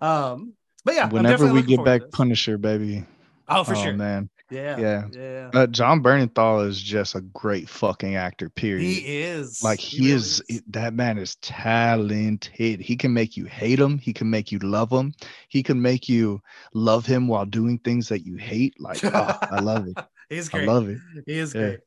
Um 0.00 0.54
but 0.84 0.94
yeah, 0.94 1.08
Whenever 1.08 1.52
we 1.52 1.62
get 1.62 1.84
back. 1.84 2.02
Punisher, 2.12 2.58
baby. 2.58 3.04
Oh, 3.48 3.64
for 3.64 3.74
oh, 3.74 3.82
sure. 3.82 3.92
man. 3.94 4.28
Yeah. 4.50 4.78
Yeah. 4.78 5.04
Yeah. 5.12 5.50
Uh, 5.52 5.66
Jon 5.66 6.02
Bernthal 6.02 6.66
is 6.68 6.80
just 6.80 7.14
a 7.14 7.20
great 7.20 7.68
fucking 7.68 8.16
actor, 8.16 8.50
period. 8.50 8.86
He 8.86 9.20
is 9.22 9.62
like 9.62 9.80
he, 9.80 10.02
really 10.02 10.14
is, 10.14 10.42
that 10.68 10.94
man 10.94 11.18
is 11.18 11.36
talented. 11.36 12.80
He 12.80 12.96
can 12.96 13.12
make 13.12 13.36
you 13.36 13.46
hate 13.46 13.78
him. 13.78 13.98
He 13.98 14.12
can 14.12 14.28
make 14.28 14.52
you 14.52 14.58
love 14.58 14.90
him. 14.90 15.14
He 15.48 15.62
can 15.62 15.80
make 15.80 16.08
you 16.08 16.40
love 16.72 17.06
him 17.06 17.28
while 17.28 17.46
doing 17.46 17.78
things 17.78 18.08
that 18.08 18.26
you 18.26 18.36
hate. 18.36 18.74
Like, 18.80 19.04
oh, 19.04 19.38
I 19.50 19.60
love 19.60 19.86
it. 19.86 19.98
He's 20.28 20.48
great. 20.48 20.68
I 20.68 20.72
love 20.72 20.88
it. 20.88 20.98
He 21.26 21.38
is 21.38 21.54
Yeah. 21.54 21.60
great. 21.60 21.80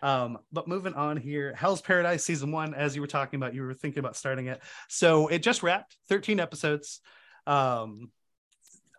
Um, 0.00 0.38
but 0.52 0.68
moving 0.68 0.94
on 0.94 1.16
here, 1.16 1.54
Hell's 1.54 1.82
Paradise 1.82 2.24
season 2.24 2.50
one, 2.50 2.74
as 2.74 2.94
you 2.94 3.02
were 3.02 3.06
talking 3.06 3.36
about, 3.36 3.54
you 3.54 3.62
were 3.62 3.74
thinking 3.74 4.00
about 4.00 4.16
starting 4.16 4.46
it. 4.46 4.60
So 4.88 5.28
it 5.28 5.42
just 5.42 5.62
wrapped 5.62 5.96
13 6.08 6.40
episodes. 6.40 7.00
Um, 7.46 8.10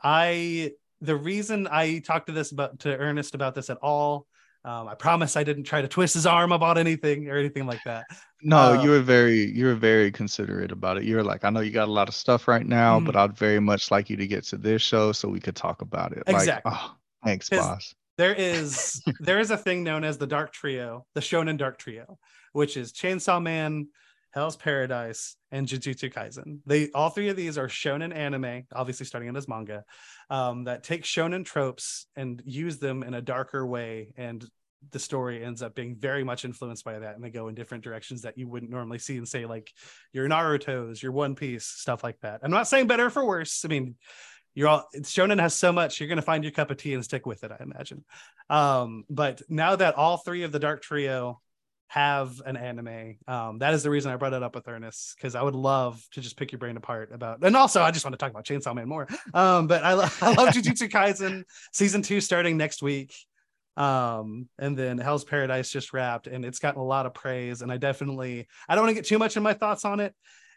I 0.04 0.74
the 1.04 1.16
reason 1.16 1.68
I 1.70 2.00
talked 2.00 2.28
to 2.28 2.34
this 2.34 2.52
about 2.52 2.80
to 2.80 2.96
Ernest 2.98 3.36
about 3.36 3.56
this 3.56 3.70
at 3.70 3.78
all. 3.82 4.26
Um, 4.66 4.88
I 4.88 4.96
promise 4.96 5.36
I 5.36 5.44
didn't 5.44 5.66
try 5.66 5.82
to 5.82 5.90
twist 5.90 6.14
his 6.14 6.26
arm 6.26 6.54
about 6.54 6.78
anything 6.78 7.30
or 7.30 7.36
anything 7.38 7.66
like 7.68 7.82
that. 7.84 8.06
No, 8.42 8.58
Uh, 8.58 8.82
you 8.82 8.90
were 8.92 9.02
very, 9.02 9.52
you 9.52 9.66
were 9.66 9.76
very 9.76 10.10
considerate 10.10 10.72
about 10.72 10.96
it. 10.98 11.04
You 11.04 11.18
were 11.18 11.24
like, 11.24 11.44
I 11.44 11.50
know 11.50 11.60
you 11.60 11.72
got 11.72 11.90
a 11.90 11.92
lot 11.92 12.08
of 12.08 12.16
stuff 12.16 12.48
right 12.48 12.66
now, 12.66 12.98
Mhm. 13.00 13.06
but 13.06 13.16
I'd 13.18 13.38
very 13.38 13.60
much 13.60 13.92
like 13.92 14.10
you 14.10 14.16
to 14.16 14.26
get 14.26 14.46
to 14.46 14.58
this 14.58 14.82
show 14.82 15.12
so 15.12 15.28
we 15.28 15.42
could 15.42 15.58
talk 15.58 15.82
about 15.82 16.14
it. 16.14 16.24
Exactly. 16.28 16.72
Like, 16.72 16.80
oh, 16.82 16.96
thanks, 17.26 17.50
boss. 17.50 17.94
There 18.18 18.34
is 18.34 19.02
there 19.20 19.40
is 19.42 19.52
a 19.52 19.58
thing 19.58 19.84
known 19.84 20.06
as 20.06 20.18
the 20.18 20.28
Dark 20.28 20.54
Trio, 20.54 21.06
the 21.14 21.20
Shonen 21.22 21.58
Dark 21.58 21.78
Trio, 21.78 22.18
which 22.54 22.78
is 22.78 22.94
Chainsaw 22.94 23.42
Man, 23.44 23.90
Hell's 24.34 24.56
Paradise, 24.56 25.36
and 25.52 25.68
Jujutsu 25.68 26.12
Kaisen. 26.12 26.60
They 26.66 26.90
all 26.96 27.10
three 27.10 27.30
of 27.30 27.36
these 27.36 27.58
are 27.58 27.68
shonen 27.68 28.16
anime, 28.16 28.64
obviously 28.74 29.06
starting 29.06 29.30
out 29.30 29.38
as 29.38 29.48
manga, 29.48 29.84
um, 30.30 30.64
that 30.64 30.84
take 30.84 31.04
shonen 31.04 31.46
tropes 31.46 32.08
and 32.16 32.42
use 32.44 32.80
them 32.80 33.04
in 33.04 33.14
a 33.14 33.22
darker 33.22 33.66
way, 33.66 34.14
and 34.18 34.44
the 34.92 35.00
story 35.00 35.44
ends 35.44 35.62
up 35.62 35.76
being 35.76 35.96
very 35.96 36.24
much 36.24 36.46
influenced 36.46 36.84
by 36.84 36.98
that, 36.98 37.16
and 37.16 37.24
they 37.24 37.30
go 37.30 37.48
in 37.48 37.56
different 37.56 37.84
directions 37.84 38.24
that 38.24 38.38
you 38.38 38.48
wouldn't 38.48 38.72
normally 38.72 39.00
see 39.00 39.18
and 39.18 39.28
say 39.28 39.46
like 39.46 39.72
your 40.14 40.28
Naruto's, 40.28 41.02
your 41.02 41.12
One 41.12 41.36
Piece, 41.36 41.66
stuff 41.66 42.04
like 42.04 42.20
that. 42.22 42.42
I'm 42.44 42.52
not 42.52 42.68
saying 42.68 42.88
better 42.88 43.12
for 43.12 43.24
worse. 43.24 43.64
I 43.64 43.68
mean, 43.68 43.96
you're 44.56 44.68
all 44.68 44.88
shonen 44.98 45.40
has 45.40 45.54
so 45.54 45.72
much 45.72 46.00
you're 46.00 46.08
going 46.08 46.18
to 46.18 46.22
find 46.22 46.44
your 46.44 46.52
cup 46.52 46.70
of 46.70 46.78
tea 46.78 46.94
and 46.94 47.04
stick 47.04 47.26
with 47.26 47.44
it 47.44 47.52
i 47.52 47.64
imagine 47.64 48.04
um 48.50 49.04
but 49.10 49.42
now 49.50 49.76
that 49.76 49.96
all 49.96 50.18
three 50.18 50.44
of 50.44 50.52
the 50.52 50.60
dark 50.60 50.82
trio 50.82 51.42
have 51.94 52.42
an 52.48 52.58
anime 52.58 53.18
um 53.28 53.60
that 53.60 53.76
is 53.76 53.84
the 53.84 53.90
reason 53.90 54.12
i 54.12 54.16
brought 54.16 54.34
it 54.34 54.42
up 54.42 54.56
with 54.56 54.68
ernest 54.68 55.14
because 55.16 55.36
i 55.36 55.44
would 55.44 55.54
love 55.54 56.04
to 56.12 56.22
just 56.22 56.36
pick 56.36 56.52
your 56.52 56.58
brain 56.58 56.76
apart 56.76 57.12
about 57.14 57.44
and 57.44 57.56
also 57.56 57.84
i 57.84 57.92
just 57.92 58.04
want 58.04 58.14
to 58.14 58.18
talk 58.18 58.32
about 58.32 58.44
chainsaw 58.44 58.74
man 58.74 58.88
more 58.88 59.08
um 59.36 59.68
but 59.68 59.84
i, 59.84 59.94
lo- 59.94 60.08
I 60.22 60.34
love 60.34 60.50
jujutsu 60.56 60.90
kaisen 60.90 61.44
season 61.72 62.02
two 62.02 62.20
starting 62.20 62.58
next 62.58 62.82
week 62.82 63.14
um 63.78 64.50
and 64.58 64.76
then 64.76 64.98
hell's 64.98 65.24
paradise 65.24 65.70
just 65.70 65.94
wrapped 65.94 66.26
and 66.26 66.44
it's 66.44 66.58
gotten 66.58 66.82
a 66.82 66.84
lot 66.84 67.06
of 67.06 67.14
praise 67.14 67.62
and 67.62 67.72
i 67.72 67.78
definitely 67.78 68.48
i 68.68 68.74
don't 68.74 68.86
want 68.86 68.96
to 68.96 69.00
get 69.00 69.06
too 69.06 69.20
much 69.20 69.38
in 69.38 69.44
my 69.44 69.54
thoughts 69.54 69.86
on 69.86 70.00
it. 70.00 70.16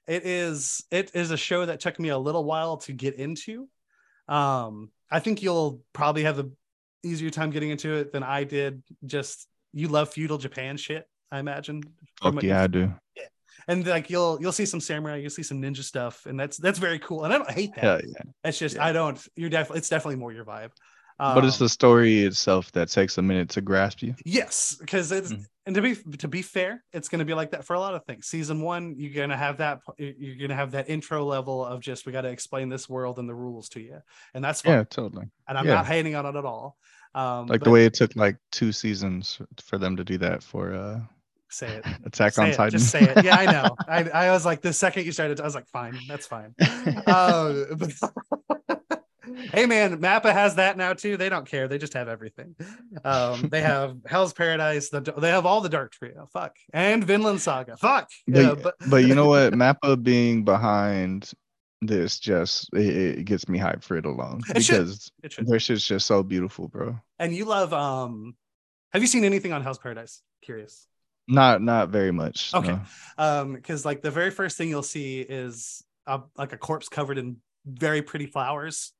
It 0.09 0.25
is 0.25 0.85
it 0.91 1.11
is 1.13 1.33
a 1.33 1.37
show 1.37 1.67
that 1.67 1.81
took 1.81 2.01
me 2.01 2.09
a 2.09 2.19
little 2.19 2.45
while 2.45 2.79
to 2.79 2.93
get 2.93 3.15
into 3.17 3.69
um 4.27 4.91
i 5.11 5.21
think 5.21 5.43
you'll 5.43 5.83
probably 5.93 6.23
have 6.23 6.39
a 6.39 6.49
easier 7.03 7.29
time 7.29 7.51
getting 7.51 7.69
into 7.69 7.93
it 7.95 8.11
than 8.11 8.23
i 8.23 8.45
did 8.45 8.83
just 9.05 9.49
you 9.75 9.89
love 9.89 10.09
feudal 10.09 10.39
japan 10.39 10.79
shit 10.79 11.07
i 11.33 11.39
imagine 11.39 11.83
Fuck 12.23 12.43
yeah, 12.43 12.63
I 12.63 12.67
do. 12.67 12.93
and 13.69 13.87
like 13.87 14.11
you'll 14.11 14.39
you'll 14.41 14.53
see 14.53 14.67
some 14.67 14.81
samurai 14.81 15.17
you'll 15.17 15.31
see 15.31 15.43
some 15.43 15.61
ninja 15.61 15.83
stuff 15.83 16.27
and 16.27 16.39
that's 16.39 16.57
that's 16.57 16.79
very 16.79 16.99
cool 16.99 17.25
and 17.25 17.33
i 17.35 17.39
don't 17.39 17.51
hate 17.51 17.75
that 17.75 17.85
Hell 17.85 18.01
yeah. 18.07 18.23
it's 18.45 18.59
just 18.59 18.77
Yeah. 18.77 18.87
i 18.87 18.93
don't 18.93 19.19
you're 19.37 19.51
definitely 19.51 19.79
it's 19.79 19.89
definitely 19.89 20.17
more 20.17 20.33
your 20.33 20.45
vibe 20.45 20.71
but 21.19 21.45
it's 21.47 21.59
Um, 21.61 21.65
the 21.65 21.69
story 21.71 22.25
itself 22.25 22.71
that 22.73 22.91
takes 22.91 23.17
a 23.17 23.23
minute 23.23 23.49
to 23.51 23.63
grasp 23.63 24.03
you. 24.03 24.15
Yes, 24.27 24.77
because 24.79 25.11
it's 25.13 25.33
Mm. 25.33 25.45
and 25.65 25.75
to 25.75 25.81
be 25.81 25.95
to 26.19 26.29
be 26.29 26.43
fair, 26.43 26.85
it's 26.93 27.09
going 27.09 27.21
to 27.21 27.25
be 27.25 27.33
like 27.33 27.53
that 27.53 27.65
for 27.65 27.73
a 27.73 27.81
lot 27.81 27.95
of 27.95 28.05
things. 28.05 28.27
Season 28.27 28.61
one, 28.61 28.95
you're 28.99 29.15
going 29.15 29.31
to 29.31 29.37
have 29.47 29.57
that 29.57 29.81
you're 29.97 30.37
going 30.37 30.51
to 30.51 30.55
have 30.55 30.73
that 30.73 30.91
intro 30.91 31.25
level 31.25 31.65
of 31.65 31.81
just 31.81 32.05
we 32.05 32.13
got 32.13 32.21
to 32.29 32.29
explain 32.29 32.69
this 32.69 32.87
world 32.87 33.19
and 33.19 33.27
the 33.27 33.35
rules 33.35 33.71
to 33.71 33.81
you, 33.81 33.99
and 34.35 34.45
that's 34.45 34.61
fine. 34.61 34.75
Yeah, 34.75 34.85
totally. 34.85 35.25
and 35.49 35.57
I'm 35.57 35.65
yeah. 35.67 35.77
not 35.77 35.87
hating 35.87 36.17
on 36.17 36.27
it 36.27 36.37
at 36.37 36.45
all. 36.45 36.77
Um, 37.15 37.47
Like 37.47 37.61
but 37.61 37.65
the 37.65 37.71
way 37.71 37.87
it 37.87 37.95
took 37.95 38.15
like 38.15 38.37
two 38.53 38.71
seasons 38.71 39.41
for 39.65 39.79
them 39.79 39.97
to 39.97 40.05
do 40.05 40.19
that 40.19 40.43
for 40.43 40.75
uh 40.75 41.01
say 41.57 41.69
it, 41.77 41.85
Attack 42.07 42.35
say 42.35 42.43
on 42.43 42.49
it, 42.51 42.55
Titan. 42.55 42.79
just 42.79 42.91
say 42.91 43.01
it. 43.03 43.25
Yeah, 43.25 43.37
I 43.37 43.47
know. 43.47 43.77
I 43.89 44.27
I 44.29 44.31
was 44.31 44.45
like 44.45 44.61
the 44.63 44.73
second 44.73 45.05
you 45.07 45.13
started, 45.13 45.41
I 45.41 45.45
was 45.45 45.55
like, 45.55 45.69
fine, 45.69 45.99
that's 46.09 46.27
fine. 46.27 46.55
uh, 47.07 47.65
but- 47.77 47.93
hey 49.53 49.67
man, 49.67 50.01
Mappa 50.01 50.33
has 50.33 50.55
that 50.57 50.77
now 50.77 50.93
too. 50.93 51.17
They 51.17 51.29
don't 51.29 51.47
care. 51.47 51.69
They 51.69 51.79
just 51.79 51.95
have 51.95 52.09
everything. 52.09 52.55
Um, 53.05 53.49
they 53.49 53.61
have 53.61 53.97
Hell's 54.07 54.33
Paradise. 54.33 54.89
The, 54.91 55.01
they 55.01 55.31
have 55.31 55.47
all 55.47 55.61
the 55.61 55.69
Dark 55.69 55.93
Trio. 55.93 56.29
Fuck, 56.33 56.57
and 56.73 57.05
Vinland 57.05 57.41
Saga. 57.41 57.77
Fuck. 57.77 58.09
but, 58.27 58.41
Yeah, 58.41 58.55
but 58.55 58.75
but 58.89 58.97
you 59.05 59.15
know 59.15 59.27
what? 59.29 59.53
Mappa 59.53 60.01
being 60.03 60.45
behind 60.45 61.31
this 61.83 62.19
just 62.19 62.71
it, 62.73 63.19
it 63.19 63.25
gets 63.27 63.49
me 63.49 63.59
hyped 63.59 63.83
for 63.85 63.97
it 63.99 64.07
alone 64.07 64.41
It 64.55 64.63
should. 64.65 64.79
because 64.79 65.11
it 65.23 65.33
should. 65.33 65.47
their 65.47 65.61
shit's 65.61 65.87
just 65.87 66.07
so 66.07 66.23
beautiful, 66.23 66.69
bro. 66.69 66.99
And 67.19 67.35
you 67.35 67.45
love. 67.45 67.73
Um, 67.73 68.35
have 68.93 69.03
you 69.03 69.09
seen 69.09 69.25
anything 69.25 69.53
on 69.53 69.63
Hell's 69.63 69.79
Paradise? 69.79 70.23
Curious. 70.43 70.87
Not 71.29 71.61
not 71.63 71.89
very 71.91 72.13
much. 72.13 72.53
Okay. 72.55 72.69
no. 72.69 72.81
Um, 73.19 73.55
because 73.55 73.85
like 73.85 74.03
the 74.03 74.11
very 74.11 74.31
first 74.31 74.57
thing 74.57 74.69
you'll 74.69 74.83
see 74.83 75.21
is 75.21 75.83
a, 76.07 76.21
like 76.37 76.53
a 76.53 76.57
corpse 76.59 76.89
covered 76.89 77.19
in 77.19 77.39
very 77.65 78.01
pretty 78.03 78.27
flowers, 78.27 78.93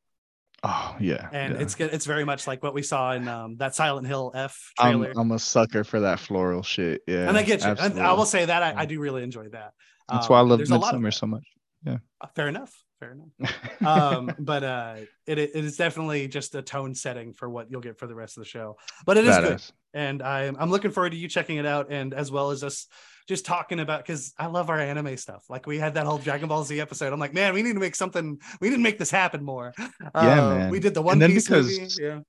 Oh 0.65 0.97
yeah. 0.99 1.29
and 1.33 1.55
yeah. 1.55 1.61
it's 1.61 1.75
good. 1.77 1.93
It's 1.93 2.07
very 2.07 2.25
much 2.25 2.47
like 2.47 2.63
what 2.63 2.75
we 2.75 2.83
saw 2.83 3.13
in 3.13 3.29
um 3.29 3.57
that 3.59 3.75
Silent 3.75 4.07
Hill 4.09 4.33
F 4.35 4.73
I'm, 4.79 4.99
trailer. 5.01 5.15
I'm 5.21 5.31
a 5.31 5.39
sucker 5.39 5.85
for 5.85 6.01
that 6.01 6.19
floral 6.19 6.63
shit. 6.63 7.03
Yeah. 7.07 7.29
and 7.29 7.37
I 7.37 7.43
get 7.43 7.63
you. 7.63 7.75
And 7.79 8.01
I 8.01 8.13
will 8.15 8.25
say 8.27 8.45
that 8.45 8.63
I, 8.63 8.71
Yeah. 8.71 8.81
I 8.81 8.87
do 8.87 8.99
really 8.99 9.23
enjoy 9.23 9.49
that. 9.51 9.73
That's 10.09 10.27
Um, 10.27 10.33
why 10.33 10.39
I 10.39 10.43
love 10.43 10.59
there's 10.59 10.71
a 10.71 10.75
Midsommar 10.79 11.15
so 11.15 11.27
much. 11.27 11.45
Uh, 11.87 11.99
Fair 12.35 12.49
enough. 12.49 12.73
Fair 12.99 13.13
enough. 13.13 13.53
um 13.87 14.35
but 14.39 14.65
uh 14.65 14.95
it, 15.27 15.39
it 15.39 15.55
is 15.55 15.77
definitely 15.77 16.27
just 16.27 16.55
a 16.55 16.63
tone 16.63 16.95
setting 16.95 17.35
for 17.35 17.49
what 17.49 17.71
you'll 17.71 17.83
get 17.83 17.99
for 17.99 18.07
the 18.07 18.15
rest 18.15 18.37
of 18.39 18.43
the 18.43 18.49
show 18.49 18.77
but 19.05 19.17
it 19.19 19.27
is 19.27 19.37
good. 19.37 19.63
And 19.97 20.23
i'm 20.23 20.57
i'm 20.61 20.71
looking 20.71 20.91
forward 20.93 21.11
to 21.11 21.17
you 21.17 21.27
checking 21.29 21.57
it 21.57 21.67
out 21.67 21.91
and 21.91 22.15
as 22.15 22.31
well 22.31 22.51
as 22.51 22.63
us 22.63 22.87
just 23.27 23.45
talking 23.45 23.81
about 23.81 24.01
because 24.05 24.33
i 24.39 24.47
love 24.47 24.71
our 24.71 24.79
anime 24.79 25.17
stuff. 25.17 25.43
Like 25.51 25.67
we 25.67 25.79
had 25.79 25.95
that 25.95 26.07
whole 26.07 26.19
dragon 26.19 26.49
ball 26.49 26.63
z 26.63 26.81
episode. 26.81 27.13
I'm 27.13 27.19
like 27.19 27.35
man 27.35 27.55
we 27.55 27.63
need 27.63 27.73
to 27.73 27.81
make 27.81 27.97
something 27.97 28.39
we 28.61 28.69
need 28.69 28.77
to 28.77 28.83
make 28.83 28.99
this 28.99 29.11
happen 29.11 29.43
more. 29.43 29.73
Yeah, 29.79 29.89
Uh, 30.15 30.55
man. 30.59 30.71
we 30.71 30.79
did 30.79 30.95
the 30.95 31.03
one 31.03 31.19
then 31.19 31.31
piece 31.33 31.51
movie 31.51 31.75
because- 31.81 31.99
yeah. 31.99 32.21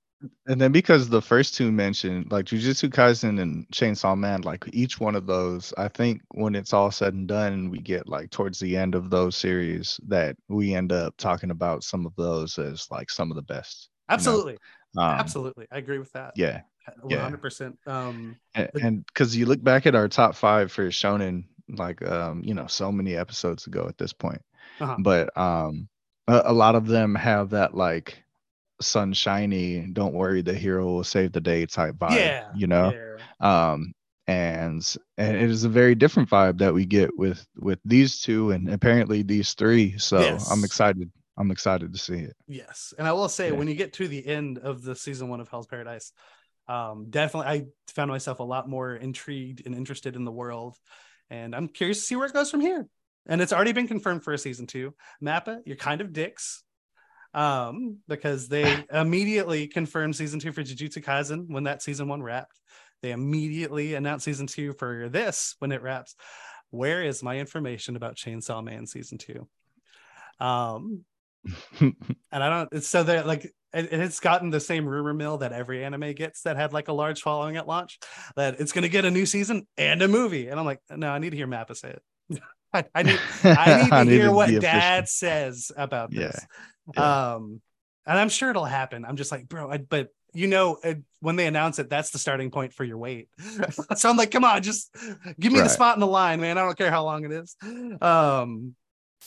And 0.48 0.60
then 0.60 0.72
because 0.72 1.08
the 1.10 1.22
first 1.22 1.54
two 1.54 1.72
mentioned, 1.72 2.32
like 2.32 2.46
Jujutsu 2.46 2.90
Kaisen 2.90 3.40
and 3.40 3.68
Chainsaw 3.72 4.18
Man, 4.18 4.42
like 4.42 4.66
each 4.74 5.00
one 5.00 5.14
of 5.16 5.28
those, 5.28 5.76
I 5.78 5.90
think 5.90 6.24
when 6.32 6.56
it's 6.56 6.74
all 6.74 6.90
said 6.90 7.14
and 7.14 7.28
done, 7.28 7.70
we 7.70 7.78
get 7.78 8.08
like 8.10 8.32
towards 8.32 8.58
the 8.60 8.76
end 8.76 8.96
of 8.96 9.12
those 9.12 9.36
series 9.38 10.00
that 10.08 10.36
we 10.50 10.74
end 10.74 10.92
up 10.92 11.14
talking 11.18 11.52
about 11.52 11.84
some 11.84 12.08
of 12.08 12.16
those 12.16 12.58
as 12.58 12.88
like 12.90 13.12
some 13.12 13.30
of 13.30 13.36
the 13.36 13.44
best. 13.44 13.90
absolutely. 14.10 14.58
Um, 14.98 15.04
absolutely. 15.04 15.68
I 15.72 15.78
agree 15.78 16.00
with 16.00 16.12
that. 16.14 16.32
Yeah. 16.36 16.62
Yeah. 17.10 17.30
100% 17.30 17.76
um 17.88 18.36
And 18.56 19.06
because 19.06 19.36
you 19.36 19.46
look 19.46 19.64
back 19.64 19.86
at 19.86 19.96
our 19.96 20.08
top 20.08 20.36
five 20.36 20.72
for 20.72 20.88
Shonen, 20.88 21.46
like 21.70 22.02
um, 22.08 22.42
you 22.44 22.54
know, 22.54 22.68
so 22.68 22.92
many 22.92 23.16
episodes 23.16 23.68
ago 23.68 23.88
at 23.88 23.98
this 23.98 24.14
point, 24.14 24.42
Uh-huh. 24.80 24.96
but 25.00 25.36
um, 25.38 25.88
a, 26.28 26.44
a 26.46 26.54
lot 26.54 26.76
of 26.76 26.88
them 26.88 27.14
have 27.16 27.50
that 27.52 27.76
like 27.76 28.24
sunshiny, 28.82 29.88
don't 29.94 30.14
worry, 30.14 30.42
the 30.42 30.54
hero 30.54 30.86
will 30.86 31.04
save 31.04 31.32
the 31.32 31.42
day 31.42 31.66
type 31.66 31.96
vibe. 31.96 32.16
yeah 32.18 32.46
you 32.56 32.68
know. 32.68 32.94
yeah. 32.94 33.72
um 33.74 33.94
and 34.30 34.96
and 35.18 35.38
it 35.38 35.50
is 35.50 35.64
a 35.64 35.70
very 35.70 35.96
different 35.96 36.30
vibe 36.30 36.58
that 36.58 36.74
we 36.74 36.86
get 36.86 37.18
with 37.18 37.46
with 37.58 37.80
these 37.86 38.22
two 38.22 38.52
and 38.52 38.70
apparently 38.70 39.24
these 39.24 39.54
three 39.54 39.98
so 39.98 40.20
Yes. 40.20 40.52
i'm 40.52 40.66
excited 40.66 41.10
i'm 41.38 41.50
excited 41.50 41.94
to 41.94 41.98
see 42.00 42.20
it 42.20 42.36
Yes, 42.46 42.94
and 42.98 43.08
I 43.08 43.14
will 43.14 43.30
say 43.30 43.48
Yeah. 43.48 43.54
when 43.58 43.68
you 43.70 43.76
get 43.76 43.94
to 43.94 44.08
the 44.08 44.26
end 44.28 44.58
of 44.60 44.82
the 44.84 44.96
season 44.96 45.30
one 45.30 45.40
of 45.40 45.48
Hell's 45.50 45.68
Paradise, 45.68 46.12
um, 46.68 47.08
definitely 47.10 47.48
I 47.48 47.66
found 47.94 48.10
myself 48.12 48.40
a 48.40 48.44
lot 48.44 48.70
more 48.70 48.96
intrigued 48.96 49.66
and 49.66 49.76
interested 49.76 50.16
in 50.16 50.26
the 50.26 50.32
world, 50.32 50.76
and 51.30 51.56
I'm 51.56 51.68
curious 51.68 52.00
to 52.00 52.04
see 52.04 52.16
where 52.16 52.28
it 52.28 52.34
goes 52.34 52.52
from 52.52 52.62
here. 52.62 52.88
And 53.30 53.42
it's 53.42 53.52
already 53.52 53.74
been 53.74 53.88
confirmed 53.88 54.24
for 54.24 54.34
a 54.34 54.38
season 54.38 54.68
two. 54.68 54.94
Mappa, 55.22 55.60
you're 55.66 55.76
kind 55.76 56.00
of 56.00 56.14
dicks, 56.14 56.64
um, 57.34 57.98
because 58.08 58.48
they 58.48 58.86
immediately 58.94 59.68
confirmed 59.68 60.16
season 60.16 60.40
two 60.40 60.52
for 60.52 60.64
Jujutsu 60.64 61.04
Kaisen 61.04 61.50
when 61.50 61.66
that 61.66 61.82
season 61.82 62.08
one 62.08 62.24
wrapped. 62.24 62.60
They 63.02 63.12
immediately 63.12 63.94
announced 63.94 64.26
season 64.26 64.48
two 64.48 64.74
for 64.74 65.10
this 65.10 65.56
when 65.60 65.72
it 65.72 65.82
wraps. 65.82 66.16
where 66.72 67.04
is 67.04 67.24
my 67.24 67.38
information 67.38 67.96
about 67.96 68.16
Chainsaw 68.16 68.64
Man 68.64 68.88
season 68.88 69.18
two? 69.18 69.48
Um, 70.40 71.06
and 71.80 71.96
I 72.32 72.50
don't. 72.50 72.70
It's 72.72 72.88
so 72.88 73.04
that 73.04 73.28
like 73.28 73.54
it, 73.74 73.92
it's 73.92 74.20
gotten 74.20 74.50
the 74.50 74.60
same 74.60 74.88
rumor 74.88 75.14
mill 75.14 75.40
that 75.40 75.54
every 75.54 75.84
anime 75.84 76.14
gets 76.14 76.44
that 76.44 76.58
had 76.58 76.74
like 76.74 76.88
a 76.88 76.94
large 76.94 77.22
following 77.22 77.58
at 77.58 77.68
launch. 77.68 78.00
That 78.36 78.60
it's 78.60 78.72
going 78.72 78.84
to 78.84 78.90
get 78.90 79.06
a 79.06 79.12
new 79.12 79.26
season 79.26 79.68
and 79.78 80.02
a 80.02 80.08
movie, 80.08 80.48
and 80.48 80.60
I'm 80.60 80.66
like, 80.66 80.82
no, 80.90 81.10
I 81.10 81.20
need 81.20 81.32
to 81.32 81.38
hear 81.38 81.48
Mappa 81.48 81.76
say 81.76 81.90
it. 81.90 82.42
I, 82.74 82.84
I, 82.94 83.04
need 83.04 83.20
I 83.44 83.82
need 83.84 83.90
to 83.90 83.96
I 83.96 84.06
hear 84.06 84.32
what 84.32 84.62
Dad 84.62 85.08
says 85.08 85.72
about 85.76 86.12
this. 86.12 86.36
Yeah. 86.36 86.94
Yeah. 86.96 87.34
Um, 87.34 87.62
and 88.06 88.18
I'm 88.18 88.30
sure 88.30 88.50
it'll 88.50 88.66
happen. 88.66 89.04
I'm 89.06 89.18
just 89.18 89.32
like, 89.32 89.48
bro, 89.50 89.70
I, 89.70 89.78
but 89.78 90.10
you 90.34 90.48
know, 90.48 90.78
when 91.20 91.36
they 91.36 91.48
announce 91.48 91.80
it, 91.80 91.90
that's 91.90 92.12
the 92.12 92.20
starting 92.20 92.52
point 92.52 92.74
for 92.74 92.84
your 92.84 92.98
wait. 92.98 93.30
so 93.96 94.10
I'm 94.10 94.18
like, 94.18 94.32
come 94.32 94.44
on, 94.44 94.62
just 94.62 94.96
give 95.40 95.52
me 95.52 95.60
right. 95.60 95.66
the 95.66 95.70
spot 95.70 95.96
in 95.96 96.00
the 96.00 96.08
line, 96.08 96.40
man. 96.40 96.58
I 96.58 96.62
don't 96.62 96.78
care 96.78 96.92
how 96.92 97.04
long 97.04 97.26
it 97.26 97.32
is. 97.32 97.56
Um, 98.02 98.76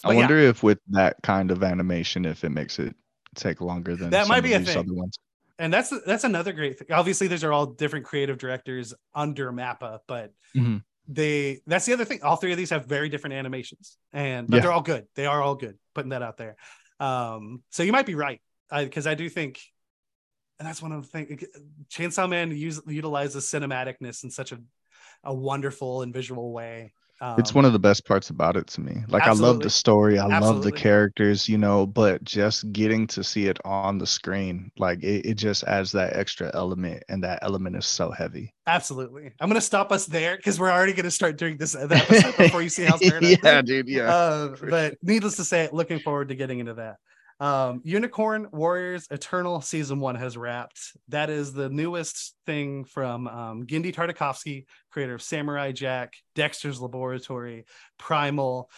I 0.04 0.14
wonder 0.14 0.40
yeah. 0.40 0.48
if 0.50 0.62
with 0.62 0.78
that 0.90 1.16
kind 1.22 1.50
of 1.50 1.62
animation, 1.62 2.24
if 2.24 2.44
it 2.44 2.50
makes 2.50 2.78
it 2.78 2.94
take 3.34 3.60
longer 3.60 3.96
than 3.96 4.10
that 4.10 4.28
might 4.28 4.42
be 4.42 4.52
a 4.52 4.60
thing. 4.60 4.76
Other 4.76 4.94
ones. 4.94 5.18
And 5.58 5.72
that's 5.72 5.92
that's 6.06 6.24
another 6.24 6.52
great 6.52 6.78
thing. 6.78 6.88
Obviously, 6.90 7.26
these 7.26 7.44
are 7.44 7.52
all 7.52 7.66
different 7.66 8.06
creative 8.06 8.38
directors 8.38 8.94
under 9.14 9.52
Mappa, 9.52 9.98
but 10.06 10.32
mm-hmm. 10.56 10.78
they 11.06 11.60
that's 11.66 11.84
the 11.84 11.92
other 11.92 12.04
thing. 12.04 12.22
All 12.22 12.36
three 12.36 12.52
of 12.52 12.58
these 12.58 12.70
have 12.70 12.86
very 12.86 13.08
different 13.08 13.34
animations, 13.34 13.98
and 14.12 14.48
but 14.48 14.56
yeah. 14.56 14.62
they're 14.62 14.72
all 14.72 14.80
good. 14.80 15.06
They 15.16 15.26
are 15.26 15.42
all 15.42 15.54
good. 15.54 15.78
Putting 15.94 16.10
that 16.10 16.22
out 16.22 16.38
there. 16.38 16.56
Um, 16.98 17.62
so 17.70 17.82
you 17.82 17.92
might 17.92 18.06
be 18.06 18.14
right 18.14 18.40
because 18.74 19.06
I, 19.06 19.12
I 19.12 19.14
do 19.14 19.28
think 19.28 19.60
and 20.60 20.68
that's 20.68 20.82
one 20.82 20.92
of 20.92 21.02
the 21.02 21.08
things 21.08 21.44
chainsaw 21.88 22.28
man 22.28 22.54
use, 22.54 22.80
utilizes 22.86 23.46
cinematicness 23.46 24.22
in 24.22 24.30
such 24.30 24.52
a, 24.52 24.60
a 25.24 25.34
wonderful 25.34 26.02
and 26.02 26.12
visual 26.12 26.52
way 26.52 26.92
um, 27.20 27.38
it's 27.38 27.54
one 27.54 27.64
of 27.64 27.72
the 27.72 27.78
best 27.78 28.06
parts 28.06 28.30
about 28.30 28.56
it 28.56 28.66
to 28.68 28.80
me. 28.80 29.02
Like 29.08 29.22
absolutely. 29.22 29.44
i 29.44 29.48
love 29.48 29.60
the 29.60 29.70
story 29.70 30.18
i 30.18 30.24
absolutely. 30.24 30.54
love 30.54 30.64
the 30.64 30.72
characters 30.72 31.48
you 31.48 31.58
know 31.58 31.86
but 31.86 32.22
just 32.24 32.70
getting 32.72 33.06
to 33.08 33.24
see 33.24 33.46
it 33.46 33.58
on 33.64 33.98
the 33.98 34.06
screen 34.06 34.70
like 34.78 35.02
it, 35.02 35.26
it 35.26 35.34
just 35.34 35.64
adds 35.64 35.92
that 35.92 36.16
extra 36.16 36.50
element 36.54 37.02
and 37.08 37.22
that 37.24 37.40
element 37.42 37.76
is 37.76 37.86
so 37.86 38.10
heavy. 38.10 38.54
Absolutely. 38.66 39.32
I'm 39.40 39.48
gonna 39.48 39.60
stop 39.60 39.92
us 39.92 40.06
there 40.06 40.36
because 40.36 40.58
we're 40.58 40.70
already 40.70 40.92
gonna 40.92 41.10
start 41.10 41.36
doing 41.36 41.56
this 41.56 41.74
episode 41.74 42.36
before 42.36 42.62
you 42.62 42.68
see 42.68 42.84
how 42.84 42.98
yeah 43.00 43.62
dude 43.62 43.88
yeah. 43.88 44.12
Uh, 44.12 44.56
but 44.68 44.96
needless 45.02 45.36
to 45.36 45.44
say 45.44 45.68
looking 45.72 45.98
forward 45.98 46.28
to 46.28 46.34
getting 46.34 46.60
into 46.60 46.74
that 46.74 46.96
um, 47.40 47.80
Unicorn 47.84 48.48
Warriors 48.52 49.06
Eternal 49.10 49.62
season 49.62 49.98
one 49.98 50.14
has 50.16 50.36
wrapped. 50.36 50.78
That 51.08 51.30
is 51.30 51.54
the 51.54 51.70
newest 51.70 52.36
thing 52.44 52.84
from 52.84 53.26
um, 53.26 53.66
Genndy 53.66 53.94
Tartakovsky, 53.94 54.66
creator 54.90 55.14
of 55.14 55.22
Samurai 55.22 55.72
Jack, 55.72 56.12
Dexter's 56.34 56.80
Laboratory, 56.80 57.64
Primal, 57.98 58.70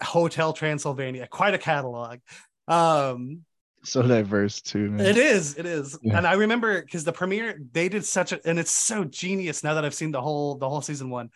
Hotel 0.00 0.52
Transylvania. 0.52 1.26
Quite 1.26 1.54
a 1.54 1.58
catalog. 1.58 2.20
Um, 2.68 3.40
so 3.82 4.02
diverse 4.02 4.60
too, 4.60 4.90
man. 4.90 5.04
It 5.04 5.16
is, 5.16 5.56
it 5.58 5.66
is. 5.66 5.98
Yeah. 6.02 6.18
And 6.18 6.26
I 6.26 6.34
remember 6.34 6.80
because 6.80 7.02
the 7.02 7.12
premiere 7.12 7.58
they 7.72 7.88
did 7.88 8.04
such 8.04 8.32
a, 8.32 8.40
and 8.46 8.58
it's 8.58 8.70
so 8.70 9.04
genius 9.04 9.64
now 9.64 9.74
that 9.74 9.84
I've 9.84 9.94
seen 9.94 10.12
the 10.12 10.20
whole 10.20 10.56
the 10.56 10.68
whole 10.68 10.82
season 10.82 11.10
one. 11.10 11.30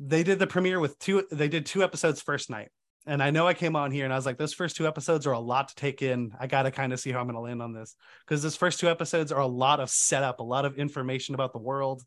They 0.00 0.22
did 0.22 0.38
the 0.38 0.46
premiere 0.46 0.78
with 0.78 0.98
two. 1.00 1.26
They 1.30 1.48
did 1.48 1.66
two 1.66 1.82
episodes 1.82 2.22
first 2.22 2.48
night 2.48 2.68
and 3.08 3.22
I 3.22 3.30
know 3.30 3.46
I 3.46 3.54
came 3.54 3.74
on 3.74 3.90
here 3.90 4.04
and 4.04 4.12
I 4.12 4.16
was 4.16 4.26
like, 4.26 4.36
those 4.36 4.52
first 4.52 4.76
two 4.76 4.86
episodes 4.86 5.26
are 5.26 5.32
a 5.32 5.38
lot 5.40 5.68
to 5.68 5.74
take 5.74 6.02
in. 6.02 6.32
I 6.38 6.46
got 6.46 6.64
to 6.64 6.70
kind 6.70 6.92
of 6.92 7.00
see 7.00 7.10
how 7.10 7.20
I'm 7.20 7.26
going 7.26 7.36
to 7.36 7.40
land 7.40 7.62
on 7.62 7.72
this 7.72 7.96
because 8.26 8.42
those 8.42 8.54
first 8.54 8.80
two 8.80 8.88
episodes 8.88 9.32
are 9.32 9.40
a 9.40 9.46
lot 9.46 9.80
of 9.80 9.88
setup, 9.88 10.40
a 10.40 10.44
lot 10.44 10.66
of 10.66 10.78
information 10.78 11.34
about 11.34 11.54
the 11.54 11.58
world. 11.58 12.02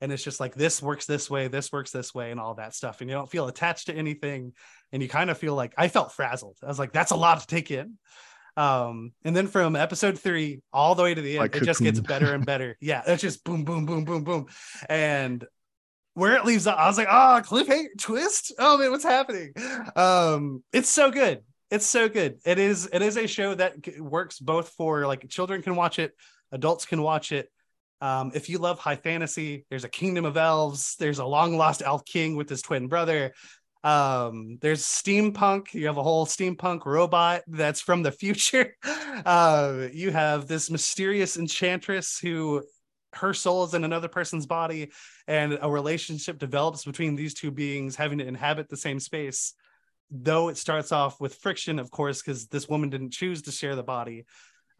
And 0.00 0.10
it's 0.10 0.24
just 0.24 0.40
like, 0.40 0.54
this 0.54 0.82
works 0.82 1.06
this 1.06 1.30
way, 1.30 1.46
this 1.46 1.70
works 1.70 1.92
this 1.92 2.12
way, 2.12 2.32
and 2.32 2.40
all 2.40 2.54
that 2.54 2.74
stuff. 2.74 3.00
And 3.00 3.08
you 3.08 3.14
don't 3.14 3.30
feel 3.30 3.46
attached 3.46 3.86
to 3.86 3.94
anything. 3.94 4.52
And 4.92 5.02
you 5.02 5.08
kind 5.08 5.30
of 5.30 5.38
feel 5.38 5.54
like 5.54 5.72
I 5.78 5.86
felt 5.86 6.12
frazzled. 6.12 6.56
I 6.64 6.66
was 6.66 6.78
like, 6.78 6.92
that's 6.92 7.12
a 7.12 7.16
lot 7.16 7.40
to 7.40 7.46
take 7.46 7.70
in. 7.70 7.98
Um, 8.56 9.12
and 9.24 9.36
then 9.36 9.46
from 9.46 9.76
episode 9.76 10.18
three 10.18 10.62
all 10.72 10.96
the 10.96 11.04
way 11.04 11.14
to 11.14 11.20
the 11.20 11.32
end, 11.32 11.38
like 11.38 11.56
it 11.56 11.64
just 11.64 11.80
gets 11.80 12.00
better 12.00 12.34
and 12.34 12.44
better. 12.52 12.76
yeah, 12.80 13.02
it's 13.06 13.22
just 13.22 13.44
boom, 13.44 13.64
boom, 13.64 13.86
boom, 13.86 14.04
boom, 14.04 14.24
boom. 14.24 14.46
And 14.88 15.46
where 16.20 16.36
it 16.36 16.44
leaves 16.44 16.66
off, 16.66 16.78
I 16.78 16.86
was 16.86 16.98
like, 16.98 17.08
oh, 17.10 17.40
cliffhanger 17.42 17.98
twist. 17.98 18.52
Oh 18.58 18.76
man, 18.76 18.90
what's 18.90 19.04
happening? 19.04 19.54
Um, 19.96 20.62
it's 20.70 20.90
so 20.90 21.10
good. 21.10 21.40
It's 21.70 21.86
so 21.86 22.10
good. 22.10 22.40
It 22.44 22.58
is. 22.58 22.90
It 22.92 23.00
is 23.00 23.16
a 23.16 23.26
show 23.26 23.54
that 23.54 23.76
works 23.98 24.38
both 24.38 24.68
for 24.68 25.06
like 25.06 25.26
children 25.30 25.62
can 25.62 25.76
watch 25.76 25.98
it, 25.98 26.12
adults 26.52 26.84
can 26.84 27.00
watch 27.00 27.32
it. 27.32 27.50
Um, 28.02 28.32
if 28.34 28.50
you 28.50 28.58
love 28.58 28.78
high 28.78 28.96
fantasy, 28.96 29.64
there's 29.70 29.84
a 29.84 29.88
kingdom 29.88 30.26
of 30.26 30.36
elves. 30.36 30.96
There's 30.98 31.20
a 31.20 31.24
long 31.24 31.56
lost 31.56 31.82
elf 31.82 32.04
king 32.04 32.36
with 32.36 32.50
his 32.50 32.60
twin 32.60 32.86
brother. 32.88 33.32
Um, 33.82 34.58
there's 34.60 34.82
steampunk. 34.82 35.72
You 35.72 35.86
have 35.86 35.96
a 35.96 36.02
whole 36.02 36.26
steampunk 36.26 36.84
robot 36.84 37.42
that's 37.46 37.80
from 37.80 38.02
the 38.02 38.12
future. 38.22 38.74
Uh, 38.84 39.88
you 39.90 40.10
have 40.10 40.46
this 40.46 40.70
mysterious 40.70 41.38
enchantress 41.38 42.18
who 42.18 42.62
her 43.14 43.34
soul 43.34 43.64
is 43.64 43.74
in 43.74 43.84
another 43.84 44.08
person's 44.08 44.46
body 44.46 44.90
and 45.26 45.58
a 45.60 45.70
relationship 45.70 46.38
develops 46.38 46.84
between 46.84 47.16
these 47.16 47.34
two 47.34 47.50
beings 47.50 47.96
having 47.96 48.18
to 48.18 48.26
inhabit 48.26 48.68
the 48.68 48.76
same 48.76 49.00
space 49.00 49.54
though 50.10 50.48
it 50.48 50.56
starts 50.56 50.92
off 50.92 51.20
with 51.20 51.36
friction 51.36 51.78
of 51.78 51.90
course 51.90 52.20
because 52.20 52.46
this 52.48 52.68
woman 52.68 52.90
didn't 52.90 53.12
choose 53.12 53.42
to 53.42 53.52
share 53.52 53.76
the 53.76 53.82
body. 53.82 54.24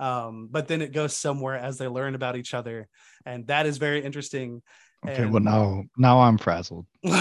Um, 0.00 0.48
but 0.50 0.66
then 0.66 0.80
it 0.80 0.92
goes 0.92 1.14
somewhere 1.14 1.56
as 1.56 1.76
they 1.76 1.86
learn 1.86 2.14
about 2.14 2.36
each 2.36 2.54
other 2.54 2.88
and 3.26 3.46
that 3.48 3.66
is 3.66 3.76
very 3.76 4.02
interesting 4.02 4.62
Okay, 5.06 5.22
and... 5.22 5.32
well 5.32 5.42
now 5.42 5.84
now 5.96 6.20
I'm 6.20 6.38
frazzled. 6.38 6.86
and 7.02 7.12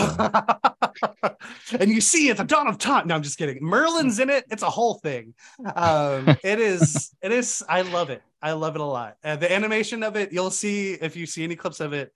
you 1.87 2.01
see 2.01 2.29
at 2.29 2.37
the 2.37 2.43
dawn 2.43 2.67
of 2.67 2.77
time. 2.77 3.07
No, 3.07 3.15
I'm 3.15 3.23
just 3.23 3.37
kidding. 3.37 3.59
Merlin's 3.61 4.19
in 4.19 4.29
it. 4.29 4.43
It's 4.51 4.63
a 4.63 4.69
whole 4.69 4.95
thing. 4.95 5.33
Um, 5.75 6.27
it 6.43 6.59
is. 6.59 7.13
It 7.21 7.33
is. 7.33 7.61
I 7.67 7.81
love 7.81 8.09
it. 8.09 8.21
I 8.41 8.53
love 8.53 8.75
it 8.75 8.81
a 8.81 8.85
lot. 8.85 9.17
Uh, 9.23 9.35
the 9.35 9.51
animation 9.51 10.03
of 10.03 10.15
it, 10.15 10.31
you'll 10.31 10.51
see 10.51 10.93
if 10.93 11.17
you 11.17 11.25
see 11.25 11.43
any 11.43 11.55
clips 11.55 11.81
of 11.81 11.91
it. 11.91 12.13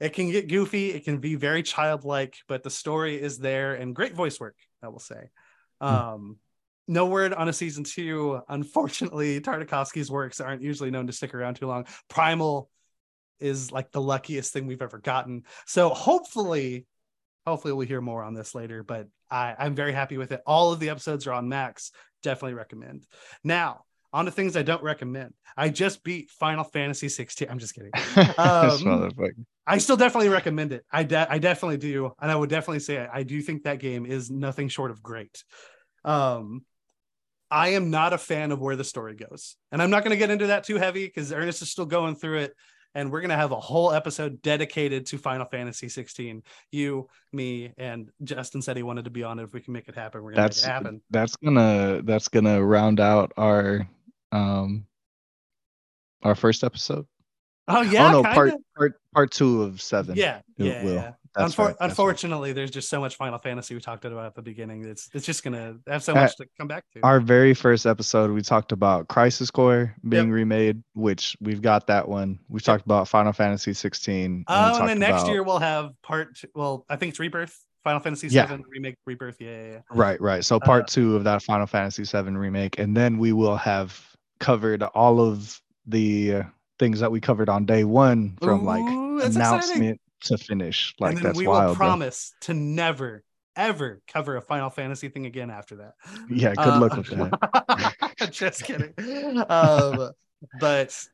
It 0.00 0.14
can 0.14 0.30
get 0.30 0.48
goofy. 0.48 0.92
It 0.92 1.04
can 1.04 1.18
be 1.18 1.34
very 1.34 1.62
childlike, 1.62 2.36
but 2.48 2.62
the 2.62 2.70
story 2.70 3.20
is 3.20 3.38
there 3.38 3.74
and 3.74 3.94
great 3.94 4.14
voice 4.14 4.40
work. 4.40 4.56
I 4.82 4.88
will 4.88 5.00
say. 5.00 5.28
Hmm. 5.80 5.86
Um, 5.86 6.38
no 6.88 7.06
word 7.06 7.34
on 7.34 7.48
a 7.48 7.52
season 7.52 7.84
two. 7.84 8.40
Unfortunately, 8.48 9.40
Tartakovsky's 9.40 10.10
works 10.10 10.40
aren't 10.40 10.62
usually 10.62 10.90
known 10.90 11.06
to 11.06 11.12
stick 11.12 11.34
around 11.34 11.54
too 11.54 11.66
long. 11.66 11.86
Primal 12.08 12.70
is 13.40 13.72
like 13.72 13.90
the 13.92 14.00
luckiest 14.00 14.52
thing 14.52 14.66
we've 14.66 14.82
ever 14.82 14.98
gotten. 14.98 15.44
So 15.66 15.88
hopefully, 15.90 16.86
hopefully 17.46 17.72
we'll 17.74 17.86
hear 17.86 18.00
more 18.00 18.22
on 18.22 18.34
this 18.34 18.54
later. 18.54 18.82
But 18.82 19.08
I, 19.30 19.54
I'm 19.58 19.74
very 19.74 19.92
happy 19.92 20.18
with 20.18 20.32
it. 20.32 20.42
All 20.46 20.72
of 20.72 20.80
the 20.80 20.90
episodes 20.90 21.26
are 21.26 21.32
on 21.32 21.48
Max. 21.48 21.92
Definitely 22.22 22.54
recommend. 22.54 23.06
Now, 23.44 23.84
on 24.12 24.24
to 24.24 24.30
things 24.30 24.56
I 24.56 24.62
don't 24.62 24.82
recommend. 24.82 25.34
I 25.56 25.68
just 25.68 26.02
beat 26.02 26.30
Final 26.30 26.64
Fantasy 26.64 27.08
16. 27.08 27.48
I'm 27.50 27.58
just 27.58 27.74
kidding. 27.74 27.92
Um, 28.38 29.10
I 29.66 29.78
still 29.78 29.96
definitely 29.96 30.30
recommend 30.30 30.72
it. 30.72 30.84
I 30.90 31.02
de- 31.02 31.30
I 31.30 31.38
definitely 31.38 31.76
do, 31.76 32.12
and 32.20 32.30
I 32.30 32.36
would 32.36 32.48
definitely 32.48 32.80
say 32.80 32.98
I, 32.98 33.18
I 33.18 33.22
do 33.22 33.42
think 33.42 33.64
that 33.64 33.80
game 33.80 34.06
is 34.06 34.30
nothing 34.30 34.68
short 34.68 34.90
of 34.90 35.02
great. 35.02 35.44
Um, 36.04 36.64
I 37.50 37.70
am 37.70 37.90
not 37.90 38.12
a 38.12 38.18
fan 38.18 38.50
of 38.50 38.60
where 38.60 38.76
the 38.76 38.84
story 38.84 39.14
goes, 39.14 39.56
and 39.70 39.82
I'm 39.82 39.90
not 39.90 40.04
going 40.04 40.12
to 40.12 40.16
get 40.16 40.30
into 40.30 40.46
that 40.48 40.64
too 40.64 40.76
heavy 40.76 41.04
because 41.04 41.32
Ernest 41.32 41.60
is 41.60 41.70
still 41.70 41.86
going 41.86 42.16
through 42.16 42.38
it 42.38 42.54
and 42.98 43.12
we're 43.12 43.20
going 43.20 43.30
to 43.30 43.36
have 43.36 43.52
a 43.52 43.60
whole 43.60 43.92
episode 43.92 44.42
dedicated 44.42 45.06
to 45.06 45.18
Final 45.18 45.46
Fantasy 45.46 45.88
16. 45.88 46.42
You, 46.72 47.08
me, 47.32 47.72
and 47.78 48.10
Justin 48.24 48.60
said 48.60 48.76
he 48.76 48.82
wanted 48.82 49.04
to 49.04 49.10
be 49.10 49.22
on 49.22 49.38
it. 49.38 49.44
If 49.44 49.54
we 49.54 49.60
can 49.60 49.72
make 49.72 49.86
it 49.86 49.94
happen, 49.94 50.20
we're 50.20 50.32
going 50.32 50.50
to 50.50 50.56
make 50.56 50.64
it 50.64 50.68
happen. 50.68 51.00
That's 51.08 51.36
gonna 51.36 52.02
that's 52.02 52.26
gonna 52.26 52.62
round 52.62 52.98
out 52.98 53.32
our 53.36 53.88
um 54.32 54.84
our 56.24 56.34
first 56.34 56.64
episode. 56.64 57.06
Oh 57.68 57.82
yeah, 57.82 58.08
oh 58.08 58.10
no, 58.10 58.22
kinda. 58.24 58.34
part 58.34 58.52
part 58.76 59.00
part 59.14 59.30
two 59.30 59.62
of 59.62 59.80
seven. 59.80 60.16
Yeah, 60.16 60.40
yeah, 60.56 60.84
yeah. 60.84 61.12
Unfor- 61.38 61.66
right, 61.66 61.76
unfortunately, 61.80 62.50
right. 62.50 62.56
there's 62.56 62.70
just 62.70 62.88
so 62.88 63.00
much 63.00 63.16
Final 63.16 63.38
Fantasy 63.38 63.74
we 63.74 63.80
talked 63.80 64.04
about 64.04 64.26
at 64.26 64.34
the 64.34 64.42
beginning. 64.42 64.84
It's 64.84 65.08
it's 65.14 65.24
just 65.24 65.44
gonna 65.44 65.76
have 65.86 66.02
so 66.02 66.14
much 66.14 66.30
at 66.30 66.36
to 66.38 66.46
come 66.58 66.68
back 66.68 66.84
to. 66.94 67.00
Our 67.02 67.20
very 67.20 67.54
first 67.54 67.86
episode, 67.86 68.30
we 68.30 68.42
talked 68.42 68.72
about 68.72 69.08
Crisis 69.08 69.50
Core 69.50 69.94
being 70.08 70.26
yep. 70.26 70.34
remade, 70.34 70.82
which 70.94 71.36
we've 71.40 71.62
got 71.62 71.86
that 71.86 72.08
one. 72.08 72.38
We 72.48 72.58
yep. 72.58 72.64
talked 72.64 72.84
about 72.84 73.08
Final 73.08 73.32
Fantasy 73.32 73.72
16. 73.72 74.44
Oh, 74.48 74.80
and 74.80 74.88
then 74.88 74.98
next 74.98 75.22
about... 75.22 75.32
year 75.32 75.42
we'll 75.42 75.58
have 75.58 75.92
part. 76.02 76.40
Well, 76.54 76.84
I 76.88 76.96
think 76.96 77.10
it's 77.10 77.20
Rebirth. 77.20 77.56
Final 77.84 78.00
Fantasy 78.00 78.28
yeah. 78.28 78.46
VII 78.46 78.64
remake, 78.68 78.96
Rebirth. 79.06 79.36
Yeah, 79.40 79.50
yeah, 79.50 79.70
yeah. 79.72 79.78
Right, 79.90 80.20
right. 80.20 80.44
So 80.44 80.58
part 80.58 80.84
uh, 80.84 80.86
two 80.86 81.16
of 81.16 81.24
that 81.24 81.42
Final 81.42 81.66
Fantasy 81.66 82.02
VII 82.04 82.32
remake, 82.32 82.78
and 82.78 82.96
then 82.96 83.18
we 83.18 83.32
will 83.32 83.56
have 83.56 84.04
covered 84.40 84.82
all 84.82 85.20
of 85.20 85.60
the 85.86 86.42
things 86.78 87.00
that 87.00 87.10
we 87.10 87.20
covered 87.20 87.48
on 87.48 87.64
day 87.64 87.84
one 87.84 88.36
from 88.42 88.62
Ooh, 88.62 88.64
like 88.64 88.82
announcement 89.24 89.98
exciting 89.98 89.98
to 90.22 90.38
finish. 90.38 90.94
Like 90.98 91.10
and 91.10 91.18
then 91.18 91.24
that's 91.24 91.38
we 91.38 91.46
wild, 91.46 91.70
will 91.70 91.76
promise 91.76 92.32
to 92.42 92.54
never 92.54 93.24
ever 93.58 94.00
cover 94.06 94.36
a 94.36 94.40
Final 94.40 94.70
Fantasy 94.70 95.08
thing 95.08 95.26
again 95.26 95.50
after 95.50 95.76
that. 95.76 95.94
Yeah, 96.30 96.54
good 96.54 96.68
uh, 96.68 96.80
luck 96.80 96.96
with 96.96 97.06
that. 97.08 98.14
just 98.30 98.64
kidding. 98.64 98.94
Um, 99.48 100.12
but 100.60 101.06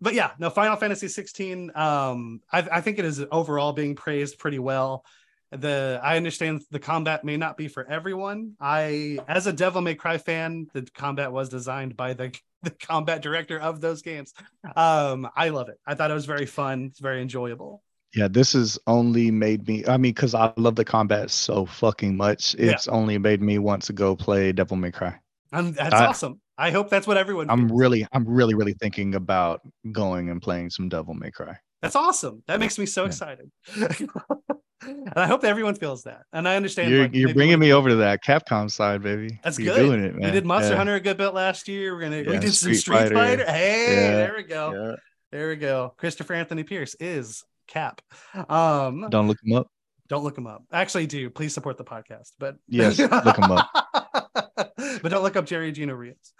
but 0.00 0.14
yeah, 0.14 0.32
no, 0.38 0.50
Final 0.50 0.76
Fantasy 0.76 1.08
16. 1.08 1.72
Um, 1.74 2.40
I, 2.50 2.66
I 2.72 2.80
think 2.80 2.98
it 2.98 3.04
is 3.04 3.22
overall 3.30 3.72
being 3.72 3.94
praised 3.94 4.38
pretty 4.38 4.58
well. 4.58 5.04
the 5.50 6.00
I 6.02 6.16
understand 6.16 6.62
the 6.70 6.78
combat 6.78 7.22
may 7.22 7.36
not 7.36 7.56
be 7.56 7.68
for 7.68 7.86
everyone. 7.88 8.54
I 8.58 9.18
as 9.28 9.46
a 9.46 9.52
Devil 9.52 9.82
May 9.82 9.94
Cry 9.94 10.18
fan, 10.18 10.68
the 10.72 10.88
combat 10.94 11.32
was 11.32 11.50
designed 11.50 11.96
by 11.96 12.14
the 12.14 12.36
the 12.62 12.70
combat 12.70 13.22
director 13.22 13.58
of 13.58 13.80
those 13.80 14.02
games. 14.02 14.32
Um, 14.76 15.28
I 15.36 15.50
love 15.50 15.68
it. 15.68 15.78
I 15.86 15.94
thought 15.94 16.10
it 16.10 16.14
was 16.14 16.26
very 16.26 16.46
fun. 16.46 16.86
It's 16.90 17.00
very 17.00 17.22
enjoyable. 17.22 17.82
Yeah, 18.14 18.28
this 18.28 18.54
has 18.54 18.78
only 18.86 19.30
made 19.30 19.68
me. 19.68 19.84
I 19.86 19.96
mean, 19.96 20.12
because 20.12 20.34
I 20.34 20.52
love 20.56 20.74
the 20.76 20.84
combat 20.84 21.30
so 21.30 21.64
fucking 21.64 22.16
much, 22.16 22.54
it's 22.58 22.86
yeah. 22.86 22.92
only 22.92 23.18
made 23.18 23.40
me 23.40 23.58
want 23.58 23.82
to 23.84 23.92
go 23.92 24.16
play 24.16 24.52
Devil 24.52 24.76
May 24.76 24.90
Cry. 24.90 25.18
And 25.52 25.74
that's 25.74 25.94
I, 25.94 26.06
awesome. 26.06 26.40
I 26.58 26.70
hope 26.70 26.90
that's 26.90 27.06
what 27.06 27.16
everyone. 27.16 27.48
I'm 27.50 27.70
really, 27.70 28.06
I'm 28.12 28.28
really, 28.28 28.54
really 28.54 28.74
thinking 28.74 29.14
about 29.14 29.60
going 29.92 30.28
and 30.28 30.42
playing 30.42 30.70
some 30.70 30.88
Devil 30.88 31.14
May 31.14 31.30
Cry. 31.30 31.56
That's 31.82 31.96
awesome. 31.96 32.42
That 32.46 32.60
makes 32.60 32.78
me 32.78 32.86
so 32.86 33.02
yeah. 33.02 33.08
excited. 33.08 33.50
and 34.82 35.12
I 35.16 35.26
hope 35.26 35.44
everyone 35.44 35.74
feels 35.74 36.02
that. 36.02 36.22
And 36.32 36.48
I 36.48 36.56
understand 36.56 36.90
you're, 36.90 37.02
like, 37.02 37.14
you're 37.14 37.34
bringing 37.34 37.58
me 37.58 37.72
over 37.72 37.90
to 37.90 37.96
that 37.96 38.24
Capcom 38.24 38.70
side, 38.70 39.02
baby. 39.02 39.40
That's 39.42 39.58
you're 39.58 39.74
good. 39.74 39.82
Doing 39.82 40.04
it, 40.04 40.14
man. 40.14 40.26
We 40.26 40.30
did 40.32 40.44
Monster 40.44 40.72
yeah. 40.72 40.78
Hunter 40.78 40.94
a 40.96 41.00
good 41.00 41.16
bit 41.16 41.30
last 41.30 41.68
year. 41.68 41.94
We're 41.94 42.02
gonna 42.02 42.22
yeah, 42.22 42.30
we 42.30 42.38
did 42.38 42.52
Street 42.54 42.74
some 42.74 42.80
Street 42.80 42.96
Fighter. 42.96 43.14
Fighter. 43.14 43.44
Hey, 43.46 43.94
there 44.08 44.34
we 44.36 44.42
go. 44.42 44.96
There 45.32 45.48
we 45.48 45.56
go. 45.56 45.94
Christopher 45.96 46.34
Anthony 46.34 46.64
Pierce 46.64 46.96
is 46.98 47.44
Cap. 47.70 48.02
Um, 48.48 49.08
don't 49.10 49.28
look 49.28 49.38
him 49.42 49.56
up. 49.56 49.68
Don't 50.08 50.24
look 50.24 50.36
him 50.36 50.46
up. 50.46 50.64
Actually, 50.72 51.06
do 51.06 51.30
please 51.30 51.54
support 51.54 51.78
the 51.78 51.84
podcast. 51.84 52.32
But 52.38 52.56
yes, 52.68 52.98
look 52.98 53.38
him 53.38 53.50
up. 53.50 53.70
but 54.54 55.08
don't 55.08 55.22
look 55.22 55.36
up 55.36 55.46
Jerry 55.46 55.72
Gino 55.72 55.94
Rios, 55.94 56.34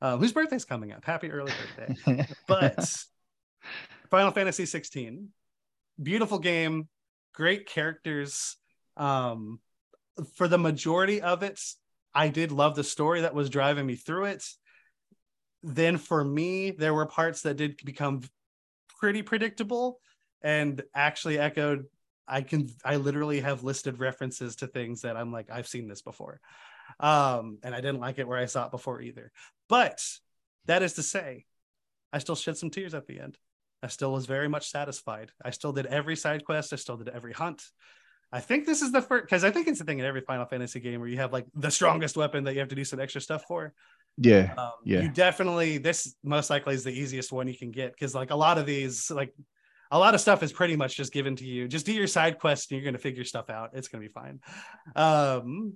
um, 0.00 0.20
whose 0.20 0.32
birthday's 0.32 0.64
coming 0.64 0.92
up. 0.92 1.04
Happy 1.04 1.30
early 1.30 1.52
birthday! 1.76 2.26
but 2.48 2.88
Final 4.10 4.30
Fantasy 4.30 4.64
16, 4.64 5.28
beautiful 6.00 6.38
game 6.38 6.88
great 7.36 7.66
characters. 7.66 8.56
Um, 8.96 9.60
for 10.34 10.48
the 10.48 10.58
majority 10.58 11.20
of 11.20 11.42
it, 11.42 11.60
I 12.14 12.28
did 12.28 12.50
love 12.50 12.74
the 12.74 12.84
story 12.84 13.20
that 13.20 13.34
was 13.34 13.50
driving 13.50 13.86
me 13.86 13.94
through 13.94 14.24
it. 14.26 14.44
Then 15.62 15.98
for 15.98 16.24
me, 16.24 16.70
there 16.70 16.94
were 16.94 17.06
parts 17.06 17.42
that 17.42 17.58
did 17.58 17.76
become 17.84 18.22
pretty 18.98 19.22
predictable 19.22 20.00
and 20.42 20.82
actually 20.94 21.38
echoed. 21.38 21.86
I 22.28 22.42
can, 22.42 22.68
I 22.84 22.96
literally 22.96 23.40
have 23.40 23.62
listed 23.62 24.00
references 24.00 24.56
to 24.56 24.66
things 24.66 25.02
that 25.02 25.16
I'm 25.16 25.32
like, 25.32 25.48
I've 25.50 25.68
seen 25.68 25.88
this 25.88 26.02
before. 26.02 26.40
Um, 26.98 27.58
and 27.62 27.74
I 27.74 27.80
didn't 27.80 28.00
like 28.00 28.18
it 28.18 28.26
where 28.26 28.38
I 28.38 28.46
saw 28.46 28.66
it 28.66 28.70
before 28.72 29.00
either. 29.00 29.30
But 29.68 30.02
that 30.66 30.82
is 30.82 30.94
to 30.94 31.02
say, 31.02 31.44
I 32.12 32.18
still 32.18 32.34
shed 32.34 32.56
some 32.56 32.70
tears 32.70 32.94
at 32.94 33.06
the 33.06 33.20
end. 33.20 33.38
I 33.82 33.88
still 33.88 34.12
was 34.12 34.26
very 34.26 34.48
much 34.48 34.70
satisfied. 34.70 35.30
I 35.44 35.50
still 35.50 35.72
did 35.72 35.86
every 35.86 36.16
side 36.16 36.44
quest. 36.44 36.72
I 36.72 36.76
still 36.76 36.96
did 36.96 37.08
every 37.08 37.32
hunt. 37.32 37.62
I 38.32 38.40
think 38.40 38.66
this 38.66 38.82
is 38.82 38.90
the 38.90 39.00
first 39.00 39.26
because 39.26 39.44
I 39.44 39.50
think 39.50 39.68
it's 39.68 39.78
the 39.78 39.84
thing 39.84 40.00
in 40.00 40.04
every 40.04 40.22
Final 40.22 40.46
Fantasy 40.46 40.80
game 40.80 41.00
where 41.00 41.08
you 41.08 41.18
have 41.18 41.32
like 41.32 41.46
the 41.54 41.70
strongest 41.70 42.16
weapon 42.16 42.44
that 42.44 42.54
you 42.54 42.60
have 42.60 42.68
to 42.68 42.74
do 42.74 42.84
some 42.84 42.98
extra 42.98 43.20
stuff 43.20 43.44
for. 43.46 43.72
Yeah, 44.18 44.54
um, 44.58 44.72
yeah. 44.84 45.02
You 45.02 45.08
definitely 45.10 45.78
this 45.78 46.16
most 46.24 46.50
likely 46.50 46.74
is 46.74 46.82
the 46.82 46.90
easiest 46.90 47.30
one 47.30 47.46
you 47.46 47.56
can 47.56 47.70
get 47.70 47.92
because 47.92 48.14
like 48.14 48.30
a 48.30 48.36
lot 48.36 48.58
of 48.58 48.66
these 48.66 49.10
like 49.10 49.32
a 49.90 49.98
lot 49.98 50.14
of 50.14 50.20
stuff 50.20 50.42
is 50.42 50.52
pretty 50.52 50.76
much 50.76 50.96
just 50.96 51.12
given 51.12 51.36
to 51.36 51.44
you. 51.44 51.68
Just 51.68 51.86
do 51.86 51.92
your 51.92 52.06
side 52.06 52.38
quest 52.38 52.70
and 52.70 52.80
you're 52.80 52.84
gonna 52.84 52.98
figure 52.98 53.24
stuff 53.24 53.50
out. 53.50 53.70
It's 53.74 53.88
gonna 53.88 54.02
be 54.02 54.08
fine. 54.08 54.40
Um, 54.94 55.74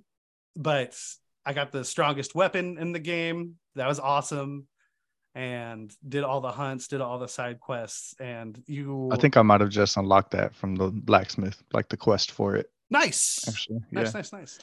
but 0.55 0.97
I 1.45 1.53
got 1.53 1.71
the 1.71 1.83
strongest 1.83 2.35
weapon 2.35 2.77
in 2.77 2.91
the 2.91 2.99
game. 2.99 3.55
That 3.75 3.87
was 3.87 3.99
awesome 3.99 4.67
and 5.33 5.93
did 6.07 6.23
all 6.23 6.41
the 6.41 6.51
hunts, 6.51 6.87
did 6.87 7.01
all 7.01 7.17
the 7.19 7.27
side 7.27 7.59
quests, 7.59 8.15
and 8.19 8.61
you. 8.67 9.09
I 9.11 9.17
think 9.17 9.37
I 9.37 9.41
might 9.41 9.61
have 9.61 9.69
just 9.69 9.97
unlocked 9.97 10.31
that 10.31 10.55
from 10.55 10.75
the 10.75 10.89
blacksmith, 10.89 11.61
like 11.73 11.89
the 11.89 11.97
quest 11.97 12.31
for 12.31 12.55
it. 12.55 12.69
Nice, 12.89 13.47
actually, 13.47 13.79
nice, 13.91 14.07
yeah. 14.07 14.11
nice, 14.19 14.33
nice. 14.33 14.59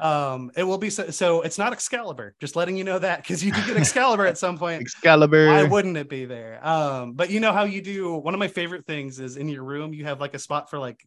Um, 0.00 0.50
it 0.56 0.62
will 0.62 0.78
be 0.78 0.90
so, 0.90 1.10
so. 1.10 1.42
It's 1.42 1.58
not 1.58 1.72
Excalibur. 1.72 2.34
Just 2.40 2.56
letting 2.56 2.76
you 2.76 2.84
know 2.84 2.98
that 2.98 3.22
because 3.22 3.44
you 3.44 3.52
did 3.52 3.66
get 3.66 3.76
Excalibur 3.76 4.26
at 4.26 4.38
some 4.38 4.58
point. 4.58 4.82
Excalibur. 4.82 5.48
Why 5.48 5.64
wouldn't 5.64 5.96
it 5.96 6.08
be 6.08 6.24
there? 6.24 6.66
Um, 6.66 7.14
but 7.14 7.30
you 7.30 7.40
know 7.40 7.52
how 7.52 7.64
you 7.64 7.80
do. 7.80 8.14
One 8.14 8.34
of 8.34 8.40
my 8.40 8.48
favorite 8.48 8.86
things 8.86 9.18
is 9.18 9.36
in 9.36 9.48
your 9.48 9.64
room 9.64 9.92
you 9.92 10.04
have 10.04 10.20
like 10.20 10.34
a 10.34 10.38
spot 10.38 10.70
for 10.70 10.78
like 10.78 11.06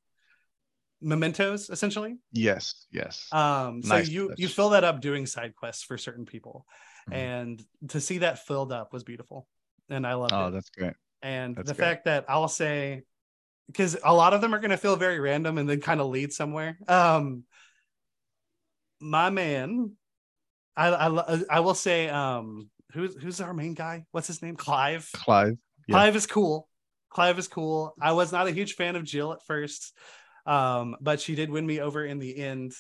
mementos 1.02 1.70
essentially 1.70 2.18
yes 2.34 2.86
yes 2.92 3.28
um 3.32 3.82
so 3.82 3.96
nice 3.96 4.10
you 4.10 4.30
touch. 4.30 4.40
you 4.40 4.48
fill 4.48 4.70
that 4.70 4.84
up 4.84 5.00
doing 5.00 5.26
side 5.26 5.56
quests 5.56 5.84
for 5.84 5.98
certain 5.98 6.26
people 6.26 6.66
mm-hmm. 7.10 7.18
and 7.18 7.66
to 7.88 8.02
see 8.02 8.18
that 8.18 8.46
filled 8.46 8.72
up 8.72 8.92
was 8.92 9.04
beautiful 9.04 9.48
and 9.90 10.06
i 10.06 10.14
love 10.14 10.32
oh, 10.34 10.38
it 10.38 10.48
oh 10.48 10.52
that's 10.52 10.70
great 10.70 10.94
and 11.22 11.56
that's 11.56 11.70
the 11.70 11.74
great. 11.74 11.86
fact 11.86 12.06
that 12.06 12.26
i'll 12.28 12.50
say 12.50 13.04
because 13.68 13.96
a 14.04 14.14
lot 14.14 14.34
of 14.34 14.42
them 14.42 14.54
are 14.54 14.60
going 14.60 14.72
to 14.72 14.78
feel 14.78 14.98
very 14.98 15.20
random 15.20 15.58
and 15.58 15.70
then 15.70 15.80
kind 15.80 16.02
of 16.02 16.08
lead 16.08 16.34
somewhere 16.34 16.78
um 16.90 17.44
my 19.00 19.30
man 19.30 19.92
i 20.76 20.90
i, 20.90 21.42
I 21.50 21.60
will 21.60 21.74
say 21.74 22.10
um 22.10 22.70
who's 22.94 23.16
who's 23.16 23.42
our 23.42 23.54
main 23.54 23.74
guy 23.74 24.06
what's 24.12 24.28
his 24.28 24.42
name 24.42 24.56
clive 24.56 25.10
clive 25.14 25.58
yeah. 25.88 25.94
clive 25.94 26.16
is 26.16 26.26
cool 26.26 26.68
clive 27.10 27.40
is 27.40 27.48
cool 27.48 27.94
i 28.02 28.12
was 28.12 28.32
not 28.32 28.48
a 28.48 28.52
huge 28.52 28.74
fan 28.74 28.96
of 28.96 29.04
jill 29.04 29.34
at 29.34 29.46
first 29.46 29.96
um 30.46 30.96
but 31.02 31.20
she 31.20 31.36
did 31.36 31.50
win 31.50 31.66
me 31.66 31.80
over 31.80 32.06
in 32.06 32.20
the 32.20 32.38
end 32.38 32.74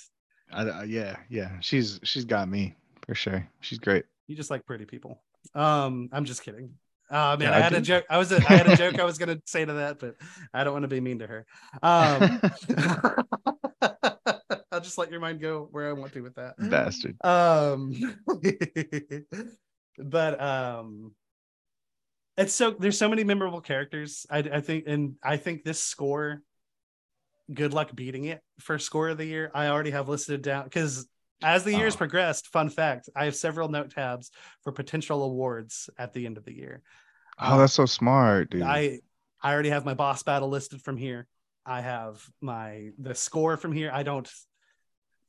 uh, 0.52 0.84
yeah 0.86 1.16
yeah 1.30 1.52
she's 1.60 2.00
she's 2.04 2.26
got 2.26 2.50
me 2.50 2.76
for 3.06 3.16
sure 3.16 3.48
she's 3.62 3.80
great 3.80 4.06
you 4.30 4.36
just 4.36 4.52
like 4.52 4.66
pretty 4.66 4.86
people. 4.86 5.20
Um, 5.56 6.10
I'm 6.14 6.24
just 6.24 6.44
kidding. 6.44 6.76
Oh 7.10 7.36
man, 7.36 7.50
yeah, 7.50 7.58
I 7.58 7.60
had 7.62 7.74
a 7.74 7.82
joke. 7.82 8.06
I 8.12 8.20
was 8.20 8.32
a, 8.32 8.36
I 8.36 8.54
had 8.54 8.68
a 8.68 8.78
joke 8.78 9.00
I 9.00 9.04
was 9.04 9.18
gonna 9.18 9.42
say 9.46 9.66
to 9.66 9.74
that, 9.74 9.98
but 9.98 10.16
I 10.54 10.64
don't 10.64 10.74
want 10.74 10.84
to 10.84 10.88
be 10.88 11.02
mean 11.02 11.18
to 11.20 11.28
her. 11.28 11.46
Um, 11.82 12.40
I'll 14.80 14.86
just 14.86 14.98
let 14.98 15.12
your 15.12 15.20
mind 15.20 15.42
go 15.42 15.68
where 15.72 15.90
I 15.90 15.92
want 15.92 16.14
to 16.14 16.22
with 16.22 16.36
that. 16.36 16.56
Bastard. 16.58 17.18
Um, 17.26 18.16
but 19.98 20.42
um, 20.42 21.12
it's 22.38 22.54
so 22.54 22.72
there's 22.72 22.98
so 22.98 23.10
many 23.10 23.26
memorable 23.26 23.60
characters. 23.60 24.26
I 24.32 24.38
I 24.38 24.62
think, 24.62 24.86
and 24.88 25.16
I 25.22 25.36
think 25.36 25.66
this 25.66 25.84
score. 25.84 26.42
Good 27.54 27.74
luck 27.74 27.94
beating 27.94 28.26
it 28.26 28.42
for 28.62 28.80
score 28.80 29.10
of 29.10 29.18
the 29.18 29.26
year. 29.26 29.52
I 29.54 29.68
already 29.68 29.90
have 29.90 30.08
listed 30.08 30.44
down 30.44 30.64
because 30.64 31.06
as 31.44 31.66
the 31.66 31.76
years 31.76 31.96
oh. 31.96 31.98
progressed, 31.98 32.48
fun 32.48 32.70
fact, 32.70 33.10
I 33.14 33.26
have 33.26 33.36
several 33.36 33.68
note 33.68 33.92
tabs 33.92 34.32
for 34.64 34.72
potential 34.72 35.24
awards 35.24 35.90
at 35.98 36.14
the 36.14 36.26
end 36.26 36.38
of 36.38 36.46
the 36.46 36.56
year. 36.56 36.84
Oh, 37.38 37.54
um, 37.54 37.60
that's 37.60 37.74
so 37.74 37.86
smart, 37.86 38.52
dude. 38.52 38.62
I 38.62 39.02
I 39.44 39.52
already 39.52 39.72
have 39.72 39.84
my 39.84 39.94
boss 39.94 40.24
battle 40.24 40.48
listed 40.48 40.82
from 40.82 40.96
here. 40.96 41.28
I 41.66 41.82
have 41.82 42.24
my 42.40 42.92
the 42.98 43.14
score 43.14 43.58
from 43.58 43.74
here. 43.74 43.92
I 43.94 44.04
don't 44.04 44.30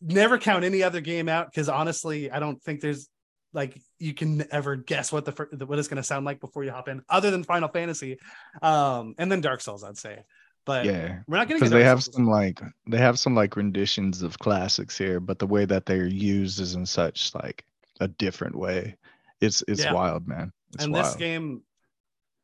never 0.00 0.38
count 0.38 0.64
any 0.64 0.82
other 0.82 1.00
game 1.00 1.28
out 1.28 1.50
because 1.50 1.68
honestly, 1.68 2.30
I 2.30 2.38
don't 2.40 2.62
think 2.62 2.80
there's 2.80 3.08
like 3.52 3.80
you 3.98 4.14
can 4.14 4.44
ever 4.52 4.76
guess 4.76 5.12
what 5.12 5.24
the 5.24 5.66
what 5.66 5.78
it's 5.78 5.88
going 5.88 5.96
to 5.96 6.02
sound 6.02 6.24
like 6.24 6.40
before 6.40 6.64
you 6.64 6.70
hop 6.70 6.88
in, 6.88 7.02
other 7.08 7.30
than 7.30 7.44
Final 7.44 7.68
Fantasy, 7.68 8.18
um, 8.62 9.14
and 9.18 9.30
then 9.30 9.40
Dark 9.40 9.60
Souls. 9.60 9.84
I'd 9.84 9.98
say. 9.98 10.22
But 10.66 10.84
yeah, 10.84 11.20
we're 11.26 11.38
not 11.38 11.48
getting 11.48 11.60
because 11.60 11.72
they 11.72 11.84
have 11.84 12.02
some 12.02 12.26
like 12.26 12.60
they 12.86 12.98
have 12.98 13.18
some 13.18 13.34
like 13.34 13.56
renditions 13.56 14.22
of 14.22 14.38
classics 14.38 14.96
here, 14.96 15.18
but 15.18 15.38
the 15.38 15.46
way 15.46 15.64
that 15.64 15.86
they're 15.86 16.06
used 16.06 16.60
is 16.60 16.74
in 16.74 16.86
such 16.86 17.34
like 17.34 17.64
a 17.98 18.08
different 18.08 18.56
way. 18.56 18.96
It's 19.40 19.64
it's 19.66 19.84
yeah. 19.84 19.92
wild, 19.92 20.28
man. 20.28 20.52
It's 20.74 20.84
and 20.84 20.92
wild. 20.92 21.06
this 21.06 21.16
game, 21.16 21.62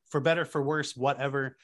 for 0.08 0.20
better 0.20 0.44
for 0.44 0.62
worse, 0.62 0.96
whatever, 0.96 1.56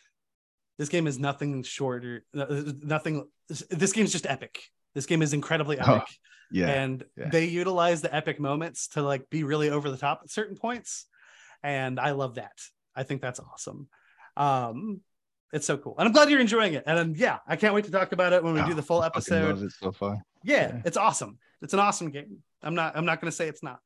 this 0.79 0.89
game 0.89 1.07
is 1.07 1.19
nothing 1.19 1.63
shorter. 1.63 2.25
Uh, 2.37 2.63
nothing. 2.83 3.27
This 3.49 3.93
game 3.93 4.05
is 4.05 4.13
just 4.13 4.27
epic. 4.27 4.63
This 4.95 5.07
game 5.07 5.23
is 5.23 5.33
incredibly 5.33 5.79
oh, 5.79 5.83
epic. 5.83 6.09
Oh, 6.09 6.15
yeah, 6.51 6.69
and 6.69 7.05
yeah. 7.17 7.31
they 7.31 7.47
utilize 7.47 8.03
the 8.03 8.15
epic 8.15 8.39
moments 8.39 8.89
to 8.89 9.03
like 9.03 9.31
be 9.31 9.43
really 9.43 9.71
over 9.71 9.91
the 9.91 9.97
top 9.97 10.21
at 10.23 10.31
certain 10.31 10.57
points, 10.57 11.07
and 11.63 11.99
I 11.99 12.11
love 12.11 12.35
that. 12.35 12.61
I 12.95 13.05
think 13.05 13.23
that's 13.23 13.41
awesome. 13.41 13.89
Um, 14.37 15.01
it's 15.53 15.67
so 15.67 15.79
cool, 15.79 15.95
and 15.99 16.07
I'm 16.07 16.13
glad 16.13 16.29
you're 16.29 16.41
enjoying 16.41 16.75
it. 16.75 16.85
And 16.87 16.99
um, 16.99 17.15
yeah, 17.17 17.39
I 17.47 17.57
can't 17.57 17.75
wait 17.75 17.87
to 17.87 17.91
talk 17.91 18.13
about 18.13 18.33
it 18.33 18.45
when 18.45 18.55
we 18.55 18.61
oh, 18.61 18.67
do 18.67 18.75
the 18.75 18.83
full 18.83 19.03
episode. 19.03 19.63
It 19.63 19.73
so 19.73 19.93
far. 19.93 20.23
Yeah, 20.45 20.75
yeah, 20.75 20.83
it's 20.85 20.97
awesome. 20.97 21.39
It's 21.63 21.73
an 21.73 21.81
awesome 21.81 22.11
game. 22.11 22.43
I'm 22.63 22.75
not. 22.75 22.97
I'm 22.97 23.07
not 23.07 23.21
going 23.21 23.31
to 23.31 23.37
say 23.37 23.49
it's 23.49 23.63
not, 23.63 23.81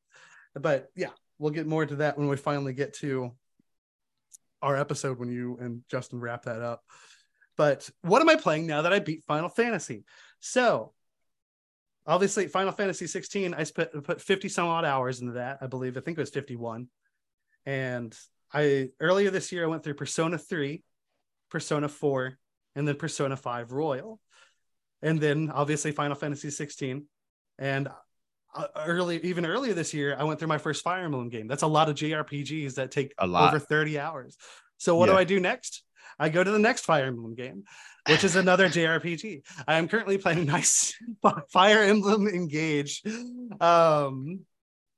but 0.53 0.89
yeah, 0.95 1.09
we'll 1.39 1.51
get 1.51 1.67
more 1.67 1.85
to 1.85 1.95
that 1.97 2.17
when 2.17 2.27
we 2.27 2.35
finally 2.35 2.73
get 2.73 2.93
to 2.95 3.31
our 4.61 4.75
episode 4.75 5.19
when 5.19 5.29
you 5.29 5.57
and 5.61 5.83
Justin 5.89 6.19
wrap 6.19 6.43
that 6.43 6.61
up. 6.61 6.83
But 7.57 7.89
what 8.01 8.21
am 8.21 8.29
I 8.29 8.35
playing 8.35 8.67
now 8.67 8.83
that 8.83 8.93
I 8.93 8.99
beat 8.99 9.23
Final 9.25 9.49
Fantasy? 9.49 10.03
So 10.39 10.93
obviously 12.07 12.47
Final 12.47 12.71
Fantasy 12.71 13.05
16, 13.05 13.53
I 13.53 13.63
spent 13.63 13.91
put 14.03 14.21
50 14.21 14.49
some 14.49 14.67
odd 14.67 14.85
hours 14.85 15.21
into 15.21 15.33
that. 15.33 15.59
I 15.61 15.67
believe 15.67 15.97
I 15.97 15.99
think 15.99 16.17
it 16.17 16.21
was 16.21 16.29
51. 16.29 16.87
And 17.65 18.17
I 18.53 18.89
earlier 18.99 19.29
this 19.29 19.51
year 19.51 19.63
I 19.63 19.67
went 19.67 19.83
through 19.83 19.95
Persona 19.95 20.37
3, 20.37 20.81
Persona 21.51 21.89
4, 21.89 22.37
and 22.75 22.87
then 22.87 22.95
Persona 22.95 23.35
5 23.35 23.71
Royal. 23.71 24.19
And 25.01 25.19
then 25.19 25.51
obviously 25.53 25.91
Final 25.91 26.15
Fantasy 26.15 26.49
16. 26.49 27.05
And 27.59 27.89
uh, 28.55 28.67
early, 28.85 29.19
even 29.23 29.45
earlier 29.45 29.73
this 29.73 29.93
year, 29.93 30.15
I 30.17 30.23
went 30.23 30.39
through 30.39 30.47
my 30.47 30.57
first 30.57 30.83
Fire 30.83 31.03
Emblem 31.03 31.29
game. 31.29 31.47
That's 31.47 31.63
a 31.63 31.67
lot 31.67 31.89
of 31.89 31.95
JRPGs 31.95 32.75
that 32.75 32.91
take 32.91 33.13
a 33.17 33.27
lot. 33.27 33.53
over 33.53 33.59
30 33.59 33.99
hours. 33.99 34.37
So 34.77 34.95
what 34.95 35.07
yeah. 35.07 35.13
do 35.13 35.19
I 35.19 35.23
do 35.25 35.39
next? 35.39 35.83
I 36.19 36.29
go 36.29 36.43
to 36.43 36.51
the 36.51 36.59
next 36.59 36.85
Fire 36.85 37.05
Emblem 37.05 37.35
game, 37.35 37.63
which 38.07 38.23
is 38.23 38.35
another 38.35 38.67
JRPG. 38.69 39.41
I 39.67 39.75
am 39.77 39.87
currently 39.87 40.17
playing 40.17 40.45
nice 40.47 40.95
Fire 41.51 41.83
Emblem 41.83 42.27
Engage. 42.27 43.03
Um, 43.59 44.41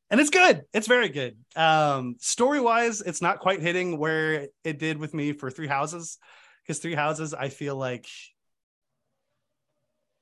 and 0.09 0.19
it's 0.19 0.29
good. 0.29 0.63
It's 0.73 0.87
very 0.87 1.09
good. 1.09 1.37
Um, 1.55 2.15
story 2.19 2.59
wise, 2.59 3.01
it's 3.01 3.21
not 3.21 3.39
quite 3.39 3.61
hitting 3.61 3.97
where 3.97 4.47
it 4.63 4.79
did 4.79 4.97
with 4.97 5.13
me 5.13 5.33
for 5.33 5.51
Three 5.51 5.67
Houses, 5.67 6.17
because 6.63 6.79
Three 6.79 6.95
Houses, 6.95 7.33
I 7.33 7.49
feel 7.49 7.75
like 7.75 8.07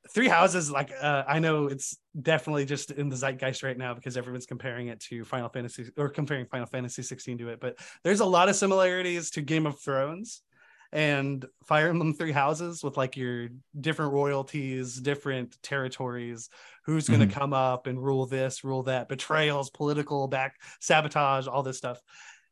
Three 0.10 0.28
Houses, 0.28 0.70
like 0.72 0.92
uh, 1.00 1.24
I 1.28 1.40
know 1.40 1.68
it's 1.68 1.98
definitely 2.20 2.66
just 2.66 2.92
in 2.92 3.10
the 3.10 3.16
zeitgeist 3.16 3.64
right 3.64 3.78
now 3.78 3.94
because 3.94 4.18
everyone's 4.18 4.46
comparing 4.46 4.88
it 4.88 5.00
to 5.02 5.24
Final 5.24 5.50
Fantasy 5.50 5.90
or 5.98 6.10
comparing 6.10 6.46
Final 6.48 6.66
Fantasy 6.66 7.04
16 7.04 7.38
to 7.40 7.50
it. 7.50 7.60
But 7.60 7.78
there's 8.04 8.20
a 8.20 8.26
lot 8.26 8.50
of 8.50 8.56
similarities 8.56 9.32
to 9.32 9.42
Game 9.42 9.66
of 9.66 9.80
Thrones 9.80 10.42
and 10.92 11.46
Fire 11.66 11.90
Emblem 11.90 12.14
Three 12.14 12.32
Houses 12.32 12.84
with 12.84 12.98
like 12.98 13.18
your 13.18 13.50
different 13.80 14.14
royalties, 14.14 14.96
different 14.96 15.62
territories, 15.62 16.50
who's 16.86 17.08
going 17.08 17.20
to 17.20 17.28
mm-hmm. 17.28 17.40
come 17.40 17.54
up 17.54 17.88
and 17.88 18.02
rule 18.02 18.26
this, 18.26 18.64
rule 18.64 18.84
that, 18.84 19.10
betrayals, 19.10 19.70
political 19.70 20.28
back 20.28 20.56
sabotage, 20.80 21.48
all 21.48 21.64
this 21.64 21.78
stuff. 21.78 22.02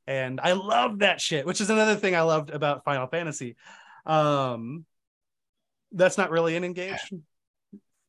And 0.07 0.39
I 0.41 0.51
love 0.53 0.99
that 0.99 1.21
shit, 1.21 1.45
which 1.45 1.61
is 1.61 1.69
another 1.69 1.95
thing 1.95 2.15
I 2.15 2.21
loved 2.21 2.49
about 2.49 2.83
Final 2.83 3.07
Fantasy. 3.07 3.55
Um, 4.05 4.85
that's 5.91 6.17
not 6.17 6.29
really 6.29 6.55
an 6.55 6.63
engage, 6.63 6.99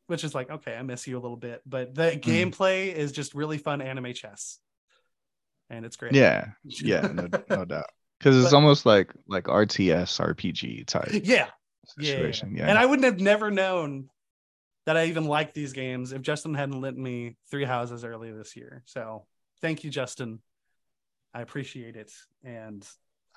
which 0.08 0.24
is 0.24 0.34
like, 0.34 0.50
okay, 0.50 0.74
I 0.74 0.82
miss 0.82 1.06
you 1.06 1.16
a 1.16 1.20
little 1.20 1.36
bit, 1.36 1.62
but 1.64 1.94
the 1.94 2.10
mm. 2.10 2.20
gameplay 2.20 2.92
is 2.92 3.12
just 3.12 3.34
really 3.34 3.58
fun 3.58 3.80
anime 3.80 4.12
chess. 4.12 4.58
And 5.70 5.84
it's 5.84 5.96
great. 5.96 6.14
Yeah. 6.14 6.48
Yeah. 6.64 7.00
No, 7.12 7.28
no 7.48 7.64
doubt 7.64 7.86
because 8.18 8.36
it's 8.36 8.50
but, 8.50 8.56
almost 8.56 8.86
like 8.86 9.12
like 9.28 9.44
RTS 9.44 10.20
RPG 10.20 10.86
type. 10.86 11.08
Yeah. 11.24 11.48
Situation. 11.86 12.54
Yeah, 12.54 12.64
yeah. 12.64 12.70
And 12.70 12.78
I 12.78 12.86
wouldn't 12.86 13.04
have 13.04 13.20
never 13.20 13.50
known 13.50 14.08
that 14.86 14.96
I 14.96 15.06
even 15.06 15.26
liked 15.26 15.54
these 15.54 15.72
games 15.72 16.12
if 16.12 16.22
Justin 16.22 16.54
hadn't 16.54 16.80
lent 16.80 16.96
me 16.96 17.36
Three 17.50 17.64
Houses 17.64 18.04
early 18.04 18.32
this 18.32 18.56
year. 18.56 18.82
So 18.86 19.26
thank 19.60 19.84
you, 19.84 19.90
Justin. 19.90 20.40
I 21.34 21.42
appreciate 21.42 21.96
it, 21.96 22.10
and 22.44 22.86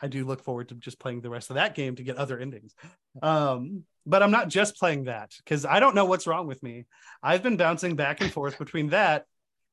I 0.01 0.07
do 0.07 0.25
look 0.25 0.43
forward 0.43 0.69
to 0.69 0.75
just 0.75 0.99
playing 0.99 1.21
the 1.21 1.29
rest 1.29 1.49
of 1.49 1.55
that 1.55 1.75
game 1.75 1.95
to 1.95 2.03
get 2.03 2.17
other 2.17 2.39
endings. 2.39 2.73
Um, 3.21 3.83
but 4.05 4.23
I'm 4.23 4.31
not 4.31 4.47
just 4.47 4.77
playing 4.77 5.05
that 5.05 5.31
because 5.43 5.65
I 5.65 5.79
don't 5.79 5.95
know 5.95 6.05
what's 6.05 6.27
wrong 6.27 6.47
with 6.47 6.63
me. 6.63 6.85
I've 7.21 7.43
been 7.43 7.57
bouncing 7.57 7.95
back 7.95 8.21
and 8.21 8.31
forth 8.31 8.57
between 8.57 8.89
that 8.89 9.25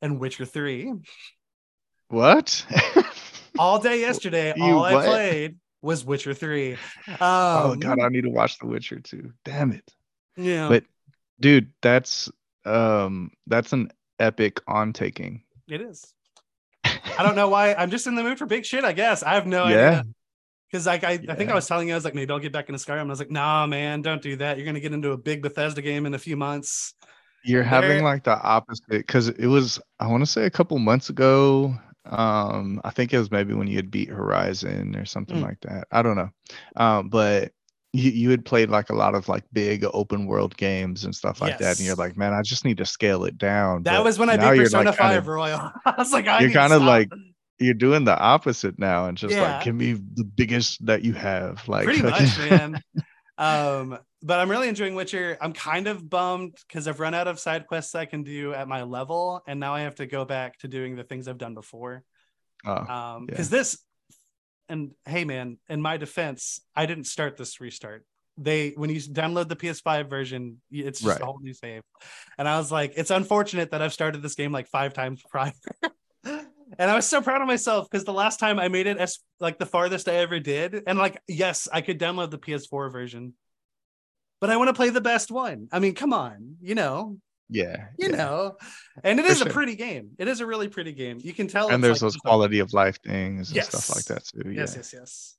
and 0.02 0.18
Witcher 0.18 0.44
Three. 0.44 0.92
What? 2.08 2.66
all 3.58 3.78
day 3.78 4.00
yesterday, 4.00 4.52
you 4.56 4.64
all 4.64 4.80
what? 4.80 4.94
I 4.94 5.06
played 5.06 5.56
was 5.82 6.04
Witcher 6.04 6.34
3. 6.34 6.72
Um, 6.72 6.78
oh 7.20 7.76
god, 7.78 8.00
I 8.00 8.08
need 8.08 8.24
to 8.24 8.30
watch 8.30 8.58
The 8.58 8.66
Witcher 8.66 9.00
2. 9.00 9.32
Damn 9.44 9.72
it. 9.72 9.92
Yeah. 10.36 10.68
But 10.68 10.84
dude, 11.40 11.72
that's 11.82 12.30
um 12.64 13.30
that's 13.46 13.72
an 13.72 13.92
epic 14.18 14.60
on 14.66 14.92
taking. 14.92 15.42
It 15.68 15.80
is. 15.80 16.04
I 16.84 17.22
don't 17.22 17.36
know 17.36 17.48
why. 17.48 17.74
I'm 17.74 17.90
just 17.90 18.06
in 18.06 18.14
the 18.14 18.22
mood 18.22 18.38
for 18.38 18.46
big 18.46 18.64
shit, 18.64 18.84
I 18.84 18.92
guess. 18.92 19.22
I 19.22 19.34
have 19.34 19.46
no 19.46 19.66
yeah. 19.66 19.76
idea. 19.76 20.04
Because 20.70 20.86
like 20.86 21.04
I, 21.04 21.12
yeah. 21.12 21.32
I 21.32 21.34
think 21.36 21.50
I 21.50 21.54
was 21.54 21.66
telling 21.66 21.88
you, 21.88 21.94
I 21.94 21.96
was 21.96 22.04
like, 22.04 22.14
maybe 22.14 22.32
I'll 22.32 22.38
get 22.38 22.52
back 22.52 22.68
into 22.68 22.84
Skyrim. 22.84 23.00
I 23.00 23.04
was 23.04 23.18
like, 23.18 23.30
nah, 23.30 23.66
man, 23.66 24.02
don't 24.02 24.20
do 24.20 24.36
that. 24.36 24.56
You're 24.56 24.66
gonna 24.66 24.80
get 24.80 24.92
into 24.92 25.12
a 25.12 25.16
big 25.16 25.42
Bethesda 25.42 25.80
game 25.80 26.06
in 26.06 26.14
a 26.14 26.18
few 26.18 26.36
months. 26.36 26.94
You're 27.44 27.62
having 27.62 28.02
like 28.02 28.24
the 28.24 28.36
opposite 28.40 28.88
because 28.88 29.28
it 29.28 29.46
was, 29.46 29.78
I 30.00 30.08
want 30.08 30.22
to 30.24 30.30
say 30.30 30.46
a 30.46 30.50
couple 30.50 30.76
months 30.80 31.10
ago, 31.10 31.76
um, 32.10 32.80
I 32.84 32.90
think 32.90 33.12
it 33.12 33.18
was 33.18 33.30
maybe 33.30 33.54
when 33.54 33.66
you 33.66 33.76
had 33.76 33.90
beat 33.90 34.08
Horizon 34.08 34.96
or 34.96 35.04
something 35.04 35.38
mm. 35.38 35.42
like 35.42 35.60
that. 35.62 35.88
I 35.90 36.02
don't 36.02 36.16
know. 36.16 36.30
Um, 36.76 37.08
but 37.08 37.52
you, 37.92 38.10
you 38.10 38.30
had 38.30 38.44
played 38.44 38.70
like 38.70 38.90
a 38.90 38.94
lot 38.94 39.14
of 39.14 39.28
like 39.28 39.44
big 39.52 39.84
open 39.92 40.26
world 40.26 40.56
games 40.56 41.04
and 41.04 41.14
stuff 41.14 41.40
like 41.40 41.52
yes. 41.52 41.60
that. 41.60 41.78
And 41.78 41.86
you're 41.86 41.96
like, 41.96 42.16
man, 42.16 42.32
I 42.32 42.42
just 42.42 42.64
need 42.64 42.78
to 42.78 42.86
scale 42.86 43.24
it 43.24 43.38
down. 43.38 43.84
That 43.84 43.98
but 43.98 44.04
was 44.04 44.18
when 44.18 44.30
I 44.30 44.36
beat 44.36 44.62
Persona 44.62 44.90
like 44.90 44.98
5 44.98 45.06
kind 45.06 45.18
of, 45.18 45.26
Royal. 45.26 45.72
I 45.84 45.94
was 45.96 46.12
like, 46.12 46.26
I 46.26 46.40
you're 46.40 46.50
kind 46.50 46.72
of 46.72 46.82
like 46.82 47.10
you're 47.58 47.74
doing 47.74 48.04
the 48.04 48.18
opposite 48.18 48.78
now 48.78 49.06
and 49.06 49.16
just 49.16 49.34
yeah. 49.34 49.56
like 49.56 49.64
give 49.64 49.74
me 49.74 49.92
the 49.92 50.24
biggest 50.24 50.84
that 50.86 51.04
you 51.04 51.14
have. 51.14 51.66
Like 51.68 51.84
pretty 51.84 52.02
much, 52.10 52.38
man. 52.38 52.80
Um 53.38 53.98
but 54.26 54.40
I'm 54.40 54.50
really 54.50 54.68
enjoying 54.68 54.96
Witcher. 54.96 55.38
I'm 55.40 55.52
kind 55.52 55.86
of 55.86 56.10
bummed 56.10 56.56
because 56.66 56.88
I've 56.88 56.98
run 56.98 57.14
out 57.14 57.28
of 57.28 57.38
side 57.38 57.68
quests 57.68 57.94
I 57.94 58.06
can 58.06 58.24
do 58.24 58.52
at 58.52 58.66
my 58.66 58.82
level, 58.82 59.42
and 59.46 59.60
now 59.60 59.72
I 59.72 59.82
have 59.82 59.94
to 59.96 60.06
go 60.06 60.24
back 60.24 60.58
to 60.58 60.68
doing 60.68 60.96
the 60.96 61.04
things 61.04 61.28
I've 61.28 61.38
done 61.38 61.54
before. 61.54 62.02
Oh, 62.64 62.72
um, 62.72 63.26
because 63.26 63.52
yeah. 63.52 63.58
this, 63.58 63.78
and 64.68 64.90
hey, 65.04 65.24
man, 65.24 65.58
in 65.68 65.80
my 65.80 65.96
defense, 65.96 66.60
I 66.74 66.86
didn't 66.86 67.04
start 67.04 67.36
this 67.36 67.60
restart. 67.60 68.04
They 68.36 68.70
when 68.70 68.90
you 68.90 69.00
download 69.00 69.48
the 69.48 69.56
PS5 69.56 70.10
version, 70.10 70.60
it's 70.70 71.00
just 71.00 71.08
right. 71.08 71.22
a 71.22 71.24
whole 71.24 71.38
new 71.40 71.54
save, 71.54 71.82
and 72.36 72.48
I 72.48 72.58
was 72.58 72.72
like, 72.72 72.94
it's 72.96 73.12
unfortunate 73.12 73.70
that 73.70 73.80
I've 73.80 73.92
started 73.92 74.22
this 74.22 74.34
game 74.34 74.50
like 74.50 74.66
five 74.66 74.92
times 74.92 75.22
prior. 75.30 75.52
And 76.78 76.90
I 76.90 76.94
was 76.94 77.06
so 77.06 77.20
proud 77.20 77.40
of 77.40 77.46
myself 77.46 77.88
because 77.90 78.04
the 78.04 78.12
last 78.12 78.40
time 78.40 78.58
I 78.58 78.68
made 78.68 78.86
it 78.86 78.98
as 78.98 79.18
like 79.40 79.58
the 79.58 79.66
farthest 79.66 80.08
I 80.08 80.16
ever 80.16 80.40
did, 80.40 80.82
and 80.86 80.98
like 80.98 81.20
yes, 81.28 81.68
I 81.72 81.80
could 81.80 81.98
download 81.98 82.30
the 82.30 82.38
PS4 82.38 82.92
version, 82.92 83.34
but 84.40 84.50
I 84.50 84.56
want 84.56 84.68
to 84.68 84.74
play 84.74 84.90
the 84.90 85.00
best 85.00 85.30
one. 85.30 85.68
I 85.72 85.78
mean, 85.78 85.94
come 85.94 86.12
on, 86.12 86.56
you 86.60 86.74
know. 86.74 87.18
Yeah. 87.48 87.86
You 87.98 88.10
yeah. 88.10 88.16
know. 88.16 88.56
And 89.04 89.20
it 89.20 89.26
For 89.26 89.32
is 89.32 89.38
sure. 89.38 89.48
a 89.48 89.50
pretty 89.50 89.76
game. 89.76 90.10
It 90.18 90.28
is 90.28 90.40
a 90.40 90.46
really 90.46 90.68
pretty 90.68 90.92
game. 90.92 91.18
You 91.22 91.32
can 91.32 91.46
tell. 91.46 91.68
And 91.68 91.82
there's 91.82 92.02
like, 92.02 92.12
those 92.12 92.16
quality 92.16 92.58
of 92.58 92.72
life 92.72 92.98
things 93.02 93.50
and 93.50 93.56
yes. 93.56 93.68
stuff 93.68 93.96
like 93.96 94.04
that 94.06 94.24
too. 94.26 94.50
Yes, 94.50 94.74
yes, 94.76 94.92
yes. 94.92 95.36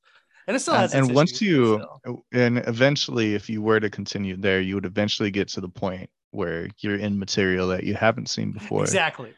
And 0.48 0.56
it 0.56 0.62
still 0.62 0.76
has. 0.76 0.94
And, 0.94 1.08
and 1.08 1.16
once 1.16 1.42
you, 1.42 1.84
still. 2.02 2.26
and 2.32 2.60
eventually, 2.60 3.36
if 3.36 3.50
you 3.50 3.62
were 3.62 3.82
to 3.82 3.90
continue 3.90 4.38
there, 4.38 4.62
you 4.62 4.76
would 4.76 4.86
eventually 4.86 5.32
get 5.32 5.50
to 5.50 5.62
the 5.62 5.68
point 5.68 6.10
where 6.32 6.70
you're 6.80 6.96
in 6.96 7.20
material 7.20 7.68
that 7.70 7.84
you 7.84 7.94
haven't 7.94 8.30
seen 8.30 8.54
before. 8.54 8.82
Exactly. 8.82 9.34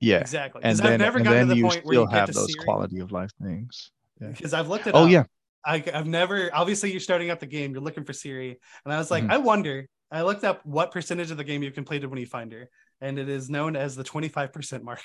Yeah. 0.00 0.18
Exactly. 0.18 0.62
And 0.64 0.78
then, 0.78 0.92
I've 0.94 0.98
never 0.98 1.18
and 1.18 1.26
gotten 1.26 1.48
to 1.48 1.54
the 1.54 1.62
point 1.62 1.84
where 1.84 1.94
you 1.94 2.06
still 2.06 2.18
have 2.18 2.32
those 2.32 2.54
quality 2.56 3.00
of 3.00 3.12
life 3.12 3.30
things. 3.42 3.90
Yeah. 4.20 4.28
Because 4.28 4.54
I've 4.54 4.68
looked 4.68 4.86
at. 4.86 4.94
Oh 4.94 5.04
up. 5.04 5.10
yeah. 5.10 5.24
I, 5.64 5.78
have 5.92 6.06
never 6.06 6.50
obviously 6.52 6.90
you're 6.90 7.00
starting 7.00 7.30
up 7.30 7.40
the 7.40 7.46
game, 7.46 7.72
you're 7.72 7.82
looking 7.82 8.04
for 8.04 8.12
Ciri, 8.12 8.56
and 8.84 8.92
I 8.92 8.98
was 8.98 9.10
like, 9.10 9.24
mm-hmm. 9.24 9.32
I 9.32 9.38
wonder. 9.38 9.88
I 10.10 10.22
looked 10.22 10.44
up 10.44 10.64
what 10.64 10.92
percentage 10.92 11.30
of 11.30 11.38
the 11.38 11.44
game 11.44 11.62
you've 11.62 11.74
completed 11.74 12.08
when 12.08 12.20
you 12.20 12.26
find 12.26 12.52
her, 12.52 12.68
and 13.00 13.18
it 13.18 13.28
is 13.28 13.48
known 13.50 13.74
as 13.74 13.96
the 13.96 14.04
25% 14.04 14.82
mark. 14.82 15.02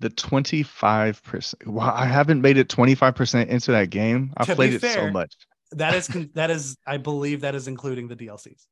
The 0.00 0.10
25%. 0.10 1.66
Well, 1.66 1.88
I 1.88 2.06
haven't 2.06 2.42
made 2.42 2.58
it 2.58 2.68
25% 2.68 3.48
into 3.48 3.72
that 3.72 3.90
game. 3.90 4.32
I've 4.36 4.48
played 4.48 4.80
fair, 4.80 4.90
it 4.90 4.94
so 4.94 5.10
much. 5.10 5.34
That 5.72 5.94
is 5.94 6.06
that 6.34 6.50
is 6.50 6.76
I 6.86 6.98
believe 6.98 7.40
that 7.40 7.54
is 7.54 7.68
including 7.68 8.08
the 8.08 8.16
DLCs. 8.16 8.66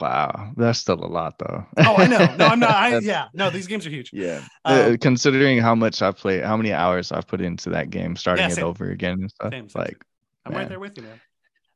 Wow, 0.00 0.52
that's 0.56 0.78
still 0.78 1.02
a 1.02 1.06
lot, 1.06 1.38
though. 1.38 1.64
oh, 1.78 1.94
I 1.96 2.06
know. 2.06 2.36
No, 2.36 2.46
I'm 2.46 2.60
not. 2.60 2.70
I, 2.74 2.98
yeah, 2.98 3.28
no, 3.32 3.50
these 3.50 3.66
games 3.66 3.86
are 3.86 3.90
huge. 3.90 4.10
Yeah, 4.12 4.44
um, 4.64 4.94
uh, 4.94 4.96
considering 5.00 5.58
how 5.58 5.74
much 5.74 6.02
I've 6.02 6.16
played, 6.16 6.44
how 6.44 6.56
many 6.56 6.72
hours 6.72 7.10
I've 7.10 7.26
put 7.26 7.40
into 7.40 7.70
that 7.70 7.90
game, 7.90 8.14
starting 8.14 8.48
yeah, 8.48 8.52
it 8.52 8.62
over 8.62 8.90
again 8.90 9.14
and 9.14 9.30
stuff. 9.30 9.52
Same, 9.52 9.68
same, 9.68 9.80
like, 9.80 10.04
I'm 10.44 10.52
man. 10.52 10.60
right 10.60 10.68
there 10.68 10.80
with 10.80 10.96
you, 10.96 11.04
man. 11.04 11.20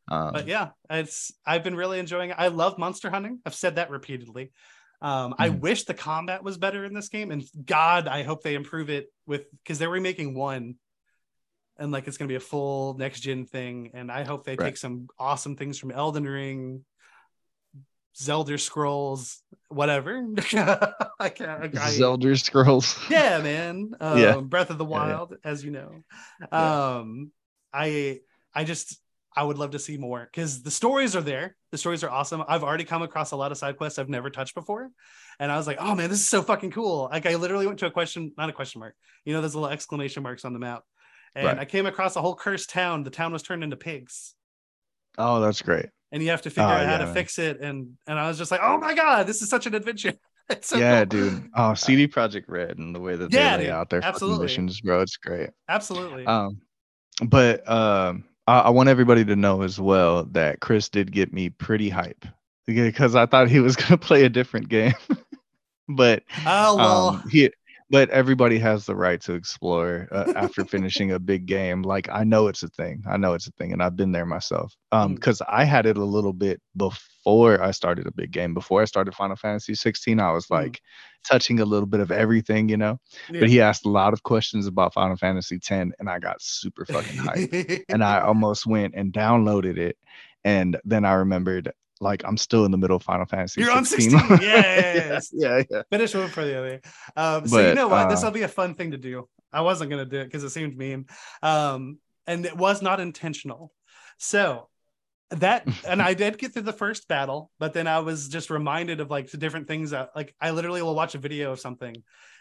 Um, 0.08 0.32
but 0.32 0.46
yeah, 0.46 0.70
it's 0.90 1.32
I've 1.46 1.64
been 1.64 1.74
really 1.74 1.98
enjoying 1.98 2.30
it. 2.30 2.36
I 2.38 2.48
love 2.48 2.78
monster 2.78 3.08
hunting. 3.08 3.40
I've 3.46 3.54
said 3.54 3.76
that 3.76 3.90
repeatedly. 3.90 4.52
Um, 5.00 5.32
mm-hmm. 5.32 5.42
I 5.42 5.48
wish 5.48 5.84
the 5.84 5.94
combat 5.94 6.44
was 6.44 6.58
better 6.58 6.84
in 6.84 6.92
this 6.94 7.08
game, 7.08 7.30
and 7.30 7.42
God, 7.64 8.08
I 8.08 8.22
hope 8.22 8.42
they 8.42 8.54
improve 8.54 8.90
it 8.90 9.12
with 9.26 9.50
because 9.62 9.78
they're 9.78 9.88
remaking 9.88 10.34
one, 10.34 10.76
and 11.78 11.90
like 11.90 12.06
it's 12.06 12.18
gonna 12.18 12.28
be 12.28 12.34
a 12.34 12.40
full 12.40 12.94
next 12.94 13.20
gen 13.20 13.46
thing. 13.46 13.90
And 13.94 14.12
I 14.12 14.24
hope 14.24 14.44
they 14.44 14.54
right. 14.56 14.66
take 14.66 14.76
some 14.76 15.08
awesome 15.18 15.56
things 15.56 15.78
from 15.78 15.92
Elden 15.92 16.24
Ring, 16.24 16.84
Zelda 18.16 18.58
Scrolls, 18.58 19.42
whatever. 19.68 20.26
I 20.52 21.28
can't. 21.28 21.78
I, 21.78 21.90
Zelda 21.90 22.36
Scrolls. 22.36 22.98
Yeah, 23.10 23.40
man. 23.40 23.92
Um, 24.00 24.18
yeah. 24.18 24.36
Breath 24.40 24.70
of 24.70 24.78
the 24.78 24.84
Wild, 24.84 25.30
yeah, 25.30 25.36
yeah. 25.44 25.50
as 25.50 25.64
you 25.64 25.70
know. 25.70 26.02
Um, 26.50 27.30
I 27.72 28.20
I 28.54 28.64
just 28.64 28.98
I 29.34 29.44
would 29.44 29.58
love 29.58 29.70
to 29.70 29.78
see 29.78 29.96
more 29.96 30.28
because 30.30 30.62
the 30.62 30.70
stories 30.70 31.16
are 31.16 31.22
there. 31.22 31.56
The 31.70 31.78
stories 31.78 32.04
are 32.04 32.10
awesome. 32.10 32.42
I've 32.46 32.64
already 32.64 32.84
come 32.84 33.02
across 33.02 33.30
a 33.30 33.36
lot 33.36 33.52
of 33.52 33.58
side 33.58 33.76
quests 33.76 33.98
I've 33.98 34.08
never 34.08 34.28
touched 34.28 34.54
before, 34.54 34.90
and 35.38 35.50
I 35.50 35.56
was 35.56 35.66
like, 35.66 35.78
oh 35.80 35.94
man, 35.94 36.10
this 36.10 36.20
is 36.20 36.28
so 36.28 36.42
fucking 36.42 36.72
cool. 36.72 37.08
Like 37.10 37.26
I 37.26 37.36
literally 37.36 37.66
went 37.66 37.78
to 37.80 37.86
a 37.86 37.90
question, 37.90 38.32
not 38.36 38.50
a 38.50 38.52
question 38.52 38.80
mark. 38.80 38.94
You 39.24 39.32
know, 39.32 39.40
there's 39.40 39.54
little 39.54 39.70
exclamation 39.70 40.22
marks 40.22 40.44
on 40.44 40.52
the 40.52 40.58
map, 40.58 40.82
and 41.34 41.46
right. 41.46 41.58
I 41.58 41.64
came 41.64 41.86
across 41.86 42.16
a 42.16 42.20
whole 42.20 42.34
cursed 42.34 42.70
town. 42.70 43.04
The 43.04 43.10
town 43.10 43.32
was 43.32 43.42
turned 43.42 43.64
into 43.64 43.76
pigs. 43.76 44.34
Oh, 45.18 45.40
that's 45.40 45.62
great 45.62 45.86
and 46.12 46.22
you 46.22 46.28
have 46.28 46.42
to 46.42 46.50
figure 46.50 46.64
oh, 46.64 46.74
out 46.74 46.86
how 46.86 46.98
to 46.98 47.12
fix 47.12 47.38
it. 47.38 47.60
And 47.60 47.96
and 48.06 48.18
I 48.18 48.28
was 48.28 48.38
just 48.38 48.50
like, 48.50 48.60
oh 48.62 48.78
my 48.78 48.94
god, 48.94 49.26
this 49.26 49.42
is 49.42 49.48
such 49.48 49.66
an 49.66 49.74
adventure. 49.74 50.12
so 50.60 50.76
yeah, 50.76 51.04
cool. 51.04 51.30
dude. 51.30 51.48
Oh, 51.56 51.74
CD 51.74 52.06
Projekt 52.06 52.44
Red 52.46 52.78
and 52.78 52.94
the 52.94 53.00
way 53.00 53.16
that 53.16 53.32
yeah, 53.32 53.56
they 53.56 53.64
lay 53.64 53.68
dude, 53.68 53.72
out 53.72 53.90
their 53.90 54.04
absolutely. 54.04 54.44
missions, 54.44 54.80
bro, 54.82 55.00
it's 55.00 55.16
great. 55.16 55.50
Absolutely. 55.68 56.26
Um, 56.26 56.60
but 57.24 57.68
um, 57.68 58.24
I, 58.46 58.60
I 58.60 58.70
want 58.70 58.90
everybody 58.90 59.24
to 59.24 59.36
know 59.36 59.62
as 59.62 59.80
well 59.80 60.24
that 60.32 60.60
Chris 60.60 60.88
did 60.88 61.10
get 61.10 61.32
me 61.32 61.48
pretty 61.48 61.88
hype 61.88 62.26
because 62.66 63.16
I 63.16 63.26
thought 63.26 63.48
he 63.48 63.60
was 63.60 63.76
gonna 63.76 63.98
play 63.98 64.24
a 64.24 64.28
different 64.28 64.68
game, 64.68 64.94
but 65.88 66.22
oh 66.46 66.76
well, 66.76 67.08
um, 67.08 67.28
he 67.30 67.50
but 67.92 68.08
everybody 68.10 68.58
has 68.58 68.86
the 68.86 68.96
right 68.96 69.20
to 69.20 69.34
explore 69.34 70.08
uh, 70.10 70.32
after 70.34 70.64
finishing 70.64 71.12
a 71.12 71.18
big 71.20 71.44
game. 71.46 71.82
Like 71.82 72.08
I 72.10 72.24
know 72.24 72.48
it's 72.48 72.62
a 72.62 72.68
thing. 72.68 73.04
I 73.08 73.18
know 73.18 73.34
it's 73.34 73.46
a 73.46 73.52
thing, 73.52 73.72
and 73.72 73.82
I've 73.82 73.94
been 73.96 74.10
there 74.12 74.26
myself. 74.26 74.74
Um, 74.90 75.12
Mm. 75.12 75.14
because 75.16 75.42
I 75.46 75.64
had 75.64 75.84
it 75.86 75.98
a 75.98 76.04
little 76.04 76.32
bit 76.32 76.60
before 76.76 77.62
I 77.62 77.70
started 77.70 78.06
a 78.06 78.12
big 78.12 78.32
game. 78.32 78.54
Before 78.54 78.80
I 78.82 78.86
started 78.86 79.14
Final 79.14 79.36
Fantasy 79.36 79.74
16, 79.74 80.18
I 80.20 80.32
was 80.32 80.46
Mm. 80.46 80.50
like 80.62 80.80
touching 81.24 81.60
a 81.60 81.64
little 81.64 81.86
bit 81.86 82.00
of 82.00 82.10
everything, 82.10 82.68
you 82.70 82.76
know. 82.78 82.98
Yeah. 83.30 83.40
But 83.40 83.48
he 83.50 83.60
asked 83.60 83.84
a 83.86 83.90
lot 83.90 84.12
of 84.14 84.22
questions 84.22 84.66
about 84.66 84.94
Final 84.94 85.16
Fantasy 85.16 85.58
10, 85.60 85.92
and 86.00 86.08
I 86.08 86.18
got 86.18 86.40
super 86.40 86.84
fucking 86.86 87.18
hyped. 87.20 87.84
and 87.90 88.02
I 88.02 88.20
almost 88.28 88.66
went 88.66 88.94
and 88.96 89.12
downloaded 89.12 89.76
it, 89.76 89.96
and 90.44 90.80
then 90.84 91.04
I 91.04 91.12
remembered 91.12 91.70
like 92.02 92.22
I'm 92.24 92.36
still 92.36 92.64
in 92.64 92.70
the 92.70 92.76
middle 92.76 92.96
of 92.96 93.02
Final 93.02 93.24
Fantasy. 93.24 93.60
You're 93.60 93.70
on 93.70 93.84
16. 93.84 94.18
16. 94.18 94.38
Yes. 94.42 95.30
yeah, 95.32 95.62
yeah. 95.70 95.82
Finish 95.90 96.14
one 96.14 96.28
for 96.28 96.44
the 96.44 96.58
other. 96.58 96.80
Um, 97.16 97.46
so 97.46 97.68
you 97.68 97.74
know 97.74 97.88
what? 97.88 98.08
This 98.08 98.22
uh, 98.22 98.26
will 98.26 98.32
be 98.32 98.42
a 98.42 98.48
fun 98.48 98.74
thing 98.74 98.90
to 98.90 98.98
do. 98.98 99.28
I 99.52 99.60
wasn't 99.60 99.90
gonna 99.90 100.04
do 100.04 100.18
it 100.18 100.24
because 100.24 100.44
it 100.44 100.50
seemed 100.50 100.76
mean, 100.76 101.06
um, 101.42 101.98
and 102.26 102.44
it 102.44 102.56
was 102.56 102.82
not 102.82 103.00
intentional. 103.00 103.72
So 104.18 104.68
that, 105.30 105.66
and 105.86 106.02
I 106.02 106.14
did 106.14 106.38
get 106.38 106.52
through 106.52 106.62
the 106.62 106.72
first 106.72 107.08
battle, 107.08 107.50
but 107.58 107.72
then 107.72 107.86
I 107.86 108.00
was 108.00 108.28
just 108.28 108.50
reminded 108.50 109.00
of 109.00 109.10
like 109.10 109.30
the 109.30 109.38
different 109.38 109.68
things 109.68 109.90
that, 109.90 110.10
like, 110.14 110.34
I 110.40 110.50
literally 110.50 110.82
will 110.82 110.94
watch 110.94 111.14
a 111.14 111.18
video 111.18 111.52
of 111.52 111.60
something 111.60 111.94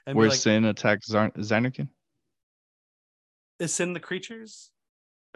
and 0.05 0.17
Where 0.17 0.25
be 0.25 0.29
like, 0.31 0.39
Sin 0.39 0.65
attacks 0.65 1.07
Zar- 1.07 1.31
Zanarkand? 1.31 1.89
"Is 3.59 3.73
sin 3.73 3.93
the 3.93 3.99
creatures?" 3.99 4.71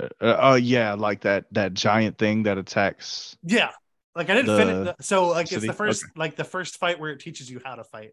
Uh, 0.02 0.08
uh, 0.20 0.38
oh 0.40 0.56
yeah, 0.56 0.94
like 0.94 1.22
that 1.22 1.46
that 1.52 1.74
giant 1.74 2.18
thing 2.18 2.44
that 2.44 2.58
attacks. 2.58 3.38
Yeah. 3.44 3.72
Like 4.16 4.30
I 4.30 4.34
didn't 4.36 4.48
The 4.48 4.58
finish. 4.58 4.96
So 5.02 5.28
like 5.30 5.52
it's 5.52 5.66
the 5.66 5.74
first, 5.74 6.06
like 6.16 6.36
the 6.36 6.44
first 6.44 6.78
fight 6.78 7.00
where 7.00 7.12
it 7.12 7.20
teaches 7.20 7.50
you 7.50 7.62
how 7.64 7.76
to 7.76 7.84
fight. 7.84 8.12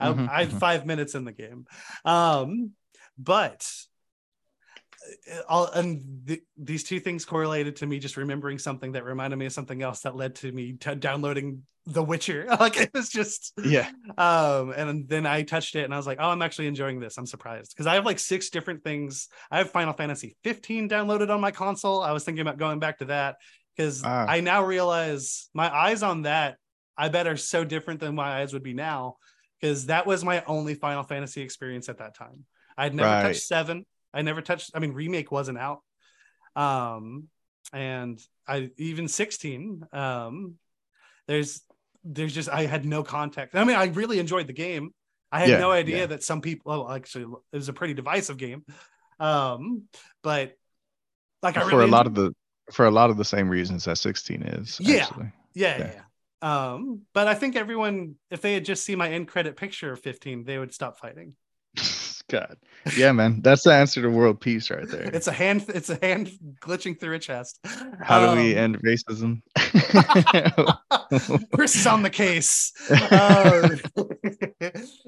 I, 0.00 0.08
Mhm, 0.08 0.28
I 0.28 0.40
had 0.40 0.50
mhm. 0.50 0.58
five 0.58 0.86
minutes 0.86 1.14
in 1.14 1.24
the 1.24 1.32
game, 1.32 1.66
um, 2.04 2.72
but 3.16 3.66
uh, 5.30 5.42
all 5.48 5.66
and 5.66 6.26
th- 6.26 6.42
these 6.56 6.84
two 6.84 7.00
things 7.00 7.24
correlated 7.24 7.76
to 7.76 7.86
me 7.86 7.98
just 7.98 8.16
remembering 8.16 8.58
something 8.58 8.92
that 8.92 9.04
reminded 9.04 9.36
me 9.36 9.46
of 9.46 9.52
something 9.52 9.82
else 9.82 10.00
that 10.00 10.16
led 10.16 10.34
to 10.36 10.50
me 10.50 10.72
t- 10.74 10.94
downloading 10.94 11.62
The 11.86 12.02
Witcher. 12.02 12.46
like 12.60 12.78
it 12.78 12.90
was 12.94 13.08
just 13.10 13.52
Yeah. 13.62 13.88
um 14.16 14.72
and 14.76 15.08
then 15.08 15.26
i 15.26 15.42
touched 15.42 15.76
it 15.76 15.84
and 15.84 15.92
i 15.92 15.96
was 15.96 16.06
like 16.06 16.18
oh 16.20 16.28
i'm 16.30 16.42
actually 16.42 16.66
enjoying 16.66 17.00
this 17.00 17.18
i'm 17.18 17.26
surprised 17.26 17.72
because 17.72 17.86
i 17.86 17.94
have 17.94 18.06
like 18.06 18.18
six 18.18 18.50
different 18.50 18.82
things 18.82 19.28
i 19.50 19.58
have 19.58 19.70
final 19.70 19.92
fantasy 19.92 20.36
15 20.44 20.88
downloaded 20.88 21.30
on 21.30 21.40
my 21.40 21.50
console 21.50 22.00
i 22.02 22.12
was 22.12 22.24
thinking 22.24 22.42
about 22.42 22.58
going 22.58 22.78
back 22.78 22.98
to 22.98 23.06
that 23.06 23.36
because 23.76 24.02
Ah. 24.04 24.26
i 24.28 24.40
now 24.40 24.64
realize 24.64 25.48
my 25.54 25.68
eyes 25.74 26.02
on 26.02 26.22
that 26.22 26.56
i 26.96 27.08
bet 27.08 27.26
are 27.26 27.36
so 27.36 27.64
different 27.64 28.00
than 28.00 28.14
my 28.14 28.40
eyes 28.40 28.52
would 28.52 28.62
be 28.62 28.74
now 28.74 29.16
because 29.60 29.86
that 29.86 30.06
was 30.06 30.24
my 30.24 30.42
only 30.46 30.74
final 30.74 31.02
fantasy 31.02 31.42
experience 31.42 31.88
at 31.88 31.98
that 31.98 32.14
time 32.14 32.44
i'd 32.78 32.94
never 32.94 33.08
Right. 33.08 33.22
touched 33.22 33.42
seven 33.42 33.84
i 34.12 34.22
never 34.22 34.40
touched 34.42 34.70
i 34.74 34.78
mean 34.78 34.92
remake 34.92 35.30
wasn't 35.32 35.58
out 35.58 35.80
um 36.56 37.24
and 37.72 38.20
i 38.46 38.70
even 38.76 39.08
16 39.08 39.84
um 39.92 40.54
there's 41.26 41.62
there's 42.06 42.34
just 42.34 42.50
I 42.50 42.66
had 42.66 42.84
no 42.84 43.02
context. 43.02 43.56
I 43.56 43.64
mean, 43.64 43.76
I 43.76 43.86
really 43.86 44.18
enjoyed 44.18 44.46
the 44.46 44.52
game. 44.52 44.90
I 45.32 45.40
had 45.40 45.48
Yeah, 45.48 45.58
no 45.58 45.70
idea 45.70 46.00
yeah. 46.00 46.06
that 46.06 46.22
some 46.22 46.42
people 46.42 46.70
oh, 46.70 46.94
actually 46.94 47.24
it 47.50 47.56
was 47.56 47.70
a 47.70 47.72
pretty 47.72 47.94
divisive 47.94 48.36
game. 48.36 48.62
Um, 49.18 49.84
but 50.22 50.52
like 51.42 51.56
I 51.56 51.62
for 51.62 51.68
really 51.68 51.84
a 51.84 51.86
lot 51.90 52.06
of 52.06 52.14
the 52.14 52.34
for 52.72 52.86
a 52.86 52.90
lot 52.90 53.10
of 53.10 53.16
the 53.16 53.24
same 53.24 53.48
reasons 53.48 53.84
that 53.84 53.98
16 53.98 54.42
is. 54.42 54.78
Yeah. 54.80 55.06
Yeah, 55.54 55.78
yeah. 55.78 55.92
yeah. 55.94 56.00
Um, 56.44 57.02
but 57.14 57.26
I 57.26 57.34
think 57.34 57.56
everyone, 57.56 58.16
if 58.30 58.42
they 58.42 58.54
had 58.54 58.64
just 58.64 58.84
seen 58.84 58.98
my 58.98 59.10
end 59.10 59.28
credit 59.28 59.56
picture 59.56 59.92
of 59.92 60.00
15, 60.00 60.44
they 60.44 60.58
would 60.58 60.74
stop 60.74 60.98
fighting. 60.98 61.34
God. 62.30 62.56
Yeah, 62.96 63.12
man. 63.12 63.40
That's 63.42 63.62
the 63.62 63.72
answer 63.72 64.02
to 64.02 64.08
world 64.08 64.40
peace 64.40 64.70
right 64.70 64.88
there. 64.88 65.02
It's 65.02 65.26
a 65.26 65.32
hand, 65.32 65.64
it's 65.68 65.90
a 65.90 65.98
hand 66.00 66.30
glitching 66.60 66.98
through 66.98 67.14
a 67.14 67.18
chest. 67.18 67.60
How 68.00 68.34
do 68.34 68.40
we 68.40 68.56
Um, 68.56 68.58
end 68.58 68.82
racism? 68.82 69.42
Is 71.62 71.86
on 71.86 72.02
the 72.02 72.10
case. 72.10 72.72
Uh, 72.90 73.76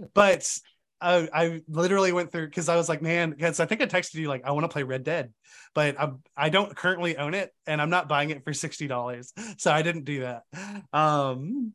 but 0.15 0.59
I, 1.07 1.29
I 1.33 1.63
literally 1.69 2.11
went 2.13 2.33
through 2.33 2.47
because 2.49 2.69
I 2.69 2.77
was 2.77 2.89
like, 2.89 3.01
man, 3.01 3.31
because 3.31 3.61
I 3.61 3.67
think 3.67 3.81
I 3.81 3.87
texted 3.87 4.15
you 4.15 4.29
like 4.29 4.45
I 4.45 4.51
want 4.51 4.65
to 4.65 4.69
play 4.69 4.83
Red 4.83 5.05
Dead, 5.05 5.33
but 5.75 5.99
I 6.01 6.11
I 6.37 6.49
don't 6.49 6.75
currently 6.75 7.17
own 7.17 7.35
it 7.35 7.53
and 7.67 7.81
I'm 7.81 7.91
not 7.91 8.09
buying 8.09 8.31
it 8.31 8.45
for 8.45 8.53
sixty 8.53 8.89
dollars, 8.89 9.33
so 9.59 9.71
I 9.71 9.83
didn't 9.83 10.05
do 10.05 10.21
that. 10.21 10.43
Um, 10.93 11.73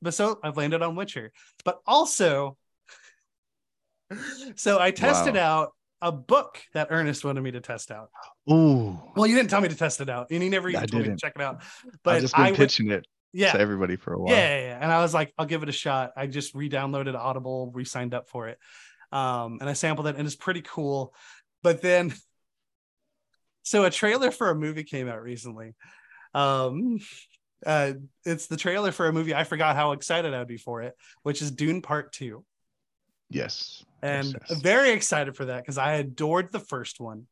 but 0.00 0.14
so 0.14 0.38
I've 0.42 0.56
landed 0.56 0.80
on 0.82 0.96
Witcher, 0.96 1.30
but 1.64 1.80
also, 1.86 2.56
so 4.56 4.78
I 4.78 4.90
tested 4.92 5.36
out 5.36 5.72
a 6.00 6.10
book 6.10 6.58
that 6.72 6.88
Ernest 6.90 7.24
wanted 7.24 7.42
me 7.42 7.50
to 7.50 7.60
test 7.60 7.90
out. 7.90 8.08
Ooh. 8.50 8.98
Well, 9.14 9.26
you 9.26 9.36
didn't 9.36 9.50
tell 9.50 9.60
me 9.60 9.68
to 9.68 9.76
test 9.76 10.00
it 10.00 10.08
out, 10.08 10.28
and 10.30 10.42
he 10.42 10.48
never 10.48 10.70
even 10.70 10.82
I 10.82 10.86
told 10.86 11.02
me 11.02 11.10
to 11.10 11.16
check 11.16 11.34
it 11.36 11.42
out. 11.42 11.62
I've 11.84 11.98
But 12.02 12.20
just 12.22 12.34
been 12.34 12.44
I 12.46 12.46
went, 12.46 12.56
pitching 12.56 12.90
it 12.90 13.06
yeah, 13.32 13.52
to 13.52 13.60
everybody 13.60 13.96
for 13.96 14.12
a 14.12 14.18
while. 14.18 14.34
yeah, 14.34 14.56
yeah, 14.56 14.62
yeah. 14.66 14.78
And 14.80 14.90
I 14.92 15.00
was 15.02 15.14
like, 15.14 15.32
I'll 15.38 15.46
give 15.46 15.62
it 15.62 15.68
a 15.68 15.72
shot. 15.72 16.12
I 16.16 16.26
just 16.26 16.54
re-downloaded 16.54 17.14
Audible, 17.14 17.70
re-signed 17.74 18.14
up 18.14 18.28
for 18.28 18.48
it. 18.48 18.58
Um, 19.12 19.58
and 19.60 19.68
I 19.68 19.72
sampled 19.72 20.06
it 20.06 20.16
and 20.16 20.26
it's 20.26 20.36
pretty 20.36 20.62
cool. 20.62 21.14
But 21.62 21.82
then 21.82 22.12
so 23.62 23.84
a 23.84 23.90
trailer 23.90 24.30
for 24.30 24.50
a 24.50 24.54
movie 24.54 24.84
came 24.84 25.08
out 25.08 25.22
recently. 25.22 25.74
Um 26.34 26.98
uh 27.66 27.92
it's 28.24 28.46
the 28.46 28.56
trailer 28.56 28.92
for 28.92 29.06
a 29.08 29.12
movie. 29.12 29.34
I 29.34 29.44
forgot 29.44 29.76
how 29.76 29.92
excited 29.92 30.32
I'd 30.32 30.46
be 30.48 30.56
for 30.56 30.82
it, 30.82 30.94
which 31.22 31.42
is 31.42 31.50
Dune 31.50 31.82
Part 31.82 32.12
Two. 32.12 32.44
Yes. 33.28 33.84
And 34.02 34.28
Yes, 34.28 34.42
yes. 34.48 34.60
very 34.60 34.90
excited 34.90 35.36
for 35.36 35.46
that 35.46 35.62
because 35.62 35.76
I 35.78 35.94
adored 35.94 36.52
the 36.52 36.60
first 36.60 37.00
one. 37.00 37.26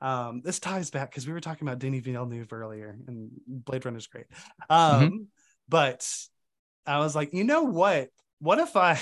Um, 0.00 0.42
this 0.44 0.58
ties 0.58 0.90
back 0.90 1.10
because 1.10 1.26
we 1.26 1.32
were 1.32 1.40
talking 1.40 1.66
about 1.66 1.78
Denis 1.78 2.02
Villeneuve 2.02 2.52
earlier, 2.52 2.98
and 3.06 3.30
Blade 3.46 3.84
Runner 3.84 3.98
is 3.98 4.08
great. 4.08 4.26
Um, 4.68 5.02
Mm-hmm. 5.02 5.16
But 5.68 6.08
I 6.86 6.98
was 6.98 7.14
like, 7.14 7.32
you 7.32 7.44
know 7.44 7.64
what? 7.64 8.08
What 8.40 8.58
if 8.58 8.76
I, 8.76 9.00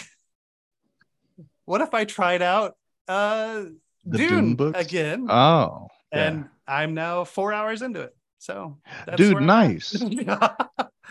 what 1.64 1.80
if 1.80 1.94
I 1.94 2.05
tried 2.05 2.42
out 2.42 2.74
uh 3.08 3.64
The 4.05 4.18
Dune, 4.18 4.56
Dune 4.56 4.74
again? 4.74 5.30
Oh. 5.30 5.89
yeah. 6.12 6.26
and 6.26 6.48
I'm 6.66 6.94
now 6.94 7.24
four 7.24 7.52
hours 7.52 7.82
into 7.82 8.00
it. 8.00 8.16
So, 8.39 8.78
that's 9.05 9.18
Dude, 9.18 9.34
where 9.34 9.42
nice. 9.42 10.02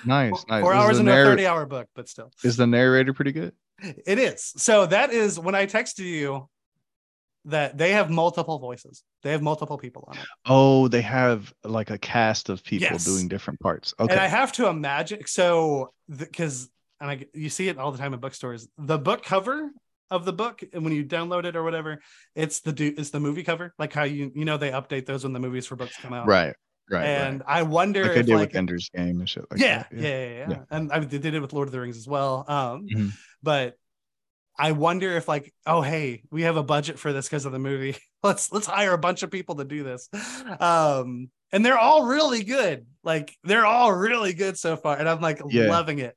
Nice, 0.05 0.45
nice. 0.47 0.61
Four 0.61 0.73
Is 0.73 0.79
hours 0.79 0.99
into 0.99 1.11
a 1.11 1.25
30 1.25 1.45
hour 1.45 1.65
book, 1.65 1.87
but 1.95 2.07
still. 2.07 2.31
Is 2.43 2.57
the 2.57 2.67
narrator 2.67 3.13
pretty 3.13 3.31
good? 3.31 3.53
It 3.81 4.19
is. 4.19 4.53
So 4.57 4.85
that 4.85 5.11
is 5.11 5.39
when 5.39 5.55
I 5.55 5.65
texted 5.65 6.05
you 6.05 6.49
that 7.49 7.77
they 7.77 7.91
have 7.91 8.09
multiple 8.09 8.59
voices. 8.59 9.03
They 9.23 9.31
have 9.31 9.41
multiple 9.41 9.77
people 9.77 10.05
on 10.07 10.17
it. 10.17 10.25
Oh, 10.45 10.87
they 10.87 11.01
have 11.01 11.53
like 11.63 11.89
a 11.89 11.97
cast 11.97 12.49
of 12.49 12.63
people 12.63 12.87
Yes. 12.91 13.05
doing 13.05 13.27
different 13.27 13.59
parts. 13.59 13.93
Okay. 13.99 14.11
And 14.13 14.19
I 14.21 14.27
have 14.27 14.51
to 14.53 14.67
imagine 14.67 15.21
so 15.25 15.91
because 16.15 16.69
and 17.01 17.09
I 17.09 17.25
you 17.33 17.49
see 17.49 17.67
it 17.69 17.77
all 17.77 17.91
the 17.91 17.97
time 17.97 18.13
in 18.13 18.19
bookstores. 18.19 18.67
The 18.77 18.97
book 18.97 19.23
cover 19.23 19.69
of 20.11 20.25
the 20.25 20.33
book 20.33 20.63
and 20.73 20.83
when 20.83 20.93
you 20.93 21.03
download 21.05 21.45
it 21.45 21.55
or 21.55 21.63
whatever, 21.63 22.01
it's 22.35 22.61
the 22.61 22.71
do 22.71 22.93
it's 22.97 23.09
the 23.11 23.19
movie 23.19 23.43
cover. 23.43 23.73
Like 23.77 23.93
how 23.93 24.03
you 24.03 24.31
you 24.35 24.45
know 24.45 24.57
they 24.57 24.71
update 24.71 25.05
those 25.05 25.23
when 25.23 25.33
the 25.33 25.39
movies 25.39 25.65
for 25.67 25.75
books 25.75 25.95
come 25.97 26.13
out. 26.13 26.27
right. 26.27 26.55
Right. 26.91 27.05
And 27.05 27.41
right. 27.41 27.59
I 27.59 27.61
wonder 27.63 28.01
Like 28.01 28.11
I 28.17 28.19
if 28.21 28.25
did 28.25 28.35
like 28.35 28.49
with 28.49 28.55
Ender's 28.55 28.89
Game 28.89 29.19
and 29.19 29.29
shit 29.29 29.45
like 29.51 29.59
yeah, 29.59 29.83
that. 29.83 29.87
yeah, 29.93 30.01
yeah, 30.01 30.27
yeah, 30.39 30.49
Yeah. 30.49 30.57
And 30.71 30.91
I 30.91 30.99
they 30.99 31.19
did 31.19 31.35
it 31.35 31.39
with 31.39 31.53
Lord 31.53 31.67
of 31.67 31.71
the 31.71 31.79
Rings 31.79 31.97
as 31.97 32.07
well. 32.07 32.43
Um, 32.47 32.87
Mhm. 32.91 33.11
but 33.43 33.75
I 34.59 34.73
wonder 34.73 35.15
if 35.15 35.27
like, 35.27 35.53
oh 35.65 35.81
hey, 35.81 36.21
we 36.31 36.41
have 36.43 36.57
a 36.57 36.63
budget 36.63 36.99
for 36.99 37.13
this 37.13 37.27
because 37.27 37.45
of 37.45 37.51
the 37.53 37.59
movie. 37.59 37.95
let's 38.23 38.51
let's 38.51 38.67
hire 38.67 38.93
a 38.93 38.97
bunch 38.97 39.23
of 39.23 39.31
people 39.31 39.55
to 39.55 39.63
do 39.65 39.83
this. 39.83 40.09
Um, 40.59 41.29
and 41.51 41.65
they're 41.65 41.77
all 41.79 42.05
really 42.05 42.43
good. 42.43 42.85
Like 43.03 43.35
they're 43.43 43.65
all 43.65 43.91
really 43.93 44.33
good 44.33 44.57
so 44.57 44.75
far, 44.75 44.97
and 44.97 45.07
I'm 45.07 45.21
like 45.21 45.41
Yeah. 45.49 45.69
loving 45.69 45.99
it. 45.99 46.15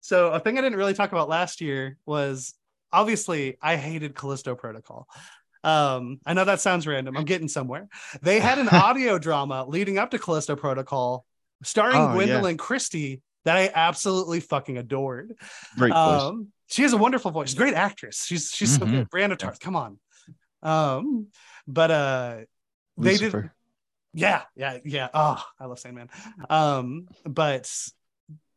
So 0.00 0.30
a 0.32 0.40
thing 0.40 0.58
I 0.58 0.62
didn't 0.62 0.78
really 0.78 0.94
talk 0.94 1.12
about 1.12 1.28
last 1.28 1.60
year 1.60 1.96
was 2.06 2.54
obviously 2.92 3.56
I 3.62 3.76
hated 3.76 4.14
Callisto 4.14 4.54
Protocol. 4.54 5.06
Um, 5.62 6.18
I 6.26 6.34
know 6.34 6.44
that 6.44 6.60
sounds 6.60 6.86
random. 6.88 7.16
I'm 7.16 7.24
getting 7.24 7.46
somewhere. 7.48 7.88
They 8.20 8.40
had 8.40 8.58
an 8.58 8.68
audio 8.72 9.18
drama 9.18 9.64
leading 9.68 9.98
up 9.98 10.10
to 10.10 10.18
Callisto 10.18 10.56
Protocol, 10.56 11.24
starring 11.62 11.96
Oh, 12.00 12.18
yeah. 12.18 12.40
Gwendoline 12.40 12.58
Christie, 12.58 13.22
that 13.44 13.56
I 13.56 13.70
absolutely 13.72 14.40
fucking 14.40 14.76
adored. 14.78 15.34
Great. 15.78 15.92
Um, 15.92 16.48
she 16.72 16.82
has 16.82 16.92
a 16.92 16.96
wonderful 16.96 17.30
voice. 17.30 17.54
Great 17.54 17.74
actress. 17.74 18.24
She's 18.24 18.50
she's 18.50 18.76
so 18.76 18.86
Mhm. 18.86 18.90
good. 18.90 19.10
Brianna 19.10 19.36
Tarth, 19.36 19.60
come 19.60 19.76
on. 19.76 19.98
Um, 20.62 21.28
but 21.66 21.90
uh, 21.90 22.36
they 22.98 23.16
did 23.16 23.50
yeah, 24.14 24.42
yeah, 24.54 24.78
yeah. 24.84 25.08
Oh, 25.14 25.42
I 25.58 25.64
love 25.66 25.78
Sandman. 25.78 26.08
Um, 26.50 27.08
but 27.24 27.70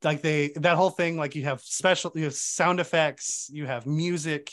like 0.04 0.22
they 0.22 0.52
that 0.56 0.76
whole 0.76 0.90
thing, 0.90 1.18
like 1.18 1.36
you 1.36 1.44
have 1.44 1.62
special, 1.62 2.12
you 2.16 2.26
have 2.26 2.34
sound 2.36 2.80
effects, 2.80 3.50
you 3.52 3.66
have 3.66 3.86
music, 3.86 4.52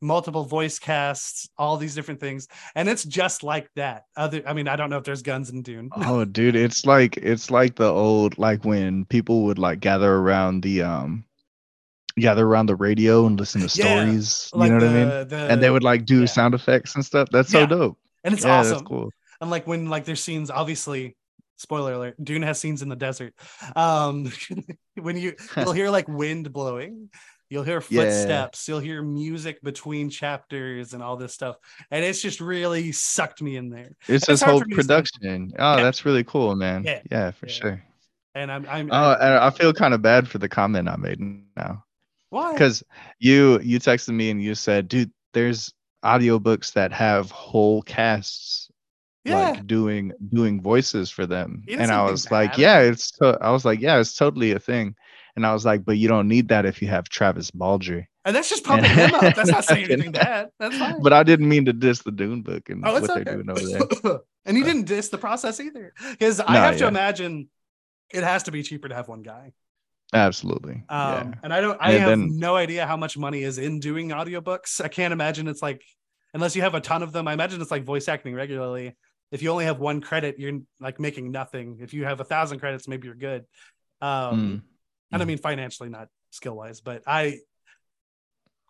multiple 0.00 0.44
voice 0.44 0.78
casts, 0.78 1.48
all 1.58 1.76
these 1.76 1.94
different 1.94 2.20
things, 2.20 2.48
and 2.74 2.88
it's 2.88 3.04
just 3.04 3.42
like 3.42 3.68
that. 3.76 4.04
Other, 4.16 4.42
I 4.46 4.54
mean, 4.54 4.68
I 4.68 4.76
don't 4.76 4.90
know 4.90 4.96
if 4.98 5.04
there's 5.04 5.22
guns 5.22 5.50
in 5.50 5.62
Dune. 5.62 5.90
Oh, 5.96 6.24
dude, 6.24 6.56
it's 6.56 6.86
like 6.86 7.16
it's 7.18 7.50
like 7.50 7.76
the 7.76 7.90
old 7.90 8.38
like 8.38 8.64
when 8.64 9.04
people 9.04 9.42
would 9.44 9.58
like 9.58 9.80
gather 9.80 10.14
around 10.14 10.62
the 10.62 10.82
um 10.82 11.24
gather 12.20 12.46
around 12.46 12.66
the 12.66 12.76
radio 12.76 13.26
and 13.26 13.38
listen 13.38 13.60
to 13.66 13.78
Yeah, 13.78 14.04
stories. 14.04 14.50
like 14.54 14.70
you 14.70 14.78
know 14.78 14.80
the, 14.80 14.86
what 14.86 14.96
I 14.96 15.18
mean? 15.20 15.28
The, 15.28 15.36
And 15.52 15.62
they 15.62 15.70
would 15.70 15.82
like 15.84 16.04
do 16.04 16.20
yeah. 16.20 16.26
sound 16.26 16.54
effects 16.54 16.94
and 16.94 17.04
stuff. 17.04 17.28
That's 17.30 17.50
so 17.50 17.66
dope. 17.66 17.98
and 18.24 18.34
it's 18.34 18.44
yeah, 18.44 18.58
awesome. 18.58 18.72
that's 18.78 18.82
cool. 18.82 19.10
And 19.40 19.50
like 19.50 19.66
when 19.66 19.88
like 19.88 20.04
there's 20.04 20.22
scenes, 20.22 20.50
obviously, 20.50 21.16
spoiler 21.56 21.92
alert, 21.94 22.16
Dune 22.22 22.42
has 22.42 22.58
scenes 22.60 22.82
in 22.82 22.88
the 22.88 22.96
desert. 22.96 23.34
Um 23.76 24.30
when 24.96 25.16
you 25.16 25.34
you'll 25.56 25.72
hear 25.72 25.90
like 25.90 26.08
wind 26.08 26.52
blowing, 26.52 27.10
you'll 27.50 27.62
hear 27.64 27.82
Yeah. 27.88 28.02
footsteps, 28.04 28.68
you'll 28.68 28.80
hear 28.80 29.02
music 29.02 29.62
between 29.62 30.10
chapters 30.10 30.92
and 30.94 31.02
all 31.02 31.16
this 31.16 31.34
stuff. 31.34 31.56
And 31.90 32.04
it's 32.04 32.20
just 32.20 32.40
really 32.40 32.92
sucked 32.92 33.40
me 33.42 33.56
in 33.56 33.70
there. 33.70 33.90
It's 34.08 34.26
this 34.26 34.42
whole 34.42 34.60
for 34.60 34.66
me 34.66 34.74
to 34.76 34.82
say. 34.82 34.86
production. 34.86 35.52
Oh, 35.58 35.76
Yeah. 35.76 35.82
that's 35.82 36.04
really 36.04 36.24
cool, 36.24 36.54
man. 36.56 36.82
Yeah. 36.84 37.00
Yeah, 37.10 37.30
for 37.30 37.46
Yeah. 37.46 37.52
sure. 37.52 37.84
And 38.34 38.52
I'm 38.52 38.66
I'm 38.68 38.88
Oh, 38.92 39.12
and 39.20 39.34
I 39.34 39.50
feel 39.50 39.72
kind 39.72 39.94
of 39.94 40.02
bad 40.02 40.28
for 40.28 40.38
the 40.38 40.48
comment 40.48 40.88
I 40.88 40.96
made 40.96 41.18
now. 41.56 41.84
Why? 42.30 42.52
because 42.52 42.82
you 43.18 43.60
you 43.60 43.78
texted 43.78 44.14
me 44.14 44.30
and 44.30 44.42
you 44.42 44.54
said 44.54 44.88
dude 44.88 45.10
there's 45.32 45.72
audiobooks 46.04 46.72
that 46.74 46.92
have 46.92 47.30
whole 47.30 47.82
casts 47.82 48.70
yeah. 49.24 49.50
like 49.50 49.66
doing 49.66 50.12
doing 50.32 50.60
voices 50.60 51.10
for 51.10 51.26
them 51.26 51.62
and 51.68 51.90
i 51.90 52.02
was 52.02 52.30
like 52.30 52.52
bad. 52.52 52.58
yeah 52.58 52.78
it's 52.80 53.10
to- 53.12 53.38
i 53.40 53.50
was 53.50 53.64
like 53.64 53.80
yeah 53.80 53.98
it's 53.98 54.14
totally 54.16 54.52
a 54.52 54.58
thing 54.58 54.94
and 55.36 55.44
i 55.46 55.52
was 55.52 55.64
like 55.64 55.84
but 55.84 55.98
you 55.98 56.06
don't 56.08 56.28
need 56.28 56.48
that 56.48 56.64
if 56.66 56.80
you 56.80 56.88
have 56.88 57.08
travis 57.08 57.50
baldree 57.50 58.06
and 58.24 58.36
that's 58.36 58.50
just 58.50 58.62
pumping 58.70 58.90
him 58.90 59.14
up. 59.14 59.34
That's 59.34 59.50
not 59.50 59.64
saying 59.64 59.90
anything 59.90 60.12
bad. 60.26 60.50
That's 60.58 60.76
fine. 60.76 61.02
but 61.02 61.12
i 61.14 61.22
didn't 61.22 61.48
mean 61.48 61.64
to 61.64 61.72
diss 61.72 62.02
the 62.02 62.12
dune 62.12 62.42
book 62.42 62.68
and 62.68 62.84
Oh, 62.86 62.92
what 62.92 63.08
okay. 63.08 63.24
they're 63.24 63.36
doing 63.36 63.48
over 63.50 63.66
there 63.66 64.18
and 64.44 64.56
you 64.56 64.64
uh, 64.64 64.66
didn't 64.66 64.84
diss 64.84 65.08
the 65.08 65.18
process 65.18 65.60
either. 65.60 65.94
Because 66.10 66.38
I 66.40 66.52
No, 66.54 66.60
have 66.60 66.76
to 66.78 66.86
imagine 66.86 67.48
it 68.10 68.22
has 68.24 68.42
to 68.44 68.50
be 68.50 68.62
cheaper 68.62 68.88
to 68.88 68.94
have 68.94 69.08
one 69.08 69.22
guy. 69.22 69.52
Absolutely 70.14 70.74
Um, 70.74 70.82
yeah 70.88 71.32
and 71.42 71.52
I 71.52 71.60
don't 71.60 71.78
I 71.80 71.92
And 71.92 72.00
have 72.00 72.08
then- 72.10 72.38
no 72.38 72.56
idea 72.56 72.86
how 72.86 72.96
much 72.96 73.16
money 73.18 73.42
is 73.42 73.58
in 73.58 73.78
doing 73.80 74.08
audiobooks. 74.10 74.80
I 74.82 74.88
can't 74.88 75.12
imagine 75.12 75.48
it's 75.48 75.62
like 75.62 75.82
unless 76.34 76.54
you 76.56 76.62
have 76.62 76.74
a 76.74 76.80
ton 76.80 77.02
of 77.02 77.12
them. 77.12 77.26
I 77.28 77.32
imagine 77.32 77.60
it's 77.60 77.70
like 77.70 77.84
voice 77.84 78.08
acting 78.08 78.34
regularly. 78.34 78.96
If 79.30 79.42
you 79.42 79.50
only 79.50 79.66
have 79.66 79.78
one 79.78 80.00
credit, 80.00 80.38
you're 80.38 80.60
like 80.80 80.98
making 80.98 81.30
nothing. 81.30 81.78
If 81.80 81.92
you 81.92 82.04
have 82.04 82.20
a 82.20 82.24
thousand 82.24 82.60
credits, 82.60 82.88
maybe 82.88 83.06
you're 83.06 83.16
good. 83.16 83.44
Um 84.00 84.08
Mm. 84.10 84.62
and 85.12 85.22
I 85.22 85.24
Mm. 85.24 85.28
mean 85.28 85.38
financially, 85.38 85.88
not 85.90 86.08
skill 86.30 86.56
wise, 86.56 86.80
but 86.80 87.02
I 87.06 87.38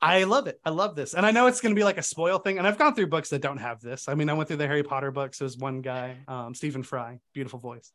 I 0.01 0.25
love 0.25 0.47
it. 0.47 0.61
I 0.65 0.71
love 0.71 0.95
this. 0.95 1.15
And 1.15 1.27
I 1.27 1.33
know 1.33 1.49
it's 1.49 1.61
going 1.61 1.75
to 1.75 1.79
be 1.79 1.83
like 1.83 1.99
a 1.99 2.05
spoil 2.05 2.39
thing. 2.39 2.59
And 2.59 2.67
I've 2.69 2.79
gone 2.79 2.95
through 2.95 3.09
books 3.09 3.31
that 3.31 3.43
don't 3.43 3.59
have 3.59 3.81
this. 3.81 4.09
I 4.09 4.15
mean, 4.15 4.31
I 4.31 4.35
went 4.35 4.47
through 4.47 4.59
the 4.59 4.67
Harry 4.69 4.85
Potter 4.85 5.11
books. 5.11 5.39
There's 5.41 5.57
one 5.59 5.81
guy, 5.83 6.19
um, 6.29 6.55
Stephen 6.55 6.85
Fry, 6.85 7.19
beautiful 7.35 7.59
voice. 7.59 7.91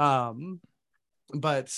Um, 0.00 0.60
but 1.32 1.72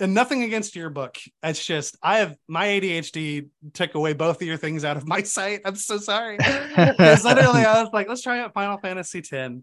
and 0.00 0.14
nothing 0.14 0.42
against 0.42 0.76
your 0.76 0.90
book. 0.90 1.16
It's 1.42 1.64
just 1.64 1.96
I 2.02 2.18
have 2.18 2.36
my 2.48 2.66
ADHD 2.66 3.48
took 3.72 3.94
away 3.94 4.12
both 4.12 4.40
of 4.40 4.46
your 4.46 4.56
things 4.56 4.84
out 4.84 4.96
of 4.96 5.06
my 5.06 5.22
sight. 5.22 5.60
I'm 5.64 5.76
so 5.76 5.98
sorry. 5.98 6.36
Because 6.36 7.24
literally 7.24 7.64
I 7.64 7.82
was 7.82 7.92
like, 7.92 8.08
let's 8.08 8.22
try 8.22 8.40
out 8.40 8.54
Final 8.54 8.78
Fantasy 8.78 9.18
X. 9.18 9.54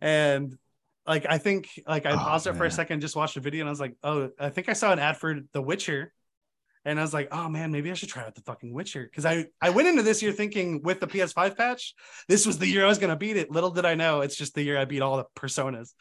And 0.00 0.58
like 1.06 1.26
I 1.28 1.38
think 1.38 1.68
like 1.86 2.06
I 2.06 2.12
Oh, 2.12 2.16
paused 2.16 2.46
it 2.46 2.54
for 2.56 2.64
a 2.64 2.70
second, 2.70 3.00
just 3.00 3.16
watched 3.16 3.36
a 3.36 3.40
video, 3.40 3.62
and 3.62 3.68
I 3.68 3.72
was 3.72 3.80
like, 3.80 3.96
oh, 4.04 4.30
I 4.38 4.50
think 4.50 4.68
I 4.68 4.72
saw 4.72 4.92
an 4.92 4.98
ad 4.98 5.16
for 5.16 5.40
The 5.52 5.62
Witcher. 5.62 6.12
And 6.84 6.98
I 6.98 7.02
was 7.02 7.14
like, 7.14 7.28
oh 7.32 7.48
man, 7.48 7.70
maybe 7.70 7.90
I 7.90 7.94
should 7.94 8.08
try 8.08 8.24
out 8.24 8.34
the 8.34 8.40
fucking 8.42 8.72
Witcher. 8.72 9.04
Because 9.04 9.24
I, 9.24 9.46
I 9.60 9.70
went 9.70 9.88
into 9.88 10.02
this 10.02 10.22
year 10.22 10.32
thinking 10.32 10.82
with 10.82 10.98
the 11.00 11.06
PS5 11.06 11.56
patch, 11.56 11.94
this 12.28 12.44
was 12.44 12.58
the 12.58 12.66
year 12.66 12.84
I 12.84 12.88
was 12.88 12.98
gonna 12.98 13.16
beat 13.16 13.36
it. 13.36 13.50
Little 13.50 13.70
did 13.70 13.84
I 13.84 13.94
know 13.94 14.20
it's 14.22 14.36
just 14.36 14.54
the 14.54 14.62
year 14.62 14.78
I 14.78 14.84
beat 14.84 15.00
all 15.02 15.16
the 15.16 15.26
personas. 15.36 15.94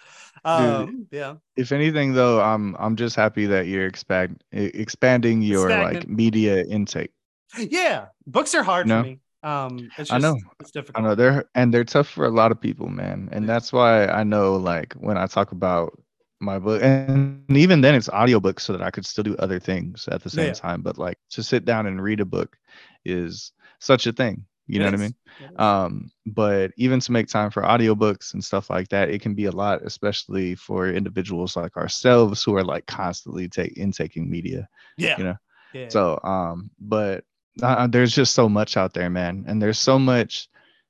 Um, 0.43 1.07
yeah. 1.11 1.35
if 1.55 1.71
anything 1.71 2.13
though 2.13 2.41
i'm 2.41 2.75
i'm 2.79 2.95
just 2.95 3.15
happy 3.15 3.45
that 3.45 3.67
you're 3.67 3.85
expand 3.85 4.43
expanding 4.51 5.41
your 5.41 5.69
like 5.69 6.07
media 6.07 6.63
intake 6.63 7.11
Yeah. 7.57 8.05
Books 8.25 8.55
are 8.55 8.63
hard 8.63 8.87
No. 8.87 9.01
for 9.03 9.07
me. 9.09 9.19
Um 9.43 9.89
it's 9.97 10.09
just 10.09 10.11
I 10.13 10.17
know. 10.19 10.37
it's 10.59 10.71
I 10.95 11.01
know 11.01 11.15
they're 11.15 11.45
and 11.53 11.73
they're 11.73 11.83
tough 11.83 12.07
for 12.07 12.25
a 12.25 12.29
lot 12.29 12.51
of 12.51 12.59
people, 12.61 12.87
man. 12.87 13.29
And 13.31 13.47
that's 13.47 13.71
why 13.73 14.05
I 14.07 14.23
know 14.23 14.55
like 14.55 14.93
when 14.93 15.17
I 15.17 15.27
talk 15.27 15.51
about 15.51 15.99
my 16.41 16.59
book 16.59 16.81
and 16.83 17.43
even 17.57 17.81
then 17.81 17.95
it's 17.95 18.09
audiobooks 18.09 18.61
so 18.61 18.73
that 18.73 18.81
I 18.81 18.91
could 18.91 19.05
still 19.05 19.23
do 19.23 19.35
other 19.37 19.59
things 19.59 20.07
at 20.11 20.23
the 20.23 20.29
same 20.29 20.47
Yeah. 20.47 20.53
time. 20.53 20.81
But 20.81 20.97
like 20.97 21.17
to 21.31 21.43
sit 21.43 21.65
down 21.65 21.85
and 21.85 22.01
read 22.01 22.19
a 22.19 22.25
book 22.25 22.57
is 23.05 23.51
such 23.79 24.07
a 24.07 24.11
thing. 24.13 24.45
You 24.67 24.79
know 24.79 24.85
what 24.85 24.93
I 24.93 24.97
mean? 24.97 25.15
Um, 25.57 26.11
but 26.25 26.71
even 26.77 26.99
to 27.01 27.11
make 27.11 27.27
time 27.27 27.51
for 27.51 27.63
audiobooks 27.63 28.33
and 28.33 28.43
stuff 28.43 28.69
like 28.69 28.87
that, 28.89 29.09
it 29.09 29.21
can 29.21 29.33
be 29.33 29.45
a 29.45 29.51
lot, 29.51 29.81
especially 29.83 30.55
for 30.55 30.87
individuals 30.89 31.55
like 31.57 31.75
ourselves 31.75 32.43
who 32.43 32.55
are 32.55 32.63
like 32.63 32.85
constantly 32.85 33.49
take 33.49 33.77
intaking 33.77 34.29
media. 34.29 34.69
yeah. 34.97 35.17
you 35.17 35.23
know, 35.25 35.35
yeah. 35.73 35.89
So, 35.89 36.19
um, 36.23 36.69
but 36.79 37.23
uh, 37.61 37.87
there's 37.87 38.13
just 38.15 38.33
so 38.33 38.47
much 38.47 38.77
out 38.77 38.93
there, 38.93 39.09
man, 39.09 39.43
and 39.47 39.61
there's 39.61 39.79
so 39.79 39.99
much 39.99 40.47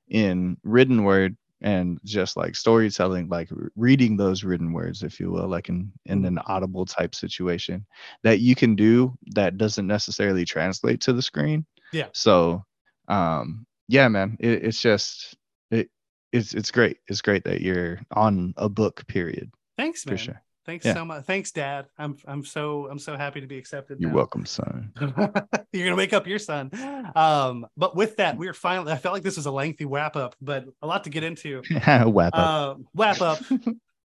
in 0.08 0.56
written 0.62 1.02
word 1.02 1.36
and 1.62 2.00
just 2.04 2.36
like 2.36 2.56
storytelling, 2.56 3.28
like 3.28 3.48
reading 3.76 4.16
those 4.16 4.44
written 4.44 4.72
words, 4.72 5.02
if 5.02 5.20
you 5.20 5.30
will, 5.30 5.48
like 5.48 5.68
in 5.68 5.92
in 6.06 6.24
an 6.24 6.38
audible 6.46 6.84
type 6.84 7.14
situation 7.14 7.86
that 8.22 8.40
you 8.40 8.54
can 8.54 8.74
do 8.74 9.16
that 9.34 9.56
doesn't 9.56 9.86
necessarily 9.86 10.44
translate 10.44 11.00
to 11.02 11.12
the 11.12 11.22
screen. 11.22 11.64
Yeah. 11.92 12.08
So, 12.12 12.64
um, 13.08 13.66
yeah, 13.88 14.08
man, 14.08 14.36
it, 14.40 14.64
it's 14.64 14.80
just 14.80 15.36
it 15.70 15.88
it's 16.32 16.54
it's 16.54 16.70
great. 16.70 16.98
It's 17.08 17.22
great 17.22 17.44
that 17.44 17.60
you're 17.60 18.00
on 18.10 18.54
a 18.56 18.68
book. 18.68 19.06
Period. 19.06 19.50
Thanks, 19.76 20.04
man. 20.04 20.16
For 20.16 20.22
sure. 20.22 20.42
Thanks 20.64 20.84
Yeah. 20.84 20.94
so 20.94 21.04
much. 21.04 21.24
Thanks, 21.24 21.50
Dad. 21.50 21.86
I'm 21.98 22.16
I'm 22.26 22.44
so 22.44 22.88
I'm 22.90 22.98
so 22.98 23.16
happy 23.16 23.40
to 23.40 23.46
be 23.46 23.58
accepted. 23.58 24.00
You're 24.00 24.10
now. 24.10 24.16
welcome, 24.16 24.46
son. 24.46 24.92
You're 25.72 25.86
gonna 25.86 25.96
wake 25.96 26.12
up 26.12 26.26
your 26.26 26.38
son. 26.38 26.70
Um, 27.16 27.66
but 27.76 27.96
with 27.96 28.16
that, 28.16 28.36
we 28.36 28.46
are 28.48 28.54
finally. 28.54 28.92
I 28.92 28.96
felt 28.96 29.12
like 29.12 29.22
this 29.24 29.36
was 29.36 29.46
a 29.46 29.50
lengthy 29.50 29.84
wrap 29.86 30.14
up, 30.16 30.36
but 30.40 30.66
a 30.80 30.86
lot 30.86 31.04
to 31.04 31.10
get 31.10 31.24
into. 31.24 31.62
Wrap 31.86 32.06
up. 32.34 32.34
Uh, 32.34 32.74
wrap 32.94 33.20
up. 33.20 33.38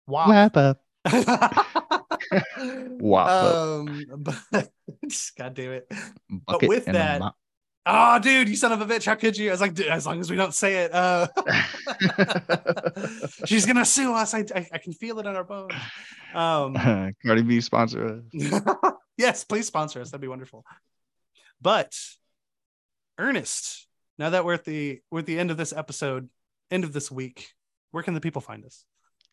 Wow. 0.09 0.29
Wrap 0.31 0.55
up. 0.55 0.81
Wap 2.99 3.27
up. 3.27 3.55
Um, 3.55 4.05
but 4.17 4.69
God 5.37 5.53
damn 5.53 5.71
it. 5.73 5.91
Bucket 6.29 6.69
with 6.69 6.85
that. 6.85 7.33
Oh, 7.89 8.19
dude, 8.19 8.49
you 8.49 8.57
son 8.57 8.73
of 8.73 8.81
a 8.81 8.85
bitch. 8.85 9.05
How 9.05 9.15
could 9.15 9.37
you? 9.37 9.47
I 9.47 9.51
was 9.51 9.61
like, 9.61 9.79
as 9.79 10.05
long 10.05 10.19
as 10.19 10.29
we 10.29 10.35
don't 10.35 10.53
say 10.53 10.83
it. 10.83 10.93
Uh, 10.93 11.27
she's 13.45 13.65
gonna 13.65 13.85
sue 13.85 14.13
us. 14.13 14.33
I, 14.33 14.39
I 14.53 14.67
I 14.73 14.77
can 14.77 14.91
feel 14.91 15.19
it 15.19 15.25
in 15.25 15.35
our 15.35 15.45
bones. 15.45 15.73
Um, 16.33 16.75
Cardi 17.25 17.43
B 17.43 17.61
sponsor 17.61 18.21
us. 18.33 18.61
yes, 19.17 19.45
please 19.45 19.67
sponsor 19.67 20.01
us. 20.01 20.11
That'd 20.11 20.21
be 20.21 20.27
wonderful. 20.27 20.65
But 21.61 21.97
Ernest, 23.17 23.87
now 24.19 24.31
that 24.31 24.43
we're 24.43 24.55
at 24.55 24.65
the 24.65 24.99
we're 25.09 25.19
at 25.19 25.25
the 25.25 25.39
end 25.39 25.51
of 25.51 25.55
this 25.55 25.71
episode, 25.71 26.29
end 26.69 26.83
of 26.83 26.91
this 26.91 27.09
week, 27.09 27.53
where 27.91 28.03
can 28.03 28.13
the 28.13 28.21
people 28.21 28.41
find 28.41 28.65
us? 28.65 28.83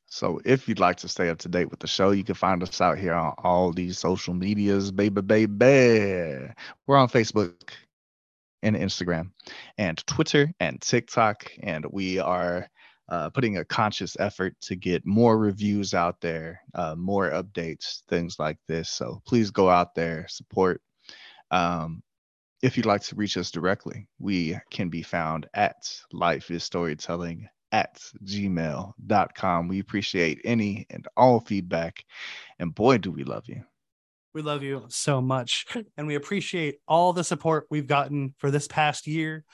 So 0.06 0.40
if 0.44 0.68
you'd 0.68 0.78
like 0.78 0.98
to 0.98 1.08
stay 1.08 1.28
up 1.28 1.38
to 1.38 1.48
date 1.48 1.70
with 1.70 1.80
the 1.80 1.88
show, 1.88 2.12
you 2.12 2.22
can 2.22 2.36
find 2.36 2.62
us 2.62 2.80
out 2.80 2.98
here 2.98 3.14
on 3.14 3.34
all 3.38 3.72
these 3.72 3.98
social 3.98 4.32
medias, 4.32 4.92
baby, 4.92 5.22
baby. 5.22 6.52
We're 6.86 6.98
on 6.98 7.08
Facebook 7.08 7.54
and 8.64 8.74
Instagram 8.76 9.30
and 9.78 10.04
Twitter 10.06 10.52
and 10.58 10.80
TikTok, 10.80 11.52
and 11.62 11.86
we 11.90 12.18
are 12.18 12.68
uh, 13.08 13.30
putting 13.30 13.58
a 13.58 13.64
conscious 13.64 14.16
effort 14.18 14.56
to 14.62 14.74
get 14.74 15.06
more 15.06 15.38
reviews 15.38 15.92
out 15.94 16.20
there, 16.20 16.60
uh, 16.74 16.94
more 16.96 17.30
updates, 17.30 18.02
things 18.08 18.38
like 18.38 18.56
this. 18.66 18.88
So 18.88 19.22
please 19.26 19.50
go 19.50 19.68
out 19.68 19.94
there, 19.94 20.26
support. 20.28 20.80
Um, 21.50 22.02
if 22.62 22.76
you'd 22.76 22.86
like 22.86 23.02
to 23.02 23.16
reach 23.16 23.36
us 23.36 23.50
directly, 23.50 24.08
we 24.18 24.58
can 24.70 24.88
be 24.88 25.02
found 25.02 25.46
at 25.52 25.76
Life 26.12 26.50
is 26.50 26.64
Storytelling 26.64 27.46
at 27.72 28.00
gmail.com. 28.24 29.68
We 29.68 29.80
appreciate 29.80 30.40
any 30.44 30.86
and 30.88 31.06
all 31.16 31.40
feedback. 31.40 32.04
And 32.58 32.74
boy, 32.74 32.98
do 32.98 33.12
we 33.12 33.24
love 33.24 33.44
you. 33.48 33.64
We 34.34 34.42
love 34.42 34.64
you 34.64 34.84
so 34.88 35.20
much, 35.20 35.64
and 35.96 36.06
we 36.08 36.16
appreciate 36.16 36.78
all 36.88 37.12
the 37.12 37.22
support 37.22 37.66
we've 37.70 37.86
gotten 37.86 38.34
for 38.38 38.50
this 38.50 38.66
past 38.66 39.06
year. 39.06 39.44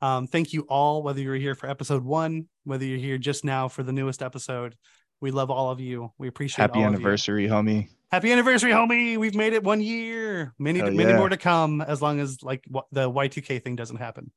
Um, 0.00 0.26
thank 0.26 0.54
you 0.54 0.62
all, 0.62 1.02
whether 1.02 1.20
you're 1.20 1.34
here 1.34 1.54
for 1.54 1.68
episode 1.68 2.02
one, 2.02 2.48
whether 2.64 2.86
you're 2.86 2.98
here 2.98 3.18
just 3.18 3.44
now 3.44 3.68
for 3.68 3.82
the 3.82 3.92
newest 3.92 4.22
episode. 4.22 4.76
We 5.20 5.30
love 5.30 5.50
all 5.50 5.70
of 5.70 5.78
you. 5.78 6.10
We 6.16 6.26
appreciate 6.28 6.62
Happy 6.62 6.78
all 6.78 6.86
of 6.86 6.92
you. 6.92 6.96
anniversary, 6.96 7.48
homie. 7.48 7.88
Happy 8.10 8.32
anniversary, 8.32 8.70
homie. 8.72 9.18
We've 9.18 9.34
made 9.34 9.52
it 9.52 9.62
one 9.62 9.82
year. 9.82 10.54
Many, 10.58 10.78
Hell 10.78 10.90
many 10.90 11.10
yeah. 11.10 11.18
more 11.18 11.28
to 11.28 11.36
come 11.36 11.82
as 11.82 12.00
long 12.00 12.18
as 12.18 12.42
like 12.42 12.64
the 12.92 13.10
Y2K 13.10 13.62
thing 13.62 13.76
doesn't 13.76 13.98
happen. 13.98 14.32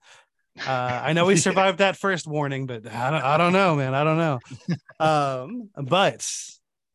Uh, 0.68 0.70
I 0.70 1.14
know 1.14 1.26
we 1.28 1.36
Yeah. 1.36 1.40
survived 1.40 1.78
that 1.78 1.96
first 1.96 2.28
warning, 2.28 2.66
but 2.68 2.86
I 2.86 3.10
don't, 3.10 3.24
I 3.24 3.38
don't 3.38 3.54
know, 3.54 3.78
man. 3.78 3.96
I 3.96 4.04
don't 4.04 4.18
know. 4.18 4.40
um, 5.00 5.70
but 5.82 6.28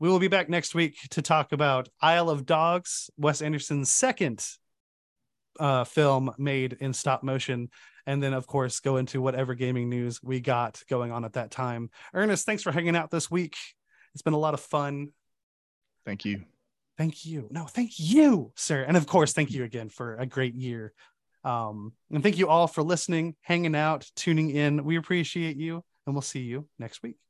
we 0.00 0.08
will 0.08 0.18
be 0.18 0.28
back 0.28 0.48
next 0.48 0.74
week 0.74 0.96
to 1.10 1.22
talk 1.22 1.52
about 1.52 1.88
Isle 2.00 2.30
of 2.30 2.46
Dogs, 2.46 3.10
Wes 3.16 3.42
Anderson's 3.42 3.90
second 3.90 4.46
uh, 5.58 5.84
film 5.84 6.32
made 6.38 6.76
in 6.80 6.92
stop 6.92 7.22
motion. 7.22 7.70
And 8.06 8.22
then, 8.22 8.32
of 8.32 8.46
course, 8.46 8.80
go 8.80 8.96
into 8.96 9.20
whatever 9.20 9.54
gaming 9.54 9.88
news 9.88 10.22
we 10.22 10.40
got 10.40 10.82
going 10.88 11.12
on 11.12 11.24
at 11.24 11.34
that 11.34 11.50
time. 11.50 11.90
Ernest, 12.14 12.46
thanks 12.46 12.62
for 12.62 12.72
hanging 12.72 12.96
out 12.96 13.10
this 13.10 13.30
week. 13.30 13.56
It's 14.14 14.22
been 14.22 14.34
a 14.34 14.38
lot 14.38 14.54
of 14.54 14.60
fun. 14.60 15.08
Thank 16.06 16.24
you. 16.24 16.44
Thank 16.96 17.26
you. 17.26 17.48
No, 17.50 17.64
thank 17.64 17.92
you, 17.98 18.52
sir. 18.56 18.82
And 18.82 18.96
of 18.96 19.06
course, 19.06 19.32
thank 19.32 19.50
you 19.50 19.64
again 19.64 19.88
for 19.88 20.16
a 20.16 20.26
great 20.26 20.54
year. 20.54 20.92
Um, 21.44 21.92
and 22.10 22.22
thank 22.22 22.38
you 22.38 22.48
all 22.48 22.66
for 22.66 22.82
listening, 22.82 23.36
hanging 23.42 23.76
out, 23.76 24.10
tuning 24.16 24.50
in. 24.50 24.84
We 24.84 24.96
appreciate 24.96 25.56
you, 25.56 25.84
and 26.06 26.14
we'll 26.14 26.22
see 26.22 26.40
you 26.40 26.66
next 26.78 27.02
week. 27.02 27.27